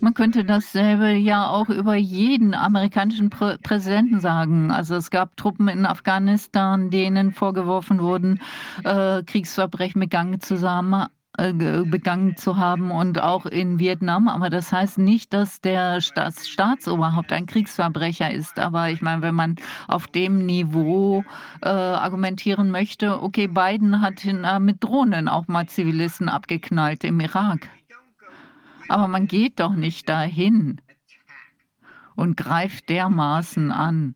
Man 0.00 0.14
könnte 0.14 0.44
dasselbe 0.44 1.10
ja 1.12 1.48
auch 1.48 1.68
über 1.68 1.94
jeden 1.96 2.54
amerikanischen 2.54 3.30
Prä 3.30 3.56
Präsidenten 3.62 4.20
sagen. 4.20 4.70
Also 4.70 4.94
es 4.94 5.10
gab 5.10 5.36
Truppen 5.36 5.66
in 5.68 5.86
Afghanistan, 5.86 6.90
denen 6.90 7.32
vorgeworfen 7.32 8.00
wurden, 8.00 8.40
äh, 8.84 9.22
Kriegsverbrechen 9.24 10.00
begangen 10.00 10.40
zusammen 10.40 11.06
äh, 11.36 11.52
ge- 11.52 11.84
begangen 11.84 12.36
zu 12.36 12.56
haben 12.56 12.92
und 12.92 13.20
auch 13.20 13.44
in 13.46 13.80
Vietnam. 13.80 14.28
Aber 14.28 14.50
das 14.50 14.72
heißt 14.72 14.98
nicht, 14.98 15.32
dass 15.32 15.60
der 15.60 16.00
Staats 16.00 16.48
Staatsoberhaupt 16.48 17.32
ein 17.32 17.46
Kriegsverbrecher 17.46 18.30
ist. 18.30 18.60
Aber 18.60 18.90
ich 18.90 19.02
meine, 19.02 19.22
wenn 19.22 19.34
man 19.34 19.56
auf 19.88 20.06
dem 20.06 20.46
Niveau 20.46 21.24
äh, 21.62 21.68
argumentieren 21.68 22.70
möchte, 22.70 23.20
okay, 23.20 23.48
Biden 23.48 24.00
hat 24.00 24.24
äh, 24.24 24.60
mit 24.60 24.84
Drohnen 24.84 25.28
auch 25.28 25.48
mal 25.48 25.66
Zivilisten 25.66 26.28
abgeknallt 26.28 27.02
im 27.02 27.18
Irak. 27.20 27.68
Aber 28.88 29.08
man 29.08 29.26
geht 29.26 29.60
doch 29.60 29.74
nicht 29.74 30.08
dahin 30.08 30.80
und 32.16 32.36
greift 32.36 32.88
dermaßen 32.88 33.70
an. 33.70 34.14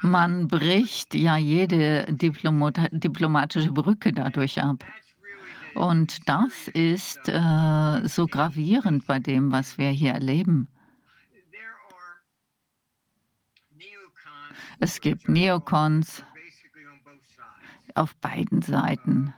Man 0.00 0.46
bricht 0.46 1.14
ja 1.14 1.36
jede 1.36 2.06
diplomatische 2.10 3.72
Brücke 3.72 4.12
dadurch 4.12 4.62
ab. 4.62 4.84
Und 5.74 6.28
das 6.28 6.68
ist 6.68 7.28
äh, 7.28 8.06
so 8.06 8.26
gravierend 8.26 9.06
bei 9.06 9.18
dem, 9.18 9.50
was 9.52 9.78
wir 9.78 9.90
hier 9.90 10.12
erleben. 10.12 10.68
Es 14.80 15.00
gibt 15.00 15.28
Neokons 15.28 16.24
auf 17.94 18.14
beiden 18.16 18.62
Seiten. 18.62 19.34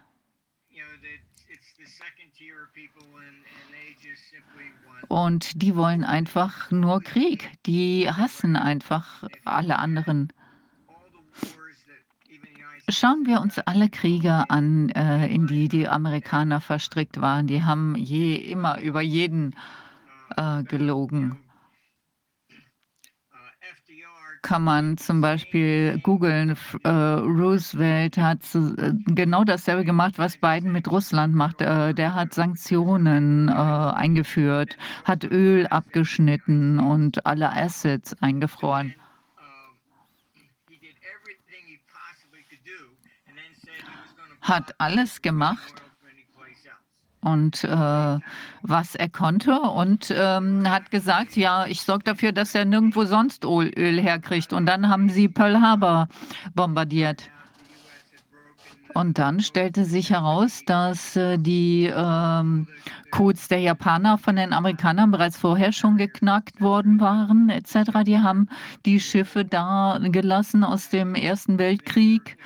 Und 5.09 5.63
die 5.63 5.75
wollen 5.75 6.05
einfach 6.05 6.71
nur 6.71 7.01
Krieg. 7.03 7.51
Die 7.67 8.09
hassen 8.09 8.57
einfach 8.57 9.25
alle 9.45 9.79
anderen. 9.79 10.33
Schauen 12.89 13.27
wir 13.27 13.41
uns 13.41 13.59
alle 13.59 13.89
Kriege 13.89 14.45
an, 14.49 14.89
äh, 14.91 15.27
in 15.27 15.47
die 15.47 15.69
die 15.69 15.89
Amerikaner 15.89 16.61
verstrickt 16.61 17.21
waren. 17.21 17.47
Die 17.47 17.65
haben 17.65 17.97
je 17.97 18.37
immer 18.37 18.81
über 18.81 19.01
jeden 19.01 19.55
äh, 20.37 20.63
gelogen. 20.65 21.39
Kann 24.43 24.65
man 24.65 24.97
zum 24.97 25.21
Beispiel 25.21 25.99
googeln, 26.03 26.57
äh, 26.85 26.89
Roosevelt 26.89 28.17
hat 28.17 28.43
so, 28.43 28.75
äh, 28.77 28.95
genau 29.07 29.45
dasselbe 29.45 29.85
gemacht, 29.85 30.15
was 30.17 30.39
Biden 30.39 30.73
mit 30.73 30.91
Russland 30.91 31.35
macht. 31.35 31.61
Äh, 31.61 31.93
der 31.93 32.15
hat 32.15 32.33
Sanktionen 32.33 33.49
äh, 33.49 33.53
eingeführt, 33.53 34.79
hat 35.05 35.25
Öl 35.25 35.67
abgeschnitten 35.67 36.79
und 36.79 37.27
alle 37.27 37.53
Assets 37.53 38.15
eingefroren. 38.23 38.95
Hat 44.41 44.75
alles 44.79 45.21
gemacht 45.21 45.83
und 47.23 47.65
äh, 47.65 48.19
was 48.63 48.95
er 48.95 49.09
konnte 49.09 49.61
und 49.61 50.13
ähm, 50.17 50.69
hat 50.69 50.91
gesagt, 50.91 51.37
ja, 51.37 51.67
ich 51.67 51.83
sorge 51.83 52.05
dafür, 52.05 52.33
dass 52.33 52.55
er 52.55 52.65
nirgendwo 52.65 53.05
sonst 53.05 53.45
Öl, 53.45 53.71
Öl 53.77 54.01
herkriegt. 54.01 54.53
Und 54.53 54.67
dann 54.67 54.89
haben 54.89 55.11
sie 55.11 55.29
Pearl 55.29 55.61
Harbor 55.61 56.09
bombardiert. 56.55 57.31
Und 58.95 59.19
dann 59.19 59.41
stellte 59.41 59.85
sich 59.85 60.11
heraus, 60.11 60.63
dass 60.67 61.15
äh, 61.15 61.39
die 61.39 61.93
ähm, 61.95 62.67
Codes 63.11 63.49
der 63.49 63.61
Japaner 63.61 64.19
von 64.19 64.37
den 64.37 64.53
Amerikanern 64.53 65.11
bereits 65.11 65.37
vorher 65.37 65.73
schon 65.73 65.97
geknackt 65.97 66.61
worden 66.61 67.01
waren, 67.01 67.51
etc. 67.51 68.03
Die 68.05 68.19
haben 68.19 68.49
die 68.85 68.99
Schiffe 68.99 69.45
da 69.45 69.99
gelassen 70.03 70.65
aus 70.65 70.89
dem 70.89 71.15
Ersten 71.15 71.59
Weltkrieg. 71.59 72.37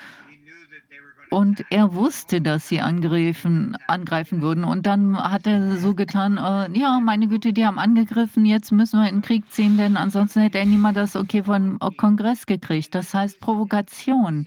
Und 1.34 1.64
er 1.70 1.94
wusste, 1.94 2.40
dass 2.40 2.68
sie 2.68 2.80
angreifen, 2.80 3.76
angreifen 3.88 4.40
würden. 4.40 4.62
Und 4.62 4.86
dann 4.86 5.18
hat 5.18 5.48
er 5.48 5.78
so 5.78 5.92
getan, 5.92 6.36
äh, 6.36 6.78
ja, 6.78 7.00
meine 7.00 7.26
Güte, 7.26 7.52
die 7.52 7.66
haben 7.66 7.80
angegriffen, 7.80 8.44
jetzt 8.44 8.70
müssen 8.70 9.00
wir 9.00 9.08
in 9.08 9.16
den 9.16 9.22
Krieg 9.22 9.50
ziehen, 9.50 9.76
denn 9.76 9.96
ansonsten 9.96 10.42
hätte 10.42 10.58
er 10.58 10.64
niemand 10.64 10.96
das 10.96 11.16
Okay 11.16 11.42
vom 11.42 11.80
Kongress 11.96 12.46
gekriegt. 12.46 12.94
Das 12.94 13.12
heißt, 13.12 13.40
Provokation 13.40 14.46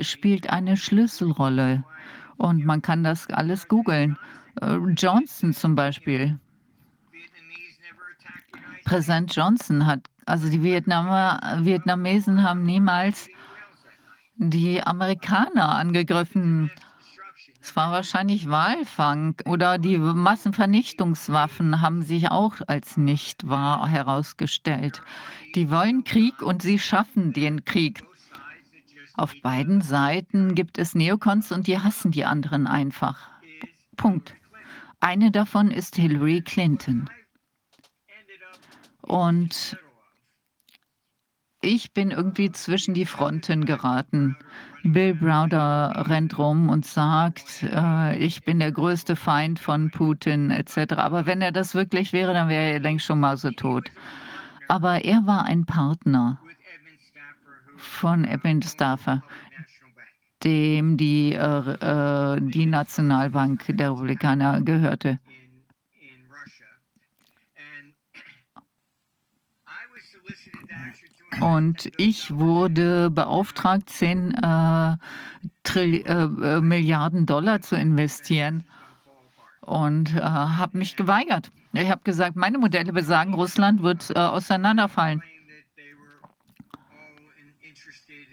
spielt 0.00 0.48
eine 0.48 0.78
Schlüsselrolle. 0.78 1.84
Und 2.38 2.64
man 2.64 2.80
kann 2.80 3.04
das 3.04 3.28
alles 3.28 3.68
googeln. 3.68 4.16
Äh, 4.62 4.76
Johnson 4.96 5.52
zum 5.52 5.74
Beispiel. 5.74 6.38
Präsident 8.86 9.36
Johnson 9.36 9.84
hat, 9.84 10.00
also 10.24 10.48
die 10.48 10.62
Vietnamer, 10.62 11.58
Vietnamesen 11.58 12.42
haben 12.42 12.62
niemals 12.62 13.28
die 14.36 14.82
Amerikaner 14.82 15.76
angegriffen. 15.76 16.70
Es 17.60 17.76
war 17.76 17.92
wahrscheinlich 17.92 18.48
Walfang 18.48 19.36
oder 19.46 19.78
die 19.78 19.98
Massenvernichtungswaffen 19.98 21.80
haben 21.80 22.02
sich 22.02 22.30
auch 22.30 22.54
als 22.66 22.96
nicht 22.96 23.48
wahr 23.48 23.86
herausgestellt. 23.86 25.00
Die 25.54 25.70
wollen 25.70 26.02
Krieg 26.02 26.42
und 26.42 26.62
sie 26.62 26.78
schaffen 26.78 27.32
den 27.32 27.64
Krieg. 27.64 28.02
Auf 29.14 29.34
beiden 29.42 29.82
Seiten 29.82 30.54
gibt 30.54 30.78
es 30.78 30.94
Neokons 30.94 31.52
und 31.52 31.66
die 31.66 31.78
hassen 31.78 32.10
die 32.10 32.24
anderen 32.24 32.66
einfach. 32.66 33.28
Punkt. 33.96 34.34
Eine 35.00 35.30
davon 35.30 35.70
ist 35.70 35.96
Hillary 35.96 36.42
Clinton. 36.42 37.08
Und 39.02 39.76
ich 41.62 41.92
bin 41.92 42.10
irgendwie 42.10 42.50
zwischen 42.50 42.92
die 42.92 43.06
Fronten 43.06 43.64
geraten. 43.64 44.36
Bill 44.82 45.14
Browder 45.14 46.06
rennt 46.08 46.36
rum 46.36 46.68
und 46.68 46.84
sagt, 46.84 47.62
äh, 47.62 48.16
ich 48.16 48.42
bin 48.42 48.58
der 48.58 48.72
größte 48.72 49.14
Feind 49.14 49.60
von 49.60 49.90
Putin 49.92 50.50
etc. 50.50 50.94
Aber 50.96 51.24
wenn 51.24 51.40
er 51.40 51.52
das 51.52 51.74
wirklich 51.74 52.12
wäre, 52.12 52.34
dann 52.34 52.48
wäre 52.48 52.72
er 52.72 52.80
längst 52.80 53.06
schon 53.06 53.20
mal 53.20 53.36
so 53.36 53.50
tot. 53.52 53.90
Aber 54.66 55.04
er 55.04 55.24
war 55.24 55.44
ein 55.44 55.64
Partner 55.64 56.40
von 57.76 58.24
Edwin 58.24 58.60
Stauffer, 58.62 59.22
dem 60.42 60.96
die, 60.96 61.34
äh, 61.34 61.36
äh, 61.36 62.40
die 62.40 62.66
Nationalbank 62.66 63.64
der 63.68 63.92
Republikaner 63.92 64.60
gehörte. 64.62 65.20
Und 71.40 71.90
ich 71.96 72.34
wurde 72.36 73.10
beauftragt, 73.10 73.88
10 73.88 74.34
äh, 74.34 74.96
äh, 75.74 76.02
äh, 76.04 76.60
Milliarden 76.60 77.26
Dollar 77.26 77.62
zu 77.62 77.76
investieren 77.76 78.64
und 79.60 80.14
äh, 80.14 80.20
habe 80.20 80.78
mich 80.78 80.96
geweigert. 80.96 81.50
Ich 81.72 81.90
habe 81.90 82.02
gesagt, 82.04 82.36
meine 82.36 82.58
Modelle 82.58 82.92
besagen, 82.92 83.34
Russland 83.34 83.82
wird 83.82 84.10
äh, 84.10 84.18
auseinanderfallen. 84.18 85.22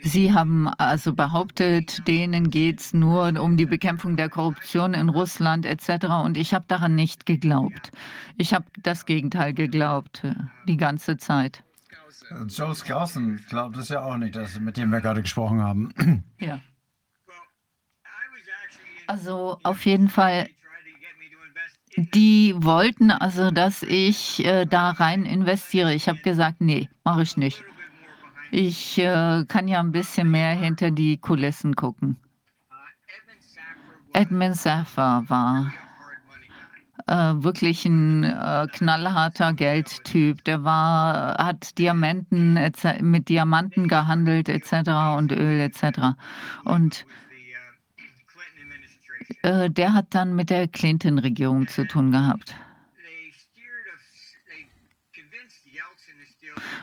Sie 0.01 0.33
haben 0.33 0.67
also 0.77 1.13
behauptet, 1.13 2.07
denen 2.07 2.49
geht 2.49 2.79
es 2.79 2.93
nur 2.93 3.37
um 3.39 3.57
die 3.57 3.65
Bekämpfung 3.65 4.15
der 4.15 4.29
Korruption 4.29 4.93
in 4.93 5.09
Russland 5.09 5.65
etc. 5.65 6.05
Und 6.23 6.37
ich 6.37 6.53
habe 6.53 6.65
daran 6.67 6.95
nicht 6.95 7.25
geglaubt. 7.25 7.91
Ich 8.37 8.53
habe 8.53 8.65
das 8.81 9.05
Gegenteil 9.05 9.53
geglaubt, 9.53 10.23
äh, 10.23 10.35
die 10.67 10.77
ganze 10.77 11.17
Zeit. 11.17 11.63
Joe 12.47 12.75
Skousen 12.75 13.43
glaubt 13.49 13.77
es 13.77 13.89
ja 13.89 14.03
auch 14.03 14.17
nicht, 14.17 14.35
dass, 14.35 14.59
mit 14.59 14.77
dem 14.77 14.91
wir 14.91 15.01
gerade 15.01 15.21
gesprochen 15.21 15.61
haben. 15.61 15.93
Ja. 16.39 16.59
Also 19.07 19.57
auf 19.63 19.85
jeden 19.87 20.07
Fall, 20.07 20.47
die 21.97 22.53
wollten 22.55 23.09
also, 23.09 23.49
dass 23.49 23.81
ich 23.81 24.45
äh, 24.45 24.65
da 24.65 24.91
rein 24.91 25.25
investiere. 25.25 25.95
Ich 25.95 26.07
habe 26.07 26.19
gesagt, 26.19 26.61
nee, 26.61 26.87
mache 27.03 27.23
ich 27.23 27.35
nicht. 27.35 27.63
Ich 28.51 28.99
äh, 28.99 29.45
kann 29.47 29.67
ja 29.67 29.79
ein 29.79 29.91
bisschen 29.91 30.29
mehr 30.29 30.53
hinter 30.53 30.91
die 30.91 31.17
Kulissen 31.17 31.75
gucken. 31.75 32.17
Edmund 34.13 34.55
Saffer 34.55 35.23
war 35.27 35.73
äh, 37.09 37.43
wirklich 37.43 37.85
ein 37.85 38.23
äh, 38.23 38.67
knallharter 38.71 39.53
Geldtyp. 39.53 40.43
Der 40.43 40.63
war, 40.63 41.37
hat 41.37 41.77
Diamanten 41.77 42.59
mit 43.01 43.29
Diamanten 43.29 43.87
gehandelt 43.87 44.47
etc. 44.47 45.17
und 45.17 45.31
Öl 45.31 45.59
etc. 45.59 46.15
Und 46.65 47.05
äh, 49.41 49.69
der 49.69 49.93
hat 49.93 50.07
dann 50.11 50.35
mit 50.35 50.49
der 50.49 50.67
Clinton-Regierung 50.67 51.67
zu 51.67 51.87
tun 51.87 52.11
gehabt. 52.11 52.55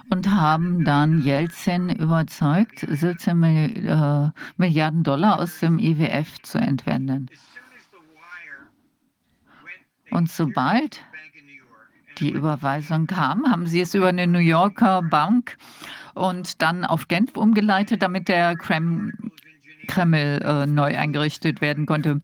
und 0.09 0.31
haben 0.31 0.85
dann 0.85 1.23
Jelzin 1.23 1.91
überzeugt, 1.91 2.87
17 2.89 3.43
äh, 3.43 4.31
Milliarden 4.57 5.03
Dollar 5.03 5.41
aus 5.41 5.59
dem 5.59 5.79
IWF 5.79 6.41
zu 6.43 6.59
entwenden. 6.59 7.29
Und 10.11 10.31
sobald 10.31 11.03
die 12.19 12.31
Überweisung 12.31 13.07
kam, 13.07 13.51
haben 13.51 13.67
sie 13.67 13.81
es 13.81 13.95
über 13.95 14.09
eine 14.09 14.27
New 14.27 14.39
Yorker 14.39 15.03
Bank 15.03 15.59
und 16.15 16.63
dann 16.63 16.85
auf 16.85 17.09
Genf 17.09 17.37
umgeleitet, 17.37 18.03
damit 18.03 18.29
der 18.29 18.57
Krem 18.57 19.13
Kreml 19.87 20.43
äh, 20.43 20.67
neu 20.67 20.97
eingerichtet 20.97 21.61
werden 21.61 21.87
konnte. 21.87 22.21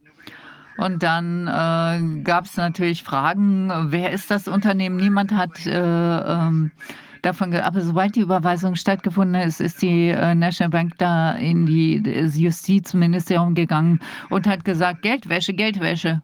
Und 0.78 1.02
dann 1.02 1.46
äh, 1.46 2.22
gab 2.22 2.46
es 2.46 2.56
natürlich 2.56 3.04
Fragen, 3.04 3.70
wer 3.90 4.10
ist 4.10 4.30
das 4.30 4.48
Unternehmen? 4.48 4.96
Niemand 4.96 5.32
hat 5.32 5.64
äh, 5.66 5.78
ähm, 5.78 6.72
davon, 7.20 7.54
aber 7.54 7.80
sobald 7.82 8.16
die 8.16 8.20
Überweisung 8.20 8.74
stattgefunden 8.74 9.40
ist, 9.42 9.60
ist 9.60 9.82
die 9.82 10.08
äh, 10.08 10.34
National 10.34 10.70
Bank 10.70 10.94
da 10.98 11.32
in 11.32 11.66
die 11.66 12.02
das 12.02 12.36
Justizministerium 12.36 13.54
gegangen 13.54 14.00
und 14.30 14.46
hat 14.46 14.64
gesagt, 14.64 15.02
Geldwäsche, 15.02 15.54
Geldwäsche. 15.54 16.22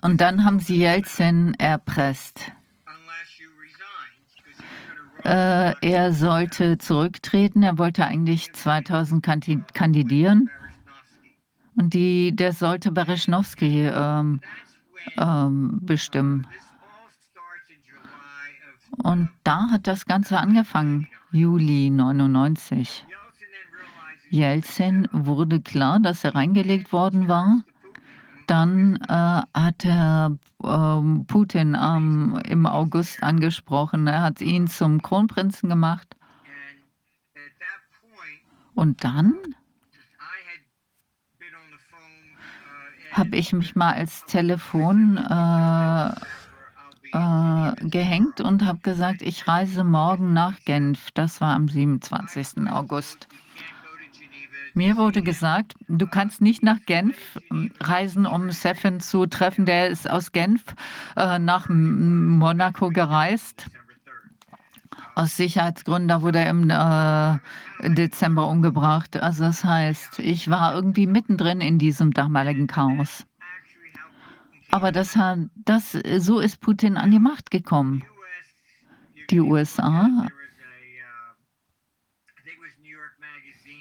Und 0.00 0.20
dann 0.20 0.44
haben 0.44 0.60
sie 0.60 0.76
Jelzin 0.76 1.54
erpresst. 1.54 2.52
Äh, 5.24 5.74
er 5.80 6.12
sollte 6.12 6.78
zurücktreten. 6.78 7.62
Er 7.62 7.78
wollte 7.78 8.06
eigentlich 8.06 8.52
2000 8.52 9.24
kandidieren. 9.74 10.50
Und 11.74 11.94
die, 11.94 12.34
der 12.34 12.52
sollte 12.52 12.92
Bereschnowski 12.92 13.86
ähm, 13.86 14.40
ähm, 15.16 15.78
bestimmen. 15.82 16.46
Und 19.02 19.30
da 19.44 19.70
hat 19.70 19.86
das 19.86 20.06
Ganze 20.06 20.38
angefangen, 20.38 21.08
Juli 21.30 21.90
99. 21.90 23.04
Jelzin 24.30 25.08
wurde 25.12 25.60
klar, 25.60 26.00
dass 26.00 26.24
er 26.24 26.34
reingelegt 26.34 26.92
worden 26.92 27.28
war. 27.28 27.62
Dann 28.48 28.96
äh, 29.08 29.42
hat 29.52 29.84
er 29.84 30.38
äh, 30.62 31.24
Putin 31.26 31.76
ähm, 31.78 32.40
im 32.48 32.64
August 32.64 33.22
angesprochen. 33.22 34.06
Er 34.06 34.22
hat 34.22 34.40
ihn 34.40 34.68
zum 34.68 35.02
Kronprinzen 35.02 35.68
gemacht. 35.68 36.16
Und 38.74 39.04
dann 39.04 39.34
habe 43.12 43.36
ich 43.36 43.52
mich 43.52 43.76
mal 43.76 43.92
als 43.92 44.24
Telefon 44.24 45.18
äh, 45.18 46.10
äh, 47.12 47.88
gehängt 47.88 48.40
und 48.40 48.64
habe 48.64 48.78
gesagt, 48.78 49.20
ich 49.20 49.46
reise 49.46 49.84
morgen 49.84 50.32
nach 50.32 50.58
Genf. 50.64 51.10
Das 51.12 51.42
war 51.42 51.54
am 51.54 51.68
27. 51.68 52.70
August. 52.70 53.28
Mir 54.74 54.96
wurde 54.96 55.22
gesagt, 55.22 55.74
du 55.88 56.06
kannst 56.06 56.40
nicht 56.40 56.62
nach 56.62 56.78
Genf 56.86 57.38
ähm, 57.50 57.72
reisen, 57.80 58.26
um 58.26 58.50
Sefin 58.50 59.00
zu 59.00 59.26
treffen. 59.26 59.66
Der 59.66 59.88
ist 59.88 60.08
aus 60.08 60.32
Genf 60.32 60.62
äh, 61.16 61.38
nach 61.38 61.68
Monaco 61.68 62.90
gereist. 62.90 63.66
Aus 65.14 65.36
Sicherheitsgründen, 65.36 66.08
da 66.08 66.22
wurde 66.22 66.38
er 66.38 66.50
im 66.50 66.70
äh, 66.70 67.88
Dezember 67.94 68.46
umgebracht. 68.46 69.20
Also 69.20 69.44
das 69.44 69.64
heißt, 69.64 70.20
ich 70.20 70.48
war 70.48 70.74
irgendwie 70.74 71.06
mittendrin 71.06 71.60
in 71.60 71.78
diesem 71.78 72.12
damaligen 72.12 72.68
Chaos. 72.68 73.26
Aber 74.70 74.92
das 74.92 75.18
das, 75.64 75.92
so 76.18 76.40
ist 76.40 76.60
Putin 76.60 76.96
an 76.96 77.10
die 77.10 77.18
Macht 77.18 77.50
gekommen. 77.50 78.04
Die 79.30 79.40
USA, 79.40 80.28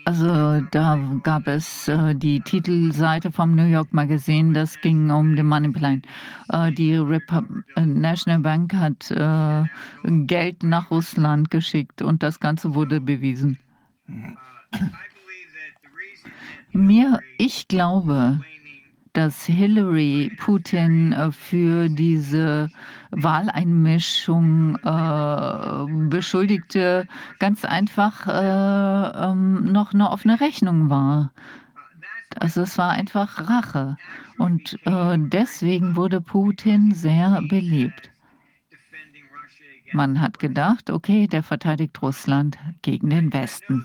also 0.07 0.61
da 0.71 0.97
gab 1.21 1.47
es 1.47 1.89
äh, 1.89 2.15
die 2.15 2.39
Titelseite 2.39 3.29
vom 3.29 3.55
New 3.55 3.65
York 3.65 3.91
Magazine, 3.91 4.53
das 4.53 4.79
ging 4.79 5.11
um 5.11 5.35
den 5.35 5.47
Moneyplan. 5.47 6.01
Äh, 6.47 6.71
die 6.71 6.95
Repub 6.95 7.43
äh, 7.75 7.85
National 7.85 8.39
Bank 8.39 8.73
hat 8.73 9.11
äh, 9.11 9.65
Geld 10.05 10.63
nach 10.63 10.89
Russland 10.91 11.51
geschickt 11.51 12.01
und 12.01 12.23
das 12.23 12.39
Ganze 12.39 12.73
wurde 12.73 13.01
bewiesen. 13.01 13.59
Mir, 16.71 17.19
ich 17.37 17.67
glaube, 17.67 18.39
dass 19.17 19.47
Hillary 19.47 20.31
Putin 20.37 21.11
äh, 21.11 21.31
für 21.31 21.89
diese 21.89 22.69
Wahleinmischung 23.09 24.75
äh, 24.75 26.07
beschuldigte, 26.07 27.07
ganz 27.39 27.65
einfach 27.65 28.27
äh, 28.27 29.25
ähm, 29.25 29.71
noch 29.71 29.91
eine 29.95 30.11
offene 30.11 30.39
Rechnung 30.39 30.91
war. 30.91 31.31
Also 32.39 32.61
es 32.61 32.77
war 32.77 32.91
einfach 32.91 33.49
Rache. 33.49 33.97
Und 34.37 34.77
äh, 34.85 35.17
deswegen 35.17 35.95
wurde 35.95 36.21
Putin 36.21 36.93
sehr 36.93 37.41
beliebt. 37.49 38.11
Man 39.93 40.21
hat 40.21 40.37
gedacht, 40.37 40.91
okay, 40.91 41.25
der 41.25 41.41
verteidigt 41.41 41.99
Russland 42.03 42.55
gegen 42.83 43.09
den 43.09 43.33
Westen. 43.33 43.83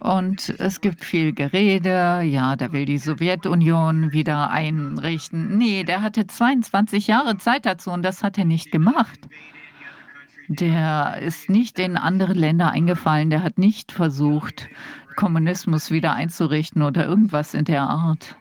Und 0.00 0.54
es 0.58 0.80
gibt 0.80 1.04
viel 1.04 1.32
Gerede. 1.32 2.22
Ja, 2.22 2.56
der 2.56 2.72
will 2.72 2.84
die 2.84 2.98
Sowjetunion 2.98 4.12
wieder 4.12 4.50
einrichten. 4.50 5.58
Nee, 5.58 5.84
der 5.84 6.02
hatte 6.02 6.26
22 6.26 7.08
Jahre 7.08 7.36
Zeit 7.38 7.66
dazu 7.66 7.90
und 7.90 8.02
das 8.02 8.22
hat 8.22 8.38
er 8.38 8.44
nicht 8.44 8.70
gemacht. 8.70 9.18
Der 10.48 11.18
ist 11.20 11.50
nicht 11.50 11.78
in 11.78 11.96
andere 11.96 12.32
Länder 12.32 12.70
eingefallen. 12.70 13.30
Der 13.30 13.42
hat 13.42 13.58
nicht 13.58 13.92
versucht, 13.92 14.68
Kommunismus 15.16 15.90
wieder 15.90 16.14
einzurichten 16.14 16.82
oder 16.82 17.04
irgendwas 17.06 17.54
in 17.54 17.64
der 17.64 17.82
Art. 17.82 18.36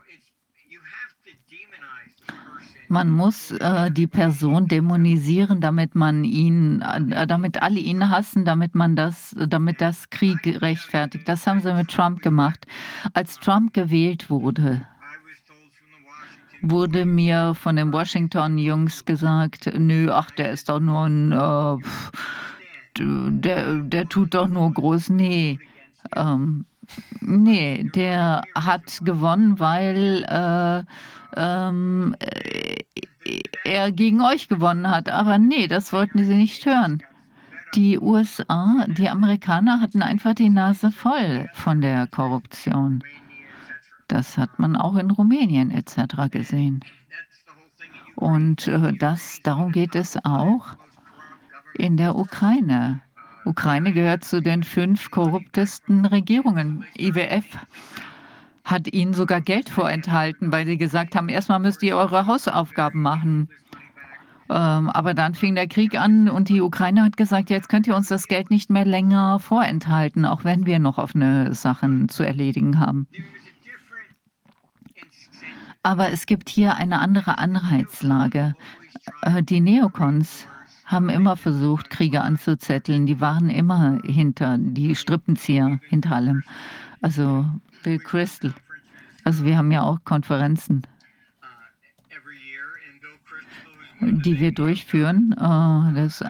Man 2.89 3.11
muss 3.11 3.51
äh, 3.51 3.91
die 3.91 4.07
Person 4.07 4.67
dämonisieren, 4.67 5.59
damit 5.59 5.93
man 5.93 6.23
ihn, 6.23 6.81
äh, 6.81 7.27
damit 7.27 7.61
alle 7.61 7.79
ihn 7.79 8.09
hassen, 8.09 8.45
damit 8.45 8.75
man 8.75 8.95
das, 8.95 9.35
damit 9.47 9.81
das 9.81 10.09
Krieg 10.09 10.39
rechtfertigt. 10.61 11.27
Das 11.27 11.45
haben 11.45 11.61
sie 11.61 11.73
mit 11.73 11.89
Trump 11.89 12.21
gemacht. 12.21 12.65
Als 13.13 13.39
Trump 13.39 13.73
gewählt 13.73 14.29
wurde, 14.29 14.87
wurde 16.61 17.05
mir 17.05 17.55
von 17.55 17.75
den 17.75 17.91
Washington-Jungs 17.91 19.03
gesagt, 19.03 19.69
nö, 19.77 20.09
ach, 20.11 20.31
der 20.31 20.51
ist 20.51 20.69
doch 20.69 20.79
nur 20.79 21.07
ein, 21.07 21.31
äh, 21.33 21.77
der, 22.99 23.75
der 23.75 24.07
tut 24.07 24.33
doch 24.33 24.47
nur 24.47 24.73
groß. 24.73 25.09
Nee, 25.09 25.59
ähm, 26.15 26.65
nee, 27.21 27.83
der 27.95 28.43
hat 28.55 28.99
gewonnen, 29.03 29.59
weil 29.59 30.23
äh, 30.27 30.83
ähm, 31.35 32.15
äh, 32.19 32.83
er 33.65 33.91
gegen 33.91 34.21
euch 34.21 34.47
gewonnen 34.47 34.89
hat. 34.89 35.09
Aber 35.09 35.37
nee, 35.37 35.67
das 35.67 35.91
wollten 35.93 36.23
sie 36.23 36.35
nicht 36.35 36.65
hören. 36.65 37.03
Die 37.75 37.99
USA, 37.99 38.85
die 38.87 39.09
Amerikaner 39.09 39.81
hatten 39.81 40.01
einfach 40.01 40.33
die 40.33 40.49
Nase 40.49 40.91
voll 40.91 41.49
von 41.53 41.81
der 41.81 42.07
Korruption. 42.07 43.03
Das 44.07 44.37
hat 44.37 44.57
man 44.57 44.75
auch 44.77 44.95
in 44.95 45.11
Rumänien 45.11 45.71
etc. 45.71 46.31
gesehen. 46.31 46.79
Und 48.15 48.67
äh, 48.67 48.93
das, 48.93 49.41
darum 49.43 49.71
geht 49.71 49.95
es 49.95 50.17
auch 50.23 50.75
in 51.75 51.97
der 51.97 52.15
Ukraine. 52.15 53.01
Ukraine 53.47 53.93
gehört 53.93 54.23
zu 54.23 54.41
den 54.41 54.63
fünf 54.63 55.09
korruptesten 55.09 56.05
Regierungen. 56.05 56.85
IWF 56.97 57.45
hat 58.63 58.93
ihnen 58.93 59.13
sogar 59.13 59.41
Geld 59.41 59.69
vorenthalten, 59.69 60.51
weil 60.51 60.65
sie 60.65 60.77
gesagt 60.77 61.15
haben, 61.15 61.29
erstmal 61.29 61.59
müsst 61.59 61.81
ihr 61.83 61.95
eure 61.95 62.27
Hausaufgaben 62.27 63.01
machen. 63.01 63.49
Ähm, 64.49 64.89
aber 64.89 65.13
dann 65.13 65.35
fing 65.35 65.55
der 65.55 65.67
Krieg 65.67 65.99
an 65.99 66.29
und 66.29 66.49
die 66.49 66.61
Ukraine 66.61 67.03
hat 67.03 67.17
gesagt, 67.17 67.49
jetzt 67.49 67.69
könnt 67.69 67.87
ihr 67.87 67.95
uns 67.95 68.07
das 68.07 68.27
Geld 68.27 68.49
nicht 68.49 68.69
mehr 68.69 68.85
länger 68.85 69.39
vorenthalten, 69.39 70.25
auch 70.25 70.43
wenn 70.43 70.65
wir 70.65 70.79
noch 70.79 70.97
offene 70.97 71.53
Sachen 71.53 72.09
zu 72.09 72.23
erledigen 72.23 72.79
haben. 72.79 73.07
Aber 75.83 76.11
es 76.11 76.25
gibt 76.25 76.49
hier 76.49 76.75
eine 76.75 76.99
andere 76.99 77.37
Anreizlage. 77.37 78.55
Äh, 79.21 79.43
die 79.43 79.61
Neokons 79.61 80.47
haben 80.87 81.09
immer 81.09 81.35
versucht, 81.35 81.89
Kriege 81.89 82.21
anzuzetteln. 82.21 83.05
Die 83.05 83.19
waren 83.19 83.49
immer 83.49 83.99
hinter, 84.03 84.57
die 84.57 84.95
Strippenzieher 84.95 85.79
hinter 85.89 86.13
allem. 86.13 86.43
Also 87.01 87.45
Bill 87.83 87.99
Crystal 87.99 88.53
Also 89.23 89.45
wir 89.45 89.57
haben 89.57 89.71
ja 89.71 89.83
auch 89.83 89.99
Konferenzen, 90.05 90.83
die 94.01 94.39
wir 94.39 94.51
durchführen. 94.53 95.33
Äh, 95.33 95.93
Das 95.93 96.21
ist 96.21 96.25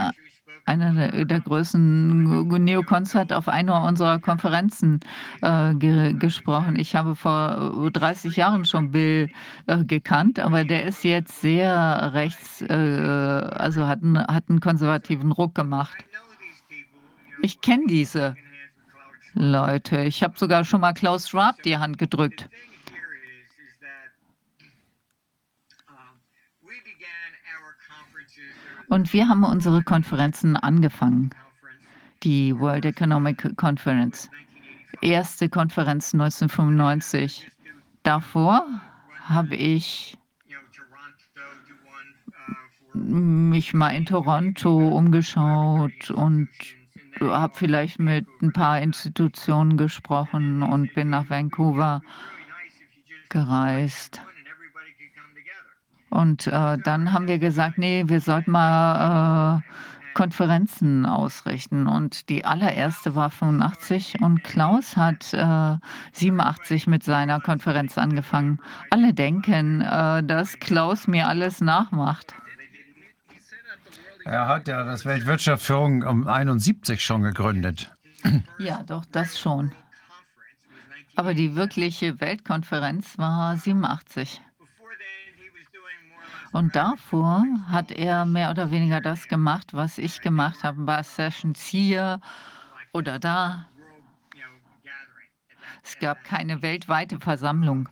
einer 0.67 1.09
der, 1.25 1.39
größten 1.39 2.47
Neokons 2.47 3.15
hat 3.15 3.31
auf 3.31 3.47
einer 3.47 3.83
unserer 3.83 4.19
Konferenzen 4.19 4.99
äh, 5.41 5.73
ge 5.75 6.13
gesprochen. 6.13 6.77
Ich 6.77 6.95
habe 6.95 7.15
vor 7.15 7.89
30 7.93 8.35
Jahren 8.35 8.65
schon 8.65 8.91
Bill 8.91 9.29
äh, 9.67 9.83
gekannt, 9.85 10.39
aber 10.39 10.63
der 10.65 10.83
ist 10.85 11.03
jetzt 11.03 11.41
sehr 11.41 12.11
rechts, 12.13 12.61
äh, 12.61 12.73
also 12.73 13.87
hat, 13.87 14.03
einen- 14.03 14.27
hat 14.27 14.45
einen 14.49 14.59
konservativen 14.59 15.31
Ruck 15.31 15.55
gemacht. 15.55 15.95
Ich 17.41 17.61
kenne 17.61 17.83
diese 17.87 18.35
Leute. 19.33 20.03
Ich 20.03 20.23
habe 20.23 20.37
sogar 20.37 20.65
schon 20.65 20.81
mal 20.81 20.93
Klaus 20.93 21.29
Schwab 21.29 21.61
die 21.63 21.77
Hand 21.77 21.97
gedrückt. 21.97 22.49
Und 28.89 29.11
wir 29.13 29.27
haben 29.27 29.43
unsere 29.43 29.83
Konferenzen 29.83 30.55
angefangen. 30.55 31.31
Die 32.23 32.57
World 32.57 32.85
Economic 32.85 33.55
Conference. 33.57 34.29
Erste 35.01 35.49
Konferenz 35.49 36.13
1995. 36.13 37.51
Davor 38.03 38.65
habe 39.25 39.55
ich 39.55 40.17
mich 42.93 43.73
mal 43.73 43.89
in 43.89 44.05
Toronto 44.05 44.75
umgeschaut 44.87 46.09
und 46.11 46.49
habe 47.19 47.53
vielleicht 47.55 47.99
mit 47.99 48.25
ein 48.41 48.53
paar 48.53 48.81
Institutionen 48.81 49.77
gesprochen 49.77 50.63
und 50.63 50.93
bin 50.93 51.09
nach 51.09 51.29
Vancouver 51.29 52.01
gereist. 53.29 54.21
Und 56.09 56.47
äh, 56.47 56.77
dann 56.77 57.11
haben 57.11 57.27
wir 57.27 57.39
gesagt, 57.39 57.77
nee, 57.77 58.03
wir 58.07 58.21
sollten 58.21 58.51
mal 58.51 59.59
äh, 59.59 60.13
Konferenzen 60.17 61.05
ausrichten. 61.05 61.85
Und 61.85 62.29
die 62.29 62.43
allererste 62.43 63.13
war 63.13 63.29
85 63.29 64.19
und 64.21 64.43
Klaus 64.43 64.97
hat 64.97 65.31
äh, 65.33 65.77
87 66.13 66.87
mit 66.87 67.03
seiner 67.03 67.39
Konferenz 67.39 67.99
angefangen. 67.99 68.59
Alle 68.89 69.13
denken, 69.13 69.81
äh, 69.81 70.23
dass 70.23 70.57
Klaus 70.59 71.07
mir 71.07 71.27
alles 71.27 71.61
nachmacht. 71.61 72.33
Er 74.25 74.47
hat 74.47 74.67
ja 74.67 74.83
das 74.83 75.05
Weltwirtschaftsforum 75.05 76.01
um 76.01 76.27
71 76.27 77.03
schon 77.03 77.21
gegründet. 77.21 77.91
Ja, 78.57 78.81
doch, 78.83 79.05
das 79.11 79.39
schon. 79.39 79.71
Aber 81.15 81.35
die 81.35 81.55
wirkliche 81.55 82.19
Weltkonferenz 82.19 83.17
war 83.19 83.55
87. 83.55 84.41
Und 86.51 86.75
davor 86.75 87.43
hat 87.69 87.91
er 87.91 88.25
mehr 88.25 88.51
oder 88.51 88.71
weniger 88.71 89.01
das 89.01 89.27
gemacht, 89.27 89.73
was 89.73 89.97
ich 89.97 90.21
gemacht 90.21 90.63
habe 90.63 90.81
bei 90.83 91.03
Sessions 91.03 91.61
hier 91.65 92.19
oder 92.93 93.19
da. 93.19 93.67
Es 95.83 95.97
gab 95.99 96.23
keine 96.23 96.61
weltweite 96.61 97.19
Versammlung. 97.19 97.89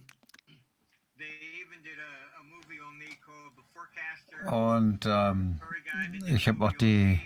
Und 4.47 5.05
ähm, 5.05 5.59
ich 6.27 6.47
habe 6.47 6.65
auch 6.65 6.73
die, 6.73 7.19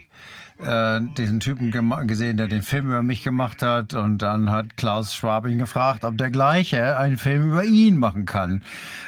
äh, 0.59 1.01
diesen 1.17 1.39
Typen 1.39 1.71
gesehen, 2.07 2.37
der 2.37 2.47
den 2.47 2.61
Film 2.61 2.87
über 2.87 3.01
mich 3.01 3.23
gemacht 3.23 3.61
hat. 3.61 3.93
Und 3.93 4.19
dann 4.19 4.49
hat 4.49 4.77
Klaus 4.77 5.13
Schwab 5.15 5.45
ihn 5.47 5.57
gefragt, 5.57 6.03
ob 6.03 6.17
der 6.17 6.29
gleiche 6.29 6.97
einen 6.97 7.17
Film 7.17 7.51
über 7.51 7.63
ihn 7.63 7.97
machen 7.97 8.25
kann. 8.25 8.63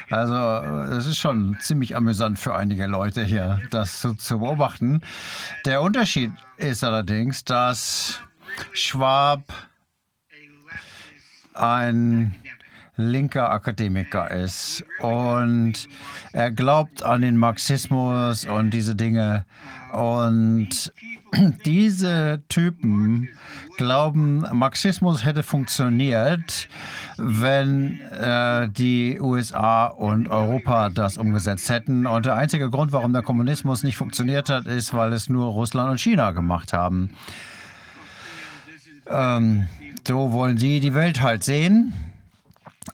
Also 0.09 0.35
äh, 0.35 0.95
es 0.95 1.07
ist 1.07 1.17
schon 1.17 1.57
ziemlich 1.59 1.95
amüsant 1.95 2.39
für 2.39 2.55
einige 2.55 2.88
Leute 2.88 3.23
hier, 3.23 3.61
das 3.69 3.99
zu, 4.01 4.13
zu 4.13 4.39
beobachten. 4.39 5.01
Der 5.65 5.81
Unterschied 5.81 6.31
ist 6.57 6.83
allerdings, 6.83 7.43
dass 7.43 8.19
Schwab 8.73 9.43
ein 11.53 12.35
linker 12.97 13.51
Akademiker 13.51 14.30
ist 14.31 14.83
und 14.99 15.73
er 16.33 16.51
glaubt 16.51 17.03
an 17.03 17.21
den 17.21 17.38
Marxismus 17.38 18.45
und 18.45 18.71
diese 18.71 18.95
Dinge. 18.95 19.45
Und 19.91 20.93
diese 21.66 22.42
Typen 22.50 23.30
glauben, 23.77 24.45
Marxismus 24.51 25.26
hätte 25.26 25.43
funktioniert, 25.43 26.68
wenn 27.18 28.00
äh, 28.11 28.69
die 28.69 29.19
USA 29.19 29.85
und 29.85 30.27
Europa 30.27 30.90
das 30.90 31.18
umgesetzt 31.18 31.69
hätten. 31.69 32.06
Und 32.06 32.26
der 32.26 32.35
einzige 32.35 32.69
Grund, 32.69 32.92
warum 32.92 33.14
der 33.14 33.22
Kommunismus 33.22 33.84
nicht 33.84 33.98
funktioniert 33.98 34.50
hat, 34.50 34.66
ist, 34.66 34.93
weil 34.93 35.14
es 35.14 35.30
nur 35.30 35.48
Russland 35.48 35.92
und 35.92 36.00
China 36.00 36.32
gemacht 36.32 36.74
haben. 36.74 37.11
Ähm, 39.08 39.68
so 40.08 40.32
wollen 40.32 40.58
sie 40.58 40.80
die 40.80 40.93
Welt 40.93 41.22
halt 41.22 41.43
sehen. 41.43 41.93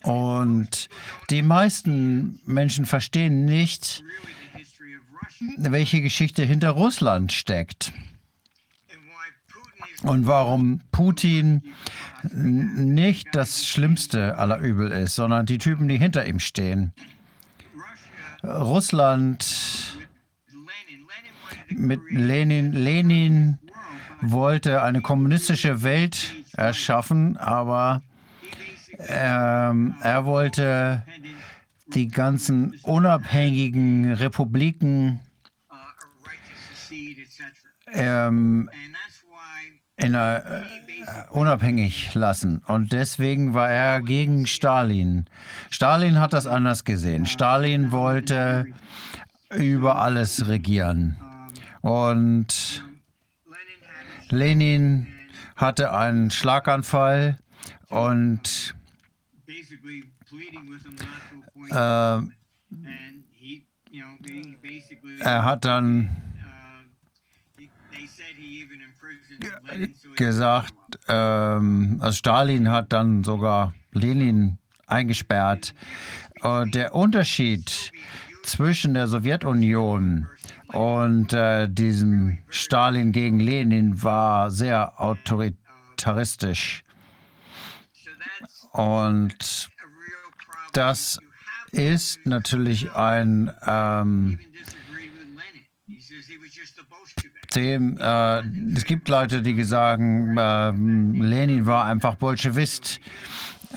Und 0.03 0.89
die 1.29 1.41
meisten 1.41 2.39
Menschen 2.45 2.85
verstehen 2.85 3.45
nicht, 3.45 4.03
welche 5.57 6.01
Geschichte 6.01 6.43
hinter 6.43 6.71
Russland 6.71 7.31
steckt. 7.31 7.93
Und 10.07 10.25
warum 10.25 10.81
Putin 10.91 11.61
nicht 12.31 13.27
das 13.33 13.65
schlimmste 13.65 14.37
aller 14.37 14.59
Übel 14.59 14.91
ist, 14.91 15.15
sondern 15.15 15.45
die 15.45 15.57
Typen, 15.57 15.87
die 15.87 15.97
hinter 15.97 16.25
ihm 16.25 16.39
stehen. 16.39 16.93
Russland 18.43 19.97
mit 21.69 21.99
Lenin, 22.09 22.71
Lenin 22.71 23.59
wollte 24.21 24.81
eine 24.81 25.01
kommunistische 25.01 25.83
Welt 25.83 26.33
erschaffen, 26.53 27.35
aber 27.37 28.01
ähm, 28.99 29.95
er 30.01 30.25
wollte 30.25 31.03
die 31.87 32.07
ganzen 32.07 32.79
unabhängigen 32.83 34.13
Republiken 34.13 35.19
ähm, 37.93 38.69
einer, 39.97 40.43
äh, 40.45 40.63
unabhängig 41.31 42.13
lassen. 42.13 42.61
Und 42.67 42.91
deswegen 42.91 43.53
war 43.53 43.69
er 43.69 44.01
gegen 44.01 44.45
Stalin. 44.45 45.25
Stalin 45.69 46.19
hat 46.19 46.33
das 46.33 46.47
anders 46.47 46.83
gesehen. 46.83 47.25
Stalin 47.25 47.91
wollte 47.91 48.67
über 49.55 49.99
alles 49.99 50.47
regieren. 50.47 51.17
Und 51.81 52.83
Lenin 54.29 55.07
hatte 55.55 55.93
einen 55.93 56.29
Schlaganfall 56.29 57.37
und 57.89 58.75
äh, 61.71 62.19
er 65.19 65.45
hat 65.45 65.65
dann 65.65 66.26
gesagt, 70.15 70.73
ähm, 71.07 71.97
also 72.01 72.17
Stalin 72.17 72.71
hat 72.71 72.93
dann 72.93 73.23
sogar 73.23 73.73
Lenin 73.91 74.57
eingesperrt. 74.85 75.73
Und 76.41 76.75
der 76.75 76.95
Unterschied 76.95 77.91
zwischen 78.43 78.93
der 78.93 79.07
Sowjetunion 79.07 80.27
und 80.67 81.33
äh, 81.33 81.67
diesem 81.69 82.39
Stalin 82.49 83.11
gegen 83.11 83.39
Lenin 83.39 84.03
war 84.03 84.51
sehr 84.51 85.01
autoritaristisch. 85.01 86.83
Und 88.71 89.69
das 90.73 91.19
ist 91.71 92.25
natürlich 92.25 92.91
ein 92.91 93.51
ähm, 93.65 94.39
dem, 97.55 97.97
äh, 97.99 98.41
es 98.75 98.85
gibt 98.85 99.09
Leute, 99.09 99.41
die 99.41 99.63
sagen, 99.63 100.35
ähm, 100.39 101.21
Lenin 101.21 101.65
war 101.65 101.85
einfach 101.85 102.15
Bolschewist. 102.15 102.99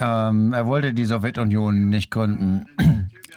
Ähm, 0.01 0.53
er 0.53 0.67
wollte 0.67 0.95
die 0.95 1.05
Sowjetunion 1.05 1.89
nicht 1.89 2.11
gründen. 2.11 2.67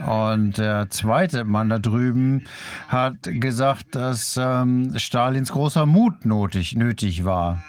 Und 0.06 0.58
der 0.58 0.90
zweite 0.90 1.44
Mann 1.44 1.70
da 1.70 1.80
drüben 1.80 2.46
hat 2.88 3.18
gesagt, 3.24 3.96
dass 3.96 4.38
ähm, 4.42 4.98
Stalins 4.98 5.52
großer 5.52 5.86
Mut 5.86 6.26
nötig, 6.26 6.76
nötig 6.76 7.26
war. 7.26 7.64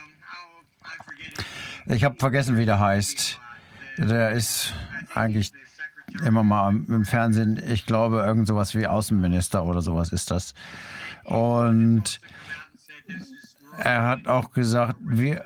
Ich 1.87 2.05
habe 2.05 2.17
vergessen, 2.19 2.57
wie 2.57 2.65
der 2.65 2.81
heißt. 2.81 3.41
Der 3.99 4.31
ist 4.31 4.73
eigentlich 5.15 5.53
immer 6.25 6.43
mal 6.43 6.75
im 6.75 7.05
Fernsehen. 7.05 7.63
Ich 7.69 7.85
glaube, 7.87 8.23
irgend 8.27 8.47
sowas 8.47 8.75
wie 8.75 8.87
Außenminister 8.87 9.65
oder 9.65 9.83
sowas 9.83 10.11
ist 10.11 10.31
das. 10.31 10.55
Und 11.25 12.21
er 13.79 14.03
hat 14.07 14.29
auch 14.29 14.53
gesagt, 14.53 14.97
wir 15.01 15.45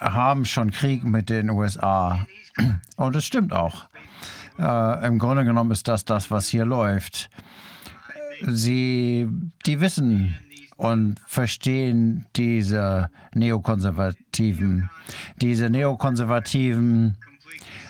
haben 0.00 0.44
schon 0.44 0.70
Krieg 0.70 1.04
mit 1.04 1.30
den 1.30 1.50
USA. 1.50 2.26
Und 2.96 3.16
es 3.16 3.24
stimmt 3.24 3.52
auch. 3.52 3.86
Äh, 4.58 5.06
Im 5.06 5.18
Grunde 5.18 5.44
genommen 5.44 5.70
ist 5.70 5.88
das 5.88 6.04
das, 6.04 6.30
was 6.30 6.48
hier 6.48 6.64
läuft. 6.64 7.30
Sie, 8.42 9.28
die 9.64 9.80
wissen 9.80 10.36
und 10.76 11.20
verstehen 11.26 12.26
diese 12.36 13.10
Neokonservativen. 13.34 14.90
Diese 15.40 15.70
Neokonservativen 15.70 17.16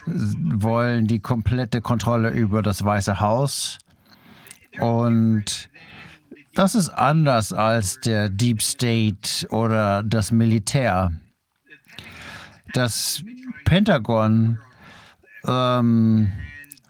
wollen 0.07 1.07
die 1.07 1.21
komplette 1.21 1.81
Kontrolle 1.81 2.31
über 2.31 2.63
das 2.63 2.85
Weiße 2.85 3.21
Haus. 3.21 3.79
Und 4.79 5.69
das 6.57 6.75
ist 6.75 6.89
anders 6.89 7.53
als 7.53 8.01
der 8.01 8.31
Deep 8.31 8.63
State 8.63 9.47
oder 9.51 10.03
das 10.03 10.33
Militär. 10.33 11.13
Das 12.73 13.23
Pentagon 13.65 14.59
ähm, 15.47 16.33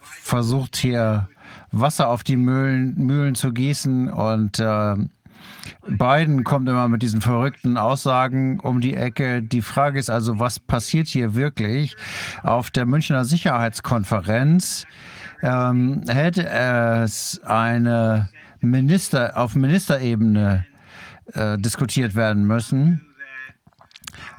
versucht 0.01 0.77
hier 0.77 1.27
Wasser 1.71 2.07
auf 2.07 2.23
die 2.23 2.37
Mühlen, 2.37 2.95
Mühlen 2.95 3.35
zu 3.35 3.51
gießen 3.51 4.09
und 4.09 4.59
äh, 4.59 4.95
Biden 5.87 6.43
kommt 6.43 6.67
immer 6.69 6.87
mit 6.87 7.01
diesen 7.01 7.21
verrückten 7.21 7.77
Aussagen 7.77 8.59
um 8.61 8.79
die 8.79 8.95
Ecke. 8.95 9.41
Die 9.41 9.61
Frage 9.61 9.99
ist 9.99 10.09
also, 10.09 10.39
was 10.39 10.59
passiert 10.59 11.07
hier 11.07 11.35
wirklich? 11.35 11.95
Auf 12.43 12.71
der 12.71 12.85
Münchner 12.85 13.25
Sicherheitskonferenz 13.25 14.85
ähm, 15.41 16.03
hätte 16.07 16.47
es 16.47 17.41
eine 17.45 18.29
Minister 18.69 19.37
auf 19.37 19.55
Ministerebene 19.55 20.65
äh, 21.33 21.57
diskutiert 21.57 22.15
werden 22.15 22.45
müssen. 22.45 23.05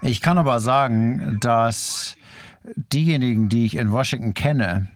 Ich 0.03 0.21
kann 0.21 0.39
aber 0.39 0.61
sagen, 0.61 1.39
dass 1.41 2.17
diejenigen, 2.93 3.49
die 3.49 3.67
ich 3.67 3.77
in 3.77 3.91
Washington 3.91 4.35
kenne, 4.35 4.89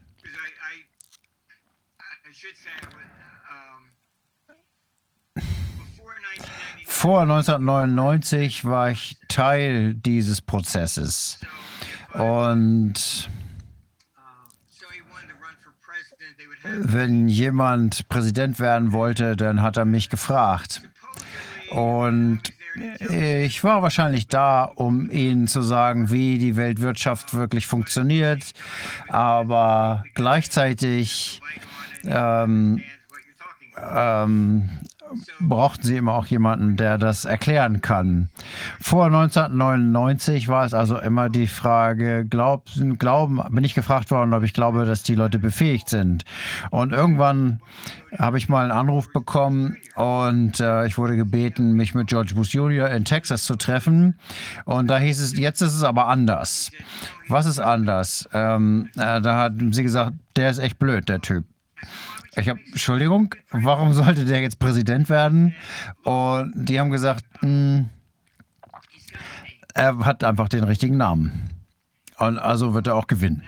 vor 7.02 7.22
1999 7.22 8.64
war 8.64 8.90
ich 8.90 9.18
Teil 9.26 9.94
dieses 9.94 10.40
Prozesses. 10.40 11.40
Und 12.12 13.28
wenn 16.64 17.28
jemand 17.28 18.08
Präsident 18.08 18.60
werden 18.60 18.92
wollte, 18.92 19.36
dann 19.36 19.62
hat 19.62 19.76
er 19.76 19.84
mich 19.84 20.10
gefragt. 20.10 20.82
Und 21.70 22.40
ich 23.10 23.64
war 23.64 23.82
wahrscheinlich 23.82 24.28
da, 24.28 24.64
um 24.64 25.10
Ihnen 25.10 25.46
zu 25.46 25.62
sagen, 25.62 26.10
wie 26.10 26.38
die 26.38 26.56
Weltwirtschaft 26.56 27.34
wirklich 27.34 27.66
funktioniert, 27.66 28.52
aber 29.08 30.04
gleichzeitig 30.14 31.42
ähm, 32.04 32.82
ähm, 33.76 34.70
brauchten 35.40 35.86
sie 35.86 35.96
immer 35.96 36.14
auch 36.14 36.26
jemanden, 36.26 36.76
der 36.76 36.98
das 36.98 37.24
erklären 37.24 37.80
kann. 37.80 38.28
Vor 38.80 39.06
1999 39.06 40.48
war 40.48 40.64
es 40.64 40.74
also 40.74 40.98
immer 40.98 41.28
die 41.28 41.46
Frage, 41.46 42.24
glaub, 42.24 42.66
glauben, 42.98 43.40
bin 43.50 43.64
ich 43.64 43.74
gefragt 43.74 44.10
worden, 44.10 44.34
ob 44.34 44.42
ich 44.42 44.52
glaube, 44.52 44.84
dass 44.84 45.02
die 45.02 45.14
Leute 45.14 45.38
befähigt 45.38 45.88
sind. 45.88 46.24
Und 46.70 46.92
irgendwann 46.92 47.60
habe 48.18 48.38
ich 48.38 48.48
mal 48.48 48.62
einen 48.62 48.72
Anruf 48.72 49.12
bekommen 49.12 49.76
und 49.94 50.60
äh, 50.60 50.86
ich 50.86 50.98
wurde 50.98 51.16
gebeten, 51.16 51.72
mich 51.72 51.94
mit 51.94 52.08
George 52.08 52.34
Bush 52.34 52.54
Jr. 52.54 52.90
in 52.90 53.04
Texas 53.04 53.44
zu 53.44 53.56
treffen. 53.56 54.18
Und 54.64 54.88
da 54.88 54.98
hieß 54.98 55.20
es, 55.20 55.38
jetzt 55.38 55.62
ist 55.62 55.74
es 55.74 55.82
aber 55.82 56.08
anders. 56.08 56.70
Was 57.28 57.46
ist 57.46 57.58
anders? 57.58 58.28
Ähm, 58.32 58.90
äh, 58.96 59.20
da 59.20 59.38
hat 59.38 59.54
sie 59.70 59.82
gesagt, 59.82 60.12
der 60.36 60.50
ist 60.50 60.58
echt 60.58 60.78
blöd, 60.78 61.08
der 61.08 61.20
Typ. 61.20 61.44
Ich 62.34 62.48
habe, 62.48 62.60
Entschuldigung, 62.66 63.34
warum 63.50 63.92
sollte 63.92 64.24
der 64.24 64.40
jetzt 64.40 64.58
Präsident 64.58 65.10
werden? 65.10 65.54
Und 66.02 66.52
die 66.56 66.80
haben 66.80 66.90
gesagt, 66.90 67.24
mh, 67.42 67.48
hm, 67.48 67.90
er 69.74 69.98
hat 70.00 70.24
einfach 70.24 70.48
den 70.48 70.64
richtigen 70.64 70.96
Namen. 70.96 71.50
Und 72.18 72.38
also 72.38 72.74
wird 72.74 72.86
er 72.86 72.94
auch 72.94 73.06
gewinnen. 73.06 73.42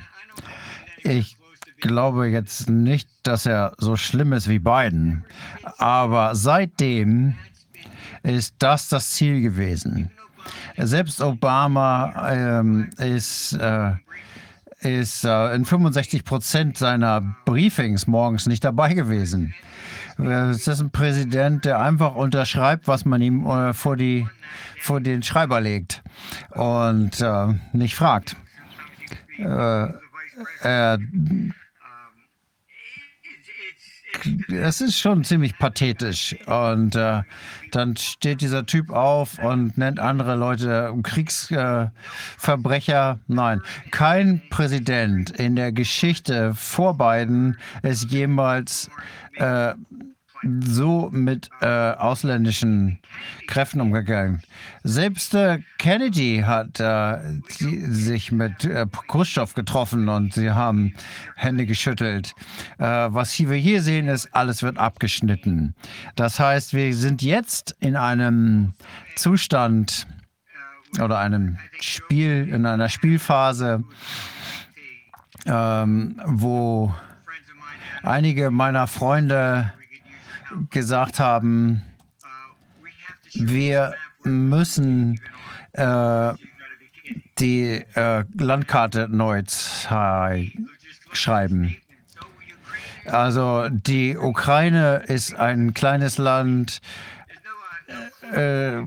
Ich 1.02 1.36
glaube 1.80 2.28
jetzt 2.28 2.68
nicht, 2.68 3.08
dass 3.22 3.46
er 3.46 3.72
so 3.78 3.96
schlimm 3.96 4.32
ist 4.32 4.48
wie 4.48 4.58
Biden. 4.58 5.24
Aber 5.78 6.34
seitdem 6.34 7.36
ist 8.22 8.54
das 8.58 8.88
das 8.88 9.10
Ziel 9.10 9.42
gewesen. 9.42 10.10
Selbst 10.76 11.20
Obama 11.20 12.30
ähm, 12.32 12.90
ist 12.98 13.52
äh, 13.54 13.92
ist 14.84 15.24
äh, 15.24 15.54
in 15.54 15.64
65 15.64 16.24
Prozent 16.24 16.78
seiner 16.78 17.20
Briefings 17.44 18.06
morgens 18.06 18.46
nicht 18.46 18.64
dabei 18.64 18.94
gewesen. 18.94 19.54
Es 20.18 20.68
ist 20.68 20.80
ein 20.80 20.90
Präsident, 20.90 21.64
der 21.64 21.80
einfach 21.80 22.14
unterschreibt, 22.14 22.86
was 22.86 23.04
man 23.04 23.20
ihm 23.20 23.46
äh, 23.46 23.72
vor, 23.72 23.96
die, 23.96 24.28
vor 24.80 25.00
den 25.00 25.22
Schreiber 25.22 25.60
legt 25.60 26.02
und 26.50 27.20
äh, 27.20 27.46
nicht 27.72 27.96
fragt. 27.96 28.36
Äh, 29.38 29.88
er 30.60 30.98
es 34.48 34.80
ist 34.80 34.98
schon 34.98 35.24
ziemlich 35.24 35.58
pathetisch. 35.58 36.36
Und 36.46 36.96
äh, 36.96 37.22
dann 37.72 37.96
steht 37.96 38.40
dieser 38.40 38.64
Typ 38.66 38.90
auf 38.90 39.38
und 39.38 39.78
nennt 39.78 39.98
andere 39.98 40.36
Leute 40.36 40.94
Kriegsverbrecher. 41.02 43.12
Äh, 43.12 43.16
Nein, 43.26 43.62
kein 43.90 44.42
Präsident 44.50 45.30
in 45.30 45.56
der 45.56 45.72
Geschichte 45.72 46.54
vor 46.54 46.96
Biden 46.96 47.56
ist 47.82 48.10
jemals 48.10 48.90
äh, 49.36 49.74
so 50.60 51.08
mit 51.12 51.48
äh, 51.60 51.66
ausländischen 51.66 52.98
Kräften 53.46 53.80
umgegangen. 53.80 54.42
Selbst 54.82 55.34
äh, 55.34 55.60
Kennedy 55.78 56.42
hat 56.46 56.80
äh, 56.80 57.18
die, 57.60 57.80
sich 57.86 58.32
mit 58.32 58.64
äh, 58.64 58.86
Khrushchev 59.08 59.54
getroffen 59.54 60.08
und 60.08 60.34
sie 60.34 60.50
haben 60.50 60.94
Hände 61.36 61.66
geschüttelt. 61.66 62.34
Äh, 62.78 62.84
was 62.84 63.38
wir 63.38 63.56
hier 63.56 63.82
sehen, 63.82 64.08
ist, 64.08 64.34
alles 64.34 64.62
wird 64.62 64.78
abgeschnitten. 64.78 65.74
Das 66.16 66.38
heißt, 66.38 66.74
wir 66.74 66.94
sind 66.94 67.22
jetzt 67.22 67.76
in 67.80 67.96
einem 67.96 68.74
Zustand 69.16 70.06
oder 71.00 71.18
einem 71.18 71.58
Spiel, 71.80 72.48
in 72.48 72.66
einer 72.66 72.88
Spielphase, 72.88 73.82
ähm, 75.46 76.20
wo 76.24 76.94
einige 78.02 78.50
meiner 78.50 78.86
Freunde 78.86 79.72
gesagt 80.70 81.20
haben, 81.20 81.82
wir 83.34 83.94
müssen 84.22 85.20
äh, 85.72 86.32
die 87.38 87.84
äh, 87.94 88.24
Landkarte 88.38 89.08
neu 89.10 89.42
schreiben. 91.12 91.76
Also 93.06 93.68
die 93.68 94.16
Ukraine 94.16 95.02
ist 95.06 95.34
ein 95.34 95.74
kleines 95.74 96.18
Land. 96.18 96.80
Äh, 98.32 98.82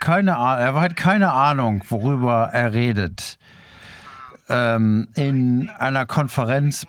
keine 0.00 0.32
er 0.32 0.74
hat 0.74 0.96
keine 0.96 1.32
Ahnung, 1.32 1.82
worüber 1.88 2.50
er 2.52 2.72
redet. 2.72 3.38
Ähm, 4.48 5.08
in 5.14 5.70
einer 5.78 6.06
Konferenz 6.06 6.86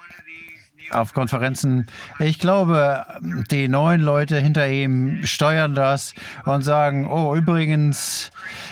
auf 0.92 1.14
Konferenzen. 1.14 1.88
Ich 2.20 2.40
glaube, 2.40 3.06
die 3.52 3.68
neuen 3.68 4.02
Leute 4.02 4.40
hinter 4.40 4.68
ihm 4.70 5.26
steuern 5.26 5.76
das 5.76 6.14
und 6.46 6.64
sagen, 6.64 7.08
oh, 7.08 7.36
übrigens, 7.36 8.32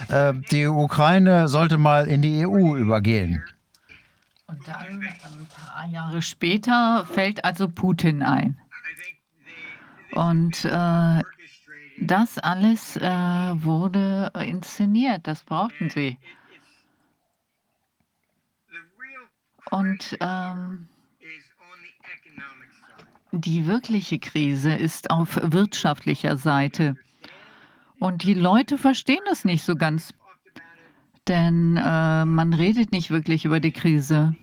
äh, 0.10 0.34
die 0.52 0.68
Ukraine 0.68 1.48
sollte 1.48 1.78
mal 1.78 2.08
in 2.08 2.22
die 2.22 2.46
EU 2.46 2.76
übergehen. 2.76 3.44
Und 4.48 4.66
dann 4.68 5.02
ein 5.02 5.48
paar 5.48 5.88
Jahre 5.88 6.22
später 6.22 7.06
fällt 7.12 7.44
also 7.44 7.68
Putin 7.68 8.24
ein. 8.24 8.58
Und 10.14 10.66
äh, 10.66 11.22
das 12.00 12.38
alles 12.38 12.96
äh, 12.98 13.02
wurde 13.02 14.32
inszeniert, 14.40 15.28
das 15.28 15.44
brauchten 15.44 15.90
sie. 15.90 16.18
Und 19.70 20.18
ähm, 20.22 20.88
die 23.32 23.66
wirkliche 23.68 24.20
Krise 24.20 24.74
ist 24.74 25.10
auf 25.12 25.40
wirtschaftlicher 25.42 26.38
Seite. 26.38 26.96
Und 28.00 28.24
die 28.24 28.34
Leute 28.34 28.78
verstehen 28.78 29.24
das 29.26 29.44
nicht 29.46 29.64
so 29.64 29.76
ganz. 29.76 30.14
Denn 31.28 31.78
äh, 31.78 32.26
man 32.26 32.54
redet 32.54 32.92
nicht 32.92 33.12
wirklich 33.12 33.44
über 33.46 33.60
die 33.60 33.72
Krise. 33.72 34.36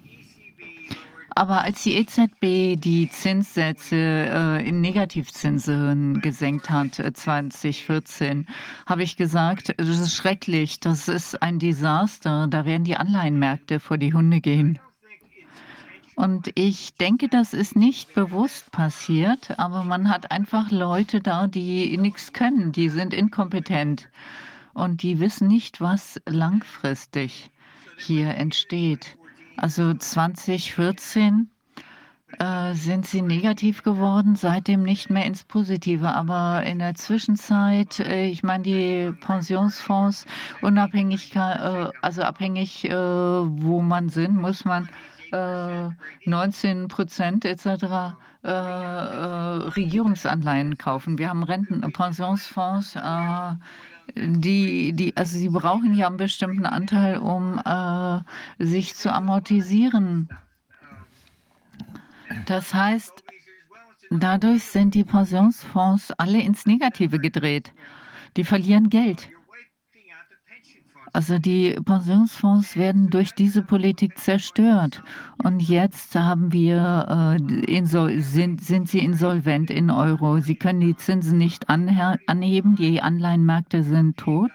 Aber 1.37 1.63
als 1.63 1.83
die 1.83 1.95
EZB 1.97 2.81
die 2.81 3.09
Zinssätze 3.11 3.97
äh, 3.97 4.69
in 4.69 4.81
Negativzinsen 4.81 6.21
gesenkt 6.21 6.71
hat, 6.71 6.95
2014, 6.95 8.43
äh, 8.43 8.45
habe 8.87 9.03
ich 9.03 9.17
gesagt, 9.17 9.75
das 9.77 9.89
ist 9.89 10.15
schrecklich, 10.15 10.79
das 10.79 11.09
ist 11.09 11.43
ein 11.43 11.59
Desaster, 11.59 12.47
da 12.49 12.65
werden 12.65 12.85
die 12.85 12.97
Anleihenmärkte 12.97 13.81
vor 13.81 13.99
die 13.99 14.15
Hunde 14.15 14.41
gehen. 14.41 14.79
Und 16.17 16.51
ich 16.55 16.95
denke, 16.97 17.29
das 17.29 17.55
ist 17.55 17.75
nicht 17.75 18.15
bewusst 18.15 18.71
passiert, 18.71 19.59
aber 19.59 19.83
man 19.83 20.09
hat 20.09 20.31
einfach 20.31 20.71
Leute 20.71 21.21
da, 21.21 21.47
die 21.49 21.97
nichts 21.99 22.33
können, 22.33 22.71
die 22.71 22.89
sind 22.89 23.13
inkompetent 23.13 24.09
und 24.75 25.03
die 25.03 25.19
wissen 25.19 25.49
nicht, 25.49 25.81
was 25.81 26.21
langfristig 26.27 27.51
hier 27.97 28.35
entsteht. 28.35 29.17
Also 29.57 29.95
2014 29.95 31.51
äh, 32.39 32.75
sind 32.75 33.07
sie 33.07 33.23
negativ 33.23 33.83
geworden, 33.83 34.35
seitdem 34.35 34.83
nicht 34.83 35.11
mehr 35.11 35.25
ins 35.25 35.45
Positive. 35.45 36.09
Aber 36.09 36.65
in 36.65 36.81
der 36.81 36.95
Zwischenzeit, 36.95 38.01
äh, 38.01 38.27
ich 38.27 38.43
meine, 38.43 38.65
die 38.65 39.13
Pensionsfonds, 39.21 40.27
unabhängig, 40.61 41.35
äh, 41.37 41.91
also 42.03 42.23
abhängig, 42.23 42.89
wo 42.91 43.81
man 43.81 44.09
sind, 44.09 44.37
muss 44.37 44.65
man 44.65 44.89
19 46.25 46.89
Prozent 46.89 47.45
etc. 47.45 48.17
Äh, 48.43 48.51
Regierungsanleihen 48.51 50.79
kaufen. 50.79 51.19
Wir 51.19 51.29
haben 51.29 51.43
Renten, 51.43 51.81
Pensionsfonds, 51.93 52.97
die, 54.17 54.93
die, 54.93 55.17
also 55.17 55.39
sie 55.39 55.49
brauchen 55.49 55.95
ja 55.95 56.09
einen 56.09 56.19
bestimmten 56.19 56.67
Anteil, 56.67 57.19
um 57.19 57.59
sich 58.59 58.95
zu 58.95 59.13
amortisieren. 59.13 60.29
Das 62.47 62.75
heißt, 62.75 63.25
dadurch 64.11 64.65
sind 64.65 64.95
die 64.95 65.05
Pensionsfonds 65.05 66.13
alle 66.19 66.41
ins 66.41 66.67
Negative 66.67 67.19
gedreht. 67.19 67.73
Die 68.37 68.45
verlieren 68.45 68.91
Geld. 68.91 69.29
Also 71.15 71.39
die 71.39 71.77
Pensionsfonds 71.85 72.77
werden 72.77 73.09
durch 73.09 73.35
diese 73.35 73.63
Politik 73.63 74.19
zerstört. 74.19 75.01
Und 75.45 75.61
jetzt 75.61 76.17
haben 76.17 76.53
wir, 76.53 77.39
äh, 77.39 78.21
sind, 78.21 78.61
sind 78.61 78.89
sie 78.89 78.99
insolvent 78.99 79.71
in 79.71 79.93
Euro. 79.93 80.41
Sie 80.41 80.57
können 80.57 80.81
die 80.81 80.97
Zinsen 80.97 81.39
nicht 81.39 81.69
anheben. 81.69 82.75
Die 82.75 83.01
Anleihenmärkte 83.01 83.85
sind 83.85 84.17
tot. 84.17 84.51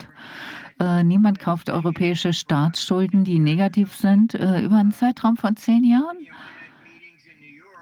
Äh, 0.81 1.05
niemand 1.05 1.39
kauft 1.39 1.69
europäische 1.69 2.33
Staatsschulden, 2.33 3.23
die 3.23 3.39
negativ 3.39 3.95
sind, 3.95 4.33
äh, 4.33 4.61
über 4.61 4.75
einen 4.75 4.91
Zeitraum 4.91 5.37
von 5.37 5.55
zehn 5.55 5.85
Jahren. 5.85 6.17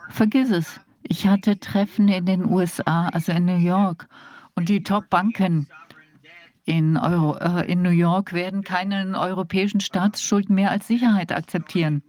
Vergiss 0.09 0.51
es. 0.51 0.79
Ich 1.01 1.25
hatte 1.25 1.59
Treffen 1.59 2.09
in 2.09 2.27
den 2.27 2.45
USA, 2.45 3.09
also 3.09 3.31
in 3.31 3.45
New 3.45 3.57
York. 3.57 4.07
Und 4.53 4.69
die 4.69 4.83
Top-Banken 4.83 5.67
in, 6.67 6.97
Euro, 6.97 7.37
äh, 7.37 7.71
in 7.71 7.81
New 7.81 7.89
York 7.89 8.33
werden 8.33 8.63
keinen 8.63 9.15
europäischen 9.15 9.79
Staatsschuld 9.79 10.49
mehr 10.49 10.69
als 10.69 10.87
Sicherheit 10.87 11.31
akzeptieren. 11.31 12.03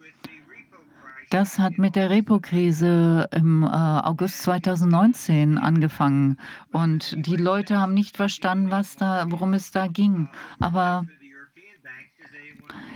Das 1.30 1.58
hat 1.58 1.78
mit 1.78 1.94
der 1.94 2.10
Repo-Krise 2.10 3.28
im 3.32 3.62
äh, 3.62 3.66
August 3.66 4.42
2019 4.42 5.58
angefangen. 5.58 6.38
Und 6.72 7.14
die 7.26 7.36
Leute 7.36 7.78
haben 7.80 7.94
nicht 7.94 8.16
verstanden, 8.16 8.70
was 8.70 8.96
da, 8.96 9.26
worum 9.28 9.54
es 9.54 9.70
da 9.70 9.86
ging. 9.86 10.28
Aber 10.58 11.04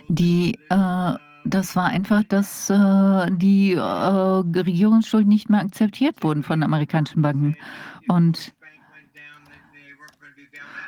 die 0.08 0.58
äh, 0.68 1.14
das 1.44 1.74
war 1.74 1.86
einfach, 1.86 2.22
dass 2.24 2.70
äh, 2.70 3.26
die 3.32 3.72
äh, 3.72 3.80
Regierungsschulden 3.80 5.28
nicht 5.28 5.50
mehr 5.50 5.60
akzeptiert 5.60 6.22
wurden 6.22 6.42
von 6.42 6.62
amerikanischen 6.62 7.22
Banken. 7.22 7.56
Und, 8.08 8.52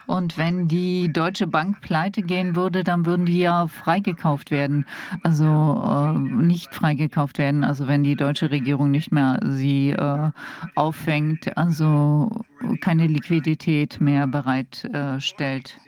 und 0.07 0.37
wenn 0.37 0.69
die 0.69 1.13
Deutsche 1.13 1.47
Bank 1.47 1.81
pleite 1.81 2.23
gehen 2.23 2.57
würde, 2.57 2.85
dann 2.85 3.07
würden 3.07 3.27
die 3.27 3.39
ja 3.39 3.67
freigekauft 3.69 4.51
werden. 4.51 4.87
Also 5.23 5.45
äh, 5.45 6.19
nicht 6.19 6.75
freigekauft 6.75 7.39
werden. 7.39 7.65
Also 7.65 7.89
wenn 7.89 8.05
die 8.05 8.17
deutsche 8.17 8.51
Regierung 8.51 8.91
nicht 8.91 9.13
mehr 9.13 9.41
sie 9.43 9.91
äh, 9.91 10.31
auffängt, 10.75 11.57
also 11.57 12.45
keine 12.81 13.07
Liquidität 13.07 14.01
mehr 14.01 14.27
bereitstellt. 14.27 15.79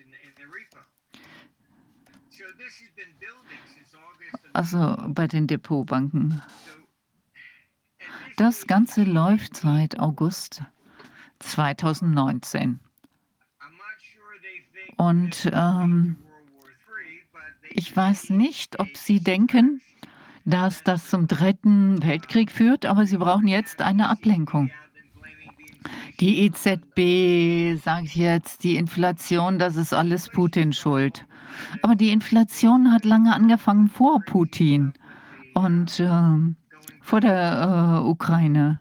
also 4.56 4.96
bei 5.08 5.26
den 5.26 5.46
Depotbanken. 5.46 6.42
Das 8.36 8.66
Ganze 8.66 9.04
läuft 9.04 9.56
seit 9.56 9.98
August 10.00 10.62
2019. 11.40 12.80
Und 14.96 15.50
ähm, 15.52 16.16
ich 17.70 17.94
weiß 17.94 18.30
nicht, 18.30 18.80
ob 18.80 18.88
Sie 18.96 19.20
denken, 19.20 19.80
dass 20.44 20.82
das 20.82 21.10
zum 21.10 21.26
Dritten 21.26 22.02
Weltkrieg 22.02 22.50
führt, 22.50 22.86
aber 22.86 23.06
Sie 23.06 23.18
brauchen 23.18 23.48
jetzt 23.48 23.82
eine 23.82 24.08
Ablenkung. 24.08 24.70
Die 26.20 26.46
EZB 26.46 27.80
sagt 27.82 28.14
jetzt, 28.14 28.64
die 28.64 28.76
Inflation, 28.76 29.58
das 29.58 29.76
ist 29.76 29.92
alles 29.92 30.28
Putin 30.30 30.72
schuld. 30.72 31.26
Aber 31.82 31.94
die 31.94 32.10
Inflation 32.10 32.92
hat 32.92 33.04
lange 33.04 33.34
angefangen 33.34 33.88
vor 33.88 34.20
Putin 34.26 34.94
und 35.54 36.00
äh, 36.00 36.54
vor 37.02 37.20
der 37.20 38.02
äh, 38.02 38.08
Ukraine. 38.08 38.80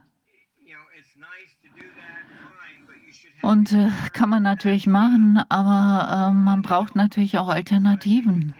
Und 3.45 3.73
äh, 3.73 3.89
kann 4.13 4.31
man 4.31 4.41
natürlich 4.41 4.87
machen, 4.87 5.39
aber 5.49 6.31
äh, 6.31 6.33
man 6.33 6.63
braucht 6.63 6.95
natürlich 6.95 7.37
auch 7.37 7.47
Alternativen. 7.47 8.55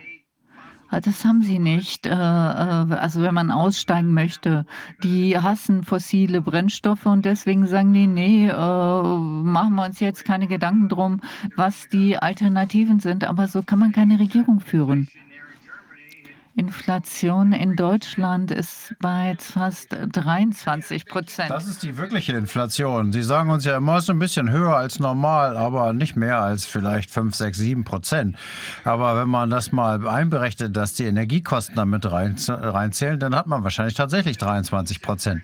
Ah, 0.92 1.02
das 1.02 1.26
haben 1.26 1.42
sie 1.42 1.58
nicht. 1.58 2.06
Äh, 2.06 2.12
äh, 2.12 2.14
also 2.14 3.24
wenn 3.24 3.34
man 3.34 3.50
aussteigen 3.50 4.14
möchte, 4.14 4.68
die 5.02 5.40
hassen 5.40 5.84
fossile 5.84 6.40
Brennstoffe 6.40 7.08
und 7.08 7.26
deswegen 7.26 7.66
sagen 7.66 7.94
die, 7.94 8.06
nee, 8.06 8.48
äh, 8.48 8.54
machen 8.54 9.74
wir 9.74 9.86
uns 9.86 10.00
jetzt 10.02 10.24
keine 10.24 10.46
Gedanken 10.46 10.88
drum, 10.88 11.20
was 11.56 11.90
die 11.90 12.20
Alternativen 12.20 13.00
sind. 13.00 13.24
Aber 13.24 13.48
so 13.48 13.64
kann 13.64 13.80
man 13.80 13.92
keine 13.92 14.20
Regierung 14.20 14.60
führen. 14.60 15.10
Inflation 16.58 17.52
in 17.52 17.76
Deutschland 17.76 18.50
ist 18.50 18.96
bei 19.02 19.36
fast 19.38 19.90
23 19.92 21.06
Prozent. 21.06 21.50
Das 21.50 21.68
ist 21.68 21.84
die 21.84 21.98
wirkliche 21.98 22.32
Inflation. 22.32 23.12
Sie 23.12 23.24
sagen 23.24 23.50
uns 23.50 23.66
ja 23.66 23.76
immer, 23.76 23.98
es 23.98 24.06
ist 24.06 24.10
ein 24.10 24.20
bisschen 24.20 24.50
höher 24.50 24.78
als 24.78 25.00
normal, 25.00 25.58
aber 25.58 25.92
nicht 25.92 26.16
mehr 26.16 26.40
als 26.40 26.66
vielleicht 26.66 27.12
5, 27.12 27.36
6, 27.36 27.58
7 27.58 27.84
Prozent. 27.84 28.38
Aber 28.86 29.20
wenn 29.20 29.28
man 29.28 29.50
das 29.50 29.74
mal 29.74 30.08
einberechnet, 30.08 30.78
dass 30.78 30.94
die 30.94 31.04
Energiekosten 31.04 31.76
damit 31.76 32.10
rein, 32.10 32.38
reinzählen, 32.48 33.20
dann 33.20 33.36
hat 33.36 33.48
man 33.48 33.64
wahrscheinlich 33.64 33.96
tatsächlich 33.96 34.38
23 34.38 35.02
Prozent. 35.02 35.44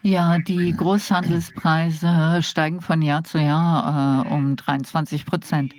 Ja, 0.00 0.38
die 0.38 0.74
Großhandelspreise 0.74 2.42
steigen 2.42 2.80
von 2.80 3.02
Jahr 3.02 3.22
zu 3.24 3.36
Jahr 3.38 4.24
äh, 4.24 4.28
um 4.32 4.56
23 4.56 5.26
Prozent. 5.26 5.74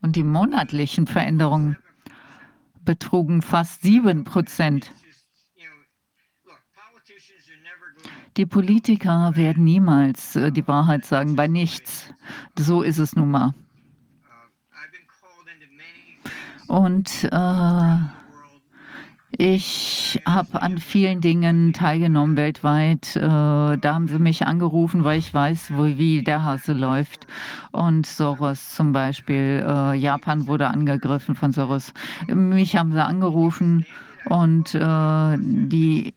Und 0.00 0.16
die 0.16 0.22
monatlichen 0.22 1.06
Veränderungen 1.06 1.76
betrugen 2.88 3.42
fast 3.42 3.82
7 3.82 4.24
Prozent. 4.24 4.94
Die 8.38 8.46
Politiker 8.46 9.36
werden 9.36 9.64
niemals 9.64 10.36
äh, 10.36 10.50
die 10.50 10.66
Wahrheit 10.66 11.04
sagen, 11.04 11.36
bei 11.36 11.48
nichts. 11.48 12.14
So 12.58 12.80
ist 12.80 12.96
es 12.96 13.14
nun 13.14 13.30
mal. 13.30 13.54
Und 16.66 17.24
äh, 17.24 18.17
ich 19.40 20.20
habe 20.26 20.60
an 20.60 20.78
vielen 20.78 21.20
Dingen 21.20 21.72
teilgenommen 21.72 22.36
weltweit. 22.36 23.14
Äh, 23.14 23.20
da 23.20 23.78
haben 23.84 24.08
sie 24.08 24.18
mich 24.18 24.44
angerufen, 24.44 25.04
weil 25.04 25.20
ich 25.20 25.32
weiß, 25.32 25.74
wo, 25.76 25.84
wie 25.84 26.22
der 26.22 26.42
Hase 26.42 26.72
läuft. 26.72 27.28
Und 27.70 28.04
Soros 28.04 28.74
zum 28.74 28.92
Beispiel, 28.92 29.64
äh, 29.64 29.94
Japan 29.94 30.48
wurde 30.48 30.66
angegriffen 30.66 31.36
von 31.36 31.52
Soros. 31.52 31.92
Mich 32.26 32.74
haben 32.74 32.90
sie 32.92 33.04
angerufen 33.04 33.86
und 34.24 34.74
äh, 34.74 35.36
die 35.38 36.14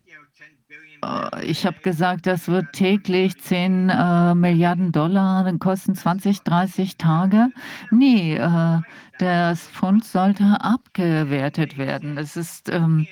ich 1.42 1.66
habe 1.66 1.78
gesagt, 1.82 2.28
das 2.28 2.48
wird 2.48 2.74
täglich 2.74 3.36
10 3.42 3.90
äh, 3.90 4.36
Milliarden 4.36 4.92
Dollar, 4.92 5.52
kosten 5.58 5.96
20, 5.96 6.42
30 6.44 6.98
Tage. 6.98 7.48
Nee, 7.90 8.36
äh, 8.36 8.80
das 9.22 9.68
Pfund 9.68 10.04
sollte 10.04 10.58
abgewertet 10.62 11.78
werden. 11.78 12.16
Das 12.16 12.36
ist 12.36 12.70
ähm, 12.70 13.08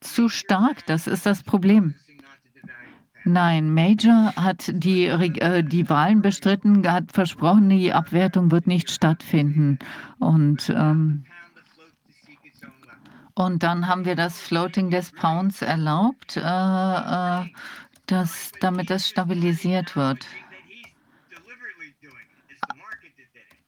zu 0.00 0.28
stark, 0.28 0.84
das 0.86 1.06
ist 1.06 1.26
das 1.26 1.42
Problem. 1.42 1.94
Nein, 3.24 3.72
Major 3.74 4.34
hat 4.34 4.70
die, 4.72 5.04
äh, 5.04 5.62
die 5.62 5.88
Wahlen 5.88 6.22
bestritten, 6.22 6.90
hat 6.90 7.12
versprochen, 7.12 7.68
die 7.68 7.92
Abwertung 7.92 8.50
wird 8.50 8.66
nicht 8.66 8.90
stattfinden. 8.90 9.78
Und 10.18 10.70
ähm, 10.70 11.24
und 13.34 13.62
dann 13.62 13.86
haben 13.86 14.04
wir 14.04 14.16
das 14.16 14.38
Floating 14.38 14.90
des 14.90 15.12
Pounds 15.12 15.62
erlaubt, 15.62 16.36
äh, 16.36 16.40
äh, 16.40 17.46
dass, 18.06 18.52
damit 18.60 18.90
das 18.90 19.08
stabilisiert 19.08 19.96
wird. 19.96 20.26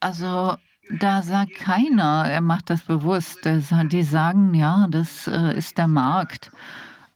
Also 0.01 0.57
Da 0.91 1.23
sagt 1.23 1.55
keiner, 1.55 2.25
er 2.29 2.41
macht 2.41 2.71
das 2.71 2.83
bewusst. 2.83 3.45
Die 3.45 4.03
sagen, 4.03 4.55
ja, 4.55 4.87
das 4.91 5.27
äh, 5.27 5.57
ist 5.57 5.79
der 5.79 5.89
Markt. 5.89 6.51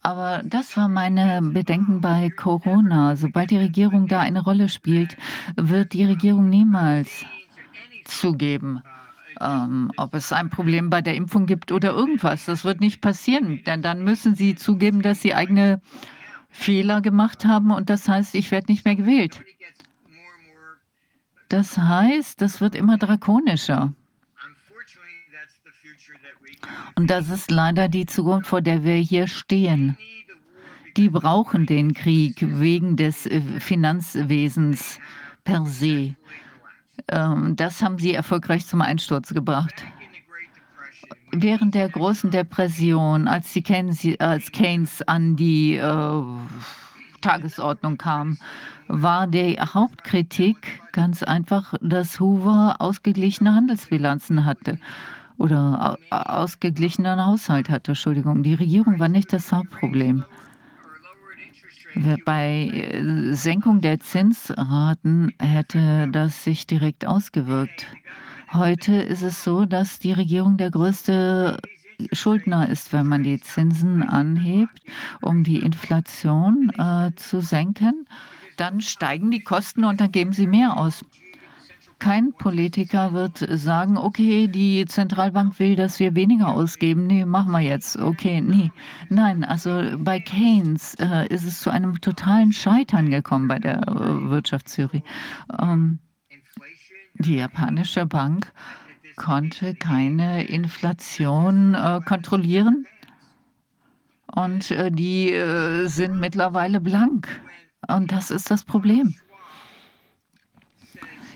Aber 0.02 0.42
das 0.44 0.76
war 0.76 0.88
meine 0.88 1.42
Bedenken 1.42 2.00
bei 2.00 2.30
Corona. 2.30 3.16
Sobald 3.16 3.50
die 3.50 3.58
Regierung 3.58 4.06
da 4.06 4.20
eine 4.20 4.42
Rolle 4.42 4.68
spielt, 4.68 5.16
wird 5.56 5.92
die 5.94 6.04
Regierung 6.04 6.48
niemals 6.48 7.24
zugeben, 8.04 8.82
ähm, 9.40 9.90
ob 9.96 10.14
es 10.14 10.32
ein 10.32 10.48
Problem 10.48 10.90
bei 10.90 11.02
der 11.02 11.16
Impfung 11.16 11.46
gibt 11.46 11.72
oder 11.72 11.90
irgendwas. 11.92 12.44
Das 12.44 12.64
wird 12.64 12.80
nicht 12.80 13.00
passieren, 13.00 13.62
denn 13.64 13.82
dann 13.82 14.04
müssen 14.04 14.36
sie 14.36 14.54
zugeben, 14.54 15.02
dass 15.02 15.22
sie 15.22 15.34
eigene 15.34 15.80
Fehler 16.50 17.00
gemacht 17.00 17.44
haben 17.44 17.72
und 17.72 17.90
das 17.90 18.08
heißt, 18.08 18.36
ich 18.36 18.50
werde 18.52 18.70
nicht 18.70 18.84
mehr 18.84 18.96
gewählt. 18.96 19.40
Das 21.48 21.78
heißt, 21.78 22.40
das 22.40 22.60
wird 22.60 22.74
immer 22.74 22.98
drakonischer. 22.98 23.92
Und 26.96 27.10
das 27.10 27.28
ist 27.28 27.50
leider 27.50 27.88
die 27.88 28.06
Zukunft, 28.06 28.48
vor 28.48 28.62
der 28.62 28.82
wir 28.82 28.96
hier 28.96 29.28
stehen. 29.28 29.96
Die 30.96 31.10
brauchen 31.10 31.66
den 31.66 31.92
Krieg 31.92 32.36
wegen 32.40 32.96
des 32.96 33.26
äh, 33.26 33.40
Finanzwesens 33.60 34.98
per 35.44 35.66
se. 35.66 36.16
Ähm, 37.08 37.54
Das 37.56 37.82
haben 37.82 37.98
sie 37.98 38.14
erfolgreich 38.14 38.66
zum 38.66 38.80
Einsturz 38.80 39.34
gebracht. 39.34 39.84
Während 41.32 41.74
der 41.74 41.90
großen 41.90 42.30
Depression, 42.30 43.28
als, 43.28 43.52
Keynes, 43.52 44.06
als 44.18 44.50
Keynes 44.52 45.02
an 45.02 45.36
die 45.36 45.76
äh, 45.76 46.22
Tagesordnung 47.26 47.98
kam, 47.98 48.38
war 48.86 49.26
die 49.26 49.58
Hauptkritik 49.58 50.80
ganz 50.92 51.24
einfach, 51.24 51.74
dass 51.80 52.20
Hoover 52.20 52.76
ausgeglichene 52.78 53.52
Handelsbilanzen 53.52 54.44
hatte 54.44 54.78
oder 55.36 55.98
au- 56.10 56.16
ausgeglichenen 56.16 57.24
Haushalt 57.26 57.68
hatte. 57.68 57.92
Entschuldigung, 57.92 58.44
die 58.44 58.54
Regierung 58.54 59.00
war 59.00 59.08
nicht 59.08 59.32
das 59.32 59.50
Hauptproblem. 59.50 60.24
Bei 62.24 62.68
äh, 62.68 63.32
Senkung 63.34 63.80
der 63.80 63.98
Zinsraten 63.98 65.32
hätte 65.40 66.08
das 66.12 66.44
sich 66.44 66.66
direkt 66.66 67.06
ausgewirkt. 67.06 67.86
Heute 68.52 68.94
ist 68.94 69.22
es 69.22 69.42
so, 69.42 69.64
dass 69.64 69.98
die 69.98 70.12
Regierung 70.12 70.58
der 70.58 70.70
größte 70.70 71.56
Schuldner 72.12 72.68
ist, 72.68 72.92
wenn 72.92 73.06
man 73.06 73.22
die 73.22 73.40
Zinsen 73.40 74.02
anhebt, 74.02 74.80
um 75.20 75.44
die 75.44 75.58
Inflation 75.58 76.70
äh, 76.78 77.12
zu 77.16 77.40
senken. 77.40 78.06
Dann 78.56 78.80
steigen 78.80 79.30
die 79.30 79.42
Kosten 79.42 79.84
und 79.84 80.00
dann 80.00 80.12
geben 80.12 80.32
sie 80.32 80.46
mehr 80.46 80.76
aus. 80.76 81.04
Kein 81.98 82.34
Politiker 82.34 83.14
wird 83.14 83.38
sagen, 83.58 83.96
okay, 83.96 84.48
die 84.48 84.84
Zentralbank 84.84 85.58
will, 85.58 85.76
dass 85.76 85.98
wir 85.98 86.14
weniger 86.14 86.48
ausgeben. 86.48 87.06
Nee, 87.06 87.24
machen 87.24 87.52
wir 87.52 87.60
jetzt. 87.60 87.96
Okay, 87.96 88.42
nee. 88.42 88.70
Nein, 89.08 89.44
also 89.44 89.96
bei 89.98 90.20
Keynes 90.20 90.94
äh, 90.96 91.26
ist 91.28 91.44
es 91.44 91.60
zu 91.60 91.70
einem 91.70 91.98
totalen 92.02 92.52
Scheitern 92.52 93.08
gekommen 93.10 93.48
bei 93.48 93.58
der 93.58 93.88
äh, 93.88 94.28
Wirtschaftstheorie. 94.28 95.02
Ähm, 95.58 95.98
die 97.14 97.36
japanische 97.36 98.04
Bank 98.04 98.52
konnte 99.16 99.74
keine 99.74 100.44
Inflation 100.44 101.74
äh, 101.74 102.00
kontrollieren 102.06 102.86
und 104.34 104.70
äh, 104.70 104.90
die 104.90 105.32
äh, 105.32 105.86
sind 105.86 106.20
mittlerweile 106.20 106.80
blank. 106.80 107.28
Und 107.88 108.12
das 108.12 108.30
ist 108.30 108.50
das 108.50 108.64
Problem. 108.64 109.14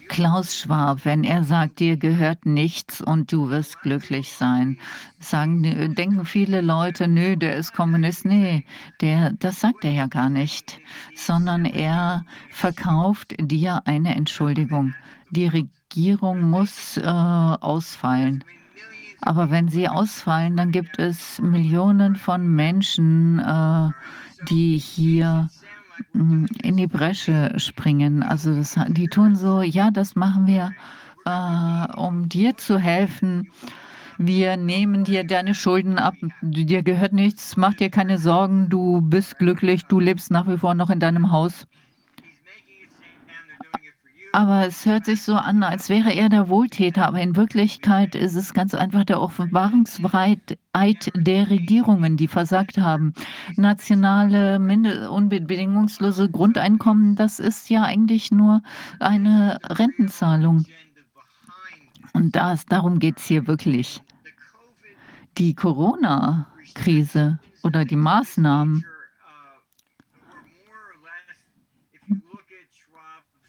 Klaus 0.08 0.58
Schwab, 0.58 1.04
wenn 1.04 1.22
er 1.22 1.44
sagt, 1.44 1.78
dir 1.78 1.96
gehört 1.96 2.44
nichts 2.44 3.00
und 3.00 3.30
du 3.30 3.48
wirst 3.48 3.80
glücklich 3.82 4.32
sein, 4.32 4.76
sagen, 5.20 5.62
äh, 5.62 5.88
denken 5.88 6.24
viele 6.24 6.62
Leute, 6.62 7.06
nö, 7.06 7.36
der 7.36 7.54
ist 7.54 7.72
Kommunist. 7.72 8.24
Nee, 8.24 8.66
der, 9.00 9.32
das 9.38 9.60
sagt 9.60 9.84
er 9.84 9.92
ja 9.92 10.06
gar 10.08 10.28
nicht, 10.28 10.80
sondern 11.14 11.64
er 11.64 12.24
verkauft 12.50 13.36
dir 13.38 13.82
eine 13.86 14.16
Entschuldigung. 14.16 14.94
Die 15.30 15.46
Regierung 15.90 16.42
muss 16.42 16.96
äh, 16.98 17.02
ausfallen. 17.02 18.44
Aber 19.22 19.50
wenn 19.50 19.68
sie 19.68 19.88
ausfallen, 19.88 20.56
dann 20.56 20.70
gibt 20.70 20.98
es 21.00 21.40
Millionen 21.40 22.14
von 22.14 22.46
Menschen, 22.46 23.40
äh, 23.40 23.90
die 24.48 24.78
hier 24.78 25.50
mh, 26.12 26.46
in 26.62 26.76
die 26.76 26.86
Bresche 26.86 27.52
springen. 27.56 28.22
Also 28.22 28.54
das, 28.54 28.78
die 28.88 29.08
tun 29.08 29.34
so, 29.34 29.62
ja, 29.62 29.90
das 29.90 30.14
machen 30.14 30.46
wir, 30.46 30.70
äh, 31.26 31.96
um 31.96 32.28
dir 32.28 32.56
zu 32.56 32.78
helfen. 32.78 33.50
Wir 34.16 34.56
nehmen 34.56 35.02
dir 35.02 35.24
deine 35.24 35.56
Schulden 35.56 35.98
ab. 35.98 36.14
Dir 36.40 36.82
gehört 36.84 37.12
nichts. 37.12 37.56
Mach 37.56 37.74
dir 37.74 37.90
keine 37.90 38.18
Sorgen. 38.18 38.68
Du 38.68 39.00
bist 39.00 39.38
glücklich. 39.38 39.86
Du 39.86 39.98
lebst 39.98 40.30
nach 40.30 40.46
wie 40.46 40.58
vor 40.58 40.74
noch 40.74 40.90
in 40.90 41.00
deinem 41.00 41.32
Haus. 41.32 41.66
Aber 44.32 44.66
es 44.66 44.86
hört 44.86 45.06
sich 45.06 45.22
so 45.22 45.34
an, 45.34 45.64
als 45.64 45.88
wäre 45.88 46.12
er 46.12 46.28
der 46.28 46.48
Wohltäter. 46.48 47.06
Aber 47.06 47.20
in 47.20 47.34
Wirklichkeit 47.34 48.14
ist 48.14 48.36
es 48.36 48.54
ganz 48.54 48.74
einfach 48.74 49.04
der 49.04 49.20
Offenbarungsbreit 49.20 50.58
der 51.14 51.50
Regierungen, 51.50 52.16
die 52.16 52.28
versagt 52.28 52.78
haben. 52.78 53.12
Nationale 53.56 54.60
Minde 54.60 55.10
unbedingungslose 55.10 56.30
Grundeinkommen, 56.30 57.16
das 57.16 57.40
ist 57.40 57.70
ja 57.70 57.82
eigentlich 57.82 58.30
nur 58.30 58.62
eine 59.00 59.58
Rentenzahlung. 59.64 60.64
Und 62.12 62.36
das, 62.36 62.66
darum 62.66 63.00
geht 63.00 63.18
es 63.18 63.24
hier 63.24 63.48
wirklich. 63.48 64.00
Die 65.38 65.54
Corona-Krise 65.54 67.40
oder 67.62 67.84
die 67.84 67.96
Maßnahmen 67.96 68.84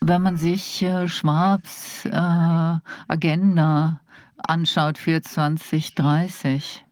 Wenn 0.04 0.24
man 0.24 0.36
sich 0.36 0.82
äh, 0.82 1.08
Schwabs 1.08 2.06
äh, 2.06 2.10
Agenda 2.10 4.02
anschaut 4.38 4.98
für 4.98 5.22
2030, 5.22 6.84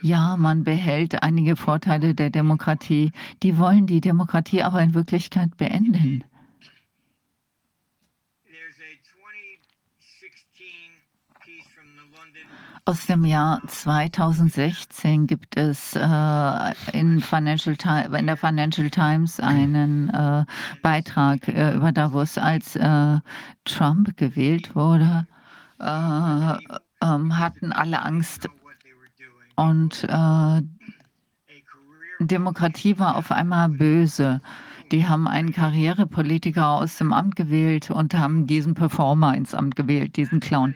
ja, 0.00 0.36
man 0.36 0.62
behält 0.62 1.24
einige 1.24 1.56
Vorteile 1.56 2.14
der 2.14 2.30
Demokratie. 2.30 3.10
Die 3.42 3.58
wollen 3.58 3.88
die 3.88 4.00
Demokratie 4.00 4.62
aber 4.62 4.80
in 4.80 4.94
Wirklichkeit 4.94 5.56
beenden. 5.56 6.22
Aus 12.86 13.06
dem 13.06 13.24
Jahr 13.24 13.62
2016 13.66 15.26
gibt 15.26 15.56
es 15.56 15.96
äh, 15.96 16.74
in, 16.92 17.22
Financial 17.22 17.74
in 18.18 18.26
der 18.26 18.36
Financial 18.36 18.90
Times 18.90 19.40
einen 19.40 20.10
äh, 20.10 20.44
Beitrag 20.82 21.48
äh, 21.48 21.72
über 21.74 21.92
Davos, 21.92 22.36
als 22.36 22.76
äh, 22.76 23.20
Trump 23.64 24.18
gewählt 24.18 24.76
wurde, 24.76 25.26
äh, 25.80 25.84
ähm, 27.02 27.38
hatten 27.38 27.72
alle 27.72 28.02
Angst 28.02 28.50
und 29.56 30.04
äh, 30.04 30.62
Demokratie 32.20 32.98
war 32.98 33.16
auf 33.16 33.30
einmal 33.32 33.70
böse. 33.70 34.42
Die 34.92 35.08
haben 35.08 35.26
einen 35.26 35.52
Karrierepolitiker 35.52 36.68
aus 36.68 36.98
dem 36.98 37.14
Amt 37.14 37.36
gewählt 37.36 37.90
und 37.90 38.12
haben 38.12 38.46
diesen 38.46 38.74
Performer 38.74 39.34
ins 39.34 39.54
Amt 39.54 39.74
gewählt, 39.74 40.16
diesen 40.16 40.40
Clown. 40.40 40.74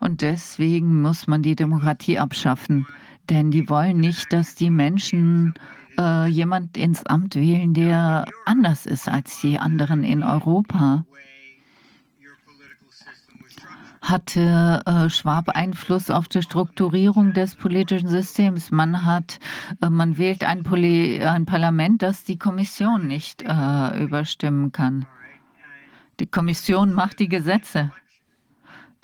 Und 0.00 0.20
deswegen 0.20 1.02
muss 1.02 1.26
man 1.26 1.42
die 1.42 1.56
Demokratie 1.56 2.18
abschaffen. 2.18 2.86
Denn 3.28 3.50
die 3.50 3.68
wollen 3.68 3.98
nicht, 3.98 4.32
dass 4.32 4.54
die 4.54 4.70
Menschen 4.70 5.54
äh, 5.98 6.26
jemand 6.26 6.76
ins 6.76 7.04
Amt 7.06 7.34
wählen, 7.34 7.74
der 7.74 8.26
anders 8.44 8.86
ist 8.86 9.08
als 9.08 9.40
die 9.40 9.58
anderen 9.58 10.04
in 10.04 10.22
Europa. 10.22 11.04
Hatte 14.02 14.82
äh, 14.86 15.10
Schwab 15.10 15.48
Einfluss 15.48 16.10
auf 16.10 16.28
die 16.28 16.42
Strukturierung 16.42 17.32
des 17.32 17.56
politischen 17.56 18.08
Systems? 18.08 18.70
Man 18.70 19.04
hat, 19.04 19.40
äh, 19.82 19.90
man 19.90 20.16
wählt 20.16 20.44
ein, 20.44 20.62
Poli 20.62 21.20
ein 21.24 21.44
Parlament, 21.44 22.02
das 22.02 22.22
die 22.22 22.38
Kommission 22.38 23.08
nicht 23.08 23.42
äh, 23.42 24.00
überstimmen 24.00 24.70
kann. 24.70 25.06
Die 26.20 26.26
Kommission 26.26 26.92
macht 26.92 27.18
die 27.18 27.28
Gesetze. 27.28 27.90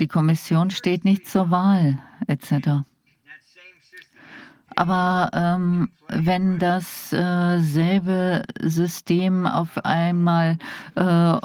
Die 0.02 0.08
Kommission 0.08 0.68
steht 0.72 1.04
nicht 1.04 1.28
zur 1.28 1.52
Wahl, 1.52 1.96
etc. 2.26 2.82
Aber 4.74 5.30
ähm, 5.32 5.92
wenn 6.08 6.58
dasselbe 6.58 8.42
System 8.60 9.46
auf 9.46 9.78
einmal 9.84 10.58
äh, 10.96 11.38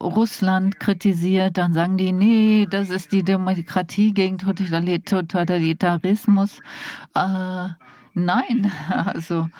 Russland 0.00 0.80
kritisiert, 0.80 1.58
dann 1.58 1.74
sagen 1.74 1.98
die, 1.98 2.12
nee, 2.12 2.66
das 2.70 2.88
ist 2.88 3.12
die 3.12 3.22
Demokratie 3.22 4.14
gegen 4.14 4.38
Totali- 4.38 5.04
Totalitarismus. 5.04 6.60
Äh, 7.14 7.68
nein, 8.14 8.72
also 8.88 9.50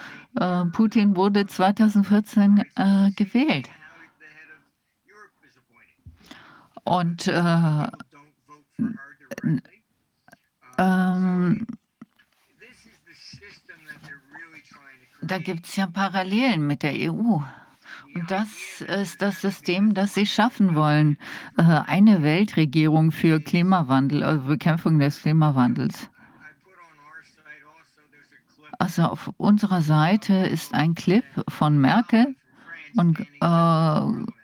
äh, 0.41 0.65
Putin 0.73 1.17
wurde 1.17 1.47
2014 1.47 2.65
äh, 2.77 3.11
gewählt. 3.11 3.69
Und 6.85 7.29
äh, 7.29 7.87
ähm, 10.79 11.67
da 15.23 15.39
gibt 15.39 15.67
es 15.67 15.77
ja 15.77 15.87
Parallelen 15.87 16.67
mit 16.67 16.83
der 16.83 16.95
EU. 16.95 17.39
Und 18.15 18.31
das 18.31 18.49
ist 18.81 19.23
das 19.23 19.41
System, 19.41 19.95
das 19.95 20.15
sie 20.15 20.27
schaffen 20.27 20.75
wollen. 20.75 21.17
Äh, 21.57 21.63
eine 21.63 22.23
Weltregierung 22.23 23.11
für 23.11 23.41
Klimawandel, 23.41 24.23
also 24.23 24.47
Bekämpfung 24.47 24.99
des 24.99 25.23
Klimawandels. 25.23 26.11
Also 28.79 29.05
auf 29.05 29.31
unserer 29.37 29.81
Seite 29.81 30.35
ist 30.35 30.75
ein 30.75 30.95
Clip 30.95 31.25
von 31.49 31.79
Merkel 31.79 32.35
und 32.97 33.21
äh, 33.21 34.42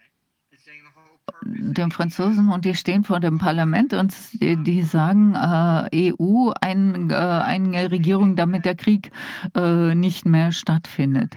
dem 1.42 1.90
Franzosen 1.90 2.48
und 2.50 2.64
die 2.64 2.74
stehen 2.74 3.04
vor 3.04 3.20
dem 3.20 3.38
Parlament 3.38 3.92
und 3.94 4.14
die, 4.32 4.56
die 4.56 4.82
sagen, 4.82 5.34
äh, 5.34 6.12
EU, 6.12 6.50
ein, 6.60 7.10
äh, 7.10 7.14
eine 7.14 7.90
Regierung, 7.90 8.36
damit 8.36 8.64
der 8.64 8.74
Krieg 8.74 9.10
äh, 9.54 9.94
nicht 9.94 10.26
mehr 10.26 10.52
stattfindet. 10.52 11.34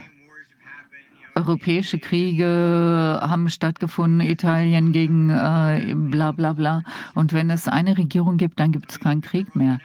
Europäische 1.36 1.98
Kriege 1.98 3.20
haben 3.22 3.50
stattgefunden, 3.50 4.20
Italien 4.20 4.92
gegen 4.92 5.30
äh, 5.30 5.94
bla 5.96 6.32
bla 6.34 6.54
bla. 6.54 6.84
Und 7.14 7.32
wenn 7.32 7.50
es 7.50 7.68
eine 7.68 7.98
Regierung 7.98 8.38
gibt, 8.38 8.60
dann 8.60 8.72
gibt 8.72 8.92
es 8.92 9.00
keinen 9.00 9.22
Krieg 9.22 9.56
mehr. 9.56 9.80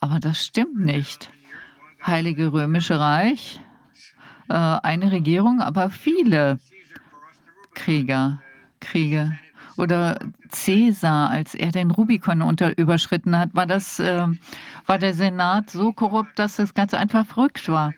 Aber 0.00 0.20
das 0.20 0.44
stimmt 0.44 0.78
nicht. 0.78 1.30
Heilige 2.06 2.52
Römische 2.52 3.00
Reich, 3.00 3.60
äh, 4.48 4.54
eine 4.54 5.10
Regierung, 5.10 5.60
aber 5.60 5.88
viele 5.88 6.58
Krieger, 7.74 8.42
Kriege. 8.80 9.38
Oder 9.76 10.18
Caesar, 10.50 11.30
als 11.30 11.54
er 11.54 11.72
den 11.72 11.90
Rubikon 11.90 12.42
unter, 12.42 12.76
überschritten 12.78 13.36
hat, 13.38 13.54
war, 13.54 13.66
das, 13.66 13.98
äh, 13.98 14.26
war 14.86 14.98
der 14.98 15.14
Senat 15.14 15.70
so 15.70 15.92
korrupt, 15.92 16.38
dass 16.38 16.58
es 16.58 16.74
ganz 16.74 16.94
einfach 16.94 17.26
verrückt 17.26 17.68
war. 17.68 17.92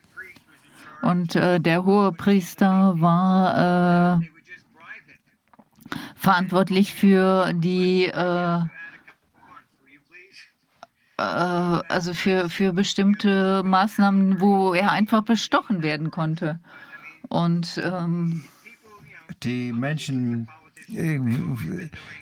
Und 1.02 1.36
äh, 1.36 1.60
der 1.60 1.84
hohe 1.84 2.12
Priester 2.12 2.94
war 2.98 4.20
äh, 4.20 4.26
verantwortlich 6.16 6.94
für 6.94 7.52
die, 7.52 8.06
äh, 8.06 8.60
äh, 11.18 11.22
also 11.22 12.14
für, 12.14 12.48
für 12.48 12.72
bestimmte 12.72 13.62
Maßnahmen, 13.62 14.40
wo 14.40 14.72
er 14.72 14.92
einfach 14.92 15.22
bestochen 15.22 15.82
werden 15.82 16.10
konnte. 16.10 16.58
Und 17.28 17.80
ähm, 17.84 18.44
die 19.42 19.72
Menschen 19.72 20.48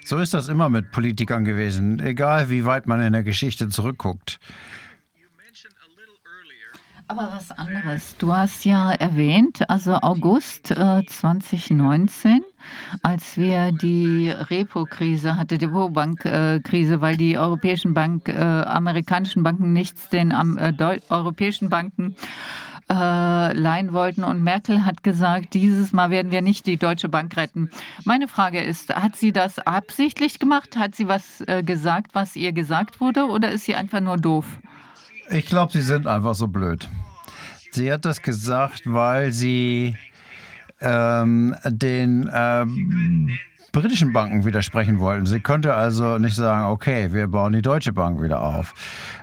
so 0.04 0.18
ist 0.18 0.34
das 0.34 0.48
immer 0.48 0.68
mit 0.68 0.90
Politikern 0.90 1.44
gewesen, 1.44 2.00
egal 2.00 2.48
wie 2.50 2.64
weit 2.64 2.86
man 2.86 3.00
in 3.02 3.12
der 3.12 3.22
Geschichte 3.22 3.68
zurückguckt. 3.68 4.38
Aber 7.06 7.30
was 7.34 7.50
anderes. 7.50 8.16
Du 8.16 8.32
hast 8.32 8.64
ja 8.64 8.92
erwähnt, 8.92 9.68
also 9.68 9.96
August 9.96 10.70
äh, 10.70 11.04
2019, 11.06 12.42
als 13.02 13.36
wir 13.36 13.72
die 13.72 14.30
Repo-Krise 14.30 15.36
hatte, 15.36 15.58
die 15.58 15.66
Bank-Krise, 15.66 17.02
weil 17.02 17.18
die 17.18 17.36
europäischen 17.36 17.92
Bank, 17.92 18.28
äh, 18.30 18.32
amerikanischen 18.32 19.42
Banken 19.42 19.74
nichts 19.74 20.08
den 20.08 20.30
äh, 20.30 20.72
europäischen 21.10 21.68
Banken 21.68 22.16
äh, 22.90 23.52
leihen 23.52 23.92
wollten. 23.92 24.24
Und 24.24 24.42
Merkel 24.42 24.84
hat 24.84 25.02
gesagt, 25.02 25.54
dieses 25.54 25.92
Mal 25.92 26.10
werden 26.10 26.30
wir 26.30 26.42
nicht 26.42 26.66
die 26.66 26.76
Deutsche 26.76 27.08
Bank 27.08 27.36
retten. 27.36 27.70
Meine 28.04 28.28
Frage 28.28 28.62
ist, 28.62 28.94
hat 28.94 29.16
sie 29.16 29.32
das 29.32 29.58
absichtlich 29.58 30.38
gemacht? 30.38 30.76
Hat 30.76 30.94
sie 30.94 31.08
was 31.08 31.42
äh, 31.46 31.62
gesagt, 31.62 32.14
was 32.14 32.36
ihr 32.36 32.52
gesagt 32.52 33.00
wurde? 33.00 33.26
Oder 33.26 33.50
ist 33.50 33.64
sie 33.64 33.74
einfach 33.74 34.00
nur 34.00 34.16
doof? 34.16 34.44
Ich 35.30 35.46
glaube, 35.46 35.72
sie 35.72 35.82
sind 35.82 36.06
einfach 36.06 36.34
so 36.34 36.48
blöd. 36.48 36.88
Sie 37.72 37.90
hat 37.92 38.04
das 38.04 38.22
gesagt, 38.22 38.82
weil 38.84 39.32
sie 39.32 39.96
ähm, 40.80 41.56
den 41.64 42.30
ähm, 42.32 43.38
britischen 43.72 44.12
Banken 44.12 44.44
widersprechen 44.44 45.00
wollten. 45.00 45.26
Sie 45.26 45.40
konnte 45.40 45.74
also 45.74 46.18
nicht 46.18 46.36
sagen, 46.36 46.66
okay, 46.66 47.12
wir 47.12 47.26
bauen 47.26 47.52
die 47.52 47.62
Deutsche 47.62 47.92
Bank 47.92 48.22
wieder 48.22 48.42
auf. 48.42 48.74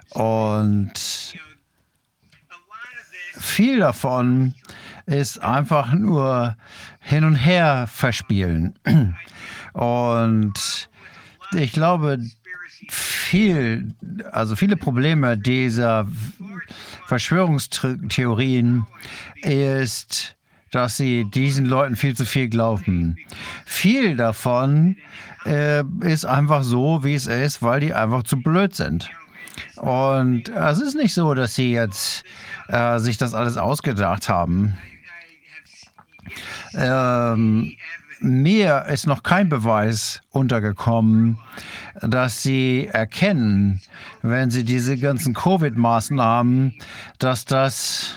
Und 0.10 0.92
viel 3.42 3.80
davon 3.80 4.54
ist 5.06 5.42
einfach 5.42 5.94
nur 5.94 6.56
hin 7.00 7.24
und 7.24 7.36
her 7.36 7.88
verspielen. 7.92 8.76
Und 9.74 10.90
ich 11.54 11.74
glaube, 11.74 12.20
viel, 12.90 13.94
also 14.32 14.56
viele 14.56 14.78
Probleme 14.78 15.38
dieser 15.38 16.08
Verschwörungstheorien 17.08 18.86
ist, 19.42 20.36
dass 20.72 20.98
sie 20.98 21.26
diesen 21.26 21.66
Leuten 21.66 21.96
viel 21.96 22.16
zu 22.16 22.26
viel 22.26 22.48
glauben. 22.48 23.18
Viel 23.66 24.16
davon 24.16 24.96
äh, 25.46 25.84
ist 26.02 26.26
einfach 26.26 26.64
so, 26.64 27.04
wie 27.04 27.16
es 27.16 27.28
ist, 27.28 27.62
weil 27.62 27.82
die 27.82 27.94
einfach 27.94 28.24
zu 28.24 28.38
blöd 28.42 28.76
sind. 28.76 29.10
Und 29.76 30.50
es 30.50 30.80
ist 30.80 30.96
nicht 30.96 31.14
so, 31.14 31.34
dass 31.34 31.56
sie 31.56 31.74
jetzt 31.74 32.24
äh, 32.72 33.00
sich 33.00 33.18
das 33.18 33.34
alles 33.34 33.58
ausgedacht 33.58 34.30
haben. 34.30 34.78
Ähm, 36.74 37.74
mir 38.20 38.86
ist 38.86 39.08
noch 39.08 39.24
kein 39.24 39.50
Beweis 39.50 40.22
untergekommen, 40.30 41.38
dass 42.02 42.44
sie 42.44 42.88
erkennen, 42.88 43.82
wenn 44.22 44.52
sie 44.52 44.64
diese 44.64 44.98
ganzen 44.98 45.34
Covid-Maßnahmen, 45.34 46.76
dass 47.20 47.46
das 47.46 48.16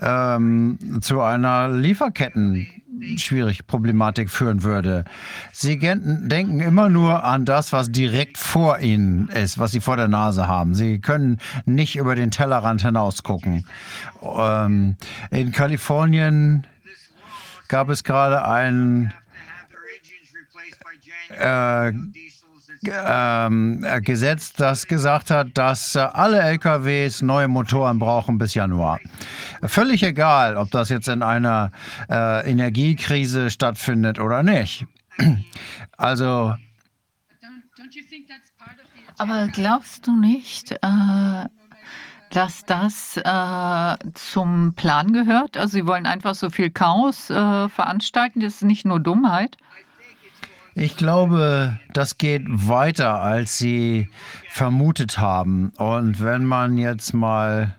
ähm, 0.00 0.78
zu 1.00 1.20
einer 1.20 1.68
Lieferketten 1.68 2.68
schwierig 3.16 3.66
Problematik 3.66 4.30
führen 4.30 4.62
würde. 4.62 5.04
Sie 5.52 5.78
denken 5.78 6.60
immer 6.60 6.88
nur 6.88 7.24
an 7.24 7.44
das, 7.44 7.72
was 7.72 7.90
direkt 7.90 8.38
vor 8.38 8.78
ihnen 8.78 9.28
ist, 9.28 9.58
was 9.58 9.72
sie 9.72 9.80
vor 9.80 9.96
der 9.96 10.08
Nase 10.08 10.48
haben. 10.48 10.74
Sie 10.74 11.00
können 11.00 11.38
nicht 11.64 11.96
über 11.96 12.14
den 12.14 12.30
Tellerrand 12.30 12.82
hinaus 12.82 13.22
gucken. 13.22 13.66
Ähm, 14.22 14.96
in 15.30 15.52
Kalifornien 15.52 16.66
gab 17.68 17.88
es 17.88 18.04
gerade 18.04 18.44
ein 18.44 19.12
äh, 21.30 21.92
ähm, 22.86 23.84
äh, 23.84 24.00
Gesetz, 24.00 24.52
das 24.52 24.86
gesagt 24.86 25.30
hat, 25.30 25.48
dass 25.54 25.94
äh, 25.94 26.00
alle 26.00 26.40
LKWs 26.40 27.22
neue 27.22 27.48
Motoren 27.48 27.98
brauchen 27.98 28.38
bis 28.38 28.54
Januar. 28.54 29.00
Völlig 29.62 30.02
egal, 30.02 30.56
ob 30.56 30.70
das 30.70 30.88
jetzt 30.88 31.08
in 31.08 31.22
einer 31.22 31.72
äh, 32.08 32.50
Energiekrise 32.50 33.50
stattfindet 33.50 34.18
oder 34.18 34.42
nicht. 34.42 34.86
Also. 35.96 36.54
Aber 39.18 39.48
glaubst 39.48 40.06
du 40.06 40.16
nicht, 40.16 40.72
äh, 40.72 40.78
dass 42.30 42.64
das 42.64 43.18
äh, 43.18 43.96
zum 44.14 44.72
Plan 44.72 45.12
gehört? 45.12 45.58
Also 45.58 45.72
sie 45.72 45.86
wollen 45.86 46.06
einfach 46.06 46.34
so 46.34 46.48
viel 46.48 46.70
Chaos 46.70 47.28
äh, 47.28 47.68
veranstalten. 47.68 48.40
Das 48.40 48.54
ist 48.54 48.62
nicht 48.62 48.86
nur 48.86 48.98
Dummheit. 48.98 49.58
Ich 50.74 50.96
glaube, 50.96 51.78
das 51.92 52.16
geht 52.16 52.44
weiter, 52.46 53.20
als 53.20 53.58
Sie 53.58 54.08
vermutet 54.48 55.18
haben. 55.18 55.70
Und 55.76 56.22
wenn 56.22 56.44
man 56.44 56.78
jetzt 56.78 57.12
mal 57.12 57.74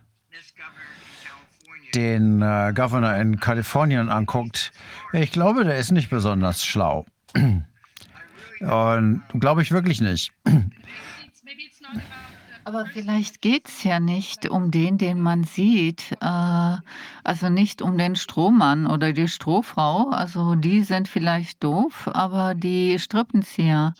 den 1.95 2.41
äh, 2.41 2.73
Governor 2.75 3.15
in 3.15 3.39
Kalifornien 3.39 4.09
anguckt, 4.09 4.71
ich 5.13 5.31
glaube, 5.31 5.63
der 5.63 5.77
ist 5.77 5.91
nicht 5.91 6.09
besonders 6.09 6.65
schlau. 6.65 7.05
Und 7.33 9.23
glaube 9.33 9.61
ich 9.61 9.71
wirklich 9.71 10.01
nicht. 10.01 10.31
Aber 12.73 12.85
vielleicht 12.85 13.41
geht 13.41 13.67
es 13.67 13.83
ja 13.83 13.99
nicht 13.99 14.49
um 14.49 14.71
den, 14.71 14.97
den 14.97 15.19
man 15.19 15.43
sieht. 15.43 16.13
Äh, 16.21 16.77
also 17.21 17.49
nicht 17.49 17.81
um 17.81 17.97
den 17.97 18.15
Strohmann 18.15 18.87
oder 18.87 19.11
die 19.11 19.27
Strohfrau. 19.27 20.07
Also 20.11 20.55
die 20.55 20.83
sind 20.83 21.09
vielleicht 21.09 21.61
doof, 21.65 22.09
aber 22.13 22.55
die 22.55 22.97
Strippenzieher, 22.97 23.93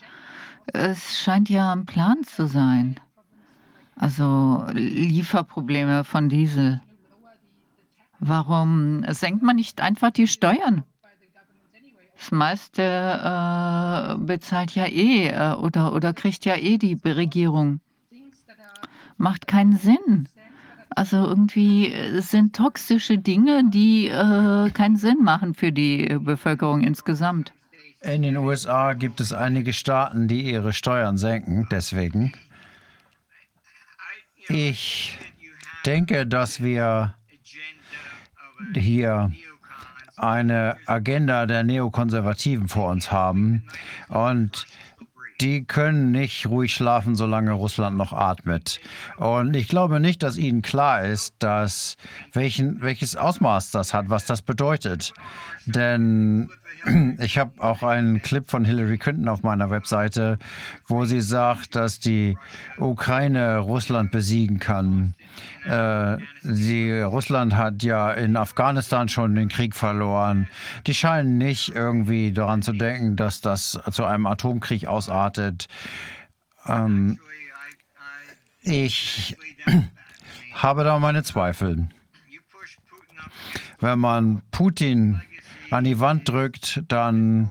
es 0.72 1.18
scheint 1.20 1.50
ja 1.50 1.70
ein 1.70 1.84
Plan 1.84 2.24
zu 2.24 2.46
sein. 2.46 2.98
Also 3.96 4.64
Lieferprobleme 4.72 6.04
von 6.04 6.30
Diesel. 6.30 6.80
Warum 8.20 9.04
senkt 9.10 9.42
man 9.42 9.56
nicht 9.56 9.82
einfach 9.82 10.12
die 10.12 10.28
Steuern? 10.28 10.82
Das 12.16 12.30
meiste 12.30 12.82
äh, 12.82 14.16
bezahlt 14.16 14.74
ja 14.74 14.86
eh 14.86 15.26
äh, 15.28 15.56
oder, 15.56 15.92
oder 15.92 16.14
kriegt 16.14 16.46
ja 16.46 16.56
eh 16.56 16.78
die 16.78 16.98
Regierung 17.04 17.82
macht 19.16 19.46
keinen 19.46 19.76
Sinn. 19.76 20.28
Also 20.90 21.16
irgendwie 21.16 21.92
äh, 21.92 22.20
sind 22.20 22.54
toxische 22.54 23.18
Dinge, 23.18 23.64
die 23.68 24.08
äh, 24.08 24.70
keinen 24.70 24.96
Sinn 24.96 25.22
machen 25.22 25.54
für 25.54 25.72
die 25.72 26.18
Bevölkerung 26.20 26.82
insgesamt. 26.82 27.52
In 28.02 28.22
den 28.22 28.36
USA 28.36 28.94
gibt 28.94 29.20
es 29.20 29.32
einige 29.32 29.72
Staaten, 29.72 30.26
die 30.26 30.50
ihre 30.50 30.72
Steuern 30.72 31.16
senken. 31.16 31.68
Deswegen. 31.70 32.32
Ich 34.48 35.18
denke, 35.86 36.26
dass 36.26 36.60
wir 36.60 37.14
hier 38.74 39.30
eine 40.16 40.76
Agenda 40.86 41.46
der 41.46 41.62
Neokonservativen 41.62 42.68
vor 42.68 42.90
uns 42.90 43.10
haben. 43.10 43.64
Und 44.08 44.66
die 45.42 45.64
können 45.64 46.12
nicht 46.12 46.46
ruhig 46.46 46.72
schlafen, 46.72 47.16
solange 47.16 47.52
Russland 47.52 47.96
noch 47.96 48.12
atmet. 48.12 48.80
Und 49.16 49.54
ich 49.56 49.66
glaube 49.66 49.98
nicht, 49.98 50.22
dass 50.22 50.36
ihnen 50.38 50.62
klar 50.62 51.04
ist, 51.04 51.34
dass 51.40 51.96
welchen, 52.32 52.80
welches 52.80 53.16
Ausmaß 53.16 53.72
das 53.72 53.92
hat, 53.92 54.08
was 54.08 54.24
das 54.24 54.40
bedeutet. 54.42 55.12
Denn 55.66 56.50
ich 57.20 57.38
habe 57.38 57.62
auch 57.62 57.82
einen 57.82 58.22
Clip 58.22 58.50
von 58.50 58.64
Hillary 58.64 58.98
Clinton 58.98 59.28
auf 59.28 59.42
meiner 59.42 59.70
Webseite, 59.70 60.38
wo 60.86 61.04
sie 61.04 61.20
sagt, 61.20 61.74
dass 61.74 62.00
die 62.00 62.36
Ukraine 62.78 63.58
Russland 63.58 64.10
besiegen 64.10 64.58
kann. 64.58 65.14
Äh, 65.64 66.18
die, 66.42 66.90
Russland 67.00 67.54
hat 67.56 67.82
ja 67.82 68.12
in 68.12 68.36
Afghanistan 68.36 69.08
schon 69.08 69.34
den 69.34 69.48
Krieg 69.48 69.74
verloren. 69.74 70.48
Die 70.86 70.94
scheinen 70.94 71.38
nicht 71.38 71.74
irgendwie 71.74 72.32
daran 72.32 72.62
zu 72.62 72.72
denken, 72.72 73.16
dass 73.16 73.40
das 73.40 73.78
zu 73.90 74.04
einem 74.04 74.26
Atomkrieg 74.26 74.86
ausartet. 74.86 75.68
Ähm, 76.66 77.18
ich 78.62 79.36
habe 80.54 80.84
da 80.84 80.98
meine 80.98 81.22
Zweifel. 81.22 81.88
Wenn 83.80 83.98
man 83.98 84.42
Putin 84.52 85.22
an 85.72 85.84
die 85.84 86.00
Wand 86.00 86.28
drückt, 86.28 86.82
dann 86.88 87.50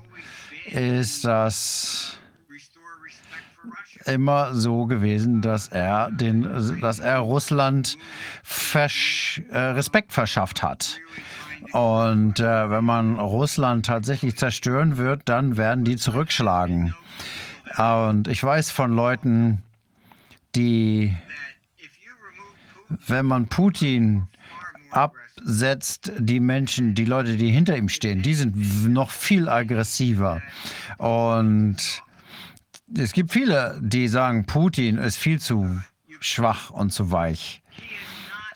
ist 0.66 1.26
das 1.26 2.18
immer 4.06 4.54
so 4.54 4.86
gewesen, 4.86 5.42
dass 5.42 5.68
er 5.68 6.10
den, 6.12 6.80
dass 6.82 7.00
er 7.00 7.20
Russland 7.20 7.98
versch, 8.44 9.42
äh, 9.52 9.60
Respekt 9.60 10.12
verschafft 10.14 10.64
hat. 10.64 11.00
Und 11.72 12.40
äh, 12.40 12.70
wenn 12.70 12.84
man 12.84 13.20
Russland 13.20 13.86
tatsächlich 13.86 14.38
zerstören 14.38 14.98
wird, 14.98 15.22
dann 15.26 15.58
werden 15.58 15.84
die 15.84 15.98
zurückschlagen. 15.98 16.96
Und 17.78 18.28
ich 18.28 18.44
weiß 18.44 18.72
von 18.72 18.92
Leuten, 18.92 19.64
die, 20.56 21.16
wenn 23.08 23.26
man 23.26 23.48
Putin 23.48 24.28
absetzt, 24.92 26.12
die 26.18 26.40
Menschen, 26.40 26.96
die 26.96 27.06
Leute, 27.06 27.38
die 27.38 27.50
hinter 27.50 27.78
ihm 27.78 27.90
stehen, 27.90 28.22
die 28.22 28.34
sind 28.34 28.88
noch 28.88 29.12
viel 29.12 29.50
aggressiver. 29.50 30.42
Und 30.98 31.78
es 32.98 33.14
gibt 33.14 33.32
viele, 33.32 33.80
die 33.82 34.08
sagen, 34.08 34.46
Putin 34.46 34.98
ist 34.98 35.18
viel 35.18 35.40
zu 35.40 35.82
schwach 36.20 36.70
und 36.70 36.92
zu 36.92 37.12
weich. 37.12 37.62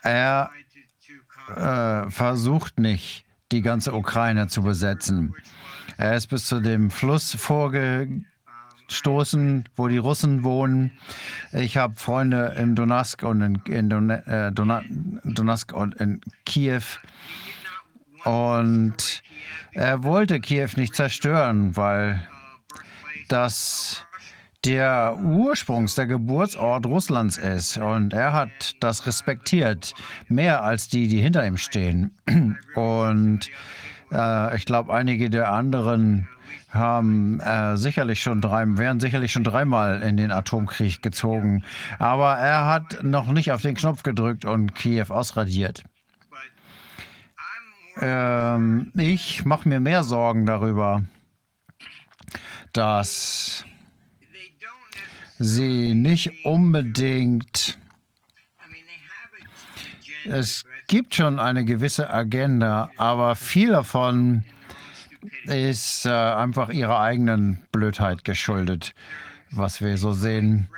Er 0.02 0.50
äh, 1.54 2.10
versucht 2.10 2.78
nicht, 2.78 3.24
die 3.52 3.62
ganze 3.62 3.94
Ukraine 3.94 4.48
zu 4.48 4.62
besetzen. 4.62 5.34
Er 5.96 6.16
ist 6.16 6.28
bis 6.28 6.46
zu 6.46 6.60
dem 6.60 6.90
Fluss 6.90 7.34
vorgestoßen, 8.86 9.64
wo 9.76 9.88
die 9.88 9.98
Russen 9.98 10.44
wohnen. 10.44 10.92
Ich 11.52 11.76
habe 11.76 11.94
Freunde 11.96 12.54
in 12.58 12.74
Donetsk 12.74 13.22
und 13.22 13.42
in, 13.42 13.60
in 13.66 14.10
äh, 14.10 14.52
Donetsk 14.52 15.72
und 15.72 15.94
in 15.96 16.20
Kiew. 16.44 16.82
Und 18.24 19.22
er 19.72 20.02
wollte 20.02 20.40
Kiew 20.40 20.70
nicht 20.76 20.94
zerstören, 20.94 21.76
weil 21.76 22.26
das 23.28 24.04
der 24.64 25.16
Ursprungs-, 25.22 25.94
der 25.94 26.06
Geburtsort 26.06 26.86
Russlands 26.86 27.38
ist. 27.38 27.78
Und 27.78 28.12
er 28.12 28.32
hat 28.32 28.74
das 28.80 29.06
respektiert, 29.06 29.94
mehr 30.28 30.64
als 30.64 30.88
die, 30.88 31.06
die 31.06 31.20
hinter 31.20 31.46
ihm 31.46 31.56
stehen. 31.56 32.10
Und 32.74 33.48
äh, 34.10 34.56
ich 34.56 34.64
glaube, 34.64 34.92
einige 34.92 35.30
der 35.30 35.52
anderen 35.52 36.28
haben 36.76 37.40
äh, 37.40 37.76
sicherlich 37.76 38.22
schon 38.22 38.40
drei, 38.40 38.64
wären 38.66 39.00
sicherlich 39.00 39.32
schon 39.32 39.44
dreimal 39.44 40.02
in 40.02 40.16
den 40.16 40.30
Atomkrieg 40.30 41.02
gezogen. 41.02 41.64
Aber 41.98 42.34
er 42.34 42.66
hat 42.66 43.02
noch 43.02 43.26
nicht 43.26 43.52
auf 43.52 43.62
den 43.62 43.74
Knopf 43.74 44.02
gedrückt 44.02 44.44
und 44.44 44.74
Kiew 44.74 45.06
ausradiert. 45.08 45.84
Ähm, 47.98 48.92
ich 48.94 49.44
mache 49.44 49.68
mir 49.68 49.80
mehr 49.80 50.04
Sorgen 50.04 50.46
darüber, 50.46 51.04
dass 52.72 53.64
sie 55.38 55.94
nicht 55.94 56.44
unbedingt. 56.44 57.78
Es 60.24 60.64
gibt 60.88 61.14
schon 61.14 61.38
eine 61.38 61.64
gewisse 61.64 62.10
Agenda, 62.10 62.90
aber 62.96 63.34
viel 63.34 63.70
davon 63.70 64.44
ist 65.44 66.06
äh, 66.06 66.10
einfach 66.10 66.68
ihrer 66.70 67.00
eigenen 67.00 67.58
Blödheit 67.72 68.24
geschuldet, 68.24 68.94
was 69.50 69.80
wir 69.80 69.96
so 69.98 70.12
sehen. 70.12 70.68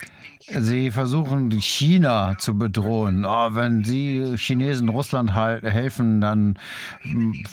Sie 0.51 0.91
versuchen, 0.91 1.51
China 1.61 2.37
zu 2.39 2.57
bedrohen. 2.57 3.27
Oh, 3.27 3.55
wenn 3.55 3.85
Sie 3.85 4.35
Chinesen 4.39 4.89
Russland 4.89 5.35
helfen, 5.35 6.23
dann 6.23 6.59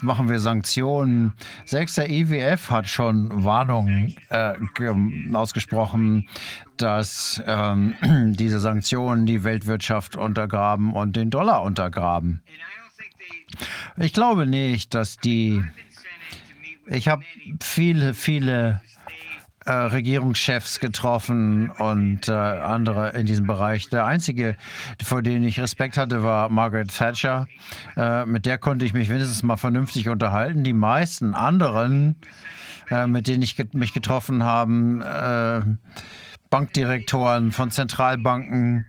machen 0.02 0.30
wir 0.30 0.40
Sanktionen. 0.40 1.34
Selbst 1.66 1.98
der 1.98 2.10
IWF 2.10 2.70
hat 2.70 2.88
schon 2.88 3.44
Warnungen 3.44 4.16
äh, 4.30 4.54
ausgesprochen, 5.34 6.30
dass 6.78 7.44
ähm, 7.46 7.96
diese 8.38 8.62
Sanktionen 8.62 9.26
die 9.26 9.44
Weltwirtschaft 9.44 10.16
untergraben 10.16 10.94
und 10.94 11.18
den 11.18 11.30
Dollar 11.30 11.64
untergraben. 11.64 12.42
Ich 13.98 14.14
glaube 14.14 14.46
nicht, 14.48 14.94
dass 14.94 15.18
die. 15.18 15.64
Ich 16.88 17.08
habe 17.08 17.24
viele, 17.62 18.14
viele 18.14 18.82
äh, 19.66 19.72
Regierungschefs 19.72 20.80
getroffen 20.80 21.72
und 21.72 22.28
äh, 22.28 22.32
andere 22.32 23.10
in 23.18 23.26
diesem 23.26 23.48
Bereich. 23.48 23.90
Der 23.90 24.06
einzige, 24.06 24.56
vor 25.04 25.24
dem 25.24 25.44
ich 25.44 25.60
Respekt 25.60 25.98
hatte, 25.98 26.24
war 26.24 26.50
Margaret 26.50 26.96
Thatcher. 26.96 27.48
Äh, 27.98 28.26
mit 28.26 28.46
der 28.46 28.60
konnte 28.60 28.86
ich 28.86 28.94
mich 28.94 29.10
wenigstens 29.10 29.42
mal 29.42 29.58
vernünftig 29.58 30.08
unterhalten. 30.10 30.64
Die 30.64 30.74
meisten 30.74 31.34
anderen, 31.34 32.18
äh, 32.92 33.08
mit 33.08 33.28
denen 33.28 33.42
ich 33.42 33.56
mich 33.74 33.94
getroffen 33.94 34.44
habe, 34.44 35.66
äh, 35.66 35.96
Bankdirektoren 36.52 37.52
von 37.52 37.72
Zentralbanken, 37.72 38.86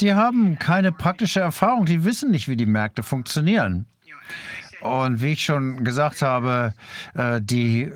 die 0.00 0.14
haben 0.14 0.58
keine 0.58 0.92
praktische 0.92 1.40
Erfahrung. 1.40 1.86
Die 1.86 2.04
wissen 2.04 2.30
nicht, 2.30 2.46
wie 2.48 2.56
die 2.56 2.66
Märkte 2.66 3.02
funktionieren. 3.02 3.86
Und 4.80 5.20
wie 5.20 5.32
ich 5.32 5.44
schon 5.44 5.84
gesagt 5.84 6.22
habe, 6.22 6.72
äh, 7.14 7.40
die, 7.42 7.90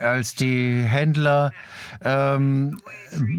als 0.00 0.34
die 0.34 0.82
Händler 0.82 1.52
ähm, 2.04 2.80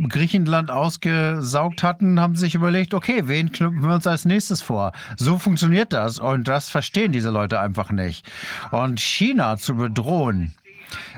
Griechenland 0.09 0.69
ausgesaugt 0.69 1.83
hatten, 1.83 2.19
haben 2.19 2.35
sie 2.35 2.41
sich 2.41 2.55
überlegt, 2.55 2.93
okay, 2.93 3.23
wen 3.25 3.51
knüpfen 3.51 3.81
wir 3.81 3.95
uns 3.95 4.07
als 4.07 4.25
nächstes 4.25 4.61
vor? 4.61 4.91
So 5.15 5.37
funktioniert 5.37 5.93
das 5.93 6.19
und 6.19 6.47
das 6.47 6.69
verstehen 6.69 7.11
diese 7.11 7.29
Leute 7.29 7.59
einfach 7.59 7.91
nicht. 7.91 8.29
Und 8.71 8.99
China 8.99 9.57
zu 9.57 9.75
bedrohen, 9.75 10.53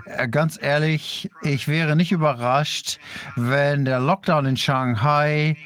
äh, 0.06 0.27
ganz 0.27 0.60
ehrlich, 0.61 1.32
ich 1.42 1.68
wäre 1.68 1.95
nicht 1.95 2.11
überrascht, 2.11 3.00
wenn 3.35 3.85
der 3.85 4.00
Lockdown 4.00 4.45
in 4.45 4.58
Shanghai 4.58 5.58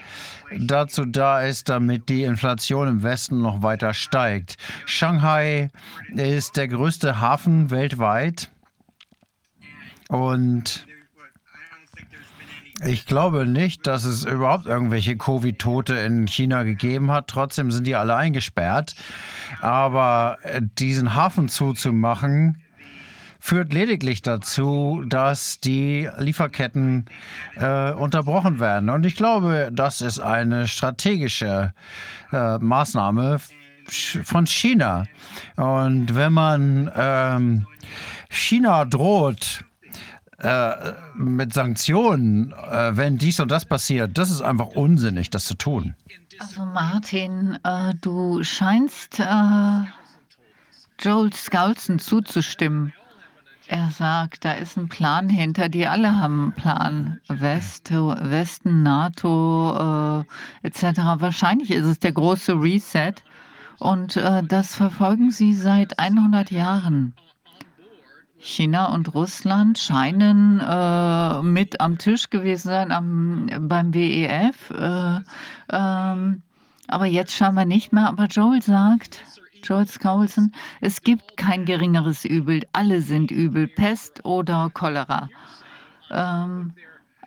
dazu 0.58 1.06
da 1.06 1.42
ist, 1.42 1.69
damit 1.69 2.09
die 2.09 2.24
Inflation 2.24 2.88
im 2.88 3.03
Westen 3.03 3.42
noch 3.42 3.61
weiter 3.61 3.93
steigt. 3.93 4.58
Shanghai 4.85 5.69
ist 6.16 6.58
der 6.58 6.67
größte 6.67 7.19
Hafen 7.19 7.69
weltweit 7.69 8.50
und 10.09 10.85
ich 12.85 13.08
glaube 13.08 13.48
nicht, 13.48 13.88
dass 13.88 14.03
es 14.03 14.24
überhaupt 14.24 14.67
irgendwelche 14.67 15.17
Covid-Tote 15.17 15.95
in 15.95 16.27
China 16.27 16.61
gegeben 16.61 17.11
hat. 17.11 17.27
Trotzdem 17.27 17.72
sind 17.72 17.88
die 17.88 17.95
alle 17.95 18.16
eingesperrt. 18.16 18.95
Aber 19.61 20.38
diesen 20.77 21.16
Hafen 21.16 21.50
zuzumachen, 21.50 22.61
führt 23.40 23.74
lediglich 23.74 24.22
dazu, 24.22 25.04
dass 25.08 25.60
die 25.60 26.10
Lieferketten 26.18 27.06
äh, 27.56 27.92
unterbrochen 27.92 28.60
werden. 28.60 28.90
Und 28.90 29.06
ich 29.06 29.16
glaube, 29.16 29.70
das 29.72 30.02
ist 30.02 30.20
eine 30.20 30.68
strategische 30.68 31.74
äh, 32.32 32.58
Maßnahme 32.58 33.40
von 34.24 34.46
China. 34.48 35.06
Und 35.56 36.14
wenn 36.16 36.34
man 36.34 36.92
ähm, 36.96 37.68
China 38.30 38.86
droht, 38.86 39.64
äh, 40.40 40.94
mit 41.16 41.52
Sanktionen, 41.52 42.54
äh, 42.54 42.96
wenn 42.96 43.18
dies 43.18 43.40
und 43.40 43.50
das 43.50 43.66
passiert, 43.66 44.16
das 44.20 44.30
ist 44.30 44.42
einfach 44.42 44.68
unsinnig, 44.68 45.32
das 45.32 45.46
zu 45.46 45.56
tun. 45.56 45.96
Also 46.38 46.64
Martin, 46.64 47.58
äh, 47.64 47.96
du 48.02 48.44
scheinst 48.44 49.20
Joel 51.00 51.34
Skousen 51.34 51.98
zuzustimmen. 51.98 52.94
Er 53.70 53.92
sagt, 53.92 54.46
da 54.46 54.54
ist 54.54 54.78
ein 54.78 54.88
Plan 54.88 55.28
hinter, 55.28 55.68
die 55.68 55.88
alle 55.88 56.18
haben 56.18 56.42
einen 56.42 56.52
Plan. 56.54 57.20
West, 57.28 57.92
Westen, 57.92 58.82
NATO 58.82 60.24
äh, 60.64 60.68
etc. 60.68 61.00
Wahrscheinlich 61.18 61.72
ist 61.72 61.86
es 61.86 62.00
der 62.00 62.14
große 62.14 62.54
Reset. 62.54 63.14
Und 63.80 64.16
äh, 64.16 64.42
das 64.44 64.76
verfolgen 64.76 65.32
sie 65.32 65.54
seit 65.54 66.00
100 66.00 66.50
Jahren. 66.50 67.14
China 68.40 68.94
und 68.94 69.14
Russland 69.14 69.78
scheinen 69.78 70.62
äh, 70.62 71.42
mit 71.42 71.82
am 71.82 71.98
Tisch 71.98 72.30
gewesen 72.30 72.70
sein 72.70 72.92
am, 72.94 73.50
beim 73.68 73.94
WEF. 73.94 74.70
Äh, 74.72 75.20
ähm, 75.72 76.42
aber 76.88 77.06
jetzt 77.06 77.34
scheinbar 77.34 77.66
nicht 77.66 77.92
mehr. 77.92 78.08
Aber 78.08 78.28
Joel 78.28 78.62
sagt, 78.62 79.24
Joel 79.64 79.88
Skousen, 79.88 80.53
es 80.82 81.02
gibt 81.02 81.38
kein 81.38 81.66
geringeres 81.66 82.26
Übel. 82.26 82.64
Alle 82.74 83.02
sind 83.02 83.32
übel, 83.32 83.68
Pest 83.68 84.24
oder 84.26 84.69
Cholera. 84.74 85.30
Ähm, 86.11 86.74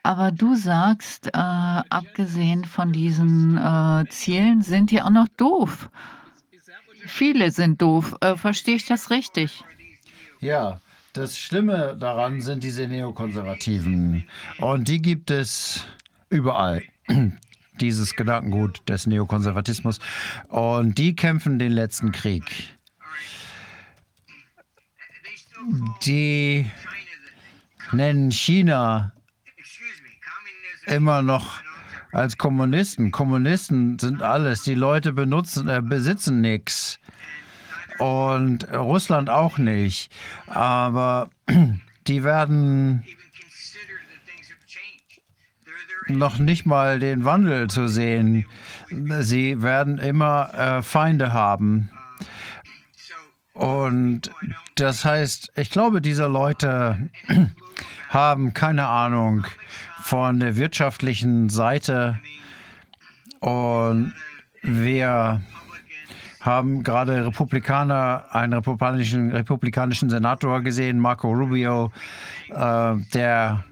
aber 0.03 0.33
du 0.33 0.55
sagst, 0.55 1.27
äh, 1.29 1.31
abgesehen 1.39 2.65
von 2.65 2.93
diesen 2.93 3.59
äh, 3.59 4.05
Zielen, 4.09 4.63
sind 4.63 4.91
die 4.91 5.03
auch 5.03 5.11
noch 5.11 5.29
doof. 5.37 5.91
Viele 7.07 7.51
sind 7.51 7.83
doof. 7.83 8.17
Äh, 8.21 8.37
Verstehe 8.37 8.77
ich 8.77 8.87
das 8.87 9.11
richtig? 9.11 9.63
Ja, 10.41 10.81
das 11.13 11.39
Schlimme 11.39 11.97
daran 11.99 12.41
sind 12.41 12.63
diese 12.63 12.87
Neokonservativen. 12.87 14.25
Und 14.59 14.89
die 14.89 15.03
gibt 15.03 15.31
es 15.31 15.85
überall. 16.31 16.83
Dieses 17.79 18.15
Gedankengut 18.17 18.83
des 18.89 19.07
Neokonservatismus. 19.07 20.01
Und 20.49 20.99
die 20.99 21.15
kämpfen 21.15 21.59
den 21.59 21.73
letzten 21.73 22.13
Krieg. 22.13 22.45
Die 26.03 26.71
nennen 27.93 28.31
China 28.31 29.13
immer 30.87 31.23
noch 31.23 31.61
als 32.13 32.37
Kommunisten. 32.39 33.11
Kommunisten 33.11 33.99
sind 33.99 34.23
alles. 34.23 34.63
Die 34.63 34.75
Leute 34.75 35.13
benutzen, 35.13 35.69
äh, 35.69 35.81
besitzen 35.83 36.41
nichts. 36.41 36.99
Und 37.99 38.71
Russland 38.73 39.31
auch 39.31 39.59
nicht. 39.59 40.13
Aber 40.47 41.31
die 42.07 42.25
werden 42.25 43.05
noch 46.19 46.39
nicht 46.39 46.67
mal 46.67 46.99
den 46.99 47.25
Wandel 47.25 47.69
zu 47.69 47.89
sehen. 47.89 48.47
Sie 49.21 49.63
werden 49.63 49.99
immer 49.99 50.55
äh, 50.55 50.83
Feinde 50.83 51.33
haben. 51.33 51.91
Und 53.53 54.31
das 54.77 55.05
heißt, 55.05 55.53
ich 55.57 55.71
glaube, 55.71 56.01
diese 56.01 56.27
Leute 56.27 57.11
haben 58.09 58.55
keine 58.55 58.87
Ahnung 58.87 59.47
von 60.03 60.41
der 60.41 60.57
wirtschaftlichen 60.57 61.49
Seite. 61.49 62.19
Und 63.41 64.15
wir 64.63 65.43
haben 66.41 66.83
gerade 66.83 67.27
Republikaner, 67.27 68.25
einen 68.31 68.55
republikanischen, 68.55 69.31
republikanischen 69.31 70.09
Senator 70.09 70.63
gesehen, 70.63 70.99
Marco 70.99 71.31
Rubio, 71.31 71.93
äh, 72.49 72.97
der 73.13 73.65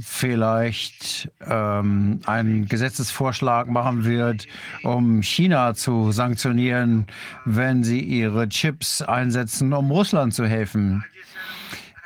vielleicht 0.00 1.30
ähm, 1.40 2.20
einen 2.26 2.66
Gesetzesvorschlag 2.66 3.68
machen 3.68 4.04
wird, 4.04 4.46
um 4.82 5.22
China 5.22 5.74
zu 5.74 6.12
sanktionieren, 6.12 7.06
wenn 7.44 7.84
sie 7.84 8.00
ihre 8.00 8.48
Chips 8.48 9.02
einsetzen, 9.02 9.72
um 9.72 9.90
Russland 9.90 10.34
zu 10.34 10.46
helfen. 10.46 11.04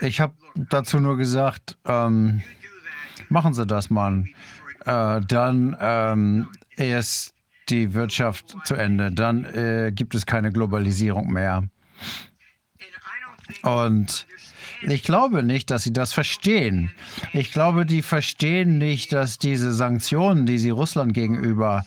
Ich 0.01 0.21
habe 0.21 0.35
dazu 0.55 1.01
nur 1.01 1.17
gesagt, 1.17 1.77
ähm, 1.85 2.43
machen 3.29 3.55
Sie 3.55 3.67
das, 3.67 3.91
Mann. 3.91 4.29
Äh, 4.85 5.21
dann 5.27 5.77
ähm, 5.81 6.49
ist 6.77 7.35
die 7.69 7.93
Wirtschaft 7.95 8.57
zu 8.65 8.75
Ende. 8.75 9.13
Dann 9.13 9.45
äh, 9.45 9.93
gibt 9.95 10.15
es 10.15 10.25
keine 10.25 10.53
Globalisierung 10.53 11.33
mehr. 11.33 11.65
Und 13.63 14.27
ich 14.83 15.03
glaube 15.03 15.43
nicht, 15.43 15.71
dass 15.71 15.85
sie 15.85 15.93
das 15.93 16.13
verstehen. 16.13 16.93
Ich 17.33 17.53
glaube, 17.53 17.87
die 17.87 18.03
verstehen 18.03 18.79
nicht, 18.79 19.13
dass 19.13 19.39
diese 19.39 19.73
Sanktionen, 19.73 20.47
die 20.47 20.59
sie 20.59 20.71
Russland 20.71 21.15
gegenüber 21.15 21.85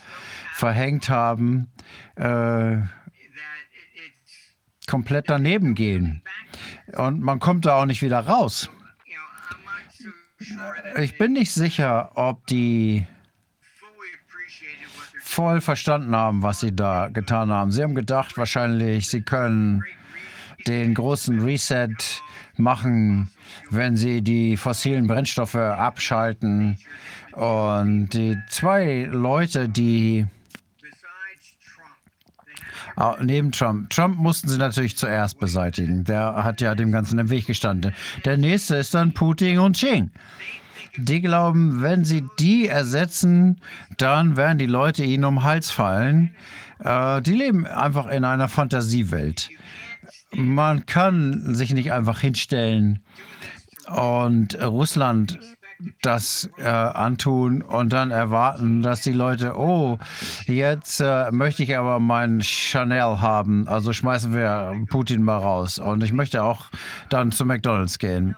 verhängt 0.54 1.08
haben, 1.08 1.68
äh, 2.16 2.76
komplett 4.86 5.30
daneben 5.30 5.74
gehen. 5.74 6.22
Und 6.94 7.20
man 7.20 7.38
kommt 7.38 7.64
da 7.64 7.76
auch 7.76 7.86
nicht 7.86 8.02
wieder 8.02 8.20
raus. 8.20 8.68
Ich 10.98 11.16
bin 11.18 11.32
nicht 11.32 11.52
sicher, 11.52 12.10
ob 12.14 12.46
die 12.46 13.06
voll 15.22 15.60
verstanden 15.60 16.14
haben, 16.14 16.42
was 16.42 16.60
sie 16.60 16.74
da 16.74 17.08
getan 17.08 17.50
haben. 17.50 17.70
Sie 17.70 17.82
haben 17.82 17.94
gedacht 17.94 18.36
wahrscheinlich, 18.36 19.08
sie 19.08 19.22
können 19.22 19.82
den 20.66 20.94
großen 20.94 21.40
Reset 21.40 21.94
machen, 22.62 23.30
wenn 23.70 23.96
sie 23.96 24.22
die 24.22 24.56
fossilen 24.56 25.06
Brennstoffe 25.06 25.54
abschalten. 25.56 26.78
Und 27.32 28.10
die 28.10 28.38
zwei 28.48 29.08
Leute, 29.10 29.68
die 29.68 30.26
Ah, 32.96 33.16
neben 33.22 33.52
Trump. 33.52 33.88
Trump 33.90 34.18
mussten 34.18 34.48
sie 34.48 34.58
natürlich 34.58 34.96
zuerst 34.96 35.38
beseitigen. 35.38 36.04
Der 36.04 36.44
hat 36.44 36.60
ja 36.60 36.74
dem 36.74 36.92
Ganzen 36.92 37.18
im 37.18 37.30
Weg 37.30 37.46
gestanden. 37.46 37.94
Der 38.24 38.36
nächste 38.36 38.76
ist 38.76 38.94
dann 38.94 39.14
Putin 39.14 39.58
und 39.60 39.76
Xi. 39.76 40.10
Die 40.98 41.22
glauben, 41.22 41.80
wenn 41.80 42.04
sie 42.04 42.26
die 42.38 42.68
ersetzen, 42.68 43.60
dann 43.96 44.36
werden 44.36 44.58
die 44.58 44.66
Leute 44.66 45.04
ihnen 45.04 45.24
um 45.24 45.36
den 45.36 45.44
Hals 45.44 45.70
fallen. 45.70 46.34
Äh, 46.80 47.22
die 47.22 47.32
leben 47.32 47.66
einfach 47.66 48.08
in 48.08 48.24
einer 48.24 48.48
Fantasiewelt. 48.48 49.48
Man 50.34 50.86
kann 50.86 51.54
sich 51.54 51.72
nicht 51.72 51.92
einfach 51.92 52.20
hinstellen 52.20 53.00
und 53.88 54.60
Russland 54.62 55.38
das 56.00 56.48
äh, 56.58 56.64
antun 56.68 57.62
und 57.62 57.92
dann 57.92 58.10
erwarten, 58.10 58.82
dass 58.82 59.02
die 59.02 59.12
Leute, 59.12 59.56
oh, 59.56 59.98
jetzt 60.46 61.00
äh, 61.00 61.30
möchte 61.30 61.62
ich 61.62 61.76
aber 61.76 61.98
meinen 61.98 62.42
Chanel 62.42 63.20
haben, 63.20 63.66
also 63.68 63.92
schmeißen 63.92 64.32
wir 64.32 64.74
Putin 64.88 65.22
mal 65.22 65.38
raus. 65.38 65.78
Und 65.78 66.02
ich 66.02 66.12
möchte 66.12 66.42
auch 66.42 66.66
dann 67.08 67.32
zu 67.32 67.44
McDonald's 67.44 67.98
gehen. 67.98 68.36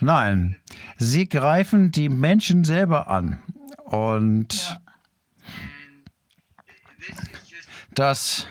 Nein, 0.00 0.56
sie 0.98 1.28
greifen 1.28 1.90
die 1.90 2.08
Menschen 2.08 2.64
selber 2.64 3.08
an. 3.08 3.38
Und 3.84 4.78
das 7.94 8.46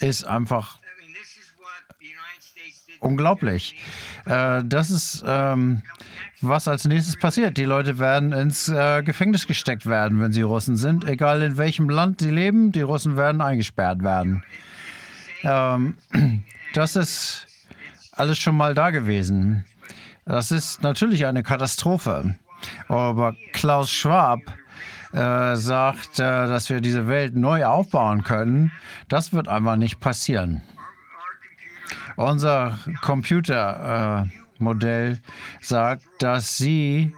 ist 0.00 0.24
einfach 0.24 0.79
unglaublich. 3.00 3.76
Äh, 4.26 4.62
das 4.64 4.90
ist 4.90 5.24
ähm, 5.26 5.82
was 6.40 6.68
als 6.68 6.84
nächstes 6.84 7.18
passiert. 7.18 7.56
Die 7.56 7.64
Leute 7.64 7.98
werden 7.98 8.32
ins 8.32 8.68
äh, 8.68 9.02
Gefängnis 9.02 9.46
gesteckt 9.46 9.86
werden, 9.86 10.20
wenn 10.20 10.32
sie 10.32 10.42
Russen 10.42 10.76
sind. 10.76 11.04
Egal 11.04 11.42
in 11.42 11.56
welchem 11.56 11.88
Land 11.88 12.20
sie 12.20 12.30
leben, 12.30 12.72
die 12.72 12.82
Russen 12.82 13.16
werden 13.16 13.40
eingesperrt 13.40 14.02
werden. 14.02 14.42
Ähm, 15.42 15.94
das 16.74 16.96
ist 16.96 17.46
alles 18.12 18.38
schon 18.38 18.56
mal 18.56 18.74
da 18.74 18.90
gewesen. 18.90 19.64
Das 20.24 20.50
ist 20.50 20.82
natürlich 20.82 21.26
eine 21.26 21.42
Katastrophe. 21.42 22.36
Aber 22.88 23.34
Klaus 23.52 23.90
Schwab 23.90 24.40
äh, 25.12 25.56
sagt, 25.56 26.20
äh, 26.20 26.22
dass 26.22 26.70
wir 26.70 26.80
diese 26.80 27.08
Welt 27.08 27.34
neu 27.34 27.64
aufbauen 27.64 28.22
können. 28.22 28.70
Das 29.08 29.32
wird 29.32 29.48
einfach 29.48 29.76
nicht 29.76 30.00
passieren. 30.00 30.62
Unser 32.20 32.78
Computer. 33.00 34.28
Äh, 34.28 34.40
sagt, 35.62 36.04
dass 36.18 36.58
sie 36.58 37.14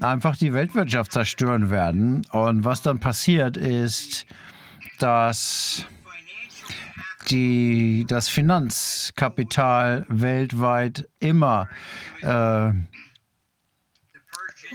einfach 0.00 0.36
die 0.36 0.52
Weltwirtschaft 0.52 1.12
zerstören 1.12 1.70
werden. 1.70 2.26
Und 2.32 2.64
was 2.64 2.82
dann 2.82 2.98
passiert 2.98 3.56
ist, 3.56 4.26
dass 4.98 5.86
die, 7.30 8.04
das 8.08 8.28
Finanzkapital 8.28 10.06
weltweit 10.08 11.08
immer 11.20 11.68
äh, 12.22 12.72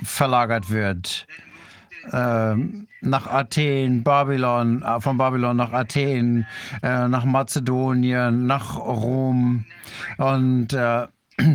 verlagert 0.03 0.69
wird. 0.69 1.27
Äh, 2.11 2.55
nach 3.01 3.27
Athen, 3.27 4.03
Babylon, 4.03 4.81
äh, 4.81 4.99
von 4.99 5.17
Babylon 5.17 5.57
nach 5.57 5.71
Athen, 5.71 6.47
äh, 6.81 7.07
nach 7.07 7.25
Mazedonien, 7.25 8.47
nach 8.47 8.77
Rom. 8.77 9.65
Und 10.17 10.73
äh, 10.73 11.07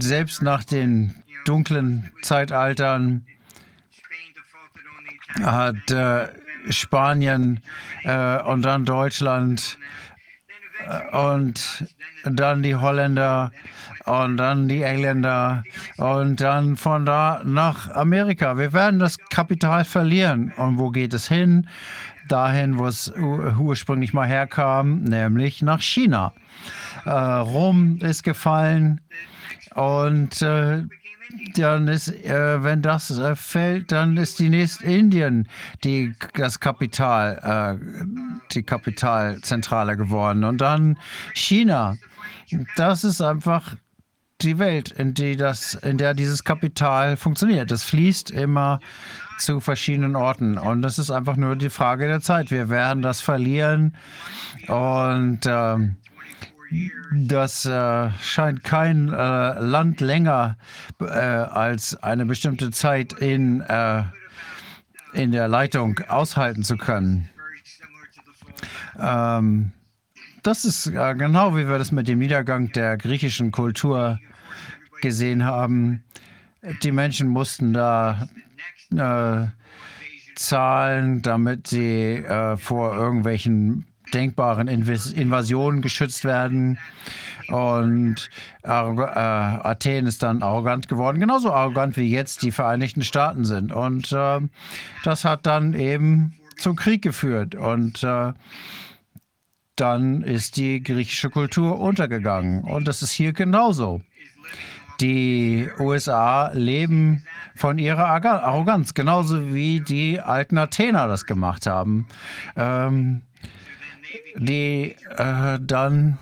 selbst 0.00 0.42
nach 0.42 0.64
den 0.64 1.14
dunklen 1.44 2.10
Zeitaltern 2.22 3.24
hat 5.42 5.90
äh, 5.90 6.28
Spanien 6.70 7.60
äh, 8.04 8.42
und 8.42 8.62
dann 8.62 8.84
Deutschland 8.84 9.78
und 11.12 11.86
dann 12.24 12.62
die 12.62 12.74
Holländer 12.74 13.52
und 14.08 14.36
dann 14.38 14.68
die 14.68 14.82
Engländer 14.82 15.62
und 15.96 16.40
dann 16.40 16.76
von 16.76 17.04
da 17.04 17.42
nach 17.44 17.90
Amerika. 17.90 18.56
Wir 18.56 18.72
werden 18.72 18.98
das 18.98 19.18
Kapital 19.30 19.84
verlieren. 19.84 20.52
Und 20.56 20.78
wo 20.78 20.90
geht 20.90 21.12
es 21.12 21.28
hin? 21.28 21.68
Dahin, 22.28 22.78
wo 22.78 22.86
es 22.86 23.12
ursprünglich 23.58 24.12
mal 24.12 24.26
herkam, 24.26 25.02
nämlich 25.04 25.62
nach 25.62 25.80
China. 25.80 26.32
Äh, 27.04 27.10
Rom 27.10 27.98
ist 28.02 28.22
gefallen 28.22 29.00
und 29.74 30.42
äh, 30.42 30.82
dann 31.54 31.88
ist, 31.88 32.08
äh, 32.08 32.62
wenn 32.62 32.82
das 32.82 33.10
äh, 33.10 33.36
fällt, 33.36 33.92
dann 33.92 34.16
ist 34.16 34.38
die 34.38 34.48
nächste 34.48 34.84
Indien 34.84 35.48
die 35.84 36.14
das 36.34 36.58
Kapital, 36.58 37.78
äh, 37.80 38.44
die 38.52 38.62
Kapitalzentrale 38.62 39.96
geworden 39.96 40.44
und 40.44 40.60
dann 40.60 40.98
China. 41.34 41.96
Das 42.76 43.04
ist 43.04 43.20
einfach 43.20 43.74
die 44.40 44.58
Welt, 44.58 44.92
in 44.92 45.14
die 45.14 45.36
das, 45.36 45.74
in 45.74 45.98
der 45.98 46.14
dieses 46.14 46.44
Kapital 46.44 47.16
funktioniert. 47.16 47.70
Es 47.72 47.82
fließt 47.84 48.30
immer 48.30 48.80
zu 49.38 49.60
verschiedenen 49.60 50.16
Orten 50.16 50.58
und 50.58 50.84
es 50.84 50.98
ist 50.98 51.10
einfach 51.10 51.36
nur 51.36 51.56
die 51.56 51.70
Frage 51.70 52.06
der 52.06 52.20
Zeit. 52.20 52.50
Wir 52.50 52.68
werden 52.68 53.02
das 53.02 53.20
verlieren 53.20 53.96
und 54.68 55.40
ähm, 55.46 55.96
das 57.12 57.64
äh, 57.64 58.10
scheint 58.20 58.62
kein 58.62 59.08
äh, 59.08 59.58
Land 59.60 60.00
länger 60.00 60.56
äh, 61.00 61.04
als 61.04 62.00
eine 62.02 62.26
bestimmte 62.26 62.70
Zeit 62.70 63.14
in, 63.14 63.60
äh, 63.62 64.02
in 65.14 65.32
der 65.32 65.48
Leitung 65.48 65.98
aushalten 66.08 66.62
zu 66.62 66.76
können. 66.76 67.30
Ähm, 68.98 69.72
das 70.48 70.64
ist 70.64 70.86
äh, 70.86 71.14
genau 71.14 71.54
wie 71.54 71.68
wir 71.68 71.76
das 71.76 71.92
mit 71.92 72.08
dem 72.08 72.20
Niedergang 72.20 72.72
der 72.72 72.96
griechischen 72.96 73.52
Kultur 73.52 74.18
gesehen 75.02 75.44
haben. 75.44 76.02
Die 76.82 76.90
Menschen 76.90 77.28
mussten 77.28 77.74
da 77.74 78.26
äh, 78.90 79.46
zahlen, 80.36 81.20
damit 81.20 81.66
sie 81.66 82.14
äh, 82.24 82.56
vor 82.56 82.96
irgendwelchen 82.96 83.84
denkbaren 84.14 84.68
Invis 84.68 85.12
Invasionen 85.12 85.82
geschützt 85.82 86.24
werden. 86.24 86.78
Und 87.48 88.30
äh, 88.62 88.68
Athen 88.68 90.06
ist 90.06 90.22
dann 90.22 90.42
arrogant 90.42 90.88
geworden, 90.88 91.20
genauso 91.20 91.52
arrogant 91.52 91.98
wie 91.98 92.10
jetzt 92.10 92.40
die 92.42 92.52
Vereinigten 92.52 93.02
Staaten 93.02 93.44
sind. 93.44 93.70
Und 93.70 94.12
äh, 94.12 94.40
das 95.04 95.26
hat 95.26 95.44
dann 95.44 95.74
eben 95.74 96.38
zum 96.56 96.74
Krieg 96.74 97.02
geführt. 97.02 97.54
Und 97.54 98.02
äh, 98.02 98.32
dann 99.80 100.22
ist 100.22 100.56
die 100.56 100.82
griechische 100.82 101.30
Kultur 101.30 101.78
untergegangen. 101.78 102.64
Und 102.64 102.88
das 102.88 103.02
ist 103.02 103.12
hier 103.12 103.32
genauso. 103.32 104.02
Die 105.00 105.68
USA 105.78 106.50
leben 106.52 107.24
von 107.54 107.78
ihrer 107.78 108.06
Arroganz, 108.06 108.94
genauso 108.94 109.54
wie 109.54 109.80
die 109.80 110.20
alten 110.20 110.58
Athener 110.58 111.06
das 111.06 111.24
gemacht 111.24 111.66
haben, 111.66 112.08
ähm, 112.56 113.22
die 114.36 114.96
äh, 115.16 115.58
dann 115.60 116.18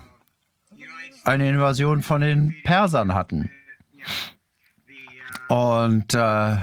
eine 1.23 1.49
Invasion 1.49 2.03
von 2.03 2.21
den 2.21 2.55
Persern 2.63 3.13
hatten. 3.13 3.49
Und 5.49 6.13
äh, 6.13 6.57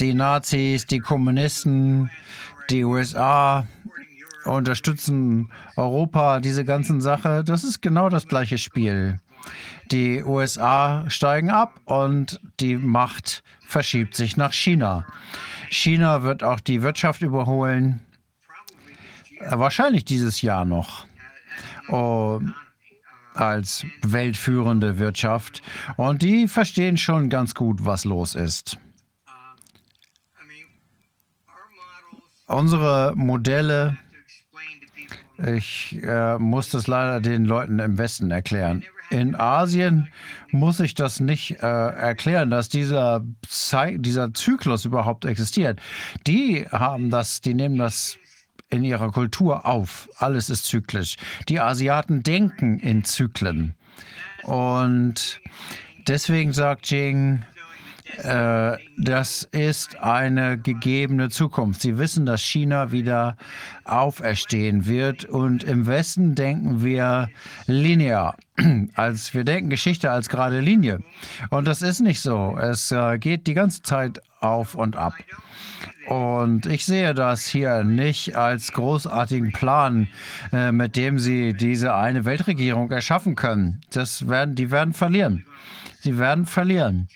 die 0.00 0.14
Nazis, 0.14 0.86
die 0.86 1.00
Kommunisten, 1.00 2.10
die 2.70 2.84
USA 2.84 3.66
unterstützen 4.48 5.50
Europa, 5.76 6.40
diese 6.40 6.64
ganzen 6.64 7.00
Sachen. 7.00 7.44
Das 7.44 7.64
ist 7.64 7.80
genau 7.82 8.08
das 8.08 8.26
gleiche 8.26 8.58
Spiel. 8.58 9.20
Die 9.90 10.22
USA 10.22 11.08
steigen 11.08 11.50
ab 11.50 11.80
und 11.84 12.40
die 12.60 12.76
Macht 12.76 13.42
verschiebt 13.66 14.14
sich 14.14 14.36
nach 14.36 14.52
China. 14.52 15.06
China 15.70 16.22
wird 16.22 16.42
auch 16.42 16.60
die 16.60 16.82
Wirtschaft 16.82 17.22
überholen. 17.22 18.00
Wahrscheinlich 19.40 20.04
dieses 20.04 20.42
Jahr 20.42 20.64
noch. 20.64 21.06
Oh, 21.88 22.40
als 23.34 23.86
weltführende 24.02 24.98
Wirtschaft. 24.98 25.62
Und 25.96 26.22
die 26.22 26.48
verstehen 26.48 26.96
schon 26.96 27.30
ganz 27.30 27.54
gut, 27.54 27.84
was 27.84 28.04
los 28.04 28.34
ist. 28.34 28.78
Unsere 32.46 33.12
Modelle, 33.14 33.98
ich 35.38 35.98
äh, 36.02 36.38
muss 36.38 36.70
das 36.70 36.86
leider 36.86 37.20
den 37.20 37.44
Leuten 37.44 37.78
im 37.78 37.98
Westen 37.98 38.30
erklären. 38.30 38.84
In 39.10 39.34
Asien 39.34 40.08
muss 40.50 40.80
ich 40.80 40.94
das 40.94 41.20
nicht 41.20 41.62
äh, 41.62 41.66
erklären, 41.66 42.50
dass 42.50 42.68
dieser, 42.68 43.24
dieser 43.96 44.34
Zyklus 44.34 44.84
überhaupt 44.84 45.24
existiert. 45.24 45.80
Die 46.26 46.66
haben 46.70 47.08
das, 47.08 47.40
die 47.40 47.54
nehmen 47.54 47.78
das 47.78 48.18
in 48.68 48.84
ihrer 48.84 49.10
Kultur 49.10 49.64
auf. 49.64 50.10
Alles 50.18 50.50
ist 50.50 50.66
zyklisch. 50.66 51.16
Die 51.48 51.60
Asiaten 51.60 52.22
denken 52.22 52.78
in 52.80 53.04
Zyklen. 53.04 53.74
Und 54.42 55.40
deswegen 56.06 56.52
sagt 56.52 56.90
Jing, 56.90 57.44
das 58.16 59.48
ist 59.52 59.98
eine 60.00 60.58
gegebene 60.58 61.28
Zukunft. 61.28 61.82
Sie 61.82 61.98
wissen, 61.98 62.26
dass 62.26 62.42
China 62.42 62.90
wieder 62.90 63.36
auferstehen 63.84 64.86
wird. 64.86 65.24
Und 65.24 65.64
im 65.64 65.86
Westen 65.86 66.34
denken 66.34 66.82
wir 66.82 67.28
linear. 67.66 68.36
Als 68.94 69.34
wir 69.34 69.44
denken 69.44 69.70
Geschichte 69.70 70.10
als 70.10 70.28
gerade 70.28 70.60
Linie. 70.60 71.00
Und 71.50 71.66
das 71.66 71.82
ist 71.82 72.00
nicht 72.00 72.20
so. 72.20 72.56
Es 72.60 72.90
äh, 72.90 73.18
geht 73.18 73.46
die 73.46 73.54
ganze 73.54 73.82
Zeit 73.82 74.20
auf 74.40 74.74
und 74.74 74.96
ab. 74.96 75.14
Und 76.08 76.66
ich 76.66 76.86
sehe 76.86 77.14
das 77.14 77.46
hier 77.46 77.84
nicht 77.84 78.34
als 78.34 78.72
großartigen 78.72 79.52
Plan, 79.52 80.08
äh, 80.52 80.72
mit 80.72 80.96
dem 80.96 81.18
Sie 81.18 81.52
diese 81.52 81.94
eine 81.94 82.24
Weltregierung 82.24 82.90
erschaffen 82.90 83.36
können. 83.36 83.80
Das 83.90 84.26
werden, 84.28 84.54
die 84.54 84.70
werden 84.70 84.94
verlieren. 84.94 85.44
Sie 86.00 86.18
werden 86.18 86.46
verlieren. 86.46 87.08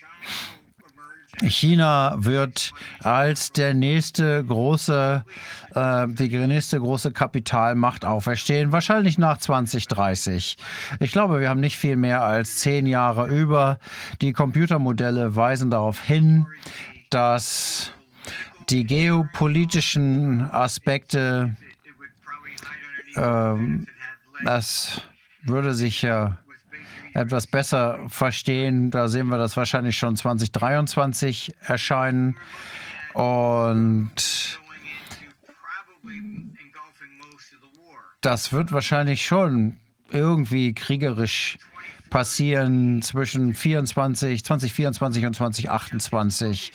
China 1.41 2.15
wird 2.17 2.73
als 3.01 3.51
der 3.51 3.73
nächste 3.73 4.43
große, 4.45 5.25
äh, 5.73 6.07
die 6.07 6.29
nächste 6.29 6.79
große 6.79 7.11
Kapitalmacht 7.11 8.05
auferstehen, 8.05 8.71
wahrscheinlich 8.71 9.17
nach 9.17 9.37
2030. 9.37 10.57
Ich 10.99 11.11
glaube, 11.11 11.39
wir 11.39 11.49
haben 11.49 11.59
nicht 11.59 11.77
viel 11.77 11.95
mehr 11.95 12.23
als 12.23 12.57
zehn 12.59 12.85
Jahre 12.85 13.27
über. 13.27 13.79
Die 14.21 14.33
Computermodelle 14.33 15.35
weisen 15.35 15.71
darauf 15.71 16.01
hin, 16.01 16.45
dass 17.09 17.91
die 18.69 18.85
geopolitischen 18.85 20.49
Aspekte, 20.51 21.55
ähm, 23.15 23.87
das 24.45 25.01
würde 25.43 25.73
sich 25.73 26.01
ja 26.01 26.37
etwas 27.13 27.47
besser 27.47 27.99
verstehen. 28.07 28.91
Da 28.91 29.07
sehen 29.07 29.27
wir 29.27 29.37
das 29.37 29.55
wahrscheinlich 29.57 29.97
schon 29.97 30.15
2023 30.15 31.53
erscheinen. 31.61 32.37
Und 33.13 34.59
das 38.21 38.53
wird 38.53 38.71
wahrscheinlich 38.71 39.25
schon 39.25 39.77
irgendwie 40.09 40.73
kriegerisch 40.73 41.57
passieren 42.09 43.01
zwischen 43.01 43.53
24, 43.53 44.43
2024 44.43 45.25
und 45.25 45.35
2028. 45.35 46.71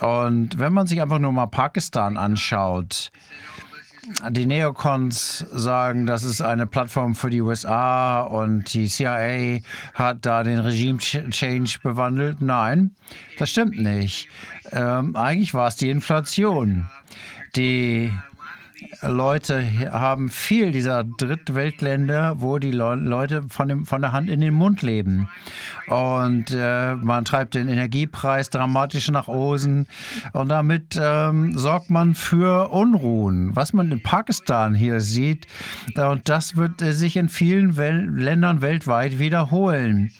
Und 0.00 0.58
wenn 0.58 0.72
man 0.72 0.86
sich 0.86 1.02
einfach 1.02 1.18
nur 1.18 1.32
mal 1.32 1.46
Pakistan 1.46 2.16
anschaut, 2.16 3.10
die 4.30 4.46
Neocons 4.46 5.46
sagen, 5.52 6.06
das 6.06 6.24
ist 6.24 6.40
eine 6.40 6.66
Plattform 6.66 7.14
für 7.14 7.30
die 7.30 7.40
USA 7.40 8.22
und 8.22 8.72
die 8.74 8.88
CIA 8.88 9.60
hat 9.94 10.18
da 10.22 10.42
den 10.42 10.58
Regime-Change 10.58 11.78
bewandelt. 11.82 12.40
Nein, 12.40 12.94
das 13.38 13.50
stimmt 13.50 13.78
nicht. 13.78 14.28
Ähm, 14.72 15.16
eigentlich 15.16 15.54
war 15.54 15.68
es 15.68 15.76
die 15.76 15.90
Inflation, 15.90 16.88
die 17.56 18.12
Leute 19.02 19.64
haben 19.92 20.28
viel 20.28 20.72
dieser 20.72 21.04
Drittweltländer, 21.04 22.40
wo 22.40 22.58
die 22.58 22.70
Le 22.70 22.94
Leute 22.96 23.44
von, 23.48 23.68
dem, 23.68 23.86
von 23.86 24.02
der 24.02 24.12
Hand 24.12 24.28
in 24.28 24.40
den 24.40 24.54
Mund 24.54 24.82
leben. 24.82 25.28
Und 25.88 26.50
äh, 26.52 26.94
man 26.94 27.24
treibt 27.24 27.54
den 27.54 27.68
Energiepreis 27.68 28.50
dramatisch 28.50 29.10
nach 29.10 29.26
oben. 29.26 29.86
Und 30.32 30.48
damit 30.48 30.98
ähm, 31.00 31.58
sorgt 31.58 31.90
man 31.90 32.14
für 32.14 32.70
Unruhen. 32.70 33.56
Was 33.56 33.72
man 33.72 33.90
in 33.90 34.02
Pakistan 34.02 34.74
hier 34.74 35.00
sieht, 35.00 35.46
äh, 35.96 36.04
und 36.04 36.28
das 36.28 36.56
wird 36.56 36.82
äh, 36.82 36.92
sich 36.92 37.16
in 37.16 37.28
vielen 37.28 37.76
Wel 37.76 38.08
Ländern 38.10 38.60
weltweit 38.60 39.18
wiederholen. 39.18 40.12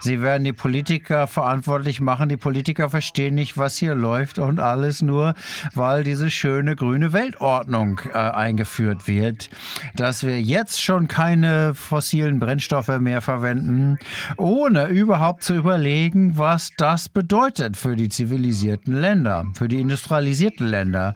Sie 0.00 0.22
werden 0.22 0.44
die 0.44 0.52
Politiker 0.52 1.26
verantwortlich 1.26 2.00
machen. 2.00 2.28
Die 2.28 2.36
Politiker 2.36 2.90
verstehen 2.90 3.34
nicht, 3.34 3.58
was 3.58 3.76
hier 3.76 3.94
läuft 3.94 4.38
und 4.38 4.60
alles 4.60 5.02
nur, 5.02 5.34
weil 5.74 6.04
diese 6.04 6.30
schöne 6.30 6.76
grüne 6.76 7.12
Weltordnung 7.12 8.00
äh, 8.12 8.25
eingeführt 8.34 9.06
wird, 9.06 9.50
dass 9.94 10.24
wir 10.24 10.40
jetzt 10.40 10.82
schon 10.82 11.08
keine 11.08 11.74
fossilen 11.74 12.38
Brennstoffe 12.38 12.98
mehr 12.98 13.20
verwenden, 13.20 13.98
ohne 14.36 14.86
überhaupt 14.86 15.42
zu 15.42 15.54
überlegen, 15.54 16.38
was 16.38 16.70
das 16.76 17.08
bedeutet 17.08 17.76
für 17.76 17.96
die 17.96 18.08
zivilisierten 18.08 18.94
Länder, 18.94 19.46
für 19.54 19.68
die 19.68 19.80
industrialisierten 19.80 20.66
Länder. 20.66 21.14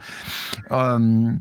Ähm, 0.70 1.40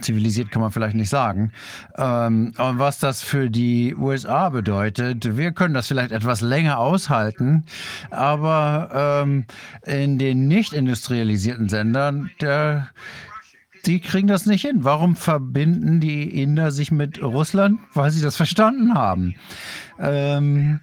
zivilisiert 0.00 0.50
kann 0.50 0.62
man 0.62 0.72
vielleicht 0.72 0.96
nicht 0.96 1.08
sagen. 1.08 1.52
Ähm, 1.96 2.52
und 2.58 2.78
was 2.78 2.98
das 2.98 3.22
für 3.22 3.50
die 3.50 3.94
USA 3.94 4.48
bedeutet, 4.48 5.36
wir 5.36 5.52
können 5.52 5.74
das 5.74 5.88
vielleicht 5.88 6.12
etwas 6.12 6.40
länger 6.40 6.78
aushalten, 6.78 7.64
aber 8.10 9.22
ähm, 9.24 9.46
in 9.84 10.18
den 10.18 10.48
nicht 10.48 10.72
industrialisierten 10.72 11.68
Ländern, 11.68 12.30
der, 12.40 12.88
die 13.86 14.00
kriegen 14.00 14.28
das 14.28 14.46
nicht 14.46 14.62
hin. 14.62 14.84
Warum 14.84 15.16
verbinden 15.16 16.00
die 16.00 16.42
Inder 16.42 16.70
sich 16.70 16.90
mit 16.90 17.22
Russland? 17.22 17.78
Weil 17.92 18.10
sie 18.10 18.22
das 18.22 18.36
verstanden 18.36 18.94
haben. 18.94 19.34
Ähm, 19.98 20.80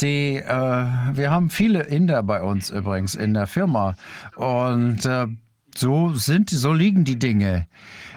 die, 0.00 0.36
äh, 0.36 0.86
wir 1.12 1.30
haben 1.30 1.50
viele 1.50 1.82
Inder 1.82 2.22
bei 2.22 2.42
uns 2.42 2.70
übrigens 2.70 3.14
in 3.14 3.34
der 3.34 3.46
Firma 3.46 3.94
und 4.36 5.04
äh, 5.04 5.26
so 5.74 6.14
sind, 6.14 6.50
so 6.50 6.72
liegen 6.72 7.04
die 7.04 7.18
Dinge. 7.18 7.66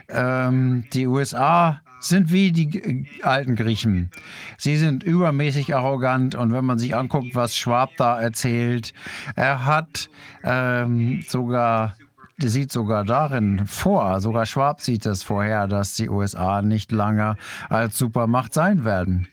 Ähm, 0.09 0.85
die 0.93 1.07
USA 1.07 1.81
sind 1.99 2.31
wie 2.31 2.51
die 2.51 3.07
alten 3.23 3.55
Griechen. 3.55 4.09
Sie 4.57 4.77
sind 4.77 5.03
übermäßig 5.03 5.75
arrogant 5.75 6.35
und 6.35 6.51
wenn 6.51 6.65
man 6.65 6.79
sich 6.79 6.95
anguckt, 6.95 7.35
was 7.35 7.55
Schwab 7.55 7.91
da 7.97 8.19
erzählt, 8.19 8.93
er 9.35 9.65
hat 9.65 10.09
ähm, 10.43 11.23
sogar 11.27 11.95
sieht 12.37 12.71
sogar 12.71 13.03
darin 13.03 13.65
vor, 13.67 14.19
sogar 14.21 14.45
Schwab 14.45 14.81
sieht 14.81 15.05
es 15.05 15.23
vorher, 15.23 15.67
dass 15.67 15.95
die 15.95 16.09
USA 16.09 16.61
nicht 16.61 16.91
lange 16.91 17.35
als 17.69 17.97
Supermacht 17.97 18.53
sein 18.53 18.83
werden. 18.83 19.27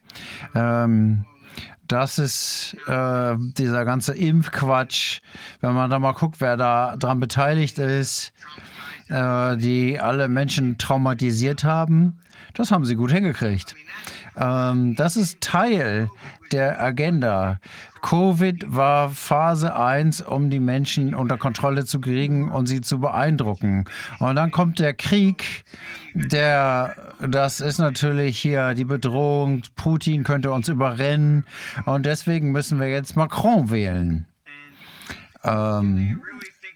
Ähm, 0.54 1.24
das 1.86 2.18
ist 2.18 2.76
äh, 2.86 3.34
dieser 3.38 3.84
ganze 3.86 4.14
Impfquatsch. 4.14 5.20
Wenn 5.60 5.72
man 5.72 5.90
da 5.90 5.98
mal 5.98 6.12
guckt, 6.12 6.40
wer 6.40 6.56
da 6.56 6.96
dran 6.96 7.18
beteiligt 7.18 7.78
ist, 7.78 8.32
äh, 9.08 9.56
die 9.56 9.98
alle 9.98 10.28
Menschen 10.28 10.76
traumatisiert 10.76 11.64
haben, 11.64 12.18
das 12.54 12.70
haben 12.70 12.84
sie 12.84 12.94
gut 12.94 13.10
hingekriegt. 13.10 13.74
Ähm, 14.36 14.96
das 14.96 15.16
ist 15.16 15.40
Teil 15.40 16.10
der 16.52 16.80
Agenda. 16.80 17.58
Covid 18.02 18.64
war 18.68 19.10
Phase 19.10 19.74
1, 19.74 20.22
um 20.22 20.50
die 20.50 20.60
Menschen 20.60 21.14
unter 21.14 21.36
Kontrolle 21.36 21.84
zu 21.84 22.00
kriegen 22.00 22.50
und 22.50 22.66
sie 22.66 22.80
zu 22.80 23.00
beeindrucken. 23.00 23.84
Und 24.18 24.36
dann 24.36 24.50
kommt 24.50 24.78
der 24.78 24.94
Krieg, 24.94 25.64
der, 26.14 26.94
das 27.20 27.60
ist 27.60 27.78
natürlich 27.78 28.38
hier 28.38 28.74
die 28.74 28.84
Bedrohung. 28.84 29.62
Putin 29.76 30.24
könnte 30.24 30.52
uns 30.52 30.68
überrennen 30.68 31.44
und 31.84 32.06
deswegen 32.06 32.52
müssen 32.52 32.80
wir 32.80 32.88
jetzt 32.88 33.16
Macron 33.16 33.70
wählen. 33.70 34.26
Ähm, 35.44 36.20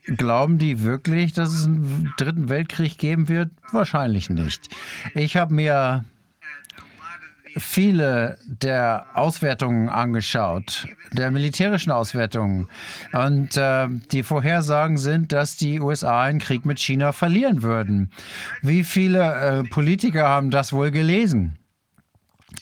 Glauben 0.07 0.59
die 0.59 0.83
wirklich, 0.83 1.33
dass 1.33 1.53
es 1.53 1.65
einen 1.65 2.13
dritten 2.17 2.49
Weltkrieg 2.49 2.99
geben 2.99 3.29
wird? 3.29 3.51
Wahrscheinlich 3.71 4.31
nicht. 4.31 4.69
Ich 5.15 5.37
habe 5.37 5.55
mir 5.55 6.05
viele 7.57 8.39
der 8.45 9.07
Auswertungen 9.15 9.89
angeschaut, 9.89 10.87
der 11.13 11.31
militärischen 11.31 11.91
Auswertungen. 11.91 12.69
Und 13.13 13.57
äh, 13.57 13.89
die 14.11 14.23
Vorhersagen 14.23 14.97
sind, 14.99 15.33
dass 15.33 15.57
die 15.57 15.81
USA 15.81 16.23
einen 16.23 16.39
Krieg 16.39 16.65
mit 16.65 16.79
China 16.79 17.13
verlieren 17.13 17.63
würden. 17.63 18.11
Wie 18.63 18.85
viele 18.85 19.35
äh, 19.35 19.63
Politiker 19.65 20.29
haben 20.29 20.51
das 20.51 20.73
wohl 20.73 20.91
gelesen, 20.91 21.59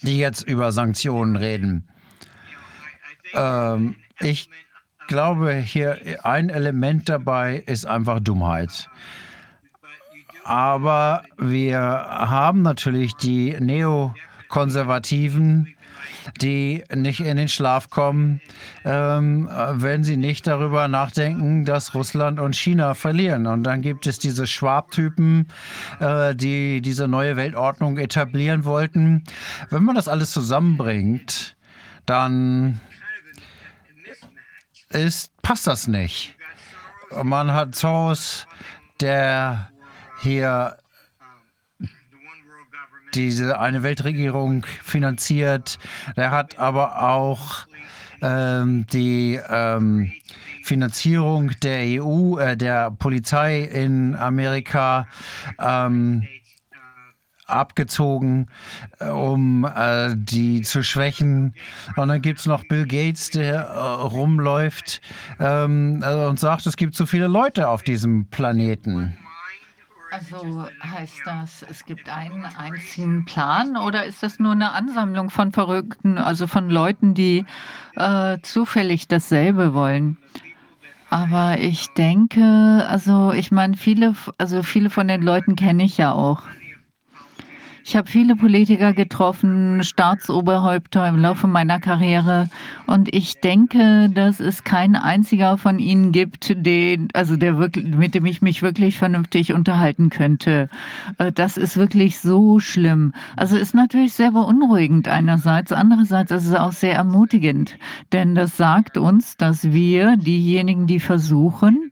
die 0.03 0.19
jetzt 0.19 0.43
über 0.43 0.73
Sanktionen 0.73 1.37
reden? 1.37 1.89
Ähm, 3.35 3.97
ich 4.21 4.49
glaube, 5.09 5.55
hier 5.55 5.99
ein 6.25 6.51
Element 6.51 7.09
dabei 7.09 7.63
ist 7.67 7.87
einfach 7.87 8.21
Dummheit. 8.21 8.89
Aber 10.45 11.25
wir 11.37 11.81
haben 11.81 12.63
natürlich 12.63 13.15
die 13.17 13.57
Neokonservativen, 14.51 15.75
die 16.41 16.85
nicht 16.95 17.21
in 17.21 17.37
den 17.37 17.49
Schlaf 17.49 17.91
kommen, 17.91 18.41
ähm, 18.85 19.49
wenn 19.73 20.05
sie 20.05 20.17
nicht 20.17 20.47
darüber 20.47 20.89
nachdenken, 20.89 21.65
dass 21.65 21.95
Russland 21.95 22.41
und 22.41 22.57
China 22.57 22.95
verlieren. 22.95 23.47
Und 23.47 23.63
dann 23.65 23.81
gibt 23.81 24.07
es 24.07 24.19
diese 24.19 24.47
Schwab-Typen, 24.47 25.49
äh, 26.01 26.35
die 26.35 26.81
diese 26.81 27.09
neue 27.09 27.37
Weltordnung 27.37 27.99
etablieren 27.99 28.65
wollten. 28.65 29.25
Wenn 29.71 29.85
man 29.85 29.95
das 29.95 30.09
alles 30.09 30.33
zusammenbringt, 30.33 31.57
dann 32.07 32.81
ist, 34.91 35.31
passt 35.43 35.67
das 35.67 35.87
nicht. 35.87 36.35
Man 37.23 37.53
hat 37.53 37.75
Soros, 37.75 38.47
der 39.01 39.71
hier 40.23 40.77
diese 43.15 43.59
eine 43.59 43.83
Weltregierung 43.83 44.67
finanziert. 44.83 45.79
Der 46.17 46.31
hat 46.31 46.59
aber 46.59 47.03
auch 47.03 47.67
ähm, 48.23 48.87
die 48.93 49.41
ähm, 49.49 50.13
Finanzierung 50.65 51.53
der 51.63 52.03
EU, 52.03 52.39
äh, 52.39 52.57
der 52.57 52.91
Polizei 52.91 53.63
in 53.63 54.15
Amerika 54.15 55.07
ähm, 55.59 56.27
abgezogen, 57.51 58.47
äh, 59.01 59.09
um 59.09 59.65
äh, 59.65 60.15
die 60.17 60.63
zu 60.63 60.83
schwächen. 60.83 61.55
Und 61.97 62.09
dann 62.09 62.23
gibt 62.23 62.41
es 62.41 62.47
noch 62.47 62.67
Bill 62.69 62.87
Gates, 62.87 63.31
der 63.31 63.63
äh, 63.63 63.79
rumläuft 63.79 65.01
ähm, 65.39 66.03
äh, 66.03 66.27
und 66.27 66.39
sagt, 66.39 66.67
es 66.67 66.77
gibt 66.77 66.95
zu 66.95 67.07
viele 67.07 67.27
Leute 67.27 67.69
auf 67.69 67.83
diesem 67.83 68.27
Planeten. 68.29 69.17
Also 70.11 70.67
heißt 70.83 71.21
das, 71.25 71.65
es 71.71 71.85
gibt 71.85 72.09
einen 72.09 72.45
einzigen 72.45 73.25
Plan 73.25 73.77
oder 73.77 74.05
ist 74.05 74.23
das 74.23 74.41
nur 74.41 74.53
eine 74.53 74.73
Ansammlung 74.73 75.31
von 75.31 75.53
Verrückten, 75.53 76.19
also 76.19 76.49
von 76.49 76.69
Leuten, 76.69 77.15
die 77.15 77.45
äh, 77.95 78.39
zufällig 78.43 79.07
dasselbe 79.07 79.73
wollen? 79.73 80.17
Aber 81.11 81.59
ich 81.59 81.89
denke, 81.95 82.87
also 82.89 83.33
ich 83.33 83.51
meine, 83.51 83.77
viele, 83.77 84.15
also 84.39 84.63
viele 84.63 84.91
von 84.91 85.09
den 85.09 85.23
Leuten 85.23 85.57
kenne 85.57 85.85
ich 85.85 85.97
ja 85.97 86.13
auch. 86.13 86.43
Ich 87.91 87.97
habe 87.97 88.09
viele 88.09 88.37
Politiker 88.37 88.93
getroffen, 88.93 89.83
Staatsoberhäupter 89.83 91.09
im 91.09 91.19
Laufe 91.19 91.49
meiner 91.49 91.81
Karriere. 91.81 92.49
Und 92.87 93.13
ich 93.13 93.41
denke, 93.41 94.09
dass 94.15 94.39
es 94.39 94.63
keinen 94.63 94.95
einziger 94.95 95.59
von 95.59 95.81
ihnen 95.81 96.13
gibt, 96.13 96.55
den, 96.57 97.09
also 97.15 97.35
der 97.35 97.59
wirklich, 97.59 97.93
mit 97.93 98.15
dem 98.15 98.27
ich 98.27 98.43
mich 98.43 98.63
wirklich 98.63 98.97
vernünftig 98.97 99.53
unterhalten 99.53 100.09
könnte. 100.09 100.69
Äh, 101.19 101.33
das 101.33 101.57
ist 101.57 101.77
wirklich 101.77 102.21
so 102.21 102.61
schlimm. 102.61 103.13
Also 103.35 103.57
ist 103.57 103.75
natürlich 103.75 104.13
sehr 104.13 104.31
beunruhigend 104.31 105.09
einerseits. 105.09 105.73
Andererseits 105.73 106.31
ist 106.31 106.47
es 106.47 106.55
auch 106.55 106.71
sehr 106.71 106.95
ermutigend. 106.95 107.77
Denn 108.13 108.37
das 108.37 108.57
sagt 108.57 108.99
uns, 108.99 109.37
dass 109.37 109.73
wir, 109.73 110.17
diejenigen, 110.17 110.87
die 110.87 111.01
versuchen, 111.01 111.91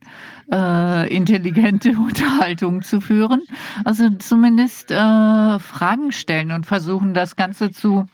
äh, 0.51 1.15
intelligente 1.15 1.91
Unterhaltung 1.99 2.83
zu 2.83 3.01
führen. 3.01 3.43
Also 3.85 4.11
zumindest 4.19 4.91
äh, 4.91 5.59
Fragen 5.59 6.13
stellen 6.13 6.53
und 6.53 6.67
versuchen, 6.67 7.15
das 7.15 7.37
Ganze 7.37 7.71
zu 7.71 8.07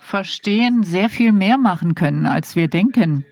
verstehen, 0.00 0.84
sehr 0.84 1.10
viel 1.10 1.32
mehr 1.32 1.58
machen 1.58 1.94
können, 1.94 2.26
als 2.26 2.56
wir 2.56 2.68
denken. 2.68 3.24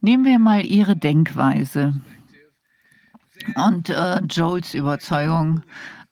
Nehmen 0.00 0.24
wir 0.24 0.38
mal 0.38 0.64
Ihre 0.64 0.96
Denkweise 0.96 2.00
und 3.56 3.90
äh, 3.90 4.20
Joels 4.22 4.74
Überzeugung. 4.74 5.62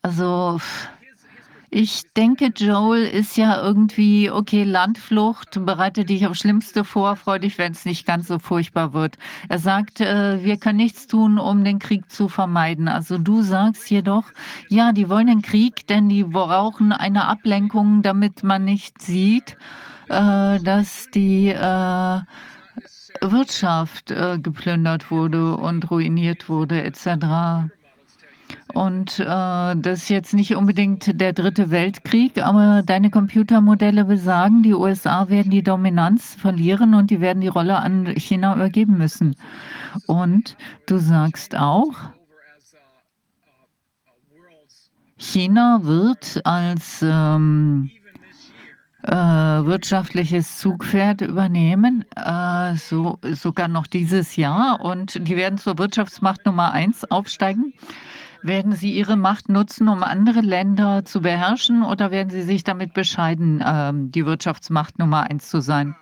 Also 0.03 0.61
ich 1.71 2.03
denke, 2.17 2.51
Joel 2.57 3.05
ist 3.05 3.37
ja 3.37 3.63
irgendwie, 3.63 4.31
okay, 4.31 4.65
Landflucht, 4.65 5.65
bereite 5.65 6.05
dich 6.05 6.27
auf 6.27 6.35
Schlimmste 6.35 6.85
vor, 6.85 7.17
freu 7.17 7.39
dich, 7.39 7.59
wenn 7.59 7.73
es 7.73 7.85
nicht 7.85 8.07
ganz 8.07 8.29
so 8.29 8.39
furchtbar 8.39 8.95
wird. 8.95 9.19
Er 9.49 9.59
sagt, 9.59 10.01
äh, 10.01 10.43
wir 10.43 10.57
können 10.57 10.79
nichts 10.79 11.07
tun, 11.07 11.39
um 11.39 11.65
den 11.65 11.79
Krieg 11.79 12.11
zu 12.11 12.29
vermeiden. 12.29 12.89
Also 12.89 13.19
du 13.19 13.43
sagst 13.43 13.91
jedoch, 13.91 14.25
ja, 14.69 14.93
die 14.93 15.11
wollen 15.11 15.27
den 15.27 15.43
Krieg, 15.43 15.87
denn 15.87 16.09
die 16.09 16.25
brauchen 16.25 16.93
eine 16.93 17.27
Ablenkung, 17.27 18.03
damit 18.03 18.43
man 18.43 18.65
nicht 18.65 19.03
sieht, 19.03 19.57
äh, 20.09 20.59
dass 20.61 21.09
die 21.13 21.49
äh, 21.49 22.21
Wirtschaft 23.21 24.11
äh, 24.11 24.39
geplündert 24.39 25.11
wurde 25.11 25.57
und 25.57 25.91
ruiniert 25.91 26.49
wurde, 26.49 26.83
etc. 26.83 27.69
Und 28.75 29.19
äh, 29.19 29.25
das 29.25 30.03
ist 30.03 30.09
jetzt 30.11 30.35
nicht 30.35 30.55
unbedingt 30.55 31.19
der 31.21 31.33
dritte 31.33 31.71
Weltkrieg, 31.71 32.43
aber 32.43 32.83
deine 32.85 33.11
Computermodelle 33.11 34.05
besagen, 34.05 34.63
die 34.63 34.75
USA 34.75 35.29
werden 35.31 35.51
die 35.51 35.63
Dominanz 35.63 36.35
verlieren 36.35 36.95
und 36.95 37.11
die 37.11 37.21
werden 37.21 37.41
die 37.41 37.49
Rolle 37.49 37.79
an 37.79 38.07
China 38.17 38.55
übergeben 38.55 38.99
müssen. 38.99 39.37
Und 40.07 40.57
du 40.87 40.99
sagst 40.99 41.57
auch, 41.57 41.95
China 45.17 45.81
wird 45.83 46.41
als 46.45 47.01
ähm, 47.03 47.91
äh, 49.03 49.13
wirtschaftliches 49.13 50.59
Zugpferd 50.59 51.23
übernehmen, 51.23 52.05
äh, 52.15 52.77
so, 52.77 53.19
sogar 53.33 53.69
noch 53.69 53.87
dieses 53.87 54.37
Jahr. 54.37 54.81
Und 54.81 55.27
die 55.27 55.37
werden 55.37 55.59
zur 55.59 55.79
Wirtschaftsmacht 55.79 56.47
Nummer 56.47 56.73
eins 56.73 57.05
aufsteigen. 57.11 57.73
Werden 58.43 58.73
Sie 58.73 58.93
Ihre 58.93 59.17
Macht 59.17 59.49
nutzen, 59.49 59.89
um 59.89 60.03
andere 60.03 60.41
Länder 60.41 61.05
zu 61.05 61.21
beherrschen, 61.21 61.83
oder 61.83 62.11
werden 62.11 62.31
Sie 62.31 62.43
sich 62.43 62.65
damit 62.65 62.95
bescheiden, 62.95 63.61
äh, 63.61 63.93
die 63.95 64.25
Wirtschaftsmacht 64.27 64.99
Nummer 64.99 65.25
eins 65.25 65.49
zu 65.49 65.61
sein? 65.61 65.97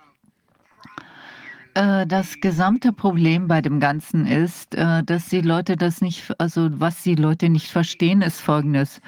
Äh, 1.77 2.07
das 2.07 2.39
gesamte 2.41 2.91
Problem 2.91 3.47
bei 3.47 3.61
dem 3.61 3.79
Ganzen 3.79 4.25
ist, 4.25 4.73
äh, 4.73 5.03
dass 5.03 5.29
die 5.29 5.41
Leute 5.41 5.75
das 5.77 6.01
nicht, 6.01 6.33
also 6.39 6.69
was 6.71 7.03
die 7.03 7.15
Leute 7.15 7.49
nicht 7.49 7.67
verstehen, 7.71 8.21
ist 8.21 8.41
Folgendes. 8.41 8.99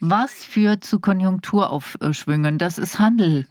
Was 0.00 0.32
führt 0.32 0.84
zu 0.84 0.98
Konjunkturaufschwüngen? 1.00 2.56
Das 2.56 2.78
ist 2.78 2.98
Handel. 2.98 3.46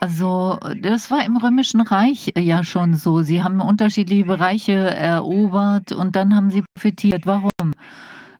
Also 0.00 0.58
das 0.80 1.10
war 1.10 1.24
im 1.24 1.36
Römischen 1.38 1.80
Reich 1.80 2.32
ja 2.36 2.62
schon 2.62 2.94
so. 2.94 3.22
Sie 3.22 3.42
haben 3.42 3.60
unterschiedliche 3.60 4.26
Bereiche 4.26 4.72
erobert 4.72 5.90
und 5.90 6.14
dann 6.14 6.36
haben 6.36 6.50
sie 6.50 6.62
profitiert. 6.74 7.26
Warum? 7.26 7.50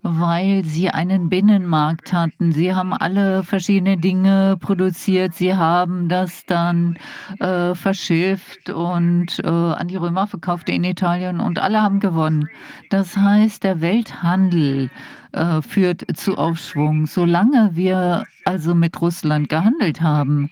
Weil 0.09 0.65
sie 0.65 0.91
einen 0.91 1.29
Binnenmarkt 1.29 2.13
hatten. 2.13 2.53
Sie 2.53 2.75
haben 2.75 2.93
alle 2.93 3.43
verschiedene 3.43 3.97
Dinge 3.97 4.57
produziert. 4.61 5.35
Sie 5.35 5.55
haben 5.55 6.09
das 6.09 6.47
dann 6.47 6.97
äh, 7.41 7.75
verschifft 7.75 8.71
und 8.71 9.41
äh, 9.43 9.49
an 9.49 9.89
die 9.89 9.97
Römer 9.97 10.27
verkauft 10.27 10.69
in 10.69 10.85
Italien 10.85 11.41
und 11.41 11.59
alle 11.59 11.83
haben 11.83 11.99
gewonnen. 11.99 12.49
Das 12.91 13.17
heißt, 13.17 13.65
der 13.65 13.81
Welthandel 13.81 14.91
äh, 15.33 15.61
führt 15.63 16.05
zu 16.17 16.39
Aufschwung. 16.39 17.07
Solange 17.07 17.71
wir 17.75 18.25
also 18.45 18.75
mit 18.75 19.01
Russland 19.01 19.49
gehandelt 19.49 20.01
haben, 20.01 20.51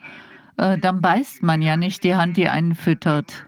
äh, 0.57 0.79
dann 0.79 1.01
beißt 1.01 1.43
man 1.43 1.63
ja 1.63 1.77
nicht 1.77 2.03
die 2.03 2.17
Hand, 2.17 2.37
die 2.37 2.49
einen 2.49 2.75
füttert. 2.75 3.47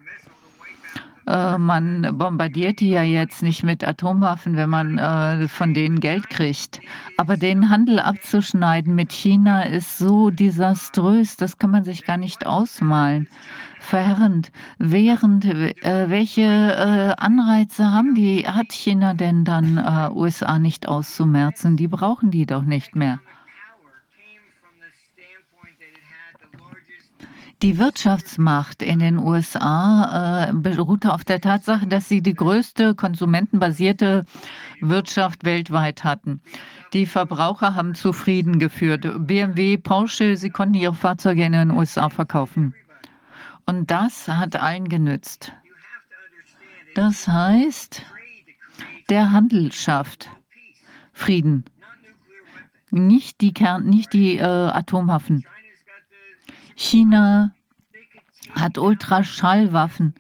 Äh, 1.27 1.59
man 1.59 2.17
bombardiert 2.17 2.81
die 2.81 2.91
ja 2.91 3.03
jetzt 3.03 3.43
nicht 3.43 3.65
mit 3.65 3.87
Atomwaffen, 3.87 4.57
wenn 4.57 4.71
man 4.71 4.99
äh, 4.99 5.49
von 5.49 5.75
denen 5.75 6.01
Geld 6.01 6.31
kriegt. 6.31 6.81
Aber 7.17 7.37
den 7.37 7.69
Handel 7.69 7.99
abzuschneiden 7.99 8.95
mit 8.95 9.13
China 9.13 9.63
ist 9.63 9.99
so 9.99 10.31
desaströs, 10.31 11.37
das 11.37 11.59
kann 11.59 11.71
man 11.71 11.85
sich 11.85 12.05
gar 12.05 12.17
nicht 12.17 12.47
ausmalen. 12.47 13.29
Verheerend. 13.81 14.51
Während, 14.79 15.45
äh, 15.45 15.75
welche 16.09 16.43
äh, 16.43 17.15
Anreize 17.23 17.93
haben 17.93 18.15
die, 18.15 18.47
hat 18.47 18.73
China 18.73 19.15
denn 19.15 19.45
dann 19.45 19.79
äh, 19.79 20.11
USA 20.13 20.59
nicht 20.59 20.89
auszumerzen? 20.89 21.77
Die 21.77 21.89
brauchen 21.89 22.31
die 22.31 22.47
doch 22.47 22.63
nicht 22.63 22.97
mehr. 22.97 23.21
Die 27.63 27.79
Wirtschaftsmacht 27.79 28.83
in 28.83 28.99
den 28.99 29.19
USA 29.19 30.51
äh, 30.51 30.53
beruhte 30.53 31.15
auf 31.15 31.25
der 31.25 31.41
Tatsache, 31.41 31.87
dass 31.87 32.07
sie 32.07 32.21
die 32.21 32.35
größte 32.35 32.95
konsumentenbasierte 32.95 34.27
Wirtschaft 34.81 35.45
weltweit 35.45 36.05
hatten. 36.05 36.43
Die 36.93 37.07
Verbraucher 37.07 37.75
haben 37.75 37.95
zufrieden 37.95 38.59
geführt. 38.59 39.09
BMW, 39.27 39.79
Porsche, 39.79 40.37
sie 40.37 40.51
konnten 40.51 40.75
ihre 40.75 40.95
Fahrzeuge 40.95 41.45
in 41.45 41.53
den 41.53 41.71
USA 41.71 42.11
verkaufen. 42.11 42.75
Und 43.65 43.91
das 43.91 44.29
hat 44.29 44.57
allen 44.57 44.89
genützt. 44.89 45.53
Das 46.95 47.27
heißt, 47.27 48.03
der 49.09 49.33
Handel 49.33 49.73
schafft 49.73 50.29
Frieden. 51.15 51.65
Nicht 52.91 53.41
die, 53.41 53.55
Kern, 53.55 53.87
nicht 53.87 54.13
die 54.13 54.37
äh, 54.37 54.43
Atomwaffen. 54.43 55.47
China 56.77 57.53
hat 58.55 58.79
Ultraschallwaffen. 58.79 60.15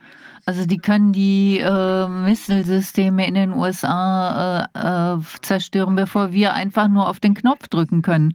Also 0.46 0.64
die 0.64 0.78
können 0.78 1.12
die 1.12 1.58
äh, 1.58 2.08
Missile-Systeme 2.08 3.26
in 3.26 3.34
den 3.34 3.52
USA 3.52 4.68
äh, 4.74 5.14
äh, 5.14 5.18
zerstören, 5.42 5.96
bevor 5.96 6.32
wir 6.32 6.54
einfach 6.54 6.88
nur 6.88 7.08
auf 7.08 7.20
den 7.20 7.34
Knopf 7.34 7.68
drücken 7.68 8.02
können. 8.02 8.34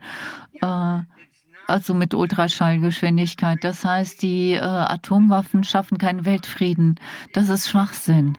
Äh, 0.61 0.99
also 1.67 1.93
mit 1.93 2.13
Ultraschallgeschwindigkeit. 2.13 3.63
Das 3.63 3.85
heißt, 3.85 4.21
die 4.21 4.53
äh, 4.53 4.59
Atomwaffen 4.59 5.63
schaffen 5.63 5.97
keinen 5.97 6.25
Weltfrieden. 6.25 6.99
Das 7.33 7.47
ist 7.49 7.69
Schwachsinn 7.69 8.37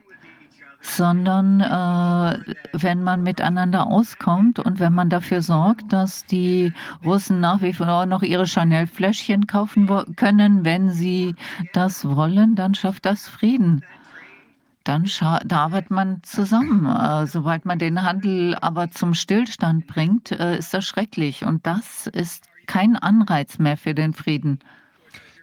sondern 0.83 1.61
äh, 1.61 2.55
wenn 2.73 3.02
man 3.02 3.23
miteinander 3.23 3.86
auskommt 3.86 4.59
und 4.59 4.81
wenn 4.81 4.93
man 4.93 5.09
dafür 5.09 5.41
sorgt, 5.41 5.93
dass 5.93 6.27
die 6.27 6.73
Russen 7.05 7.41
nach 7.41 7.62
wie 7.62 7.73
vor 7.73 8.07
noch 8.07 8.23
ihre 8.23 8.47
Chanel-Fläschchen 8.47 9.47
kaufen 9.47 9.89
können, 10.17 10.65
wenn 10.65 10.91
sie 10.91 11.36
das 11.73 12.05
wollen, 12.05 12.57
dann 12.57 12.75
schafft 12.75 13.07
das 13.07 13.28
Frieden. 13.28 13.85
Dann 14.85 15.09
da 15.44 15.59
arbeitet 15.59 15.93
man 15.93 16.23
zusammen. 16.25 16.86
Äh, 16.86 17.28
sobald 17.28 17.65
man 17.65 17.78
den 17.78 18.02
Handel 18.02 18.57
aber 18.57 18.91
zum 18.91 19.15
Stillstand 19.15 19.86
bringt, 19.86 20.33
äh, 20.33 20.59
ist 20.59 20.75
das 20.75 20.85
schrecklich. 20.85 21.44
Und 21.44 21.65
das 21.67 22.09
ist 22.09 22.47
kein 22.67 22.97
Anreiz 22.97 23.59
mehr 23.59 23.77
für 23.77 23.94
den 23.94 24.12
Frieden. 24.12 24.59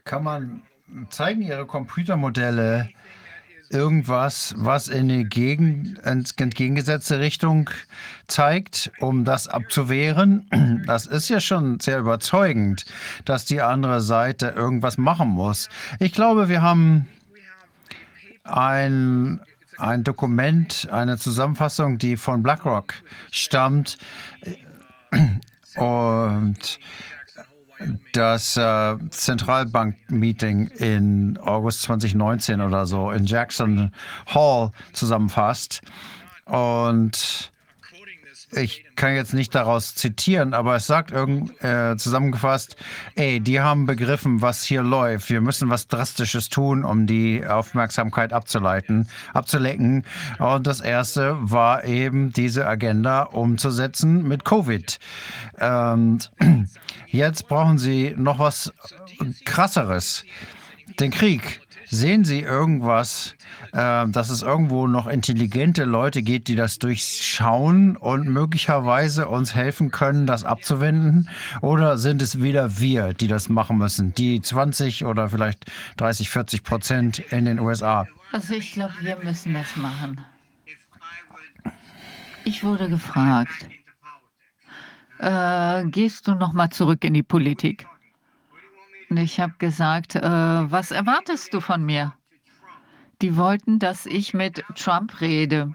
Kann 0.04 0.24
man 0.24 0.64
zeigen 1.10 1.42
Ihre 1.42 1.66
Computermodelle, 1.66 2.90
irgendwas, 3.70 4.54
was 4.58 4.88
in 4.88 5.10
die 5.10 5.26
Gegen 5.26 5.98
entgegengesetzte 6.04 7.20
Richtung 7.20 7.70
zeigt, 8.28 8.92
um 9.00 9.26
das 9.26 9.48
abzuwehren. 9.48 10.48
Das 10.86 11.06
ist 11.06 11.30
ja 11.30 11.40
schon 11.40 11.80
sehr 11.80 12.00
überzeugend, 12.00 12.86
dass 13.26 13.46
die 13.46 13.62
andere 13.62 14.02
Seite 14.02 14.48
irgendwas 14.56 14.98
machen 14.98 15.30
muss. 15.30 15.70
Ich 16.00 16.14
glaube, 16.14 16.50
wir 16.50 16.62
haben 16.62 17.08
ein, 18.44 19.40
ein 19.78 20.04
Dokument, 20.04 20.88
eine 20.92 21.18
Zusammenfassung, 21.18 21.98
die 21.98 22.18
von 22.18 22.42
BlackRock 22.42 22.94
stammt. 23.32 23.98
Und 25.76 26.80
das 28.14 28.58
äh, 28.58 28.96
Zentralbank-Meeting 29.10 30.68
in 30.68 31.38
August 31.38 31.84
2019 31.84 32.62
oder 32.62 32.86
so 32.86 33.12
in 33.12 33.26
Jackson 33.26 33.92
Hall 34.28 34.72
zusammenfasst. 34.94 35.82
Und 36.46 37.52
ich 38.52 38.86
kann 38.96 39.16
jetzt 39.16 39.34
nicht 39.34 39.54
daraus 39.54 39.96
zitieren, 39.96 40.54
aber 40.54 40.76
es 40.76 40.88
sagt 40.88 41.12
irgend, 41.12 41.52
äh, 41.64 41.96
zusammengefasst, 41.98 42.76
ey, 43.16 43.40
die 43.40 43.60
haben 43.60 43.86
begriffen, 43.86 44.42
was 44.42 44.64
hier 44.64 44.82
läuft. 44.82 45.30
Wir 45.30 45.42
müssen 45.42 45.70
was 45.70 45.88
Drastisches 45.88 46.50
tun, 46.50 46.84
um 46.84 47.06
die 47.06 47.46
Aufmerksamkeit 47.46 48.34
abzuleiten, 48.34 49.08
abzulenken. 49.34 50.04
Und 50.40 50.68
das 50.68 50.82
erste 50.82 51.38
war 51.40 51.86
eben 51.86 52.34
diese 52.34 52.68
Agenda 52.68 53.24
umzusetzen 53.24 54.28
mit 54.28 54.46
Covid. 54.46 55.00
Und 55.60 56.32
jetzt 57.08 57.48
brauchen 57.48 57.78
sie 57.78 58.16
noch 58.18 58.40
was 58.40 58.74
krasseres. 59.46 60.24
Den 61.00 61.12
Krieg. 61.12 61.62
Sehen 61.92 62.24
Sie 62.24 62.42
irgendwas, 62.42 63.36
äh, 63.74 64.08
dass 64.08 64.30
es 64.30 64.44
irgendwo 64.44 64.86
noch 64.86 65.08
intelligente 65.08 65.86
Leute 65.86 66.22
gibt, 66.22 66.48
die 66.48 66.56
das 66.56 66.78
durchschauen 66.78 67.98
und 67.98 68.28
möglicherweise 68.28 69.28
uns 69.28 69.56
helfen 69.56 69.90
können, 69.90 70.28
das 70.28 70.44
abzuwenden? 70.44 71.30
Oder 71.62 71.98
sind 71.98 72.22
es 72.22 72.42
wieder 72.44 72.80
wir, 72.80 73.14
die 73.16 73.28
das 73.28 73.50
machen 73.50 73.80
müssen, 73.80 74.14
die 74.14 74.40
20 74.40 75.06
oder 75.06 75.30
vielleicht 75.30 75.66
30, 75.98 76.30
40 76.30 76.64
Prozent 76.64 77.20
in 77.32 77.46
den 77.46 77.60
USA? 77.60 78.06
Also 78.32 78.54
ich 78.54 78.74
glaube, 78.74 78.94
wir 79.02 79.18
müssen 79.24 79.56
das 79.56 79.76
machen. 79.76 80.22
Ich 82.44 82.64
wurde 82.64 82.88
gefragt, 82.88 83.68
äh, 85.18 85.86
gehst 85.86 86.28
du 86.28 86.36
noch 86.36 86.54
mal 86.54 86.70
zurück 86.70 87.04
in 87.04 87.16
die 87.16 87.24
Politik? 87.24 87.88
Und 89.10 89.18
ich 89.18 89.40
habe 89.40 89.54
gesagt, 89.58 90.16
äh, 90.16 90.22
was 90.22 90.92
erwartest 90.92 91.54
du 91.54 91.62
von 91.62 91.84
mir? 91.84 92.14
Die 93.22 93.36
wollten, 93.36 93.80
dass 93.80 94.06
ich 94.06 94.34
mit 94.34 94.64
Trump 94.76 95.20
rede, 95.20 95.74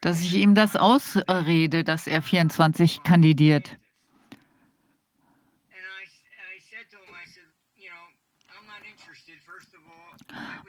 dass 0.00 0.20
ich 0.20 0.34
ihm 0.34 0.54
das 0.54 0.76
ausrede, 0.76 1.84
dass 1.84 2.06
er 2.06 2.22
24 2.22 3.02
kandidiert. 3.02 3.78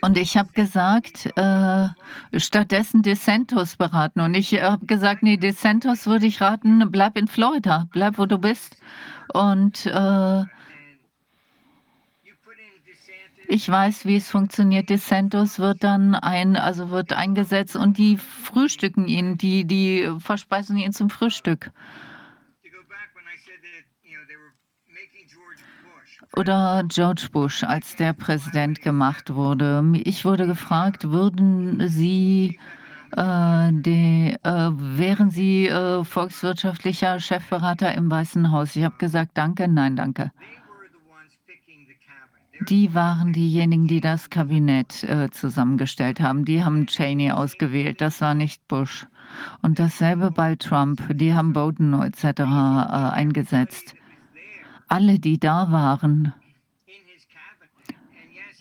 Und 0.01 0.17
ich 0.17 0.37
habe 0.37 0.51
gesagt, 0.53 1.35
äh, 1.35 1.89
stattdessen 2.37 3.01
DeSantos 3.01 3.75
beraten. 3.75 4.19
Und 4.21 4.35
ich 4.35 4.61
habe 4.61 4.85
gesagt, 4.85 5.23
nee, 5.23 5.37
DeSantos 5.37 6.05
würde 6.05 6.27
ich 6.27 6.41
raten, 6.41 6.91
bleib 6.91 7.17
in 7.17 7.27
Florida, 7.27 7.87
bleib, 7.91 8.17
wo 8.19 8.27
du 8.27 8.37
bist. 8.37 8.77
Und 9.33 9.87
äh, 9.87 10.43
ich 13.48 13.69
weiß, 13.69 14.06
wie 14.06 14.17
es 14.17 14.30
funktioniert. 14.30 14.90
DeSantos 14.90 15.59
wird 15.59 15.83
dann 15.83 16.15
ein, 16.15 16.56
also 16.56 16.90
wird 16.90 17.14
eingesetzt 17.14 17.75
und 17.75 17.98
die 17.98 18.17
frühstücken 18.17 19.07
ihn, 19.07 19.38
die, 19.38 19.65
die 19.65 20.09
verspeisen 20.19 20.77
ihn 20.77 20.93
zum 20.93 21.09
Frühstück. 21.09 21.72
oder 26.35 26.83
George 26.88 27.30
Bush, 27.32 27.64
als 27.64 27.95
der 27.95 28.14
Präsident 28.14 28.82
gemacht 28.82 29.33
wurde. 29.33 29.83
Ich 30.03 30.25
wurde 30.25 30.48
gefragt, 30.48 31.09
würden 31.11 31.88
Sie 31.88 32.59
äh, 33.15 33.72
die, 33.72 34.35
äh, 34.43 34.72
wären 34.75 35.30
Sie 35.32 35.67
äh, 35.67 36.03
volkswirtschaftlicher 36.03 37.19
Chefberater 37.19 37.93
im 37.95 38.11
Weißen 38.11 38.51
Haus? 38.51 38.75
Ich 38.75 38.83
habe 38.83 38.98
gesagt, 38.98 39.32
danke, 39.35 39.67
nein, 39.67 39.95
danke. 39.95 40.32
Die 42.61 42.93
waren 42.93 43.34
diejenigen, 43.34 43.88
die 43.88 44.01
das 44.01 44.30
Kabinett 44.30 45.03
äh, 45.03 45.30
zusammengestellt 45.30 46.19
haben. 46.19 46.45
Die 46.45 46.64
haben 46.64 46.88
Cheney 46.88 47.32
ausgewählt, 47.32 48.01
das 48.01 48.22
war 48.22 48.34
nicht 48.34 48.67
Bush. 48.67 49.06
Und 49.61 49.80
dasselbe 49.80 50.32
bei 50.32 50.56
Trump. 50.56 51.03
Die 51.11 51.34
haben 51.34 51.53
Bowden 51.53 51.93
etc. 52.01 52.24
Äh, 52.24 52.43
eingesetzt. 52.43 53.95
Alle, 54.88 55.19
die 55.19 55.40
da 55.40 55.72
waren 55.72 56.34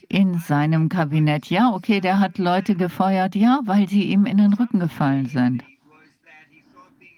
in 0.09 0.39
seinem 0.39 0.89
Kabinett. 0.89 1.47
Ja, 1.51 1.71
okay, 1.71 2.01
der 2.01 2.21
hat 2.21 2.39
Leute 2.39 2.75
gefeuert, 2.75 3.35
ja, 3.35 3.61
weil 3.65 3.89
sie 3.89 4.05
ihm 4.05 4.27
in 4.27 4.39
den 4.39 4.55
Rücken 4.55 4.81
gefallen 4.81 5.27
sind. 5.27 5.65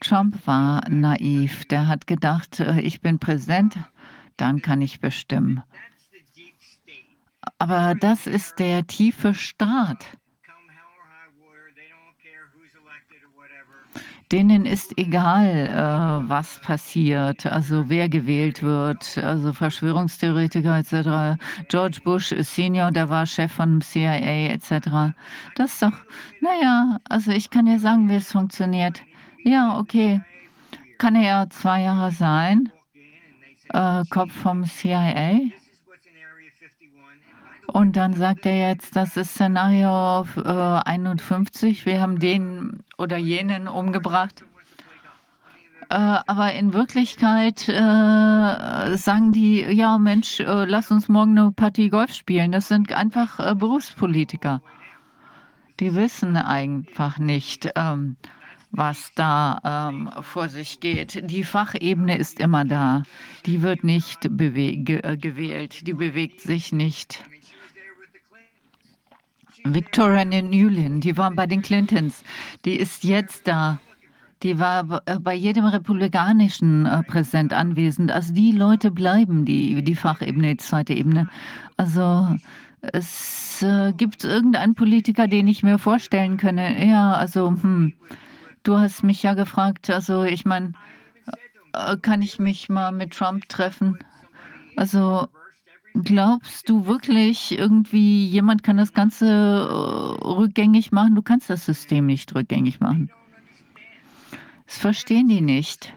Trump 0.00 0.46
war 0.46 0.88
naiv. 0.88 1.64
Der 1.66 1.88
hat 1.88 2.06
gedacht, 2.06 2.60
äh, 2.60 2.80
ich 2.80 3.00
bin 3.00 3.18
Präsident, 3.18 3.76
dann 4.36 4.62
kann 4.62 4.82
ich 4.82 5.00
bestimmen. 5.00 5.62
Aber 7.58 7.94
das 7.94 8.26
ist 8.26 8.58
der 8.58 8.86
tiefe 8.86 9.34
Staat. 9.34 10.04
Denen 14.32 14.66
ist 14.66 14.98
egal, 14.98 15.68
äh, 15.68 16.28
was 16.28 16.60
passiert, 16.60 17.46
also 17.46 17.88
wer 17.88 18.08
gewählt 18.08 18.60
wird, 18.60 19.18
also 19.18 19.52
Verschwörungstheoretiker 19.52 20.78
etc. 20.78 21.40
George 21.68 22.00
Bush 22.02 22.34
Senior, 22.40 22.90
der 22.90 23.08
war 23.08 23.24
Chef 23.24 23.52
von 23.52 23.80
CIA 23.80 24.50
etc. 24.50 25.14
Das 25.54 25.74
ist 25.74 25.82
doch, 25.82 25.92
naja, 26.40 26.98
also 27.08 27.30
ich 27.30 27.50
kann 27.50 27.66
dir 27.66 27.78
sagen, 27.78 28.08
wie 28.08 28.16
es 28.16 28.32
funktioniert. 28.32 29.00
Ja, 29.44 29.78
okay, 29.78 30.20
kann 30.98 31.14
er 31.14 31.22
ja 31.22 31.46
zwei 31.48 31.82
Jahre 31.82 32.10
sein, 32.10 32.72
äh, 33.72 34.02
Kopf 34.10 34.32
vom 34.32 34.64
CIA. 34.64 35.52
Und 37.76 37.96
dann 37.96 38.14
sagt 38.14 38.46
er 38.46 38.70
jetzt, 38.70 38.96
das 38.96 39.18
ist 39.18 39.32
Szenario 39.32 40.26
äh, 40.36 40.88
51, 40.88 41.84
wir 41.84 42.00
haben 42.00 42.18
den 42.18 42.82
oder 42.96 43.18
jenen 43.18 43.68
umgebracht. 43.68 44.46
Äh, 45.90 45.94
aber 46.26 46.54
in 46.54 46.72
Wirklichkeit 46.72 47.68
äh, 47.68 48.96
sagen 48.96 49.32
die, 49.32 49.60
ja 49.60 49.98
Mensch, 49.98 50.40
äh, 50.40 50.64
lass 50.64 50.90
uns 50.90 51.10
morgen 51.10 51.38
eine 51.38 51.52
Partie 51.52 51.90
Golf 51.90 52.14
spielen. 52.14 52.50
Das 52.50 52.68
sind 52.68 52.94
einfach 52.94 53.38
äh, 53.40 53.54
Berufspolitiker. 53.54 54.62
Die 55.78 55.94
wissen 55.94 56.38
einfach 56.38 57.18
nicht, 57.18 57.70
ähm, 57.76 58.16
was 58.70 59.12
da 59.16 59.90
ähm, 59.90 60.10
vor 60.22 60.48
sich 60.48 60.80
geht. 60.80 61.30
Die 61.30 61.44
Fachebene 61.44 62.16
ist 62.16 62.40
immer 62.40 62.64
da. 62.64 63.02
Die 63.44 63.60
wird 63.60 63.84
nicht 63.84 64.20
ge 64.22 65.00
äh, 65.02 65.18
gewählt. 65.18 65.86
Die 65.86 65.92
bewegt 65.92 66.40
sich 66.40 66.72
nicht. 66.72 67.22
Victoria 69.74 70.24
Nuland, 70.24 71.04
die 71.04 71.16
war 71.16 71.30
bei 71.30 71.46
den 71.46 71.62
Clintons, 71.62 72.22
die 72.64 72.76
ist 72.76 73.04
jetzt 73.04 73.46
da. 73.46 73.78
Die 74.42 74.58
war 74.58 75.02
äh, 75.06 75.18
bei 75.18 75.34
jedem 75.34 75.64
republikanischen 75.64 76.84
äh, 76.84 77.02
Präsident 77.04 77.54
anwesend. 77.54 78.12
Also 78.12 78.34
die 78.34 78.52
Leute 78.52 78.90
bleiben, 78.90 79.44
die, 79.46 79.82
die 79.82 79.94
Fachebene, 79.94 80.50
die 80.50 80.56
zweite 80.58 80.92
Ebene. 80.92 81.28
Also 81.78 82.36
es 82.80 83.62
äh, 83.62 83.92
gibt 83.92 84.24
irgendeinen 84.24 84.74
Politiker, 84.74 85.26
den 85.26 85.48
ich 85.48 85.62
mir 85.62 85.78
vorstellen 85.78 86.36
könne. 86.36 86.86
Ja, 86.86 87.14
also 87.14 87.48
hm, 87.48 87.94
du 88.62 88.78
hast 88.78 89.02
mich 89.02 89.22
ja 89.22 89.34
gefragt. 89.34 89.88
Also 89.88 90.24
ich 90.24 90.44
meine, 90.44 90.72
äh, 91.72 91.96
kann 91.96 92.22
ich 92.22 92.38
mich 92.38 92.68
mal 92.68 92.92
mit 92.92 93.14
Trump 93.14 93.48
treffen? 93.48 93.98
Also 94.76 95.28
Glaubst 96.02 96.68
du 96.68 96.86
wirklich, 96.86 97.58
irgendwie 97.58 98.26
jemand 98.26 98.62
kann 98.62 98.76
das 98.76 98.92
Ganze 98.92 99.26
äh, 99.26 100.24
rückgängig 100.24 100.92
machen? 100.92 101.14
Du 101.14 101.22
kannst 101.22 101.48
das 101.48 101.64
System 101.64 102.06
nicht 102.06 102.34
rückgängig 102.34 102.80
machen. 102.80 103.10
Das 104.66 104.78
verstehen 104.78 105.28
die 105.28 105.40
nicht. 105.40 105.94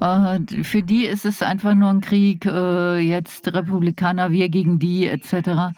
Äh, 0.00 0.40
für 0.64 0.82
die 0.82 1.06
ist 1.06 1.24
es 1.24 1.42
einfach 1.42 1.74
nur 1.74 1.90
ein 1.90 2.00
Krieg, 2.00 2.46
äh, 2.46 2.98
jetzt 2.98 3.52
Republikaner, 3.52 4.32
wir 4.32 4.48
gegen 4.48 4.78
die 4.78 5.06
etc. 5.06 5.76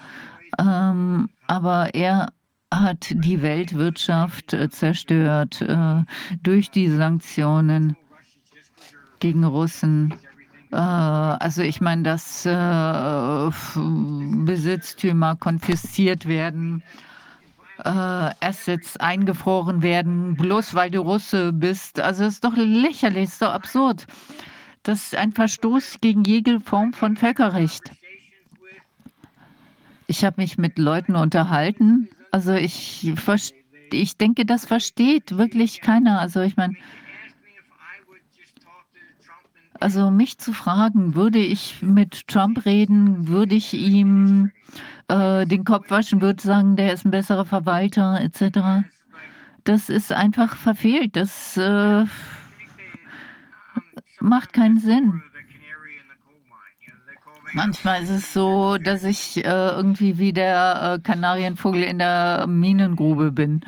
Ähm, 0.59 1.29
aber 1.47 1.95
er 1.95 2.33
hat 2.73 3.11
die 3.11 3.41
Weltwirtschaft 3.41 4.55
zerstört 4.71 5.65
durch 6.43 6.71
die 6.71 6.91
Sanktionen 6.91 7.97
gegen 9.21 9.45
Russen. 9.45 10.13
Äh, 10.71 10.77
also 10.77 11.63
ich 11.63 11.81
meine, 11.81 12.03
dass 12.03 12.45
äh, 12.47 13.51
Besitztümer 14.45 15.37
konfisziert 15.37 16.27
werden, 16.27 16.83
äh, 17.85 17.89
Assets 18.41 18.97
eingefroren 18.97 19.83
werden, 19.83 20.37
bloß 20.37 20.75
weil 20.75 20.91
du 20.91 21.01
Russe 21.01 21.53
bist. 21.53 22.01
Also 22.01 22.25
es 22.25 22.35
ist 22.35 22.45
doch 22.45 22.57
lächerlich, 22.57 23.25
ist 23.25 23.43
doch 23.43 23.53
absurd. 23.53 24.07
Das 24.83 25.05
ist 25.05 25.17
ein 25.17 25.33
Verstoß 25.33 25.99
gegen 26.01 26.25
jede 26.25 26.61
Form 26.61 26.93
von 26.93 27.17
Völkerrecht. 27.17 27.93
Ich 30.07 30.25
habe 30.25 30.41
mich 30.41 30.57
mit 30.57 30.79
Leuten 30.79 31.17
unterhalten. 31.17 32.09
Also 32.31 32.55
ich, 32.55 33.13
ich 33.93 34.17
denke, 34.17 34.47
das 34.47 34.65
versteht 34.65 35.37
wirklich 35.37 35.83
keiner. 35.83 36.21
Also 36.21 36.41
ich 36.41 36.57
meine, 36.57 36.75
also 39.81 40.11
mich 40.11 40.39
zu 40.39 40.53
fragen, 40.53 41.15
würde 41.15 41.39
ich 41.39 41.83
mit 41.83 42.27
Trump 42.29 42.65
reden, 42.65 43.29
würde 43.29 43.55
ich 43.55 43.75
ihm 43.75 44.51
äh, 45.09 45.47
den 45.47 45.65
Kopf 45.65 45.91
waschen, 45.91 46.21
würde 46.21 46.43
sagen, 46.43 46.77
der 46.77 46.93
ist 46.93 47.05
ein 47.05 47.11
besserer 47.11 47.45
Verwalter 47.45 48.21
etc. 48.21 48.87
Das 49.65 49.89
ist 49.89 50.13
einfach 50.13 50.57
verfehlt. 50.57 51.17
Das 51.17 51.57
äh, 51.57 52.05
macht 54.21 54.53
keinen 54.53 54.79
Sinn. 54.79 55.23
Manchmal 57.55 58.03
ist 58.03 58.11
es 58.11 58.33
so, 58.35 58.77
dass 58.77 59.05
ich 59.05 59.45
äh, 59.45 59.49
irgendwie 59.49 60.19
wie 60.19 60.33
der 60.33 60.97
äh, 60.97 61.03
Kanarienvogel 61.03 61.83
in 61.83 61.99
der 61.99 62.47
Minengrube 62.47 63.33
bin. 63.33 63.63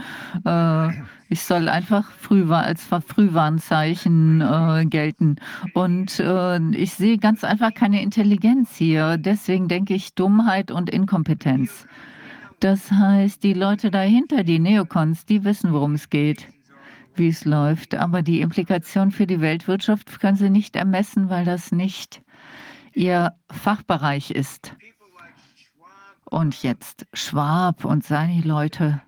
Ich 1.33 1.44
soll 1.44 1.68
einfach 1.68 2.10
Frühwar 2.10 2.65
als 2.65 2.83
Frühwarnzeichen 2.83 4.41
äh, 4.41 4.84
gelten. 4.84 5.36
Und 5.75 6.18
äh, 6.18 6.59
ich 6.73 6.94
sehe 6.94 7.18
ganz 7.18 7.44
einfach 7.44 7.73
keine 7.73 8.02
Intelligenz 8.02 8.75
hier. 8.75 9.17
Deswegen 9.17 9.68
denke 9.68 9.94
ich 9.94 10.17
Dummheit 10.17 10.73
und 10.73 10.91
Inkompetenz. 10.91 11.86
Das 12.59 12.91
heißt, 12.91 13.44
die 13.44 13.55
Leute 13.55 13.92
dahinter, 13.92 14.42
die 14.42 14.59
Neokons, 14.59 15.25
die 15.25 15.44
wissen, 15.44 15.73
worum 15.73 15.94
es 15.94 16.10
geht, 16.10 16.49
wie 17.15 17.28
es 17.28 17.44
läuft. 17.44 17.94
Aber 17.94 18.23
die 18.23 18.41
Implikation 18.41 19.12
für 19.12 19.28
die 19.28 19.41
Weltwirtschaft 19.41 20.18
können 20.18 20.36
sie 20.36 20.50
nicht 20.50 20.75
ermessen, 20.75 21.31
weil 21.31 21.44
das 21.44 21.70
nicht 21.70 22.23
ihr 22.92 23.34
Fachbereich 23.49 24.33
ist. 24.33 24.75
Und 26.25 26.60
jetzt 26.65 27.07
Schwab 27.15 27.84
und 27.84 28.02
seine 28.02 28.41
Leute. 28.41 29.00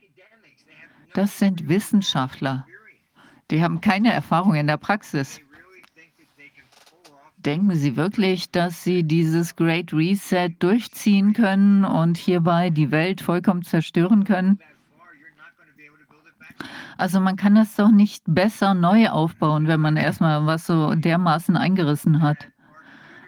Das 1.14 1.38
sind 1.38 1.68
Wissenschaftler. 1.68 2.66
Die 3.50 3.62
haben 3.62 3.80
keine 3.80 4.12
Erfahrung 4.12 4.54
in 4.54 4.66
der 4.66 4.78
Praxis. 4.78 5.40
Denken 7.36 7.74
Sie 7.74 7.96
wirklich, 7.96 8.50
dass 8.50 8.84
Sie 8.84 9.02
dieses 9.02 9.56
Great 9.56 9.92
Reset 9.92 10.50
durchziehen 10.60 11.32
können 11.32 11.84
und 11.84 12.16
hierbei 12.16 12.70
die 12.70 12.90
Welt 12.92 13.20
vollkommen 13.20 13.62
zerstören 13.62 14.24
können? 14.24 14.60
Also 16.96 17.18
man 17.18 17.36
kann 17.36 17.56
das 17.56 17.74
doch 17.74 17.90
nicht 17.90 18.22
besser 18.26 18.74
neu 18.74 19.08
aufbauen, 19.08 19.66
wenn 19.66 19.80
man 19.80 19.96
erstmal 19.96 20.46
was 20.46 20.66
so 20.66 20.94
dermaßen 20.94 21.56
eingerissen 21.56 22.22
hat. 22.22 22.51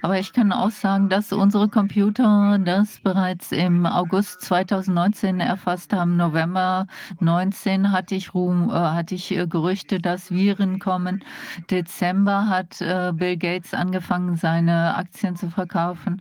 Aber 0.05 0.19
ich 0.19 0.35
kann 0.35 0.53
auch 0.53 0.71
sagen, 0.71 1.09
dass 1.09 1.33
unsere 1.33 1.71
Computer 1.71 2.59
das 2.63 3.01
bereits 3.01 3.53
im 3.53 3.87
August 3.87 4.43
2019 4.43 5.41
erfasst 5.41 5.95
haben. 5.95 6.19
November 6.19 6.87
2019 7.21 7.91
hatte 7.91 8.15
ich, 8.15 8.35
Ruhm, 8.35 8.69
äh, 8.69 8.75
hatte 8.75 9.15
ich 9.15 9.35
äh, 9.35 9.47
Gerüchte, 9.47 10.01
dass 10.01 10.31
Viren 10.31 10.79
kommen. 10.79 11.25
Dezember 11.71 12.51
hat 12.51 12.83
äh, 12.83 13.13
Bill 13.15 13.39
Gates 13.39 13.73
angefangen, 13.73 14.37
seine 14.37 14.95
Aktien 14.95 15.37
zu 15.37 15.49
verkaufen. 15.49 16.21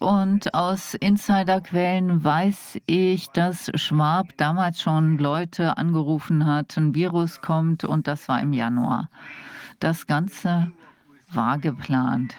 Und 0.00 0.54
aus 0.54 0.94
Insiderquellen 0.94 2.24
weiß 2.24 2.80
ich, 2.86 3.28
dass 3.28 3.70
Schwab 3.74 4.28
damals 4.38 4.80
schon 4.80 5.18
Leute 5.18 5.76
angerufen 5.76 6.46
hat, 6.46 6.78
ein 6.78 6.94
Virus 6.94 7.42
kommt 7.42 7.84
und 7.84 8.06
das 8.06 8.26
war 8.26 8.40
im 8.40 8.54
Januar. 8.54 9.10
Das 9.78 10.06
Ganze 10.06 10.72
war 11.28 11.58
geplant. 11.58 12.34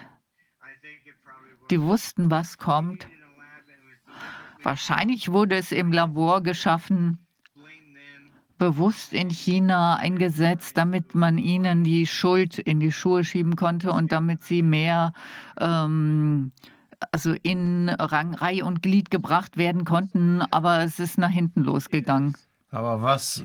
Die 1.69 1.79
wussten, 1.79 2.31
was 2.31 2.57
kommt. 2.57 3.07
Wahrscheinlich 4.63 5.31
wurde 5.31 5.55
es 5.55 5.71
im 5.71 5.91
Labor 5.91 6.41
geschaffen, 6.41 7.27
bewusst 8.57 9.13
in 9.13 9.29
China 9.29 9.97
eingesetzt, 9.97 10.77
damit 10.77 11.13
man 11.13 11.37
ihnen 11.37 11.83
die 11.83 12.07
Schuld 12.07 12.57
in 12.57 12.79
die 12.79 12.91
Schuhe 12.91 13.23
schieben 13.23 13.55
konnte 13.55 13.91
und 13.91 14.11
damit 14.11 14.43
sie 14.43 14.63
mehr 14.63 15.13
ähm, 15.59 16.53
also 17.11 17.35
in 17.43 17.89
Rang, 17.89 18.35
Reihe 18.35 18.65
und 18.65 18.81
Glied 18.81 19.11
gebracht 19.11 19.57
werden 19.57 19.85
konnten, 19.85 20.41
aber 20.51 20.83
es 20.83 20.99
ist 20.99 21.17
nach 21.17 21.29
hinten 21.29 21.61
losgegangen. 21.61 22.35
Aber 22.69 23.01
was 23.01 23.43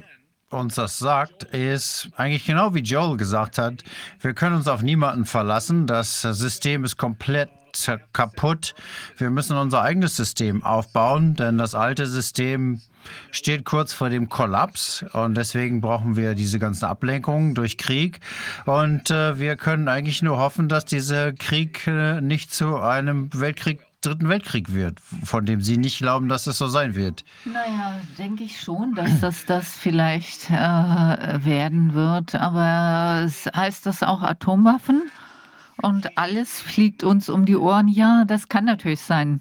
uns 0.51 0.77
das 0.77 0.99
sagt, 0.99 1.45
ist 1.45 2.09
eigentlich 2.17 2.47
genau 2.47 2.75
wie 2.75 2.81
Joel 2.81 3.17
gesagt 3.17 3.59
hat, 3.59 3.83
wir 4.21 4.35
können 4.35 4.57
uns 4.57 4.69
auf 4.69 4.83
niemanden 4.83 5.25
verlassen. 5.25 5.87
Das 5.87 6.23
System 6.23 6.85
ist 6.85 6.97
komplett 6.97 7.51
kaputt. 8.13 8.75
Wir 9.19 9.31
müssen 9.31 9.57
unser 9.57 9.83
eigenes 9.83 10.17
System 10.17 10.63
aufbauen, 10.63 11.35
denn 11.35 11.59
das 11.59 11.75
alte 11.75 12.07
System 12.07 12.81
steht 13.31 13.65
kurz 13.65 13.93
vor 13.93 14.11
dem 14.11 14.29
Kollaps 14.29 15.05
und 15.13 15.37
deswegen 15.37 15.81
brauchen 15.81 16.17
wir 16.17 16.35
diese 16.35 16.59
ganzen 16.59 16.85
Ablenkungen 16.87 17.55
durch 17.55 17.79
Krieg. 17.79 18.21
Und 18.65 19.11
äh, 19.11 19.39
wir 19.39 19.57
können 19.57 19.89
eigentlich 19.89 20.23
nur 20.23 20.39
hoffen, 20.39 20.69
dass 20.69 20.85
dieser 20.85 21.33
Krieg 21.33 21.87
äh, 21.87 22.21
nicht 22.21 22.53
zu 22.53 22.77
einem 22.77 23.31
Weltkrieg 23.33 23.81
Dritten 24.03 24.29
Weltkrieg 24.29 24.73
wird, 24.73 25.01
von 25.25 25.47
dem 25.47 25.61
Sie 25.61 25.79
nicht 25.79 25.99
glauben, 25.99 26.29
dass 26.29 26.47
es 26.47 26.59
so 26.59 26.69
sein 26.69 26.95
wird. 26.95 27.25
Naja, 27.45 27.99
denke 28.17 28.45
ich 28.45 28.61
schon, 28.61 28.95
dass 28.95 29.21
das 29.21 29.47
das 29.47 29.71
vielleicht 29.71 30.49
äh, 30.51 30.55
werden 30.55 31.95
wird. 31.95 32.37
Aber 32.37 33.29
heißt 33.57 33.85
das 33.85 34.05
auch 34.05 34.23
Atomwaffen? 34.23 35.11
Und 35.83 36.17
alles 36.17 36.61
fliegt 36.61 37.03
uns 37.03 37.29
um 37.29 37.47
die 37.47 37.57
Ohren. 37.57 37.89
Ja, 37.89 38.25
das 38.27 38.49
kann 38.49 38.65
natürlich 38.65 39.01
sein. 39.01 39.41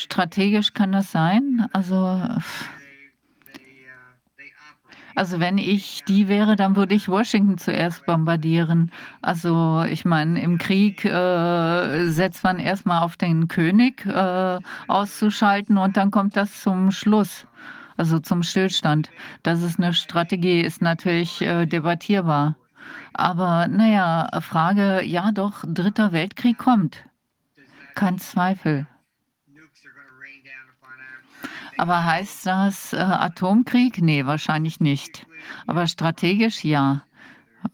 Strategisch 0.00 0.72
kann 0.72 0.92
das 0.92 1.12
sein. 1.12 1.66
Also, 1.74 2.26
also 5.14 5.40
wenn 5.40 5.58
ich 5.58 6.02
die 6.08 6.26
wäre, 6.26 6.56
dann 6.56 6.74
würde 6.74 6.94
ich 6.94 7.06
Washington 7.06 7.58
zuerst 7.58 8.06
bombardieren. 8.06 8.92
Also 9.20 9.84
ich 9.86 10.06
meine, 10.06 10.40
im 10.40 10.56
Krieg 10.56 11.04
äh, 11.04 12.08
setzt 12.08 12.42
man 12.44 12.58
erstmal 12.58 13.02
auf 13.02 13.18
den 13.18 13.46
König 13.48 14.06
äh, 14.06 14.58
auszuschalten 14.88 15.76
und 15.76 15.98
dann 15.98 16.10
kommt 16.10 16.34
das 16.34 16.62
zum 16.62 16.92
Schluss, 16.92 17.46
also 17.98 18.20
zum 18.20 18.42
Stillstand. 18.42 19.10
Das 19.42 19.60
ist 19.62 19.78
eine 19.78 19.92
Strategie, 19.92 20.62
ist 20.62 20.80
natürlich 20.80 21.42
äh, 21.42 21.66
debattierbar. 21.66 22.56
Aber 23.12 23.68
naja, 23.68 24.30
Frage, 24.40 25.04
ja 25.04 25.30
doch, 25.30 25.62
dritter 25.66 26.12
Weltkrieg 26.12 26.56
kommt. 26.56 27.04
Kein 27.94 28.18
Zweifel. 28.18 28.86
Aber 31.80 32.04
heißt 32.04 32.44
das 32.44 32.92
äh, 32.92 32.98
Atomkrieg? 32.98 34.02
Nee, 34.02 34.26
wahrscheinlich 34.26 34.80
nicht. 34.80 35.26
Aber 35.66 35.86
strategisch 35.86 36.62
ja. 36.62 37.04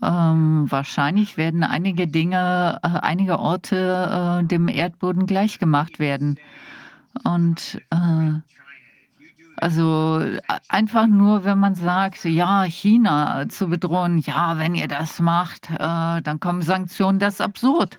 Ähm, 0.01 0.71
wahrscheinlich 0.71 1.37
werden 1.37 1.65
einige 1.65 2.07
Dinge, 2.07 2.79
äh, 2.85 2.87
einige 2.87 3.41
Orte 3.41 4.43
äh, 4.45 4.47
dem 4.47 4.69
Erdboden 4.69 5.27
gleichgemacht 5.27 5.99
werden. 5.99 6.39
Und 7.25 7.83
äh, 7.91 8.41
also 9.57 10.25
einfach 10.69 11.09
nur, 11.09 11.43
wenn 11.43 11.59
man 11.59 11.75
sagt, 11.75 12.27
ja, 12.27 12.63
China 12.63 13.49
zu 13.49 13.67
bedrohen, 13.67 14.19
ja, 14.19 14.57
wenn 14.57 14.77
ihr 14.77 14.87
das 14.87 15.19
macht, 15.19 15.69
äh, 15.69 16.23
dann 16.23 16.39
kommen 16.39 16.63
Sanktionen, 16.63 17.19
das 17.19 17.35
ist 17.35 17.41
absurd. 17.41 17.99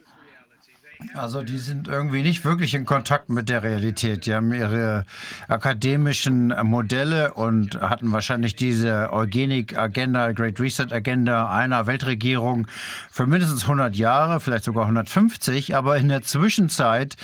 Also 1.13 1.43
die 1.43 1.59
sind 1.59 1.87
irgendwie 1.87 2.23
nicht 2.23 2.43
wirklich 2.43 2.73
in 2.73 2.85
Kontakt 2.85 3.29
mit 3.29 3.49
der 3.49 3.61
Realität. 3.61 4.25
Die 4.25 4.33
haben 4.33 4.51
ihre 4.51 5.05
akademischen 5.47 6.53
Modelle 6.63 7.33
und 7.35 7.79
hatten 7.79 8.11
wahrscheinlich 8.11 8.55
diese 8.55 9.13
Eugenik-Agenda, 9.13 10.31
Great 10.31 10.59
Reset-Agenda 10.59 11.49
einer 11.49 11.85
Weltregierung 11.85 12.67
für 13.11 13.27
mindestens 13.27 13.63
100 13.63 13.95
Jahre, 13.95 14.39
vielleicht 14.39 14.63
sogar 14.63 14.83
150. 14.83 15.75
Aber 15.75 15.97
in 15.97 16.09
der 16.09 16.23
Zwischenzeit 16.23 17.15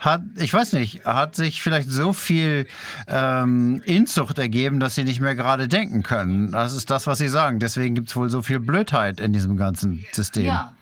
hat, 0.00 0.22
ich 0.36 0.52
weiß 0.52 0.74
nicht, 0.74 1.04
hat 1.04 1.34
sich 1.34 1.62
vielleicht 1.62 1.90
so 1.90 2.12
viel 2.12 2.66
ähm, 3.08 3.82
Inzucht 3.84 4.38
ergeben, 4.38 4.78
dass 4.78 4.94
sie 4.94 5.04
nicht 5.04 5.20
mehr 5.20 5.34
gerade 5.34 5.66
denken 5.66 6.04
können. 6.04 6.52
Das 6.52 6.74
ist 6.74 6.90
das, 6.90 7.08
was 7.08 7.18
sie 7.18 7.28
sagen. 7.28 7.58
Deswegen 7.58 7.96
gibt 7.96 8.08
es 8.08 8.16
wohl 8.16 8.30
so 8.30 8.42
viel 8.42 8.60
Blödheit 8.60 9.20
in 9.20 9.32
diesem 9.32 9.56
ganzen 9.56 10.06
System. 10.12 10.46
Ja. 10.46 10.75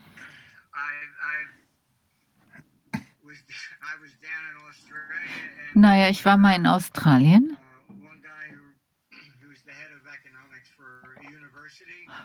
Naja, 5.74 6.08
ich 6.08 6.24
war 6.24 6.36
mal 6.36 6.54
in 6.54 6.66
Australien. 6.66 7.56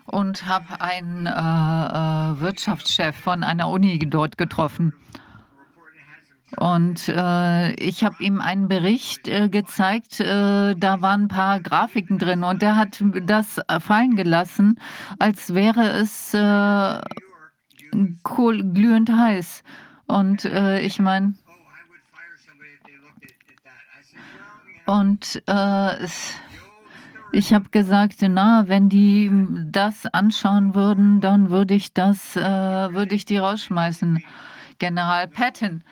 Und 0.05 0.45
habe 0.47 0.81
einen 0.81 1.25
äh, 1.25 1.29
äh, 1.29 2.39
Wirtschaftschef 2.39 3.15
von 3.15 3.43
einer 3.43 3.69
Uni 3.69 3.99
dort 3.99 4.37
getroffen. 4.37 4.93
Und 6.57 7.07
äh, 7.09 7.73
ich 7.73 8.03
habe 8.03 8.23
ihm 8.23 8.41
einen 8.41 8.67
Bericht 8.67 9.27
äh, 9.27 9.49
gezeigt, 9.49 10.19
äh, 10.19 10.75
da 10.75 11.01
waren 11.01 11.23
ein 11.23 11.27
paar 11.27 11.59
Grafiken 11.59 12.17
drin 12.17 12.43
und 12.43 12.63
der 12.63 12.75
hat 12.75 13.03
das 13.23 13.61
fallen 13.79 14.15
gelassen, 14.15 14.79
als 15.19 15.53
wäre 15.53 15.89
es 15.89 16.33
äh, 16.33 17.01
glühend 18.23 19.11
heiß. 19.11 19.63
Und 20.07 20.45
äh, 20.45 20.81
ich 20.81 20.99
meine, 20.99 21.35
und 24.89 25.43
äh, 25.45 26.07
ich 27.31 27.53
habe 27.53 27.69
gesagt, 27.69 28.15
na, 28.21 28.63
wenn 28.67 28.89
die 28.89 29.29
das 29.71 30.07
anschauen 30.07 30.73
würden, 30.73 31.21
dann 31.21 31.51
würde 31.51 31.75
ich 31.75 31.93
das, 31.93 32.35
äh, 32.35 32.41
würde 32.41 33.13
ich 33.13 33.23
die 33.23 33.37
rausschmeißen. 33.37 34.23
General 34.79 35.27
Patton 35.27 35.83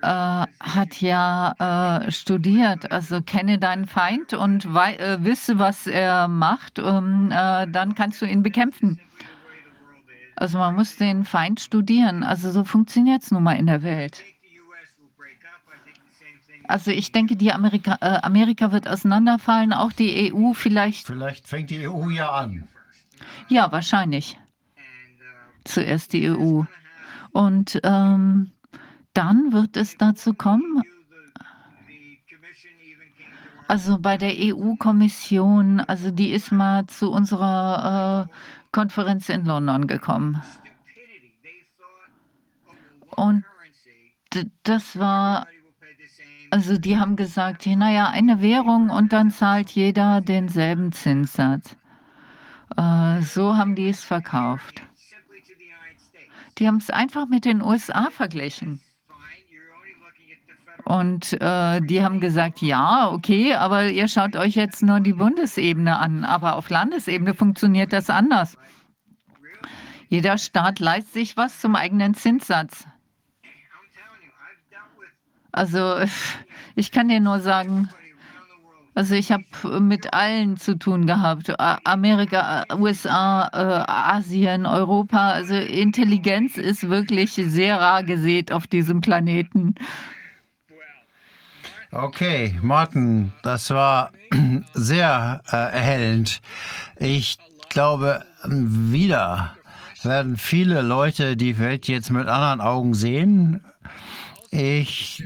äh, 0.00 0.06
hat 0.06 1.00
ja 1.00 2.04
äh, 2.06 2.12
studiert, 2.12 2.92
also 2.92 3.20
kenne 3.20 3.58
deinen 3.58 3.86
Feind 3.86 4.32
und 4.32 4.64
äh, 4.66 5.24
wisse, 5.24 5.58
was 5.58 5.88
er 5.88 6.28
macht, 6.28 6.78
um, 6.78 7.32
äh, 7.32 7.66
dann 7.66 7.96
kannst 7.96 8.22
du 8.22 8.26
ihn 8.26 8.44
bekämpfen. 8.44 9.00
Also 10.36 10.58
man 10.58 10.76
muss 10.76 10.94
den 10.94 11.24
Feind 11.24 11.58
studieren. 11.58 12.22
Also 12.22 12.52
so 12.52 12.62
funktioniert 12.62 13.24
es 13.24 13.32
nun 13.32 13.42
mal 13.42 13.56
in 13.56 13.66
der 13.66 13.82
Welt. 13.82 14.22
Also 16.68 16.90
ich 16.90 17.12
denke, 17.12 17.36
die 17.36 17.52
Amerika, 17.52 17.98
äh, 18.00 18.18
Amerika 18.22 18.72
wird 18.72 18.88
auseinanderfallen, 18.88 19.72
auch 19.72 19.92
die 19.92 20.32
EU 20.32 20.52
vielleicht. 20.52 21.06
Vielleicht 21.06 21.46
fängt 21.46 21.70
die 21.70 21.86
EU 21.88 22.08
ja 22.10 22.30
an. 22.32 22.68
Ja, 23.48 23.70
wahrscheinlich. 23.72 24.38
Zuerst 25.64 26.12
die 26.12 26.30
EU. 26.30 26.62
Und 27.32 27.80
ähm, 27.82 28.52
dann 29.14 29.52
wird 29.52 29.76
es 29.76 29.96
dazu 29.96 30.34
kommen. 30.34 30.82
Also 33.68 33.98
bei 33.98 34.16
der 34.16 34.32
EU-Kommission, 34.36 35.80
also 35.80 36.10
die 36.12 36.30
ist 36.30 36.52
mal 36.52 36.86
zu 36.86 37.10
unserer 37.10 38.28
äh, 38.28 38.32
Konferenz 38.70 39.28
in 39.28 39.44
London 39.44 39.86
gekommen. 39.88 40.40
Und 43.16 43.44
das 44.62 44.98
war 44.98 45.46
also 46.50 46.78
die 46.78 46.98
haben 46.98 47.16
gesagt, 47.16 47.66
naja, 47.66 48.08
eine 48.08 48.40
Währung 48.40 48.90
und 48.90 49.12
dann 49.12 49.30
zahlt 49.30 49.70
jeder 49.70 50.20
denselben 50.20 50.92
Zinssatz. 50.92 51.76
Äh, 52.76 53.22
so 53.22 53.56
haben 53.56 53.74
die 53.74 53.88
es 53.88 54.04
verkauft. 54.04 54.82
Die 56.58 56.66
haben 56.66 56.78
es 56.78 56.90
einfach 56.90 57.26
mit 57.28 57.44
den 57.44 57.62
USA 57.62 58.10
verglichen. 58.10 58.80
Und 60.84 61.32
äh, 61.40 61.80
die 61.80 62.02
haben 62.04 62.20
gesagt, 62.20 62.62
ja, 62.62 63.10
okay, 63.10 63.54
aber 63.54 63.90
ihr 63.90 64.06
schaut 64.06 64.36
euch 64.36 64.54
jetzt 64.54 64.84
nur 64.84 65.00
die 65.00 65.14
Bundesebene 65.14 65.98
an. 65.98 66.24
Aber 66.24 66.54
auf 66.54 66.70
Landesebene 66.70 67.34
funktioniert 67.34 67.92
das 67.92 68.08
anders. 68.08 68.56
Jeder 70.08 70.38
Staat 70.38 70.78
leistet 70.78 71.12
sich 71.12 71.36
was 71.36 71.60
zum 71.60 71.74
eigenen 71.74 72.14
Zinssatz. 72.14 72.86
Also 75.56 75.96
ich 76.74 76.92
kann 76.92 77.08
dir 77.08 77.18
nur 77.18 77.40
sagen, 77.40 77.88
also 78.94 79.14
ich 79.14 79.32
habe 79.32 79.44
mit 79.80 80.12
allen 80.12 80.58
zu 80.58 80.78
tun 80.78 81.06
gehabt. 81.06 81.52
Amerika, 81.58 82.64
USA, 82.74 83.48
äh, 83.52 83.90
Asien, 83.90 84.66
Europa. 84.66 85.30
Also 85.30 85.54
Intelligenz 85.54 86.58
ist 86.58 86.88
wirklich 86.88 87.32
sehr 87.32 87.80
rar 87.80 88.04
gesät 88.04 88.52
auf 88.52 88.66
diesem 88.66 89.00
Planeten. 89.00 89.74
Okay, 91.90 92.58
Martin, 92.60 93.32
das 93.42 93.70
war 93.70 94.12
sehr 94.74 95.40
äh, 95.50 95.56
erhellend. 95.56 96.42
Ich 96.98 97.38
glaube, 97.70 98.24
wieder 98.44 99.56
werden 100.02 100.36
viele 100.36 100.82
Leute 100.82 101.36
die 101.36 101.58
Welt 101.58 101.88
jetzt 101.88 102.10
mit 102.10 102.28
anderen 102.28 102.60
Augen 102.60 102.92
sehen. 102.92 103.64
Ich 104.58 105.22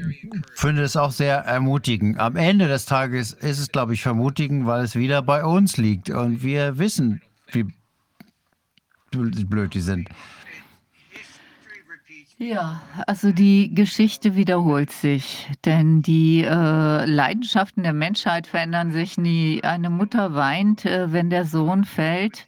finde 0.55 0.83
es 0.83 0.97
auch 0.97 1.11
sehr 1.11 1.37
ermutigend. 1.37 2.19
Am 2.19 2.35
Ende 2.35 2.67
des 2.67 2.83
Tages 2.83 3.31
ist 3.31 3.59
es, 3.59 3.71
glaube 3.71 3.93
ich, 3.93 4.01
vermutigend, 4.01 4.65
weil 4.65 4.83
es 4.83 4.97
wieder 4.97 5.21
bei 5.21 5.45
uns 5.45 5.77
liegt 5.77 6.09
und 6.09 6.43
wir 6.43 6.77
wissen, 6.77 7.21
wie 7.49 7.65
blöd 9.11 9.73
die 9.73 9.79
sind. 9.79 10.09
Ja, 12.39 12.81
also 13.07 13.31
die 13.31 13.73
Geschichte 13.73 14.35
wiederholt 14.35 14.91
sich, 14.91 15.47
denn 15.63 16.01
die 16.01 16.43
äh, 16.43 17.05
Leidenschaften 17.05 17.83
der 17.83 17.93
Menschheit 17.93 18.47
verändern 18.47 18.91
sich 18.91 19.17
nie. 19.17 19.63
Eine 19.63 19.89
Mutter 19.89 20.33
weint, 20.33 20.83
äh, 20.85 21.13
wenn 21.13 21.29
der 21.29 21.45
Sohn 21.45 21.85
fällt, 21.85 22.45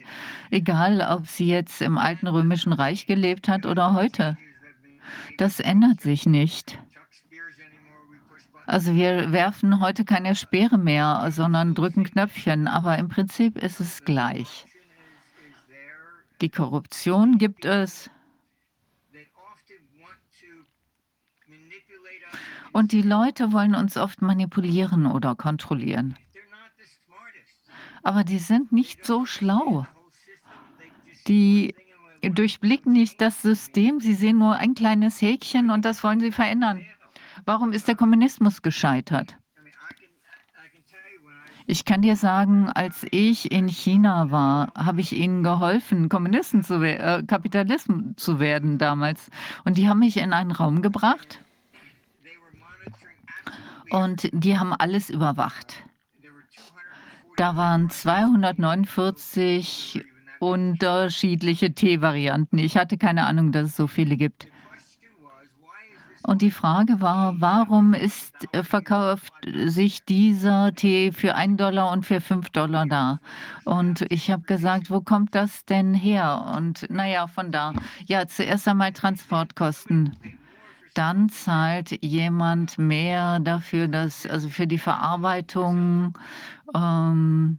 egal 0.50 1.00
ob 1.00 1.28
sie 1.28 1.46
jetzt 1.46 1.80
im 1.80 1.96
alten 1.96 2.26
römischen 2.26 2.74
Reich 2.74 3.06
gelebt 3.06 3.48
hat 3.48 3.64
oder 3.64 3.94
heute. 3.94 4.36
Das 5.38 5.60
ändert 5.60 6.00
sich 6.00 6.26
nicht. 6.26 6.78
Also 8.66 8.94
wir 8.94 9.32
werfen 9.32 9.80
heute 9.80 10.04
keine 10.04 10.34
Speere 10.34 10.78
mehr, 10.78 11.28
sondern 11.30 11.74
drücken 11.74 12.04
Knöpfchen, 12.04 12.66
aber 12.66 12.98
im 12.98 13.08
Prinzip 13.08 13.58
ist 13.58 13.80
es 13.80 14.04
gleich. 14.04 14.66
Die 16.40 16.48
Korruption 16.48 17.38
gibt 17.38 17.64
es. 17.64 18.10
Und 22.72 22.90
die 22.90 23.02
Leute 23.02 23.52
wollen 23.52 23.74
uns 23.74 23.96
oft 23.96 24.20
manipulieren 24.20 25.06
oder 25.06 25.36
kontrollieren. 25.36 26.16
Aber 28.02 28.24
die 28.24 28.38
sind 28.38 28.72
nicht 28.72 29.06
so 29.06 29.26
schlau. 29.26 29.86
Die 31.28 31.74
durchblicken 32.30 32.92
nicht 32.92 33.20
das 33.20 33.42
System, 33.42 34.00
sie 34.00 34.14
sehen 34.14 34.38
nur 34.38 34.56
ein 34.56 34.74
kleines 34.74 35.20
Häkchen 35.20 35.70
und 35.70 35.84
das 35.84 36.04
wollen 36.04 36.20
sie 36.20 36.32
verändern. 36.32 36.80
Warum 37.44 37.72
ist 37.72 37.88
der 37.88 37.96
Kommunismus 37.96 38.62
gescheitert? 38.62 39.36
Ich 41.66 41.86
kann 41.86 42.02
dir 42.02 42.16
sagen, 42.16 42.68
als 42.68 43.06
ich 43.10 43.50
in 43.50 43.68
China 43.68 44.30
war, 44.30 44.70
habe 44.76 45.00
ich 45.00 45.12
ihnen 45.12 45.42
geholfen, 45.42 46.10
Kommunisten 46.10 46.62
zu 46.62 46.82
äh, 46.82 47.22
Kapitalisten 47.26 48.18
zu 48.18 48.38
werden 48.38 48.76
damals. 48.76 49.30
Und 49.64 49.78
die 49.78 49.88
haben 49.88 50.00
mich 50.00 50.18
in 50.18 50.34
einen 50.34 50.50
Raum 50.50 50.82
gebracht 50.82 51.40
und 53.90 54.28
die 54.32 54.58
haben 54.58 54.74
alles 54.74 55.08
überwacht. 55.08 55.84
Da 57.36 57.56
waren 57.56 57.88
249 57.88 60.04
unterschiedliche 60.40 61.72
Teevarianten. 61.72 62.58
Ich 62.58 62.76
hatte 62.76 62.98
keine 62.98 63.26
Ahnung, 63.26 63.52
dass 63.52 63.70
es 63.70 63.76
so 63.76 63.86
viele 63.86 64.16
gibt. 64.16 64.46
Und 66.26 66.40
die 66.40 66.50
Frage 66.50 67.02
war, 67.02 67.34
warum 67.38 67.92
ist, 67.92 68.32
äh, 68.52 68.62
verkauft 68.62 69.32
sich 69.66 70.04
dieser 70.06 70.74
Tee 70.74 71.12
für 71.12 71.34
1 71.34 71.58
Dollar 71.58 71.92
und 71.92 72.06
für 72.06 72.22
5 72.22 72.48
Dollar 72.48 72.86
da? 72.86 73.20
Und 73.64 74.06
ich 74.10 74.30
habe 74.30 74.42
gesagt, 74.44 74.90
wo 74.90 75.02
kommt 75.02 75.34
das 75.34 75.66
denn 75.66 75.92
her? 75.92 76.54
Und 76.56 76.86
naja, 76.88 77.26
von 77.26 77.52
da. 77.52 77.74
Ja, 78.06 78.26
zuerst 78.26 78.66
einmal 78.66 78.92
Transportkosten 78.92 80.16
dann 80.94 81.28
zahlt 81.28 82.02
jemand 82.02 82.78
mehr 82.78 83.40
dafür, 83.40 83.88
dass, 83.88 84.26
also 84.26 84.48
für 84.48 84.66
die 84.66 84.78
Verarbeitung. 84.78 86.16
Ähm, 86.74 87.58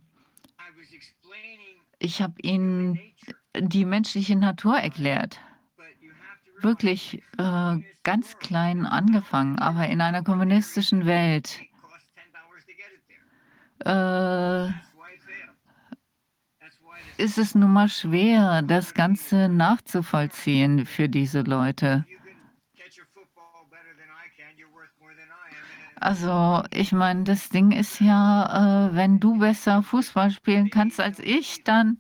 ich 2.06 2.22
habe 2.22 2.36
ihnen 2.42 3.00
die 3.58 3.84
menschliche 3.84 4.36
Natur 4.36 4.78
erklärt. 4.78 5.40
Wirklich 6.62 7.22
äh, 7.38 7.78
ganz 8.04 8.38
klein 8.38 8.86
angefangen, 8.86 9.60
aber 9.60 9.88
in 9.88 10.02
einer 10.02 10.24
kommunistischen 10.24 11.06
Welt. 11.06 11.60
Äh, 13.84 14.68
ist 17.18 17.38
es 17.38 17.56
nun 17.56 17.74
mal 17.74 17.90
schwer, 17.90 18.62
das 18.62 18.94
Ganze 18.94 19.50
nachzuvollziehen 19.50 20.86
für 20.86 21.10
diese 21.10 21.42
Leute. 21.42 22.06
Also, 26.06 26.62
ich 26.70 26.92
meine, 26.92 27.24
das 27.24 27.50
Ding 27.50 27.72
ist 27.72 28.00
ja, 28.00 28.90
äh, 28.90 28.96
wenn 28.96 29.20
du 29.20 29.40
besser 29.40 29.82
Fußball 29.82 30.30
spielen 30.30 30.70
kannst 30.70 31.00
als 31.00 31.18
ich, 31.18 31.64
dann 31.64 31.98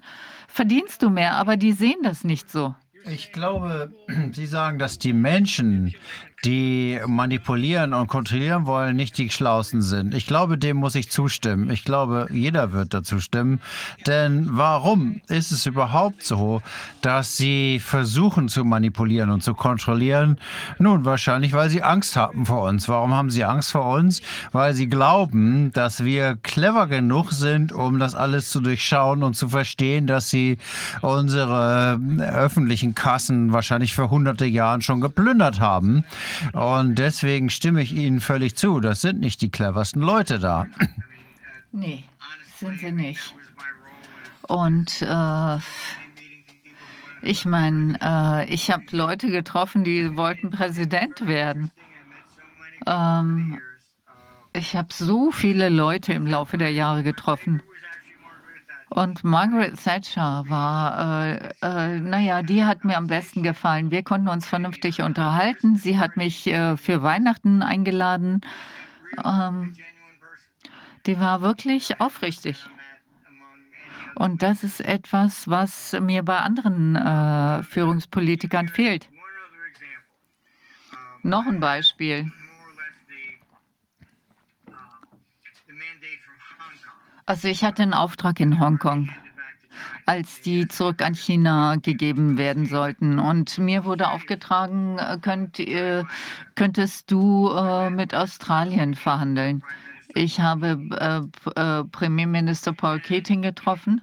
verdienst 0.47 1.01
du 1.01 1.09
mehr, 1.09 1.33
aber 1.37 1.57
die 1.57 1.71
sehen 1.71 1.97
das 2.03 2.23
nicht 2.23 2.51
so. 2.51 2.75
Ich 3.09 3.31
glaube, 3.31 3.91
Sie 4.31 4.45
sagen, 4.45 4.77
dass 4.77 4.99
die 4.99 5.13
Menschen, 5.13 5.95
die 6.43 6.99
manipulieren 7.07 7.93
und 7.93 8.07
kontrollieren 8.07 8.65
wollen, 8.65 8.95
nicht 8.95 9.17
die 9.17 9.29
Schlausten 9.29 9.81
sind. 9.81 10.13
Ich 10.13 10.27
glaube, 10.27 10.57
dem 10.57 10.77
muss 10.77 10.95
ich 10.95 11.09
zustimmen. 11.09 11.69
Ich 11.71 11.83
glaube, 11.83 12.27
jeder 12.31 12.71
wird 12.71 12.93
dazu 12.93 13.19
stimmen. 13.19 13.61
Denn 14.05 14.47
warum 14.51 15.21
ist 15.27 15.51
es 15.51 15.65
überhaupt 15.65 16.23
so, 16.23 16.61
dass 17.01 17.37
sie 17.37 17.79
versuchen 17.79 18.47
zu 18.49 18.63
manipulieren 18.63 19.31
und 19.31 19.43
zu 19.43 19.53
kontrollieren? 19.53 20.37
Nun, 20.77 21.05
wahrscheinlich, 21.05 21.53
weil 21.53 21.69
sie 21.69 21.81
Angst 21.81 22.15
haben 22.15 22.45
vor 22.45 22.63
uns. 22.63 22.87
Warum 22.87 23.13
haben 23.13 23.31
sie 23.31 23.43
Angst 23.43 23.71
vor 23.71 23.85
uns? 23.85 24.21
Weil 24.51 24.73
sie 24.73 24.87
glauben, 24.87 25.71
dass 25.73 26.03
wir 26.03 26.37
clever 26.43 26.87
genug 26.87 27.31
sind, 27.31 27.71
um 27.71 27.97
das 27.97 28.13
alles 28.13 28.51
zu 28.51 28.59
durchschauen 28.59 29.23
und 29.23 29.35
zu 29.35 29.49
verstehen, 29.49 30.05
dass 30.05 30.29
sie 30.29 30.57
unsere 31.01 31.99
öffentlichen 32.19 32.93
Kassen 32.93 33.51
wahrscheinlich 33.51 33.95
vor 33.95 34.09
hunderte 34.09 34.45
Jahren 34.45 34.81
schon 34.81 35.01
geplündert 35.01 35.59
haben 35.59 36.05
und 36.53 36.95
deswegen 36.95 37.49
stimme 37.49 37.81
ich 37.81 37.93
Ihnen 37.93 38.21
völlig 38.21 38.55
zu. 38.55 38.79
Das 38.79 39.01
sind 39.01 39.19
nicht 39.19 39.41
die 39.41 39.49
cleversten 39.49 40.01
Leute 40.01 40.39
da. 40.39 40.67
Nee, 41.71 42.05
sind 42.57 42.79
sie 42.79 42.91
nicht. 42.91 43.35
Und 44.47 45.01
äh, 45.01 45.57
ich 47.21 47.45
meine, 47.45 47.97
äh, 48.01 48.53
ich 48.53 48.71
habe 48.71 48.83
Leute 48.91 49.29
getroffen, 49.29 49.83
die 49.83 50.15
wollten 50.15 50.51
Präsident 50.51 51.27
werden. 51.27 51.71
Ähm, 52.85 53.59
ich 54.53 54.75
habe 54.75 54.89
so 54.93 55.31
viele 55.31 55.69
Leute 55.69 56.13
im 56.13 56.27
Laufe 56.27 56.57
der 56.57 56.71
Jahre 56.71 57.03
getroffen. 57.03 57.61
Und 58.95 59.25
Margaret 59.25 59.75
Thatcher 59.75 60.45
war, 60.47 61.27
äh, 61.27 61.49
äh, 61.61 61.99
naja, 61.99 62.41
die 62.43 62.63
hat 62.63 62.85
mir 62.85 62.95
am 62.95 63.07
besten 63.07 63.43
gefallen. 63.43 63.91
Wir 63.91 64.03
konnten 64.03 64.29
uns 64.29 64.47
vernünftig 64.47 65.01
unterhalten. 65.01 65.75
Sie 65.75 65.99
hat 65.99 66.15
mich 66.15 66.47
äh, 66.47 66.77
für 66.77 67.03
Weihnachten 67.03 67.61
eingeladen. 67.61 68.39
Ähm, 69.21 69.73
die 71.05 71.19
war 71.19 71.41
wirklich 71.41 71.99
aufrichtig. 71.99 72.65
Und 74.15 74.41
das 74.41 74.63
ist 74.63 74.79
etwas, 74.79 75.49
was 75.49 75.91
mir 75.99 76.23
bei 76.23 76.37
anderen 76.37 76.95
äh, 76.95 77.63
Führungspolitikern 77.63 78.69
fehlt. 78.69 79.09
Noch 81.21 81.45
ein 81.45 81.59
Beispiel. 81.59 82.31
Also 87.27 87.47
ich 87.47 87.63
hatte 87.63 87.81
einen 87.81 87.93
Auftrag 87.95 88.39
in 88.39 88.59
Hongkong, 88.59 89.09
als 90.05 90.41
die 90.41 90.67
zurück 90.67 91.01
an 91.01 91.15
China 91.15 91.75
gegeben 91.77 92.37
werden 92.37 92.67
sollten. 92.67 93.17
Und 93.17 93.57
mir 93.57 93.83
wurde 93.83 94.09
aufgetragen, 94.09 94.99
äh, 94.99 95.17
könnt, 95.19 95.59
äh, 95.59 96.03
könntest 96.53 97.09
du 97.09 97.49
äh, 97.49 97.89
mit 97.89 98.13
Australien 98.13 98.93
verhandeln. 98.93 99.63
Ich 100.17 100.39
habe 100.39 100.77
Premierminister 101.91 102.71
Paul 102.71 103.01
Keating 103.01 103.41
getroffen 103.41 104.01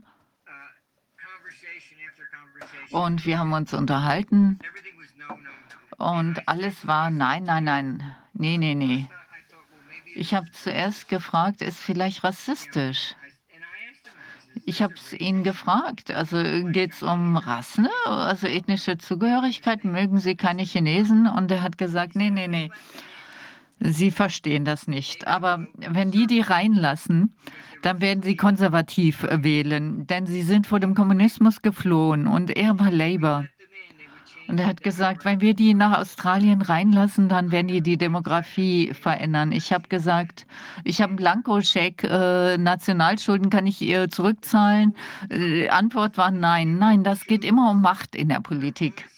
und 2.91 3.25
wir 3.25 3.39
haben 3.39 3.55
uns 3.55 3.73
unterhalten 3.73 4.59
und 5.97 6.47
alles 6.47 6.87
war 6.87 7.09
nein, 7.09 7.45
nein, 7.45 7.65
nein, 7.65 8.15
nee, 8.35 8.59
nee, 8.59 8.75
nee. 8.75 9.09
Ich 10.15 10.35
habe 10.35 10.51
zuerst 10.53 11.09
gefragt, 11.09 11.63
ist 11.63 11.79
vielleicht 11.79 12.25
rassistisch? 12.25 13.15
Ich 14.65 14.83
habe 14.83 14.95
es 14.95 15.13
ihn 15.13 15.43
gefragt. 15.43 16.11
Also 16.11 16.37
geht 16.67 16.93
es 16.93 17.03
um 17.03 17.37
Rassen, 17.37 17.89
also 18.05 18.47
ethnische 18.47 18.99
Zugehörigkeit? 18.99 19.85
Mögen 19.85 20.19
Sie 20.19 20.37
keine 20.37 20.63
Chinesen? 20.63 21.27
Und 21.27 21.51
er 21.51 21.63
hat 21.63 21.79
gesagt, 21.79 22.15
nee, 22.15 22.31
nee, 22.31 22.49
nee. 22.49 22.71
Sie 23.81 24.11
verstehen 24.11 24.65
das 24.65 24.87
nicht. 24.87 25.27
Aber 25.27 25.67
wenn 25.77 26.11
die 26.11 26.27
die 26.27 26.41
reinlassen, 26.41 27.35
dann 27.83 28.01
werden 28.01 28.23
sie 28.23 28.37
konservativ 28.37 29.27
wählen, 29.29 30.07
denn 30.07 30.27
sie 30.27 30.43
sind 30.43 30.69
vor 30.69 30.79
dem 30.79 30.95
Kommunismus 30.95 31.63
geflohen 31.63 32.29
und 32.29 32.57
er 32.57 32.79
war 32.79 32.93
Labour. 32.93 33.47
Und 34.53 34.59
er 34.59 34.67
hat 34.67 34.83
gesagt, 34.83 35.25
wenn 35.25 35.41
wir 35.41 35.55
die 35.55 35.73
nach 35.73 35.99
Australien 35.99 36.61
reinlassen, 36.61 37.31
dann 37.31 37.53
werden 37.53 37.69
die 37.69 37.81
die 37.81 37.97
Demografie 37.97 38.93
verändern. 38.93 39.51
Ich 39.51 39.73
habe 39.73 39.89
gesagt, 39.89 40.47
ich 40.85 41.01
habe 41.01 41.13
einen 41.13 41.17
Blankoscheck, 41.17 42.05
äh, 42.05 42.59
Nationalschulden 42.59 43.49
kann 43.49 43.67
ich 43.67 43.81
ihr 43.81 44.11
zurückzahlen. 44.11 44.95
Äh, 45.31 45.71
Antwort 45.71 46.19
war 46.19 46.31
nein. 46.31 46.77
Nein, 46.77 47.03
das 47.03 47.25
geht 47.25 47.47
immer 47.47 47.71
um 47.71 47.81
Macht 47.81 48.15
in 48.15 48.29
der 48.29 48.41
Politik. 48.41 49.09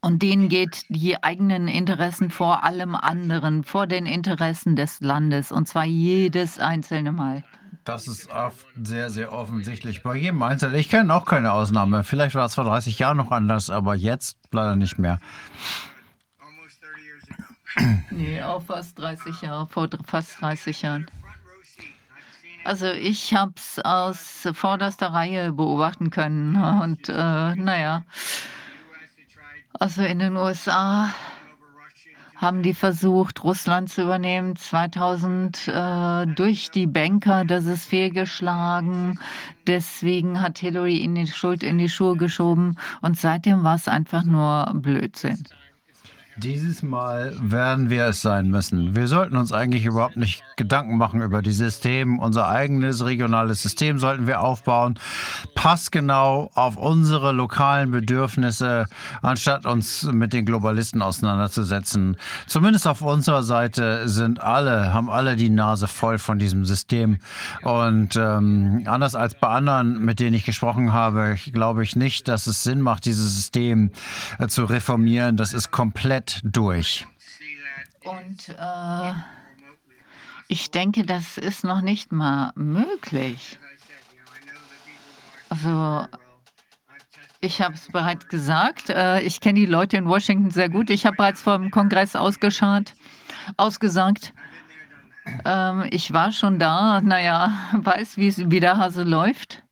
Und 0.00 0.22
denen 0.22 0.48
geht 0.48 0.86
die 0.88 1.22
eigenen 1.22 1.68
Interessen 1.68 2.30
vor 2.30 2.64
allem 2.64 2.94
anderen, 2.94 3.64
vor 3.64 3.86
den 3.86 4.06
Interessen 4.06 4.76
des 4.76 5.02
Landes, 5.02 5.52
und 5.52 5.68
zwar 5.68 5.84
jedes 5.84 6.58
einzelne 6.58 7.12
Mal. 7.12 7.44
Das 7.84 8.08
ist 8.08 8.28
sehr, 8.82 9.10
sehr 9.10 9.32
offensichtlich 9.32 10.02
bei 10.02 10.16
jedem 10.16 10.42
Einzelnen. 10.42 10.76
Ich 10.76 10.88
kenne 10.88 11.14
auch 11.14 11.26
keine 11.26 11.52
Ausnahme. 11.52 12.02
Vielleicht 12.02 12.34
war 12.34 12.46
es 12.46 12.54
vor 12.54 12.64
30 12.64 12.98
Jahren 12.98 13.18
noch 13.18 13.30
anders, 13.30 13.68
aber 13.68 13.94
jetzt 13.94 14.38
leider 14.50 14.74
nicht 14.74 14.98
mehr. 14.98 15.20
Nee, 18.10 18.42
auch 18.42 18.62
fast 18.62 18.98
30 18.98 19.42
Jahre, 19.42 19.66
vor 19.66 19.88
fast 20.06 20.40
30 20.40 20.82
Jahren. 20.82 21.10
Also 22.64 22.86
ich 22.86 23.34
habe 23.34 23.52
es 23.56 23.78
aus 23.84 24.48
vorderster 24.54 25.08
Reihe 25.08 25.52
beobachten 25.52 26.10
können 26.10 26.56
und 26.56 27.08
äh, 27.10 27.54
naja, 27.56 28.04
also 29.74 30.02
in 30.02 30.20
den 30.20 30.36
USA 30.36 31.12
haben 32.44 32.62
die 32.62 32.74
versucht, 32.74 33.42
Russland 33.42 33.90
zu 33.90 34.02
übernehmen. 34.02 34.54
2000 34.54 35.66
äh, 35.66 36.26
durch 36.26 36.70
die 36.70 36.86
Banker, 36.86 37.44
das 37.44 37.64
ist 37.64 37.86
fehlgeschlagen. 37.86 39.18
Deswegen 39.66 40.40
hat 40.40 40.58
Hillary 40.58 40.98
ihnen 40.98 41.14
die 41.14 41.26
Schuld 41.26 41.62
in 41.62 41.78
die 41.78 41.88
Schuhe 41.88 42.16
geschoben 42.16 42.76
und 43.00 43.18
seitdem 43.18 43.64
war 43.64 43.76
es 43.76 43.88
einfach 43.88 44.24
nur 44.24 44.70
Blödsinn. 44.74 45.44
Dieses 46.36 46.82
Mal 46.82 47.32
werden 47.40 47.90
wir 47.90 48.06
es 48.06 48.20
sein 48.20 48.50
müssen. 48.50 48.96
Wir 48.96 49.06
sollten 49.06 49.36
uns 49.36 49.52
eigentlich 49.52 49.84
überhaupt 49.84 50.16
nicht 50.16 50.42
Gedanken 50.56 50.96
machen 50.96 51.22
über 51.22 51.42
die 51.42 51.52
Systeme. 51.52 52.20
Unser 52.20 52.48
eigenes 52.48 53.04
regionales 53.04 53.62
System 53.62 54.00
sollten 54.00 54.26
wir 54.26 54.40
aufbauen, 54.40 54.98
passgenau 55.54 56.50
auf 56.54 56.76
unsere 56.76 57.30
lokalen 57.30 57.92
Bedürfnisse, 57.92 58.86
anstatt 59.22 59.64
uns 59.64 60.02
mit 60.02 60.32
den 60.32 60.44
Globalisten 60.44 61.02
auseinanderzusetzen. 61.02 62.16
Zumindest 62.48 62.88
auf 62.88 63.00
unserer 63.00 63.44
Seite 63.44 64.08
sind 64.08 64.40
alle, 64.40 64.92
haben 64.92 65.10
alle 65.10 65.36
die 65.36 65.50
Nase 65.50 65.86
voll 65.86 66.18
von 66.18 66.40
diesem 66.40 66.64
System. 66.64 67.18
Und 67.62 68.16
ähm, 68.16 68.82
anders 68.86 69.14
als 69.14 69.36
bei 69.36 69.48
anderen, 69.48 70.04
mit 70.04 70.18
denen 70.18 70.34
ich 70.34 70.44
gesprochen 70.44 70.92
habe, 70.92 71.36
glaube 71.52 71.84
ich 71.84 71.94
nicht, 71.94 72.26
dass 72.26 72.48
es 72.48 72.64
Sinn 72.64 72.80
macht, 72.80 73.04
dieses 73.04 73.36
System 73.36 73.92
äh, 74.40 74.48
zu 74.48 74.64
reformieren. 74.64 75.36
Das 75.36 75.52
ist 75.52 75.70
komplett 75.70 76.23
durch. 76.44 77.06
Und 78.04 78.48
äh, 78.50 79.12
ich 80.48 80.70
denke, 80.70 81.04
das 81.04 81.38
ist 81.38 81.64
noch 81.64 81.80
nicht 81.80 82.12
mal 82.12 82.52
möglich. 82.54 83.58
Also, 85.48 86.06
ich 87.40 87.60
habe 87.60 87.74
es 87.74 87.88
bereits 87.88 88.28
gesagt. 88.28 88.90
Äh, 88.90 89.20
ich 89.20 89.40
kenne 89.40 89.60
die 89.60 89.66
Leute 89.66 89.96
in 89.96 90.06
Washington 90.06 90.50
sehr 90.50 90.68
gut. 90.68 90.90
Ich 90.90 91.06
habe 91.06 91.16
bereits 91.16 91.42
vor 91.42 91.58
dem 91.58 91.70
Kongress 91.70 92.16
ausgeschaut, 92.16 92.94
ausgesagt. 93.56 94.32
Ähm, 95.44 95.86
ich 95.90 96.12
war 96.12 96.32
schon 96.32 96.58
da. 96.58 97.00
Naja, 97.00 97.52
weiß, 97.72 98.16
wie 98.18 98.60
der 98.60 98.76
Hase 98.76 99.02
läuft. 99.02 99.62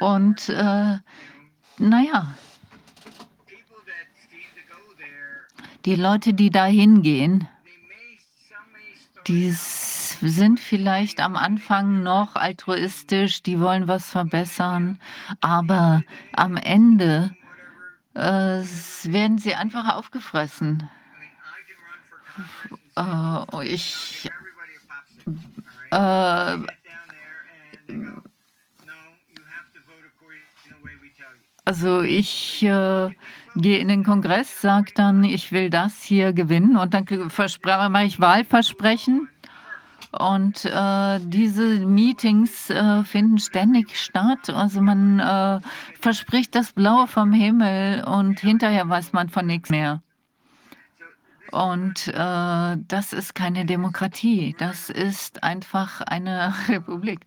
Und 0.00 0.48
äh, 0.48 0.98
naja, 1.78 2.34
die 5.84 5.94
Leute, 5.94 6.34
die 6.34 6.50
da 6.50 6.66
hingehen, 6.66 7.48
die 9.26 9.50
sind 9.52 10.60
vielleicht 10.60 11.20
am 11.20 11.36
Anfang 11.36 12.02
noch 12.02 12.36
altruistisch, 12.36 13.42
die 13.42 13.60
wollen 13.60 13.88
was 13.88 14.10
verbessern, 14.10 15.00
aber 15.40 16.02
am 16.32 16.56
Ende 16.56 17.34
äh, 18.14 18.62
werden 19.04 19.38
sie 19.38 19.54
einfach 19.54 19.94
aufgefressen. 19.94 20.88
Äh, 22.96 23.66
ich 23.66 24.30
äh, 25.90 26.58
Also 31.64 32.00
ich 32.00 32.64
äh, 32.64 33.10
gehe 33.62 33.78
in 33.78 33.88
den 33.88 34.04
Kongress, 34.04 34.60
sage 34.60 34.92
dann, 34.94 35.24
ich 35.24 35.52
will 35.52 35.70
das 35.70 36.02
hier 36.02 36.32
gewinnen 36.32 36.76
und 36.76 36.94
dann 36.94 37.06
mache 37.90 38.04
ich 38.04 38.20
Wahlversprechen. 38.20 39.28
Und 40.12 40.64
äh, 40.64 41.20
diese 41.22 41.86
Meetings 41.86 42.68
äh, 42.68 43.04
finden 43.04 43.38
ständig 43.38 43.96
statt. 43.96 44.50
Also 44.50 44.80
man 44.80 45.20
äh, 45.20 45.60
verspricht 46.00 46.56
das 46.56 46.72
Blaue 46.72 47.06
vom 47.06 47.32
Himmel 47.32 48.02
und 48.04 48.40
hinterher 48.40 48.88
weiß 48.88 49.12
man 49.12 49.28
von 49.28 49.46
nichts 49.46 49.70
mehr. 49.70 50.02
Und 51.52 52.08
äh, 52.08 52.76
das 52.88 53.12
ist 53.12 53.34
keine 53.34 53.64
Demokratie, 53.66 54.54
das 54.58 54.88
ist 54.90 55.42
einfach 55.42 56.00
eine 56.00 56.54
Republik. 56.68 57.20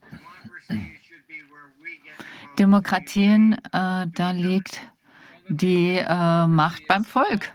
Demokratien, 2.57 3.53
äh, 3.71 4.07
da 4.07 4.31
liegt 4.31 4.81
die 5.49 5.97
äh, 5.97 6.47
Macht 6.47 6.87
beim 6.87 7.03
Volk. 7.03 7.51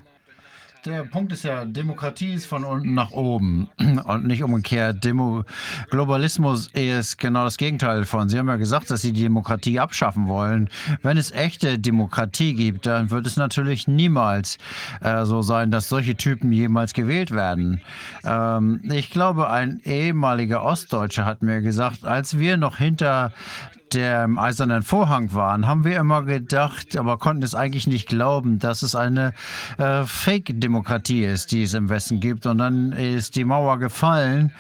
Der 0.85 1.03
Punkt 1.03 1.33
ist 1.33 1.45
ja, 1.45 1.65
Demokratie 1.65 2.35
ist 2.35 2.47
von 2.47 2.65
unten 2.65 2.95
nach 2.95 3.11
oben 3.11 3.69
und 4.05 4.27
nicht 4.27 4.43
umgekehrt. 4.43 5.05
Demo 5.05 5.45
Globalismus 5.91 6.69
ist 6.69 7.19
genau 7.19 7.45
das 7.45 7.57
Gegenteil 7.57 8.05
von. 8.05 8.29
Sie 8.29 8.39
haben 8.39 8.49
ja 8.49 8.57
gesagt, 8.57 8.91
dass 8.91 9.03
Sie 9.03 9.13
die 9.13 9.25
Demokratie 9.25 9.81
abschaffen 9.81 10.29
wollen. 10.29 10.71
Wenn 11.03 11.19
es 11.19 11.33
echte 11.33 11.79
Demokratie 11.79 12.55
gibt, 12.55 12.87
dann 12.87 13.11
wird 13.11 13.27
es 13.27 13.37
natürlich 13.37 13.89
niemals 13.89 14.59
äh, 15.01 15.25
so 15.25 15.43
sein, 15.43 15.71
dass 15.71 15.89
solche 15.89 16.17
Typen 16.17 16.53
jemals 16.53 16.95
gewählt 16.95 17.33
werden. 17.33 17.81
Ähm, 18.25 18.81
ich 18.85 19.11
glaube, 19.11 19.51
ein 19.51 19.81
ehemaliger 19.85 20.63
Ostdeutscher 20.63 21.25
hat 21.25 21.43
mir 21.43 21.61
gesagt, 21.61 22.05
als 22.05 22.39
wir 22.39 22.57
noch 22.57 22.79
hinter 22.79 23.33
dem 23.95 24.39
eisernen 24.39 24.83
Vorhang 24.83 25.33
waren, 25.33 25.67
haben 25.67 25.85
wir 25.85 25.99
immer 25.99 26.23
gedacht, 26.23 26.97
aber 26.97 27.19
konnten 27.19 27.43
es 27.43 27.55
eigentlich 27.55 27.87
nicht 27.87 28.09
glauben, 28.09 28.59
dass 28.59 28.83
es 28.83 28.95
eine 28.95 29.33
äh, 29.79 30.05
Fake-Demokratie 30.05 31.25
ist, 31.25 31.53
die 31.53 31.63
es 31.63 31.75
im 31.75 31.89
Westen 31.89 32.21
gibt. 32.21 32.47
Und 32.47 32.59
dann 32.59 32.93
ist 32.93 33.37
die 33.37 33.45
Mauer 33.45 33.79
gefallen 33.79 34.53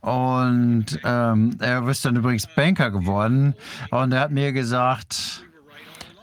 und 0.00 0.86
ähm, 1.04 1.56
er 1.60 1.86
ist 1.88 2.04
dann 2.04 2.16
übrigens 2.16 2.46
Banker 2.46 2.90
geworden. 2.90 3.54
Und 3.90 4.12
er 4.12 4.20
hat 4.20 4.30
mir 4.30 4.52
gesagt, 4.52 5.44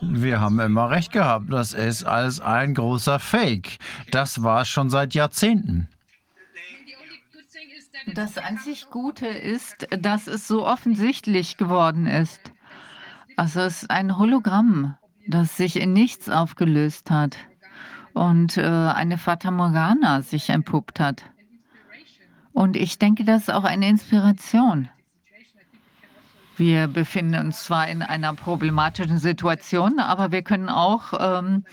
wir 0.00 0.40
haben 0.40 0.60
immer 0.60 0.90
recht 0.90 1.12
gehabt, 1.12 1.52
das 1.52 1.72
ist 1.72 2.04
alles 2.04 2.40
ein 2.40 2.74
großer 2.74 3.18
Fake. 3.18 3.78
Das 4.10 4.42
war 4.42 4.64
schon 4.64 4.90
seit 4.90 5.14
Jahrzehnten. 5.14 5.88
Das 8.12 8.36
einzig 8.36 8.90
Gute 8.90 9.26
ist, 9.26 9.88
dass 9.98 10.26
es 10.26 10.46
so 10.46 10.66
offensichtlich 10.66 11.56
geworden 11.56 12.06
ist. 12.06 12.40
Also 13.36 13.60
es 13.60 13.82
ist 13.82 13.90
ein 13.90 14.16
Hologramm, 14.18 14.94
das 15.26 15.56
sich 15.56 15.80
in 15.80 15.92
nichts 15.92 16.28
aufgelöst 16.28 17.10
hat 17.10 17.36
und 18.12 18.56
äh, 18.56 18.62
eine 18.62 19.18
Fata 19.18 19.50
Morgana 19.50 20.22
sich 20.22 20.50
entpuppt 20.50 21.00
hat. 21.00 21.24
Und 22.52 22.76
ich 22.76 22.98
denke, 22.98 23.24
das 23.24 23.42
ist 23.42 23.50
auch 23.52 23.64
eine 23.64 23.88
Inspiration. 23.88 24.88
Wir 26.56 26.86
befinden 26.86 27.46
uns 27.46 27.64
zwar 27.64 27.88
in 27.88 28.02
einer 28.02 28.32
problematischen 28.32 29.18
Situation, 29.18 29.98
aber 29.98 30.30
wir 30.30 30.42
können 30.42 30.68
auch 30.68 31.12
ähm, 31.18 31.64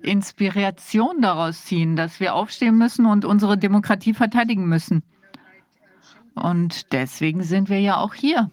Inspiration 0.00 1.20
daraus 1.20 1.66
ziehen, 1.66 1.94
dass 1.94 2.20
wir 2.20 2.34
aufstehen 2.34 2.78
müssen 2.78 3.04
und 3.04 3.26
unsere 3.26 3.58
Demokratie 3.58 4.14
verteidigen 4.14 4.66
müssen. 4.66 5.02
Und 6.34 6.92
deswegen 6.92 7.42
sind 7.42 7.68
wir 7.68 7.80
ja 7.80 7.98
auch 7.98 8.14
hier. 8.14 8.50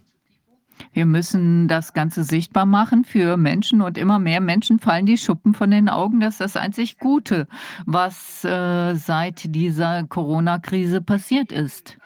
Wir 0.92 1.06
müssen 1.06 1.68
das 1.68 1.92
Ganze 1.92 2.24
sichtbar 2.24 2.66
machen 2.66 3.04
für 3.04 3.36
Menschen 3.36 3.82
und 3.82 3.98
immer 3.98 4.18
mehr 4.18 4.40
Menschen 4.40 4.78
fallen 4.78 5.06
die 5.06 5.18
Schuppen 5.18 5.54
von 5.54 5.70
den 5.70 5.88
Augen. 5.88 6.20
Das 6.20 6.34
ist 6.34 6.40
das 6.40 6.56
einzig 6.56 6.98
Gute, 6.98 7.48
was 7.86 8.44
äh, 8.44 8.94
seit 8.94 9.54
dieser 9.54 10.04
Corona-Krise 10.04 11.00
passiert 11.00 11.52
ist. 11.52 11.96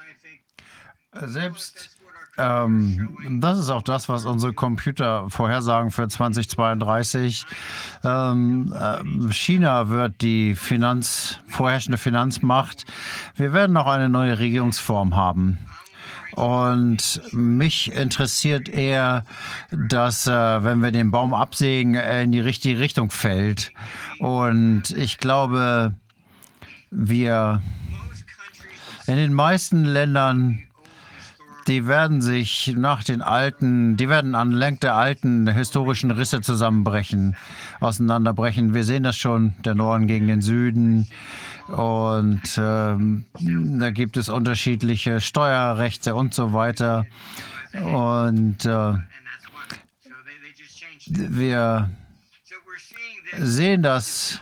Selbst 1.13 1.93
ähm, 2.39 3.41
das 3.41 3.59
ist 3.59 3.69
auch 3.69 3.83
das, 3.83 4.09
was 4.09 4.25
unsere 4.25 4.55
Computer 4.55 5.29
vorhersagen 5.29 5.91
für 5.91 6.09
2032. 6.09 7.45
Ähm, 8.05 8.75
äh, 8.75 9.33
China 9.33 9.91
wird 9.91 10.21
die 10.23 10.55
Finanz, 10.55 11.39
vorherrschende 11.47 11.99
Finanzmacht. 11.99 12.87
Wir 13.37 13.53
werden 13.53 13.77
auch 13.77 13.87
eine 13.87 14.09
neue 14.09 14.39
Regierungsform 14.39 15.15
haben. 15.15 15.59
Und 16.35 17.21
mich 17.33 17.93
interessiert 17.93 18.69
eher, 18.69 19.25
dass, 19.71 20.27
äh, 20.27 20.65
wenn 20.65 20.83
wir 20.83 20.91
den 20.91 21.11
Baum 21.11 21.35
absägen, 21.35 21.95
er 21.95 22.23
in 22.23 22.33
die 22.33 22.41
richtige 22.41 22.79
Richtung 22.79 23.11
fällt. 23.11 23.73
Und 24.19 24.91
ich 24.91 25.19
glaube, 25.19 25.95
wir 26.91 27.63
in 29.07 29.17
den 29.17 29.35
meisten 29.35 29.85
Ländern, 29.85 30.63
die 31.67 31.87
werden 31.87 32.23
sich 32.23 32.73
nach 32.77 33.05
den 33.05 33.23
alten, 33.23 33.97
die 33.97 34.09
werden 34.09 34.35
anlenk 34.35 34.81
der 34.81 34.95
alten 34.95 35.49
historischen 35.49 36.11
Risse 36.11 36.41
zusammenbrechen, 36.41 37.37
auseinanderbrechen. 37.81 38.75
Wir 38.75 38.85
sehen 38.85 39.03
das 39.03 39.17
schon, 39.17 39.55
der 39.65 39.75
Norden 39.75 40.07
gegen 40.07 40.29
den 40.29 40.41
Süden. 40.41 41.09
Und 41.69 42.43
ähm, 42.59 43.25
da 43.79 43.91
gibt 43.91 44.17
es 44.17 44.29
unterschiedliche 44.29 45.21
Steuerrechte 45.21 46.15
und 46.15 46.35
so 46.35 46.53
weiter. 46.53 47.07
Und 47.73 48.65
äh, 48.65 48.95
wir 51.07 51.91
sehen, 53.39 53.83
dass 53.83 54.41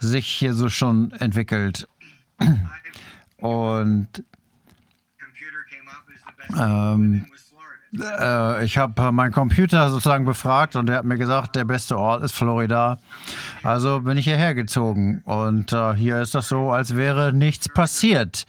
sich 0.00 0.26
hier 0.26 0.54
so 0.54 0.68
schon 0.68 1.12
entwickelt. 1.12 1.88
Und 3.38 4.08
ähm, 6.58 7.26
äh, 8.00 8.64
ich 8.64 8.78
habe 8.78 9.12
meinen 9.12 9.32
Computer 9.32 9.90
sozusagen 9.90 10.24
befragt 10.24 10.76
und 10.76 10.88
er 10.88 10.98
hat 10.98 11.04
mir 11.04 11.18
gesagt, 11.18 11.56
der 11.56 11.64
beste 11.64 11.98
Ort 11.98 12.22
ist 12.22 12.34
Florida. 12.34 12.98
Also 13.62 14.00
bin 14.00 14.18
ich 14.18 14.24
hierher 14.24 14.54
gezogen 14.54 15.22
und 15.24 15.72
äh, 15.72 15.94
hier 15.94 16.20
ist 16.20 16.34
das 16.34 16.48
so, 16.48 16.70
als 16.70 16.96
wäre 16.96 17.32
nichts 17.32 17.68
passiert. 17.68 18.46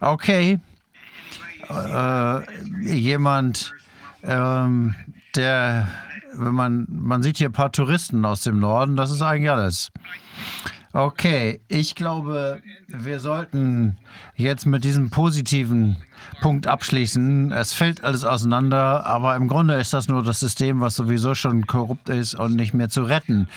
Okay, 0.00 0.60
äh, 1.68 2.40
jemand, 2.82 3.72
ähm, 4.22 4.94
der, 5.36 5.88
wenn 6.34 6.54
man, 6.54 6.86
man 6.90 7.22
sieht 7.22 7.38
hier 7.38 7.48
ein 7.48 7.52
paar 7.52 7.72
Touristen 7.72 8.24
aus 8.24 8.42
dem 8.42 8.58
Norden, 8.58 8.96
das 8.96 9.10
ist 9.10 9.22
eigentlich 9.22 9.50
alles. 9.50 9.90
Okay, 10.92 11.60
ich 11.68 11.94
glaube, 11.94 12.60
wir 12.88 13.20
sollten 13.20 13.98
jetzt 14.34 14.66
mit 14.66 14.82
diesem 14.82 15.10
positiven 15.10 15.96
Punkt 16.40 16.66
abschließen. 16.66 17.52
Es 17.52 17.72
fällt 17.72 18.02
alles 18.02 18.24
auseinander, 18.24 19.06
aber 19.06 19.36
im 19.36 19.48
Grunde 19.48 19.74
ist 19.74 19.92
das 19.92 20.08
nur 20.08 20.22
das 20.22 20.40
System, 20.40 20.80
was 20.80 20.96
sowieso 20.96 21.34
schon 21.34 21.66
korrupt 21.66 22.08
ist 22.08 22.34
und 22.34 22.56
nicht 22.56 22.74
mehr 22.74 22.88
zu 22.88 23.02
retten. 23.02 23.48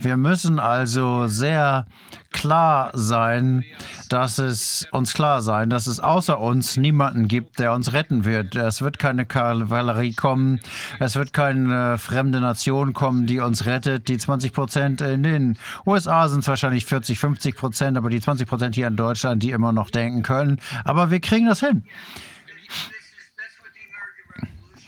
Wir 0.00 0.16
müssen 0.16 0.58
also 0.58 1.28
sehr 1.28 1.86
klar 2.32 2.90
sein, 2.94 3.64
dass 4.08 4.38
es 4.38 4.86
uns 4.90 5.14
klar 5.14 5.42
sein, 5.42 5.70
dass 5.70 5.86
es 5.86 6.00
außer 6.00 6.40
uns 6.40 6.76
niemanden 6.76 7.28
gibt, 7.28 7.58
der 7.58 7.72
uns 7.72 7.92
retten 7.92 8.24
wird. 8.24 8.56
Es 8.56 8.82
wird 8.82 8.98
keine 8.98 9.24
Kavallerie 9.26 10.14
kommen, 10.14 10.60
es 10.98 11.14
wird 11.14 11.32
keine 11.32 11.98
fremde 11.98 12.40
Nation 12.40 12.92
kommen, 12.92 13.26
die 13.26 13.40
uns 13.40 13.66
rettet. 13.66 14.08
Die 14.08 14.18
20 14.18 14.52
Prozent 14.52 15.00
in 15.00 15.22
den 15.22 15.58
USA 15.86 16.28
sind 16.28 16.46
wahrscheinlich 16.46 16.86
40, 16.86 17.18
50 17.18 17.56
Prozent, 17.56 17.96
aber 17.96 18.10
die 18.10 18.20
20 18.20 18.48
Prozent 18.48 18.74
hier 18.74 18.88
in 18.88 18.96
Deutschland, 18.96 19.42
die 19.42 19.50
immer 19.50 19.72
noch 19.72 19.90
denken 19.90 20.22
können. 20.22 20.58
Aber 20.84 21.10
wir 21.10 21.20
kriegen 21.20 21.46
das 21.46 21.60
hin. 21.60 21.84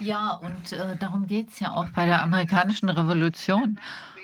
Ja, 0.01 0.33
und 0.33 0.73
äh, 0.73 0.97
darum 0.97 1.27
geht 1.27 1.51
es 1.51 1.61
ja 1.61 1.73
auch 1.73 1.89
bei 1.91 2.07
der 2.07 2.23
amerikanischen 2.23 2.89
Revolution 2.89 3.79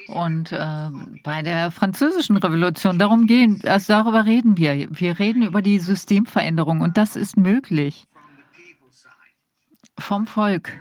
und 0.09 0.53
äh, 0.53 0.91
bei 1.23 1.43
der 1.43 1.71
französischen 1.71 2.37
Revolution. 2.37 2.99
Darum 2.99 3.27
gehen, 3.27 3.61
also 3.65 3.93
darüber 3.93 4.25
reden 4.25 4.57
wir. 4.57 4.89
Wir 4.91 5.19
reden 5.19 5.43
über 5.43 5.63
die 5.63 5.79
Systemveränderung 5.79 6.81
und 6.81 6.97
das 6.97 7.17
ist 7.17 7.37
möglich 7.37 8.07
vom 9.99 10.27
Volk. 10.27 10.73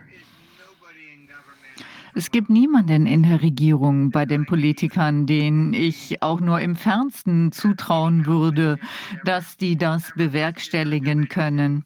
Es 2.16 2.32
gibt 2.32 2.50
niemanden 2.50 3.06
in 3.06 3.24
der 3.24 3.42
Regierung 3.42 4.10
bei 4.10 4.26
den 4.26 4.46
Politikern, 4.46 5.26
den 5.28 5.74
ich 5.74 6.22
auch 6.22 6.40
nur 6.40 6.60
im 6.60 6.76
fernsten 6.76 7.52
zutrauen 7.52 8.26
würde, 8.26 8.80
dass 9.24 9.58
die 9.58 9.78
das 9.78 10.12
bewerkstelligen 10.16 11.30
können. 11.30 11.86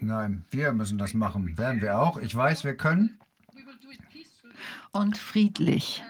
Nein, 0.00 0.44
wir 0.50 0.72
müssen 0.72 0.98
das 0.98 1.14
machen. 1.14 1.56
Werden 1.58 1.80
wir 1.80 1.98
auch. 1.98 2.18
Ich 2.18 2.34
weiß, 2.34 2.64
wir 2.64 2.76
können. 2.76 3.18
Und 4.92 5.16
friedlich 5.16 6.02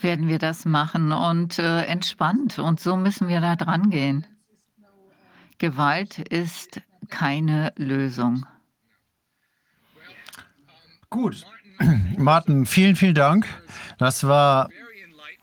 werden 0.00 0.28
wir 0.28 0.38
das 0.38 0.64
machen 0.64 1.12
und 1.12 1.58
äh, 1.58 1.84
entspannt. 1.84 2.58
Und 2.58 2.80
so 2.80 2.96
müssen 2.96 3.28
wir 3.28 3.40
da 3.40 3.56
dran 3.56 3.90
gehen. 3.90 4.26
Gewalt 5.58 6.18
ist 6.18 6.80
keine 7.08 7.72
Lösung. 7.76 8.46
Gut. 11.08 11.44
Martin, 12.16 12.66
vielen, 12.66 12.96
vielen 12.96 13.14
Dank. 13.14 13.46
Das 13.98 14.24
war 14.24 14.68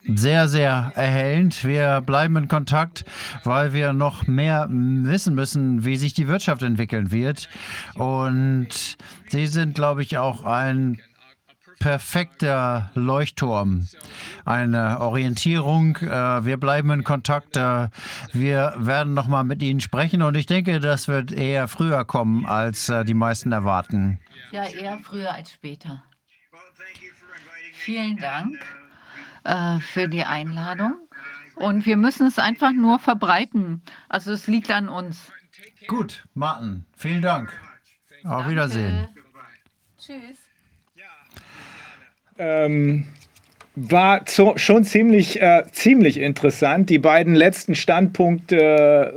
sehr, 0.03 0.47
sehr 0.47 0.91
erhellend. 0.95 1.63
Wir 1.63 2.01
bleiben 2.01 2.35
in 2.37 2.47
Kontakt, 2.47 3.05
weil 3.43 3.73
wir 3.73 3.93
noch 3.93 4.27
mehr 4.27 4.67
wissen 4.69 5.35
müssen, 5.35 5.85
wie 5.85 5.97
sich 5.97 6.13
die 6.13 6.27
Wirtschaft 6.27 6.61
entwickeln 6.63 7.11
wird. 7.11 7.49
Und 7.95 8.97
Sie 9.29 9.47
sind, 9.47 9.75
glaube 9.75 10.01
ich, 10.01 10.17
auch 10.17 10.43
ein 10.43 10.99
perfekter 11.79 12.91
Leuchtturm, 12.93 13.87
eine 14.43 14.99
Orientierung. 14.99 15.95
Äh, 15.97 16.45
wir 16.45 16.57
bleiben 16.57 16.91
in 16.91 17.03
Kontakt. 17.03 17.55
Äh, 17.55 17.87
wir 18.33 18.73
werden 18.77 19.13
noch 19.13 19.27
mal 19.27 19.43
mit 19.43 19.61
Ihnen 19.61 19.79
sprechen 19.79 20.21
und 20.21 20.35
ich 20.35 20.45
denke, 20.45 20.79
das 20.81 21.07
wird 21.07 21.31
eher 21.31 21.67
früher 21.69 22.03
kommen, 22.03 22.45
als 22.45 22.89
äh, 22.89 23.05
die 23.05 23.13
meisten 23.13 23.53
erwarten. 23.53 24.19
Ja, 24.51 24.65
eher 24.65 24.99
früher 25.03 25.33
als 25.33 25.51
später. 25.51 26.03
Vielen 27.73 28.17
Dank 28.17 28.59
äh, 29.43 29.79
für 29.79 30.07
die 30.07 30.23
Einladung. 30.23 30.93
Und 31.55 31.85
wir 31.85 31.97
müssen 31.97 32.27
es 32.27 32.39
einfach 32.39 32.71
nur 32.71 32.99
verbreiten. 32.99 33.81
Also 34.07 34.31
es 34.31 34.47
liegt 34.47 34.71
an 34.71 34.87
uns. 34.89 35.31
Gut, 35.87 36.23
Martin, 36.33 36.85
vielen 36.95 37.21
Dank. 37.21 37.51
Auf 38.23 38.29
Danke. 38.31 38.51
Wiedersehen. 38.51 39.07
Tschüss. 39.97 40.37
ähm, 42.37 43.05
war 43.75 44.25
zo- 44.25 44.57
schon 44.57 44.83
ziemlich, 44.83 45.41
äh, 45.41 45.63
ziemlich 45.71 46.17
interessant. 46.17 46.89
Die 46.89 46.99
beiden 46.99 47.35
letzten 47.35 47.75
Standpunkte 47.75 49.13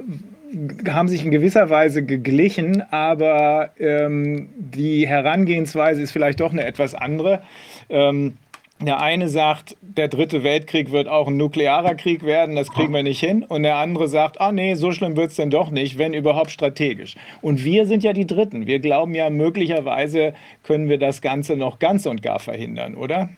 äh, 0.84 0.90
haben 0.90 1.08
sich 1.08 1.24
in 1.24 1.30
gewisser 1.30 1.70
Weise 1.70 2.02
geglichen, 2.04 2.82
aber 2.92 3.70
ähm, 3.78 4.50
die 4.56 5.06
Herangehensweise 5.08 6.02
ist 6.02 6.12
vielleicht 6.12 6.40
doch 6.40 6.52
eine 6.52 6.64
etwas 6.64 6.94
andere. 6.94 7.42
Ähm, 7.88 8.36
der 8.86 9.00
eine 9.00 9.28
sagt, 9.28 9.76
der 9.80 10.08
dritte 10.08 10.42
Weltkrieg 10.42 10.90
wird 10.90 11.08
auch 11.08 11.28
ein 11.28 11.36
nuklearer 11.36 11.94
Krieg 11.94 12.24
werden, 12.24 12.56
das 12.56 12.70
kriegen 12.70 12.92
wir 12.92 13.02
nicht 13.02 13.20
hin. 13.20 13.44
Und 13.44 13.62
der 13.62 13.76
andere 13.76 14.08
sagt, 14.08 14.40
ah 14.40 14.52
nee, 14.52 14.74
so 14.74 14.92
schlimm 14.92 15.16
wird 15.16 15.30
es 15.30 15.36
denn 15.36 15.50
doch 15.50 15.70
nicht, 15.70 15.98
wenn 15.98 16.14
überhaupt 16.14 16.50
strategisch. 16.50 17.16
Und 17.40 17.64
wir 17.64 17.86
sind 17.86 18.02
ja 18.02 18.12
die 18.12 18.26
Dritten. 18.26 18.66
Wir 18.66 18.80
glauben 18.80 19.14
ja, 19.14 19.30
möglicherweise 19.30 20.34
können 20.62 20.88
wir 20.88 20.98
das 20.98 21.20
Ganze 21.20 21.56
noch 21.56 21.78
ganz 21.78 22.06
und 22.06 22.22
gar 22.22 22.38
verhindern, 22.38 22.94
oder? 22.94 23.30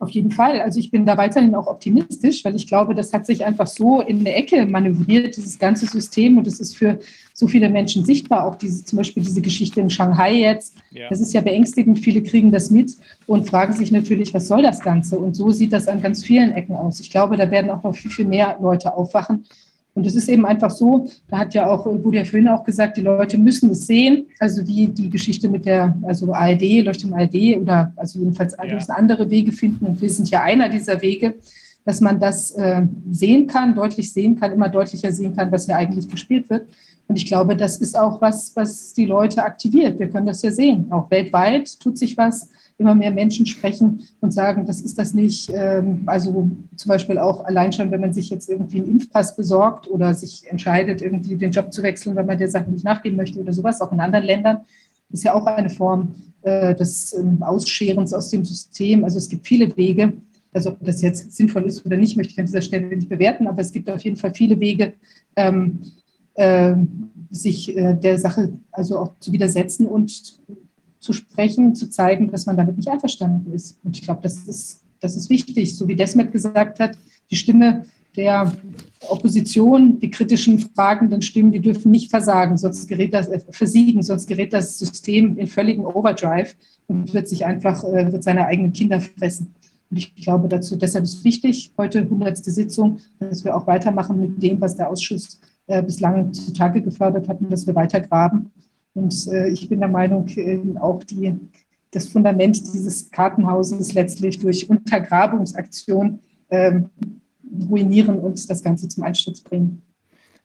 Auf 0.00 0.08
jeden 0.10 0.30
Fall. 0.30 0.62
Also 0.62 0.80
ich 0.80 0.90
bin 0.90 1.04
da 1.04 1.18
weiterhin 1.18 1.54
auch 1.54 1.66
optimistisch, 1.66 2.42
weil 2.42 2.56
ich 2.56 2.66
glaube, 2.66 2.94
das 2.94 3.12
hat 3.12 3.26
sich 3.26 3.44
einfach 3.44 3.66
so 3.66 4.00
in 4.00 4.20
eine 4.20 4.32
Ecke 4.32 4.64
manövriert, 4.64 5.36
dieses 5.36 5.58
ganze 5.58 5.86
System. 5.86 6.38
Und 6.38 6.46
es 6.46 6.58
ist 6.58 6.78
für 6.78 6.98
so 7.40 7.48
viele 7.48 7.68
Menschen 7.70 8.04
sichtbar. 8.04 8.44
Auch 8.46 8.54
diese, 8.54 8.84
zum 8.84 8.98
Beispiel 8.98 9.22
diese 9.24 9.40
Geschichte 9.40 9.80
in 9.80 9.90
Shanghai 9.90 10.34
jetzt. 10.34 10.76
Ja. 10.90 11.08
Das 11.08 11.20
ist 11.20 11.32
ja 11.32 11.40
beängstigend. 11.40 11.98
Viele 11.98 12.22
kriegen 12.22 12.52
das 12.52 12.70
mit 12.70 12.96
und 13.26 13.48
fragen 13.48 13.72
sich 13.72 13.90
natürlich, 13.90 14.32
was 14.34 14.46
soll 14.46 14.62
das 14.62 14.80
Ganze? 14.80 15.18
Und 15.18 15.34
so 15.34 15.50
sieht 15.50 15.72
das 15.72 15.88
an 15.88 16.02
ganz 16.02 16.22
vielen 16.22 16.52
Ecken 16.52 16.76
aus. 16.76 17.00
Ich 17.00 17.10
glaube, 17.10 17.36
da 17.36 17.50
werden 17.50 17.70
auch 17.70 17.82
noch 17.82 17.96
viel, 17.96 18.10
viel 18.10 18.26
mehr 18.26 18.58
Leute 18.60 18.94
aufwachen. 18.94 19.46
Und 19.94 20.06
es 20.06 20.14
ist 20.14 20.28
eben 20.28 20.46
einfach 20.46 20.70
so, 20.70 21.08
da 21.28 21.38
hat 21.38 21.54
ja 21.54 21.66
auch, 21.68 21.84
wurde 21.86 22.18
ja 22.18 22.24
vorhin 22.24 22.48
auch 22.48 22.62
gesagt, 22.62 22.96
die 22.98 23.00
Leute 23.00 23.38
müssen 23.38 23.70
es 23.70 23.86
sehen. 23.86 24.26
Also 24.38 24.64
wie 24.66 24.86
die 24.86 25.10
Geschichte 25.10 25.48
mit 25.48 25.64
der, 25.64 25.96
also 26.02 26.32
ARD, 26.32 26.82
Leuchtturm 26.84 27.14
ARD 27.14 27.56
oder 27.58 27.92
also 27.96 28.18
jedenfalls 28.18 28.54
Ja. 28.56 28.74
müssen 28.74 28.92
andere 28.92 29.28
Wege 29.30 29.50
finden. 29.50 29.86
Und 29.86 30.00
wir 30.00 30.10
sind 30.10 30.30
ja 30.30 30.42
einer 30.42 30.68
dieser 30.68 31.00
Wege, 31.02 31.34
dass 31.86 32.00
man 32.00 32.20
das 32.20 32.50
äh, 32.52 32.82
sehen 33.10 33.46
kann, 33.46 33.74
deutlich 33.74 34.12
sehen 34.12 34.38
kann, 34.38 34.52
immer 34.52 34.68
deutlicher 34.68 35.10
sehen 35.12 35.34
kann, 35.34 35.50
was 35.50 35.64
hier 35.66 35.76
eigentlich 35.76 36.08
gespielt 36.08 36.48
wird. 36.50 36.66
Und 37.10 37.16
ich 37.16 37.26
glaube, 37.26 37.56
das 37.56 37.78
ist 37.78 37.98
auch 37.98 38.20
was, 38.20 38.54
was 38.54 38.94
die 38.94 39.04
Leute 39.04 39.42
aktiviert. 39.42 39.98
Wir 39.98 40.08
können 40.08 40.26
das 40.26 40.42
ja 40.42 40.52
sehen. 40.52 40.86
Auch 40.92 41.10
weltweit 41.10 41.80
tut 41.80 41.98
sich 41.98 42.16
was. 42.16 42.48
Immer 42.78 42.94
mehr 42.94 43.10
Menschen 43.10 43.46
sprechen 43.46 44.06
und 44.20 44.30
sagen, 44.30 44.64
das 44.64 44.80
ist 44.80 44.96
das 44.96 45.12
nicht. 45.12 45.50
Ähm, 45.52 46.04
also 46.06 46.48
zum 46.76 46.88
Beispiel 46.88 47.18
auch 47.18 47.44
allein 47.46 47.72
schon, 47.72 47.90
wenn 47.90 48.00
man 48.00 48.12
sich 48.12 48.30
jetzt 48.30 48.48
irgendwie 48.48 48.78
einen 48.78 48.92
Impfpass 48.92 49.34
besorgt 49.34 49.90
oder 49.90 50.14
sich 50.14 50.48
entscheidet, 50.48 51.02
irgendwie 51.02 51.34
den 51.34 51.50
Job 51.50 51.72
zu 51.72 51.82
wechseln, 51.82 52.14
weil 52.14 52.26
man 52.26 52.38
der 52.38 52.48
Sache 52.48 52.70
nicht 52.70 52.84
nachgehen 52.84 53.16
möchte 53.16 53.40
oder 53.40 53.52
sowas, 53.52 53.80
auch 53.80 53.90
in 53.90 53.98
anderen 53.98 54.24
Ländern, 54.24 54.58
ist 55.10 55.24
ja 55.24 55.34
auch 55.34 55.46
eine 55.46 55.68
Form 55.68 56.14
äh, 56.42 56.76
des 56.76 57.12
ähm, 57.14 57.42
Ausscherens 57.42 58.14
aus 58.14 58.30
dem 58.30 58.44
System. 58.44 59.02
Also 59.02 59.18
es 59.18 59.28
gibt 59.28 59.48
viele 59.48 59.76
Wege, 59.76 60.12
Also 60.52 60.70
ob 60.70 60.78
das 60.84 61.02
jetzt 61.02 61.32
sinnvoll 61.36 61.64
ist 61.64 61.84
oder 61.84 61.96
nicht, 61.96 62.16
möchte 62.16 62.34
ich 62.34 62.38
an 62.38 62.46
dieser 62.46 62.62
Stelle 62.62 62.86
nicht 62.86 63.08
bewerten, 63.08 63.48
aber 63.48 63.62
es 63.62 63.72
gibt 63.72 63.90
auf 63.90 64.02
jeden 64.02 64.16
Fall 64.16 64.32
viele 64.32 64.60
Wege, 64.60 64.94
ähm, 65.36 65.80
äh, 66.34 66.74
sich 67.30 67.76
äh, 67.76 67.94
der 67.94 68.18
Sache 68.18 68.52
also 68.72 68.98
auch 68.98 69.12
zu 69.20 69.32
widersetzen 69.32 69.86
und 69.86 70.38
zu 71.00 71.12
sprechen, 71.12 71.74
zu 71.74 71.88
zeigen, 71.88 72.30
dass 72.30 72.46
man 72.46 72.56
damit 72.56 72.76
nicht 72.76 72.88
einverstanden 72.88 73.52
ist. 73.52 73.78
Und 73.82 73.96
ich 73.96 74.02
glaube, 74.02 74.20
das 74.22 74.36
ist, 74.46 74.80
das 75.00 75.16
ist 75.16 75.30
wichtig, 75.30 75.76
so 75.76 75.88
wie 75.88 75.96
Desmet 75.96 76.32
gesagt 76.32 76.78
hat, 76.78 76.98
die 77.30 77.36
Stimme 77.36 77.86
der 78.16 78.52
Opposition, 79.08 80.00
die 80.00 80.10
kritischen, 80.10 80.58
fragenden 80.58 81.22
Stimmen, 81.22 81.52
die 81.52 81.60
dürfen 81.60 81.90
nicht 81.90 82.10
versagen, 82.10 82.58
sonst 82.58 82.86
gerät 82.88 83.14
das, 83.14 83.28
äh, 83.28 83.40
versiegen, 83.50 84.02
sonst 84.02 84.26
gerät 84.26 84.52
das 84.52 84.78
System 84.78 85.38
in 85.38 85.46
völligen 85.46 85.86
Overdrive 85.86 86.54
und 86.86 87.14
wird 87.14 87.28
sich 87.28 87.46
einfach, 87.46 87.84
äh, 87.84 88.12
wird 88.12 88.24
seine 88.24 88.46
eigenen 88.46 88.72
Kinder 88.72 89.00
fressen. 89.00 89.54
Und 89.90 89.96
ich 89.96 90.14
glaube 90.16 90.48
dazu, 90.48 90.76
deshalb 90.76 91.04
ist 91.04 91.24
wichtig, 91.24 91.72
heute 91.78 92.00
100. 92.00 92.36
Sitzung, 92.44 92.98
dass 93.18 93.44
wir 93.44 93.56
auch 93.56 93.66
weitermachen 93.66 94.20
mit 94.20 94.42
dem, 94.42 94.60
was 94.60 94.76
der 94.76 94.90
Ausschuss 94.90 95.40
äh, 95.70 95.82
bislang 95.82 96.32
zutage 96.32 96.82
gefördert 96.82 97.28
hat 97.28 97.40
und 97.40 97.50
dass 97.50 97.66
wir 97.66 97.74
weiter 97.74 98.00
graben. 98.00 98.50
Und 98.94 99.28
äh, 99.28 99.48
ich 99.48 99.68
bin 99.68 99.78
der 99.78 99.88
Meinung, 99.88 100.26
äh, 100.36 100.58
auch 100.80 101.04
die, 101.04 101.34
das 101.92 102.08
Fundament 102.08 102.60
dieses 102.74 103.10
Kartenhauses 103.10 103.94
letztlich 103.94 104.38
durch 104.40 104.68
Untergrabungsaktion 104.68 106.18
ähm, 106.50 106.90
ruinieren 107.68 108.18
und 108.18 108.50
das 108.50 108.62
Ganze 108.62 108.88
zum 108.88 109.04
Einsturz 109.04 109.40
bringen. 109.40 109.82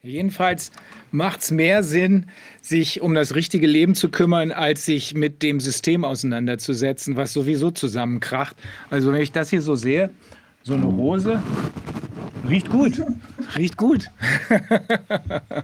Jedenfalls 0.03 0.71
macht 1.09 1.41
es 1.41 1.49
mehr 1.49 1.81
Sinn, 1.81 2.27
sich 2.61 3.01
um 3.01 3.15
das 3.15 3.33
richtige 3.33 3.65
Leben 3.65 3.95
zu 3.95 4.09
kümmern, 4.09 4.51
als 4.51 4.85
sich 4.85 5.15
mit 5.15 5.41
dem 5.41 5.59
System 5.59 6.05
auseinanderzusetzen, 6.05 7.15
was 7.15 7.33
sowieso 7.33 7.71
zusammenkracht. 7.71 8.55
Also 8.91 9.11
wenn 9.11 9.21
ich 9.21 9.31
das 9.31 9.49
hier 9.49 9.63
so 9.63 9.75
sehe, 9.75 10.11
so 10.61 10.75
eine 10.75 10.85
Rose, 10.85 11.41
riecht 12.47 12.69
gut, 12.69 13.01
riecht 13.55 13.77
gut. 13.77 14.09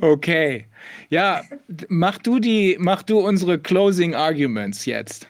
okay, 0.00 0.66
ja, 1.10 1.42
mach 1.88 2.18
du 2.18 2.38
die, 2.38 2.76
mach 2.78 3.02
du 3.02 3.18
unsere 3.18 3.58
Closing 3.58 4.14
Arguments 4.14 4.86
jetzt. 4.86 5.28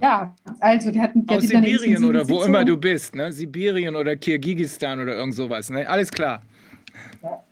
Ja, 0.00 0.34
also 0.60 0.94
wir 0.94 1.02
hatten 1.02 1.26
ja 1.28 1.36
Aus 1.36 1.44
Sibirien 1.44 2.04
oder 2.04 2.26
wo 2.28 2.42
immer 2.42 2.64
du 2.64 2.76
bist, 2.76 3.14
ne? 3.14 3.32
Sibirien 3.32 3.96
oder 3.96 4.16
Kirgisistan 4.16 5.00
oder 5.00 5.16
irgend 5.16 5.34
sowas, 5.34 5.68
ne? 5.68 5.86
Alles 5.86 6.10
klar. 6.10 6.42
Ja. 7.22 7.44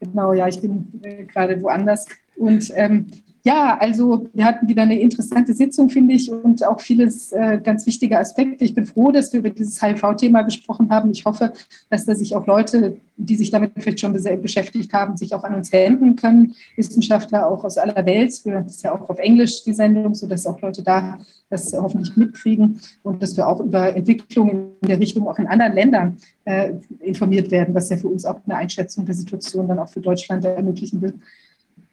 Genau, 0.00 0.32
ja, 0.32 0.48
ich 0.48 0.60
bin 0.60 0.86
äh, 1.02 1.24
gerade 1.24 1.60
woanders. 1.60 2.06
Und 2.36 2.72
ähm, 2.76 3.10
ja, 3.48 3.78
also 3.80 4.28
wir 4.34 4.44
hatten 4.44 4.68
wieder 4.68 4.82
eine 4.82 5.00
interessante 5.00 5.54
Sitzung, 5.54 5.88
finde 5.88 6.12
ich, 6.12 6.30
und 6.30 6.62
auch 6.66 6.82
vieles 6.82 7.32
äh, 7.32 7.58
ganz 7.64 7.86
wichtige 7.86 8.18
Aspekte. 8.18 8.62
Ich 8.62 8.74
bin 8.74 8.84
froh, 8.84 9.10
dass 9.10 9.32
wir 9.32 9.40
über 9.40 9.48
dieses 9.48 9.80
HIV-Thema 9.82 10.42
gesprochen 10.42 10.90
haben. 10.90 11.10
Ich 11.12 11.24
hoffe, 11.24 11.54
dass 11.88 12.04
da 12.04 12.14
sich 12.14 12.36
auch 12.36 12.46
Leute, 12.46 12.98
die 13.16 13.36
sich 13.36 13.50
damit 13.50 13.72
vielleicht 13.78 14.00
schon 14.00 14.12
beschäftigt 14.12 14.92
haben, 14.92 15.16
sich 15.16 15.34
auch 15.34 15.44
an 15.44 15.54
uns 15.54 15.72
wenden 15.72 16.14
können. 16.16 16.54
Wissenschaftler 16.76 17.48
auch 17.50 17.64
aus 17.64 17.78
aller 17.78 18.04
Welt. 18.04 18.38
Das 18.44 18.66
ist 18.66 18.84
ja 18.84 18.92
auch 18.92 19.08
auf 19.08 19.18
Englisch 19.18 19.64
die 19.64 19.72
Sendung, 19.72 20.14
sodass 20.14 20.46
auch 20.46 20.60
Leute 20.60 20.82
da 20.82 21.18
das 21.48 21.72
hoffentlich 21.72 22.14
mitkriegen 22.18 22.78
und 23.02 23.22
dass 23.22 23.34
wir 23.34 23.48
auch 23.48 23.60
über 23.60 23.96
Entwicklungen 23.96 24.72
in 24.82 24.88
der 24.88 25.00
Richtung 25.00 25.26
auch 25.26 25.38
in 25.38 25.46
anderen 25.46 25.72
Ländern 25.72 26.18
äh, 26.44 26.72
informiert 27.00 27.50
werden, 27.50 27.74
was 27.74 27.88
ja 27.88 27.96
für 27.96 28.08
uns 28.08 28.26
auch 28.26 28.40
eine 28.44 28.56
Einschätzung 28.56 29.06
der 29.06 29.14
Situation 29.14 29.66
dann 29.66 29.78
auch 29.78 29.88
für 29.88 30.02
Deutschland 30.02 30.44
ermöglichen 30.44 31.00
wird. 31.00 31.14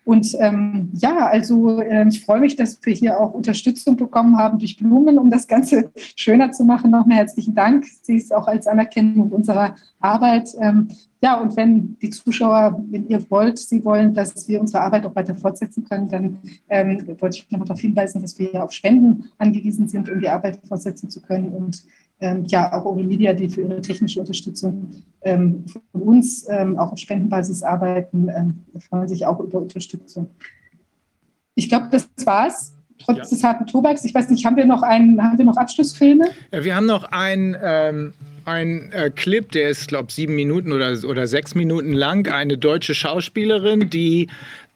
Und 0.06 0.38
ähm, 0.40 0.92
ja, 0.94 1.26
also 1.26 1.82
äh, 1.82 2.08
ich 2.08 2.24
freue 2.24 2.40
mich, 2.40 2.56
dass 2.56 2.80
wir 2.84 2.94
hier 2.94 3.20
auch 3.20 3.34
Unterstützung 3.34 3.98
bekommen 3.98 4.38
haben 4.38 4.60
durch 4.60 4.78
Blumen, 4.78 5.18
um 5.18 5.32
das 5.32 5.48
Ganze 5.48 5.92
schöner 6.16 6.52
zu 6.52 6.64
machen. 6.64 6.92
Nochmal 6.92 7.18
herzlichen 7.18 7.56
Dank. 7.56 7.86
Sie 8.04 8.18
ist 8.18 8.34
auch 8.34 8.48
als 8.48 8.68
Anerkennung 8.68 9.32
unserer 9.32 9.76
Arbeit. 10.00 10.50
Ähm, 10.62 10.90
ja, 11.22 11.40
und 11.40 11.58
wenn 11.58 11.98
die 12.04 12.12
Zuschauer, 12.12 12.84
wenn 12.92 13.08
ihr 13.08 13.20
wollt, 13.32 13.58
Sie 13.58 13.84
wollen, 13.84 14.14
dass 14.14 14.48
wir 14.48 14.62
unsere 14.62 14.84
Arbeit 14.84 15.08
auch 15.08 15.16
weiter 15.16 15.34
fortsetzen 15.34 15.84
können, 15.84 16.08
dann 16.08 16.38
ähm, 16.70 17.04
wollte 17.20 17.38
ich 17.38 17.50
noch 17.50 17.66
darauf 17.66 17.80
hinweisen, 17.80 18.22
dass 18.22 18.38
wir 18.38 18.64
auf 18.64 18.72
Spenden 18.72 19.32
angewiesen 19.40 19.88
sind, 19.88 20.08
um 20.08 20.20
die 20.20 20.30
Arbeit 20.30 20.60
fortsetzen 20.68 21.10
zu 21.10 21.20
können. 21.20 21.50
Und 21.50 21.84
ähm, 22.20 22.46
ja, 22.46 22.72
auch 22.74 22.86
Aurelia, 22.86 23.34
die 23.34 23.50
für 23.50 23.62
ihre 23.62 23.82
technische 23.82 24.20
Unterstützung 24.20 25.04
ähm, 25.22 25.66
von 25.92 26.02
uns 26.02 26.46
ähm, 26.50 26.78
auch 26.80 26.92
auf 26.94 26.98
Spendenbasis 26.98 27.64
arbeiten, 27.64 28.30
ähm, 28.30 28.66
freuen 28.88 29.08
sich 29.08 29.26
auch 29.26 29.40
über 29.40 29.60
Unterstützung. 29.60 30.30
Ich 31.56 31.70
glaube, 31.70 31.88
das 31.92 32.08
war's. 32.26 32.72
Trotz 32.98 33.18
ja. 33.18 33.24
des 33.26 33.44
harten 33.44 33.66
Tobaks. 33.66 34.06
Ich 34.06 34.14
weiß 34.14 34.30
nicht, 34.30 34.46
haben 34.46 34.56
wir 34.56 34.66
noch 34.66 34.82
einen, 34.82 35.22
haben 35.22 35.38
wir 35.38 35.46
noch 35.46 35.58
Abschlussfilme? 35.58 36.30
Ja, 36.52 36.64
wir 36.64 36.76
haben 36.76 36.86
noch 36.86 37.04
einen, 37.12 37.56
ähm, 37.62 38.14
einen 38.46 38.92
äh, 38.94 39.12
Clip, 39.14 39.52
der 39.52 39.70
ist, 39.70 39.90
glaube 39.90 40.06
ich, 40.10 40.16
sieben 40.16 40.36
Minuten 40.36 40.72
oder, 40.72 40.98
oder 41.06 41.28
sechs 41.28 41.56
Minuten 41.56 41.92
lang. 41.92 42.28
Eine 42.28 42.58
deutsche 42.58 42.96
Schauspielerin, 42.96 43.90
die 43.90 44.30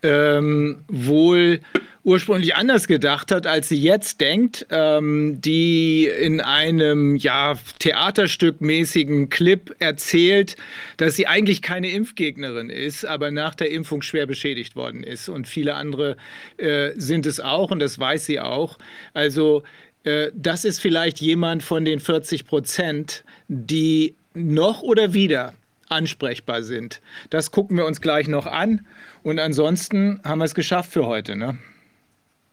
ähm, 0.03 0.79
wohl 0.89 1.61
ursprünglich 2.09 2.55
anders 2.55 2.87
gedacht 2.87 3.31
hat, 3.31 3.45
als 3.45 3.69
sie 3.69 3.79
jetzt 3.79 4.19
denkt, 4.19 4.65
ähm, 4.71 5.39
die 5.39 6.07
in 6.07 6.41
einem 6.41 7.15
ja 7.15 7.55
Theaterstück 7.77 8.61
mäßigen 8.61 9.29
Clip 9.29 9.75
erzählt, 9.77 10.55
dass 10.97 11.15
sie 11.15 11.27
eigentlich 11.27 11.61
keine 11.61 11.91
Impfgegnerin 11.91 12.71
ist, 12.71 13.05
aber 13.05 13.29
nach 13.29 13.53
der 13.53 13.69
Impfung 13.69 14.01
schwer 14.01 14.25
beschädigt 14.25 14.75
worden 14.75 15.03
ist 15.03 15.29
und 15.29 15.47
viele 15.47 15.75
andere 15.75 16.17
äh, 16.57 16.91
sind 16.95 17.27
es 17.27 17.39
auch 17.39 17.69
und 17.69 17.79
das 17.79 17.99
weiß 17.99 18.25
sie 18.25 18.39
auch. 18.39 18.79
Also 19.13 19.61
äh, 20.03 20.31
das 20.33 20.65
ist 20.65 20.81
vielleicht 20.81 21.21
jemand 21.21 21.61
von 21.61 21.85
den 21.85 21.99
40 21.99 22.47
Prozent, 22.47 23.23
die 23.47 24.15
noch 24.33 24.81
oder 24.81 25.13
wieder 25.13 25.53
ansprechbar 25.89 26.63
sind. 26.63 27.01
Das 27.29 27.51
gucken 27.51 27.77
wir 27.77 27.85
uns 27.85 28.01
gleich 28.01 28.27
noch 28.27 28.47
an. 28.47 28.87
Und 29.21 29.39
ansonsten 29.39 30.21
haben 30.23 30.39
wir 30.39 30.45
es 30.45 30.55
geschafft 30.55 30.91
für 30.91 31.05
heute. 31.05 31.35
Ne? 31.35 31.57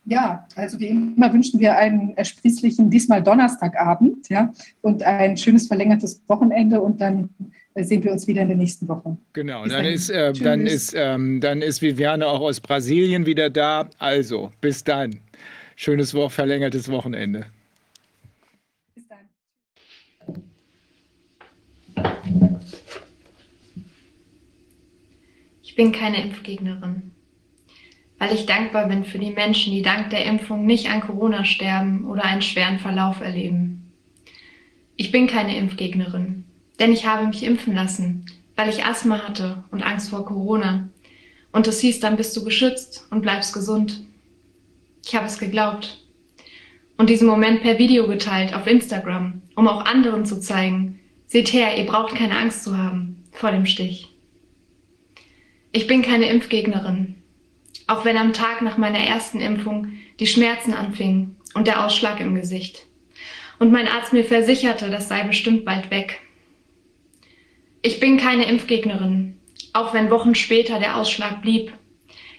Ja, 0.09 0.47
also 0.55 0.79
wie 0.79 0.87
immer 0.87 1.33
wünschen 1.33 1.59
wir 1.59 1.77
einen 1.77 2.17
ersprießlichen, 2.17 2.89
diesmal 2.91 3.25
Donnerstagabend, 3.25 4.29
ja, 4.29 4.53
und 4.81 5.03
ein 5.03 5.37
schönes 5.37 5.67
verlängertes 5.67 6.23
Wochenende 6.29 6.81
und 6.81 7.01
dann 7.01 7.29
sehen 7.75 8.05
wir 8.05 8.13
uns 8.13 8.25
wieder 8.29 8.43
in 8.43 8.49
der 8.49 8.57
nächsten 8.57 8.87
Woche. 8.87 9.17
Genau, 9.33 9.67
dann 9.67 9.85
ist, 9.85 10.09
äh, 10.09 10.33
dann, 10.33 10.65
ist, 10.65 10.95
ähm, 10.97 11.41
dann 11.41 11.61
ist 11.61 11.83
Viviane 11.83 12.25
auch 12.25 12.41
aus 12.41 12.61
Brasilien 12.61 13.27
wieder 13.27 13.51
da. 13.51 13.91
Also, 13.99 14.53
bis 14.61 14.85
dann. 14.85 15.21
Schönes 15.75 16.15
Wo 16.15 16.29
verlängertes 16.29 16.89
Wochenende. 16.89 17.47
Bis 18.95 19.09
dann. 19.09 19.27
Ich 25.63 25.75
bin 25.75 25.91
keine 25.91 26.23
Impfgegnerin 26.23 27.11
weil 28.19 28.35
ich 28.35 28.47
dankbar 28.47 28.89
bin 28.89 29.05
für 29.05 29.19
die 29.19 29.31
Menschen, 29.31 29.73
die 29.73 29.83
dank 29.83 30.11
der 30.11 30.25
Impfung 30.25 30.65
nicht 30.65 30.91
an 30.91 31.01
Corona 31.01 31.45
sterben 31.45 32.07
oder 32.07 32.25
einen 32.25 32.43
schweren 32.43 32.79
Verlauf 32.79 33.21
erleben. 33.21 33.93
Ich 34.97 35.13
bin 35.13 35.27
keine 35.27 35.57
Impfgegnerin, 35.57 36.45
denn 36.79 36.93
ich 36.93 37.07
habe 37.07 37.27
mich 37.27 37.43
impfen 37.43 37.75
lassen, 37.75 38.27
weil 38.57 38.71
ich 38.71 38.85
Asthma 38.85 39.19
hatte 39.27 39.65
und 39.71 39.83
Angst 39.83 40.11
vor 40.11 40.25
Corona. 40.25 40.89
Und 41.53 41.67
es 41.67 41.81
hieß, 41.81 42.01
dann 42.01 42.17
bist 42.17 42.37
du 42.37 42.45
geschützt 42.45 43.07
und 43.11 43.21
bleibst 43.21 43.53
gesund. 43.53 44.03
Ich 45.05 45.15
habe 45.15 45.27
es 45.27 45.39
geglaubt 45.39 45.99
und 46.97 47.11
diesen 47.11 47.29
Moment 47.29 47.63
per 47.63 47.79
Video 47.79 48.07
geteilt 48.07 48.55
auf 48.55 48.67
Instagram, 48.67 49.43
um 49.55 49.69
auch 49.69 49.85
anderen 49.85 50.25
zu 50.25 50.41
zeigen, 50.41 51.01
seht 51.27 51.53
her, 51.53 51.77
ihr 51.77 51.87
braucht 51.87 52.15
keine 52.15 52.37
Angst 52.39 52.65
zu 52.65 52.77
haben 52.77 53.25
vor 53.33 53.51
dem 53.51 53.67
Stich. 53.67 54.09
Ich 55.73 55.87
bin 55.87 56.03
keine 56.03 56.29
Impfgegnerin, 56.31 57.17
auch 57.87 58.05
wenn 58.05 58.17
am 58.17 58.33
Tag 58.33 58.63
nach 58.63 58.79
meiner 58.79 58.99
ersten 58.99 59.41
Impfung 59.41 59.93
die 60.19 60.27
Schmerzen 60.27 60.75
anfingen 60.75 61.37
und 61.55 61.67
der 61.67 61.85
Ausschlag 61.85 62.21
im 62.21 62.35
Gesicht. 62.35 62.87
Und 63.59 63.73
mein 63.73 63.89
Arzt 63.89 64.13
mir 64.13 64.25
versicherte, 64.25 64.91
das 64.91 65.09
sei 65.09 65.23
bestimmt 65.25 65.65
bald 65.65 65.91
weg. 65.91 66.21
Ich 67.83 68.01
bin 68.01 68.19
keine 68.19 68.49
Impfgegnerin, 68.49 69.39
auch 69.73 69.95
wenn 69.95 70.11
Wochen 70.11 70.35
später 70.35 70.79
der 70.79 70.97
Ausschlag 70.97 71.43
blieb, 71.43 71.73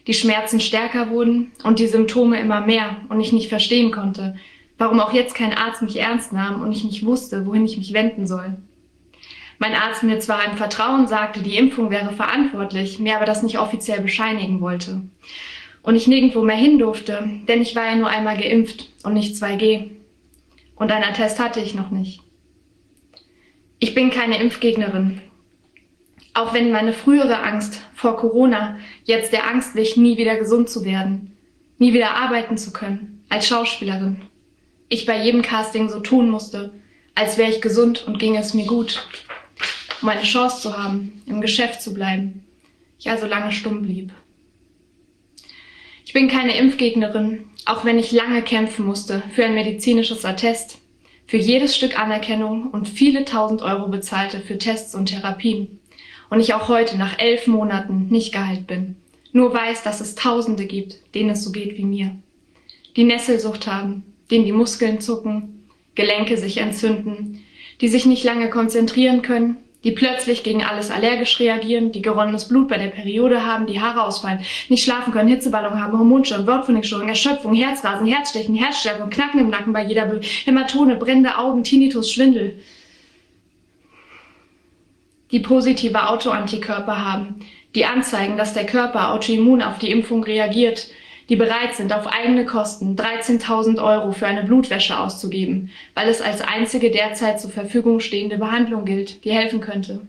die 0.06 0.14
Schmerzen 0.14 0.60
stärker 0.60 1.10
wurden 1.10 1.52
und 1.64 1.80
die 1.80 1.88
Symptome 1.88 2.40
immer 2.40 2.62
mehr 2.62 2.98
und 3.10 3.20
ich 3.20 3.34
nicht 3.34 3.50
verstehen 3.50 3.92
konnte, 3.92 4.36
warum 4.78 5.00
auch 5.00 5.14
jetzt 5.14 5.36
kein 5.36 5.54
Arzt 5.54 5.82
mich 5.82 5.98
ernst 5.98 6.34
nahm 6.34 6.62
und 6.62 6.72
ich 6.72 6.84
nicht 6.84 7.06
wusste, 7.06 7.46
wohin 7.46 7.66
ich 7.66 7.78
mich 7.78 7.94
wenden 7.94 8.28
soll. 8.28 8.58
Mein 9.60 9.74
Arzt 9.74 10.04
mir 10.04 10.20
zwar 10.20 10.46
im 10.46 10.58
Vertrauen 10.58 11.08
sagte, 11.08 11.42
die 11.42 11.58
Impfung 11.58 11.90
wäre 11.90 12.14
verantwortlich, 12.14 13.00
mir 13.00 13.16
aber 13.16 13.26
das 13.26 13.44
nicht 13.44 13.60
offiziell 13.60 14.02
bescheinigen 14.02 14.62
wollte. 14.62 15.02
Und 15.82 15.96
ich 15.96 16.08
nirgendwo 16.08 16.44
mehr 16.44 16.58
hin 16.58 16.80
durfte, 16.80 17.28
denn 17.48 17.62
ich 17.62 17.76
war 17.76 17.86
ja 17.86 17.96
nur 17.96 18.10
einmal 18.10 18.38
geimpft 18.38 18.90
und 19.04 19.14
nicht 19.14 19.36
2G. 19.36 19.92
Und 20.76 20.92
ein 20.92 21.04
Attest 21.04 21.40
hatte 21.40 21.60
ich 21.60 21.74
noch 21.74 21.90
nicht. 21.90 22.22
Ich 23.80 23.96
bin 23.96 24.12
keine 24.12 24.40
Impfgegnerin. 24.40 25.22
Auch 26.34 26.54
wenn 26.54 26.72
meine 26.72 26.94
frühere 26.94 27.42
Angst 27.42 27.82
vor 27.96 28.18
Corona 28.18 28.78
jetzt 29.06 29.34
der 29.34 29.50
Angst 29.50 29.76
wich, 29.76 29.98
nie 29.98 30.18
wieder 30.18 30.36
gesund 30.36 30.70
zu 30.70 30.86
werden, 30.86 31.36
nie 31.80 31.94
wieder 31.94 32.16
arbeiten 32.16 32.58
zu 32.58 32.72
können, 32.72 33.24
als 33.30 33.48
Schauspielerin. 33.48 34.22
Ich 34.90 35.06
bei 35.06 35.20
jedem 35.24 35.42
Casting 35.42 35.90
so 35.90 36.00
tun 36.00 36.30
musste, 36.30 36.74
als 37.16 37.38
wäre 37.38 37.50
ich 37.50 37.62
gesund 37.62 38.06
und 38.08 38.20
ging 38.20 38.36
es 38.36 38.54
mir 38.54 38.66
gut, 38.66 39.08
um 40.02 40.10
eine 40.10 40.24
Chance 40.24 40.62
zu 40.62 40.78
haben, 40.78 41.22
im 41.26 41.42
Geschäft 41.42 41.82
zu 41.82 41.94
bleiben. 41.94 42.46
Ich 43.00 43.10
also 43.10 43.26
lange 43.26 43.52
stumm 43.52 43.82
blieb. 43.82 44.12
Ich 46.06 46.14
bin 46.14 46.28
keine 46.30 46.58
Impfgegnerin, 46.58 47.50
auch 47.66 47.84
wenn 47.84 48.00
ich 48.00 48.12
lange 48.12 48.42
kämpfen 48.42 48.86
musste 48.86 49.22
für 49.34 49.46
ein 49.46 49.54
medizinisches 49.54 50.24
Attest, 50.26 50.80
für 51.28 51.38
jedes 51.38 51.76
Stück 51.76 52.00
Anerkennung 52.00 52.72
und 52.72 52.88
viele 52.88 53.26
tausend 53.26 53.62
Euro 53.62 53.90
bezahlte 53.90 54.40
für 54.40 54.58
Tests 54.58 54.96
und 54.96 55.08
Therapien. 55.08 55.80
Und 56.30 56.40
ich 56.40 56.54
auch 56.54 56.70
heute 56.70 56.98
nach 56.98 57.20
elf 57.20 57.48
Monaten 57.48 58.08
nicht 58.08 58.32
geheilt 58.32 58.68
bin. 58.68 58.96
Nur 59.34 59.54
weiß, 59.54 59.84
dass 59.84 60.02
es 60.02 60.16
Tausende 60.16 60.66
gibt, 60.66 61.14
denen 61.14 61.32
es 61.32 61.44
so 61.44 61.52
geht 61.52 61.78
wie 61.78 61.86
mir. 61.86 62.16
Die 62.96 63.04
Nesselsucht 63.04 63.68
haben, 63.68 64.04
denen 64.32 64.46
die 64.46 64.52
Muskeln 64.52 65.02
zucken, 65.02 65.68
Gelenke 65.96 66.38
sich 66.38 66.58
entzünden, 66.58 67.44
die 67.82 67.88
sich 67.88 68.06
nicht 68.06 68.24
lange 68.24 68.50
konzentrieren 68.50 69.22
können, 69.22 69.58
die 69.88 69.94
plötzlich 69.94 70.44
gegen 70.44 70.66
alles 70.66 70.92
allergisch 70.92 71.40
reagieren, 71.40 71.94
die 71.94 72.02
geronnenes 72.02 72.50
Blut 72.50 72.68
bei 72.68 72.78
der 72.78 72.90
Periode 72.90 73.46
haben, 73.46 73.68
die 73.68 73.80
Haare 73.80 74.04
ausfallen, 74.04 74.42
nicht 74.68 74.84
schlafen 74.84 75.14
können, 75.14 75.30
Hitzeballung 75.30 75.82
haben, 75.82 75.98
Hormonstörungen, 75.98 76.46
Wortfindungsstörungen, 76.46 77.08
Erschöpfung, 77.08 77.54
Herzrasen, 77.54 78.06
Herzstechen, 78.06 78.54
Herzstärkung, 78.54 79.10
Knacken 79.10 79.40
im 79.40 79.50
Nacken 79.50 79.72
bei 79.72 79.86
jeder 79.86 80.08
Be 80.08 80.20
Hämatone, 80.44 80.98
brennende 80.98 81.38
Augen, 81.38 81.64
Tinnitus, 81.64 82.12
Schwindel. 82.12 82.60
Die 85.32 85.40
positive 85.40 86.10
Autoantikörper 86.10 87.06
haben, 87.06 87.46
die 87.74 87.86
anzeigen, 87.86 88.36
dass 88.36 88.54
der 88.54 88.66
Körper 88.66 89.14
autoimmun 89.14 89.62
auf 89.62 89.78
die 89.78 89.92
Impfung 89.92 90.22
reagiert, 90.22 90.90
die 91.30 91.36
bereit 91.36 91.76
sind, 91.76 91.94
auf 91.94 92.08
eigene 92.08 92.46
Kosten 92.46 92.96
13.000 92.96 93.84
Euro 93.84 94.12
für 94.12 94.28
eine 94.28 94.44
Blutwäsche 94.44 94.98
auszugeben, 94.98 95.72
weil 95.94 96.08
es 96.08 96.22
als 96.22 96.42
einzige 96.42 96.90
derzeit 96.90 97.42
zur 97.42 97.52
Verfügung 97.52 98.00
stehende 98.00 98.38
Behandlung 98.38 98.86
gilt, 98.86 99.26
die 99.26 99.32
helfen 99.32 99.60
könnte. 99.60 100.02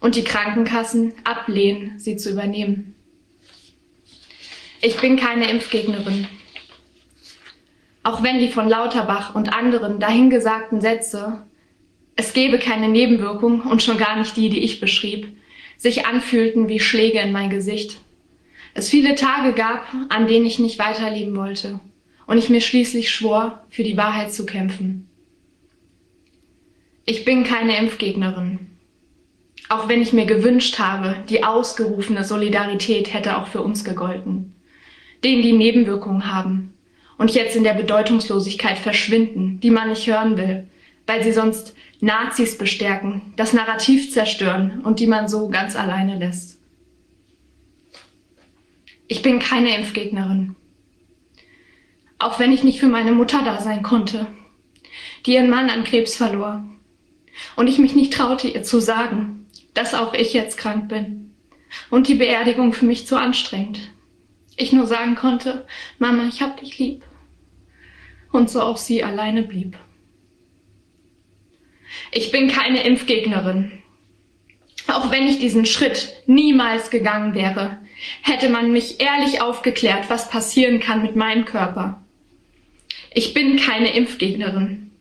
Und 0.00 0.14
die 0.14 0.24
Krankenkassen 0.24 1.12
ablehnen, 1.24 1.98
sie 1.98 2.16
zu 2.16 2.30
übernehmen. 2.30 2.94
Ich 4.80 4.96
bin 4.96 5.16
keine 5.16 5.50
Impfgegnerin. 5.50 6.26
Auch 8.02 8.22
wenn 8.22 8.38
die 8.38 8.48
von 8.48 8.66
Lauterbach 8.66 9.34
und 9.34 9.52
anderen 9.52 10.00
dahingesagten 10.00 10.80
Sätze, 10.80 11.42
es 12.16 12.32
gebe 12.32 12.58
keine 12.58 12.88
Nebenwirkung 12.88 13.60
und 13.60 13.82
schon 13.82 13.98
gar 13.98 14.16
nicht 14.16 14.38
die, 14.38 14.48
die 14.48 14.60
ich 14.60 14.80
beschrieb, 14.80 15.28
sich 15.76 16.06
anfühlten 16.06 16.68
wie 16.68 16.80
Schläge 16.80 17.18
in 17.18 17.32
mein 17.32 17.50
Gesicht 17.50 18.00
es 18.74 18.88
viele 18.88 19.14
Tage 19.14 19.52
gab, 19.52 19.86
an 20.08 20.26
denen 20.26 20.46
ich 20.46 20.58
nicht 20.58 20.78
weiterleben 20.78 21.36
wollte 21.36 21.80
und 22.26 22.38
ich 22.38 22.48
mir 22.48 22.60
schließlich 22.60 23.10
schwor, 23.10 23.64
für 23.70 23.82
die 23.82 23.96
Wahrheit 23.96 24.32
zu 24.32 24.46
kämpfen. 24.46 25.08
Ich 27.04 27.24
bin 27.24 27.42
keine 27.42 27.76
Impfgegnerin. 27.76 28.70
Auch 29.68 29.88
wenn 29.88 30.00
ich 30.00 30.12
mir 30.12 30.26
gewünscht 30.26 30.78
habe, 30.78 31.16
die 31.28 31.42
ausgerufene 31.42 32.24
Solidarität 32.24 33.12
hätte 33.12 33.36
auch 33.36 33.48
für 33.48 33.62
uns 33.62 33.82
gegolten. 33.82 34.54
Denen, 35.24 35.42
die 35.42 35.52
Nebenwirkungen 35.52 36.32
haben 36.32 36.74
und 37.18 37.32
jetzt 37.32 37.56
in 37.56 37.64
der 37.64 37.74
Bedeutungslosigkeit 37.74 38.78
verschwinden, 38.78 39.58
die 39.60 39.70
man 39.70 39.88
nicht 39.88 40.06
hören 40.06 40.38
will, 40.38 40.68
weil 41.06 41.24
sie 41.24 41.32
sonst 41.32 41.74
Nazis 42.00 42.56
bestärken, 42.56 43.34
das 43.34 43.52
Narrativ 43.52 44.12
zerstören 44.12 44.80
und 44.84 45.00
die 45.00 45.08
man 45.08 45.26
so 45.26 45.48
ganz 45.48 45.74
alleine 45.74 46.16
lässt. 46.16 46.59
Ich 49.10 49.22
bin 49.22 49.40
keine 49.40 49.76
Impfgegnerin. 49.76 50.54
Auch 52.20 52.38
wenn 52.38 52.52
ich 52.52 52.62
nicht 52.62 52.78
für 52.78 52.86
meine 52.86 53.10
Mutter 53.10 53.42
da 53.44 53.60
sein 53.60 53.82
konnte, 53.82 54.28
die 55.26 55.34
ihren 55.34 55.50
Mann 55.50 55.68
an 55.68 55.82
Krebs 55.82 56.14
verlor. 56.14 56.62
Und 57.56 57.66
ich 57.66 57.80
mich 57.80 57.96
nicht 57.96 58.12
traute, 58.12 58.46
ihr 58.46 58.62
zu 58.62 58.78
sagen, 58.78 59.48
dass 59.74 59.94
auch 59.94 60.14
ich 60.14 60.32
jetzt 60.32 60.58
krank 60.58 60.88
bin. 60.88 61.34
Und 61.90 62.06
die 62.06 62.14
Beerdigung 62.14 62.72
für 62.72 62.84
mich 62.84 63.08
zu 63.08 63.18
anstrengend. 63.18 63.80
Ich 64.54 64.72
nur 64.72 64.86
sagen 64.86 65.16
konnte, 65.16 65.66
Mama, 65.98 66.28
ich 66.28 66.40
hab 66.40 66.60
dich 66.60 66.78
lieb. 66.78 67.02
Und 68.30 68.48
so 68.48 68.62
auch 68.62 68.76
sie 68.76 69.02
alleine 69.02 69.42
blieb. 69.42 69.76
Ich 72.12 72.30
bin 72.30 72.46
keine 72.46 72.84
Impfgegnerin. 72.84 73.72
Auch 74.86 75.10
wenn 75.10 75.26
ich 75.26 75.40
diesen 75.40 75.66
Schritt 75.66 76.22
niemals 76.26 76.90
gegangen 76.90 77.34
wäre, 77.34 77.79
hätte 78.22 78.48
man 78.48 78.72
mich 78.72 79.00
ehrlich 79.00 79.40
aufgeklärt, 79.40 80.08
was 80.08 80.28
passieren 80.28 80.80
kann 80.80 81.02
mit 81.02 81.16
meinem 81.16 81.44
Körper. 81.44 82.02
Ich 83.12 83.34
bin 83.34 83.56
keine 83.56 83.94
Impfgegnerin, 83.94 84.92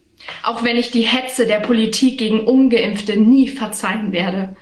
auch 0.43 0.63
wenn 0.63 0.77
ich 0.77 0.91
die 0.91 1.03
Hetze 1.03 1.45
der 1.45 1.59
Politik 1.59 2.17
gegen 2.17 2.41
ungeimpfte 2.41 3.17
nie 3.17 3.47
verzeihen 3.47 4.11
werde, 4.11 4.55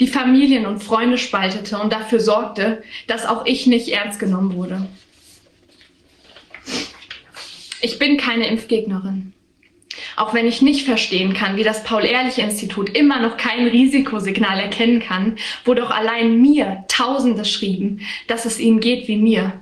die 0.00 0.06
Familien 0.06 0.66
und 0.66 0.82
Freunde 0.82 1.18
spaltete 1.18 1.78
und 1.78 1.92
dafür 1.92 2.20
sorgte, 2.20 2.82
dass 3.06 3.26
auch 3.26 3.46
ich 3.46 3.66
nicht 3.66 3.88
ernst 3.88 4.18
genommen 4.18 4.54
wurde. 4.54 4.88
Ich 7.80 7.98
bin 7.98 8.16
keine 8.16 8.46
Impfgegnerin. 8.46 9.32
Auch 10.16 10.34
wenn 10.34 10.46
ich 10.46 10.62
nicht 10.62 10.86
verstehen 10.86 11.34
kann, 11.34 11.56
wie 11.56 11.64
das 11.64 11.84
Paul-Ehrlich-Institut 11.84 12.96
immer 12.96 13.20
noch 13.20 13.36
kein 13.36 13.66
Risikosignal 13.66 14.58
erkennen 14.58 15.00
kann, 15.00 15.36
wo 15.64 15.74
doch 15.74 15.90
allein 15.90 16.40
mir 16.40 16.84
Tausende 16.88 17.44
schrieben, 17.44 18.00
dass 18.26 18.44
es 18.44 18.58
ihnen 18.58 18.80
geht 18.80 19.08
wie 19.08 19.16
mir 19.16 19.60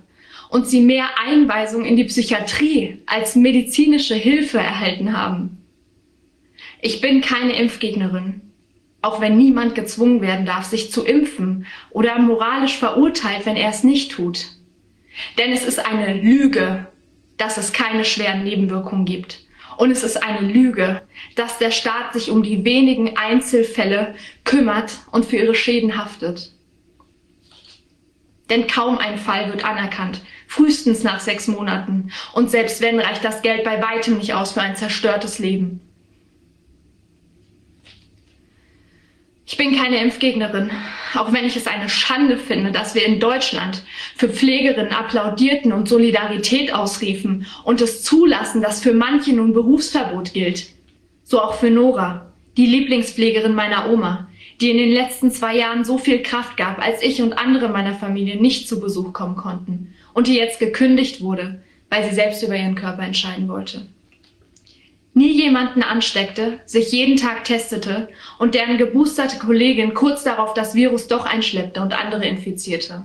und 0.50 0.67
sie 0.67 0.81
mehr 0.81 1.07
Einweisung 1.25 1.84
in 1.84 1.97
die 1.97 2.05
Psychiatrie 2.05 2.99
als 3.07 3.36
medizinische 3.36 4.15
Hilfe 4.15 4.58
erhalten 4.58 5.17
haben. 5.17 5.58
Ich 6.83 7.01
bin 7.01 7.21
keine 7.21 7.53
Impfgegnerin, 7.53 8.40
auch 9.03 9.21
wenn 9.21 9.37
niemand 9.37 9.74
gezwungen 9.74 10.21
werden 10.21 10.47
darf, 10.47 10.65
sich 10.65 10.90
zu 10.90 11.04
impfen 11.04 11.67
oder 11.90 12.19
moralisch 12.19 12.76
verurteilt, 12.76 13.47
wenn 13.47 13.56
er 13.56 13.71
es 13.71 13.85
nicht 13.85 14.12
tut. 14.12 14.47
Denn 15.38 15.53
es 15.53 15.65
ist 15.65 15.78
eine 15.78 16.15
Lüge, 16.15 16.87
dass 17.37 17.56
es 17.56 17.72
keine 17.72 18.04
schweren 18.04 18.44
Nebenwirkungen 18.44 19.04
gibt. 19.04 19.40
Und 19.80 19.90
es 19.90 20.02
ist 20.02 20.22
eine 20.22 20.46
Lüge, 20.46 21.00
dass 21.36 21.56
der 21.56 21.70
Staat 21.70 22.12
sich 22.12 22.30
um 22.30 22.42
die 22.42 22.66
wenigen 22.66 23.16
Einzelfälle 23.16 24.14
kümmert 24.44 24.98
und 25.10 25.24
für 25.24 25.36
ihre 25.36 25.54
Schäden 25.54 25.96
haftet. 25.96 26.52
Denn 28.50 28.66
kaum 28.66 28.98
ein 28.98 29.16
Fall 29.16 29.50
wird 29.50 29.64
anerkannt, 29.64 30.20
frühestens 30.46 31.02
nach 31.02 31.20
sechs 31.20 31.48
Monaten. 31.48 32.12
Und 32.34 32.50
selbst 32.50 32.82
wenn, 32.82 33.00
reicht 33.00 33.24
das 33.24 33.40
Geld 33.40 33.64
bei 33.64 33.80
weitem 33.80 34.18
nicht 34.18 34.34
aus 34.34 34.52
für 34.52 34.60
ein 34.60 34.76
zerstörtes 34.76 35.38
Leben. 35.38 35.80
Ich 39.50 39.56
bin 39.56 39.74
keine 39.76 40.00
Impfgegnerin, 40.00 40.70
auch 41.16 41.33
wenn 41.33 41.44
ich 41.44 41.56
es 41.56 41.66
eine 41.66 41.88
Schande 41.88 42.36
finde, 42.36 42.70
dass 42.70 42.94
wir 42.94 43.04
in 43.04 43.18
Deutschland 43.18 43.83
für 44.16 44.28
Pflegerinnen 44.28 44.92
applaudierten 44.92 45.72
und 45.72 45.88
Solidarität 45.88 46.72
ausriefen 46.72 47.47
und 47.65 47.81
es 47.81 48.04
zulassen, 48.04 48.62
dass 48.62 48.81
für 48.81 48.92
manche 48.92 49.33
nun 49.33 49.52
Berufsverbot 49.52 50.34
gilt. 50.34 50.68
So 51.24 51.42
auch 51.42 51.54
für 51.54 51.68
Nora, 51.68 52.31
die 52.56 52.66
Lieblingspflegerin 52.66 53.52
meiner 53.52 53.90
Oma, 53.90 54.28
die 54.60 54.70
in 54.70 54.78
den 54.78 54.92
letzten 54.92 55.33
zwei 55.33 55.56
Jahren 55.56 55.84
so 55.84 55.99
viel 55.99 56.22
Kraft 56.22 56.56
gab, 56.56 56.78
als 56.78 57.02
ich 57.02 57.20
und 57.20 57.33
andere 57.33 57.70
meiner 57.70 57.97
Familie 57.97 58.40
nicht 58.40 58.68
zu 58.68 58.78
Besuch 58.78 59.12
kommen 59.12 59.34
konnten 59.34 59.97
und 60.15 60.28
die 60.28 60.36
jetzt 60.36 60.60
gekündigt 60.60 61.22
wurde, 61.22 61.60
weil 61.88 62.08
sie 62.08 62.15
selbst 62.15 62.44
über 62.44 62.54
ihren 62.54 62.76
Körper 62.76 63.02
entscheiden 63.02 63.49
wollte 63.49 63.88
nie 65.15 65.33
jemanden 65.33 65.83
ansteckte, 65.83 66.60
sich 66.67 66.93
jeden 66.93 67.17
Tag 67.17 67.44
testete 67.44 68.09
und 68.39 68.55
deren 68.55 68.78
geboosterte 68.78 69.39
Kollegin 69.39 69.94
kurz 69.94 70.25
darauf 70.25 70.55
das 70.55 70.75
Virus 70.75 71.09
doch 71.09 71.26
einschleppte 71.26 71.81
und 71.81 71.99
andere 71.99 72.26
infizierte. 72.26 73.05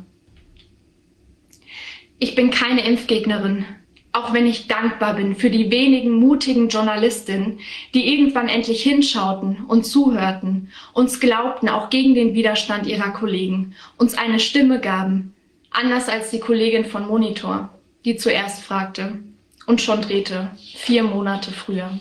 Ich 2.19 2.35
bin 2.35 2.49
keine 2.49 2.85
Impfgegnerin, 2.85 3.65
auch 4.13 4.33
wenn 4.33 4.45
ich 4.45 4.67
dankbar 4.67 5.15
bin 5.15 5.35
für 5.35 5.49
die 5.49 5.69
wenigen 5.71 6.11
mutigen 6.11 6.69
Journalistinnen, 6.69 7.59
die 7.93 8.13
irgendwann 8.13 8.47
endlich 8.47 8.81
hinschauten 8.83 9.65
und 9.67 9.85
zuhörten, 9.85 10.71
uns 10.93 11.19
glaubten, 11.19 11.67
auch 11.67 11.89
gegen 11.89 12.15
den 12.15 12.33
Widerstand 12.33 12.87
ihrer 12.87 13.11
Kollegen, 13.11 13.75
uns 13.97 14.17
eine 14.17 14.39
Stimme 14.39 14.79
gaben, 14.79 15.33
anders 15.69 16.07
als 16.07 16.31
die 16.31 16.39
Kollegin 16.39 16.85
von 16.85 17.07
Monitor, 17.07 17.69
die 18.05 18.15
zuerst 18.15 18.63
fragte, 18.63 19.19
und 19.65 19.81
schon 19.81 20.01
drehte, 20.01 20.51
vier 20.75 21.03
Monate 21.03 21.51
früher. 21.51 21.99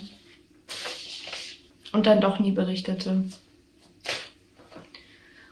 Und 1.93 2.07
dann 2.07 2.21
doch 2.21 2.39
nie 2.39 2.53
berichtete. 2.53 3.25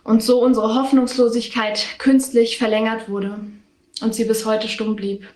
Und 0.05 0.23
so 0.23 0.43
unsere 0.43 0.75
Hoffnungslosigkeit 0.75 1.99
künstlich 1.99 2.59
verlängert 2.59 3.09
wurde 3.09 3.39
und 4.01 4.15
sie 4.15 4.25
bis 4.25 4.45
heute 4.45 4.67
stumm 4.69 4.97
blieb. 4.97 5.27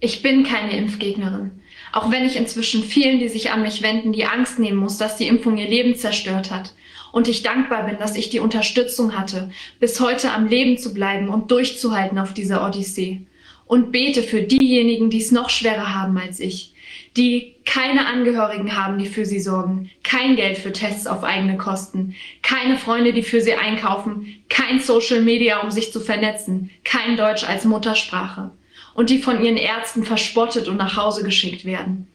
Ich 0.00 0.22
bin 0.22 0.42
keine 0.42 0.76
Impfgegnerin, 0.76 1.62
auch 1.92 2.10
wenn 2.10 2.24
ich 2.24 2.36
inzwischen 2.36 2.82
vielen, 2.82 3.20
die 3.20 3.28
sich 3.28 3.52
an 3.52 3.62
mich 3.62 3.82
wenden, 3.82 4.12
die 4.12 4.26
Angst 4.26 4.58
nehmen 4.58 4.78
muss, 4.78 4.98
dass 4.98 5.16
die 5.16 5.28
Impfung 5.28 5.56
ihr 5.56 5.68
Leben 5.68 5.94
zerstört 5.94 6.50
hat. 6.50 6.74
Und 7.12 7.28
ich 7.28 7.42
dankbar 7.42 7.86
bin, 7.86 7.98
dass 7.98 8.16
ich 8.16 8.28
die 8.28 8.40
Unterstützung 8.40 9.16
hatte, 9.16 9.50
bis 9.78 10.00
heute 10.00 10.32
am 10.32 10.48
Leben 10.48 10.76
zu 10.76 10.92
bleiben 10.92 11.28
und 11.28 11.50
durchzuhalten 11.50 12.18
auf 12.18 12.34
dieser 12.34 12.66
Odyssee 12.66 13.24
und 13.66 13.92
bete 13.92 14.22
für 14.22 14.42
diejenigen, 14.42 15.10
die 15.10 15.20
es 15.20 15.32
noch 15.32 15.50
schwerer 15.50 15.94
haben 15.94 16.16
als 16.16 16.40
ich, 16.40 16.72
die 17.16 17.56
keine 17.64 18.06
Angehörigen 18.06 18.76
haben, 18.76 18.98
die 18.98 19.06
für 19.06 19.26
sie 19.26 19.40
sorgen, 19.40 19.90
kein 20.02 20.36
Geld 20.36 20.58
für 20.58 20.72
Tests 20.72 21.06
auf 21.06 21.24
eigene 21.24 21.56
Kosten, 21.56 22.14
keine 22.42 22.78
Freunde, 22.78 23.12
die 23.12 23.22
für 23.22 23.40
sie 23.40 23.54
einkaufen, 23.54 24.42
kein 24.48 24.80
Social 24.80 25.20
Media, 25.22 25.60
um 25.60 25.70
sich 25.70 25.92
zu 25.92 26.00
vernetzen, 26.00 26.70
kein 26.84 27.16
Deutsch 27.16 27.44
als 27.44 27.64
Muttersprache 27.64 28.52
und 28.94 29.10
die 29.10 29.18
von 29.18 29.44
ihren 29.44 29.56
Ärzten 29.56 30.04
verspottet 30.04 30.68
und 30.68 30.76
nach 30.76 30.96
Hause 30.96 31.24
geschickt 31.24 31.64
werden. 31.64 32.06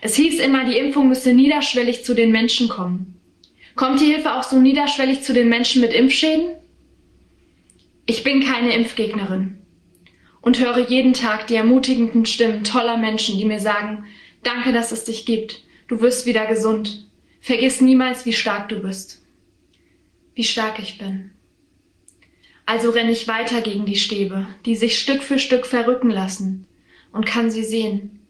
Es 0.00 0.14
hieß 0.14 0.40
immer, 0.40 0.64
die 0.64 0.78
Impfung 0.78 1.08
müsse 1.08 1.32
niederschwellig 1.32 2.04
zu 2.04 2.14
den 2.14 2.30
Menschen 2.30 2.68
kommen. 2.68 3.20
Kommt 3.74 4.00
die 4.00 4.06
Hilfe 4.06 4.34
auch 4.34 4.42
so 4.42 4.58
niederschwellig 4.58 5.22
zu 5.22 5.32
den 5.32 5.48
Menschen 5.48 5.82
mit 5.82 5.92
Impfschäden? 5.92 6.54
Ich 8.06 8.24
bin 8.24 8.42
keine 8.42 8.74
Impfgegnerin 8.74 9.57
und 10.48 10.58
höre 10.58 10.78
jeden 10.78 11.12
Tag 11.12 11.46
die 11.48 11.56
ermutigenden 11.56 12.24
Stimmen 12.24 12.64
toller 12.64 12.96
Menschen, 12.96 13.36
die 13.36 13.44
mir 13.44 13.60
sagen, 13.60 14.06
danke, 14.42 14.72
dass 14.72 14.92
es 14.92 15.04
dich 15.04 15.26
gibt. 15.26 15.62
Du 15.88 16.00
wirst 16.00 16.24
wieder 16.24 16.46
gesund. 16.46 17.06
Vergiss 17.42 17.82
niemals, 17.82 18.24
wie 18.24 18.32
stark 18.32 18.70
du 18.70 18.80
bist. 18.80 19.20
Wie 20.34 20.44
stark 20.44 20.78
ich 20.78 20.96
bin. 20.96 21.32
Also 22.64 22.88
renne 22.88 23.10
ich 23.10 23.28
weiter 23.28 23.60
gegen 23.60 23.84
die 23.84 23.96
Stäbe, 23.96 24.46
die 24.64 24.74
sich 24.74 24.98
Stück 24.98 25.22
für 25.22 25.38
Stück 25.38 25.66
verrücken 25.66 26.08
lassen 26.08 26.66
und 27.12 27.26
kann 27.26 27.50
sie 27.50 27.64
sehen. 27.64 28.20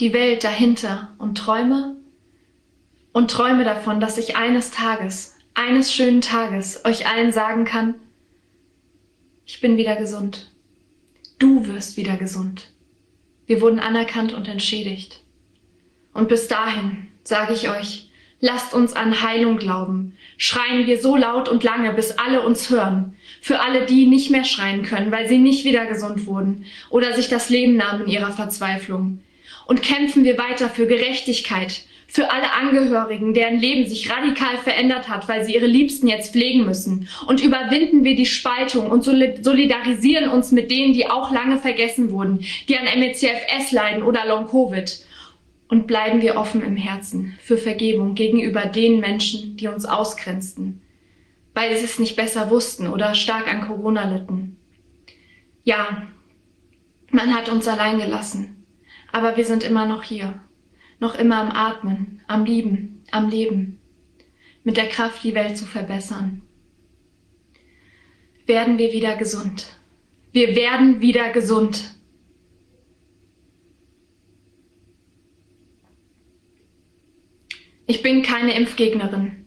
Die 0.00 0.14
Welt 0.14 0.44
dahinter 0.44 1.14
und 1.18 1.36
träume 1.36 1.98
und 3.12 3.30
träume 3.30 3.64
davon, 3.64 4.00
dass 4.00 4.16
ich 4.16 4.34
eines 4.34 4.70
Tages, 4.70 5.36
eines 5.52 5.92
schönen 5.92 6.22
Tages 6.22 6.86
euch 6.86 7.06
allen 7.06 7.32
sagen 7.32 7.66
kann, 7.66 7.96
ich 9.44 9.60
bin 9.60 9.76
wieder 9.76 9.96
gesund. 9.96 10.55
Du 11.38 11.66
wirst 11.66 11.98
wieder 11.98 12.16
gesund. 12.16 12.72
Wir 13.46 13.60
wurden 13.60 13.78
anerkannt 13.78 14.32
und 14.32 14.48
entschädigt. 14.48 15.20
Und 16.14 16.28
bis 16.28 16.48
dahin 16.48 17.08
sage 17.24 17.52
ich 17.52 17.68
euch, 17.68 18.08
lasst 18.40 18.72
uns 18.72 18.94
an 18.94 19.22
Heilung 19.22 19.58
glauben. 19.58 20.16
Schreien 20.38 20.86
wir 20.86 20.98
so 20.98 21.14
laut 21.14 21.50
und 21.50 21.62
lange, 21.62 21.92
bis 21.92 22.12
alle 22.12 22.40
uns 22.40 22.70
hören. 22.70 23.16
Für 23.42 23.60
alle, 23.60 23.84
die 23.84 24.06
nicht 24.06 24.30
mehr 24.30 24.44
schreien 24.44 24.82
können, 24.82 25.12
weil 25.12 25.28
sie 25.28 25.38
nicht 25.38 25.66
wieder 25.66 25.84
gesund 25.84 26.26
wurden 26.26 26.64
oder 26.88 27.12
sich 27.12 27.28
das 27.28 27.50
Leben 27.50 27.76
nahmen 27.76 28.04
in 28.06 28.12
ihrer 28.12 28.32
Verzweiflung. 28.32 29.20
Und 29.66 29.82
kämpfen 29.82 30.24
wir 30.24 30.38
weiter 30.38 30.70
für 30.70 30.86
Gerechtigkeit, 30.86 31.84
für 32.16 32.30
alle 32.30 32.50
Angehörigen, 32.54 33.34
deren 33.34 33.60
Leben 33.60 33.86
sich 33.86 34.10
radikal 34.10 34.56
verändert 34.56 35.10
hat, 35.10 35.28
weil 35.28 35.44
sie 35.44 35.54
ihre 35.54 35.66
Liebsten 35.66 36.08
jetzt 36.08 36.32
pflegen 36.32 36.64
müssen. 36.64 37.10
Und 37.26 37.44
überwinden 37.44 38.04
wir 38.04 38.16
die 38.16 38.24
Spaltung 38.24 38.90
und 38.90 39.04
solidarisieren 39.04 40.30
uns 40.30 40.50
mit 40.50 40.70
denen, 40.70 40.94
die 40.94 41.10
auch 41.10 41.30
lange 41.30 41.58
vergessen 41.58 42.10
wurden, 42.10 42.42
die 42.70 42.78
an 42.78 42.86
MECFS 42.86 43.70
leiden 43.70 44.02
oder 44.02 44.24
Long-Covid. 44.24 45.04
Und 45.68 45.86
bleiben 45.86 46.22
wir 46.22 46.36
offen 46.36 46.62
im 46.62 46.76
Herzen 46.76 47.36
für 47.42 47.58
Vergebung 47.58 48.14
gegenüber 48.14 48.64
den 48.64 48.98
Menschen, 49.00 49.58
die 49.58 49.68
uns 49.68 49.84
ausgrenzten, 49.84 50.80
weil 51.52 51.76
sie 51.76 51.84
es 51.84 51.98
nicht 51.98 52.16
besser 52.16 52.48
wussten 52.48 52.88
oder 52.88 53.14
stark 53.14 53.46
an 53.46 53.60
Corona 53.60 54.10
litten. 54.10 54.56
Ja, 55.64 56.06
man 57.10 57.36
hat 57.36 57.50
uns 57.50 57.68
allein 57.68 57.98
gelassen, 57.98 58.64
aber 59.12 59.36
wir 59.36 59.44
sind 59.44 59.62
immer 59.62 59.84
noch 59.84 60.02
hier 60.02 60.40
noch 60.98 61.14
immer 61.16 61.38
am 61.38 61.50
Atmen, 61.50 62.22
am 62.26 62.44
Lieben, 62.44 63.04
am 63.10 63.28
Leben, 63.28 63.80
mit 64.64 64.76
der 64.76 64.88
Kraft, 64.88 65.22
die 65.22 65.34
Welt 65.34 65.56
zu 65.56 65.64
verbessern. 65.64 66.42
Werden 68.46 68.78
wir 68.78 68.92
wieder 68.92 69.16
gesund. 69.16 69.66
Wir 70.32 70.54
werden 70.54 71.00
wieder 71.00 71.30
gesund. 71.30 71.94
Ich 77.86 78.02
bin 78.02 78.22
keine 78.22 78.54
Impfgegnerin. 78.56 79.46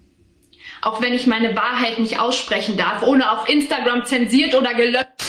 Auch 0.81 1.01
wenn 1.01 1.13
ich 1.13 1.27
meine 1.27 1.55
Wahrheit 1.55 1.99
nicht 1.99 2.19
aussprechen 2.19 2.77
darf, 2.77 3.03
ohne 3.03 3.31
auf 3.31 3.49
Instagram 3.49 4.05
zensiert 4.05 4.55
oder 4.55 4.73
gelöscht 4.73 5.28